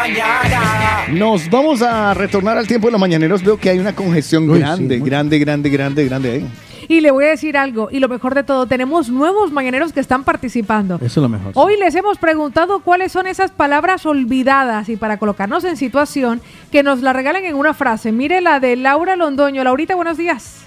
Mañana. 0.03 1.07
Nos 1.11 1.49
vamos 1.49 1.81
a 1.83 2.15
retornar 2.15 2.59
al 2.59 2.67
tiempo 2.67 2.89
de 2.89 2.93
los 2.93 3.01
mañaneros. 3.01 3.43
Veo 3.43 3.57
que 3.57 3.71
hay 3.71 3.79
una 3.79 3.95
congestión 3.95 4.49
Uy, 4.49 4.57
sí, 4.57 4.61
grande, 4.61 4.99
grande, 4.99 5.39
grande, 5.39 5.71
grande, 5.71 6.05
grande 6.05 6.31
ahí. 6.31 6.49
Y 6.89 7.01
le 7.01 7.13
voy 7.13 7.25
a 7.25 7.29
decir 7.29 7.57
algo, 7.57 7.89
y 7.91 8.01
lo 8.01 8.09
mejor 8.09 8.35
de 8.35 8.43
todo, 8.43 8.67
tenemos 8.67 9.09
nuevos 9.09 9.53
mañaneros 9.53 9.93
que 9.93 10.01
están 10.01 10.25
participando. 10.25 10.97
Eso 10.97 11.07
es 11.07 11.17
lo 11.17 11.29
mejor. 11.29 11.53
Hoy 11.55 11.77
les 11.79 11.95
hemos 11.95 12.19
preguntado 12.19 12.81
cuáles 12.81 13.13
son 13.13 13.29
esas 13.29 13.53
palabras 13.53 14.05
olvidadas 14.05 14.89
y 14.89 14.97
para 14.97 15.17
colocarnos 15.17 15.65
en 15.65 15.77
situación, 15.77 16.41
que 16.73 16.83
nos 16.83 17.01
la 17.01 17.13
regalen 17.13 17.45
en 17.45 17.55
una 17.55 17.73
frase. 17.73 18.11
Mire 18.11 18.41
la 18.41 18.59
de 18.59 18.75
Laura 18.75 19.15
Londoño. 19.15 19.63
Laurita, 19.63 19.95
buenos 19.95 20.19
días. 20.19 20.63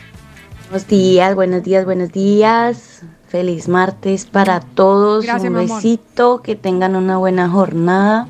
Buenos 0.70 0.88
días, 0.88 1.36
buenos 1.36 1.64
días, 1.64 1.86
buenos 1.86 2.12
días. 2.12 3.04
Feliz 3.28 3.68
martes 3.68 4.26
para 4.26 4.62
todos. 4.62 5.26
Gracias, 5.26 5.52
Un 5.52 5.58
mi 5.58 5.64
amor. 5.66 5.76
besito, 5.76 6.42
que 6.42 6.56
tengan 6.56 6.96
una 6.96 7.18
buena 7.18 7.50
jornada. 7.50 8.28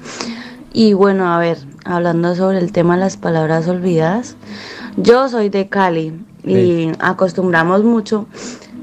Y 0.77 0.91
bueno, 0.91 1.33
a 1.33 1.39
ver, 1.39 1.57
hablando 1.85 2.35
sobre 2.35 2.57
el 2.57 2.73
tema 2.73 2.95
de 2.95 2.99
las 2.99 3.15
palabras 3.15 3.65
olvidadas, 3.69 4.35
yo 4.97 5.29
soy 5.29 5.47
de 5.47 5.69
Cali 5.69 6.11
y 6.43 6.91
acostumbramos 6.99 7.85
mucho 7.85 8.25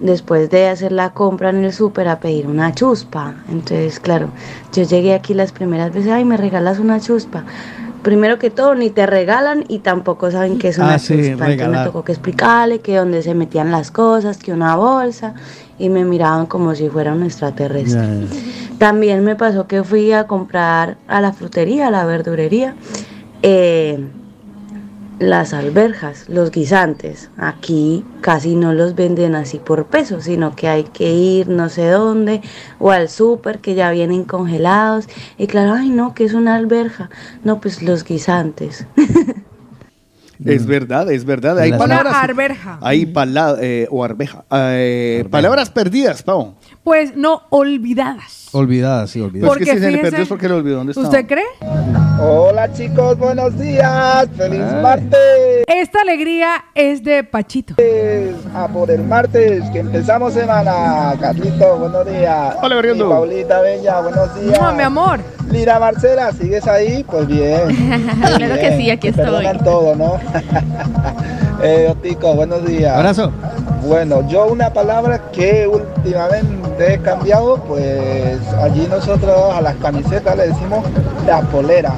después 0.01 0.49
de 0.49 0.69
hacer 0.69 0.91
la 0.91 1.13
compra 1.13 1.51
en 1.51 1.63
el 1.63 1.73
súper 1.75 2.09
a 2.09 2.19
pedir 2.19 2.47
una 2.47 2.75
chuspa. 2.75 3.35
Entonces, 3.51 4.01
claro, 4.01 4.31
yo 4.73 4.85
llegué 4.85 5.13
aquí 5.13 5.35
las 5.35 5.53
primeras 5.53 5.93
veces, 5.93 6.13
ay, 6.13 6.25
me 6.25 6.39
regalas 6.39 6.79
una 6.79 6.99
chuspa. 6.99 7.45
Primero 8.03 8.39
que 8.39 8.49
todo, 8.49 8.75
ni 8.75 8.89
te 8.89 9.05
regalan 9.05 9.67
y 9.69 9.81
tampoco 9.81 10.31
saben 10.31 10.59
qué 10.59 10.69
es 10.69 10.79
una 10.79 10.95
Ah, 10.95 10.99
sí, 10.99 11.09
chuspa. 11.15 11.51
Entonces 11.53 11.69
me 11.69 11.85
tocó 11.85 12.05
que 12.05 12.13
explicarle 12.13 12.81
que 12.81 12.97
dónde 12.97 13.23
se 13.23 13.35
metían 13.35 13.71
las 13.71 13.91
cosas, 13.91 14.39
que 14.39 14.55
una 14.55 14.77
bolsa, 14.77 15.35
y 15.83 15.89
me 15.89 16.05
miraban 16.05 16.47
como 16.47 16.77
si 16.77 16.89
fuera 16.89 17.13
un 17.13 17.25
extraterrestre. 17.25 18.29
También 18.79 19.25
me 19.25 19.35
pasó 19.35 19.67
que 19.67 19.83
fui 19.83 20.13
a 20.13 20.29
comprar 20.29 20.97
a 21.09 21.21
la 21.21 21.33
frutería, 21.33 21.89
a 21.89 21.91
la 21.91 22.05
verdurería, 22.05 22.77
eh, 23.43 23.99
las 25.19 25.53
alberjas, 25.53 26.29
los 26.29 26.53
guisantes. 26.53 27.31
Aquí 27.37 28.05
casi 28.21 28.55
no 28.55 28.73
los 28.73 28.95
venden 28.95 29.35
así 29.35 29.59
por 29.59 29.87
peso, 29.87 30.21
sino 30.21 30.55
que 30.55 30.69
hay 30.69 30.85
que 30.85 31.13
ir 31.13 31.49
no 31.49 31.69
sé 31.69 31.91
dónde 31.91 32.43
o 32.79 32.93
al 32.93 33.09
súper 33.09 33.59
que 33.59 33.75
ya 33.75 33.91
vienen 33.91 34.23
congelados. 34.23 35.09
Y 35.37 35.49
claro, 35.49 35.73
ay 35.73 35.91
no, 35.91 36.15
que 36.15 36.25
es 36.25 36.35
una 36.35 36.55
alberja. 36.55 37.11
No, 37.43 37.61
pues 37.61 37.83
los 37.83 38.05
guisantes. 38.05 38.87
Es 40.45 40.67
verdad, 40.67 41.11
es 41.11 41.25
verdad. 41.25 41.59
Hay 41.59 41.71
Una 41.71 41.79
palabras. 41.79 42.15
arberja. 42.15 42.79
Hay 42.83 43.07
pala- 43.07 43.57
eh, 43.61 43.87
o 43.91 44.03
arveja. 44.05 44.45
eh, 44.53 45.25
palabras 45.31 45.71
perdidas, 45.71 46.23
Pau. 46.23 46.55
Pues 46.85 47.17
no 47.17 47.43
olvidadas. 47.51 48.49
Olvidada, 48.53 49.07
sí, 49.07 49.21
olvidada. 49.21 49.49
Pues 49.55 49.59
que 49.59 49.65
Porque 49.73 49.81
se 49.81 49.91
le 49.91 49.99
perdió 49.99 50.23
es 50.23 50.29
porque 50.29 50.49
lo 50.49 50.57
olvidó. 50.57 50.77
¿Dónde 50.79 50.93
está? 50.93 51.03
¿Usted 51.05 51.27
cree? 51.27 51.45
Hola 52.25 52.73
chicos, 52.73 53.19
buenos 53.19 53.59
días. 53.59 54.29
Feliz 54.37 54.63
martes. 54.81 55.65
Esta 55.67 56.03
alegría 56.03 56.65
es 56.73 57.03
de 57.03 57.25
Pachito. 57.25 57.75
A 58.55 58.69
por 58.69 58.93
el 58.93 59.03
martes, 59.03 59.69
que 59.71 59.81
empezamos 59.81 60.33
semana. 60.35 61.15
Carlito, 61.21 61.79
buenos 61.79 62.07
días. 62.07 62.55
Hola, 62.63 62.77
Berriendo. 62.77 63.07
Y 63.07 63.11
Paulita 63.11 63.61
Bella, 63.61 64.01
buenos 64.03 64.41
días. 64.41 64.61
No, 64.61 64.73
mi 64.73 64.83
amor. 64.85 65.19
Lira 65.51 65.81
Marcela, 65.81 66.31
¿sigues 66.31 66.65
ahí? 66.69 67.05
Pues 67.05 67.27
bien. 67.27 67.63
Claro 68.37 68.55
que 68.55 68.77
sí, 68.77 68.91
aquí 68.91 69.11
Te 69.11 69.21
estoy. 69.21 69.25
Perdonan 69.45 69.65
todo, 69.65 69.97
¿no? 69.97 70.21
eh, 71.63 71.89
Otico, 71.91 72.35
buenos 72.35 72.65
días. 72.67 72.95
Abrazo. 72.97 73.31
Bueno, 73.87 74.27
yo 74.29 74.47
una 74.47 74.73
palabra 74.73 75.31
que 75.33 75.67
últimamente 75.67 76.95
he 76.95 76.99
cambiado, 76.99 77.57
pues 77.57 78.41
allí 78.61 78.87
nosotros 78.89 79.55
a 79.55 79.61
las 79.61 79.77
camisetas 79.77 80.37
le 80.37 80.49
decimos 80.49 80.85
la 81.27 81.41
polera. 81.43 81.93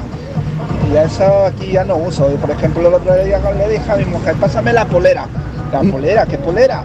Y 0.91 0.97
eso 0.97 1.45
aquí 1.45 1.71
ya 1.73 1.83
no 1.83 1.95
uso. 1.95 2.31
Y 2.31 2.37
por 2.37 2.51
ejemplo, 2.51 2.87
el 2.87 2.93
otro 2.93 3.15
día 3.23 3.39
le 3.39 3.69
dije 3.69 3.91
a 3.91 3.95
mi 3.95 4.05
mujer, 4.05 4.35
pásame 4.35 4.73
la 4.73 4.85
polera. 4.85 5.27
La 5.71 5.81
polera, 5.81 6.25
¿qué 6.25 6.37
polera? 6.37 6.83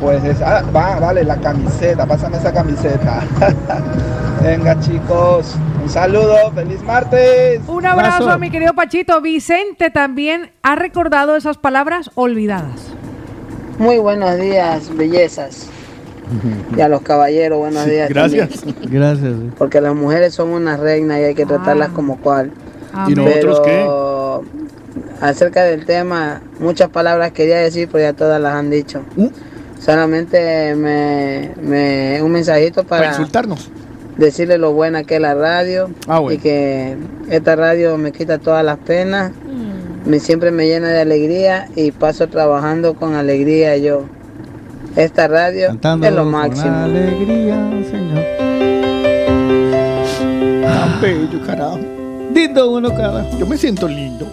Pues 0.00 0.24
es, 0.24 0.40
ah, 0.42 0.62
va, 0.74 0.98
vale, 0.98 1.24
la 1.24 1.36
camiseta, 1.36 2.06
pásame 2.06 2.38
esa 2.38 2.52
camiseta. 2.52 3.20
Venga 4.42 4.78
chicos, 4.80 5.54
un 5.82 5.88
saludo, 5.88 6.50
feliz 6.52 6.82
martes. 6.82 7.60
Un 7.68 7.86
abrazo 7.86 8.28
a 8.28 8.38
mi 8.38 8.50
querido 8.50 8.74
Pachito. 8.74 9.20
Vicente 9.20 9.90
también 9.90 10.50
ha 10.62 10.74
recordado 10.74 11.36
esas 11.36 11.58
palabras 11.58 12.10
olvidadas. 12.16 12.88
Muy 13.78 13.98
buenos 13.98 14.36
días, 14.40 14.94
bellezas. 14.96 15.68
Y 16.76 16.80
a 16.80 16.88
los 16.88 17.02
caballeros, 17.02 17.58
buenos 17.58 17.86
días. 17.86 18.08
Gracias. 18.08 18.62
también. 18.62 18.76
Gracias. 18.90 19.32
Porque 19.58 19.80
las 19.80 19.94
mujeres 19.94 20.34
son 20.34 20.48
unas 20.50 20.80
reinas 20.80 21.20
y 21.20 21.24
hay 21.24 21.34
que 21.34 21.46
tratarlas 21.46 21.90
como 21.90 22.16
cual. 22.18 22.50
¿Y 23.08 23.14
nosotros 23.14 23.60
Pero, 23.64 24.42
Acerca 25.20 25.62
del 25.62 25.86
tema, 25.86 26.42
muchas 26.58 26.88
palabras 26.88 27.30
quería 27.30 27.58
decir, 27.58 27.88
pero 27.92 28.02
ya 28.04 28.12
todas 28.12 28.40
las 28.40 28.54
han 28.54 28.70
dicho. 28.70 29.02
Solamente 29.78 30.74
me, 30.74 31.52
me- 31.60 32.20
un 32.22 32.32
mensajito 32.32 32.82
para, 32.82 33.02
Para 33.02 33.10
insultarnos. 33.12 33.70
Decirle 34.16 34.58
lo 34.58 34.72
buena 34.72 35.04
que 35.04 35.16
es 35.16 35.20
la 35.20 35.34
radio 35.34 35.90
Ah, 36.06 36.18
bueno. 36.18 36.34
y 36.34 36.38
que 36.38 36.96
esta 37.30 37.56
radio 37.56 37.96
me 37.98 38.12
quita 38.12 38.38
todas 38.38 38.64
las 38.64 38.78
penas, 38.78 39.32
me, 40.04 40.18
siempre 40.20 40.50
me 40.50 40.66
llena 40.66 40.88
de 40.88 41.00
alegría 41.00 41.68
y 41.76 41.90
paso 41.92 42.28
trabajando 42.28 42.94
con 42.94 43.14
alegría 43.14 43.76
yo. 43.76 44.04
Esta 44.96 45.26
radio 45.28 45.68
Cantando 45.68 46.06
es 46.06 46.12
lo 46.12 46.22
con 46.24 46.32
máximo. 46.32 46.74
alegría, 46.74 47.70
señor. 47.90 48.22
Tan 50.62 51.00
bello, 51.00 51.46
carajo. 51.46 51.78
Lindo 52.34 52.70
uno, 52.72 52.90
cara. 52.94 53.24
Yo 53.38 53.46
me 53.46 53.56
siento 53.56 53.88
lindo. 53.88 54.26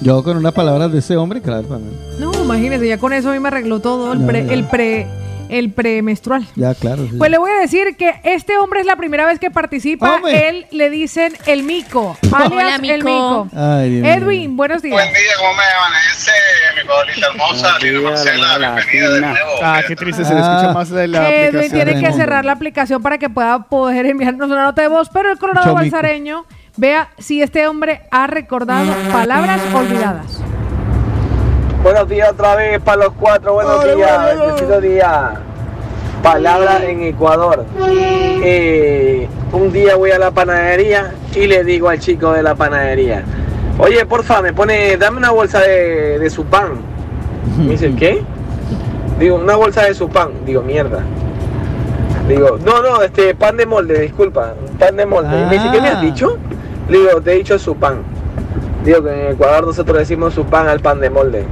Yo 0.00 0.22
con 0.22 0.36
unas 0.36 0.52
palabras 0.52 0.92
de 0.92 0.98
ese 0.98 1.16
hombre, 1.16 1.40
claro, 1.40 1.66
para 1.66 1.80
mí. 1.80 1.86
No, 2.20 2.30
imagínese, 2.40 2.86
ya 2.86 2.98
con 2.98 3.12
eso 3.12 3.30
a 3.30 3.32
mí 3.32 3.40
me 3.40 3.48
arregló 3.48 3.80
todo 3.80 4.12
el 4.12 4.24
pre, 4.24 4.52
el 4.52 4.64
pre, 4.64 5.06
el 5.48 5.72
premenstrual. 5.72 6.46
Ya, 6.54 6.74
claro. 6.74 7.06
sí. 7.10 7.16
Pues 7.16 7.30
le 7.30 7.38
voy 7.38 7.50
a 7.50 7.60
decir 7.60 7.96
que 7.96 8.20
este 8.24 8.56
hombre 8.58 8.80
es 8.80 8.86
la 8.86 8.96
primera 8.96 9.26
vez 9.26 9.38
que 9.38 9.50
participa. 9.50 10.16
Hombre. 10.16 10.48
Él 10.48 10.66
le 10.70 10.90
dicen 10.90 11.32
el 11.46 11.62
mico, 11.62 12.16
Hola, 12.32 12.74
alias 12.74 12.80
el 12.82 13.04
mico. 13.04 13.48
Ay, 13.54 13.90
Dios. 13.90 14.06
Edwin, 14.06 14.56
buenos 14.56 14.82
días. 14.82 14.94
Buen 14.94 15.08
día, 15.08 15.32
¿cómo 15.38 15.54
me 15.54 15.62
amanece? 15.62 16.30
Mi 16.76 16.86
Paulita 16.88 17.26
hermosa, 17.28 17.78
Lina 17.80 18.00
Marcela, 18.00 18.58
bienvenida 18.58 19.10
de 19.14 19.20
nuevo. 19.20 19.50
Ah, 19.62 19.80
qué 19.86 19.96
triste, 19.96 20.24
se 20.24 20.34
le 20.34 20.40
escucha 20.40 20.72
más 20.72 20.88
de 20.90 21.08
la 21.08 21.28
Edwin 21.28 21.56
aplicación. 21.56 21.84
tiene 21.86 22.00
que 22.06 22.12
cerrar 22.12 22.44
la 22.44 22.52
aplicación 22.52 23.02
para 23.02 23.18
que 23.18 23.28
pueda 23.30 23.58
poder 23.64 24.06
enviarnos 24.06 24.50
una 24.50 24.64
nota 24.64 24.82
de 24.82 24.88
voz, 24.88 25.08
pero 25.12 25.30
el 25.32 25.38
Colorado 25.38 25.66
Chomico. 25.74 25.96
Balsareño 25.96 26.44
vea 26.76 27.10
si 27.18 27.42
este 27.42 27.66
hombre 27.66 28.02
ha 28.10 28.26
recordado 28.26 28.92
palabras 29.12 29.60
olvidadas. 29.74 30.40
Buenos 31.82 32.08
días 32.08 32.30
otra 32.30 32.56
vez 32.56 32.80
para 32.80 33.04
los 33.04 33.12
cuatro, 33.14 33.54
buenos 33.54 33.84
días, 33.84 34.36
bendecido 34.36 34.80
día. 34.80 35.34
Palabra 36.22 36.84
en 36.84 37.02
Ecuador. 37.02 37.64
Eh, 38.42 39.28
un 39.52 39.72
día 39.72 39.96
voy 39.96 40.10
a 40.10 40.18
la 40.18 40.30
panadería 40.32 41.12
y 41.34 41.46
le 41.46 41.64
digo 41.64 41.88
al 41.88 41.98
chico 42.00 42.32
de 42.32 42.42
la 42.42 42.54
panadería, 42.56 43.22
oye, 43.78 44.04
porfa, 44.06 44.42
me 44.42 44.52
pone, 44.52 44.96
dame 44.96 45.18
una 45.18 45.30
bolsa 45.30 45.60
de, 45.60 46.18
de 46.18 46.30
su 46.30 46.44
pan. 46.44 46.72
Me 47.58 47.70
dice, 47.72 47.94
¿qué? 47.96 48.22
Digo, 49.18 49.36
una 49.36 49.56
bolsa 49.56 49.82
de 49.84 49.94
su 49.94 50.08
pan. 50.08 50.30
Digo, 50.46 50.62
mierda. 50.62 51.00
Digo, 52.28 52.58
no, 52.64 52.82
no, 52.82 53.02
este 53.02 53.34
pan 53.34 53.56
de 53.56 53.66
molde, 53.66 54.00
disculpa, 54.00 54.54
pan 54.78 54.96
de 54.96 55.06
molde. 55.06 55.40
Y 55.40 55.44
me 55.46 55.50
dice, 55.54 55.68
¿qué 55.72 55.80
me 55.80 55.88
has 55.88 55.96
Ah. 55.96 56.02
dicho? 56.02 56.36
Le 56.88 56.98
digo, 56.98 57.20
te 57.20 57.32
he 57.32 57.36
dicho 57.36 57.58
su 57.58 57.74
pan. 57.74 58.02
Digo 58.84 59.02
que 59.02 59.10
en 59.26 59.32
Ecuador 59.32 59.66
nosotros 59.66 59.98
decimos 59.98 60.34
su 60.34 60.44
pan 60.44 60.68
al 60.68 60.78
pan 60.80 61.00
de 61.00 61.10
molde. 61.10 61.44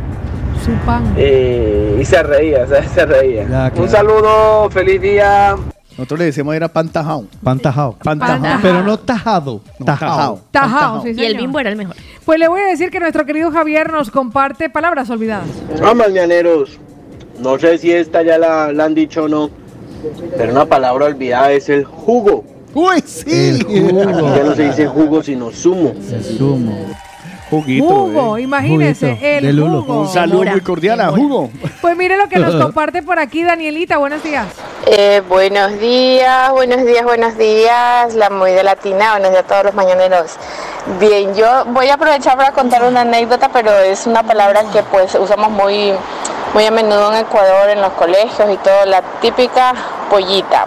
Su 0.66 0.72
pan. 0.84 1.14
Y, 1.16 2.00
y 2.00 2.04
se 2.04 2.22
reía, 2.24 2.66
se, 2.66 2.88
se 2.94 3.06
reía. 3.06 3.42
Ya, 3.44 3.70
claro. 3.70 3.82
Un 3.82 3.88
saludo, 3.88 4.70
feliz 4.70 5.00
día. 5.00 5.54
Nosotros 5.92 6.18
le 6.18 6.24
decíamos 6.26 6.54
era 6.56 6.68
pan 6.68 6.88
tajao. 6.88 7.24
Pan 7.42 7.60
tajado. 7.60 7.96
Pan 8.02 8.18
tajao. 8.18 8.58
Pero 8.60 8.82
no 8.82 8.98
tajado. 8.98 9.60
tajado. 9.84 10.40
Tajao, 10.50 11.02
sí, 11.02 11.12
Y 11.16 11.24
el 11.24 11.36
bimbo 11.36 11.60
era 11.60 11.70
el 11.70 11.76
mejor. 11.76 11.94
Pues 12.24 12.38
le 12.40 12.48
voy 12.48 12.60
a 12.60 12.66
decir 12.66 12.90
que 12.90 12.98
nuestro 12.98 13.24
querido 13.24 13.50
Javier 13.52 13.92
nos 13.92 14.10
comparte 14.10 14.68
palabras 14.68 15.08
olvidadas. 15.08 15.48
Ah, 15.82 15.94
mañaneros. 15.94 16.78
No 17.38 17.58
sé 17.58 17.78
si 17.78 17.92
esta 17.92 18.22
ya 18.22 18.36
la, 18.36 18.72
la 18.72 18.84
han 18.86 18.94
dicho 18.94 19.24
o 19.24 19.28
no, 19.28 19.50
pero 20.36 20.52
una 20.52 20.64
palabra 20.64 21.06
olvidada 21.06 21.52
es 21.52 21.68
el 21.68 21.84
jugo. 21.84 22.44
Uy, 22.74 23.00
sí. 23.06 23.60
Aquí 23.62 23.74
ya 23.82 24.42
no 24.44 24.54
se 24.54 24.64
dice 24.64 24.86
jugo, 24.86 25.22
sino 25.22 25.50
zumo. 25.50 25.94
Zumo. 26.36 26.76
Juguito. 27.50 27.86
Hugo, 27.86 28.38
eh. 28.38 28.46
Juguito 28.46 29.06
el 29.20 29.46
de 29.46 29.52
Lulo. 29.52 29.78
Hugo. 29.80 30.00
Un 30.00 30.08
saludo 30.08 30.44
muy 30.44 30.60
cordial 30.60 31.00
a 31.00 31.12
Hugo. 31.12 31.50
Pues 31.80 31.96
mire 31.96 32.16
lo 32.16 32.28
que 32.28 32.38
nos 32.38 32.54
comparte 32.62 33.02
por 33.02 33.18
aquí 33.18 33.44
Danielita, 33.44 33.98
buenos 33.98 34.22
días. 34.22 34.46
Eh, 34.86 35.22
buenos 35.28 35.78
días, 35.78 36.50
buenos 36.50 36.84
días, 36.84 37.04
buenos 37.04 37.38
días, 37.38 38.14
la 38.14 38.30
movida 38.30 38.62
latina, 38.62 39.12
buenos 39.12 39.30
días 39.30 39.44
a 39.44 39.46
todos 39.46 39.64
los 39.64 39.74
mañaneros. 39.74 40.36
Bien, 41.00 41.34
yo 41.34 41.64
voy 41.66 41.88
a 41.88 41.94
aprovechar 41.94 42.36
para 42.36 42.52
contar 42.52 42.84
una 42.84 43.02
anécdota, 43.02 43.50
pero 43.52 43.76
es 43.78 44.06
una 44.06 44.22
palabra 44.22 44.62
que 44.72 44.82
pues 44.84 45.14
usamos 45.14 45.50
muy, 45.50 45.92
muy 46.54 46.64
a 46.64 46.70
menudo 46.70 47.12
en 47.12 47.18
Ecuador, 47.18 47.70
en 47.70 47.80
los 47.80 47.92
colegios 47.92 48.48
y 48.52 48.56
todo, 48.58 48.84
la 48.86 49.02
típica 49.20 49.72
pollita. 50.10 50.66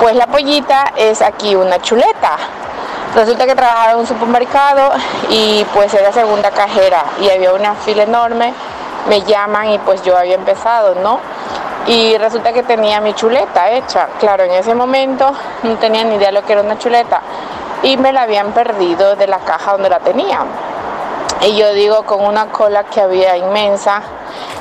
Pues 0.00 0.16
la 0.16 0.26
pollita 0.26 0.92
es 0.96 1.20
aquí 1.20 1.54
una 1.54 1.78
chuleta. 1.80 2.38
Resulta 3.14 3.44
que 3.44 3.56
trabajaba 3.56 3.92
en 3.92 3.98
un 3.98 4.06
supermercado 4.06 4.92
y 5.30 5.64
pues 5.74 5.92
era 5.94 6.12
segunda 6.12 6.50
cajera 6.52 7.04
y 7.20 7.28
había 7.28 7.52
una 7.52 7.74
fila 7.74 8.04
enorme. 8.04 8.54
Me 9.08 9.22
llaman 9.22 9.70
y 9.70 9.78
pues 9.78 10.02
yo 10.02 10.16
había 10.16 10.36
empezado, 10.36 10.94
¿no? 10.94 11.18
Y 11.86 12.16
resulta 12.18 12.52
que 12.52 12.62
tenía 12.62 13.00
mi 13.00 13.12
chuleta 13.14 13.70
hecha. 13.70 14.06
Claro, 14.20 14.44
en 14.44 14.52
ese 14.52 14.74
momento 14.76 15.32
no 15.64 15.76
tenía 15.76 16.04
ni 16.04 16.14
idea 16.16 16.30
lo 16.30 16.44
que 16.44 16.52
era 16.52 16.62
una 16.62 16.78
chuleta 16.78 17.20
y 17.82 17.96
me 17.96 18.12
la 18.12 18.22
habían 18.22 18.52
perdido 18.52 19.16
de 19.16 19.26
la 19.26 19.38
caja 19.38 19.72
donde 19.72 19.88
la 19.88 19.98
tenía. 19.98 20.40
Y 21.40 21.56
yo 21.56 21.72
digo 21.72 22.04
con 22.04 22.24
una 22.24 22.46
cola 22.46 22.84
que 22.84 23.00
había 23.00 23.36
inmensa 23.36 24.02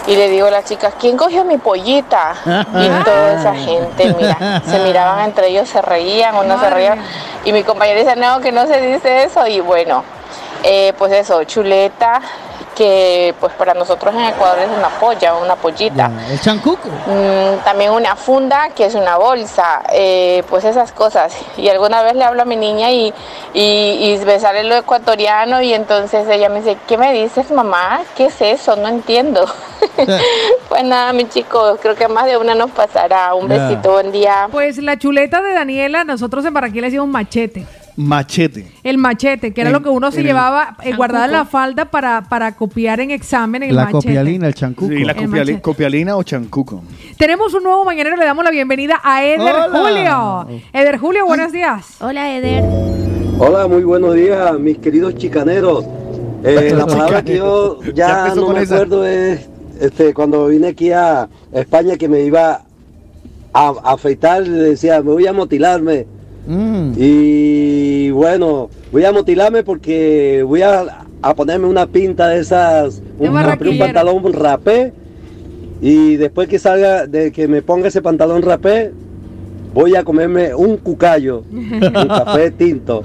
y 0.08 0.16
le 0.16 0.30
digo 0.30 0.48
a 0.48 0.52
las 0.52 0.66
chicas, 0.66 0.94
¿quién 1.00 1.18
cogió 1.18 1.44
mi 1.44 1.58
pollita? 1.58 2.34
Y 2.46 2.88
toda 3.04 3.40
esa 3.40 3.54
gente, 3.54 4.14
mira, 4.16 4.62
se 4.66 4.80
miraban 4.84 5.26
entre 5.26 5.50
ellos, 5.50 5.70
se 5.70 5.82
reían, 5.82 6.36
uno 6.36 6.60
se 6.60 6.70
reía. 6.70 6.98
Y 7.46 7.54
mi 7.54 7.64
compañero 7.64 8.00
dice, 8.00 8.16
no, 8.16 8.40
que 8.40 8.52
no 8.52 8.66
se 8.68 8.82
dice 8.82 9.24
eso. 9.24 9.46
Y 9.48 9.60
bueno, 9.60 10.04
eh, 10.64 10.94
pues 10.98 11.12
eso, 11.14 11.44
chuleta, 11.44 12.22
que 12.80 13.36
pues 13.42 13.52
para 13.56 13.74
nosotros 13.74 14.16
en 14.16 14.22
Ecuador 14.22 14.60
es 14.60 14.70
una 14.70 14.88
polla, 14.88 15.36
una 15.36 15.58
pollita. 15.58 16.10
El 16.32 16.40
chancuco. 16.40 16.88
Mm, 16.88 17.62
también 17.66 17.92
una 17.92 18.16
funda 18.16 18.70
que 18.70 18.86
es 18.86 18.96
una 18.96 19.18
bolsa, 19.18 19.84
eh, 19.92 20.44
pues 20.50 20.64
esas 20.64 20.94
cosas. 20.94 21.36
Y 21.58 21.68
alguna 21.68 22.02
vez 22.04 22.16
le 22.16 22.24
hablo 22.24 22.44
a 22.44 22.46
mi 22.46 22.56
niña 22.56 22.90
y, 22.90 23.14
y, 23.54 24.14
y 24.16 24.22
me 24.26 24.40
sale 24.40 24.64
lo 24.64 24.76
ecuatoriano 24.78 25.62
y 25.62 25.74
entonces 25.74 26.26
ella 26.30 26.48
me 26.48 26.62
dice, 26.62 26.78
¿qué 26.88 26.98
me 26.98 27.12
dices 27.12 27.52
mamá? 27.52 28.00
¿Qué 28.16 28.28
es 28.28 28.42
eso? 28.42 28.78
No 28.78 28.88
entiendo. 28.88 29.46
pues 30.70 30.84
nada, 30.86 31.12
mi 31.12 31.28
chico, 31.28 31.78
creo 31.82 31.96
que 31.96 32.08
más 32.08 32.26
de 32.28 32.38
una 32.38 32.56
nos 32.56 32.72
pasará. 32.72 33.34
Un 33.34 33.50
Ya. 33.50 33.68
besito, 33.68 33.92
buen 33.92 34.12
día. 34.14 34.48
Pues 34.52 34.78
la 34.78 34.98
chuleta 34.98 35.42
de 35.42 35.54
Daniela, 35.54 36.06
nosotros 36.06 36.46
en 36.46 36.54
Barranquilla 36.54 36.82
le 36.84 36.88
decimos 36.88 37.08
machete. 37.10 37.66
Machete. 38.02 38.66
El 38.82 38.98
machete, 38.98 39.54
que 39.54 39.60
era 39.60 39.72
En- 39.72 39.74
lo 39.74 39.82
que 39.84 39.90
uno 39.90 40.10
se 40.10 40.24
llevaba 40.24 40.78
eh, 40.84 40.96
guardado 40.96 41.26
en 41.26 41.34
la 41.34 41.44
falda 41.44 41.84
para, 41.84 42.22
para 42.22 42.54
copiar 42.56 43.02
en 43.02 43.12
examen 43.12 43.62
el 43.62 43.76
La 43.76 43.84
machete. 43.86 44.08
copialina, 44.08 44.48
el 44.48 44.54
chancuco. 44.54 44.88
Sí, 44.94 45.04
la 45.04 45.14
copiali- 45.14 45.60
copialina 45.60 46.16
o 46.16 46.24
chancuco. 46.24 46.82
Tenemos 47.18 47.54
un 47.54 47.64
nuevo 47.64 47.84
mañanero, 47.84 48.16
le 48.16 48.24
damos 48.24 48.46
la 48.46 48.52
bienvenida 48.52 49.02
a 49.04 49.26
Eder 49.26 49.42
Hola. 49.42 49.70
Julio. 50.48 50.62
Eder 50.72 50.98
Julio, 50.98 51.26
buenos 51.26 51.52
días. 51.52 51.98
Hola, 52.00 52.34
Eder. 52.34 52.64
Hola, 53.38 53.68
muy 53.68 53.84
buenos 53.84 54.16
días, 54.16 54.58
mis 54.58 54.78
queridos 54.78 55.16
chicaneros. 55.16 55.84
Eh, 56.46 56.74
la 56.74 56.86
palabra 56.86 57.22
que 57.22 57.36
yo 57.36 57.82
Ya 57.94 58.34
no 58.34 58.54
me 58.54 58.62
esa. 58.62 58.76
acuerdo 58.76 59.06
es 59.06 59.50
este, 59.82 60.14
cuando 60.14 60.48
vine 60.48 60.70
aquí 60.70 60.92
a 60.94 61.28
España 61.52 61.98
que 61.98 62.08
me 62.08 62.22
iba 62.22 62.62
a, 63.52 63.68
a 63.84 63.92
afeitar, 63.94 64.44
le 64.44 64.70
decía, 64.70 65.02
me 65.02 65.12
voy 65.12 65.28
a 65.28 65.34
motilarme. 65.34 66.06
Mm. 66.48 66.94
Y 66.98 68.12
bueno, 68.12 68.70
voy 68.92 69.06
a 69.06 69.12
motilarme 69.12 69.64
porque 69.64 70.44
voy 70.46 70.62
a, 70.62 71.06
a 71.22 71.34
ponerme 71.36 71.68
una 71.68 71.88
pinta 71.88 72.28
de 72.28 72.40
esas, 72.40 73.02
un, 73.18 73.30
un 73.30 73.78
pantalón 73.80 74.34
rapé. 74.34 74.94
Y 75.82 76.18
después 76.18 76.50
que 76.50 76.60
salga, 76.60 77.08
de 77.08 77.32
que 77.32 77.48
me 77.48 77.62
ponga 77.62 77.88
ese 77.88 78.02
pantalón 78.02 78.42
rapé, 78.42 78.92
voy 79.74 79.96
a 79.96 80.04
comerme 80.04 80.54
un 80.54 80.78
cucayo, 80.78 81.44
un 81.52 82.08
café 82.08 82.52
tinto. 82.52 83.04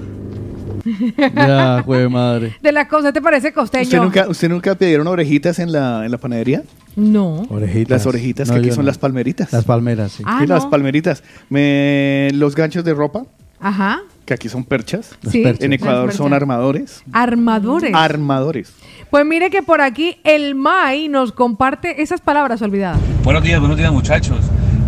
Ya, 1.34 1.82
jue 1.84 2.08
madre. 2.08 2.56
De 2.62 2.72
las 2.72 2.86
cosas, 2.88 3.12
¿te 3.12 3.20
parece 3.22 3.52
costeño? 3.52 3.84
¿Usted 3.84 4.00
nunca, 4.00 4.28
¿Usted 4.28 4.48
nunca 4.48 4.74
pidieron 4.74 5.06
orejitas 5.06 5.58
en 5.58 5.72
la, 5.72 6.04
en 6.04 6.10
la 6.10 6.18
panadería? 6.18 6.62
No. 6.96 7.42
Orejitas. 7.50 7.90
Las 7.90 8.06
orejitas, 8.06 8.48
No, 8.48 8.54
que 8.54 8.60
aquí 8.60 8.70
son 8.70 8.84
no. 8.84 8.88
las 8.88 8.98
palmeritas. 8.98 9.52
Las 9.52 9.64
palmeras, 9.64 10.12
sí. 10.12 10.22
Ah, 10.26 10.38
Sí, 10.42 10.46
las 10.46 10.66
palmeritas. 10.66 11.22
Me, 11.50 12.28
los 12.34 12.54
ganchos 12.54 12.84
de 12.84 12.94
ropa, 12.94 13.24
Ajá. 13.60 14.00
que 14.24 14.34
aquí 14.34 14.48
son 14.48 14.64
perchas. 14.64 15.10
Sí. 15.30 15.42
perchas. 15.42 15.64
En 15.64 15.72
Ecuador 15.72 16.12
son 16.12 16.32
armadores. 16.32 17.02
Armadores. 17.12 17.92
Armadores. 17.94 18.72
pues 19.10 19.24
mire 19.26 19.50
que 19.50 19.62
por 19.62 19.80
aquí 19.80 20.18
el 20.24 20.54
Mai 20.54 21.08
nos 21.08 21.32
comparte 21.32 22.02
esas 22.02 22.20
palabras 22.20 22.62
olvidadas. 22.62 23.00
Buenos 23.24 23.42
días, 23.42 23.58
buenos 23.58 23.76
días 23.78 23.92
muchachos. 23.92 24.38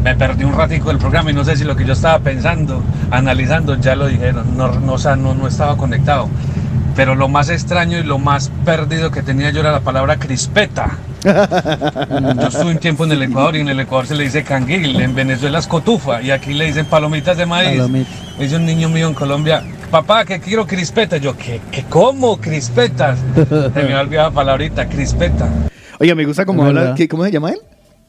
Me 0.06 0.14
perdí 0.14 0.44
un 0.44 0.52
ratico 0.52 0.90
del 0.90 0.98
programa 0.98 1.32
y 1.32 1.34
no 1.34 1.44
sé 1.44 1.56
si 1.56 1.64
lo 1.64 1.74
que 1.74 1.84
yo 1.84 1.94
estaba 1.94 2.20
pensando, 2.20 2.80
analizando, 3.10 3.74
ya 3.74 3.96
lo 3.96 4.06
dijeron, 4.06 4.56
no, 4.56 4.68
no, 4.78 4.92
o 4.92 4.98
sea, 4.98 5.16
no, 5.16 5.34
no 5.34 5.48
estaba 5.48 5.76
conectado. 5.76 6.28
Pero 6.94 7.16
lo 7.16 7.26
más 7.26 7.48
extraño 7.48 7.98
y 7.98 8.04
lo 8.04 8.16
más 8.20 8.52
perdido 8.64 9.10
que 9.10 9.24
tenía 9.24 9.50
yo 9.50 9.58
era 9.62 9.72
la 9.72 9.80
palabra 9.80 10.16
crispeta. 10.16 10.96
Yo 11.24 12.46
estuve 12.46 12.70
un 12.70 12.78
tiempo 12.78 13.04
en 13.04 13.10
el 13.10 13.22
Ecuador 13.24 13.56
y 13.56 13.60
en 13.60 13.68
el 13.68 13.80
Ecuador 13.80 14.06
se 14.06 14.14
le 14.14 14.22
dice 14.22 14.44
canguil, 14.44 15.00
en 15.00 15.12
Venezuela 15.12 15.58
es 15.58 15.66
cotufa 15.66 16.22
y 16.22 16.30
aquí 16.30 16.54
le 16.54 16.66
dicen 16.66 16.86
palomitas 16.86 17.36
de 17.36 17.46
maíz. 17.46 17.70
Palomitas. 17.70 18.14
Me 18.38 18.44
dice 18.44 18.54
un 18.54 18.64
niño 18.64 18.88
mío 18.88 19.08
en 19.08 19.14
Colombia, 19.14 19.64
papá, 19.90 20.24
que 20.24 20.38
quiero 20.38 20.68
crispetas. 20.68 21.20
Yo, 21.20 21.36
¿qué, 21.36 21.60
qué 21.72 21.84
cómo? 21.90 22.36
Crispetas. 22.40 23.18
Se 23.34 23.82
me 23.82 23.94
ha 23.94 24.02
olvidado 24.02 24.28
la 24.28 24.34
palabrita, 24.36 24.88
crispeta. 24.88 25.48
Oye, 25.98 26.14
me 26.14 26.24
gusta 26.24 26.44
cómo 26.46 26.62
habla. 26.64 26.80
verdad. 26.80 26.96
¿qué- 26.96 27.08
¿Cómo 27.08 27.24
se 27.24 27.32
llama 27.32 27.50
él? 27.50 27.58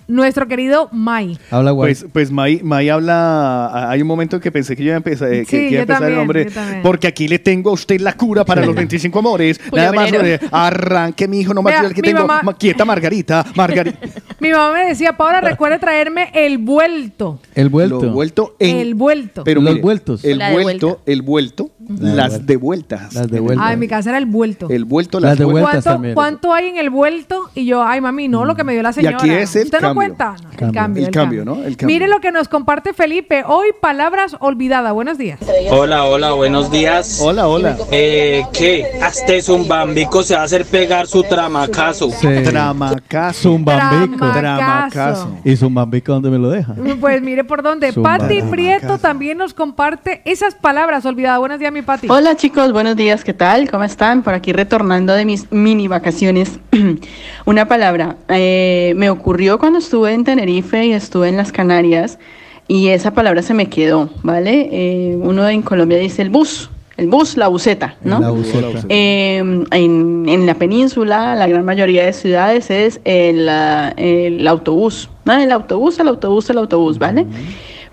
Nuestro 0.07 0.47
querido 0.47 0.89
Mai. 0.91 1.37
Habla 1.51 1.71
guay. 1.71 1.87
Pues, 1.93 2.05
pues 2.11 2.31
May, 2.31 2.61
May 2.63 2.89
habla. 2.89 3.89
Hay 3.89 4.01
un 4.01 4.07
momento 4.07 4.39
que 4.39 4.51
pensé 4.51 4.75
que 4.75 4.83
yo 4.83 4.87
iba 4.87 4.95
a 4.95 4.97
empezar, 4.97 5.31
eh, 5.33 5.39
que, 5.39 5.45
Sí, 5.45 5.57
que 5.57 5.69
iba 5.71 5.79
a 5.79 5.81
empezar 5.83 6.09
el 6.09 6.15
nombre. 6.15 6.47
Porque 6.83 7.07
aquí 7.07 7.27
le 7.27 7.39
tengo 7.39 7.69
a 7.69 7.73
usted 7.73 7.99
la 7.99 8.13
cura 8.13 8.45
para 8.45 8.65
los 8.65 8.75
25 8.75 9.19
amores. 9.19 9.59
Nada 9.73 9.91
más 9.91 10.11
eh, 10.13 10.39
arranque, 10.51 11.27
mi 11.27 11.39
hijo, 11.41 11.53
no 11.53 11.61
más 11.61 11.83
el 11.83 11.93
que 11.93 12.01
tengo. 12.01 12.25
mamá- 12.25 12.55
Quieta, 12.57 12.85
Margarita. 12.85 13.45
Margarita. 13.55 13.99
Mi 14.39 14.51
mamá 14.51 14.73
me 14.73 14.85
decía, 14.89 15.17
Paola, 15.17 15.41
recuerde 15.41 15.79
traerme 15.79 16.29
el 16.33 16.59
vuelto. 16.59 17.39
El 17.55 17.69
vuelto. 17.69 18.01
Lo 18.03 18.11
vuelto 18.11 18.55
en. 18.59 18.77
El 18.77 18.93
vuelto. 18.93 19.43
Pero 19.43 19.61
Los 19.61 19.71
mire, 19.73 19.81
vueltos. 19.81 20.23
El 20.23 20.37
La 20.37 20.51
vuelto, 20.51 21.01
el 21.07 21.21
vuelto, 21.23 21.71
La 21.99 22.13
las 22.13 22.45
devueltas. 22.45 23.13
Las 23.15 23.29
devueltas. 23.31 23.65
Ah, 23.67 23.73
en 23.73 23.79
mi 23.79 23.87
casa 23.87 24.09
era 24.09 24.19
el 24.19 24.27
vuelto. 24.27 24.69
El 24.69 24.85
vuelto, 24.85 25.19
Las 25.19 25.31
las 25.31 25.39
devueltas 25.39 25.71
¿Cuánto, 25.71 25.89
también. 25.89 26.13
cuánto 26.13 26.53
hay 26.53 26.67
en 26.67 26.77
el 26.77 26.91
vuelto? 26.91 27.49
Y 27.55 27.65
yo, 27.65 27.83
ay, 27.83 27.99
mami, 27.99 28.27
no, 28.27 28.45
lo 28.45 28.55
que 28.55 28.63
me 28.63 28.73
dio 28.73 28.83
la 28.83 28.91
Y 28.91 28.93
señora. 28.93 29.17
aquí 29.17 29.29
es 29.31 29.55
el 29.55 29.63
¿Usted 29.65 29.81
no. 29.81 29.87
Cuenta? 29.97 30.35
No, 30.41 30.67
el 30.67 30.73
cambio. 30.73 31.05
El 31.05 31.11
cambio, 31.11 31.45
¿no? 31.45 31.55
El 31.63 31.77
cambio. 31.77 31.87
Mire 31.87 32.07
lo 32.07 32.19
que 32.19 32.31
nos 32.31 32.47
comparte 32.47 32.93
Felipe. 32.93 33.43
Hoy, 33.45 33.67
palabras 33.81 34.35
olvidadas. 34.39 34.93
Buenos 34.93 35.17
días. 35.17 35.39
Hola, 35.71 36.05
hola, 36.05 36.31
buenos 36.31 36.71
días. 36.71 37.19
Hola, 37.21 37.47
hola. 37.47 37.77
Eh, 37.91 38.43
¿Qué? 38.53 38.85
Hasta 39.01 39.33
es 39.33 39.49
un 39.49 39.67
bambico 39.67 40.23
se 40.23 40.35
va 40.35 40.41
a 40.41 40.43
hacer 40.43 40.65
pegar 40.65 41.07
su 41.07 41.23
tramacazo. 41.23 42.09
Tramacazo. 42.43 43.41
Zumbambico. 43.41 44.31
Tramacazo. 44.31 45.37
¿Y 45.43 45.55
Zumbambico 45.55 46.13
dónde 46.13 46.29
me 46.29 46.37
lo 46.37 46.49
deja? 46.49 46.75
Pues 46.99 47.21
mire 47.21 47.43
por 47.43 47.63
dónde. 47.63 47.93
Pati 47.93 48.41
Prieto 48.43 48.97
también 48.97 49.37
nos 49.37 49.53
comparte 49.53 50.21
esas 50.25 50.55
palabras 50.55 51.05
olvidadas. 51.05 51.39
Buenos 51.39 51.59
días, 51.59 51.71
mi 51.71 51.81
Pati. 51.81 52.07
Hola 52.09 52.35
chicos, 52.35 52.71
buenos 52.71 52.95
días, 52.95 53.23
¿qué 53.23 53.33
tal? 53.33 53.69
¿Cómo 53.69 53.83
están? 53.83 54.23
Por 54.23 54.33
aquí 54.33 54.53
retornando 54.53 55.13
de 55.13 55.25
mis 55.25 55.51
mini 55.51 55.87
vacaciones. 55.87 56.59
Una 57.45 57.67
palabra, 57.67 58.17
eh, 58.27 58.93
me 58.97 59.09
ocurrió 59.09 59.59
cuando 59.59 59.79
estuve 59.87 60.13
en 60.13 60.25
Tenerife 60.25 60.85
y 60.85 60.91
estuve 60.91 61.29
en 61.29 61.37
las 61.37 61.53
Canarias 61.53 62.19
y 62.67 62.89
esa 62.89 63.11
palabra 63.13 63.41
se 63.41 63.53
me 63.53 63.67
quedó, 63.69 64.09
¿vale? 64.21 64.67
Eh, 64.69 65.17
uno 65.21 65.47
en 65.47 65.61
Colombia 65.61 65.97
dice 65.97 66.21
el 66.23 66.29
bus, 66.29 66.69
el 66.97 67.07
bus, 67.07 67.37
la 67.37 67.47
buseta, 67.47 67.95
¿no? 68.03 68.19
La 68.19 68.29
buseta. 68.31 68.85
Eh, 68.89 69.37
en, 69.71 70.25
en 70.27 70.45
la 70.45 70.55
península, 70.55 71.35
la 71.35 71.47
gran 71.47 71.63
mayoría 71.63 72.05
de 72.05 72.11
ciudades 72.11 72.69
es 72.69 72.99
el, 73.05 73.47
el 73.95 74.45
autobús, 74.45 75.09
¿no? 75.23 75.33
El 75.37 75.53
autobús, 75.53 75.97
el 75.99 76.09
autobús, 76.09 76.49
el 76.49 76.57
autobús, 76.57 76.99
¿vale? 76.99 77.25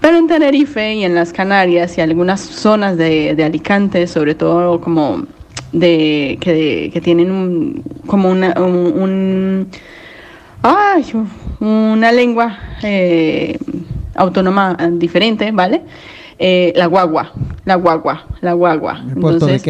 Pero 0.00 0.16
en 0.18 0.26
Tenerife 0.26 0.94
y 0.94 1.04
en 1.04 1.14
las 1.14 1.32
Canarias 1.32 1.96
y 1.96 2.00
algunas 2.00 2.40
zonas 2.40 2.96
de, 2.96 3.36
de 3.36 3.44
Alicante, 3.44 4.08
sobre 4.08 4.34
todo 4.34 4.80
como 4.80 5.24
de 5.70 6.38
que, 6.40 6.90
que 6.92 7.00
tienen 7.00 7.30
un, 7.30 7.82
como 8.08 8.30
una, 8.30 8.52
un, 8.60 8.74
un- 9.00 9.68
ay, 10.64 11.04
una 11.60 12.10
lengua 12.10 12.58
eh, 12.82 13.58
autónoma 14.14 14.76
diferente, 14.92 15.50
¿vale? 15.52 15.82
Eh, 16.38 16.72
la 16.74 16.86
guagua, 16.86 17.32
la 17.64 17.76
guagua, 17.76 18.26
la 18.40 18.54
guagua. 18.54 19.04
Entonces, 19.06 19.62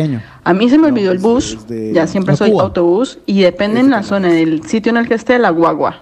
a 0.44 0.54
mí 0.54 0.70
se 0.70 0.78
me 0.78 0.86
olvidó 0.86 1.12
el 1.12 1.18
bus, 1.18 1.58
ya 1.92 2.06
siempre 2.06 2.36
soy 2.36 2.52
Cuba. 2.52 2.64
autobús 2.64 3.18
y 3.26 3.42
depende 3.42 3.80
en 3.80 3.90
la 3.90 4.02
zona, 4.02 4.28
del 4.32 4.62
sitio 4.62 4.90
en 4.90 4.98
el 4.98 5.08
que 5.08 5.14
esté, 5.14 5.38
la 5.38 5.50
guagua. 5.50 6.00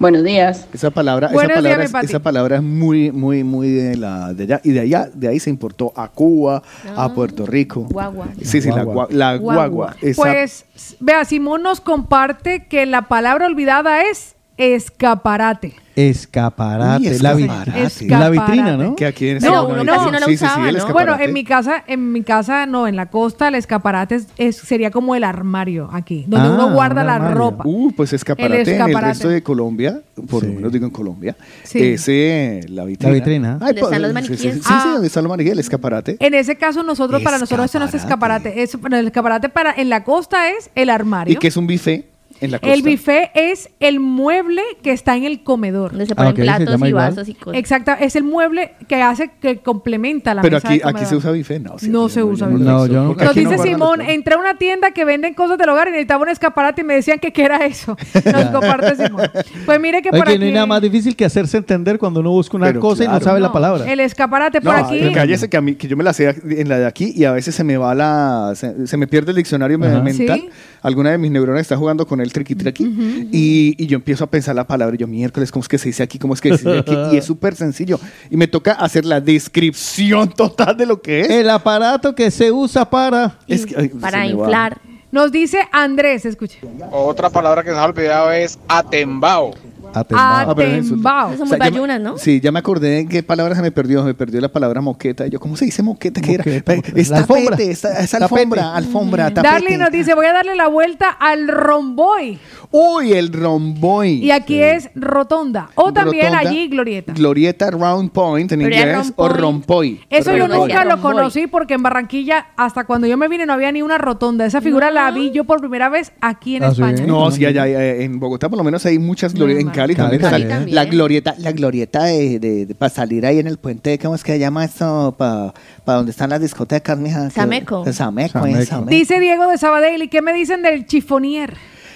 Buenos 0.00 0.24
días. 0.24 0.66
Esa 0.72 0.90
palabra, 0.90 1.26
esa 1.26 1.34
Buenos 1.34 1.56
palabra, 1.56 1.84
es, 1.84 1.94
esa 2.04 2.18
palabra 2.20 2.56
es 2.56 2.62
muy, 2.62 3.12
muy, 3.12 3.44
muy 3.44 3.68
de 3.70 3.96
la 3.98 4.32
de 4.32 4.44
allá 4.44 4.60
y 4.64 4.70
de 4.70 4.80
allá, 4.80 5.10
de 5.12 5.28
ahí 5.28 5.38
se 5.38 5.50
importó 5.50 5.92
a 5.94 6.08
Cuba, 6.08 6.62
a 6.96 7.12
Puerto 7.12 7.44
Rico. 7.44 7.82
Guagua. 7.82 8.28
Sí, 8.42 8.62
sí, 8.62 8.70
la, 8.70 8.82
Guagua. 8.82 9.08
gua- 9.08 9.12
la 9.12 9.36
guagua. 9.36 9.96
Esa- 10.00 10.22
Pues, 10.22 10.64
vea, 11.00 11.24
Simón 11.26 11.62
nos 11.62 11.82
comparte 11.82 12.66
que 12.66 12.86
la 12.86 13.08
palabra 13.08 13.44
olvidada 13.46 14.02
es 14.10 14.36
escaparate. 14.60 15.72
Escaparate. 15.96 17.10
Uy, 17.10 17.18
la, 17.18 17.34
vi- 17.34 17.44
escaparate. 17.44 18.08
la 18.08 18.30
vitrina, 18.30 18.76
¿no? 18.76 18.94
Que 18.96 19.06
aquí 19.06 19.28
en 19.30 19.38
No, 19.38 19.68
no, 19.68 19.82
uno 19.82 19.84
casi 19.92 20.04
no 20.06 20.10
la 20.12 20.18
sí, 20.26 20.32
sí, 20.32 20.38
sí, 20.38 20.44
usaba, 20.44 20.68
el 20.68 20.72
¿no? 20.74 20.78
escaparate. 20.78 21.10
Bueno, 21.10 21.24
en 21.24 21.32
mi 21.34 21.44
casa, 21.44 21.84
en 21.86 22.12
mi 22.12 22.22
casa 22.22 22.66
no, 22.66 22.86
en 22.86 22.96
la 22.96 23.06
costa 23.06 23.48
el 23.48 23.54
escaparate 23.56 24.14
es, 24.16 24.28
es- 24.38 24.56
sería 24.56 24.90
como 24.90 25.14
el 25.14 25.24
armario 25.24 25.88
aquí, 25.92 26.24
donde 26.28 26.48
Ah, 26.48 26.52
uno 26.52 26.72
guarda 26.72 27.00
un 27.02 27.06
la 27.08 27.18
ropa. 27.32 27.64
Uh, 27.66 27.90
pues 27.92 28.12
escaparate, 28.12 28.54
El 28.62 28.68
en 28.68 28.74
el 28.74 28.80
escaparate. 28.80 29.06
resto 29.12 29.28
de 29.28 29.42
Colombia, 29.42 30.00
por 30.28 30.44
lo 30.44 30.52
menos 30.54 30.72
digo 30.72 30.84
en 30.86 30.92
Colombia, 30.92 31.36
Sí. 31.64 31.80
ese, 31.92 32.60
la 32.68 32.84
vitrina. 32.84 33.10
La 33.10 33.14
vitrina. 33.14 33.52
Ay, 33.60 33.74
¿Dónde 33.74 33.80
están 33.82 34.02
los 34.02 34.10
sí, 34.10 34.14
maniquíes? 34.14 34.40
Sí, 34.40 34.50
sí, 34.52 34.58
sí, 34.60 34.64
Ah. 34.70 34.80
sí, 34.84 34.88
donde 34.90 35.06
están 35.08 35.24
los 35.24 35.30
maniquíes, 35.30 35.52
el 35.54 35.58
escaparate. 35.60 36.16
En 36.20 36.34
ese 36.34 36.56
caso 36.56 36.82
nosotros, 36.82 37.22
para 37.22 37.38
nosotros 37.38 37.66
eso 37.66 37.78
no 37.78 37.84
es 37.86 37.94
escaparate, 37.94 38.62
es, 38.62 38.80
bueno, 38.80 38.96
el 38.96 39.06
escaparate 39.06 39.48
para 39.48 39.72
en 39.72 39.88
la 39.90 40.04
costa 40.04 40.50
es 40.50 40.70
el 40.74 40.88
armario. 40.90 41.32
Y 41.32 41.36
que 41.36 41.48
es 41.48 41.56
un 41.56 41.66
buffet 41.66 42.06
en 42.40 42.50
la 42.52 42.58
costa. 42.58 42.74
El 42.74 42.82
buffet 42.82 43.30
es 43.34 43.68
el 43.80 44.00
mueble 44.00 44.62
que 44.82 44.92
está 44.92 45.16
en 45.16 45.24
el 45.24 45.42
comedor. 45.42 45.90
Donde 45.90 46.06
se 46.06 46.14
ponen 46.14 46.28
Ah, 46.28 46.32
ok, 46.32 46.36
se 46.36 46.42
platos 46.42 46.68
llama 46.68 46.86
y 46.86 46.88
igual. 46.90 47.10
vasos 47.10 47.28
y 47.28 47.34
cosas. 47.34 47.58
Exacto, 47.58 47.92
es 48.00 48.16
el 48.16 48.24
mueble 48.24 48.72
que 48.88 49.02
hace, 49.02 49.30
que 49.40 49.58
complementa 49.58 50.34
la 50.34 50.42
Pero 50.42 50.56
mesa 50.56 50.68
aquí, 50.68 50.80
aquí 50.84 51.04
se 51.04 51.16
usa 51.16 51.32
buffet, 51.32 51.62
no. 51.62 51.76
No 51.82 52.08
se 52.08 52.22
usa 52.22 52.46
buffet. 52.48 52.66
No, 52.66 52.86
yo 52.86 53.02
nunca- 53.04 53.24
Nos 53.24 53.36
no 53.36 53.40
dice 53.50 53.58
Simón, 53.62 54.00
entré 54.00 54.34
a 54.34 54.38
una 54.38 54.56
tienda 54.58 54.90
que 54.92 55.04
venden 55.04 55.34
cosas 55.34 55.58
del 55.58 55.68
hogar 55.68 55.88
y 55.88 55.90
necesitaba 55.92 56.22
un 56.22 56.28
escaparate 56.30 56.80
y 56.82 56.84
me 56.84 56.94
decían 56.94 57.18
que 57.18 57.32
qué 57.32 57.42
era 57.44 57.64
eso. 57.66 57.96
Nos 58.24 58.44
comparte 58.46 58.96
Simón. 58.96 59.28
Pues 59.66 59.80
mire 59.80 60.02
que 60.02 60.10
por 60.10 60.24
que 60.24 60.30
aquí... 60.30 60.38
no 60.38 60.44
hay 60.46 60.52
nada 60.52 60.66
más 60.66 60.80
difícil 60.82 61.16
que 61.16 61.24
hacerse 61.24 61.56
entender 61.58 61.98
cuando 61.98 62.20
uno 62.20 62.30
busca 62.30 62.56
una 62.56 62.66
Pero 62.66 62.80
cosa 62.80 63.04
y 63.04 63.06
no 63.06 63.12
claro. 63.12 63.24
sabe 63.24 63.40
la 63.40 63.48
No, 63.48 63.52
palabra. 63.52 63.90
El 63.92 64.00
escaparate 64.00 64.60
No, 64.60 64.70
por 64.70 64.80
aquí. 64.80 64.96
pero 65.00 65.12
cállese 65.12 65.48
que 65.50 65.56
a 65.56 65.60
mí, 65.60 65.74
que 65.74 65.88
yo 65.88 65.96
me 65.96 66.04
la 66.04 66.12
sé 66.12 66.34
en 66.48 66.68
la 66.68 66.78
de 66.78 66.86
aquí 66.86 67.12
y 67.14 67.24
a 67.24 67.32
veces 67.32 67.54
se 67.54 67.64
me 67.64 67.76
va 67.76 67.94
la, 67.94 68.52
se, 68.54 68.86
se 68.86 68.96
me 68.96 69.06
pierde 69.06 69.30
el 69.30 69.36
diccionario 69.36 69.78
me- 69.78 69.86
Ajá. 69.88 70.00
mental. 70.00 70.40
Sí. 70.40 70.48
Alguna 70.82 71.10
de 71.10 71.18
mis 71.18 71.30
neuronas 71.30 71.62
está 71.62 71.76
jugando 71.76 72.06
con 72.06 72.20
el 72.20 72.32
triqui 72.32 72.54
triqui 72.54 72.84
y, 73.32 73.74
y 73.78 73.86
yo 73.86 73.96
empiezo 73.96 74.24
a 74.24 74.26
pensar 74.28 74.54
la 74.54 74.66
palabra 74.66 74.94
y 74.94 74.98
yo 74.98 75.06
miércoles, 75.06 75.52
¿cómo 75.52 75.62
es 75.62 75.68
que 75.68 75.78
se 75.78 75.88
dice 75.88 76.02
aquí? 76.02 76.18
¿Cómo 76.18 76.34
es 76.34 76.40
que 76.40 76.56
se 76.56 76.68
dice 76.68 76.78
aquí? 76.78 76.96
Y 77.12 77.16
es 77.18 77.24
súper 77.30 77.54
sencillo. 77.54 77.98
Y 78.30 78.36
me 78.36 78.48
toca 78.48 78.72
hacer 78.72 79.04
la 79.04 79.20
descripción 79.20 80.30
total 80.30 80.76
de 80.76 80.86
lo 80.86 81.00
que 81.00 81.20
es. 81.20 81.30
El 81.30 81.50
aparato 81.50 82.14
que 82.14 82.30
se 82.30 82.50
usa 82.50 82.88
para... 82.88 83.38
Es 83.46 83.66
que, 83.66 83.74
ay, 83.76 83.88
Para 83.88 84.26
inflar. 84.26 84.80
Nos 85.12 85.32
dice 85.32 85.58
Andrés, 85.72 86.24
escuche. 86.24 86.60
Otra 86.92 87.30
palabra 87.30 87.64
que 87.64 87.70
se 87.70 87.76
ha 87.76 87.84
olvidado 87.84 88.30
es 88.30 88.58
atembao. 88.68 89.54
Ah, 89.94 90.46
es. 90.58 90.86
Atembao. 90.86 91.30
Son 91.36 91.42
O 91.42 91.46
sea, 91.46 91.70
muy 91.70 91.98
¿no? 92.00 92.18
Sí, 92.18 92.40
ya 92.40 92.52
me 92.52 92.58
acordé 92.58 92.88
de 92.90 93.06
qué 93.08 93.22
palabra 93.22 93.54
se 93.54 93.62
me 93.62 93.70
perdió. 93.72 94.00
Se 94.00 94.06
me 94.06 94.14
perdió 94.14 94.40
la 94.40 94.48
palabra 94.48 94.80
moqueta. 94.80 95.26
Y 95.26 95.30
yo, 95.30 95.40
¿cómo 95.40 95.56
se 95.56 95.64
dice 95.64 95.82
moqueta? 95.82 96.20
¿Qué 96.20 96.34
era? 96.34 96.44
Moqueta, 96.44 96.74
Es 96.94 97.10
alfombra. 97.12 97.50
tapete, 97.50 97.70
es, 97.70 97.84
es 97.84 98.10
Tapete. 98.10 98.16
alfombra, 98.24 98.74
alfombra, 98.76 99.24
tapete. 99.34 99.48
Darly 99.54 99.76
nos 99.76 99.90
dice, 99.90 100.14
voy 100.14 100.26
a 100.26 100.32
darle 100.32 100.54
la 100.56 100.68
vuelta 100.68 101.08
al 101.10 101.48
romboy. 101.48 102.38
Uy, 102.70 103.12
el 103.12 103.32
romboy. 103.32 104.24
Y 104.24 104.30
aquí 104.30 104.62
es 104.62 104.90
rotonda. 104.94 105.70
O 105.74 105.92
también 105.92 106.32
Rotonda, 106.32 106.48
allí 106.50 106.68
glorieta. 106.68 107.12
Glorieta 107.12 107.70
Round 107.70 108.10
Point 108.10 108.52
en 108.52 108.62
inglés 108.62 109.12
o 109.16 109.28
rompoy. 109.28 109.40
rompoy. 109.40 110.00
Eso 110.10 110.36
yo 110.36 110.46
Rompoy. 110.46 110.68
nunca 110.68 110.84
lo 110.84 111.00
conocí 111.00 111.46
porque 111.46 111.74
en 111.74 111.82
Barranquilla, 111.82 112.46
hasta 112.56 112.84
cuando 112.84 113.06
yo 113.06 113.16
me 113.16 113.28
vine, 113.28 113.46
no 113.46 113.52
había 113.52 113.72
ni 113.72 113.82
una 113.82 113.98
rotonda. 113.98 114.46
Esa 114.46 114.60
figura 114.60 114.90
la 114.90 115.10
vi 115.10 115.30
yo 115.32 115.44
por 115.44 115.60
primera 115.60 115.88
vez 115.88 116.12
aquí 116.20 116.56
en 116.56 116.64
Ah, 116.64 116.68
España. 116.68 117.04
No, 117.06 117.30
sí, 117.30 117.44
allá 117.44 117.66
eh, 117.66 118.04
en 118.04 118.20
Bogotá 118.20 118.48
por 118.48 118.58
lo 118.58 118.64
menos 118.64 118.84
hay 118.86 118.98
muchas 118.98 119.34
glorietas. 119.34 119.64
En 119.80 119.94
Cali, 119.94 119.94
Cali 119.94 120.18
también 120.18 120.22
está 120.24 120.30
también. 120.58 120.74
la 120.74 120.84
glorieta, 120.84 121.34
la 121.38 121.52
glorieta 121.52 122.04
de, 122.04 122.38
de- 122.38 122.66
de- 122.66 122.74
para 122.74 122.90
salir 122.90 123.24
ahí 123.26 123.38
en 123.38 123.46
el 123.46 123.58
puente, 123.58 123.98
¿cómo 123.98 124.14
es 124.14 124.22
que 124.24 124.32
se 124.32 124.38
llama 124.38 124.64
esto? 124.64 125.14
Para 125.18 125.52
donde 125.86 126.10
están 126.10 126.30
las 126.30 126.40
discotecas, 126.40 126.98
mija. 126.98 127.30
Sameco. 127.30 127.84
Sameco, 127.92 128.32
Sameco. 128.32 128.58
eh, 128.58 128.66
Sameco. 128.66 128.90
Dice 128.90 129.18
Diego 129.20 129.46
de 129.48 129.58
Sabadell, 129.58 130.02
¿y 130.02 130.08
qué 130.08 130.22
me 130.22 130.32
dicen 130.32 130.62
del 130.62 130.86
chifonier? 130.86 131.54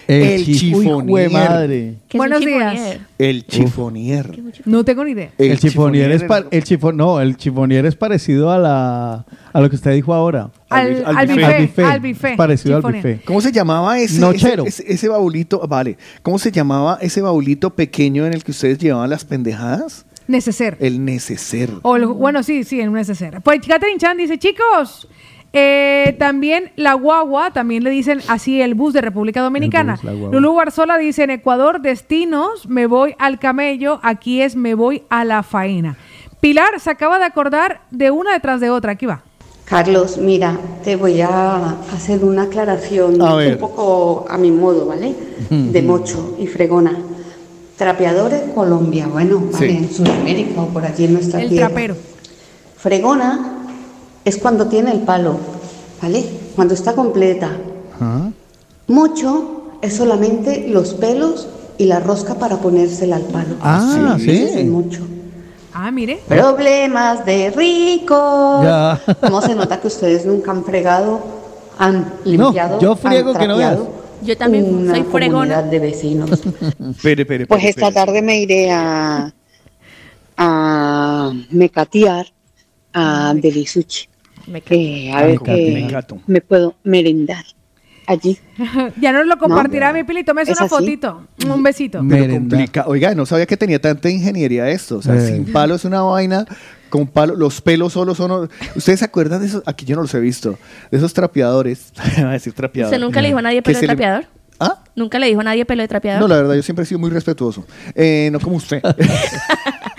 El 0.08 0.44
chifonier. 0.44 1.31
madre. 1.31 1.94
¿Qué 2.08 2.16
es 2.18 2.20
un 2.23 2.28
Buenos 2.28 2.41
chifonier? 2.41 2.73
días. 2.74 2.99
El 3.18 3.47
chifonier. 3.47 4.42
No 4.65 4.84
tengo 4.84 5.05
ni 5.05 5.12
idea. 5.12 5.31
El, 5.39 5.58
chifonier 5.58 6.10
es 6.12 6.24
pa- 6.24 6.44
el 6.50 6.65
chifon 6.65 6.97
no, 6.97 7.20
el 7.20 7.36
chifonier 7.36 7.86
es 7.86 7.97
parecido 7.97 8.50
a 8.50 8.58
la 8.58 9.24
a 9.52 9.60
lo 9.60 9.70
que 9.70 9.76
usted 9.76 9.92
dijo 9.92 10.12
ahora. 10.12 10.50
Al, 10.68 11.05
al 11.07 11.16
al 11.18 11.26
buffet. 11.28 11.60
buffet. 11.68 11.84
Al 11.84 12.00
buffet. 12.00 12.31
Es 12.33 12.36
parecido 12.36 12.78
chifonier. 12.78 13.07
al 13.07 13.12
buffet. 13.12 13.24
¿Cómo 13.24 13.41
se 13.41 13.52
llamaba 13.52 13.99
ese, 13.99 14.20
Nochero. 14.20 14.65
ese, 14.66 14.83
ese, 14.83 14.92
ese 14.92 15.08
baulito? 15.08 15.60
Vale. 15.68 15.97
¿Cómo 16.23 16.39
se 16.39 16.50
llamaba 16.52 16.99
ese 17.00 17.20
baulito 17.23 17.70
pequeño 17.70 18.26
en 18.26 18.34
el 18.34 18.44
que 18.44 18.50
ustedes 18.50 18.78
llevaban 18.78 19.08
las 19.10 19.24
pendejadas? 19.24 20.05
Neceser. 20.26 20.76
El 20.81 21.05
neceser. 21.05 21.70
O 21.83 21.97
el- 21.97 22.07
bueno, 22.07 22.42
sí, 22.42 22.65
sí, 22.65 22.81
en 22.81 22.89
un 22.89 22.94
neceser. 22.94 23.41
Pues 23.42 23.60
Catherine 23.66 23.99
Chan 23.99 24.16
dice, 24.16 24.39
chicos, 24.39 25.07
eh, 25.55 26.16
también 26.18 26.73
la 26.76 26.94
guagua, 26.94 27.52
también 27.52 27.84
le 27.84 27.91
dicen 27.91 28.20
así 28.28 28.60
el 28.60 28.74
bus 28.74 28.92
de 28.92 29.00
República 29.00 29.41
Dominicana. 29.41 29.99
bus. 30.02 30.33
Lulu 30.33 30.55
Barzola 30.55 30.99
dice, 30.99 31.23
en 31.23 31.31
Ecuador, 31.31 31.81
destinos, 31.81 32.68
me 32.68 32.86
voy 32.86 33.15
al 33.18 33.39
camello, 33.39 34.00
aquí 34.02 34.42
es 34.42 34.57
me 34.57 34.74
voy 34.74 35.05
a 35.08 35.24
la 35.24 35.42
faena. 35.42 35.97
Pilar 36.41 36.78
se 36.81 36.91
acaba 36.91 37.18
de 37.18 37.24
acordar 37.24 37.81
de 37.91 38.10
una 38.10 38.33
detrás 38.33 38.60
de 38.60 38.68
otra, 38.68 38.92
aquí 38.92 39.07
va. 39.07 39.23
Carlos, 39.65 40.18
mira, 40.18 40.58
te 40.84 40.97
voy 40.97 41.23
a 41.23 41.70
hacer 41.94 42.23
una 42.23 42.42
aclaración 42.42 43.18
un 43.23 43.58
poco 43.58 44.26
a 44.28 44.36
mi 44.36 44.50
modo, 44.50 44.84
¿vale? 44.86 45.15
De 45.49 45.81
mocho 45.83 46.36
y 46.39 46.47
fregona. 46.47 46.99
Trapeadores 47.78 48.42
Colombia, 48.55 49.07
bueno, 49.10 49.42
vale, 49.52 49.70
Sí. 49.70 49.76
en 49.76 49.91
Sudamérica 49.91 50.60
o 50.60 50.66
por 50.66 50.84
aquí 50.84 51.07
en 51.07 51.15
nuestra 51.15 51.41
El 51.41 51.49
tierra. 51.49 51.68
trapero. 51.68 51.97
Fregona 52.76 53.53
es 54.24 54.38
cuando 54.38 54.66
tiene 54.66 54.92
el 54.92 55.00
palo, 55.00 55.36
¿vale? 56.00 56.24
Cuando 56.56 56.74
está 56.74 56.94
completa. 56.94 57.50
Mocho 58.88 59.62
es 59.82 59.96
solamente 59.96 60.66
los 60.68 60.94
pelos 60.94 61.48
y 61.78 61.84
la 61.84 62.00
rosca 62.00 62.34
para 62.34 62.58
ponérsela 62.58 63.16
al 63.16 63.22
palo. 63.22 63.56
Ah, 63.60 64.16
sí. 64.18 64.30
Es 64.30 64.56
el 64.56 64.66
mocho. 64.66 65.06
Ah, 65.72 65.90
mire. 65.90 66.20
Problemas 66.28 67.24
de 67.26 67.50
ricos. 67.50 68.62
Ya. 68.62 69.00
¿Cómo 69.20 69.42
se 69.42 69.54
nota 69.54 69.80
que 69.80 69.88
ustedes 69.88 70.24
nunca 70.24 70.52
han 70.52 70.64
fregado, 70.64 71.20
han 71.78 72.12
limpiado, 72.24 72.78
yo 72.80 72.94
friego 72.96 73.30
han 73.30 73.38
que 73.38 73.48
no 73.48 73.56
veas. 73.56 73.78
Yo 74.22 74.36
también 74.38 74.72
una 74.74 74.94
soy 74.94 75.02
fregona. 75.02 75.62
de 75.62 75.78
vecinos? 75.78 76.30
Espere, 76.90 77.22
espere, 77.22 77.46
Pues 77.46 77.64
esta 77.64 77.90
tarde 77.90 78.22
me 78.22 78.40
iré 78.40 78.70
a, 78.70 79.34
a 80.38 81.32
mecatear 81.50 82.26
a 82.94 83.34
Delisuchi. 84.47 85.08
Eh, 85.08 85.12
a 85.12 85.23
ver 85.26 85.40
mecato. 85.73 86.18
me 86.26 86.40
puedo 86.40 86.74
merendar 86.84 87.44
allí. 88.06 88.39
ya 89.00 89.12
nos 89.12 89.26
lo 89.26 89.39
compartirá 89.39 89.92
mi 89.92 90.05
pili. 90.05 90.24
Tómese 90.24 90.52
¿Es 90.52 90.58
una 90.58 90.66
así? 90.66 90.74
fotito. 90.74 91.26
Un 91.48 91.62
besito. 91.62 91.98
Complica- 91.98 92.84
Oiga, 92.86 93.14
no 93.14 93.24
sabía 93.26 93.47
que 93.47 93.56
tenía 93.56 93.81
tanta 93.81 94.10
ingeniería 94.10 94.68
esto. 94.68 94.98
O 94.98 95.02
sea, 95.02 95.14
Eh. 95.16 95.26
sin 95.26 95.52
palo 95.52 95.74
es 95.76 95.84
una 95.84 96.02
vaina. 96.02 96.44
Con 96.90 97.08
palo, 97.08 97.34
los 97.34 97.60
pelos 97.60 97.92
solo 97.94 98.14
son. 98.14 98.48
¿Ustedes 98.76 99.00
se 99.00 99.05
acuerdan 99.05 99.40
de 99.40 99.47
esos? 99.48 99.62
Aquí 99.66 99.84
yo 99.84 99.97
no 99.97 100.02
los 100.02 100.14
he 100.14 100.20
visto. 100.20 100.58
De 100.90 100.98
esos 100.98 101.12
trapeadores. 101.12 101.92
Voy 102.16 102.24
a 102.26 102.31
decir 102.31 102.52
trapeadores. 102.52 102.94
¿Usted 102.97 103.05
nunca 103.05 103.20
le 103.20 103.28
dijo 103.28 103.39
a 103.39 103.42
nadie 103.42 103.62
pelo 103.62 103.78
de 103.81 103.82
le- 103.82 103.89
trapeador? 103.89 104.26
¿Ah? 104.60 104.84
¿Nunca 104.94 105.18
le 105.18 105.26
dijo 105.26 105.40
a 105.40 105.44
nadie 105.44 105.64
pelo 105.64 105.82
de 105.82 105.89
trapeador? 105.89 106.20
No, 106.20 106.28
la 106.28 106.36
verdad, 106.36 106.55
yo 106.55 106.62
siempre 106.62 106.84
he 106.84 106.86
sido 106.86 107.00
muy 107.00 107.10
respetuoso. 107.10 107.66
Eh, 107.97 108.28
no 108.31 108.39
como 108.39 108.56
usted. 108.56 108.81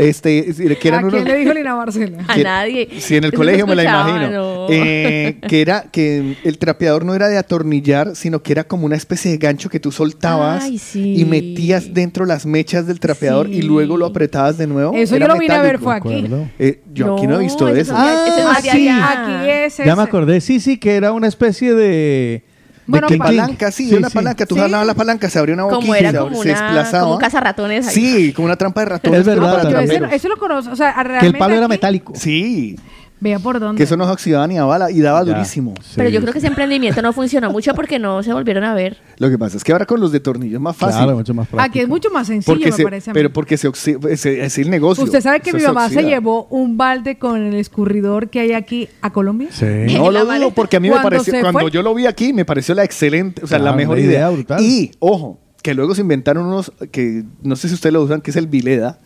este, 0.00 0.52
si- 0.52 0.74
que 0.76 0.88
eran 0.88 1.04
¿A 1.04 1.08
quién 1.08 1.22
unos- 1.22 1.32
le 1.34 1.38
dijo 1.38 1.52
Lina 1.54 1.76
Marcela? 1.76 2.24
A 2.26 2.34
que- 2.34 2.42
nadie. 2.44 2.88
Sí, 2.98 3.16
en 3.16 3.24
el 3.24 3.30
Eso 3.30 3.36
colegio 3.36 3.66
me 3.66 3.74
la 3.76 3.84
imagino. 3.84 4.30
no. 4.30 4.66
Eh, 4.70 5.38
que 5.48 5.60
era 5.60 5.84
que 5.90 6.36
el 6.44 6.58
trapeador 6.58 7.04
no 7.04 7.14
era 7.14 7.28
de 7.28 7.36
atornillar, 7.38 8.14
sino 8.16 8.42
que 8.42 8.52
era 8.52 8.64
como 8.64 8.86
una 8.86 8.96
especie 8.96 9.30
de 9.30 9.38
gancho 9.38 9.68
que 9.68 9.80
tú 9.80 9.92
soltabas 9.92 10.64
Ay, 10.64 10.78
sí. 10.78 11.14
y 11.20 11.24
metías 11.24 11.92
dentro 11.94 12.24
las 12.26 12.46
mechas 12.46 12.86
del 12.86 13.00
trapeador 13.00 13.48
y 13.48 13.62
luego 13.62 13.96
lo 13.96 14.06
apretabas 14.06 14.58
de 14.58 14.66
nuevo. 14.66 14.92
Eso 14.94 15.16
Era 15.16 15.26
yo 15.28 15.34
lo 15.34 15.38
vine 15.40 15.54
a 15.54 15.62
ver, 15.62 15.78
fue 15.78 15.94
aquí. 15.94 16.26
Eh, 16.58 16.80
yo 16.92 17.16
aquí 17.16 17.26
no 17.26 17.36
he 17.40 17.42
visto 17.44 17.68
eso. 17.68 17.94
sí. 17.94 18.88
Aquí 18.88 19.48
es 19.48 19.76
Ya 19.78 19.96
me 19.96 20.02
acordé, 20.02 20.40
sí, 20.40 20.60
sí, 20.60 20.78
que 20.78 20.94
era 20.96 21.12
una 21.12 21.28
especie 21.28 21.74
de... 21.74 22.42
Bueno, 22.86 23.06
de 23.08 23.14
De 23.14 23.18
pa- 23.18 23.24
palanca, 23.26 23.70
sí, 23.70 23.94
una 23.94 24.10
palanca. 24.10 24.46
Tú 24.46 24.54
Sí. 24.56 24.60
jalabas 24.60 24.86
la 24.86 24.94
palanca, 24.94 25.30
se 25.30 25.38
abría 25.38 25.54
una 25.54 25.64
boquilla 25.64 25.80
Como 25.80 25.94
y 25.94 25.98
era 25.98 26.10
se, 26.10 26.18
como, 26.18 26.42
se 26.42 26.50
una, 26.50 26.62
desplazaba. 26.62 27.02
como 27.02 27.14
un 27.14 27.20
cazarratones 27.20 27.86
ahí. 27.88 27.94
Sí, 27.94 28.32
como 28.32 28.46
una 28.46 28.56
trampa 28.56 28.80
de 28.80 28.86
ratones. 28.86 29.20
Es 29.20 29.26
verdad, 29.26 29.58
ese, 29.60 29.68
traperos. 29.70 30.12
ese 30.12 30.28
lo 30.28 30.36
conozco. 30.38 30.72
O 30.72 30.76
sea, 30.76 30.92
realmente 30.94 31.20
Que 31.20 31.26
el 31.28 31.38
palo 31.38 31.54
era 31.54 31.64
aquí- 31.66 31.70
metálico. 31.70 32.12
Sí, 32.16 32.76
Vea 33.20 33.38
por 33.38 33.60
dónde. 33.60 33.76
que 33.78 33.84
eso 33.84 33.96
no 33.96 34.06
se 34.06 34.12
oxidaba 34.12 34.46
ni 34.46 34.56
a 34.58 34.64
bala 34.64 34.90
y 34.90 35.00
daba 35.00 35.22
Ya. 35.24 35.32
durísimo. 35.34 35.74
Pero 35.94 36.08
yo 36.08 36.20
creo 36.20 36.32
que 36.32 36.38
ese 36.38 36.48
emprendimiento 36.48 37.02
no 37.02 37.12
funcionó 37.12 37.50
mucho 37.50 37.74
porque 37.74 37.98
no 37.98 38.22
se 38.22 38.32
volvieron 38.32 38.64
a 38.64 38.72
ver. 38.74 38.96
Lo 39.18 39.28
que 39.28 39.36
pasa 39.38 39.56
es 39.58 39.64
que 39.64 39.72
ahora 39.72 39.84
con 39.86 40.00
los 40.00 40.10
de 40.12 40.20
tornillos 40.20 40.54
es 40.54 40.60
más 40.60 40.74
fácil. 40.76 41.02
Claro, 41.02 41.16
mucho 41.18 41.34
más 41.34 41.46
práctico. 41.46 41.70
Aquí 41.70 41.80
es 41.80 41.88
mucho 41.88 42.10
más 42.10 42.26
sencillo, 42.26 42.54
porque 42.54 42.70
me 42.70 42.76
se- 42.76 42.82
parece 42.82 43.10
a 43.10 43.12
mí. 43.12 43.18
pero 43.18 43.32
porque 43.32 43.56
se 43.58 43.68
oxi- 43.68 44.08
ese- 44.08 44.42
es 44.44 44.56
el 44.58 44.70
negocio. 44.70 45.04
Usted 45.04 45.20
sabe 45.20 45.40
que 45.40 45.50
Eso 45.50 45.58
mi 45.58 45.64
mamá 45.64 45.88
se 45.90 45.96
oxida. 45.96 46.08
llevó 46.10 46.46
un 46.50 46.76
balde 46.78 47.18
con 47.18 47.42
el 47.42 47.54
escurridor 47.54 48.30
que 48.30 48.40
hay 48.40 48.52
aquí 48.52 48.88
a 49.02 49.10
Colombia. 49.12 49.48
No 49.60 49.66
En 49.66 50.14
la 50.14 50.24
lo 50.24 50.24
dudo 50.34 50.50
porque 50.52 50.76
a 50.76 50.80
mí 50.80 50.88
me 50.90 50.96
pareció, 50.96 51.32
cuando 51.40 51.60
fue- 51.60 51.70
yo 51.70 51.82
lo 51.82 51.94
vi 51.94 52.06
aquí, 52.06 52.32
me 52.32 52.44
pareció 52.44 52.74
la 52.74 52.84
excelente, 52.84 53.44
o 53.44 53.46
sea, 53.46 53.58
la 53.58 53.72
mejor 53.72 53.98
idea. 53.98 54.10
idea 54.10 54.30
brutal. 54.30 54.60
Y, 54.62 54.92
ojo, 54.98 55.38
que 55.62 55.74
luego 55.74 55.94
se 55.94 56.00
inventaron 56.00 56.46
unos 56.46 56.72
que 56.90 57.24
no 57.42 57.54
sé 57.54 57.68
si 57.68 57.74
ustedes 57.74 57.92
lo 57.92 58.02
usan, 58.02 58.22
que 58.22 58.30
es 58.30 58.36
el 58.36 58.46
Vileda, 58.46 58.98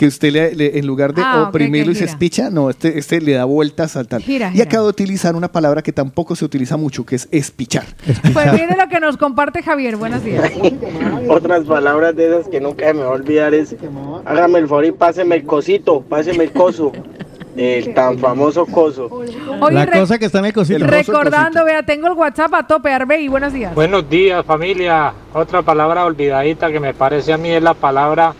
que 0.00 0.06
usted 0.06 0.32
le, 0.32 0.54
le- 0.54 0.78
en 0.78 0.86
lugar 0.86 1.12
de 1.12 1.20
Ah, 1.22 1.44
oprimirlo 1.50 1.92
y 1.92 1.94
se 1.94 2.06
espicha, 2.06 2.48
no, 2.48 2.70
este, 2.70 2.98
este 2.98 3.20
le 3.20 3.34
da 3.34 3.44
vueltas 3.44 3.96
al 3.96 4.08
tal. 4.08 4.22
Gira, 4.22 4.48
y 4.48 4.52
gira. 4.52 4.64
acabo 4.64 4.84
de 4.84 4.90
utilizar 4.92 5.36
una 5.36 5.52
palabra 5.52 5.82
que 5.82 5.92
tampoco 5.92 6.34
se 6.34 6.42
utiliza 6.46 6.78
mucho, 6.78 7.04
que 7.04 7.16
es 7.16 7.28
espichar. 7.30 7.84
Pues 8.32 8.50
mire 8.54 8.74
lo 8.78 8.88
que 8.88 8.98
nos 8.98 9.18
comparte 9.18 9.62
Javier. 9.62 9.96
Buenos 9.96 10.24
días. 10.24 10.50
Otras 11.28 11.64
palabras 11.66 12.16
de 12.16 12.28
esas 12.28 12.48
que 12.48 12.62
nunca 12.62 12.90
me 12.94 13.00
va 13.02 13.08
a 13.08 13.10
olvidar 13.10 13.52
es 13.52 13.76
hágame 14.24 14.60
el 14.60 14.68
favor 14.68 14.86
y 14.86 14.92
páseme 14.92 15.36
el 15.36 15.44
cosito, 15.44 16.00
páseme 16.00 16.44
el 16.44 16.52
coso, 16.52 16.92
el 17.58 17.92
tan 17.92 18.18
famoso 18.18 18.64
coso. 18.64 19.04
Oye, 19.60 19.74
la 19.74 19.86
cosa 19.86 20.18
que 20.18 20.24
está 20.24 20.38
en 20.38 20.46
el 20.46 20.54
cosito. 20.54 20.86
recordando, 20.86 21.62
vea, 21.62 21.82
tengo 21.82 22.06
el 22.06 22.14
WhatsApp 22.14 22.54
a 22.54 22.66
tope, 22.66 22.90
Arbey. 22.90 23.28
Buenos 23.28 23.52
días. 23.52 23.74
Buenos 23.74 24.08
días 24.08 24.46
familia. 24.46 25.12
Otra 25.34 25.60
palabra 25.60 26.06
olvidadita 26.06 26.72
que 26.72 26.80
me 26.80 26.94
parece 26.94 27.34
a 27.34 27.36
mí 27.36 27.50
es 27.50 27.62
la 27.62 27.74
palabra 27.74 28.32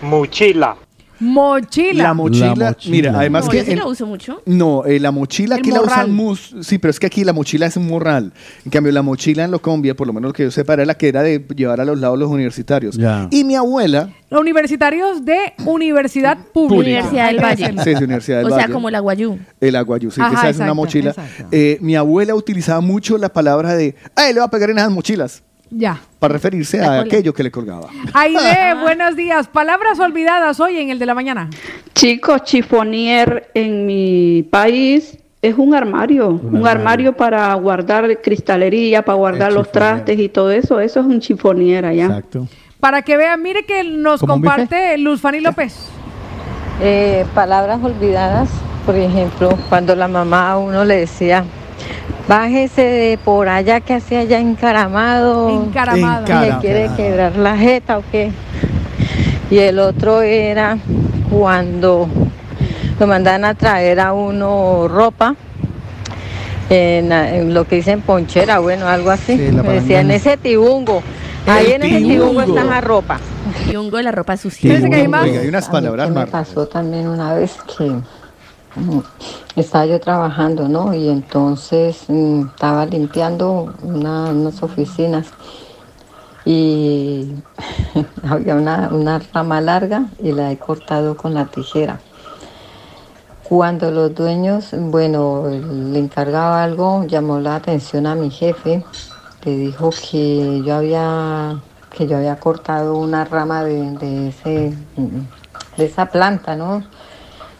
mochila. 0.00 0.76
Mochila. 1.22 2.02
La 2.04 2.14
mochila, 2.14 2.76
mira, 2.88 3.12
además 3.18 3.44
No, 3.44 3.50
que 3.50 3.58
yo 3.58 3.64
sí 3.64 3.70
en- 3.72 3.78
la 3.78 3.86
uso 3.86 4.06
mucho. 4.06 4.42
No, 4.44 4.84
eh, 4.84 4.98
la 5.00 5.10
mochila 5.12 5.54
El 5.54 5.60
aquí 5.60 5.70
la 5.70 5.80
morral. 5.80 5.98
usan 6.06 6.10
mus, 6.14 6.56
sí, 6.62 6.78
pero 6.78 6.90
es 6.90 6.98
que 7.00 7.06
aquí 7.06 7.24
la 7.24 7.32
mochila 7.32 7.66
es 7.66 7.76
un 7.76 7.86
morral. 7.86 8.32
En 8.64 8.70
cambio, 8.70 8.92
la 8.92 9.02
mochila 9.02 9.44
en 9.44 9.50
Locombia, 9.52 9.94
por 9.94 10.06
lo 10.06 10.12
menos 10.12 10.30
lo 10.30 10.32
que 10.32 10.42
yo 10.44 10.50
sepa, 10.50 10.74
era 10.74 10.84
la 10.84 10.94
que 10.94 11.08
era 11.08 11.22
de 11.22 11.44
llevar 11.54 11.80
a 11.80 11.84
los 11.84 11.98
lados 11.98 12.18
los 12.18 12.28
universitarios. 12.30 12.96
Ya. 12.96 13.28
Y 13.30 13.44
mi 13.44 13.54
abuela, 13.54 14.10
Los 14.30 14.40
universitarios 14.40 15.24
de 15.24 15.52
Universidad 15.66 16.38
Pública. 16.54 16.80
Universidad 16.80 17.26
del 17.26 17.38
Valle. 17.40 17.74
sí, 17.84 17.90
es 17.90 18.00
Universidad 18.00 18.38
del 18.38 18.46
O 18.46 18.48
sea, 18.50 18.58
Valle. 18.62 18.72
como 18.72 18.88
el 18.88 18.94
aguayú. 18.94 19.38
El 19.60 19.76
aguayú, 19.76 20.10
sí, 20.10 20.16
que 20.16 20.22
Ajá, 20.22 20.32
esa 20.32 20.48
es 20.48 20.56
una 20.56 20.64
exacto, 20.66 20.74
mochila. 20.74 21.10
exacto. 21.10 21.44
Eh, 21.52 21.78
mi 21.82 21.96
abuela 21.96 22.34
utilizaba 22.34 22.80
mucho 22.80 23.18
la 23.18 23.28
palabra 23.32 23.74
de, 23.76 23.94
¡ay, 24.16 24.32
le 24.32 24.40
va 24.40 24.46
a 24.46 24.50
pegar 24.50 24.70
en 24.70 24.78
esas 24.78 24.90
mochilas! 24.90 25.42
Ya. 25.74 25.98
Para 26.18 26.34
referirse 26.34 26.80
a 26.80 27.00
aquello 27.00 27.32
que 27.32 27.42
le 27.42 27.50
colgaba. 27.50 27.88
Aide, 28.12 28.74
buenos 28.82 29.16
días. 29.16 29.48
Palabras 29.48 29.98
olvidadas 29.98 30.60
hoy 30.60 30.78
en 30.78 30.90
el 30.90 30.98
de 30.98 31.06
la 31.06 31.14
mañana. 31.14 31.48
Chicos, 31.94 32.42
chifonier 32.44 33.50
en 33.54 33.86
mi 33.86 34.42
país 34.50 35.16
es 35.40 35.56
un 35.56 35.74
armario, 35.74 36.28
un, 36.28 36.56
armario. 36.56 36.68
armario. 36.68 37.16
para 37.16 37.54
guardar 37.54 38.20
cristalería, 38.20 39.02
para 39.02 39.16
guardar 39.16 39.48
El 39.48 39.54
los 39.56 39.68
chifonier. 39.68 39.94
trastes 39.94 40.18
y 40.18 40.28
todo 40.28 40.50
eso. 40.50 40.78
Eso 40.78 41.00
es 41.00 41.06
un 41.06 41.20
chifonier 41.20 41.86
allá. 41.86 42.04
Exacto. 42.04 42.46
Para 42.78 43.02
que 43.02 43.16
vean, 43.16 43.42
mire 43.42 43.64
que 43.64 43.82
nos 43.82 44.20
¿Como 44.20 44.34
un 44.34 44.40
comparte 44.42 44.98
Luz 44.98 45.20
Fanny 45.20 45.40
López. 45.40 45.88
Eh, 46.82 47.24
palabras 47.34 47.82
olvidadas, 47.82 48.50
por 48.84 48.96
ejemplo, 48.96 49.56
cuando 49.68 49.94
la 49.94 50.08
mamá 50.08 50.50
a 50.50 50.58
uno 50.58 50.84
le 50.84 50.96
decía, 50.96 51.44
bájese 52.28 52.82
de 52.82 53.18
por 53.18 53.48
allá 53.48 53.80
que 53.80 53.94
hacia 53.94 54.20
allá 54.20 54.38
encaramado, 54.38 55.64
Encaramado. 55.64 56.26
le 56.40 56.56
quiere 56.60 56.88
quebrar 56.96 57.36
la 57.36 57.56
jeta 57.56 57.98
o 57.98 58.02
qué. 58.10 58.30
Y 59.50 59.58
el 59.58 59.78
otro 59.78 60.22
era 60.22 60.78
cuando 61.30 62.08
lo 62.98 63.06
mandan 63.06 63.44
a 63.44 63.54
traer 63.54 64.00
a 64.00 64.12
uno 64.12 64.88
ropa. 64.88 65.34
En, 66.70 67.12
en 67.12 67.52
lo 67.52 67.66
que 67.66 67.76
dicen 67.76 68.00
ponchera, 68.00 68.58
bueno, 68.60 68.86
algo 68.88 69.10
así. 69.10 69.36
Sí, 69.36 69.52
Me 69.52 69.74
decían, 69.74 70.10
ese 70.10 70.38
tibungo. 70.38 71.02
Ahí 71.46 71.72
en 71.72 71.82
ese 71.82 71.98
tibungo 71.98 72.40
tibungo. 72.40 72.40
está 72.42 72.64
la 72.64 72.80
ropa. 72.80 73.18
Un 73.76 73.90
de 73.90 74.02
la 74.02 74.12
ropa 74.12 74.38
sucia. 74.38 74.80
Que 74.88 74.94
hay 74.94 75.08
más. 75.08 75.24
Oiga, 75.24 75.40
hay 75.40 75.48
unas 75.48 75.68
palabras 75.68 76.08
me 76.10 76.26
pasó 76.28 76.66
también 76.66 77.08
una 77.08 77.34
vez 77.34 77.56
que 77.76 77.92
estaba 79.56 79.86
yo 79.86 80.00
trabajando, 80.00 80.68
¿no? 80.68 80.94
Y 80.94 81.08
entonces 81.08 82.04
mm, 82.08 82.40
estaba 82.48 82.86
limpiando 82.86 83.72
una- 83.82 84.30
unas 84.30 84.62
oficinas 84.62 85.26
y 86.44 87.34
había 88.28 88.54
una, 88.56 88.88
una 88.92 89.18
rama 89.32 89.60
larga 89.60 90.06
y 90.22 90.32
la 90.32 90.50
he 90.50 90.58
cortado 90.58 91.16
con 91.16 91.34
la 91.34 91.46
tijera. 91.46 92.00
Cuando 93.42 93.90
los 93.90 94.14
dueños, 94.14 94.70
bueno, 94.72 95.44
le 95.50 95.98
encargaba 95.98 96.62
algo, 96.64 97.04
llamó 97.04 97.38
la 97.38 97.56
atención 97.56 98.06
a 98.06 98.14
mi 98.14 98.30
jefe, 98.30 98.82
le 99.44 99.56
dijo 99.56 99.90
que 100.10 100.62
yo 100.64 100.76
había, 100.76 101.56
que 101.90 102.06
yo 102.06 102.16
había 102.16 102.36
cortado 102.40 102.96
una 102.96 103.24
rama 103.24 103.62
de 103.64 104.28
ese, 104.28 104.74
de 105.76 105.84
esa 105.84 106.06
planta, 106.06 106.56
¿no? 106.56 106.82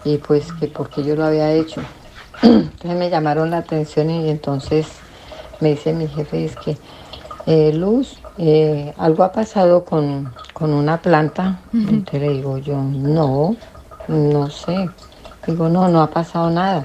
Y 0.05 0.18
pues 0.18 0.52
que 0.52 0.66
porque 0.66 1.05
yo 1.05 1.16
lo 1.16 1.24
había 1.24 1.52
hecho. 1.52 1.81
Entonces 2.42 2.94
me 2.97 3.10
llamaron 3.10 3.50
la 3.50 3.58
atención 3.58 4.10
y 4.10 4.28
entonces 4.28 4.86
me 5.60 5.70
dice 5.70 5.92
mi 5.92 6.08
jefe, 6.08 6.44
es 6.44 6.56
que 6.56 6.76
eh, 7.47 7.72
Luz, 7.72 8.18
eh, 8.39 8.92
algo 8.98 9.22
ha 9.22 9.32
pasado 9.32 9.84
con, 9.84 10.32
con 10.52 10.72
una 10.72 10.98
planta. 10.98 11.58
Entonces 11.72 12.20
le 12.20 12.28
digo 12.31 12.58
yo, 12.58 12.76
no, 12.76 13.56
no 14.08 14.50
sé. 14.50 14.90
Digo, 15.47 15.68
no, 15.68 15.89
no 15.89 16.02
ha 16.02 16.10
pasado 16.10 16.50
nada. 16.50 16.84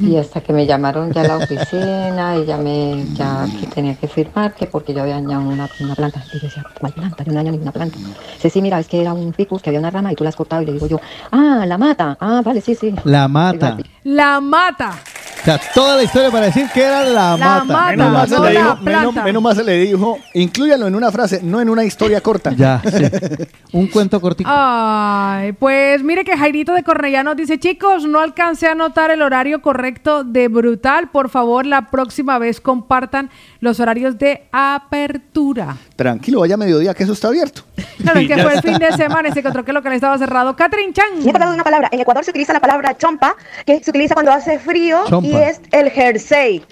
Y 0.00 0.16
hasta 0.16 0.40
que 0.40 0.52
me 0.52 0.66
llamaron 0.66 1.12
ya 1.12 1.22
a 1.22 1.28
la 1.28 1.36
oficina 1.36 2.36
y 2.36 2.46
ya 2.46 2.56
me, 2.56 3.04
ya 3.14 3.46
que 3.60 3.66
tenía 3.66 3.94
que 3.94 4.08
firmar, 4.08 4.54
que 4.54 4.66
porque 4.66 4.94
yo 4.94 5.02
había 5.02 5.14
dañado 5.14 5.42
una, 5.42 5.68
una 5.80 5.94
planta. 5.94 6.24
Y 6.32 6.38
yo 6.38 6.42
decía, 6.42 6.64
¿cuál 6.78 6.92
planta? 6.92 7.24
Yo 7.24 7.32
no 7.32 7.36
dañado 7.36 7.52
ninguna 7.52 7.72
planta. 7.72 7.98
Dice, 8.34 8.50
sí, 8.50 8.62
mira, 8.62 8.78
es 8.78 8.88
que 8.88 9.00
era 9.00 9.12
un 9.12 9.32
ficus, 9.34 9.60
que 9.62 9.70
había 9.70 9.80
una 9.80 9.90
rama 9.90 10.12
y 10.12 10.16
tú 10.16 10.24
la 10.24 10.30
has 10.30 10.36
cortado. 10.36 10.62
Y 10.62 10.66
le 10.66 10.72
digo 10.72 10.86
yo, 10.86 11.00
ah, 11.30 11.64
la 11.66 11.76
mata. 11.76 12.16
Ah, 12.20 12.40
vale, 12.44 12.60
sí, 12.60 12.74
sí. 12.74 12.94
La 13.04 13.28
mata. 13.28 13.76
La 14.04 14.40
mata. 14.40 14.92
O 15.40 15.44
sea, 15.44 15.58
toda 15.74 15.96
la 15.96 16.02
historia 16.02 16.30
para 16.30 16.46
decir 16.46 16.68
que 16.72 16.82
era 16.82 17.02
la, 17.04 17.36
La 17.36 17.36
mata. 17.36 17.64
mata, 17.64 17.90
Menos 17.96 18.28
se 18.28 18.34
no 18.36 18.44
le 18.44 18.52
la 18.52 18.60
dijo, 18.60 18.76
menos, 18.82 19.14
menos 19.14 19.42
mal 19.42 19.56
se 19.56 19.64
le 19.64 19.76
dijo, 19.78 20.18
inclúyalo 20.34 20.86
en 20.86 20.94
una 20.94 21.10
frase, 21.10 21.40
no 21.42 21.60
en 21.60 21.70
una 21.70 21.84
historia 21.84 22.20
corta. 22.20 22.50
Ya, 22.60 22.82
sí. 22.84 23.04
Un 23.72 23.86
cuento 23.86 24.20
cortito. 24.20 24.50
Ay, 24.52 25.52
pues 25.52 26.02
mire 26.02 26.24
que 26.24 26.36
Jairito 26.36 26.74
de 26.74 26.82
Cornellá 26.82 27.22
nos 27.22 27.36
dice, 27.36 27.58
chicos, 27.58 28.04
no 28.04 28.20
alcancé 28.20 28.66
a 28.68 28.72
anotar 28.72 29.10
el 29.10 29.22
horario 29.22 29.62
correcto 29.62 30.24
de 30.24 30.48
Brutal. 30.48 31.08
Por 31.08 31.30
favor, 31.30 31.64
la 31.64 31.90
próxima 31.90 32.38
vez 32.38 32.60
compartan 32.60 33.30
los 33.60 33.80
horarios 33.80 34.18
de 34.18 34.42
apertura. 34.52 35.76
Tranquilo, 35.96 36.40
vaya 36.40 36.54
a 36.54 36.58
mediodía 36.58 36.92
que 36.92 37.04
eso 37.04 37.12
está 37.14 37.28
abierto. 37.28 37.62
Claro, 38.00 38.20
es 38.20 38.28
que 38.28 38.42
fue 38.42 38.54
el 38.54 38.62
fin 38.62 38.78
de 38.78 38.92
semana 38.92 39.28
y 39.28 39.32
se 39.32 39.40
encontró 39.40 39.62
que 39.62 39.72
el 39.72 39.74
local 39.74 39.92
estaba 39.92 40.16
cerrado. 40.16 40.56
Catherine 40.56 40.92
Chan. 40.94 41.18
Me 41.18 41.26
he 41.26 41.28
acordado 41.28 41.50
de 41.50 41.56
una 41.56 41.64
palabra. 41.64 41.88
En 41.92 42.00
Ecuador 42.00 42.24
se 42.24 42.30
utiliza 42.30 42.52
la 42.54 42.60
palabra 42.60 42.96
chompa, 42.96 43.36
que 43.66 43.82
se 43.84 43.90
utiliza 43.90 44.14
cuando 44.14 44.32
hace 44.32 44.58
frío 44.58 45.04
Chompa. 45.06 45.28
Y 45.30 45.36
es 45.36 45.60
el 45.72 45.90
jersey. 45.90 46.62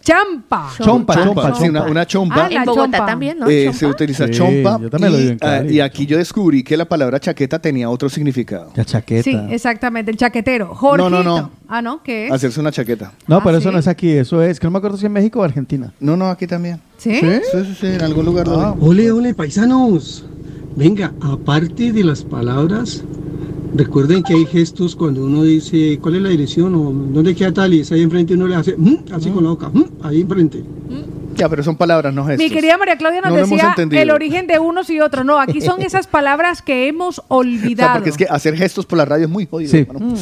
Champa. 0.00 0.70
Chompa, 0.82 1.14
chompa, 1.22 1.54
sí, 1.54 1.68
una, 1.68 1.84
una 1.84 2.04
chompa. 2.06 2.46
Ah, 2.46 2.48
En 2.50 2.64
Bogotá 2.64 2.82
chompa. 2.98 3.06
también, 3.06 3.38
¿no? 3.38 3.48
Eh, 3.48 3.64
Chompa. 3.66 3.78
se 3.78 3.86
utiliza 3.86 4.26
Sí, 4.26 4.32
chompa. 4.32 4.80
yo 4.80 4.90
también 4.90 5.12
lo 5.12 5.18
y, 5.18 5.20
digo 5.20 5.32
en 5.32 5.38
Cali. 5.38 5.68
ah, 5.68 5.72
y 5.72 5.80
aquí 5.80 6.06
yo 6.06 6.16
descubrí 6.18 6.64
que 6.64 6.76
la 6.76 6.86
palabra 6.86 7.20
chaqueta 7.20 7.60
tenía 7.60 7.88
otro 7.88 8.08
significado. 8.08 8.72
La 8.74 8.84
chaqueta. 8.84 9.22
Sí, 9.22 9.38
exactamente, 9.50 10.10
el 10.10 10.16
chaquetero. 10.16 10.74
Jorgito. 10.74 11.08
No, 11.10 11.22
no, 11.22 11.40
no. 11.42 11.50
Ah, 11.68 11.82
¿no? 11.82 12.02
¿Qué 12.02 12.26
es? 12.26 12.32
Hacerse 12.32 12.58
una 12.58 12.72
chaqueta. 12.72 13.12
No, 13.28 13.36
Ah, 13.36 13.40
pero 13.44 13.58
¿sí? 13.58 13.62
eso 13.62 13.70
no 13.72 13.78
es 13.78 13.86
aquí, 13.86 14.10
eso 14.10 14.42
es, 14.42 14.58
que 14.58 14.66
no 14.66 14.72
me 14.72 14.78
acuerdo 14.78 14.96
si 14.96 15.06
en 15.06 15.12
México 15.12 15.38
o 15.40 15.44
Argentina. 15.44 15.92
No, 16.00 16.16
no, 16.16 16.30
aquí 16.30 16.46
también. 16.48 16.80
¿Sí? 16.96 17.14
Sí, 17.20 17.28
sí, 17.52 17.76
sí, 17.80 17.86
en 17.86 18.02
algún 18.02 18.24
lugar. 18.24 18.46
Ah. 18.48 18.74
Ole, 18.80 19.12
ole, 19.12 19.34
paisanos. 19.34 20.24
Venga, 20.74 21.12
aparte 21.20 21.92
de 21.92 22.02
las 22.02 22.24
palabras, 22.24 23.04
recuerden 23.74 24.22
que 24.22 24.34
hay 24.34 24.46
gestos 24.46 24.94
cuando 24.96 25.24
uno 25.24 25.42
dice 25.44 25.98
cuál 26.00 26.16
es 26.16 26.22
la 26.22 26.28
dirección 26.30 26.74
o 26.74 26.92
dónde 26.92 27.34
queda 27.34 27.52
tal 27.52 27.72
y 27.74 27.82
ahí 27.90 28.02
enfrente 28.02 28.34
uno 28.34 28.46
le 28.46 28.56
hace 28.56 28.76
"Mm", 28.76 28.96
así 29.12 29.30
con 29.30 29.44
la 29.44 29.50
boca, 29.50 29.68
"Mm", 29.72 29.84
ahí 30.02 30.20
enfrente. 30.20 30.62
Ya, 31.34 31.48
pero 31.48 31.62
son 31.62 31.76
palabras, 31.76 32.12
no 32.12 32.26
gestos. 32.26 32.46
Mi 32.46 32.50
querida 32.54 32.76
María 32.76 32.96
Claudia 32.98 33.22
nos 33.22 33.30
No 33.30 33.36
decía 33.38 33.70
entendido. 33.70 34.02
el 34.02 34.10
origen 34.10 34.46
de 34.46 34.58
unos 34.58 34.90
y 34.90 35.00
otros. 35.00 35.24
No, 35.24 35.38
aquí 35.40 35.62
son 35.62 35.80
esas 35.82 36.06
palabras 36.06 36.60
que 36.60 36.88
hemos 36.88 37.20
O 37.20 37.22
sea, 37.22 37.36
olvidado. 37.38 37.94
porque 37.94 38.10
es 38.10 38.16
que 38.18 38.26
hacer 38.28 38.54
gestos 38.54 38.84
por 38.84 38.98
la 38.98 39.06
radio 39.06 39.24
es 39.24 39.30
muy 39.30 39.46
jodido. 39.46 39.70
Sí. 39.70 39.78
hermano. 39.78 40.14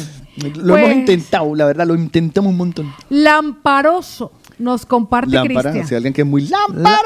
Lo 0.55 0.73
Pues- 0.73 0.83
hemos 0.85 0.97
intentado, 0.97 1.53
la 1.53 1.65
verdad, 1.65 1.85
lo 1.85 1.95
intentamos 1.95 2.51
un 2.51 2.57
montón. 2.57 2.93
Lamparoso 3.09 4.31
nos 4.61 4.85
comparte 4.85 5.31
Lámpara, 5.31 5.61
Cristian. 5.71 5.87
si 5.87 5.95
alguien 5.95 6.13
que 6.13 6.21
es 6.21 6.27
muy 6.27 6.47
lámpara. 6.47 6.99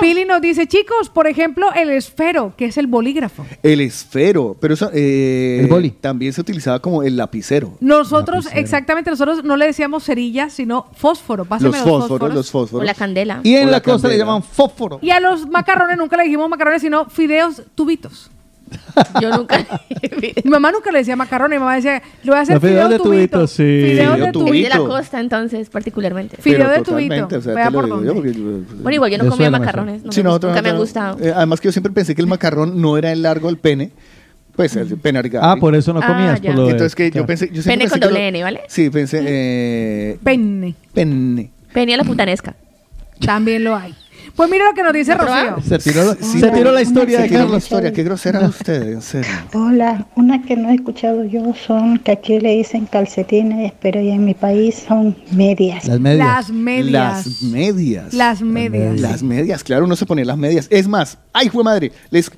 Pili 0.00 0.24
nos 0.24 0.40
dice, 0.40 0.66
chicos, 0.66 1.08
por 1.08 1.26
ejemplo, 1.26 1.72
el 1.74 1.90
esfero, 1.90 2.52
que 2.56 2.66
es 2.66 2.76
el 2.78 2.86
bolígrafo. 2.86 3.44
El 3.62 3.80
esfero, 3.80 4.56
pero 4.60 4.74
eso 4.74 4.90
eh, 4.94 5.58
El 5.60 5.66
boli. 5.66 5.90
también 5.90 6.32
se 6.32 6.40
utilizaba 6.40 6.78
como 6.80 7.02
el 7.02 7.16
lapicero. 7.16 7.72
Nosotros, 7.80 8.44
Lapicero. 8.44 8.60
exactamente, 8.60 9.10
nosotros 9.10 9.42
no 9.44 9.56
le 9.56 9.66
decíamos 9.66 10.04
cerilla, 10.04 10.50
sino 10.50 10.86
fósforo. 10.94 11.44
Pásame 11.44 11.70
Los 11.70 11.78
fósforos, 11.80 12.32
los 12.34 12.50
fósforos. 12.50 12.82
O 12.82 12.86
la 12.86 12.94
candela. 12.94 13.40
Y 13.42 13.56
en 13.56 13.64
O 13.64 13.66
la, 13.66 13.72
la 13.78 13.80
costa 13.82 14.06
le 14.08 14.14
candela. 14.14 14.24
llaman 14.24 14.42
fósforo. 14.44 14.98
Y 15.02 15.10
a 15.10 15.18
los 15.20 15.48
macarrones 15.48 15.96
nunca 15.98 16.16
le 16.16 16.24
dijimos 16.24 16.48
macarrones, 16.48 16.80
sino 16.82 17.06
fideos 17.10 17.62
tubitos. 17.74 18.30
Yo 19.20 19.30
nunca. 19.36 19.64
Mi 20.44 20.50
mamá 20.50 20.72
nunca 20.72 20.90
le 20.90 20.98
decía 20.98 21.16
macarrones, 21.16 21.58
mi 21.58 21.60
mamá 21.60 21.76
decía, 21.76 22.02
le 22.22 22.30
voy 22.30 22.38
a 22.38 22.42
hacer 22.42 22.60
fideos 22.60 22.90
de 22.90 22.98
tubito. 22.98 23.46
sí. 23.46 23.56
Fideos 23.62 24.14
Fideo 24.14 24.26
de 24.26 24.32
tubito. 24.32 24.54
El 24.54 24.62
de 24.62 24.68
la 24.68 24.78
costa, 24.78 25.20
entonces, 25.20 25.68
particularmente. 25.70 26.36
Fideo 26.40 26.58
Pero 26.58 26.70
de 26.70 26.82
tubito. 26.82 27.36
o 27.36 27.40
sea, 27.40 27.54
Vea 27.54 27.70
por 27.70 27.88
yo 27.88 27.94
dónde. 27.96 28.12
porque- 28.12 28.32
Bueno, 28.82 28.94
igual 28.94 29.10
yo 29.10 29.18
no 29.18 29.28
comía 29.30 29.50
macarrones. 29.50 30.02
No 30.04 30.12
Sí, 30.12 30.20
me 30.20 30.24
nosotros- 30.24 30.52
nunca 30.52 30.62
me 30.62 30.68
han 30.70 30.76
gustado. 30.78 31.18
eh, 31.20 31.32
además 31.34 31.60
que 31.60 31.68
yo 31.68 31.72
siempre 31.72 31.92
pensé 31.92 32.14
que 32.14 32.20
el 32.22 32.26
macarrón 32.28 32.80
no 32.80 32.96
era 32.98 33.12
el 33.12 33.22
largo 33.22 33.48
del 33.48 33.58
pene, 33.58 33.90
pues 34.56 34.74
el 34.76 34.96
pene. 34.98 35.20
Ah, 35.40 35.56
por 35.58 35.74
eso 35.74 35.92
no 35.92 36.00
Ah, 36.02 36.06
comías. 36.06 36.40
ya. 36.40 36.50
por 36.50 36.58
lo 36.60 36.64
de- 36.66 36.70
Entonces 36.72 36.94
que 36.94 37.06
yo 37.06 37.12
claro. 37.12 37.26
pensé, 37.26 37.46
yo 37.52 37.62
Pene 37.62 37.78
pensé 37.84 37.90
con 38.00 38.00
doble 38.00 38.28
N, 38.28 38.42
¿vale? 38.42 38.60
Sí, 38.68 38.90
pensé 38.90 39.22
eh, 39.24 40.18
Penne. 40.24 40.74
pene. 40.92 41.50
Venía 41.74 41.96
la 41.96 42.04
putanesca. 42.04 42.54
También 43.24 43.64
lo 43.64 43.76
hay. 43.76 43.94
Pues 44.38 44.48
mira 44.50 44.66
lo 44.66 44.72
que 44.74 44.84
nos 44.84 44.92
dice 44.92 45.16
¿No 45.16 45.24
Rocío. 45.24 45.56
Se 45.68 45.78
tiró, 45.90 46.04
la- 46.04 46.14
Sí, 46.14 46.38
se 46.38 46.50
tiró 46.52 46.70
la 46.70 46.80
historia 46.80 47.16
Se 47.16 47.22
de 47.24 47.28
tiró 47.28 47.40
la 47.40 47.44
Carlos. 47.46 47.62
historia, 47.64 47.92
qué 47.92 48.02
grosera 48.04 48.40
usted, 48.48 48.82
en 48.92 49.02
serio. 49.02 49.28
Hola, 49.52 50.06
una 50.14 50.40
que 50.42 50.56
no 50.56 50.70
he 50.70 50.74
escuchado 50.76 51.24
yo 51.24 51.52
son 51.66 51.98
que 51.98 52.12
aquí 52.12 52.38
le 52.38 52.56
dicen 52.56 52.86
calcetines, 52.86 53.72
pero 53.82 54.00
ya 54.00 54.14
en 54.14 54.24
mi 54.24 54.34
país 54.34 54.84
son 54.86 55.16
medias. 55.32 55.86
Las 55.86 55.98
medias. 55.98 56.18
Las 56.28 56.50
medias. 56.52 56.92
Las 56.92 57.42
medias. 57.42 58.14
Las 58.14 58.40
medias. 58.42 59.00
Las 59.00 59.22
medias, 59.24 59.64
claro, 59.64 59.84
uno 59.86 59.96
se 59.96 60.06
pone 60.06 60.24
las 60.24 60.38
medias. 60.38 60.68
Es 60.70 60.86
más, 60.86 61.18
ay, 61.32 61.48
fue 61.48 61.64
madre, 61.64 61.90
les 62.10 62.30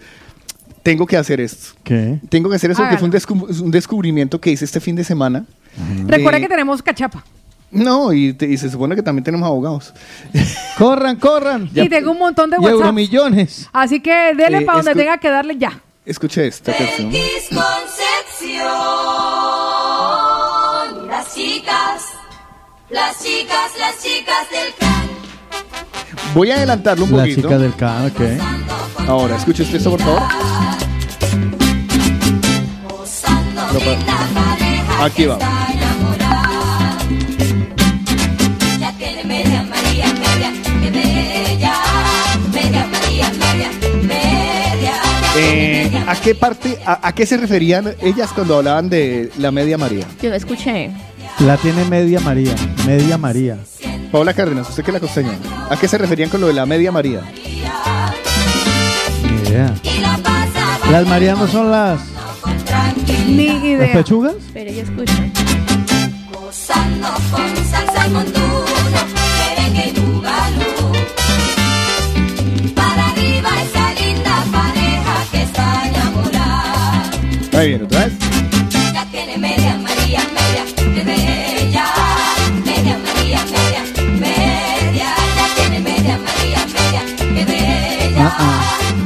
tengo 0.82 1.04
que 1.06 1.18
hacer 1.18 1.38
esto. 1.38 1.74
¿Qué? 1.84 2.18
Tengo 2.30 2.48
que 2.48 2.56
hacer 2.56 2.70
eso 2.70 2.80
porque 2.80 2.96
fue 2.96 3.08
un, 3.08 3.14
Hágalo. 3.14 3.46
descu- 3.46 3.60
un 3.62 3.70
descubrimiento 3.70 4.40
que 4.40 4.50
hice 4.50 4.64
este 4.64 4.80
fin 4.80 4.96
de 4.96 5.04
semana. 5.04 5.44
Recuerda 6.06 6.38
Eh, 6.38 6.40
que 6.40 6.48
tenemos 6.48 6.82
cachapa. 6.82 7.22
No, 7.72 8.12
y, 8.12 8.32
te- 8.32 8.46
y 8.46 8.56
se 8.58 8.68
supone 8.68 8.96
que 8.96 9.02
también 9.02 9.22
tenemos 9.24 9.46
abogados. 9.46 9.94
Corran, 10.78 11.16
corran. 11.16 11.70
Y 11.74 11.88
tengo 11.88 12.10
un 12.12 12.18
montón 12.18 12.50
de 12.50 12.56
Y 12.56 12.60
WhatsApp. 12.60 12.74
euromillones. 12.80 13.68
Así 13.72 14.00
que 14.00 14.34
dele 14.34 14.58
Eh, 14.58 14.62
para 14.62 14.78
donde 14.78 14.94
tenga 14.94 15.18
que 15.18 15.28
darle 15.30 15.56
ya. 15.56 15.80
Escuche 16.04 16.46
esta 16.46 16.72
canción. 16.74 17.10
Concepción. 17.10 18.66
Las 21.08 21.34
chicas, 21.34 22.02
las 22.88 23.22
chicas, 23.22 23.70
las 23.78 24.02
chicas 24.02 24.50
del 24.50 24.72
clan. 24.78 25.08
Voy 26.34 26.50
a 26.50 26.56
adelantarlo 26.56 27.04
un 27.04 27.12
La 27.16 27.18
poquito. 27.24 27.42
chica 27.42 27.58
del 27.58 27.74
can, 27.76 28.06
ok. 28.06 28.20
Ahora, 29.08 29.36
escuche 29.36 29.62
usted 29.62 29.76
esto, 29.76 29.90
por 29.90 30.00
favor. 30.00 30.22
Aquí 35.02 35.26
va. 35.26 35.38
¿A 46.10 46.16
qué 46.20 46.34
parte, 46.34 46.76
a, 46.84 47.06
a 47.06 47.12
qué 47.14 47.24
se 47.24 47.36
referían 47.36 47.94
ellas 48.02 48.30
cuando 48.34 48.56
hablaban 48.56 48.88
de 48.90 49.30
la 49.38 49.52
media 49.52 49.78
María? 49.78 50.04
Yo 50.20 50.28
no 50.30 50.34
escuché. 50.34 50.90
La 51.38 51.56
tiene 51.56 51.84
media 51.84 52.18
María. 52.18 52.52
Media 52.84 53.16
María. 53.16 53.58
Paola 54.10 54.34
Cárdenas, 54.34 54.68
usted 54.68 54.82
que 54.82 54.90
la 54.90 54.98
costeña. 54.98 55.38
¿A 55.70 55.76
qué 55.76 55.86
se 55.86 55.96
referían 55.98 56.28
con 56.28 56.40
lo 56.40 56.48
de 56.48 56.54
la 56.54 56.66
media 56.66 56.90
María? 56.90 57.20
Ni 59.22 59.48
idea. 59.50 59.72
Las 60.90 61.06
Marianas 61.06 61.48
son 61.50 61.70
las, 61.70 62.00
Ni 63.28 63.46
las 63.46 63.64
idea. 63.64 63.92
pechugas. 63.92 64.34
Pero 64.52 64.68
ella 64.68 64.82
escucha. 64.82 65.14
Ahí 77.60 77.68
viene, 77.68 77.84
otra 77.84 78.06
vez. 78.06 78.12
Ya 78.92 79.04
tiene 79.06 79.36
media 79.38 79.76
María, 79.78 80.20
media, 80.34 80.64
que 80.94 81.04
bella. 81.04 81.84
Media 82.64 82.98
María, 82.98 83.40
media, 83.44 83.82
media. 84.18 85.14
Ya 85.36 85.54
tiene 85.56 85.80
media 85.80 86.18
María, 86.18 86.66
media, 86.66 87.02
que 87.16 87.44
bella. 87.44 88.34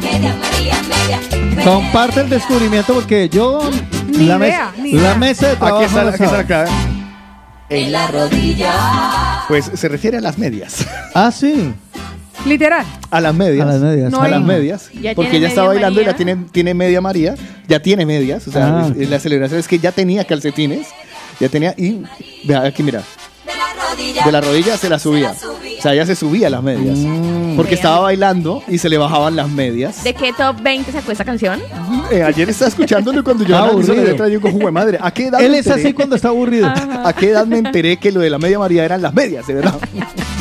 Media 0.01 0.35
María, 0.41 0.83
media, 0.89 1.21
media. 1.57 1.65
Comparte 1.65 2.21
el 2.21 2.31
descubrimiento 2.31 2.95
porque 2.95 3.29
yo 3.29 3.69
Ni 4.09 4.27
la, 4.27 4.37
idea, 4.37 4.71
mes- 4.77 4.83
ni 4.85 4.93
la 4.93 4.99
idea. 5.01 5.15
mesa 5.17 5.49
de 5.49 5.57
trabajo 5.57 5.77
Aquí 5.79 5.85
está, 5.87 6.03
no 6.03 6.09
aquí 6.11 6.23
está 6.23 6.31
sabe. 6.31 6.43
acá. 6.43 6.71
En 7.71 7.93
la 7.93 8.07
rodilla. 8.07 8.73
Pues 9.49 9.71
se 9.75 9.89
refiere 9.89 10.19
a 10.19 10.21
las 10.21 10.39
medias. 10.39 10.87
Ah, 11.15 11.33
sí. 11.33 11.75
Literal. 12.47 12.85
A 13.11 13.21
las 13.21 13.35
medias. 13.35 13.67
A 13.67 13.73
las 13.73 13.81
medias. 13.81 14.11
No 14.13 14.21
a 14.23 14.29
las 14.29 14.43
medias. 14.43 14.91
Ya 15.01 15.15
porque 15.15 15.31
tiene 15.31 15.47
ella 15.47 15.49
está 15.49 15.61
media 15.63 15.69
bailando 15.75 16.01
y 16.01 16.05
la 16.05 16.13
María. 16.13 16.17
tiene, 16.27 16.45
tiene 16.53 16.75
media 16.75 17.01
María. 17.01 17.35
Ya 17.69 17.81
tiene 17.81 18.05
medias. 18.07 18.47
O 18.49 18.53
sea, 18.53 18.81
Ah. 18.81 18.93
es- 18.99 19.09
la 19.09 19.19
celebración 19.19 19.61
es 19.61 19.69
que 19.69 19.79
ya 19.79 19.93
tenía 19.93 20.25
calcetines. 20.25 20.87
Ya 21.41 21.49
tenía. 21.49 21.75
Y. 21.77 22.03
Vea, 22.45 22.63
aquí 22.63 22.83
mira. 22.83 23.03
De 24.25 24.33
la 24.33 24.41
rodilla 24.41 24.77
se 24.77 24.89
la 24.91 24.99
subía. 24.99 25.33
O 25.79 25.83
sea, 25.83 25.93
ella 25.93 26.05
se 26.07 26.17
subía 26.17 26.51
las 26.51 26.63
medias. 26.63 26.99
Mm. 26.99 27.57
Porque 27.57 27.75
estaba 27.75 28.01
bailando 28.01 28.63
y 28.69 28.79
se 28.79 28.89
le 28.89 28.99
bajaban 28.99 29.37
las 29.37 29.49
medias. 29.49 30.03
¿De 30.03 30.15
qué 30.15 30.33
top 30.33 30.61
20 30.63 30.91
sacó 30.93 31.13
esta 31.13 31.25
canción? 31.25 31.61
Eh, 32.11 32.23
ayer 32.23 32.49
estaba 32.51 32.69
escuchándolo 32.69 33.21
y 33.21 33.23
cuando 33.23 33.45
yo 33.45 33.57
analizo 33.57 33.79
la 33.79 33.83
aburrido. 34.01 34.05
letra, 34.11 34.27
digo, 34.27 34.51
"Jue 34.51 34.73
madre, 34.73 34.99
¿a 35.01 35.11
qué 35.13 35.27
edad 35.29 35.41
Él 35.41 35.53
me 35.53 35.59
es 35.59 35.67
enteré? 35.67 35.85
así 35.87 35.93
cuando 35.95 36.17
está 36.17 36.29
aburrido. 36.29 36.67
¿A 36.69 37.13
qué 37.13 37.31
edad 37.31 37.47
me 37.47 37.59
enteré 37.59 37.97
que 37.99 38.11
lo 38.13 38.21
de 38.21 38.31
la 38.31 38.39
media 38.39 38.59
María 38.59 38.85
eran 38.85 39.03
las 39.03 39.15
medias, 39.15 39.47
de 39.47 39.55
verdad? 39.55 39.75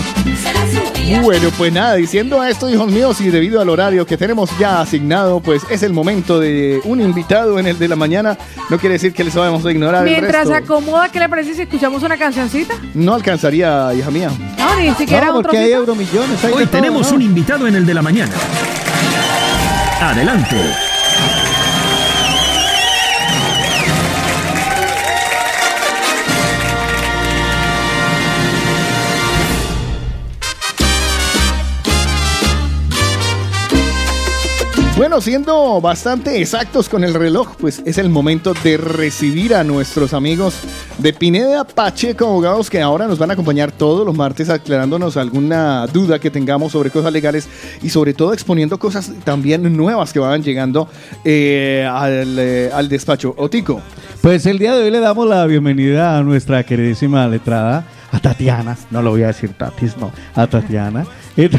Bueno, 1.21 1.49
pues 1.57 1.71
nada, 1.71 1.95
diciendo 1.95 2.43
esto, 2.43 2.69
hijos 2.69 2.87
míos, 2.91 3.19
y 3.21 3.29
debido 3.29 3.61
al 3.61 3.69
horario 3.69 4.05
que 4.05 4.17
tenemos 4.17 4.49
ya 4.57 4.81
asignado, 4.81 5.39
pues 5.39 5.61
es 5.69 5.83
el 5.83 5.93
momento 5.93 6.39
de 6.39 6.81
un 6.85 7.01
invitado 7.01 7.59
en 7.59 7.67
el 7.67 7.77
de 7.77 7.87
la 7.87 7.95
mañana. 7.95 8.37
No 8.69 8.77
quiere 8.77 8.93
decir 8.93 9.13
que 9.13 9.23
les 9.23 9.35
vamos 9.35 9.65
a 9.65 9.71
ignorar 9.71 10.07
el 10.07 10.11
Mientras 10.11 10.47
se 10.47 10.55
acomoda, 10.55 11.09
¿qué 11.09 11.19
le 11.19 11.29
parece 11.29 11.53
si 11.53 11.61
escuchamos 11.63 12.03
una 12.03 12.17
cancioncita? 12.17 12.73
No 12.93 13.13
alcanzaría, 13.13 13.93
hija 13.93 14.11
mía. 14.11 14.31
No, 14.57 14.75
ni 14.75 14.93
siquiera 14.95 15.27
No, 15.27 15.37
un 15.37 15.43
porque 15.43 15.57
hay 15.57 15.71
euromillones. 15.71 16.43
Hoy 16.43 16.51
todo, 16.51 16.67
tenemos 16.67 17.09
¿no? 17.09 17.15
un 17.15 17.21
invitado 17.21 17.67
en 17.67 17.75
el 17.75 17.85
de 17.85 17.93
la 17.93 18.01
mañana. 18.01 18.33
Adelante. 20.01 20.57
Bueno, 35.03 35.19
siendo 35.19 35.81
bastante 35.81 36.39
exactos 36.39 36.87
con 36.87 37.03
el 37.03 37.13
reloj, 37.13 37.57
pues 37.59 37.83
es 37.85 37.97
el 37.97 38.07
momento 38.07 38.53
de 38.63 38.77
recibir 38.77 39.53
a 39.53 39.61
nuestros 39.65 40.13
amigos 40.13 40.61
de 40.97 41.11
Pineda 41.11 41.65
Pacheco 41.65 42.25
Abogados 42.25 42.69
que 42.69 42.81
ahora 42.81 43.05
nos 43.05 43.19
van 43.19 43.29
a 43.29 43.33
acompañar 43.33 43.73
todos 43.73 44.05
los 44.05 44.15
martes 44.15 44.49
aclarándonos 44.49 45.17
alguna 45.17 45.87
duda 45.87 46.19
que 46.19 46.31
tengamos 46.31 46.71
sobre 46.71 46.89
cosas 46.89 47.11
legales 47.11 47.49
y 47.81 47.89
sobre 47.89 48.13
todo 48.13 48.31
exponiendo 48.31 48.79
cosas 48.79 49.11
también 49.25 49.75
nuevas 49.75 50.13
que 50.13 50.19
van 50.19 50.41
llegando 50.41 50.87
eh, 51.25 51.85
al, 51.91 52.39
eh, 52.39 52.71
al 52.73 52.87
despacho. 52.87 53.33
Otico. 53.35 53.81
Pues 54.21 54.45
el 54.45 54.57
día 54.57 54.73
de 54.73 54.85
hoy 54.85 54.89
le 54.89 55.01
damos 55.01 55.27
la 55.27 55.45
bienvenida 55.47 56.17
a 56.17 56.23
nuestra 56.23 56.63
queridísima 56.63 57.27
letrada, 57.27 57.85
a 58.13 58.19
Tatiana, 58.19 58.77
no 58.91 59.01
lo 59.01 59.09
voy 59.09 59.23
a 59.23 59.27
decir 59.27 59.53
Tatis, 59.53 59.97
no, 59.97 60.11
a 60.35 60.45
Tatiana. 60.45 61.03
Y, 61.35 61.49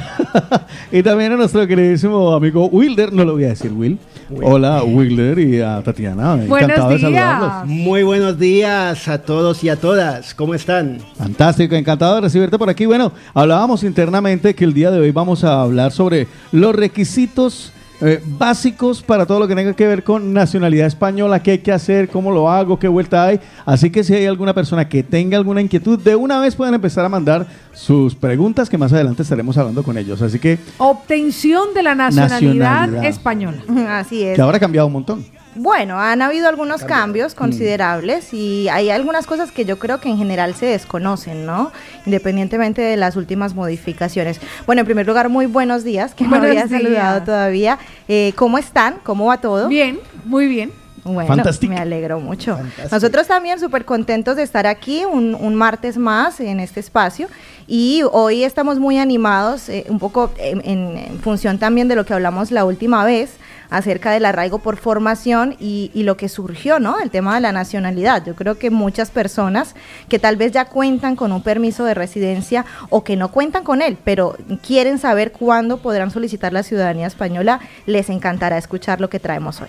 y 0.99 1.03
también 1.03 1.33
a 1.33 1.37
nuestro 1.37 1.67
queridísimo 1.67 2.33
amigo 2.33 2.67
Wilder, 2.67 3.13
no 3.13 3.25
lo 3.25 3.33
voy 3.33 3.45
a 3.45 3.49
decir 3.49 3.73
Will. 3.73 3.99
Hola 4.41 4.85
Wilder 4.85 5.37
y 5.41 5.61
a 5.61 5.83
Tatiana. 5.83 6.35
Encantado 6.35 6.91
de 6.91 6.99
saludarlos. 7.01 7.67
Muy 7.67 8.05
buenos 8.05 8.39
días 8.39 9.09
a 9.09 9.21
todos 9.21 9.65
y 9.65 9.69
a 9.69 9.75
todas. 9.75 10.33
¿Cómo 10.33 10.55
están? 10.55 10.99
Fantástico, 11.19 11.75
encantado 11.75 12.15
de 12.15 12.21
recibirte 12.21 12.57
por 12.57 12.71
aquí. 12.71 12.87
Bueno, 12.87 13.11
hablábamos 13.35 13.83
internamente 13.83 14.55
que 14.55 14.65
el 14.65 14.73
día 14.73 14.93
de 14.93 15.01
hoy 15.01 15.11
vamos 15.11 15.43
a 15.43 15.61
hablar 15.61 15.91
sobre 15.91 16.29
los 16.53 16.73
requisitos 16.73 17.73
eh, 18.07 18.21
básicos 18.25 19.03
para 19.03 19.25
todo 19.27 19.41
lo 19.41 19.49
que 19.49 19.55
tenga 19.55 19.73
que 19.73 19.87
ver 19.87 20.05
con 20.05 20.33
nacionalidad 20.33 20.87
española, 20.87 21.43
qué 21.43 21.53
hay 21.53 21.59
que 21.59 21.73
hacer, 21.73 22.09
cómo 22.09 22.31
lo 22.31 22.51
hago, 22.51 22.79
qué 22.79 22.89
vuelta 22.89 23.25
hay. 23.25 23.41
Así 23.65 23.91
que 23.91 24.05
si 24.05 24.15
hay 24.15 24.27
alguna 24.27 24.53
persona 24.55 24.89
que 24.89 25.03
tenga 25.03 25.37
alguna 25.39 25.61
inquietud, 25.61 25.99
de 25.99 26.15
una 26.15 26.39
vez 26.41 26.55
pueden 26.55 26.75
empezar 26.75 27.05
a 27.05 27.09
mandar 27.09 27.47
sus 27.73 28.15
preguntas 28.15 28.69
que 28.69 28.77
más 28.79 28.93
adelante 28.93 29.23
estaremos 29.23 29.57
hablando 29.57 29.83
con 29.83 29.97
ellos. 29.99 30.21
Así 30.23 30.39
que, 30.39 30.59
Obtención 30.79 31.75
de 31.75 31.83
la 31.83 31.95
nacionalidad, 31.95 32.81
Nacionalidad. 32.89 33.05
española. 33.05 33.63
Así 33.99 34.23
es. 34.23 34.37
que 34.37 34.43
ahora 34.43 34.57
ha 34.59 34.61
cambiado 34.61 34.87
un 34.87 34.93
montón. 34.93 35.25
Bueno, 35.57 36.01
han 36.01 36.21
habido 36.21 36.49
algunos 36.49 36.83
cambios 36.85 37.35
considerables 37.35 38.35
y 38.35 38.69
hay 38.69 38.91
algunas 38.91 39.27
cosas 39.27 39.53
que 39.53 39.65
yo 39.65 39.79
creo 39.79 40.01
que 40.01 40.09
en 40.09 40.19
general 40.19 40.55
se 40.55 40.67
desconocen, 40.67 41.47
¿no? 41.47 41.71
Independientemente 42.07 42.83
de 42.83 42.97
las 42.97 43.17
últimas 43.17 43.55
modificaciones. 43.55 44.41
Bueno, 44.67 44.81
en 44.81 44.87
primer 44.87 45.07
lugar, 45.07 45.29
muy 45.29 45.47
buenos 45.47 45.85
días, 45.85 46.15
que 46.15 46.25
no 46.25 46.31
Buenos 46.31 46.49
había 46.49 46.69
saludado 46.69 47.23
todavía. 47.23 47.79
Eh, 48.09 48.33
¿Cómo 48.37 48.59
están? 48.59 48.97
¿Cómo 49.05 49.27
va 49.27 49.41
todo? 49.41 49.69
Bien, 49.69 50.01
muy 50.25 50.49
bien. 50.49 50.73
Bueno, 51.05 51.29
Fantástico. 51.29 51.73
me 51.73 51.79
alegro 51.79 52.19
mucho. 52.19 52.59
Nosotros 52.91 53.27
también 53.27 53.61
súper 53.61 53.85
contentos 53.85 54.37
de 54.37 54.43
estar 54.43 54.67
aquí 54.67 55.05
un, 55.05 55.35
un 55.35 55.55
martes 55.55 55.99
más 55.99 56.41
en 56.41 56.61
este 56.61 56.81
espacio 56.81 57.29
y 57.67 58.03
hoy 58.11 58.43
estamos 58.43 58.79
muy 58.79 58.99
animados, 58.99 59.69
eh, 59.69 59.85
un 59.91 59.99
poco 59.99 60.33
en 60.39 61.21
función 61.21 61.59
también 61.59 61.89
de 61.89 61.95
lo 61.95 62.07
que 62.07 62.15
hablamos 62.15 62.51
la 62.51 62.65
última 62.65 63.05
vez 63.05 63.37
acerca 63.77 64.13
del 64.13 64.25
arraigo 64.25 64.59
por 64.59 64.77
formación 64.77 65.57
y, 65.59 65.91
y 65.95 66.03
lo 66.05 66.17
que 66.17 66.29
surgió, 66.29 66.79
¿no? 66.79 67.01
El 67.01 67.11
tema 67.11 67.35
de 67.35 67.41
la 67.41 67.53
nacionalidad. 67.53 68.25
Yo 68.25 68.35
creo 68.35 68.57
que 68.59 68.71
muchas 68.71 69.11
personas 69.11 69.75
que 70.09 70.19
tal 70.19 70.37
vez 70.37 70.53
ya 70.53 70.67
cuentan 70.67 71.17
con 71.17 71.33
un 71.33 71.43
permiso 71.43 71.85
de 71.85 71.95
residencia 71.95 72.65
o 72.91 73.05
que 73.05 73.17
no 73.17 73.31
cuentan 73.31 73.65
con 73.65 73.83
él, 73.83 73.97
pero 74.05 74.37
quieren 74.67 74.99
saber 74.99 75.33
cuándo 75.33 75.79
podrán 75.79 76.11
solicitar 76.11 76.53
la 76.53 76.63
ciudadanía 76.63 77.07
española, 77.07 77.61
les 77.87 78.11
encantará 78.11 78.59
escuchar 78.59 79.01
lo 79.01 79.09
que 79.11 79.21
traemos 79.21 79.61
hoy. 79.61 79.69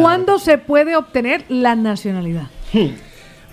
¿Cuándo 0.00 0.38
se 0.38 0.56
puede 0.58 0.96
obtener 0.96 1.44
la 1.48 1.74
nacionalidad? 1.76 2.48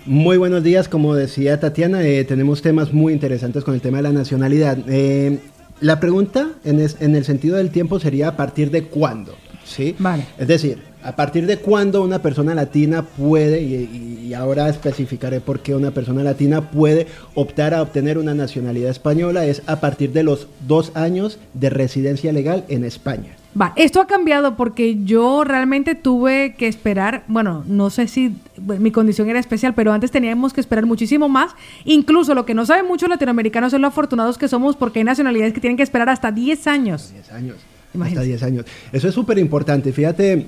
Muy 0.04 0.36
buenos 0.36 0.62
días, 0.64 0.88
como 0.88 1.14
decía 1.14 1.60
Tatiana, 1.60 2.02
eh, 2.02 2.24
tenemos 2.24 2.60
temas 2.62 2.92
muy 2.92 3.12
interesantes 3.12 3.62
con 3.62 3.74
el 3.74 3.80
tema 3.80 3.98
de 3.98 4.02
la 4.04 4.12
nacionalidad. 4.12 4.78
Eh, 4.88 5.38
la 5.80 6.00
pregunta 6.00 6.48
en, 6.64 6.80
es- 6.80 6.96
en 7.00 7.14
el 7.14 7.24
sentido 7.24 7.56
del 7.56 7.70
tiempo 7.70 8.00
sería 8.00 8.28
a 8.28 8.36
partir 8.36 8.70
de 8.70 8.84
cuándo, 8.84 9.34
¿sí? 9.64 9.94
Vale. 9.98 10.26
Es 10.38 10.48
decir, 10.48 10.78
a 11.04 11.16
partir 11.16 11.46
de 11.46 11.56
cuándo 11.58 12.02
una 12.02 12.20
persona 12.20 12.54
latina 12.54 13.02
puede, 13.02 13.60
y, 13.62 13.74
y- 13.74 14.26
y 14.28 14.34
ahora 14.34 14.68
especificaré 14.68 15.40
por 15.40 15.60
qué 15.60 15.74
una 15.74 15.90
persona 15.90 16.22
latina 16.22 16.70
puede 16.70 17.06
optar 17.34 17.74
a 17.74 17.82
obtener 17.82 18.18
una 18.18 18.34
nacionalidad 18.34 18.90
española, 18.90 19.44
es 19.44 19.62
a 19.66 19.80
partir 19.80 20.12
de 20.12 20.22
los 20.22 20.46
dos 20.66 20.92
años 20.94 21.38
de 21.54 21.70
residencia 21.70 22.32
legal 22.32 22.64
en 22.68 22.84
España. 22.84 23.36
Va, 23.60 23.74
esto 23.76 24.00
ha 24.00 24.06
cambiado 24.06 24.56
porque 24.56 25.04
yo 25.04 25.44
realmente 25.44 25.94
tuve 25.94 26.54
que 26.56 26.68
esperar, 26.68 27.24
bueno, 27.28 27.64
no 27.66 27.90
sé 27.90 28.08
si 28.08 28.34
mi 28.56 28.90
condición 28.90 29.28
era 29.28 29.38
especial, 29.40 29.74
pero 29.74 29.92
antes 29.92 30.10
teníamos 30.10 30.54
que 30.54 30.60
esperar 30.62 30.86
muchísimo 30.86 31.28
más. 31.28 31.50
Incluso 31.84 32.34
lo 32.34 32.46
que 32.46 32.54
no 32.54 32.64
saben 32.64 32.86
muchos 32.86 33.10
latinoamericanos 33.10 33.72
son 33.72 33.82
lo 33.82 33.88
afortunados 33.88 34.38
que 34.38 34.48
somos 34.48 34.74
porque 34.76 35.00
hay 35.00 35.04
nacionalidades 35.04 35.52
que 35.52 35.60
tienen 35.60 35.76
que 35.76 35.82
esperar 35.82 36.08
hasta 36.08 36.32
10 36.32 36.66
años. 36.66 37.12
10 37.12 37.30
años. 37.32 37.56
Hasta 38.00 38.22
10 38.22 38.42
años. 38.42 38.66
Eso 38.92 39.08
es 39.08 39.14
súper 39.14 39.38
importante. 39.38 39.92
Fíjate, 39.92 40.46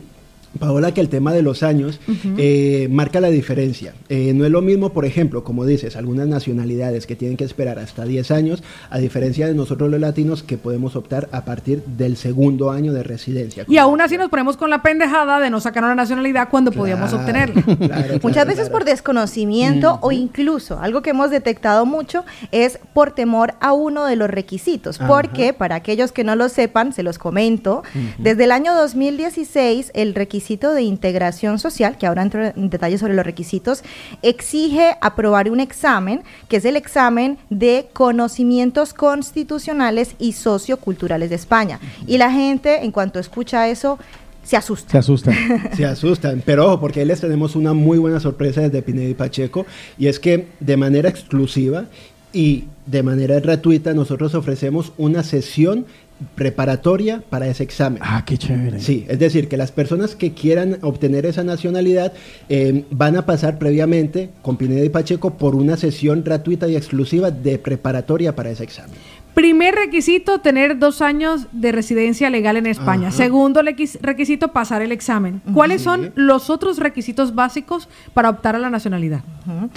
Paola, 0.58 0.94
que 0.94 1.00
el 1.00 1.08
tema 1.08 1.32
de 1.32 1.42
los 1.42 1.62
años 1.62 2.00
eh, 2.38 2.88
marca 2.90 3.20
la 3.20 3.30
diferencia. 3.30 3.94
Eh, 4.08 4.32
no 4.34 4.44
es 4.44 4.50
lo 4.50 4.62
mismo, 4.62 4.92
por 4.92 5.04
ejemplo, 5.04 5.42
como 5.42 5.66
dices, 5.66 5.96
algunas 5.96 6.28
nacionalidades 6.28 7.06
que 7.06 7.16
tienen 7.16 7.36
que 7.36 7.44
esperar 7.44 7.78
hasta 7.78 8.04
10 8.04 8.30
años, 8.30 8.62
a 8.90 8.98
diferencia 8.98 9.46
de 9.46 9.54
nosotros 9.54 9.90
los 9.90 10.00
latinos 10.00 10.42
que 10.42 10.56
podemos 10.56 10.96
optar 10.96 11.28
a 11.32 11.44
partir 11.44 11.82
del 11.84 12.16
segundo 12.16 12.70
año 12.70 12.92
de 12.92 13.02
residencia. 13.02 13.64
Y 13.68 13.78
aún 13.78 14.00
así 14.00 14.16
nos 14.16 14.30
ponemos 14.30 14.56
con 14.56 14.70
la 14.70 14.82
pendejada 14.82 15.40
de 15.40 15.50
no 15.50 15.60
sacar 15.60 15.82
una 15.84 15.94
nacionalidad 15.94 16.48
cuando 16.50 16.70
podíamos 16.70 17.12
obtenerla. 17.12 17.62
Muchas 18.22 18.46
veces 18.46 18.70
por 18.70 18.84
desconocimiento 18.84 19.98
o 20.02 20.12
incluso 20.12 20.78
algo 20.80 21.02
que 21.02 21.10
hemos 21.10 21.30
detectado 21.30 21.86
mucho 21.86 22.24
es 22.52 22.78
por 22.92 23.12
temor 23.12 23.54
a 23.60 23.72
uno 23.72 24.04
de 24.04 24.16
los 24.16 24.30
requisitos. 24.30 25.00
Ajá. 25.00 25.08
Porque 25.08 25.52
para 25.52 25.74
aquellos 25.74 26.12
que 26.12 26.22
no 26.22 26.36
lo 26.36 26.48
sepan, 26.48 26.92
se 26.92 27.02
los 27.02 27.18
comento, 27.18 27.82
desde 28.18 28.44
el 28.44 28.52
año 28.52 28.74
2016 28.74 29.90
el 29.94 30.14
requisito 30.14 30.43
de 30.44 30.82
integración 30.82 31.58
social, 31.58 31.96
que 31.98 32.06
ahora 32.06 32.22
entro 32.22 32.44
en 32.44 32.70
detalle 32.70 32.98
sobre 32.98 33.14
los 33.14 33.24
requisitos, 33.24 33.82
exige 34.22 34.96
aprobar 35.00 35.50
un 35.50 35.60
examen, 35.60 36.22
que 36.48 36.58
es 36.58 36.64
el 36.64 36.76
examen 36.76 37.38
de 37.50 37.88
conocimientos 37.92 38.94
constitucionales 38.94 40.14
y 40.18 40.32
socioculturales 40.32 41.30
de 41.30 41.36
España. 41.36 41.80
Y 42.06 42.18
la 42.18 42.30
gente, 42.30 42.84
en 42.84 42.92
cuanto 42.92 43.18
escucha 43.18 43.68
eso, 43.68 43.98
se 44.42 44.56
asusta. 44.56 44.90
Se 44.92 44.98
asustan. 44.98 45.34
Se 45.76 45.86
asustan, 45.86 46.42
pero 46.44 46.66
ojo, 46.66 46.80
porque 46.80 47.00
ahí 47.00 47.06
les 47.06 47.20
tenemos 47.20 47.56
una 47.56 47.72
muy 47.72 47.98
buena 47.98 48.20
sorpresa 48.20 48.60
desde 48.60 48.82
Pineda 48.82 49.08
y 49.08 49.14
Pacheco, 49.14 49.64
y 49.98 50.08
es 50.08 50.20
que 50.20 50.48
de 50.60 50.76
manera 50.76 51.08
exclusiva 51.08 51.86
y 52.34 52.64
de 52.84 53.02
manera 53.02 53.40
gratuita 53.40 53.94
nosotros 53.94 54.34
ofrecemos 54.34 54.92
una 54.98 55.22
sesión 55.22 55.86
preparatoria 56.34 57.22
para 57.28 57.46
ese 57.46 57.62
examen. 57.62 58.00
Ah, 58.02 58.22
qué 58.24 58.38
chévere. 58.38 58.80
Sí, 58.80 59.04
es 59.08 59.18
decir, 59.18 59.48
que 59.48 59.56
las 59.56 59.72
personas 59.72 60.14
que 60.14 60.32
quieran 60.32 60.78
obtener 60.82 61.26
esa 61.26 61.44
nacionalidad 61.44 62.12
eh, 62.48 62.84
van 62.90 63.16
a 63.16 63.26
pasar 63.26 63.58
previamente 63.58 64.30
con 64.42 64.56
Pineda 64.56 64.84
y 64.84 64.88
Pacheco 64.88 65.34
por 65.34 65.54
una 65.54 65.76
sesión 65.76 66.22
gratuita 66.22 66.68
y 66.68 66.76
exclusiva 66.76 67.30
de 67.30 67.58
preparatoria 67.58 68.34
para 68.34 68.50
ese 68.50 68.64
examen. 68.64 68.96
Primer 69.34 69.74
requisito, 69.74 70.38
tener 70.38 70.78
dos 70.78 71.02
años 71.02 71.48
de 71.50 71.72
residencia 71.72 72.30
legal 72.30 72.56
en 72.56 72.66
España. 72.66 73.08
Ajá. 73.08 73.16
Segundo 73.16 73.62
requisito, 73.62 74.48
pasar 74.52 74.80
el 74.80 74.92
examen. 74.92 75.42
¿Cuáles 75.52 75.82
son 75.82 76.12
los 76.14 76.50
otros 76.50 76.78
requisitos 76.78 77.34
básicos 77.34 77.88
para 78.12 78.30
optar 78.30 78.54
a 78.54 78.60
la 78.60 78.70
nacionalidad? 78.70 79.22
Ujú. 79.46 79.70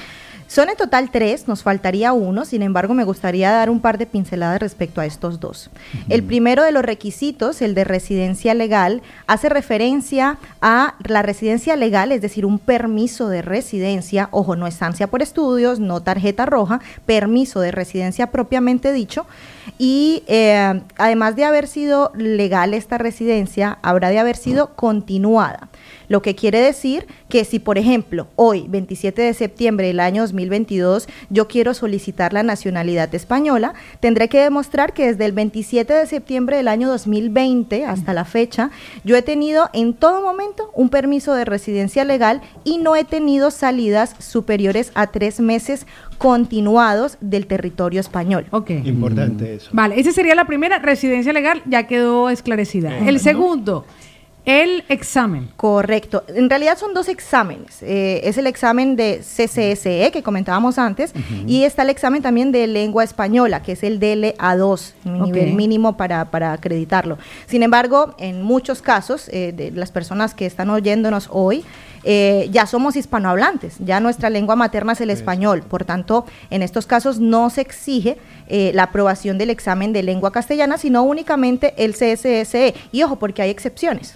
Son 0.48 0.69
en 0.69 0.77
total 0.77 1.11
tres, 1.11 1.50
nos 1.50 1.61
faltaría 1.61 2.14
uno, 2.14 2.45
sin 2.45 2.61
embargo 2.61 2.93
me 2.93 3.03
gustaría 3.03 3.51
dar 3.51 3.69
un 3.69 3.82
par 3.82 3.98
de 3.98 4.06
pinceladas 4.06 4.61
respecto 4.61 5.01
a 5.01 5.06
estos 5.06 5.42
dos. 5.42 5.69
El 6.08 6.24
primero 6.24 6.64
de 6.64 6.72
los 6.72 6.84
requisitos, 6.84 7.61
el 7.61 7.76
de 7.76 7.84
residencia 7.84 8.53
legal, 8.53 9.01
hace 9.27 9.50
referencia 9.50 10.38
a 10.61 10.95
la 11.06 11.22
residencia 11.22 11.76
legal, 11.76 12.14
es 12.14 12.22
decir, 12.22 12.45
un 12.45 12.59
permiso 12.59 13.27
de 13.27 13.42
residencia, 13.42 14.30
ojo, 14.32 14.56
no 14.56 14.67
estancia 14.67 15.08
por 15.08 15.22
estudios, 15.22 15.82
no 15.82 16.01
tarjeta 16.01 16.45
roja, 16.45 16.80
permiso 17.06 17.59
de 17.59 17.72
residencia 17.72 18.32
propiamente 18.32 18.93
dicho, 18.93 19.26
y 19.77 20.24
eh, 20.27 20.82
además 20.98 21.35
de 21.35 21.43
haber 21.43 21.67
sido 21.67 22.14
legal 22.16 22.74
esta 22.74 22.98
residencia, 22.98 23.80
habrá 23.82 24.09
de 24.09 24.19
haber 24.19 24.38
sido 24.38 24.76
continuada. 24.76 25.67
Lo 26.10 26.22
que 26.22 26.36
quiere 26.36 26.60
decir 26.60 27.08
que 27.30 27.44
si, 27.45 27.60
por 27.60 27.77
ejemplo, 27.77 28.27
hoy, 28.36 28.66
27 28.69 29.22
de 29.22 29.34
septiembre 29.34 29.88
del 29.88 30.00
año 30.00 30.22
2022, 30.24 31.08
yo 31.30 31.48
quiero 31.48 31.74
solicitar 31.74 32.34
la 32.34 32.44
nacionalidad 32.44 33.14
española, 33.14 33.74
tendré 34.00 34.30
que 34.30 34.42
demostrar 34.42 34.94
que 34.94 35.08
desde 35.08 35.26
el 35.26 35.34
27 35.34 35.94
de 35.94 36.06
septiembre 36.06 36.58
del 36.58 36.68
año 36.68 36.88
2020 36.88 37.86
hasta 37.86 38.14
la 38.14 38.26
fecha, 38.26 38.72
yo 39.03 39.16
he 39.16 39.22
tenido 39.22 39.69
en 39.74 39.94
todo 39.94 40.22
momento 40.22 40.72
un 40.74 40.90
permiso 40.90 41.34
de 41.34 41.45
residencia 41.45 42.06
legal 42.06 42.42
y 42.64 42.77
no 42.77 42.95
he 42.95 43.03
tenido 43.03 43.52
salidas 43.52 44.16
superiores 44.19 44.92
a 44.95 45.08
tres 45.08 45.40
meses 45.40 45.86
continuados 46.18 47.18
del 47.22 47.48
territorio 47.48 48.00
español. 48.00 48.45
Ok. 48.52 48.72
Importante 48.86 49.56
eso. 49.56 49.69
Vale, 49.74 50.00
esa 50.00 50.11
sería 50.11 50.36
la 50.36 50.45
primera 50.45 50.80
residencia 50.80 51.34
legal, 51.34 51.61
ya 51.66 51.88
quedó 51.88 52.30
esclarecida. 52.30 52.98
El 52.98 53.19
segundo, 53.19 53.86
El 54.48 54.85
examen. 54.88 55.50
Correcto. 55.58 56.24
En 56.30 56.50
realidad 56.50 56.77
son 56.77 56.93
dos 56.93 57.09
exámenes. 57.09 57.84
Eh, 57.84 58.22
es 58.24 58.38
el 58.38 58.48
examen 58.48 58.95
de 58.95 59.19
CCSE 59.19 60.09
que 60.14 60.24
comentábamos 60.24 60.77
antes 60.77 61.11
y 61.45 61.66
está 61.66 61.82
el 61.82 61.90
examen 61.90 62.22
también 62.22 62.53
de 62.53 62.66
lengua 62.66 63.03
española, 63.03 63.61
que 63.61 63.74
es 63.74 63.84
el 63.84 64.00
DLA2, 64.00 64.93
un 65.03 65.22
Ok. 65.22 65.27
nivel 65.27 65.53
mínimo 65.53 65.98
para, 65.98 66.32
para 66.32 66.53
acreditarlo. 66.53 67.17
Sin 67.45 67.61
embargo, 67.61 68.16
en 68.19 68.42
muchos 68.42 68.82
casos, 68.82 69.27
eh, 69.34 69.51
de 69.53 69.72
las 69.72 69.92
personas 69.92 70.34
que 70.34 70.45
están 70.45 70.69
oyéndonos 70.69 71.27
hoy, 71.30 71.66
eh, 72.06 72.48
ya 72.50 72.67
somos 72.67 72.95
hispanohablantes, 72.95 73.76
ya 73.80 74.00
nuestra 74.00 74.30
lengua 74.30 74.56
materna 74.56 74.93
es 74.93 75.01
el 75.01 75.09
español, 75.09 75.61
por 75.61 75.84
tanto, 75.84 76.26
en 76.51 76.64
estos 76.64 76.85
casos 76.85 77.19
no 77.19 77.50
se 77.50 77.59
exige 77.59 78.17
eh, 78.48 78.72
la 78.74 78.84
aprobación 78.84 79.38
del 79.38 79.50
examen 79.50 79.92
de 79.92 80.03
lengua 80.03 80.32
castellana, 80.32 80.77
sino 80.77 81.03
únicamente 81.03 81.74
el 81.76 81.92
CSSE. 81.95 82.76
Y 82.93 83.03
ojo, 83.03 83.17
porque 83.17 83.42
hay 83.42 83.50
excepciones. 83.50 84.16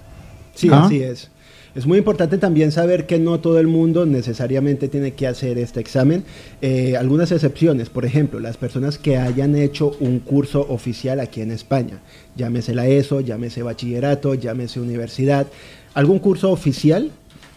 Sí, 0.55 0.69
Ah. 0.71 0.85
así 0.85 1.01
es. 1.01 1.29
Es 1.73 1.85
muy 1.85 1.99
importante 1.99 2.37
también 2.37 2.73
saber 2.73 3.05
que 3.05 3.17
no 3.17 3.39
todo 3.39 3.57
el 3.57 3.67
mundo 3.67 4.05
necesariamente 4.05 4.89
tiene 4.89 5.13
que 5.13 5.25
hacer 5.25 5.57
este 5.57 5.79
examen. 5.79 6.25
Eh, 6.61 6.97
algunas 6.97 7.31
excepciones, 7.31 7.89
por 7.89 8.03
ejemplo, 8.03 8.41
las 8.41 8.57
personas 8.57 8.97
que 8.97 9.15
hayan 9.17 9.55
hecho 9.55 9.95
un 10.01 10.19
curso 10.19 10.65
oficial 10.67 11.21
aquí 11.21 11.39
en 11.39 11.49
España, 11.49 11.99
llámese 12.35 12.73
la 12.75 12.87
ESO, 12.87 13.21
llámese 13.21 13.63
bachillerato, 13.63 14.33
llámese 14.33 14.81
universidad, 14.81 15.47
algún 15.93 16.19
curso 16.19 16.51
oficial 16.51 17.11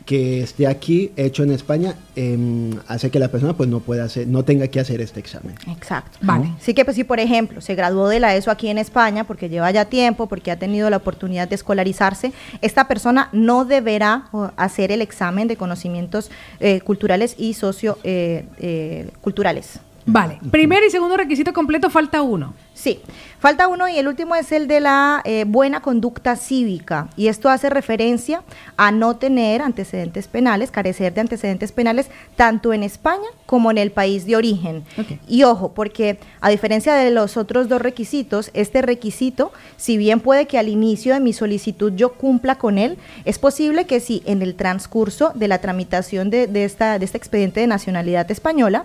que 0.05 0.43
esté 0.43 0.67
aquí 0.67 1.13
hecho 1.17 1.43
en 1.43 1.51
España 1.51 1.95
em, 2.15 2.79
hace 2.89 3.11
que 3.11 3.19
la 3.19 3.29
persona 3.29 3.55
pues 3.55 3.67
no 3.69 3.81
pueda 3.81 4.05
hacer, 4.05 4.27
no 4.27 4.45
tenga 4.45 4.69
que 4.69 4.81
hacer 4.81 5.01
este 5.01 5.21
examen. 5.21 5.55
Exacto. 5.69 6.19
Vale. 6.21 6.53
Así 6.61 6.75
que, 6.75 6.85
pues, 6.85 6.97
si 6.97 7.05
por 7.05 7.21
ejemplo 7.21 7.63
se 7.63 7.75
graduó 7.75 8.09
de 8.09 8.21
la 8.21 8.37
ESO 8.37 8.51
aquí 8.51 8.69
en 8.69 8.77
España 8.79 9.25
porque 9.25 9.49
lleva 9.49 9.71
ya 9.71 9.87
tiempo, 9.87 10.27
porque 10.27 10.51
ha 10.51 10.59
tenido 10.59 10.91
la 10.91 10.99
oportunidad 10.99 11.49
de 11.49 11.55
escolarizarse, 11.55 12.33
esta 12.61 12.87
persona 12.87 13.31
no 13.33 13.65
deberá 13.65 14.27
hacer 14.57 14.93
el 14.93 15.01
examen 15.01 15.49
de 15.49 15.57
conocimientos 15.57 16.31
eh, 16.61 16.83
culturales 16.83 17.35
y 17.39 17.55
socioculturales. 17.55 19.81
Vale. 20.07 20.39
Primer 20.51 20.83
y 20.85 20.91
segundo 20.91 21.17
requisito 21.17 21.53
completo, 21.53 21.89
falta 21.89 22.23
uno. 22.23 22.55
Sí, 22.75 23.01
falta 23.39 23.69
uno 23.69 23.89
y 23.89 23.97
el 23.97 24.09
último 24.09 24.35
es 24.35 24.51
el 24.51 24.67
de 24.67 24.81
la 24.81 25.23
eh, 25.25 25.45
buena 25.47 25.81
conducta 25.81 26.35
cívica 26.35 27.09
y 27.17 27.29
esto 27.29 27.49
hace 27.49 27.71
referencia 27.71 28.43
a 28.77 28.91
no 28.91 29.17
tener 29.17 29.63
antecedentes 29.63 30.27
penales, 30.27 30.73
carecer 30.73 31.15
de 31.15 31.21
antecedentes 31.21 31.71
penales 31.71 32.11
tanto 32.35 32.73
en 32.73 32.83
España 32.83 33.29
como 33.47 33.71
en 33.71 33.79
el 33.79 33.93
país 33.93 34.27
de 34.27 34.35
origen. 34.35 34.85
Y 35.29 35.45
ojo, 35.45 35.73
porque 35.73 36.19
a 36.41 36.51
diferencia 36.51 36.95
de 36.95 37.13
los 37.13 37.37
otros 37.37 37.69
dos 37.69 37.81
requisitos, 37.81 38.51
este 38.55 38.83
requisito, 38.83 39.53
si 39.77 39.97
bien 39.97 40.19
puede 40.19 40.47
que 40.47 40.59
al 40.59 40.69
inicio 40.69 41.15
de 41.15 41.21
mi 41.21 41.33
solicitud 41.33 41.93
yo 41.95 42.15
cumpla 42.15 42.57
con 42.57 42.77
él, 42.77 42.99
es 43.25 43.39
posible 43.39 43.87
que 43.87 44.01
si 44.01 44.23
en 44.27 44.43
el 44.43 44.57
transcurso 44.57 45.31
de 45.35 45.47
la 45.47 45.61
tramitación 45.61 46.29
de, 46.29 46.49
de 46.49 46.65
esta, 46.65 46.99
de 46.99 47.05
este 47.05 47.19
expediente 47.19 47.61
de 47.61 47.69
nacionalidad 47.69 48.29
española, 48.33 48.85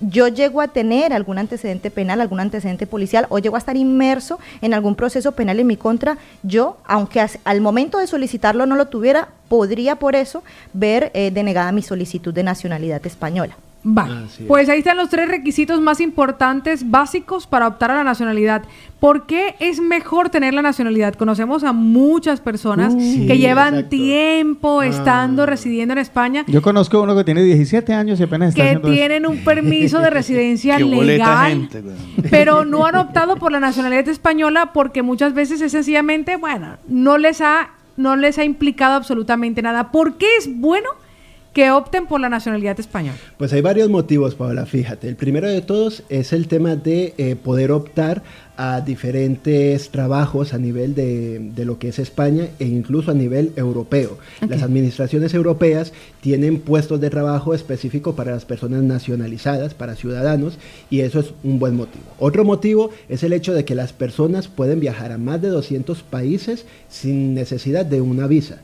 yo 0.00 0.28
llego 0.28 0.60
a 0.60 0.68
tener 0.68 1.12
algún 1.12 1.38
antecedente 1.38 1.90
penal, 1.90 2.20
algún 2.20 2.40
antecedente 2.40 2.86
policial 2.86 3.26
o 3.28 3.38
llego 3.38 3.56
a 3.56 3.58
estar 3.58 3.76
inmerso 3.76 4.38
en 4.60 4.74
algún 4.74 4.94
proceso 4.94 5.32
penal 5.32 5.60
en 5.60 5.66
mi 5.66 5.76
contra, 5.76 6.18
yo, 6.42 6.78
aunque 6.84 7.24
al 7.44 7.60
momento 7.60 7.98
de 7.98 8.06
solicitarlo 8.06 8.66
no 8.66 8.76
lo 8.76 8.86
tuviera, 8.86 9.28
podría 9.48 9.96
por 9.96 10.14
eso 10.14 10.42
ver 10.72 11.10
eh, 11.14 11.30
denegada 11.30 11.72
mi 11.72 11.82
solicitud 11.82 12.32
de 12.32 12.42
nacionalidad 12.42 13.04
española. 13.06 13.56
Es. 13.84 14.40
Pues 14.48 14.68
ahí 14.68 14.78
están 14.80 14.96
los 14.96 15.08
tres 15.08 15.28
requisitos 15.28 15.80
más 15.80 16.00
importantes, 16.00 16.90
básicos 16.90 17.46
para 17.46 17.68
optar 17.68 17.90
a 17.92 17.94
la 17.94 18.04
nacionalidad. 18.04 18.62
¿Por 18.98 19.26
qué 19.26 19.54
es 19.60 19.80
mejor 19.80 20.30
tener 20.30 20.52
la 20.52 20.62
nacionalidad? 20.62 21.14
Conocemos 21.14 21.62
a 21.62 21.72
muchas 21.72 22.40
personas 22.40 22.92
Uh, 22.94 23.00
sí, 23.00 23.26
que 23.26 23.38
llevan 23.38 23.74
exacto. 23.74 23.90
tiempo 23.90 24.82
estando, 24.82 25.46
residiendo 25.46 25.92
en 25.92 25.98
España, 25.98 26.44
Yo 26.48 26.60
conozco 26.62 27.00
uno 27.00 27.14
que 27.16 27.22
tiene 27.24 27.42
17 27.42 27.94
años 27.94 28.18
y 28.18 28.24
apenas 28.24 28.50
está 28.50 28.62
que 28.62 28.68
haciendo 28.68 28.88
eso. 28.88 28.96
tienen 28.96 29.26
un 29.26 29.38
permiso 29.44 30.00
de 30.00 30.10
residencia 30.18 30.78
legal, 30.78 31.50
gente, 31.50 31.82
pero 32.30 32.64
no 32.64 32.86
han 32.86 32.96
optado 32.96 33.36
por 33.36 33.52
la 33.52 33.60
nacionalidad 33.60 34.08
española 34.08 34.72
porque 34.72 35.02
muchas 35.02 35.34
veces 35.34 35.60
es 35.60 35.72
sencillamente, 35.72 36.36
bueno, 36.36 36.76
no 36.88 37.18
les 37.18 37.40
ha, 37.40 37.70
no 37.96 38.16
les 38.16 38.38
ha 38.38 38.44
implicado 38.44 38.94
absolutamente 38.94 39.62
nada. 39.62 39.92
¿Por 39.92 40.14
qué 40.14 40.26
es 40.38 40.48
bueno 40.58 40.88
que 41.52 41.70
opten 41.70 42.06
por 42.06 42.20
la 42.20 42.28
nacionalidad 42.28 42.78
española? 42.78 43.16
Pues 43.36 43.52
hay 43.52 43.60
varios 43.60 43.88
motivos, 43.88 44.34
Paola, 44.34 44.66
fíjate. 44.66 45.08
El 45.08 45.16
primero 45.16 45.48
de 45.48 45.60
todos 45.60 46.02
es 46.08 46.32
el 46.32 46.46
tema 46.46 46.76
de 46.76 47.14
eh, 47.18 47.36
poder 47.36 47.72
optar 47.72 48.22
a 48.56 48.80
diferentes 48.80 49.90
trabajos 49.90 50.52
a 50.52 50.58
nivel 50.58 50.94
de, 50.94 51.38
de 51.54 51.64
lo 51.64 51.78
que 51.78 51.88
es 51.88 51.98
España 52.00 52.48
e 52.58 52.64
incluso 52.66 53.12
a 53.12 53.14
nivel 53.14 53.52
europeo. 53.54 54.18
Las 54.48 54.62
administraciones 54.62 55.32
europeas 55.32 55.92
tienen 56.20 56.58
puestos 56.60 57.00
de 57.00 57.08
trabajo 57.08 57.54
específicos 57.54 58.16
para 58.16 58.32
las 58.32 58.44
personas 58.44 58.82
nacionalizadas, 58.82 59.74
para 59.74 59.94
ciudadanos, 59.94 60.58
y 60.90 61.00
eso 61.00 61.20
es 61.20 61.32
un 61.44 61.60
buen 61.60 61.76
motivo. 61.76 62.04
Otro 62.18 62.44
motivo 62.44 62.90
es 63.08 63.22
el 63.22 63.32
hecho 63.32 63.54
de 63.54 63.64
que 63.64 63.76
las 63.76 63.92
personas 63.92 64.48
pueden 64.48 64.80
viajar 64.80 65.12
a 65.12 65.18
más 65.18 65.40
de 65.40 65.48
200 65.48 66.02
países 66.02 66.64
sin 66.88 67.34
necesidad 67.34 67.86
de 67.86 68.00
una 68.00 68.26
visa. 68.26 68.58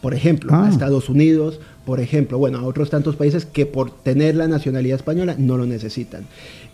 Por 0.00 0.14
ejemplo, 0.14 0.50
Ah. 0.54 0.66
a 0.66 0.70
Estados 0.70 1.08
Unidos, 1.10 1.60
por 1.86 2.00
ejemplo, 2.00 2.36
bueno, 2.36 2.58
a 2.58 2.64
otros 2.64 2.90
tantos 2.90 3.14
países 3.14 3.46
que 3.46 3.64
por 3.64 3.92
tener 3.92 4.34
la 4.34 4.48
nacionalidad 4.48 4.96
española 4.96 5.36
no 5.38 5.56
lo 5.56 5.66
necesitan. 5.66 6.26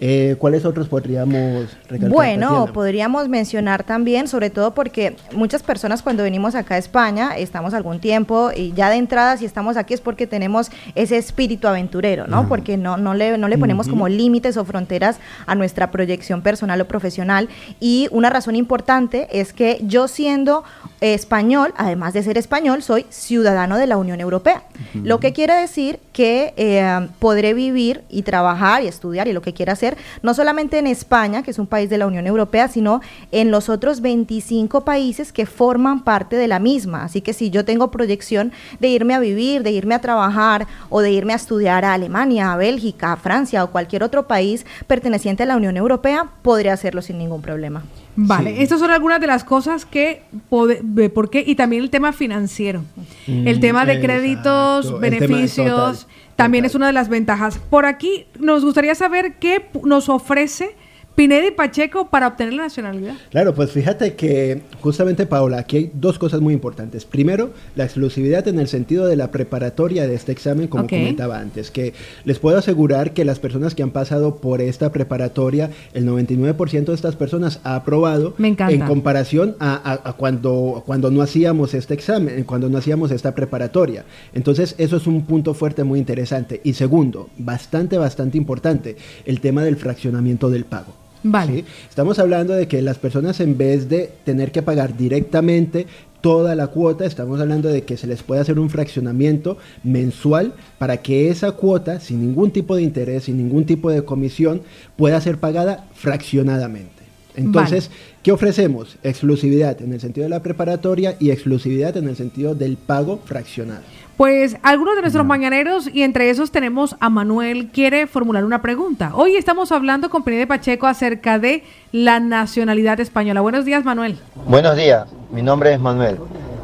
Eh, 0.05 0.35
¿Cuáles 0.41 0.65
otros 0.65 0.89
podríamos 0.89 1.69
recalcar? 1.89 2.11
Bueno, 2.11 2.49
Tatiana? 2.49 2.73
podríamos 2.73 3.29
mencionar 3.29 3.85
también, 3.85 4.27
sobre 4.27 4.51
todo 4.51 4.75
porque 4.75 5.15
muchas 5.33 5.63
personas 5.63 6.03
cuando 6.03 6.25
venimos 6.25 6.57
acá 6.57 6.75
a 6.75 6.79
España, 6.79 7.37
estamos 7.37 7.73
algún 7.73 8.01
tiempo 8.01 8.51
y 8.53 8.73
ya 8.73 8.91
de 8.91 8.97
entrada 8.97 9.37
si 9.37 9.45
estamos 9.45 9.77
aquí 9.77 9.95
es 9.95 10.01
porque 10.01 10.27
tenemos 10.27 10.73
ese 10.97 11.19
espíritu 11.19 11.69
aventurero, 11.69 12.27
¿no? 12.27 12.49
Porque 12.49 12.77
no, 12.77 12.97
no, 12.97 13.15
le, 13.15 13.39
no 13.39 13.47
le 13.47 13.59
ponemos 13.59 13.87
Ujú. 13.87 13.95
como 13.95 14.09
límites 14.09 14.57
o 14.57 14.65
fronteras 14.65 15.19
a 15.47 15.55
nuestra 15.55 15.93
proyección 15.93 16.43
personal 16.43 16.81
o 16.81 16.89
profesional. 16.89 17.49
Y 17.79 18.09
una 18.11 18.29
razón 18.29 18.57
importante 18.57 19.29
es 19.31 19.53
que 19.53 19.79
yo 19.85 20.09
siendo 20.09 20.65
español, 21.01 21.75
además 21.77 22.13
de 22.13 22.25
ser 22.25 22.39
español, 22.39 22.83
soy 22.83 23.07
ciudadano 23.11 23.79
de 23.79 23.87
la 23.87 23.97
Unión 23.99 24.21
Europea. 24.21 24.65
Lo 24.95 25.21
que 25.21 25.33
quiere 25.33 25.55
decir 25.55 26.01
que 26.13 26.55
eh, 26.57 27.09
podré 27.21 27.55
vivir 27.55 28.03
y 28.11 28.23
trabajar 28.23 28.83
y 28.83 28.89
estudiar 28.89 29.29
y 29.29 29.33
lo 29.33 29.43
que 29.43 29.53
quiera 29.53 29.75
hacer, 29.75 29.92
no 30.23 30.35
solamente 30.35 30.79
en 30.79 30.87
España, 30.87 31.43
que 31.43 31.51
es 31.51 31.59
un 31.59 31.67
país 31.67 31.89
de 31.91 31.99
la 31.99 32.07
Unión 32.07 32.27
Europea, 32.27 32.69
sino 32.69 33.01
en 33.31 33.51
los 33.51 33.69
otros 33.69 34.01
25 34.01 34.85
países 34.85 35.33
que 35.33 35.47
forman 35.47 36.05
parte 36.05 36.37
de 36.37 36.49
la 36.49 36.59
misma. 36.59 37.05
Así 37.05 37.21
que 37.21 37.33
si 37.33 37.51
yo 37.51 37.65
tengo 37.65 37.91
proyección 37.91 38.53
de 38.81 38.89
irme 38.89 39.15
a 39.15 39.19
vivir, 39.21 39.63
de 39.63 39.71
irme 39.73 39.95
a 39.95 40.01
trabajar 40.01 40.67
o 40.91 41.01
de 41.01 41.11
irme 41.13 41.33
a 41.33 41.37
estudiar 41.37 41.85
a 41.85 41.95
Alemania, 41.95 42.53
a 42.53 42.57
Bélgica, 42.57 43.13
a 43.13 43.17
Francia 43.17 43.65
o 43.65 43.71
cualquier 43.71 44.03
otro 44.03 44.27
país 44.27 44.65
perteneciente 44.87 45.43
a 45.43 45.47
la 45.47 45.57
Unión 45.57 45.77
Europea, 45.77 46.27
podré 46.43 46.71
hacerlo 46.71 47.03
sin 47.03 47.19
ningún 47.19 47.43
problema. 47.43 47.83
Vale, 48.15 48.63
estas 48.63 48.79
son 48.79 48.91
algunas 48.91 49.21
de 49.23 49.27
las 49.27 49.43
cosas 49.43 49.87
que, 49.87 50.23
por 50.51 51.31
qué, 51.31 51.43
y 51.47 51.55
también 51.55 51.83
el 51.83 51.91
tema 51.91 52.13
financiero. 52.13 52.83
el 53.27 53.57
Mm, 53.57 53.61
tema 53.61 53.85
de 53.87 53.93
exacto, 53.95 54.07
créditos, 54.13 54.85
el 54.85 54.91
tema- 54.91 55.01
beneficios, 55.01 56.07
también 56.43 56.65
es 56.65 56.75
una 56.75 56.89
de 56.89 56.93
las 56.93 57.09
ventajas. 57.09 57.59
Por 57.71 57.87
aquí 57.87 58.27
nos 58.41 58.65
gustaría 58.65 58.97
saber 58.97 59.35
qué 59.39 59.71
nos 59.85 60.09
ofrece 60.09 60.75
Pineda 61.15 61.47
y 61.47 61.51
Pacheco 61.51 62.09
para 62.09 62.27
obtener 62.29 62.55
la 62.55 62.63
nacionalidad. 62.65 63.15
Claro, 63.31 63.55
pues 63.55 63.71
fíjate 63.71 64.15
que 64.15 64.63
justamente, 64.81 65.27
Paola, 65.27 65.59
aquí 65.59 65.77
hay 65.77 65.91
dos 65.93 66.19
cosas 66.19 66.41
muy 66.41 66.55
importantes. 66.55 67.05
Primero, 67.05 67.51
la 67.77 67.85
exclusividad 67.85 68.49
en 68.49 68.59
el 68.59 68.67
sentido 68.67 69.07
de 69.07 69.17
la 69.17 69.31
preparatoria 69.31 70.07
de 70.07 70.15
este 70.15 70.33
examen, 70.33 70.69
como 70.69 70.87
comentaba 70.87 71.39
antes, 71.39 71.71
que 71.71 71.93
les 72.25 72.39
puedo 72.39 72.57
asegurar 72.57 73.13
que 73.13 73.25
las 73.27 73.39
personas 73.39 73.75
que 73.75 73.83
han 73.83 73.91
pasado 73.91 74.37
por 74.37 74.61
esta 74.63 74.91
preparatoria, 74.91 75.71
el 75.93 76.07
99% 76.07 76.85
de 76.87 76.95
estas 76.95 77.17
personas 77.17 77.61
ha 77.63 77.75
aprobado 77.77 78.35
Me 78.39 78.49
encanta. 78.49 78.73
en 78.75 78.81
comparación 78.81 79.57
a, 79.61 79.75
a- 79.75 80.09
a 80.09 80.13
cuando, 80.15 80.83
cuando 80.87 81.11
no 81.11 81.21
hacíamos 81.21 81.75
este 81.75 81.93
examen, 81.95 82.45
cuando 82.45 82.69
no 82.71 82.79
hacíamos 82.79 83.11
esta 83.11 83.35
preparatoria. 83.35 84.05
Entonces, 84.33 84.75
eso 84.79 84.97
es 84.97 85.07
un 85.07 85.27
punto 85.27 85.53
fuerte 85.53 85.85
muy 85.85 85.99
interesante. 85.99 86.61
Y 86.65 86.73
segundo, 86.73 87.29
bastante, 87.37 87.99
bastante 87.99 88.39
importante, 88.39 88.97
el 89.27 89.41
tema 89.41 89.63
del 89.63 89.77
fraccionamiento 89.77 90.49
del 90.49 90.65
pago. 90.65 91.02
Vale. 91.23 91.53
¿sí? 91.53 91.65
Estamos 91.89 92.19
hablando 92.19 92.55
de 92.55 92.69
que 92.69 92.83
las 92.83 92.99
personas 92.99 93.41
en 93.41 93.57
vez 93.57 93.89
de 93.89 94.11
tener 94.25 94.53
que 94.53 94.63
pagar 94.63 94.97
directamente 94.97 95.87
toda 96.23 96.55
la 96.55 96.69
cuota, 96.69 97.05
estamos 97.05 97.41
hablando 97.41 97.69
de 97.69 97.83
que 97.83 97.97
se 97.97 98.07
les 98.07 98.23
puede 98.23 98.41
hacer 98.41 98.59
un 98.59 98.71
fraccionamiento 98.71 99.59
mensual 99.83 100.55
para 100.79 100.99
que 100.99 101.29
esa 101.29 101.53
cuota, 101.53 102.01
sin 102.01 102.21
ningún 102.21 102.53
tipo 102.53 102.77
de 102.77 102.83
interés, 102.83 103.25
sin 103.25 103.37
ningún 103.37 103.67
tipo 103.67 103.91
de 103.91 104.05
comisión, 104.05 104.63
pueda 104.97 105.21
ser 105.21 105.39
pagada 105.39 105.89
fraccionadamente. 105.95 107.03
Entonces, 107.35 107.91
¿qué 108.23 108.31
ofrecemos? 108.31 108.99
Exclusividad 109.03 109.81
en 109.83 109.93
el 109.93 110.01
sentido 110.01 110.25
de 110.25 110.31
la 110.31 110.43
preparatoria 110.43 111.17
y 111.19 111.31
exclusividad 111.31 111.97
en 111.97 112.09
el 112.09 112.17
sentido 112.17 112.55
del 112.55 112.77
pago 112.77 113.21
fraccionado. 113.25 113.83
Pues 114.23 114.57
algunos 114.63 114.95
de 114.95 115.01
nuestros 115.01 115.27
mañaneros, 115.27 115.91
y 115.93 116.05
entre 116.05 116.31
esos 116.31 116.53
tenemos 116.53 116.95
a 117.01 117.11
Manuel, 117.11 117.71
quiere 117.73 118.07
formular 118.07 118.45
una 118.45 118.63
pregunta. 118.63 119.11
Hoy 119.17 119.35
estamos 119.35 119.73
hablando 119.73 120.11
con 120.11 120.23
Pineda 120.23 120.47
Pacheco 120.47 120.87
acerca 120.87 121.41
de 121.41 121.65
la 121.91 122.21
nacionalidad 122.21 123.01
española. 123.01 123.41
Buenos 123.41 123.65
días, 123.65 123.85
Manuel. 123.85 124.17
Buenos 124.47 124.77
días, 124.77 125.09
mi 125.33 125.43
nombre 125.43 125.73
es 125.75 125.81
Manuel. 125.81 126.19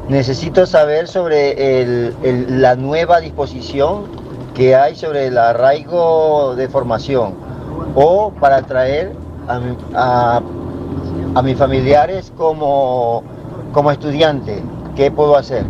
Necesito 0.07 0.65
saber 0.65 1.09
sobre 1.09 1.81
el- 1.81 2.15
el- 2.23 2.61
la 2.61 2.77
nueva 2.77 3.19
disposición 3.19 4.05
que 4.55 4.73
hay 4.77 4.95
sobre 4.95 5.27
el 5.27 5.37
arraigo 5.37 6.55
de 6.55 6.69
formación 6.69 7.33
o 7.93 8.31
para 8.39 8.61
traer 8.61 9.11
a, 9.49 9.59
mi- 9.59 9.75
a- 9.95 10.41
a 11.35 11.41
mis 11.41 11.57
familiares 11.57 12.31
como, 12.37 13.21
como 13.73 13.91
estudiante. 13.91 14.63
¿Qué 14.95 15.11
puedo 15.11 15.35
hacer? 15.35 15.65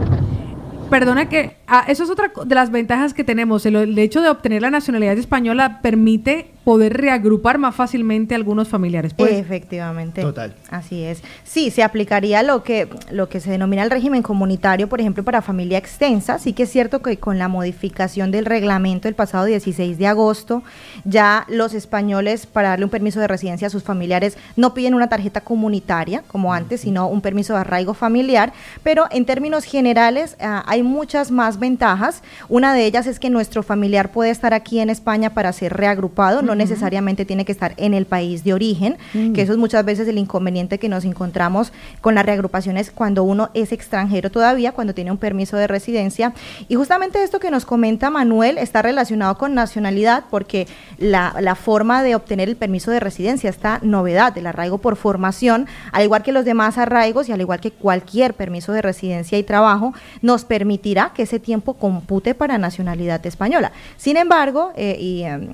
Perdona 0.91 1.29
que 1.29 1.58
ah, 1.69 1.85
eso 1.87 2.03
es 2.03 2.09
otra 2.09 2.31
de 2.45 2.55
las 2.55 2.71
ventajas 2.71 3.13
que 3.13 3.23
tenemos. 3.23 3.65
El, 3.65 3.75
el 3.75 3.97
hecho 3.97 4.21
de 4.21 4.29
obtener 4.29 4.61
la 4.61 4.71
nacionalidad 4.71 5.17
española 5.17 5.79
permite 5.81 6.51
poder 6.69 6.93
reagrupar 6.97 7.57
más 7.57 7.73
fácilmente 7.73 8.35
a 8.35 8.37
algunos 8.37 8.67
familiares. 8.67 9.15
Pues, 9.15 9.31
Efectivamente. 9.31 10.21
Total. 10.21 10.53
Así 10.69 11.03
es. 11.03 11.23
Sí, 11.43 11.71
se 11.71 11.81
aplicaría 11.81 12.43
lo 12.43 12.61
que, 12.61 12.87
lo 13.09 13.27
que 13.27 13.39
se 13.39 13.49
denomina 13.49 13.81
el 13.81 13.89
régimen 13.89 14.21
comunitario, 14.21 14.87
por 14.87 14.99
ejemplo, 14.99 15.23
para 15.23 15.41
familia 15.41 15.77
extensa. 15.77 16.37
Sí 16.37 16.53
que 16.53 16.63
es 16.63 16.71
cierto 16.71 17.01
que 17.01 17.17
con 17.17 17.39
la 17.39 17.47
modificación 17.47 18.29
del 18.29 18.45
reglamento 18.45 19.07
el 19.07 19.15
pasado 19.15 19.45
16 19.45 19.97
de 19.97 20.05
agosto, 20.07 20.61
ya 21.05 21.45
los 21.49 21.73
españoles 21.73 22.45
para 22.45 22.69
darle 22.69 22.85
un 22.85 22.91
permiso 22.91 23.19
de 23.19 23.27
residencia 23.27 23.67
a 23.67 23.71
sus 23.71 23.83
familiares 23.83 24.37
no 24.55 24.73
piden 24.73 24.93
una 24.93 25.09
tarjeta 25.09 25.41
comunitaria 25.41 26.23
como 26.27 26.53
antes, 26.53 26.81
sino 26.81 27.07
un 27.07 27.21
permiso 27.21 27.53
de 27.53 27.61
arraigo 27.61 27.93
familiar. 27.93 28.53
Pero 28.83 29.05
en 29.11 29.25
términos 29.25 29.63
generales 29.63 30.37
ah, 30.39 30.63
hay 30.67 30.83
muchas 30.83 31.31
más 31.31 31.58
ventajas. 31.59 32.23
Una 32.47 32.73
de 32.73 32.85
ellas 32.85 33.07
es 33.07 33.19
que 33.19 33.29
nuestro 33.29 33.63
familiar 33.63 34.11
puede 34.11 34.29
estar 34.31 34.53
aquí 34.53 34.79
en 34.79 34.89
España 34.89 35.31
para 35.31 35.51
ser 35.53 35.73
reagrupado, 35.73 36.41
no 36.41 36.53
Ujú. 36.53 36.57
necesariamente 36.57 37.25
tiene 37.25 37.45
que 37.45 37.51
estar 37.51 37.73
en 37.77 37.93
el 37.93 38.05
país 38.05 38.43
de 38.43 38.53
origen, 38.53 38.97
Mm. 39.13 39.33
que 39.33 39.41
eso 39.41 39.51
es 39.53 39.57
muchas 39.57 39.83
veces 39.85 40.07
el 40.07 40.17
inconveniente 40.17 40.79
que 40.79 40.89
nos 40.89 41.05
encontramos 41.05 41.71
con 42.01 42.15
las 42.15 42.25
reagrupaciones 42.25 42.91
cuando 42.91 43.23
uno 43.23 43.49
es 43.53 43.71
extranjero 43.71 44.29
todavía, 44.31 44.71
cuando 44.71 44.93
tiene 44.93 45.11
un 45.11 45.17
permiso 45.17 45.57
de 45.57 45.67
residencia. 45.67 46.33
Y 46.67 46.75
justamente 46.75 47.21
esto 47.23 47.39
que 47.39 47.51
nos 47.51 47.65
comenta 47.65 48.09
Manuel 48.09 48.57
está 48.57 48.81
relacionado 48.81 49.37
con 49.37 49.53
nacionalidad 49.53 50.23
porque 50.29 50.67
la, 50.97 51.35
la 51.39 51.55
forma 51.55 52.03
de 52.03 52.15
obtener 52.15 52.49
el 52.49 52.55
permiso 52.55 52.91
de 52.91 52.99
residencia, 52.99 53.49
esta 53.49 53.79
novedad 53.81 54.33
del 54.33 54.47
arraigo 54.47 54.77
por 54.77 54.95
formación, 54.95 55.67
al 55.91 56.03
igual 56.03 56.23
que 56.23 56.31
los 56.31 56.45
demás 56.45 56.77
arraigos 56.77 57.29
y 57.29 57.31
al 57.31 57.41
igual 57.41 57.59
que 57.59 57.71
cualquier 57.71 58.33
permiso 58.33 58.71
de 58.73 58.81
residencia 58.81 59.37
y 59.37 59.43
trabajo, 59.43 59.93
nos 60.21 60.45
permitirá 60.45 61.11
que 61.13 61.23
ese 61.23 61.39
tiempo 61.49 61.73
compute 61.73 62.35
para 62.35 62.57
nacionalidad 62.59 63.25
española. 63.25 63.71
Sin 63.97 64.15
embargo, 64.17 64.71
eh, 64.75 64.97
y 64.99 65.23
em, 65.23 65.47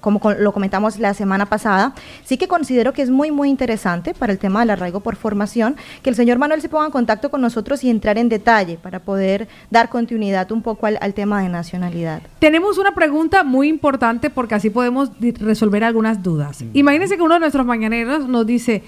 como 0.00 0.20
con- 0.20 0.38
lo 0.44 0.52
comentamos 0.52 0.98
la 1.00 1.12
semana 1.12 1.46
pasada, 1.46 1.92
sí 2.24 2.36
que 2.36 2.46
considero 2.46 2.92
que 2.92 3.02
es 3.02 3.10
muy, 3.10 3.30
muy 3.32 3.48
interesante 3.50 4.14
para 4.14 4.32
el 4.32 4.38
tema 4.38 4.60
del 4.60 4.70
arraigo 4.70 5.00
por 5.00 5.16
formación 5.16 5.74
que 6.02 6.10
el 6.10 6.16
señor 6.16 6.38
Manuel 6.38 6.60
se 6.62 6.68
ponga 6.68 6.86
en 6.86 6.92
contacto 6.92 7.30
con 7.32 7.40
nosotros 7.40 7.82
y 7.82 7.90
entrar 7.90 8.16
en 8.16 8.28
detalle 8.28 8.78
para 8.80 9.00
poder 9.00 9.48
dar 9.70 9.88
continuidad 9.88 10.52
un 10.52 10.62
poco 10.62 10.86
al, 10.86 10.96
al 11.00 11.14
tema 11.14 11.42
de 11.42 11.48
nacionalidad. 11.48 12.22
Tenemos 12.38 12.78
una 12.78 12.92
pregunta 12.94 13.42
muy 13.42 13.66
importante 13.68 14.30
porque 14.30 14.54
así 14.54 14.70
podemos 14.70 15.10
resolver 15.40 15.82
algunas 15.82 16.22
dudas. 16.22 16.62
Imagínense 16.74 17.16
que 17.16 17.22
uno 17.22 17.34
de 17.34 17.40
nuestros 17.40 17.66
mañaneros 17.66 18.28
nos 18.28 18.46
dice, 18.46 18.82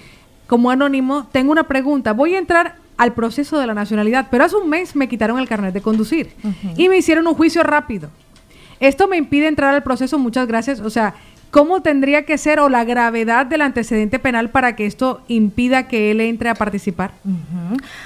como 0.53 0.69
anónimo, 0.69 1.25
tengo 1.31 1.51
una 1.51 1.63
pregunta, 1.63 2.13
voy 2.13 2.35
a 2.35 2.37
entrar 2.37 2.75
al 2.97 3.13
proceso 3.13 3.57
de 3.57 3.65
la 3.65 3.73
nacionalidad, 3.73 4.27
pero 4.29 4.43
hace 4.43 4.55
un 4.55 4.69
mes 4.69 4.95
me 4.95 5.09
quitaron 5.09 5.39
el 5.39 5.47
carnet 5.47 5.73
de 5.73 5.81
conducir 5.81 6.29
y 6.77 6.89
me 6.89 6.97
hicieron 6.97 7.25
un 7.25 7.33
juicio 7.33 7.63
rápido. 7.63 8.11
Esto 8.79 9.07
me 9.07 9.17
impide 9.17 9.47
entrar 9.47 9.73
al 9.73 9.81
proceso, 9.81 10.19
muchas 10.19 10.47
gracias. 10.47 10.79
O 10.79 10.91
sea, 10.91 11.15
¿cómo 11.49 11.81
tendría 11.81 12.25
que 12.25 12.37
ser 12.37 12.59
o 12.59 12.69
la 12.69 12.83
gravedad 12.83 13.47
del 13.47 13.63
antecedente 13.63 14.19
penal 14.19 14.51
para 14.51 14.75
que 14.75 14.85
esto 14.85 15.21
impida 15.27 15.87
que 15.87 16.11
él 16.11 16.21
entre 16.21 16.49
a 16.49 16.53
participar? 16.53 17.13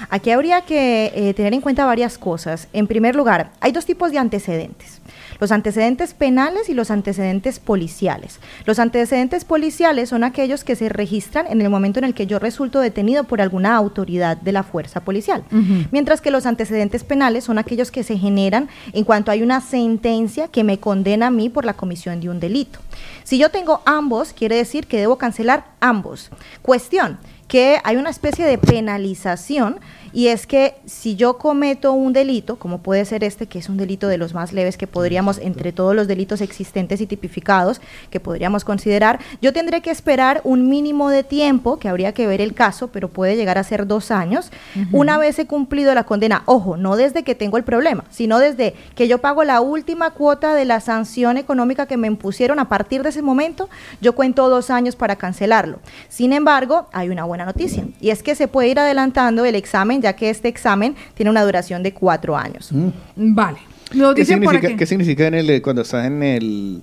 Aquí 0.08 0.30
habría 0.30 0.62
que 0.62 1.12
eh, 1.14 1.34
tener 1.34 1.52
en 1.52 1.60
cuenta 1.60 1.84
varias 1.84 2.16
cosas. 2.16 2.68
En 2.72 2.86
primer 2.86 3.14
lugar, 3.14 3.50
hay 3.60 3.72
dos 3.72 3.84
tipos 3.84 4.10
de 4.10 4.16
antecedentes. 4.16 4.97
Los 5.40 5.52
antecedentes 5.52 6.14
penales 6.14 6.68
y 6.68 6.74
los 6.74 6.90
antecedentes 6.90 7.58
policiales. 7.60 8.40
Los 8.64 8.78
antecedentes 8.78 9.44
policiales 9.44 10.08
son 10.08 10.24
aquellos 10.24 10.64
que 10.64 10.76
se 10.76 10.88
registran 10.88 11.46
en 11.48 11.60
el 11.60 11.70
momento 11.70 11.98
en 11.98 12.04
el 12.04 12.14
que 12.14 12.26
yo 12.26 12.38
resulto 12.38 12.80
detenido 12.80 13.24
por 13.24 13.40
alguna 13.40 13.76
autoridad 13.76 14.36
de 14.36 14.52
la 14.52 14.62
fuerza 14.62 15.00
policial. 15.00 15.44
Mientras 15.90 16.20
que 16.20 16.30
los 16.30 16.46
antecedentes 16.46 17.04
penales 17.04 17.44
son 17.44 17.58
aquellos 17.58 17.90
que 17.90 18.02
se 18.02 18.18
generan 18.18 18.68
en 18.92 19.04
cuanto 19.04 19.30
hay 19.30 19.42
una 19.42 19.60
sentencia 19.60 20.48
que 20.48 20.64
me 20.64 20.78
condena 20.78 21.28
a 21.28 21.30
mí 21.30 21.48
por 21.48 21.64
la 21.64 21.74
comisión 21.74 22.20
de 22.20 22.30
un 22.30 22.40
delito. 22.40 22.80
Si 23.24 23.38
yo 23.38 23.50
tengo 23.50 23.82
ambos, 23.84 24.32
quiere 24.32 24.56
decir 24.56 24.86
que 24.86 24.98
debo 24.98 25.18
cancelar 25.18 25.66
ambos. 25.80 26.30
Cuestión, 26.62 27.18
que 27.48 27.78
hay 27.82 27.96
una 27.96 28.10
especie 28.10 28.44
de 28.44 28.58
penalización 28.58 29.80
y 30.12 30.28
es 30.28 30.46
que 30.46 30.74
si 30.86 31.16
yo 31.16 31.38
cometo 31.38 31.92
un 31.92 32.12
delito, 32.12 32.56
como 32.56 32.78
puede 32.78 33.04
ser 33.04 33.24
este, 33.24 33.46
que 33.46 33.58
es 33.58 33.68
un 33.68 33.76
delito 33.76 34.08
de 34.08 34.18
los 34.18 34.34
más 34.34 34.52
leves 34.52 34.76
que 34.76 34.86
podríamos, 34.86 35.38
entre 35.38 35.72
todos 35.72 35.94
los 35.94 36.06
delitos 36.06 36.40
existentes 36.40 37.00
y 37.00 37.06
tipificados, 37.06 37.80
que 38.10 38.20
podríamos 38.20 38.64
considerar, 38.64 39.20
yo 39.40 39.52
tendré 39.52 39.80
que 39.80 39.90
esperar 39.90 40.40
un 40.44 40.68
mínimo 40.68 41.10
de 41.10 41.24
tiempo, 41.24 41.78
que 41.78 41.88
habría 41.88 42.12
que 42.12 42.26
ver 42.26 42.40
el 42.40 42.54
caso, 42.54 42.88
pero 42.88 43.08
puede 43.08 43.36
llegar 43.36 43.58
a 43.58 43.64
ser 43.64 43.86
dos 43.86 44.10
años, 44.10 44.50
una 44.92 45.18
vez 45.18 45.38
he 45.38 45.46
cumplido 45.46 45.94
la 45.94 46.04
condena, 46.04 46.42
ojo, 46.46 46.76
no 46.76 46.96
desde 46.96 47.22
que 47.22 47.34
tengo 47.34 47.56
el 47.56 47.64
problema, 47.64 48.04
sino 48.10 48.38
desde 48.38 48.74
que 48.94 49.08
yo 49.08 49.18
pago 49.18 49.44
la 49.44 49.60
última 49.60 50.10
cuota 50.10 50.54
de 50.54 50.64
la 50.64 50.80
sanción 50.80 51.36
económica 51.36 51.86
que 51.86 51.96
me 51.96 52.06
impusieron, 52.06 52.58
a 52.58 52.68
partir 52.68 53.02
de 53.02 53.10
ese 53.10 53.22
momento, 53.22 53.68
yo 54.00 54.14
cuento 54.14 54.48
dos 54.48 54.70
años 54.70 54.96
para 54.96 55.16
cancelarlo. 55.16 55.78
Sin 56.08 56.32
embargo, 56.32 56.88
hay 56.92 57.08
una 57.08 57.24
buena 57.24 57.44
noticia, 57.44 57.84
y 58.00 58.10
es 58.10 58.22
que 58.22 58.34
se 58.34 58.48
puede 58.48 58.68
ir 58.68 58.78
adelantando 58.78 59.44
el 59.44 59.54
examen, 59.54 59.97
ya 60.00 60.14
que 60.14 60.30
este 60.30 60.48
examen 60.48 60.96
tiene 61.14 61.30
una 61.30 61.44
duración 61.44 61.82
de 61.82 61.92
cuatro 61.92 62.36
años. 62.36 62.70
Vale. 63.16 63.58
Nos 63.94 64.14
¿Qué 64.14 64.22
dicen 64.22 64.40
significa, 64.40 64.76
qué 64.76 64.86
significa 64.86 65.26
en 65.26 65.34
el, 65.34 65.62
cuando 65.62 65.82
estás 65.82 66.06
en 66.06 66.22
el, 66.22 66.82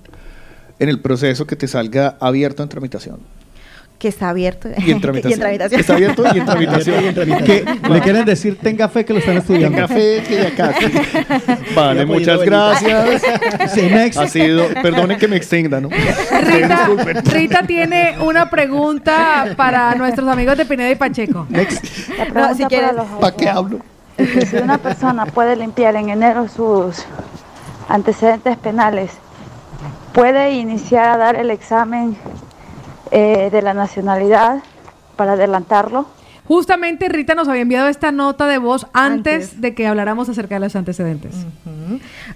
en 0.78 0.88
el 0.88 1.00
proceso 1.00 1.46
que 1.46 1.54
te 1.54 1.68
salga 1.68 2.16
abierto 2.20 2.62
en 2.62 2.68
tramitación? 2.68 3.35
Que 3.98 4.08
está 4.08 4.28
abierto. 4.28 4.68
Y 4.76 4.90
en 4.90 5.00
tramitación. 5.00 5.40
tramitación. 5.40 5.80
Está 5.80 5.94
abierto 5.94 6.22
y 6.34 6.38
en 6.38 6.44
tramitación. 6.46 7.14
Que 7.44 7.64
le 7.88 8.00
quieren 8.02 8.24
decir, 8.26 8.58
tenga 8.58 8.88
fe 8.90 9.04
que 9.06 9.14
lo 9.14 9.20
están 9.20 9.38
estudiando. 9.38 9.74
Tenga 9.74 9.88
fe 9.88 10.22
que 10.28 10.34
ya 10.36 10.54
casi. 10.54 10.86
Vale, 11.74 12.00
Ya 12.00 12.06
muchas 12.06 12.40
gracias. 12.42 13.22
Sí, 13.74 13.82
next. 13.90 14.18
Ha 14.18 14.28
sido, 14.28 14.66
perdonen 14.82 15.18
que 15.18 15.26
me 15.28 15.36
extienda, 15.36 15.80
¿no? 15.80 15.88
Rita, 15.88 16.88
Rita 17.24 17.62
tiene 17.66 18.16
una 18.20 18.50
pregunta 18.50 19.54
para 19.56 19.94
nuestros 19.94 20.28
amigos 20.28 20.56
de 20.58 20.66
Pineda 20.66 20.90
y 20.90 20.94
Pacheco. 20.96 21.46
La 21.50 21.64
pregunta 22.26 22.54
si 22.54 22.62
para 22.64 22.68
quieres- 22.68 22.92
los 22.94 23.06
¿Para 23.20 23.36
qué 23.36 23.48
hablo? 23.48 23.80
es 24.18 24.28
que 24.30 24.46
si 24.46 24.56
una 24.56 24.78
persona 24.78 25.26
puede 25.26 25.56
limpiar 25.56 25.96
en 25.96 26.08
enero 26.10 26.48
sus 26.48 27.04
antecedentes 27.88 28.56
penales, 28.58 29.10
puede 30.12 30.52
iniciar 30.52 31.08
a 31.10 31.16
dar 31.16 31.36
el 31.36 31.50
examen 31.50 32.16
eh, 33.10 33.50
de 33.50 33.62
la 33.62 33.74
nacionalidad 33.74 34.62
para 35.16 35.32
adelantarlo. 35.32 36.06
Justamente 36.46 37.08
Rita 37.08 37.34
nos 37.34 37.48
había 37.48 37.62
enviado 37.62 37.88
esta 37.88 38.12
nota 38.12 38.46
de 38.46 38.58
voz 38.58 38.86
antes, 38.92 39.60
de 39.60 39.74
que 39.74 39.86
habláramos 39.86 40.28
acerca 40.28 40.56
de 40.56 40.60
los 40.60 40.76
antecedentes. 40.76 41.34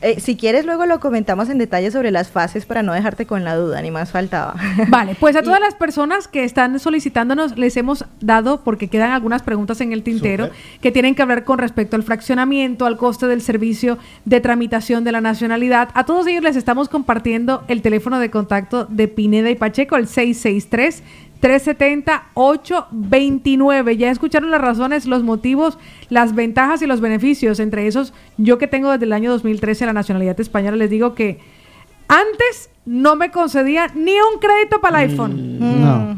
Eh, 0.02 0.20
si 0.20 0.36
quieres, 0.36 0.64
luego 0.64 0.86
lo 0.86 1.00
comentamos 1.00 1.48
en 1.48 1.58
detalle 1.58 1.90
sobre 1.90 2.10
las 2.10 2.30
fases 2.30 2.66
para 2.66 2.82
no 2.82 2.92
dejarte 2.92 3.26
con 3.26 3.44
la 3.44 3.56
duda, 3.56 3.80
ni 3.82 3.90
más 3.90 4.10
faltaba. 4.10 4.54
Vale, 4.88 5.16
pues 5.18 5.36
a 5.36 5.42
todas 5.42 5.60
las 5.60 5.74
personas 5.74 6.28
que 6.28 6.44
están 6.44 6.78
solicitándonos 6.78 7.56
les 7.56 7.76
hemos 7.76 8.04
dado, 8.20 8.62
porque 8.62 8.88
quedan 8.88 9.12
algunas 9.12 9.42
preguntas 9.42 9.80
en 9.80 9.92
el 9.92 10.02
tintero, 10.02 10.50
que 10.80 10.90
tienen 10.90 11.14
que 11.14 11.22
hablar 11.22 11.44
con 11.44 11.58
respecto 11.58 11.96
al 11.96 12.02
fraccionamiento, 12.02 12.86
al 12.86 12.96
coste 12.96 13.26
del 13.26 13.42
servicio 13.42 13.98
de 14.24 14.40
tramitación 14.40 15.04
de 15.04 15.12
la 15.12 15.20
nacionalidad. 15.20 15.88
A 15.94 16.04
todos 16.04 16.26
ellos 16.26 16.42
les 16.42 16.56
estamos 16.56 16.88
compartiendo 16.88 17.64
el 17.68 17.82
teléfono 17.82 18.18
de 18.18 18.30
contacto 18.30 18.86
de 18.86 19.08
Pineda 19.08 19.50
y 19.50 19.54
Pacheco, 19.54 19.96
el 19.96 20.06
663. 20.06 21.02
370-829. 21.40 23.96
Ya 23.96 24.10
escucharon 24.10 24.50
las 24.50 24.60
razones, 24.60 25.06
los 25.06 25.22
motivos, 25.22 25.78
las 26.08 26.34
ventajas 26.34 26.82
y 26.82 26.86
los 26.86 27.00
beneficios. 27.00 27.60
Entre 27.60 27.86
esos, 27.86 28.12
yo 28.36 28.58
que 28.58 28.66
tengo 28.66 28.90
desde 28.90 29.04
el 29.06 29.12
año 29.12 29.30
2013 29.30 29.86
la 29.86 29.92
nacionalidad 29.92 30.40
española, 30.40 30.76
les 30.76 30.90
digo 30.90 31.14
que 31.14 31.38
antes 32.08 32.70
no 32.86 33.14
me 33.14 33.30
concedía 33.30 33.86
ni 33.94 34.12
un 34.12 34.40
crédito 34.40 34.80
para 34.80 35.04
el 35.04 35.10
iPhone. 35.10 35.60
No. 35.60 36.16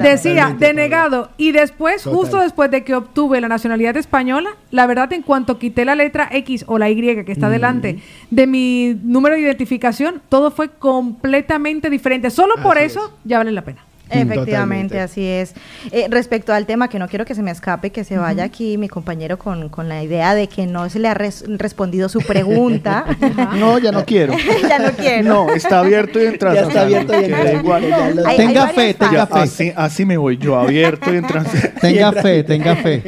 Decía, 0.00 0.54
denegado. 0.56 1.30
Y 1.36 1.50
después, 1.50 2.04
Total. 2.04 2.16
justo 2.16 2.40
después 2.40 2.70
de 2.70 2.84
que 2.84 2.94
obtuve 2.94 3.40
la 3.40 3.48
nacionalidad 3.48 3.96
española, 3.96 4.50
la 4.70 4.86
verdad, 4.86 5.12
en 5.12 5.22
cuanto 5.22 5.58
quité 5.58 5.84
la 5.84 5.96
letra 5.96 6.28
X 6.30 6.64
o 6.68 6.78
la 6.78 6.88
Y 6.88 7.24
que 7.24 7.32
está 7.32 7.50
delante 7.50 7.98
de 8.30 8.46
mi 8.46 8.96
número 9.02 9.34
de 9.34 9.40
identificación, 9.40 10.22
todo 10.28 10.52
fue 10.52 10.68
completamente 10.68 11.90
diferente. 11.90 12.30
Solo 12.30 12.54
por 12.62 12.78
eso 12.78 13.18
ya 13.24 13.38
vale 13.38 13.50
la 13.50 13.62
pena. 13.62 13.87
Efectivamente, 14.10 15.00
así 15.00 15.26
es. 15.26 15.52
Eh, 15.92 16.06
respecto 16.10 16.52
al 16.52 16.66
tema, 16.66 16.88
que 16.88 16.98
no 16.98 17.08
quiero 17.08 17.24
que 17.24 17.34
se 17.34 17.42
me 17.42 17.50
escape, 17.50 17.90
que 17.90 18.04
se 18.04 18.16
vaya 18.18 18.44
aquí 18.44 18.78
mi 18.78 18.88
compañero 18.88 19.38
con, 19.38 19.68
con 19.68 19.88
la 19.88 20.02
idea 20.02 20.34
de 20.34 20.46
que 20.48 20.66
no 20.66 20.88
se 20.90 20.98
le 20.98 21.08
ha 21.08 21.14
res- 21.14 21.44
respondido 21.46 22.08
su 22.08 22.20
pregunta. 22.20 23.04
No, 23.58 23.78
ya 23.78 23.92
no 23.92 24.04
quiero. 24.04 24.34
ya 24.68 24.78
no 24.78 24.90
quiero. 24.92 25.28
No, 25.28 25.50
está 25.54 25.80
abierto 25.80 26.22
y 26.22 26.26
entras. 26.26 26.54
Ya 26.54 26.62
está 26.62 26.82
abierto 26.82 27.20
y 27.20 27.28
lo- 27.28 28.26
Hay- 28.26 28.36
Tenga 28.36 28.66
hay 28.66 28.74
fe, 28.74 28.94
tenga 28.94 29.26
fe. 29.26 29.38
Así, 29.38 29.72
así 29.76 30.04
me 30.04 30.16
voy 30.16 30.38
yo, 30.38 30.56
abierto 30.58 31.12
y 31.12 31.16
entras. 31.16 31.46
Tenga 31.80 32.12
fe, 32.12 32.42
tenga 32.44 32.76
fe. 32.76 33.02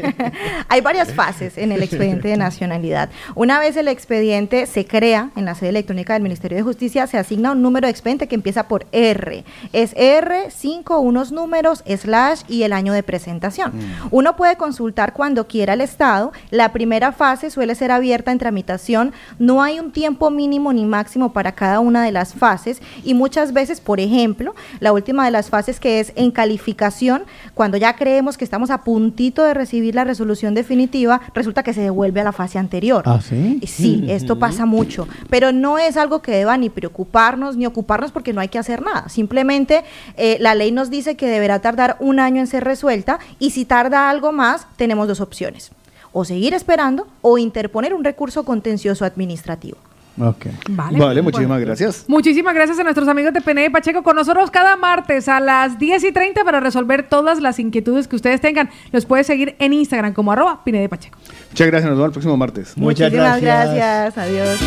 Hay 0.69 0.81
varias 0.81 1.12
fases 1.12 1.59
en 1.59 1.73
el 1.73 1.83
expediente 1.83 2.29
de 2.29 2.37
nacionalidad. 2.37 3.11
Una 3.35 3.59
vez 3.59 3.77
el 3.77 3.89
expediente 3.89 4.67
se 4.67 4.85
crea 4.87 5.31
en 5.37 5.45
la 5.45 5.55
sede 5.55 5.70
electrónica 5.70 6.12
del 6.15 6.23
Ministerio 6.23 6.57
de 6.57 6.62
Justicia, 6.62 7.07
se 7.07 7.19
asigna 7.19 7.53
un 7.53 7.62
número 7.62 7.87
de 7.87 7.91
expediente 7.91 8.29
que 8.29 8.35
empieza 8.37 8.69
por 8.69 8.87
R. 8.93 9.45
Es 9.73 9.95
R5, 9.97 10.90
unos 10.99 11.31
números, 11.33 11.85
slash 11.86 12.43
y 12.49 12.65
el 12.65 12.73
año 12.73 12.93
de 12.93 13.02
presentación. 13.02 13.73
Uno 14.10 14.36
puede 14.36 14.57
consultar 14.57 15.12
cuando 15.12 15.47
quiera 15.47 15.75
el 15.75 15.81
Estado. 15.81 16.33
La 16.51 16.73
primera 16.73 17.12
fase 17.12 17.51
suele 17.51 17.75
ser 17.75 17.93
abierta 17.93 18.33
en 18.33 18.39
tramitación. 18.39 19.12
No 19.39 19.62
hay 19.62 19.78
un 19.78 19.93
tiempo 19.93 20.31
mínimo 20.31 20.73
ni 20.73 20.85
máximo 20.85 21.33
para 21.33 21.52
cada 21.52 21.81
una 21.81 22.05
de 22.05 22.12
las 22.12 22.35
fases 22.35 22.83
y 23.05 23.15
muchas 23.15 23.52
veces, 23.52 23.81
por 23.81 24.01
ejemplo, 24.01 24.55
la 24.81 24.93
última 24.93 25.25
de 25.25 25.31
las 25.31 25.51
fases 25.51 25.81
que 25.81 26.01
es 26.01 26.12
en 26.17 26.31
calificación, 26.31 27.23
cuando 27.55 27.77
ya 27.77 27.94
creemos 27.97 28.36
que 28.36 28.44
estamos 28.44 28.70
a 28.70 28.83
puntito 28.83 29.44
de 29.44 29.55
recibir 29.55 29.94
la 29.94 30.05
resolución 30.05 30.55
definitiva, 30.55 31.20
resulta 31.35 31.62
que 31.62 31.73
se 31.73 31.83
devuelve 31.83 32.20
a 32.20 32.25
la 32.25 32.33
fase 32.33 32.59
anterior. 32.59 33.02
¿Ah, 33.07 33.20
sí? 33.20 33.60
Sí, 33.67 34.05
esto 34.09 34.39
pasa 34.39 34.67
mucho, 34.67 35.07
pero 35.28 35.52
no 35.52 35.78
es 35.78 35.97
algo 35.97 36.23
que 36.23 36.33
deba 36.33 36.57
ni 36.57 36.70
preocuparnos 36.70 37.57
ni 37.57 37.67
ocuparnos 37.67 38.12
porque 38.12 38.33
no 38.33 38.41
hay 38.41 38.49
que 38.49 38.59
hacer 38.59 38.83
nada. 38.83 39.09
Simplemente 39.09 39.85
eh, 40.17 40.36
la 40.41 40.55
ley 40.55 40.73
nos 40.81 40.89
dice 40.89 41.15
que 41.15 41.28
deberá 41.28 41.59
tardar 41.59 41.99
un 42.00 42.18
año 42.20 42.41
en 42.41 42.47
ser 42.47 42.65
resuelta 42.65 43.18
y 43.39 43.50
si 43.50 43.67
tarda 43.67 44.09
algo 44.09 44.33
más, 44.33 44.67
tenemos 44.76 45.07
dos 45.09 45.20
opciones. 45.20 45.73
O 46.10 46.25
seguir 46.25 46.55
esperando 46.55 47.07
o 47.20 47.36
interponer 47.36 47.92
un 47.92 48.02
recurso 48.02 48.47
contencioso 48.47 49.05
administrativo. 49.05 49.76
Ok. 50.19 50.47
Vale. 50.69 50.99
Vale, 50.99 51.23
muchísimas 51.23 51.57
Bueno. 51.59 51.67
gracias. 51.67 52.05
Muchísimas 52.09 52.55
gracias 52.55 52.79
a 52.79 52.83
nuestros 52.83 53.09
amigos 53.09 53.33
de 53.33 53.41
PNE 53.41 53.71
Pacheco 53.71 54.03
con 54.03 54.17
nosotros 54.17 54.51
cada 54.51 54.77
martes 54.77 55.29
a 55.29 55.41
las 55.41 55.79
10 55.79 56.05
y 56.05 56.13
30 56.13 56.45
para 56.45 56.61
resolver 56.61 57.09
todas 57.09 57.41
las 57.41 57.59
inquietudes 57.59 58.09
que 58.09 58.17
ustedes 58.17 58.41
tengan. 58.41 58.71
Los 58.93 59.07
puede 59.07 59.25
seguir 59.25 59.57
en 59.59 59.73
Instagram 59.73 60.13
como 60.13 60.33
arroba 60.33 60.63
Pinede 60.65 60.89
Pacheco. 60.89 61.19
Muchas 61.51 61.67
gracias, 61.67 61.91
nos 61.91 61.99
vemos 61.99 62.09
el 62.09 62.13
próximo 62.13 62.37
martes. 62.37 62.77
Muchísimas 62.77 63.41
gracias. 63.41 64.19
Adiós. 64.19 64.59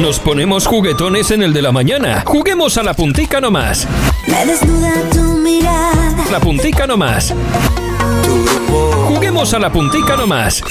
Nos 0.00 0.20
ponemos 0.20 0.66
juguetones 0.66 1.30
en 1.30 1.42
el 1.42 1.52
de 1.52 1.62
la 1.62 1.72
mañana. 1.72 2.22
Juguemos 2.26 2.76
a 2.76 2.82
la 2.82 2.94
puntica 2.94 3.40
nomás. 3.40 3.86
Me 4.26 4.44
desnuda 4.46 4.92
tu 5.12 5.22
mirada. 5.38 6.16
La 6.30 6.40
puntica 6.40 6.86
nomás. 6.86 7.34
Juguemos 9.06 9.54
a 9.54 9.58
la 9.58 9.72
puntica 9.72 10.16
nomás. 10.16 10.62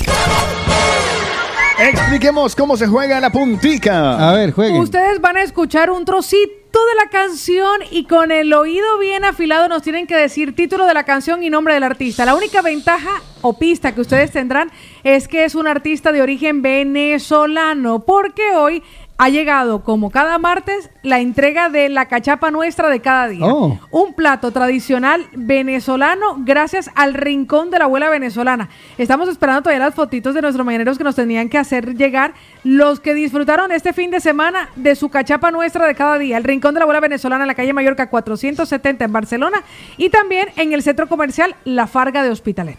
Expliquemos 1.80 2.56
cómo 2.56 2.76
se 2.76 2.88
juega 2.88 3.20
la 3.20 3.30
puntica. 3.30 4.30
A 4.30 4.34
ver, 4.34 4.52
jueguen. 4.52 4.82
Ustedes 4.82 5.22
van 5.22 5.38
a 5.38 5.44
escuchar 5.44 5.92
un 5.92 6.06
trocito 6.06 6.80
de 6.80 6.96
la 7.04 7.10
canción 7.12 7.82
y 7.92 8.06
con 8.06 8.32
el 8.32 8.52
oído 8.54 8.98
bien 8.98 9.24
afilado 9.24 9.68
nos 9.68 9.84
tienen 9.84 10.08
que 10.08 10.16
decir 10.16 10.56
título 10.56 10.88
de 10.88 10.96
la 10.96 11.04
canción 11.04 11.44
y 11.44 11.52
nombre 11.52 11.76
del 11.76 11.84
artista. 11.84 12.26
La 12.26 12.34
única 12.34 12.64
ventaja 12.64 13.22
o 13.42 13.60
pista 13.60 13.94
que 13.94 14.02
ustedes 14.02 14.32
tendrán 14.32 14.72
es 15.04 15.28
que 15.28 15.46
es 15.46 15.54
un 15.54 15.68
artista 15.68 16.12
de 16.12 16.24
origen 16.24 16.64
venezolano, 16.64 18.00
porque 18.00 18.56
hoy 18.56 18.82
ha 19.18 19.30
llegado, 19.30 19.84
como 19.84 20.12
cada 20.12 20.38
martes, 20.38 20.92
la 21.02 21.20
entrega 21.20 21.70
de 21.70 21.90
la 21.90 22.06
cachapa 22.06 22.52
nuestra 22.52 22.90
de 22.90 23.00
cada 23.00 23.28
día. 23.28 23.46
Oh. 23.46 23.80
Un 23.90 24.14
plato 24.14 24.52
tradicional 24.52 25.26
venezolano 25.34 26.38
gracias 26.40 26.92
al 26.94 27.16
rincón 27.16 27.72
de 27.72 27.80
la 27.80 27.86
abuela 27.86 28.10
venezolana. 28.10 28.70
Estamos 28.98 29.28
esperando 29.28 29.64
todavía 29.64 29.86
las 29.86 29.96
fotitos 29.96 30.36
de 30.36 30.42
nuestros 30.42 30.64
mañaneros 30.66 31.00
que 31.00 31.04
nos 31.04 31.16
tenían 31.16 31.50
que 31.50 31.58
hacer 31.58 31.96
llegar 31.96 32.34
los 32.64 33.00
que 33.00 33.16
disfrutaron 33.16 33.72
este 33.72 33.92
fin 33.92 34.12
de 34.12 34.20
semana 34.20 34.70
de 34.76 34.96
su 34.96 35.10
cachapa 35.10 35.50
nuestra 35.50 35.88
de 35.88 35.96
cada 35.96 36.20
día. 36.20 36.38
El 36.38 36.44
rincón 36.44 36.76
de 36.76 36.80
la 36.80 36.84
abuela 36.84 37.00
venezolana 37.00 37.44
en 37.44 37.48
la 37.48 37.56
calle 37.56 37.74
Mallorca 37.74 38.10
470 38.10 39.04
en 39.04 39.12
Barcelona 39.12 39.64
y 39.98 40.10
también 40.10 40.50
en 40.58 40.74
el 40.74 40.84
centro 40.84 41.08
comercial 41.08 41.56
La 41.66 41.88
Farga 41.88 42.22
de 42.22 42.30
Hospitalet. 42.30 42.78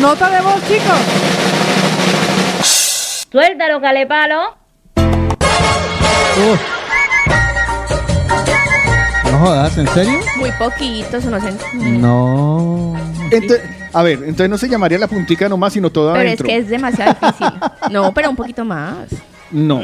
Nota 0.00 0.30
de 0.30 0.40
voz, 0.40 0.60
chicos. 0.66 1.53
Suéltalo, 3.34 3.80
calepalo. 3.80 4.56
No 9.28 9.38
jodas, 9.40 9.76
¿en 9.76 9.88
serio? 9.88 10.20
Muy 10.36 10.52
poquitos, 10.52 11.24
no 11.24 11.40
sé. 11.40 11.52
No. 11.74 12.94
Ento- 13.32 13.58
a 13.92 14.02
ver, 14.04 14.20
entonces 14.20 14.48
no 14.48 14.56
se 14.56 14.68
llamaría 14.68 14.98
la 15.00 15.08
puntica 15.08 15.48
nomás, 15.48 15.72
sino 15.72 15.90
todo 15.90 16.12
Pero 16.12 16.28
es 16.30 16.40
que 16.40 16.56
es 16.58 16.68
demasiado 16.68 17.16
difícil. 17.20 17.48
No, 17.90 18.14
pero 18.14 18.30
un 18.30 18.36
poquito 18.36 18.64
más. 18.64 19.08
No. 19.50 19.82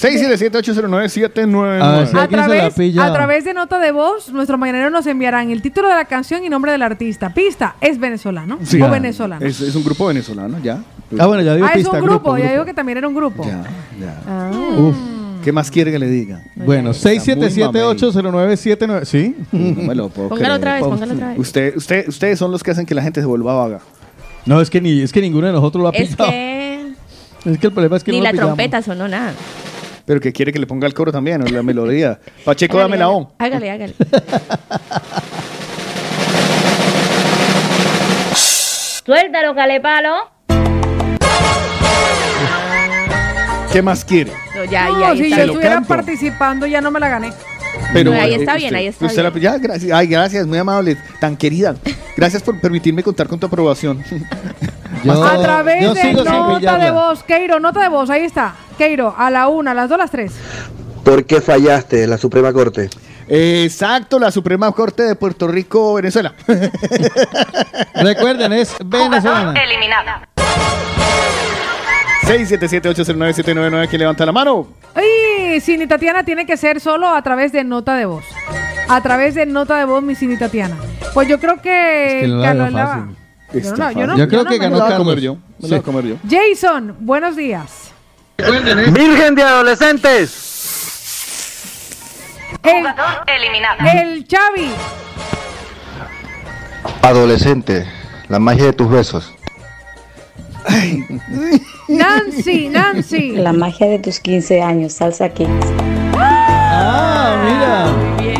677-809-799. 0.00 2.14
A 2.14 2.28
través, 2.28 2.78
a 2.98 3.12
través 3.12 3.44
de 3.44 3.54
nota 3.54 3.78
de 3.78 3.92
voz, 3.92 4.30
nuestros 4.32 4.58
mañaneros 4.58 4.92
nos 4.92 5.06
enviarán 5.06 5.50
el 5.50 5.62
título 5.62 5.88
de 5.88 5.94
la 5.94 6.04
canción 6.04 6.44
y 6.44 6.48
nombre 6.48 6.72
del 6.72 6.82
artista. 6.82 7.32
Pista, 7.32 7.76
es 7.80 7.98
venezolano 7.98 8.58
Sí. 8.62 8.80
o 8.80 8.90
venezolano. 8.90 9.44
Es, 9.44 9.60
es 9.60 9.74
un 9.74 9.84
grupo 9.84 10.06
venezolano, 10.06 10.58
ya. 10.62 10.78
Ah, 11.18 11.26
bueno, 11.26 11.42
ya 11.42 11.54
digo 11.54 11.66
ah, 11.66 11.72
es 11.74 11.86
un 11.86 11.92
grupo, 12.00 12.32
grupo, 12.32 12.38
ya 12.38 12.50
digo 12.52 12.64
que 12.64 12.74
también 12.74 12.98
era 12.98 13.08
un 13.08 13.14
grupo. 13.14 13.44
Ya, 13.44 13.62
ya. 14.00 14.20
Ah. 14.28 14.50
Uf. 14.78 14.96
¿Qué 15.44 15.52
más 15.52 15.70
quiere 15.70 15.92
que 15.92 15.98
le 16.00 16.08
diga? 16.08 16.42
Bueno, 16.56 16.90
677-809-79. 16.92 19.04
¿Sí? 19.04 19.36
No 19.52 19.82
me 19.82 19.94
lo 19.94 20.08
puedo 20.08 20.28
Póngalo 20.30 20.44
creer. 20.46 20.58
otra 20.58 20.74
vez, 20.74 20.82
póngalo 20.82 21.14
otra 21.14 21.28
vez. 21.28 21.38
Usted, 21.38 21.76
usted, 21.76 22.08
ustedes 22.08 22.36
son 22.38 22.50
los 22.50 22.64
que 22.64 22.72
hacen 22.72 22.84
que 22.84 22.94
la 22.96 23.02
gente 23.02 23.20
se 23.20 23.26
vuelva 23.26 23.54
vaga. 23.54 23.78
No, 24.44 24.60
es 24.60 24.70
que, 24.70 24.80
ni, 24.80 25.02
es 25.02 25.12
que 25.12 25.20
ninguno 25.20 25.46
de 25.46 25.52
nosotros 25.52 25.82
lo 25.82 25.88
ha 25.88 25.92
Es 25.92 26.08
pillado. 26.16 26.30
que 26.30 26.88
Es 27.44 27.58
que 27.58 27.66
el 27.68 27.72
problema 27.72 27.96
es 27.96 28.02
que 28.02 28.10
ni 28.10 28.18
no 28.18 28.24
la 28.24 28.32
lo 28.32 28.38
trompeta 28.38 28.82
sonó 28.82 29.06
nada. 29.06 29.32
Pero 30.06 30.20
que 30.20 30.32
quiere 30.32 30.52
que 30.52 30.58
le 30.58 30.66
ponga 30.66 30.86
el 30.86 30.94
coro 30.94 31.10
también, 31.12 31.42
o 31.42 31.46
la 31.46 31.62
melodía. 31.62 32.18
Pacheco, 32.44 32.78
dame 32.78 32.96
la 32.96 33.08
on. 33.10 33.28
Hágale, 33.38 33.70
hágale. 33.70 33.94
Suéltalo, 39.04 39.54
calepalo. 39.54 40.14
¿Qué 43.72 43.82
más 43.82 44.04
quiere? 44.04 44.32
No, 44.54 44.64
ya, 44.64 44.88
No, 44.88 45.00
ya, 45.00 45.12
si 45.22 45.30
yo 45.30 45.36
estuviera 45.36 45.74
canto. 45.74 45.88
participando 45.88 46.66
ya 46.66 46.80
no 46.80 46.90
me 46.90 46.98
la 46.98 47.08
gané. 47.08 47.32
Pero, 47.92 48.10
No, 48.12 48.20
ahí 48.20 48.32
eh, 48.32 48.36
está 48.36 48.52
usted- 48.52 48.60
bien, 48.62 48.74
ahí 48.74 48.86
está 48.86 49.06
usted 49.06 49.22
la- 49.22 49.30
bien. 49.30 49.42
ya, 49.42 49.58
gracias. 49.58 49.92
Ay, 49.92 50.06
gracias, 50.06 50.46
muy 50.46 50.58
amable, 50.58 50.96
tan 51.20 51.36
querida. 51.36 51.76
Gracias 52.16 52.42
por 52.42 52.58
permitirme 52.58 53.02
contar 53.02 53.28
con 53.28 53.38
tu 53.38 53.44
aprobación. 53.44 54.02
Yo- 55.04 55.24
a 55.24 55.40
través 55.40 55.82
yo 55.82 55.94
de 55.94 56.12
nota 56.12 56.56
pillarla. 56.58 56.84
de 56.84 56.90
voz, 56.90 57.22
Keiro, 57.22 57.60
nota 57.60 57.80
de 57.82 57.88
voz, 57.88 58.10
ahí 58.10 58.22
está. 58.24 58.54
Keiro, 58.78 59.14
a 59.16 59.30
la 59.30 59.48
una, 59.48 59.70
a 59.72 59.74
las 59.74 59.88
dos, 59.88 59.96
a 59.96 60.02
las 60.02 60.10
tres. 60.10 60.32
¿Por 61.04 61.24
qué 61.24 61.40
fallaste 61.40 62.06
la 62.06 62.18
Suprema 62.18 62.52
Corte? 62.52 62.90
Exacto, 63.28 64.18
la 64.18 64.30
Suprema 64.30 64.70
Corte 64.72 65.02
de 65.02 65.14
Puerto 65.16 65.48
Rico, 65.48 65.94
Venezuela. 65.94 66.32
Recuerden, 67.94 68.52
es 68.52 68.74
venezolana. 68.84 69.52
Eliminada. 69.60 70.28
677-809-799, 72.22 73.88
¿quién 73.88 74.00
levanta 74.00 74.26
la 74.26 74.32
mano? 74.32 74.66
Y 74.96 75.60
Cini 75.60 75.86
Tatiana 75.86 76.24
tiene 76.24 76.44
que 76.44 76.56
ser 76.56 76.80
solo 76.80 77.08
a 77.08 77.22
través 77.22 77.52
de 77.52 77.62
nota 77.64 77.94
de 77.96 78.06
voz. 78.06 78.24
A 78.88 79.00
través 79.00 79.34
de 79.34 79.46
nota 79.46 79.76
de 79.76 79.84
voz, 79.84 80.02
mi 80.02 80.14
Cini 80.14 80.36
Tatiana. 80.36 80.76
Pues 81.14 81.28
yo 81.28 81.38
creo 81.38 81.60
que. 81.60 82.16
Es 82.18 82.22
que 82.22 82.28
no 82.54 82.70
la. 82.70 83.06
Yo 83.52 83.70
no, 83.70 83.76
no, 83.76 83.90
yo 83.92 84.06
no- 84.06 84.16
Yo 84.18 84.28
creo 84.28 84.44
no 84.44 84.50
que 84.50 84.58
ganó 84.58 84.78
Carlos. 84.78 84.98
comer 84.98 85.20
yo. 85.20 85.34
Me 85.58 85.68
la 85.68 85.68
voy 85.68 85.78
a 85.78 85.82
comer 85.82 86.04
yo. 86.06 86.16
Jason, 86.28 86.96
buenos 87.00 87.36
días. 87.36 87.90
¡Virgen 88.38 89.34
de 89.34 89.42
adolescentes! 89.42 90.52
El, 92.62 92.86
Eliminada. 93.26 93.92
el 93.92 94.26
Chavi. 94.26 94.70
Adolescente, 97.02 97.86
la 98.28 98.38
magia 98.38 98.64
de 98.66 98.72
tus 98.72 98.90
besos. 98.90 99.32
Nancy, 101.88 102.68
Nancy. 102.68 103.32
La 103.32 103.52
magia 103.52 103.86
de 103.88 103.98
tus 104.00 104.18
15 104.20 104.60
años, 104.62 104.94
salsa 104.94 105.28
kicks. 105.28 105.50
Ah, 106.18 107.36
mira. 107.44 108.32
Esa 108.32 108.35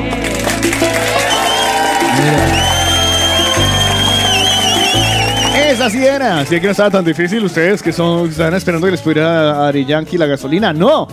sí 5.91 6.05
era. 6.05 6.41
Así 6.41 6.61
que 6.61 6.67
no 6.67 6.71
estaba 6.73 6.91
tan 6.91 7.05
difícil. 7.05 7.45
Ustedes 7.45 7.83
que 7.83 7.93
son 7.93 8.29
están 8.29 8.55
esperando 8.55 8.87
que 8.87 8.93
les 8.93 9.01
pudiera 9.01 9.53
a 9.53 9.69
Ari 9.69 9.85
Yankee 9.85 10.19
la 10.19 10.27
gasolina. 10.27 10.73
No. 10.73 11.09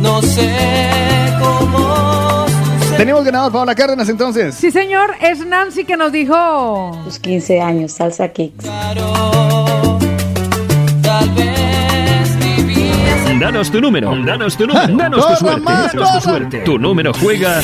No 0.00 0.22
sé 0.22 0.50
cómo. 1.38 2.46
Tenemos 2.96 3.24
ganador 3.24 3.52
Paola 3.52 3.74
Cárdenas 3.74 4.08
entonces. 4.08 4.54
Sí, 4.54 4.70
señor, 4.70 5.14
es 5.20 5.44
Nancy 5.44 5.84
que 5.84 5.96
nos 5.96 6.12
dijo. 6.12 6.96
Tus 7.04 7.18
15 7.18 7.60
años, 7.60 7.92
salsa 7.92 8.28
kicks. 8.28 8.64
Tal 11.02 11.30
vez 11.30 12.38
vivías 12.38 13.40
Danos 13.40 13.70
tu 13.70 13.80
número, 13.80 14.14
danos 14.24 14.56
tu 14.56 14.66
número, 14.66 14.96
danos 14.96 15.26
tu 15.26 15.36
suerte, 15.36 15.72
danos 15.72 16.12
tu 16.12 16.20
suerte. 16.20 16.58
Tu 16.60 16.78
número 16.78 17.12
juega 17.14 17.60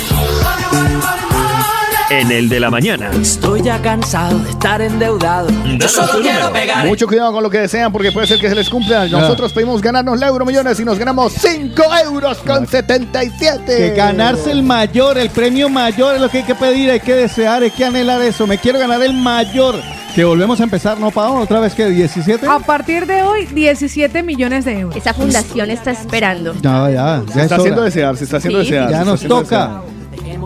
en 2.11 2.31
el 2.33 2.49
de 2.49 2.59
la 2.61 2.71
mañana. 2.71 3.11
Estoy 3.21 3.63
ya 3.63 3.81
cansado 3.83 4.39
de 4.39 4.51
estar 4.51 4.81
endeudado. 4.81 5.49
Yo 5.79 5.89
solo 5.89 6.21
quiero 6.23 6.51
pegar. 6.53 6.87
Mucho 6.87 7.07
cuidado 7.07 7.33
con 7.33 7.43
lo 7.43 7.51
que 7.51 7.59
desean 7.59 7.93
porque 7.93 8.13
puede 8.13 8.27
ser 8.27 8.41
que 8.41 8.49
se 8.49 8.55
les 8.55 8.71
cumpla. 8.71 9.07
Nosotros 9.09 9.53
pedimos 9.53 9.83
ganarnos 9.83 10.19
la 10.19 10.29
euro 10.29 10.45
millones 10.47 10.81
y 10.81 10.85
nos 10.85 10.99
ganamos 10.99 11.33
5 11.35 11.83
euros 12.07 12.39
con 12.39 12.67
77. 12.67 13.65
Que 13.67 13.91
ganarse 13.91 14.51
el 14.51 14.63
mayor, 14.63 15.19
el 15.19 15.31
premio 15.31 15.69
mayor 15.69 16.15
es 16.15 16.21
lo 16.21 16.29
que 16.31 16.39
hay 16.39 16.45
que 16.45 16.55
pedir, 16.55 16.91
hay 16.91 17.01
que 17.01 17.15
desear, 17.15 17.63
hay 17.63 17.71
que 17.71 17.85
anhelar 17.85 18.23
eso. 18.23 18.47
Me 18.47 18.59
quiero 18.59 18.79
ganar 18.79 19.03
el 19.03 19.13
mayor. 19.13 19.77
Que 20.15 20.25
volvemos 20.25 20.59
a 20.61 20.65
empezar, 20.65 20.99
¿no, 20.99 21.11
Pau? 21.11 21.37
¿Otra 21.37 21.61
vez 21.61 21.75
que 21.75 21.87
17? 21.87 22.47
A 22.49 22.59
partir 22.59 23.07
de 23.07 23.23
hoy, 23.23 23.47
17 23.47 24.23
millones 24.23 24.65
de 24.65 24.81
euros. 24.81 24.97
Esa 24.97 25.13
fundación 25.15 25.71
está 25.71 25.91
esperando. 25.93 26.55
No, 26.63 26.91
ya, 26.91 27.23
ya 27.27 27.33
Se 27.33 27.39
es 27.39 27.45
está 27.45 27.57
haciendo 27.57 27.83
desear, 27.83 28.17
se 28.17 28.25
está 28.25 28.39
haciendo 28.39 28.65
Sí. 28.65 28.71
desear. 28.71 28.91
Ya 28.91 29.05
nos 29.05 29.21
toca. 29.23 29.67
desear. 29.69 29.98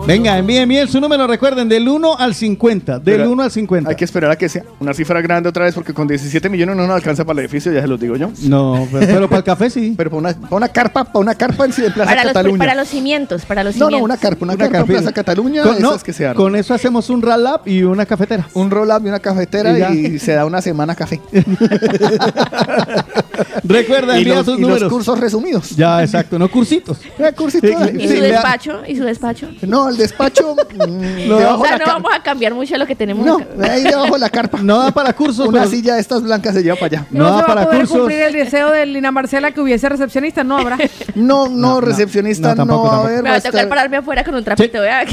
Venga, 0.05 0.37
envíen 0.37 0.67
bien 0.67 0.85
su 0.89 0.99
número, 0.99 1.25
recuerden, 1.27 1.69
del 1.69 1.87
1 1.87 2.17
al 2.19 2.35
50. 2.35 2.99
Del 2.99 3.19
Pero 3.19 3.31
1 3.31 3.43
al 3.43 3.51
50. 3.51 3.89
Hay 3.89 3.95
que 3.95 4.03
esperar 4.03 4.31
a 4.31 4.35
que 4.35 4.49
sea 4.49 4.63
una 4.81 4.93
cifra 4.93 5.21
grande 5.21 5.47
otra 5.47 5.63
vez 5.63 5.73
porque 5.73 5.93
con 5.93 6.07
17 6.09 6.49
millones 6.49 6.75
no 6.75 6.85
nos 6.85 6.93
alcanza 6.97 7.23
para 7.23 7.39
el 7.39 7.45
edificio, 7.45 7.71
ya 7.71 7.79
se 7.81 7.87
los 7.87 7.97
digo 8.01 8.17
yo. 8.17 8.29
No, 8.41 8.85
pero, 8.91 9.07
pero 9.07 9.27
para 9.29 9.37
el 9.37 9.43
café 9.45 9.69
sí. 9.69 9.93
Pero 9.95 10.09
para 10.09 10.19
una, 10.19 10.33
para 10.33 10.55
una 10.57 10.67
carpa, 10.67 11.05
para 11.05 11.19
una 11.19 11.35
carpa 11.35 11.63
en, 11.65 11.71
sí, 11.71 11.85
en 11.85 11.93
Plaza 11.93 12.09
Para 12.11 12.23
los, 12.25 12.33
Cataluña. 12.33 12.57
para 12.57 12.75
los 12.75 12.89
cimientos, 12.89 13.45
para 13.45 13.63
los 13.63 13.77
No, 13.77 13.85
cimientos. 13.87 13.99
no, 13.99 14.03
una 14.05 14.17
carpa, 14.17 14.43
una, 14.43 14.53
Una 14.55 14.63
carpa 14.65 14.77
en 14.77 14.81
carpina. 14.81 14.99
Plaza 14.99 15.13
Cataluña, 15.13 15.63
Con, 15.63 15.81
no, 15.81 15.89
esas 15.91 16.03
que 16.03 16.11
se 16.11 16.25
arman. 16.27 16.43
con 16.43 16.55
eso 16.57 16.73
hacemos 16.73 17.09
un 17.09 17.21
roll-up 17.21 17.61
y 17.65 17.83
una 17.83 18.05
cafetera. 18.05 18.49
Un 18.55 18.71
roll-up 18.71 19.05
y 19.05 19.07
una 19.07 19.19
cafetera 19.21 19.89
y, 19.93 20.19
se 20.19 20.33
da 20.33 20.45
una 20.45 20.61
semana 20.61 20.95
café. 20.95 21.21
Recuerda, 23.63 24.17
envía 24.17 24.35
los, 24.35 24.45
sus 24.45 24.59
y 24.59 24.61
los 24.61 24.83
cursos 24.85 25.19
resumidos. 25.19 25.71
Ya, 25.75 26.01
exacto, 26.03 26.37
no 26.39 26.49
cursitos. 26.49 26.97
Eh, 27.23 27.31
cursito, 27.35 27.67
Sí, 27.67 27.73
¿Y 27.99 28.07
su 28.07 28.21
despacho? 28.21 28.81
¿Y 28.87 28.95
su 28.97 29.03
despacho? 29.03 29.49
No, 29.61 29.87
el 29.89 29.97
despacho. 29.97 30.55
mm, 30.75 31.27
No, 31.27 31.37
debajo 31.37 31.61
O 31.61 31.65
sea, 31.65 31.71
la 31.73 31.77
no 31.77 31.85
car- 31.85 31.93
vamos 31.95 32.11
a 32.13 32.21
cambiar 32.23 32.53
mucho 32.53 32.77
lo 32.77 32.85
que 32.85 32.95
tenemos 32.95 33.25
No, 33.25 33.35
acá. 33.37 33.73
ahí 33.73 33.83
debajo 33.83 34.13
de 34.13 34.19
la 34.19 34.29
carpa. 34.29 34.59
No 34.61 34.79
da 34.79 34.91
para 34.91 35.13
cursos, 35.13 35.47
Una 35.47 35.59
pero- 35.59 35.71
silla 35.71 35.95
de 35.95 36.01
estas 36.01 36.21
blancas 36.23 36.53
se 36.55 36.63
lleva 36.63 36.75
para 36.75 36.85
allá. 36.87 37.07
No, 37.11 37.19
No 37.19 37.25
se 37.29 37.31
da 37.35 37.41
va 37.41 37.45
para 37.47 37.61
a 37.61 37.65
poder 37.65 37.79
cursos. 37.81 37.97
cumplir 37.99 38.19
el 38.21 38.33
deseo 38.33 38.71
de 38.71 38.85
Lina 38.85 39.11
Marcela 39.11 39.51
que 39.51 39.61
hubiese 39.61 39.87
recepcionista, 39.89 40.43
no 40.43 40.57
habrá. 40.57 40.77
No, 41.15 41.47
no, 41.47 41.79
recepcionista 41.81 42.49
no, 42.49 42.55
no, 42.55 42.57
tampoco, 42.57 42.83
va 42.83 42.87
a 42.87 42.91
tampoco. 42.91 43.07
haber. 43.09 43.23
Me 43.23 43.29
va 43.29 43.35
a 43.35 43.41
tocar 43.41 43.69
pararme 43.69 43.97
afuera 43.97 44.23
con 44.23 44.35
un 44.35 44.43
trapito, 44.43 44.81
vea. 44.81 45.05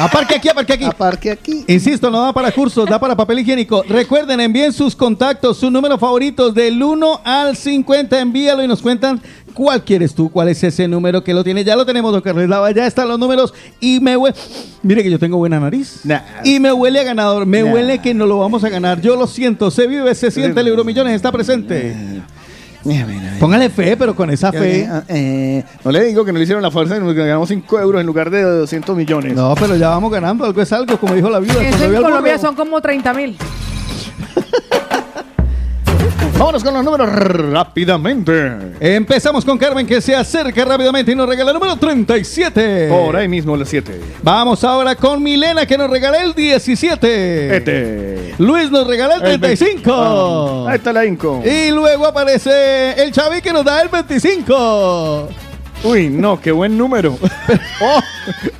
Aparque 0.00 0.36
aquí, 0.36 0.48
aparque 0.48 0.72
aquí. 0.72 0.84
Aparque 0.84 1.30
aquí. 1.32 1.64
Insisto, 1.68 2.10
no 2.10 2.22
da 2.22 2.32
para 2.32 2.50
cursos, 2.52 2.88
da 2.88 2.98
para 2.98 3.14
papel 3.16 3.40
higiénico. 3.40 3.82
Recuerden, 3.88 4.40
envíen 4.40 4.72
sus 4.72 4.96
contactos, 4.96 5.58
sus 5.58 5.70
números 5.70 5.98
favoritos 6.00 6.54
del 6.54 6.82
1 6.82 7.20
al 7.42 7.56
50. 7.56 8.18
Envíalo 8.20 8.62
y 8.62 8.68
nos 8.68 8.82
cuentan 8.82 9.20
cuál 9.54 9.82
quieres 9.84 10.14
tú, 10.14 10.30
cuál 10.30 10.48
es 10.48 10.62
ese 10.62 10.86
número 10.88 11.24
que 11.24 11.32
lo 11.34 11.42
tiene. 11.44 11.64
Ya 11.64 11.76
lo 11.76 11.86
tenemos, 11.86 12.12
don 12.12 12.20
Carlos 12.20 12.48
Lava, 12.48 12.70
ya 12.70 12.86
están 12.86 13.08
los 13.08 13.18
números. 13.18 13.52
Y 13.80 14.00
me 14.00 14.16
huele. 14.16 14.36
Mire 14.82 15.02
que 15.02 15.10
yo 15.10 15.18
tengo 15.18 15.36
buena 15.38 15.58
nariz. 15.60 16.00
Nah. 16.04 16.20
Y 16.44 16.60
me 16.60 16.72
huele 16.72 17.00
a 17.00 17.04
ganador, 17.04 17.46
me 17.46 17.62
Nah. 17.62 17.72
huele 17.72 17.98
que 18.00 18.14
no 18.14 18.26
lo 18.26 18.38
vamos 18.38 18.64
a 18.64 18.68
ganar. 18.68 19.00
Yo 19.00 19.16
lo 19.16 19.26
siento, 19.26 19.70
se 19.70 19.86
vive, 19.86 20.14
se 20.14 20.30
siente, 20.30 20.60
el 20.60 20.68
Euromillones 20.68 21.14
está 21.14 21.32
presente. 21.32 21.94
Póngale 23.40 23.68
fe, 23.68 23.96
pero 23.96 24.14
con 24.14 24.30
esa 24.30 24.52
fe. 24.52 24.88
Eh, 25.08 25.64
no 25.84 25.90
le 25.90 26.04
digo 26.04 26.24
que 26.24 26.32
no 26.32 26.38
le 26.38 26.44
hicieron 26.44 26.62
la 26.62 26.70
fuerza 26.70 26.96
y 26.96 27.00
nos 27.00 27.14
ganamos 27.14 27.48
5 27.48 27.80
euros 27.80 28.00
en 28.00 28.06
lugar 28.06 28.30
de 28.30 28.42
200 28.42 28.96
millones. 28.96 29.34
No, 29.34 29.54
pero 29.58 29.74
ya 29.76 29.88
vamos 29.88 30.12
ganando, 30.12 30.44
algo 30.44 30.62
es 30.62 30.72
algo, 30.72 30.96
como 30.98 31.14
dijo 31.14 31.28
la 31.28 31.40
viuda. 31.40 31.62
Eso 31.62 31.84
en 31.84 32.00
Colombia 32.00 32.38
son 32.38 32.54
como 32.54 32.80
30 32.80 33.12
mil. 33.14 33.36
Vámonos 36.38 36.62
con 36.62 36.74
los 36.74 36.84
números 36.84 37.08
rápidamente. 37.10 38.74
Empezamos 38.78 39.42
con 39.42 39.56
Carmen 39.56 39.86
que 39.86 40.02
se 40.02 40.14
acerca 40.14 40.66
rápidamente 40.66 41.12
y 41.12 41.14
nos 41.14 41.26
regala 41.26 41.50
el 41.50 41.54
número 41.54 41.76
37. 41.76 42.88
Por 42.90 43.16
ahí 43.16 43.26
mismo 43.26 43.56
los 43.56 43.66
7. 43.66 43.98
Vamos 44.22 44.62
ahora 44.62 44.94
con 44.96 45.22
Milena 45.22 45.64
que 45.64 45.78
nos 45.78 45.88
regala 45.88 46.22
el 46.22 46.34
17. 46.34 47.56
Este. 47.56 48.34
Luis 48.36 48.70
nos 48.70 48.86
regala 48.86 49.14
el 49.14 49.22
El 49.22 49.40
35. 49.40 49.92
Ah, 50.68 50.72
ahí 50.72 50.76
está 50.76 50.92
la 50.92 51.06
Inco. 51.06 51.42
Y 51.42 51.70
luego 51.70 52.06
aparece 52.06 53.02
el 53.02 53.12
Chavi 53.12 53.40
que 53.40 53.54
nos 53.54 53.64
da 53.64 53.80
el 53.80 53.88
25. 53.88 55.28
Uy, 55.86 56.08
no, 56.08 56.40
qué 56.40 56.50
buen 56.52 56.76
número. 56.76 57.16
oh, 57.80 58.00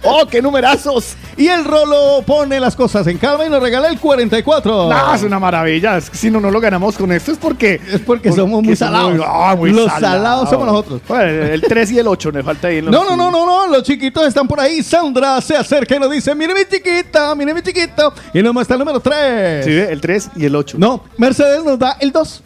oh, 0.03 0.27
qué 0.27 0.41
numerazos. 0.41 1.15
Y 1.37 1.49
el 1.49 1.65
Rolo 1.65 2.23
pone 2.25 2.59
las 2.61 2.75
cosas 2.77 3.07
en 3.09 3.19
calma 3.19 3.45
y 3.45 3.51
nos 3.51 3.61
regala 3.63 3.89
el 3.89 3.99
44. 4.01 4.89
No, 4.89 5.15
es 5.15 5.23
una 5.23 5.39
maravilla. 5.39 5.97
Es 5.99 6.09
que 6.09 6.17
si 6.17 6.31
no, 6.31 6.41
no 6.41 6.51
lo 6.51 6.61
ganamos 6.61 6.97
con 6.97 7.13
esto 7.13 7.33
es 7.33 7.39
porque. 7.39 7.81
Es 7.93 8.01
porque 8.01 8.33
somos 8.33 8.63
muy 8.63 8.77
salados. 8.77 9.21
ah, 9.27 9.55
muy 9.57 9.73
Los 9.73 9.91
salados 9.93 10.49
somos 10.49 10.67
nosotros. 10.67 11.01
Bueno, 11.09 11.45
el 11.47 11.61
3 11.61 11.93
y 11.93 11.99
el 11.99 12.07
8 12.07 12.33
me 12.33 12.43
falta 12.43 12.69
ahí. 12.69 12.79
en 12.79 12.87
los- 12.87 12.93
No, 12.95 13.05
no, 13.05 13.17
no, 13.17 13.31
no, 13.31 13.45
no, 13.45 13.67
los 13.69 13.83
chiquitos 13.83 14.27
están 14.27 14.47
por 14.49 14.61
ahí. 14.61 14.83
Sandra 14.83 15.41
se 15.41 15.57
acerca 15.57 15.97
y 15.97 15.99
nos 16.01 16.11
dice, 16.11 16.35
mire 16.35 16.55
mi 16.55 16.61
chiquita, 16.65 17.35
mire 17.35 17.53
mi 17.53 17.63
chiquito. 17.63 18.15
Y 18.33 18.43
nos 18.43 18.55
muestra 18.55 18.75
el 18.75 18.81
número 18.81 19.01
3. 19.01 19.65
Sí, 19.65 19.71
ve, 19.75 19.89
el 19.93 20.01
3 20.01 20.31
y 20.37 20.45
el 20.47 20.55
8. 20.57 20.77
No, 20.79 21.05
Mercedes 21.19 21.65
nos 21.65 21.79
da 21.79 21.97
el 22.01 22.13
2. 22.13 22.43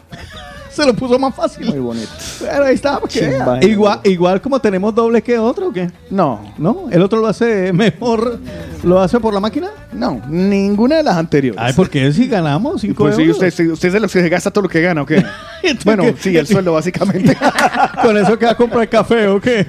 Se 0.72 0.86
lo 0.86 0.94
puso 0.94 1.18
más 1.18 1.34
fácil. 1.34 1.66
Muy 1.66 1.78
bonito. 1.80 2.08
Pero 2.40 2.64
ahí 2.64 2.74
está, 2.74 3.00
para 3.00 3.12
que 3.12 3.20
Chimba, 3.20 3.58
vea. 3.58 3.68
igual, 3.68 4.00
igual 4.04 4.40
como 4.40 4.60
tenemos 4.60 4.94
doble 4.94 5.20
que 5.22 5.36
otro, 5.38 5.68
¿o 5.68 5.72
qué? 5.72 5.90
No, 6.10 6.54
¿No? 6.58 6.86
¿El 6.90 7.02
otro 7.02 7.20
lo 7.20 7.26
hace 7.26 7.72
mejor? 7.72 8.38
¿Lo 8.82 9.00
hace 9.00 9.18
por 9.20 9.34
la 9.34 9.40
máquina? 9.40 9.68
no, 9.92 10.22
ninguna 10.28 10.96
de 10.96 11.02
las 11.02 11.16
anteriores. 11.16 11.60
Ay, 11.62 11.72
porque 11.74 12.12
si 12.12 12.28
ganamos 12.28 12.80
5 12.80 12.94
Pues 12.96 13.16
sí, 13.16 13.22
euros. 13.22 13.36
usted, 13.36 13.50
sí, 13.50 13.68
usted 13.68 13.88
es 13.88 13.94
de 13.94 14.00
los 14.00 14.12
que 14.12 14.22
se 14.22 14.28
gasta 14.28 14.50
todo 14.50 14.62
lo 14.62 14.68
que 14.68 14.80
gana, 14.80 15.02
¿o 15.02 15.06
qué? 15.06 15.22
bueno, 15.84 16.04
sí, 16.18 16.36
el 16.36 16.46
sueldo 16.46 16.72
básicamente. 16.72 17.36
Con 18.02 18.16
eso 18.16 18.38
que 18.38 18.46
va 18.46 18.52
a 18.52 18.56
comprar 18.56 18.88
café, 18.88 19.26
¿o 19.26 19.40
qué? 19.40 19.66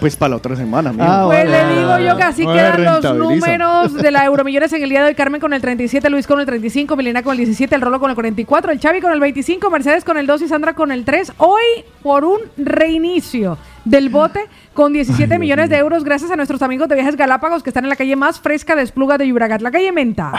Pues 0.00 0.16
para 0.16 0.30
la 0.30 0.36
otra 0.36 0.56
semana, 0.56 0.90
amigo. 0.90 1.04
Ah, 1.06 1.24
Pues 1.26 1.50
vale, 1.50 1.74
le 1.74 1.78
digo 1.80 1.98
yo 1.98 2.16
que 2.16 2.22
así 2.22 2.44
No 2.44 2.52
quedan 2.52 2.84
los 2.84 3.14
números 3.16 3.94
de 3.94 4.10
la 4.10 4.24
Euromillones 4.26 4.72
en 4.72 4.82
el 4.82 4.90
día 4.90 5.02
de 5.02 5.08
hoy. 5.08 5.14
Carmen 5.14 5.40
con 5.40 5.52
el 5.52 5.60
37, 5.60 6.08
Luis 6.10 6.26
con 6.26 6.40
el 6.40 6.46
35, 6.46 6.96
Milena 6.96 7.22
con 7.22 7.32
el 7.32 7.38
17, 7.38 7.74
el 7.74 7.80
Rolo 7.80 8.00
con 8.00 8.10
el 8.10 8.14
44, 8.16 8.72
el 8.72 8.80
Xavi 8.80 9.00
con 9.00 9.12
el 9.12 9.20
25, 9.20 9.70
Mercedes 9.70 10.04
con 10.04 10.18
el 10.18 10.26
2 10.26 10.42
y 10.42 10.48
Sandra 10.48 10.74
con 10.74 10.92
el 10.92 11.04
3. 11.04 11.32
Hoy 11.38 11.62
por 12.02 12.24
un 12.24 12.40
reinicio 12.56 13.58
del 13.86 14.10
bote 14.10 14.40
con 14.74 14.92
17 14.92 15.38
millones 15.38 15.70
de 15.70 15.78
euros 15.78 16.04
gracias 16.04 16.30
a 16.30 16.36
nuestros 16.36 16.60
amigos 16.60 16.88
de 16.88 16.96
Viajes 16.96 17.16
Galápagos 17.16 17.62
que 17.62 17.70
están 17.70 17.84
en 17.84 17.88
la 17.90 17.96
calle 17.96 18.14
más 18.16 18.38
fresca 18.40 18.76
de 18.76 18.82
Espluga 18.82 19.16
de 19.16 19.26
Llobregat, 19.26 19.62
la 19.62 19.70
calle 19.70 19.90
Menta. 19.92 20.32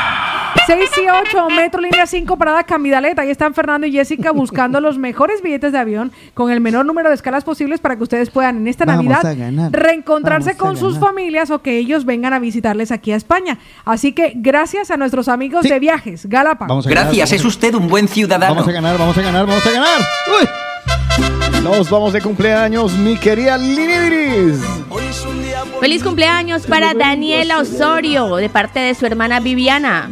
6 0.67 0.79
y 1.03 1.07
8, 1.09 1.49
Metro 1.51 1.81
Línea 1.81 2.05
5, 2.05 2.37
Parada 2.37 2.63
Camidaleta. 2.63 3.21
Ahí 3.21 3.31
están 3.31 3.53
Fernando 3.53 3.87
y 3.87 3.91
Jessica 3.93 4.31
buscando 4.31 4.81
los 4.81 4.97
mejores 4.97 5.41
billetes 5.41 5.71
de 5.71 5.77
avión 5.79 6.11
con 6.33 6.51
el 6.51 6.59
menor 6.61 6.85
número 6.85 7.09
de 7.09 7.15
escalas 7.15 7.43
posibles 7.45 7.79
para 7.79 7.95
que 7.95 8.03
ustedes 8.03 8.29
puedan 8.29 8.57
en 8.57 8.67
esta 8.67 8.85
Vamos 8.85 9.05
Navidad 9.05 9.35
ganar. 9.37 9.71
reencontrarse 9.71 10.51
Vamos 10.53 10.61
con 10.61 10.77
sus 10.77 10.95
ganar. 10.95 11.09
familias 11.09 11.49
o 11.51 11.61
que 11.61 11.77
ellos 11.77 12.05
vengan 12.05 12.33
a 12.33 12.39
visitarles 12.39 12.91
aquí 12.91 13.11
a 13.13 13.15
España. 13.15 13.57
Así 13.85 14.11
que 14.11 14.33
gracias 14.35 14.91
a 14.91 14.97
nuestros 14.97 15.29
amigos 15.29 15.63
Sí. 15.63 15.69
de 15.69 15.79
Viajes 15.79 16.25
Galápagos. 16.27 16.67
Vamos 16.69 16.87
a 16.87 16.89
Gracias, 16.89 17.31
es 17.31 17.37
ganar, 17.39 17.47
usted 17.47 17.73
un 17.75 17.87
buen 17.87 18.07
ciudadano. 18.09 18.53
Vamos 18.55 18.67
a 18.67 18.71
ganar, 18.73 18.97
vamos 18.97 19.17
a 19.17 19.21
ganar, 19.21 19.45
vamos 19.47 19.65
a 19.65 19.71
ganar. 19.71 20.01
Uy. 20.41 20.47
Nos 21.63 21.89
vamos 21.89 22.13
de 22.13 22.21
cumpleaños, 22.21 22.93
mi 22.93 23.17
querida 23.17 23.57
Linidiris. 23.57 24.59
Feliz 25.79 26.03
cumpleaños 26.03 26.65
para 26.65 26.93
Daniela 26.93 27.59
Osorio 27.59 28.35
de 28.37 28.49
parte 28.49 28.79
de 28.79 28.95
su 28.95 29.05
hermana 29.05 29.39
Viviana. 29.39 30.09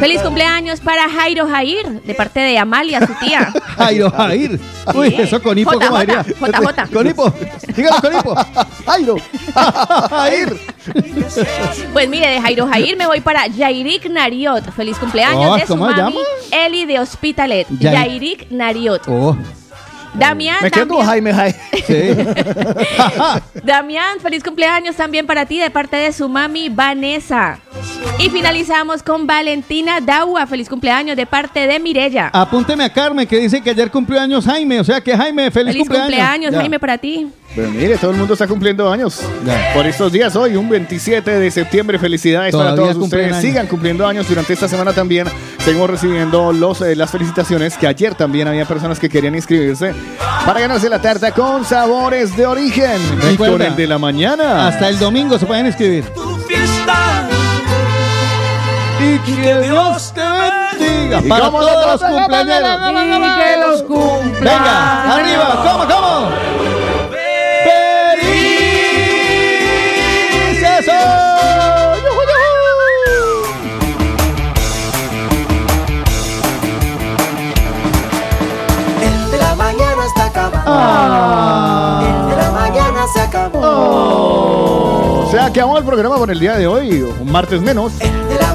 Feliz 0.00 0.20
cumpleaños 0.22 0.80
para 0.80 1.08
Jairo 1.08 1.46
Jair 1.48 2.02
de 2.02 2.14
parte 2.14 2.40
de 2.40 2.58
Amalia, 2.58 3.06
su 3.06 3.14
tía. 3.24 3.52
Jairo 3.76 4.10
Jair. 4.10 4.60
Uy, 4.94 5.10
Sí. 5.10 5.16
eso 5.22 5.40
con 5.42 5.56
hipo, 5.56 5.70
Jota, 5.72 5.86
¿cómo 5.86 5.98
Jota, 6.00 6.24
sería? 6.24 6.38
Jota, 6.40 6.58
Jota. 6.58 6.86
Con 6.92 7.06
hipo. 7.06 7.32
Dígalo 7.74 8.00
con 8.00 8.14
hipo. 8.16 8.34
Jairo. 8.86 9.16
Jair. 10.10 10.60
Pues 11.92 12.08
mire, 12.08 12.28
de 12.28 12.40
Jairo 12.40 12.66
Jair 12.66 12.96
me 12.96 13.06
voy 13.06 13.20
para 13.20 13.42
Jairik 13.50 14.06
Nariot. 14.10 14.70
Feliz 14.74 14.98
cumpleaños 14.98 15.50
Oh, 15.50 15.54
de 15.54 15.60
su 15.62 15.68
¿cómo 15.68 15.86
mami 15.86 15.96
llama? 15.96 16.20
Eli 16.50 16.84
de 16.84 16.98
Hospitalet. 17.00 17.68
Jai- 17.70 17.96
Jairik 17.96 18.50
Nariot. 18.50 19.02
Oh, 19.06 19.36
Damián, 20.14 20.58
Me 20.62 20.70
quedo 20.70 20.98
Jaime 21.02 21.32
Jaime. 21.32 21.58
sí. 21.86 21.94
Damián, 23.64 24.20
feliz 24.20 24.42
cumpleaños 24.42 24.96
también 24.96 25.26
para 25.26 25.46
ti 25.46 25.58
de 25.58 25.70
parte 25.70 25.96
de 25.96 26.12
su 26.12 26.28
mami 26.28 26.68
Vanessa. 26.68 27.58
Y 28.18 28.30
finalizamos 28.30 29.02
con 29.02 29.26
Valentina 29.26 30.00
Daua, 30.00 30.46
feliz 30.46 30.68
cumpleaños 30.68 31.16
de 31.16 31.26
parte 31.26 31.66
de 31.66 31.80
Mirella. 31.80 32.30
Apúnteme 32.32 32.84
a 32.84 32.92
Carmen 32.92 33.26
que 33.26 33.38
dice 33.38 33.60
que 33.60 33.70
ayer 33.70 33.90
cumplió 33.90 34.20
años 34.20 34.44
Jaime. 34.44 34.78
O 34.80 34.84
sea 34.84 35.00
que 35.00 35.16
Jaime, 35.16 35.50
feliz, 35.50 35.72
feliz 35.74 35.88
cumpleaños, 35.88 36.52
Ya. 36.52 36.58
Jaime, 36.60 36.78
para 36.78 36.96
ti. 36.96 37.28
Pero 37.56 37.70
mire, 37.70 37.96
todo 37.96 38.10
el 38.10 38.16
mundo 38.16 38.34
está 38.34 38.46
cumpliendo 38.48 38.90
años. 38.90 39.20
Ya. 39.44 39.72
Por 39.74 39.86
estos 39.86 40.10
días, 40.12 40.34
hoy, 40.36 40.56
un 40.56 40.68
27 40.68 41.38
de 41.38 41.50
septiembre. 41.50 41.98
Felicidades 41.98 42.54
para 42.54 42.74
todos 42.74 42.96
ustedes. 42.96 43.32
años. 43.32 43.42
Sigan 43.42 43.66
cumpliendo 43.66 44.06
años 44.06 44.28
durante 44.28 44.52
esta 44.52 44.68
semana 44.68 44.92
también. 44.92 45.26
Seguimos 45.58 45.88
recibiendo 45.90 46.52
los, 46.52 46.80
eh, 46.82 46.94
las 46.96 47.10
felicitaciones 47.10 47.76
que 47.76 47.86
ayer 47.86 48.14
también 48.14 48.48
había 48.48 48.64
personas 48.64 48.98
que 49.00 49.08
querían 49.08 49.34
inscribirse 49.34 49.94
para 50.44 50.60
ganarse 50.60 50.88
la 50.88 51.00
tarta 51.00 51.32
con 51.32 51.64
sabores 51.64 52.36
de 52.36 52.46
origen. 52.46 53.00
Y 53.02 53.36
con 53.36 53.46
Recuerda, 53.46 53.66
el 53.68 53.76
de 53.76 53.86
la 53.86 53.98
mañana. 53.98 54.68
Hasta 54.68 54.88
el 54.88 54.98
domingo 54.98 55.38
se 55.38 55.46
pueden 55.46 55.66
inscribir. 55.66 56.04
Y 59.00 59.18
que 59.18 59.60
Dios 59.60 60.12
te 60.14 60.20
bendiga. 60.20 61.20
¿Y 61.20 61.28
Para 61.28 61.50
todos 61.50 62.00
los 62.00 62.10
cumpleaños. 62.10 62.60
Y 63.16 63.42
que 63.42 63.56
los 63.66 63.82
cumpla. 63.82 64.50
Venga, 64.50 65.14
arriba. 65.14 65.62
¿Cómo, 65.64 65.94
cómo? 65.94 66.73
Acabando. 80.64 82.06
El 82.06 82.28
de 82.28 82.36
la 82.36 82.50
mañana 82.50 83.06
se 83.12 83.20
acabó. 83.20 84.74
Se 85.30 85.38
acabó 85.38 85.78
el 85.78 85.84
programa 85.84 86.16
por 86.16 86.30
el 86.30 86.38
día 86.38 86.56
de 86.56 86.66
hoy. 86.66 87.02
Un 87.02 87.30
martes 87.30 87.60
menos. 87.60 88.00
El 88.00 88.28
de 88.28 88.36
la 88.36 88.53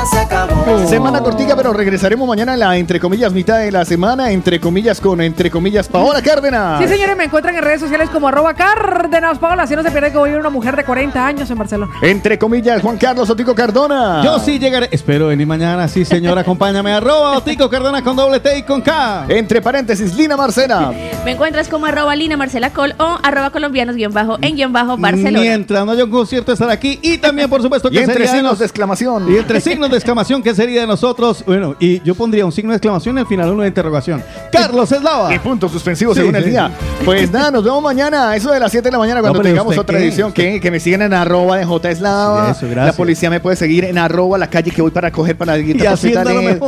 mañana 0.00 0.06
se 0.06 0.18
acabó. 0.18 0.88
Semana 0.88 1.20
cortica, 1.20 1.54
pero 1.56 1.72
regresaremos 1.72 2.26
mañana 2.26 2.54
a 2.54 2.56
la, 2.56 2.76
entre 2.76 2.98
comillas, 3.00 3.32
mitad 3.32 3.58
de 3.58 3.70
la 3.70 3.84
semana, 3.84 4.30
entre 4.30 4.60
comillas, 4.60 5.00
con, 5.00 5.20
entre 5.20 5.50
comillas, 5.50 5.88
Paola 5.88 6.22
Cárdenas. 6.22 6.80
Sí, 6.82 6.88
señores, 6.88 7.16
me 7.16 7.24
encuentran 7.24 7.54
en 7.54 7.62
redes 7.62 7.80
sociales 7.80 8.08
como 8.10 8.28
arroba 8.28 8.54
Cárdenas 8.54 9.38
Paola. 9.38 9.64
Así 9.64 9.76
no 9.76 9.82
se 9.82 9.90
pierde 9.90 10.10
que 10.10 10.18
voy 10.18 10.30
a 10.30 10.32
ver 10.32 10.40
una 10.40 10.50
mujer 10.50 10.76
de 10.76 10.84
40 10.84 11.26
años 11.26 11.50
en 11.50 11.58
Barcelona. 11.58 11.92
Entre 12.02 12.38
comillas, 12.38 12.80
Juan 12.82 12.96
Carlos 12.98 13.28
Otico 13.30 13.54
Cardona. 13.54 14.22
Yo 14.24 14.38
sí 14.38 14.58
llegaré. 14.58 14.88
Espero 14.90 15.28
venir 15.28 15.46
mañana. 15.46 15.86
Sí, 15.88 16.04
señor, 16.04 16.38
acompáñame. 16.38 16.92
Arroba 16.92 17.36
Otico 17.38 17.68
Cardona 17.68 18.02
con 18.02 18.16
doble 18.16 18.40
T 18.40 18.58
y 18.58 18.62
con 18.62 18.80
K. 18.80 19.26
Entre 19.28 19.60
paréntesis, 19.60 20.14
Lina 20.14 20.36
Marcena. 20.36 20.90
Me 21.24 21.32
encuentras 21.32 21.68
como 21.68 21.86
arroba 21.86 22.16
Lina 22.16 22.36
Marcela 22.36 22.70
Col 22.70 22.94
o 22.98 23.18
arroba 23.22 23.50
colombianos 23.50 23.96
guion 23.96 24.12
bajo 24.12 24.38
en 24.40 24.56
guion 24.56 24.72
bajo 24.72 24.96
Barcelona. 24.96 25.40
Mientras 25.40 25.84
no 25.84 25.92
haya 25.92 26.04
un 26.04 26.10
concierto, 26.10 26.52
estar 26.52 26.70
aquí. 26.70 26.98
Y 27.02 27.18
también, 27.18 27.48
por 27.50 27.60
supuesto, 27.62 27.88
Y 27.88 27.92
que 27.92 28.02
entre 28.02 28.26
signos 28.26 28.52
nos- 28.52 28.58
de 28.58 28.64
exclamación. 28.64 29.30
Y 29.32 29.36
entre 29.36 29.60
signos 29.60 29.89
de 29.90 29.96
exclamación, 29.98 30.42
¿qué 30.42 30.54
sería 30.54 30.82
de 30.82 30.86
nosotros? 30.86 31.42
Bueno, 31.46 31.74
y 31.78 32.00
yo 32.02 32.14
pondría 32.14 32.44
un 32.46 32.52
signo 32.52 32.70
de 32.70 32.76
exclamación 32.76 33.16
y 33.16 33.20
al 33.20 33.26
final 33.26 33.50
uno 33.50 33.62
de 33.62 33.68
interrogación. 33.68 34.22
Carlos 34.52 34.90
Eslava. 34.92 35.34
Y 35.34 35.38
puntos 35.38 35.70
suspensivos 35.72 36.14
Sí, 36.14 36.20
según 36.20 36.36
el 36.36 36.44
sí, 36.44 36.50
día. 36.50 36.70
Pues 37.04 37.30
nada, 37.30 37.50
nos 37.50 37.64
vemos 37.64 37.82
mañana 37.82 38.30
a 38.30 38.36
eso 38.36 38.50
de 38.52 38.60
las 38.60 38.70
7 38.70 38.88
de 38.88 38.92
la 38.92 38.98
mañana 38.98 39.20
cuando 39.20 39.38
No, 39.38 39.42
tengamos 39.44 39.70
¿usted 39.70 39.80
otra 39.82 39.98
qué? 39.98 40.04
edición. 40.04 40.32
Que, 40.32 40.60
que 40.60 40.70
me 40.70 40.80
sigan 40.80 41.02
en 41.02 41.14
arroba 41.14 41.56
de 41.58 41.64
J 41.64 41.90
Eslava. 41.90 42.46
Sí, 42.46 42.50
eso, 42.58 42.66
gracias. 42.70 42.86
la 42.86 42.92
policía 42.96 43.30
me 43.30 43.40
puede 43.40 43.56
seguir 43.56 43.84
en 43.84 43.98
arroba 43.98 44.38
la 44.38 44.48
calle 44.48 44.70
que 44.70 44.82
voy 44.82 44.90
para 44.90 45.10
coger 45.10 45.36
para 45.36 45.56
la 45.56 45.62
Y 45.62 45.86
Hacienda 45.86 46.24
no 46.24 46.42
me. 46.42 46.58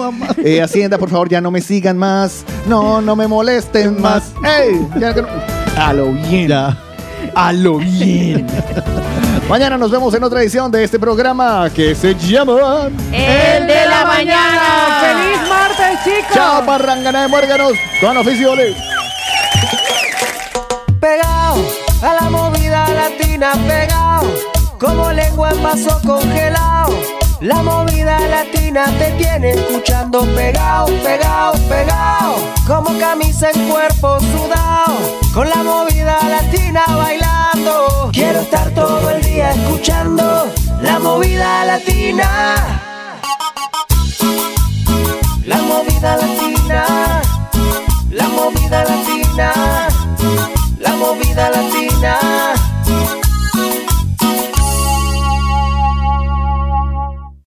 Eh, 0.45 0.63
Hacienda, 0.63 0.99
por 0.99 1.11
favor, 1.11 1.29
ya 1.29 1.41
no 1.41 1.51
me 1.51 1.61
sigan 1.61 1.97
más. 1.99 2.45
No, 2.67 3.01
no 3.01 3.17
me 3.17 3.27
molesten 3.29 4.01
más. 4.01 4.33
¡Ey! 4.45 4.87
Ya 4.99 5.15
que 5.15 5.23
no- 5.23 5.29
A 5.77 5.93
lo 5.93 6.13
bien. 6.13 6.53
A 7.35 7.53
lo 7.53 7.79
bien. 7.79 8.47
Mañana 9.53 9.77
nos 9.77 9.91
vemos 9.91 10.15
en 10.15 10.25
otra 10.25 10.41
edición 10.41 10.73
de 10.73 10.83
este 10.83 10.99
programa 10.99 11.69
que 11.69 11.95
se 11.95 12.15
llama 12.15 12.89
El 13.13 13.67
de 13.67 13.85
la 13.85 14.07
mañana. 14.07 14.99
¡Feliz 15.03 15.47
martes, 15.47 16.05
chicos! 16.05 16.33
Chao, 16.33 16.65
parrangana 16.65 17.21
de 17.21 17.29
muérganos. 17.29 17.73
Con 18.01 18.17
oficio 18.17 18.55
Pegado 20.99 21.63
a 22.01 22.15
la 22.19 22.31
movida 22.31 22.89
latina, 22.95 23.53
pegado 23.69 24.33
como 24.81 25.13
lengua 25.13 25.51
en 25.51 25.63
vaso 25.63 26.01
congelado. 26.07 26.99
La 27.43 27.57
movida 27.57 28.19
latina 28.21 28.87
te 28.99 29.11
tiene 29.23 29.51
escuchando 29.51 30.25
pegado, 30.35 30.87
pegado, 31.05 31.53
pegado. 31.69 32.37
Como 32.67 32.99
camisa 32.99 33.51
en 33.51 33.69
cuerpo 33.69 34.19
sudado. 34.19 34.97
Con 35.35 35.47
la 35.47 35.57
movida 35.57 36.17
latina 36.27 36.85
bailando. 36.87 37.22
Quiero 38.13 38.41
estar 38.41 38.71
todo 38.75 39.11
el 39.11 39.23
día 39.23 39.53
escuchando 39.53 40.53
la 40.81 40.99
movida 40.99 41.65
latina. 41.65 42.57
La 45.47 45.57
movida 45.59 46.17
latina. 46.17 46.85
La 48.11 48.29
movida 48.29 48.85
latina. 48.85 49.53
La 50.81 50.97
movida 50.97 51.51
latina. 51.51 52.62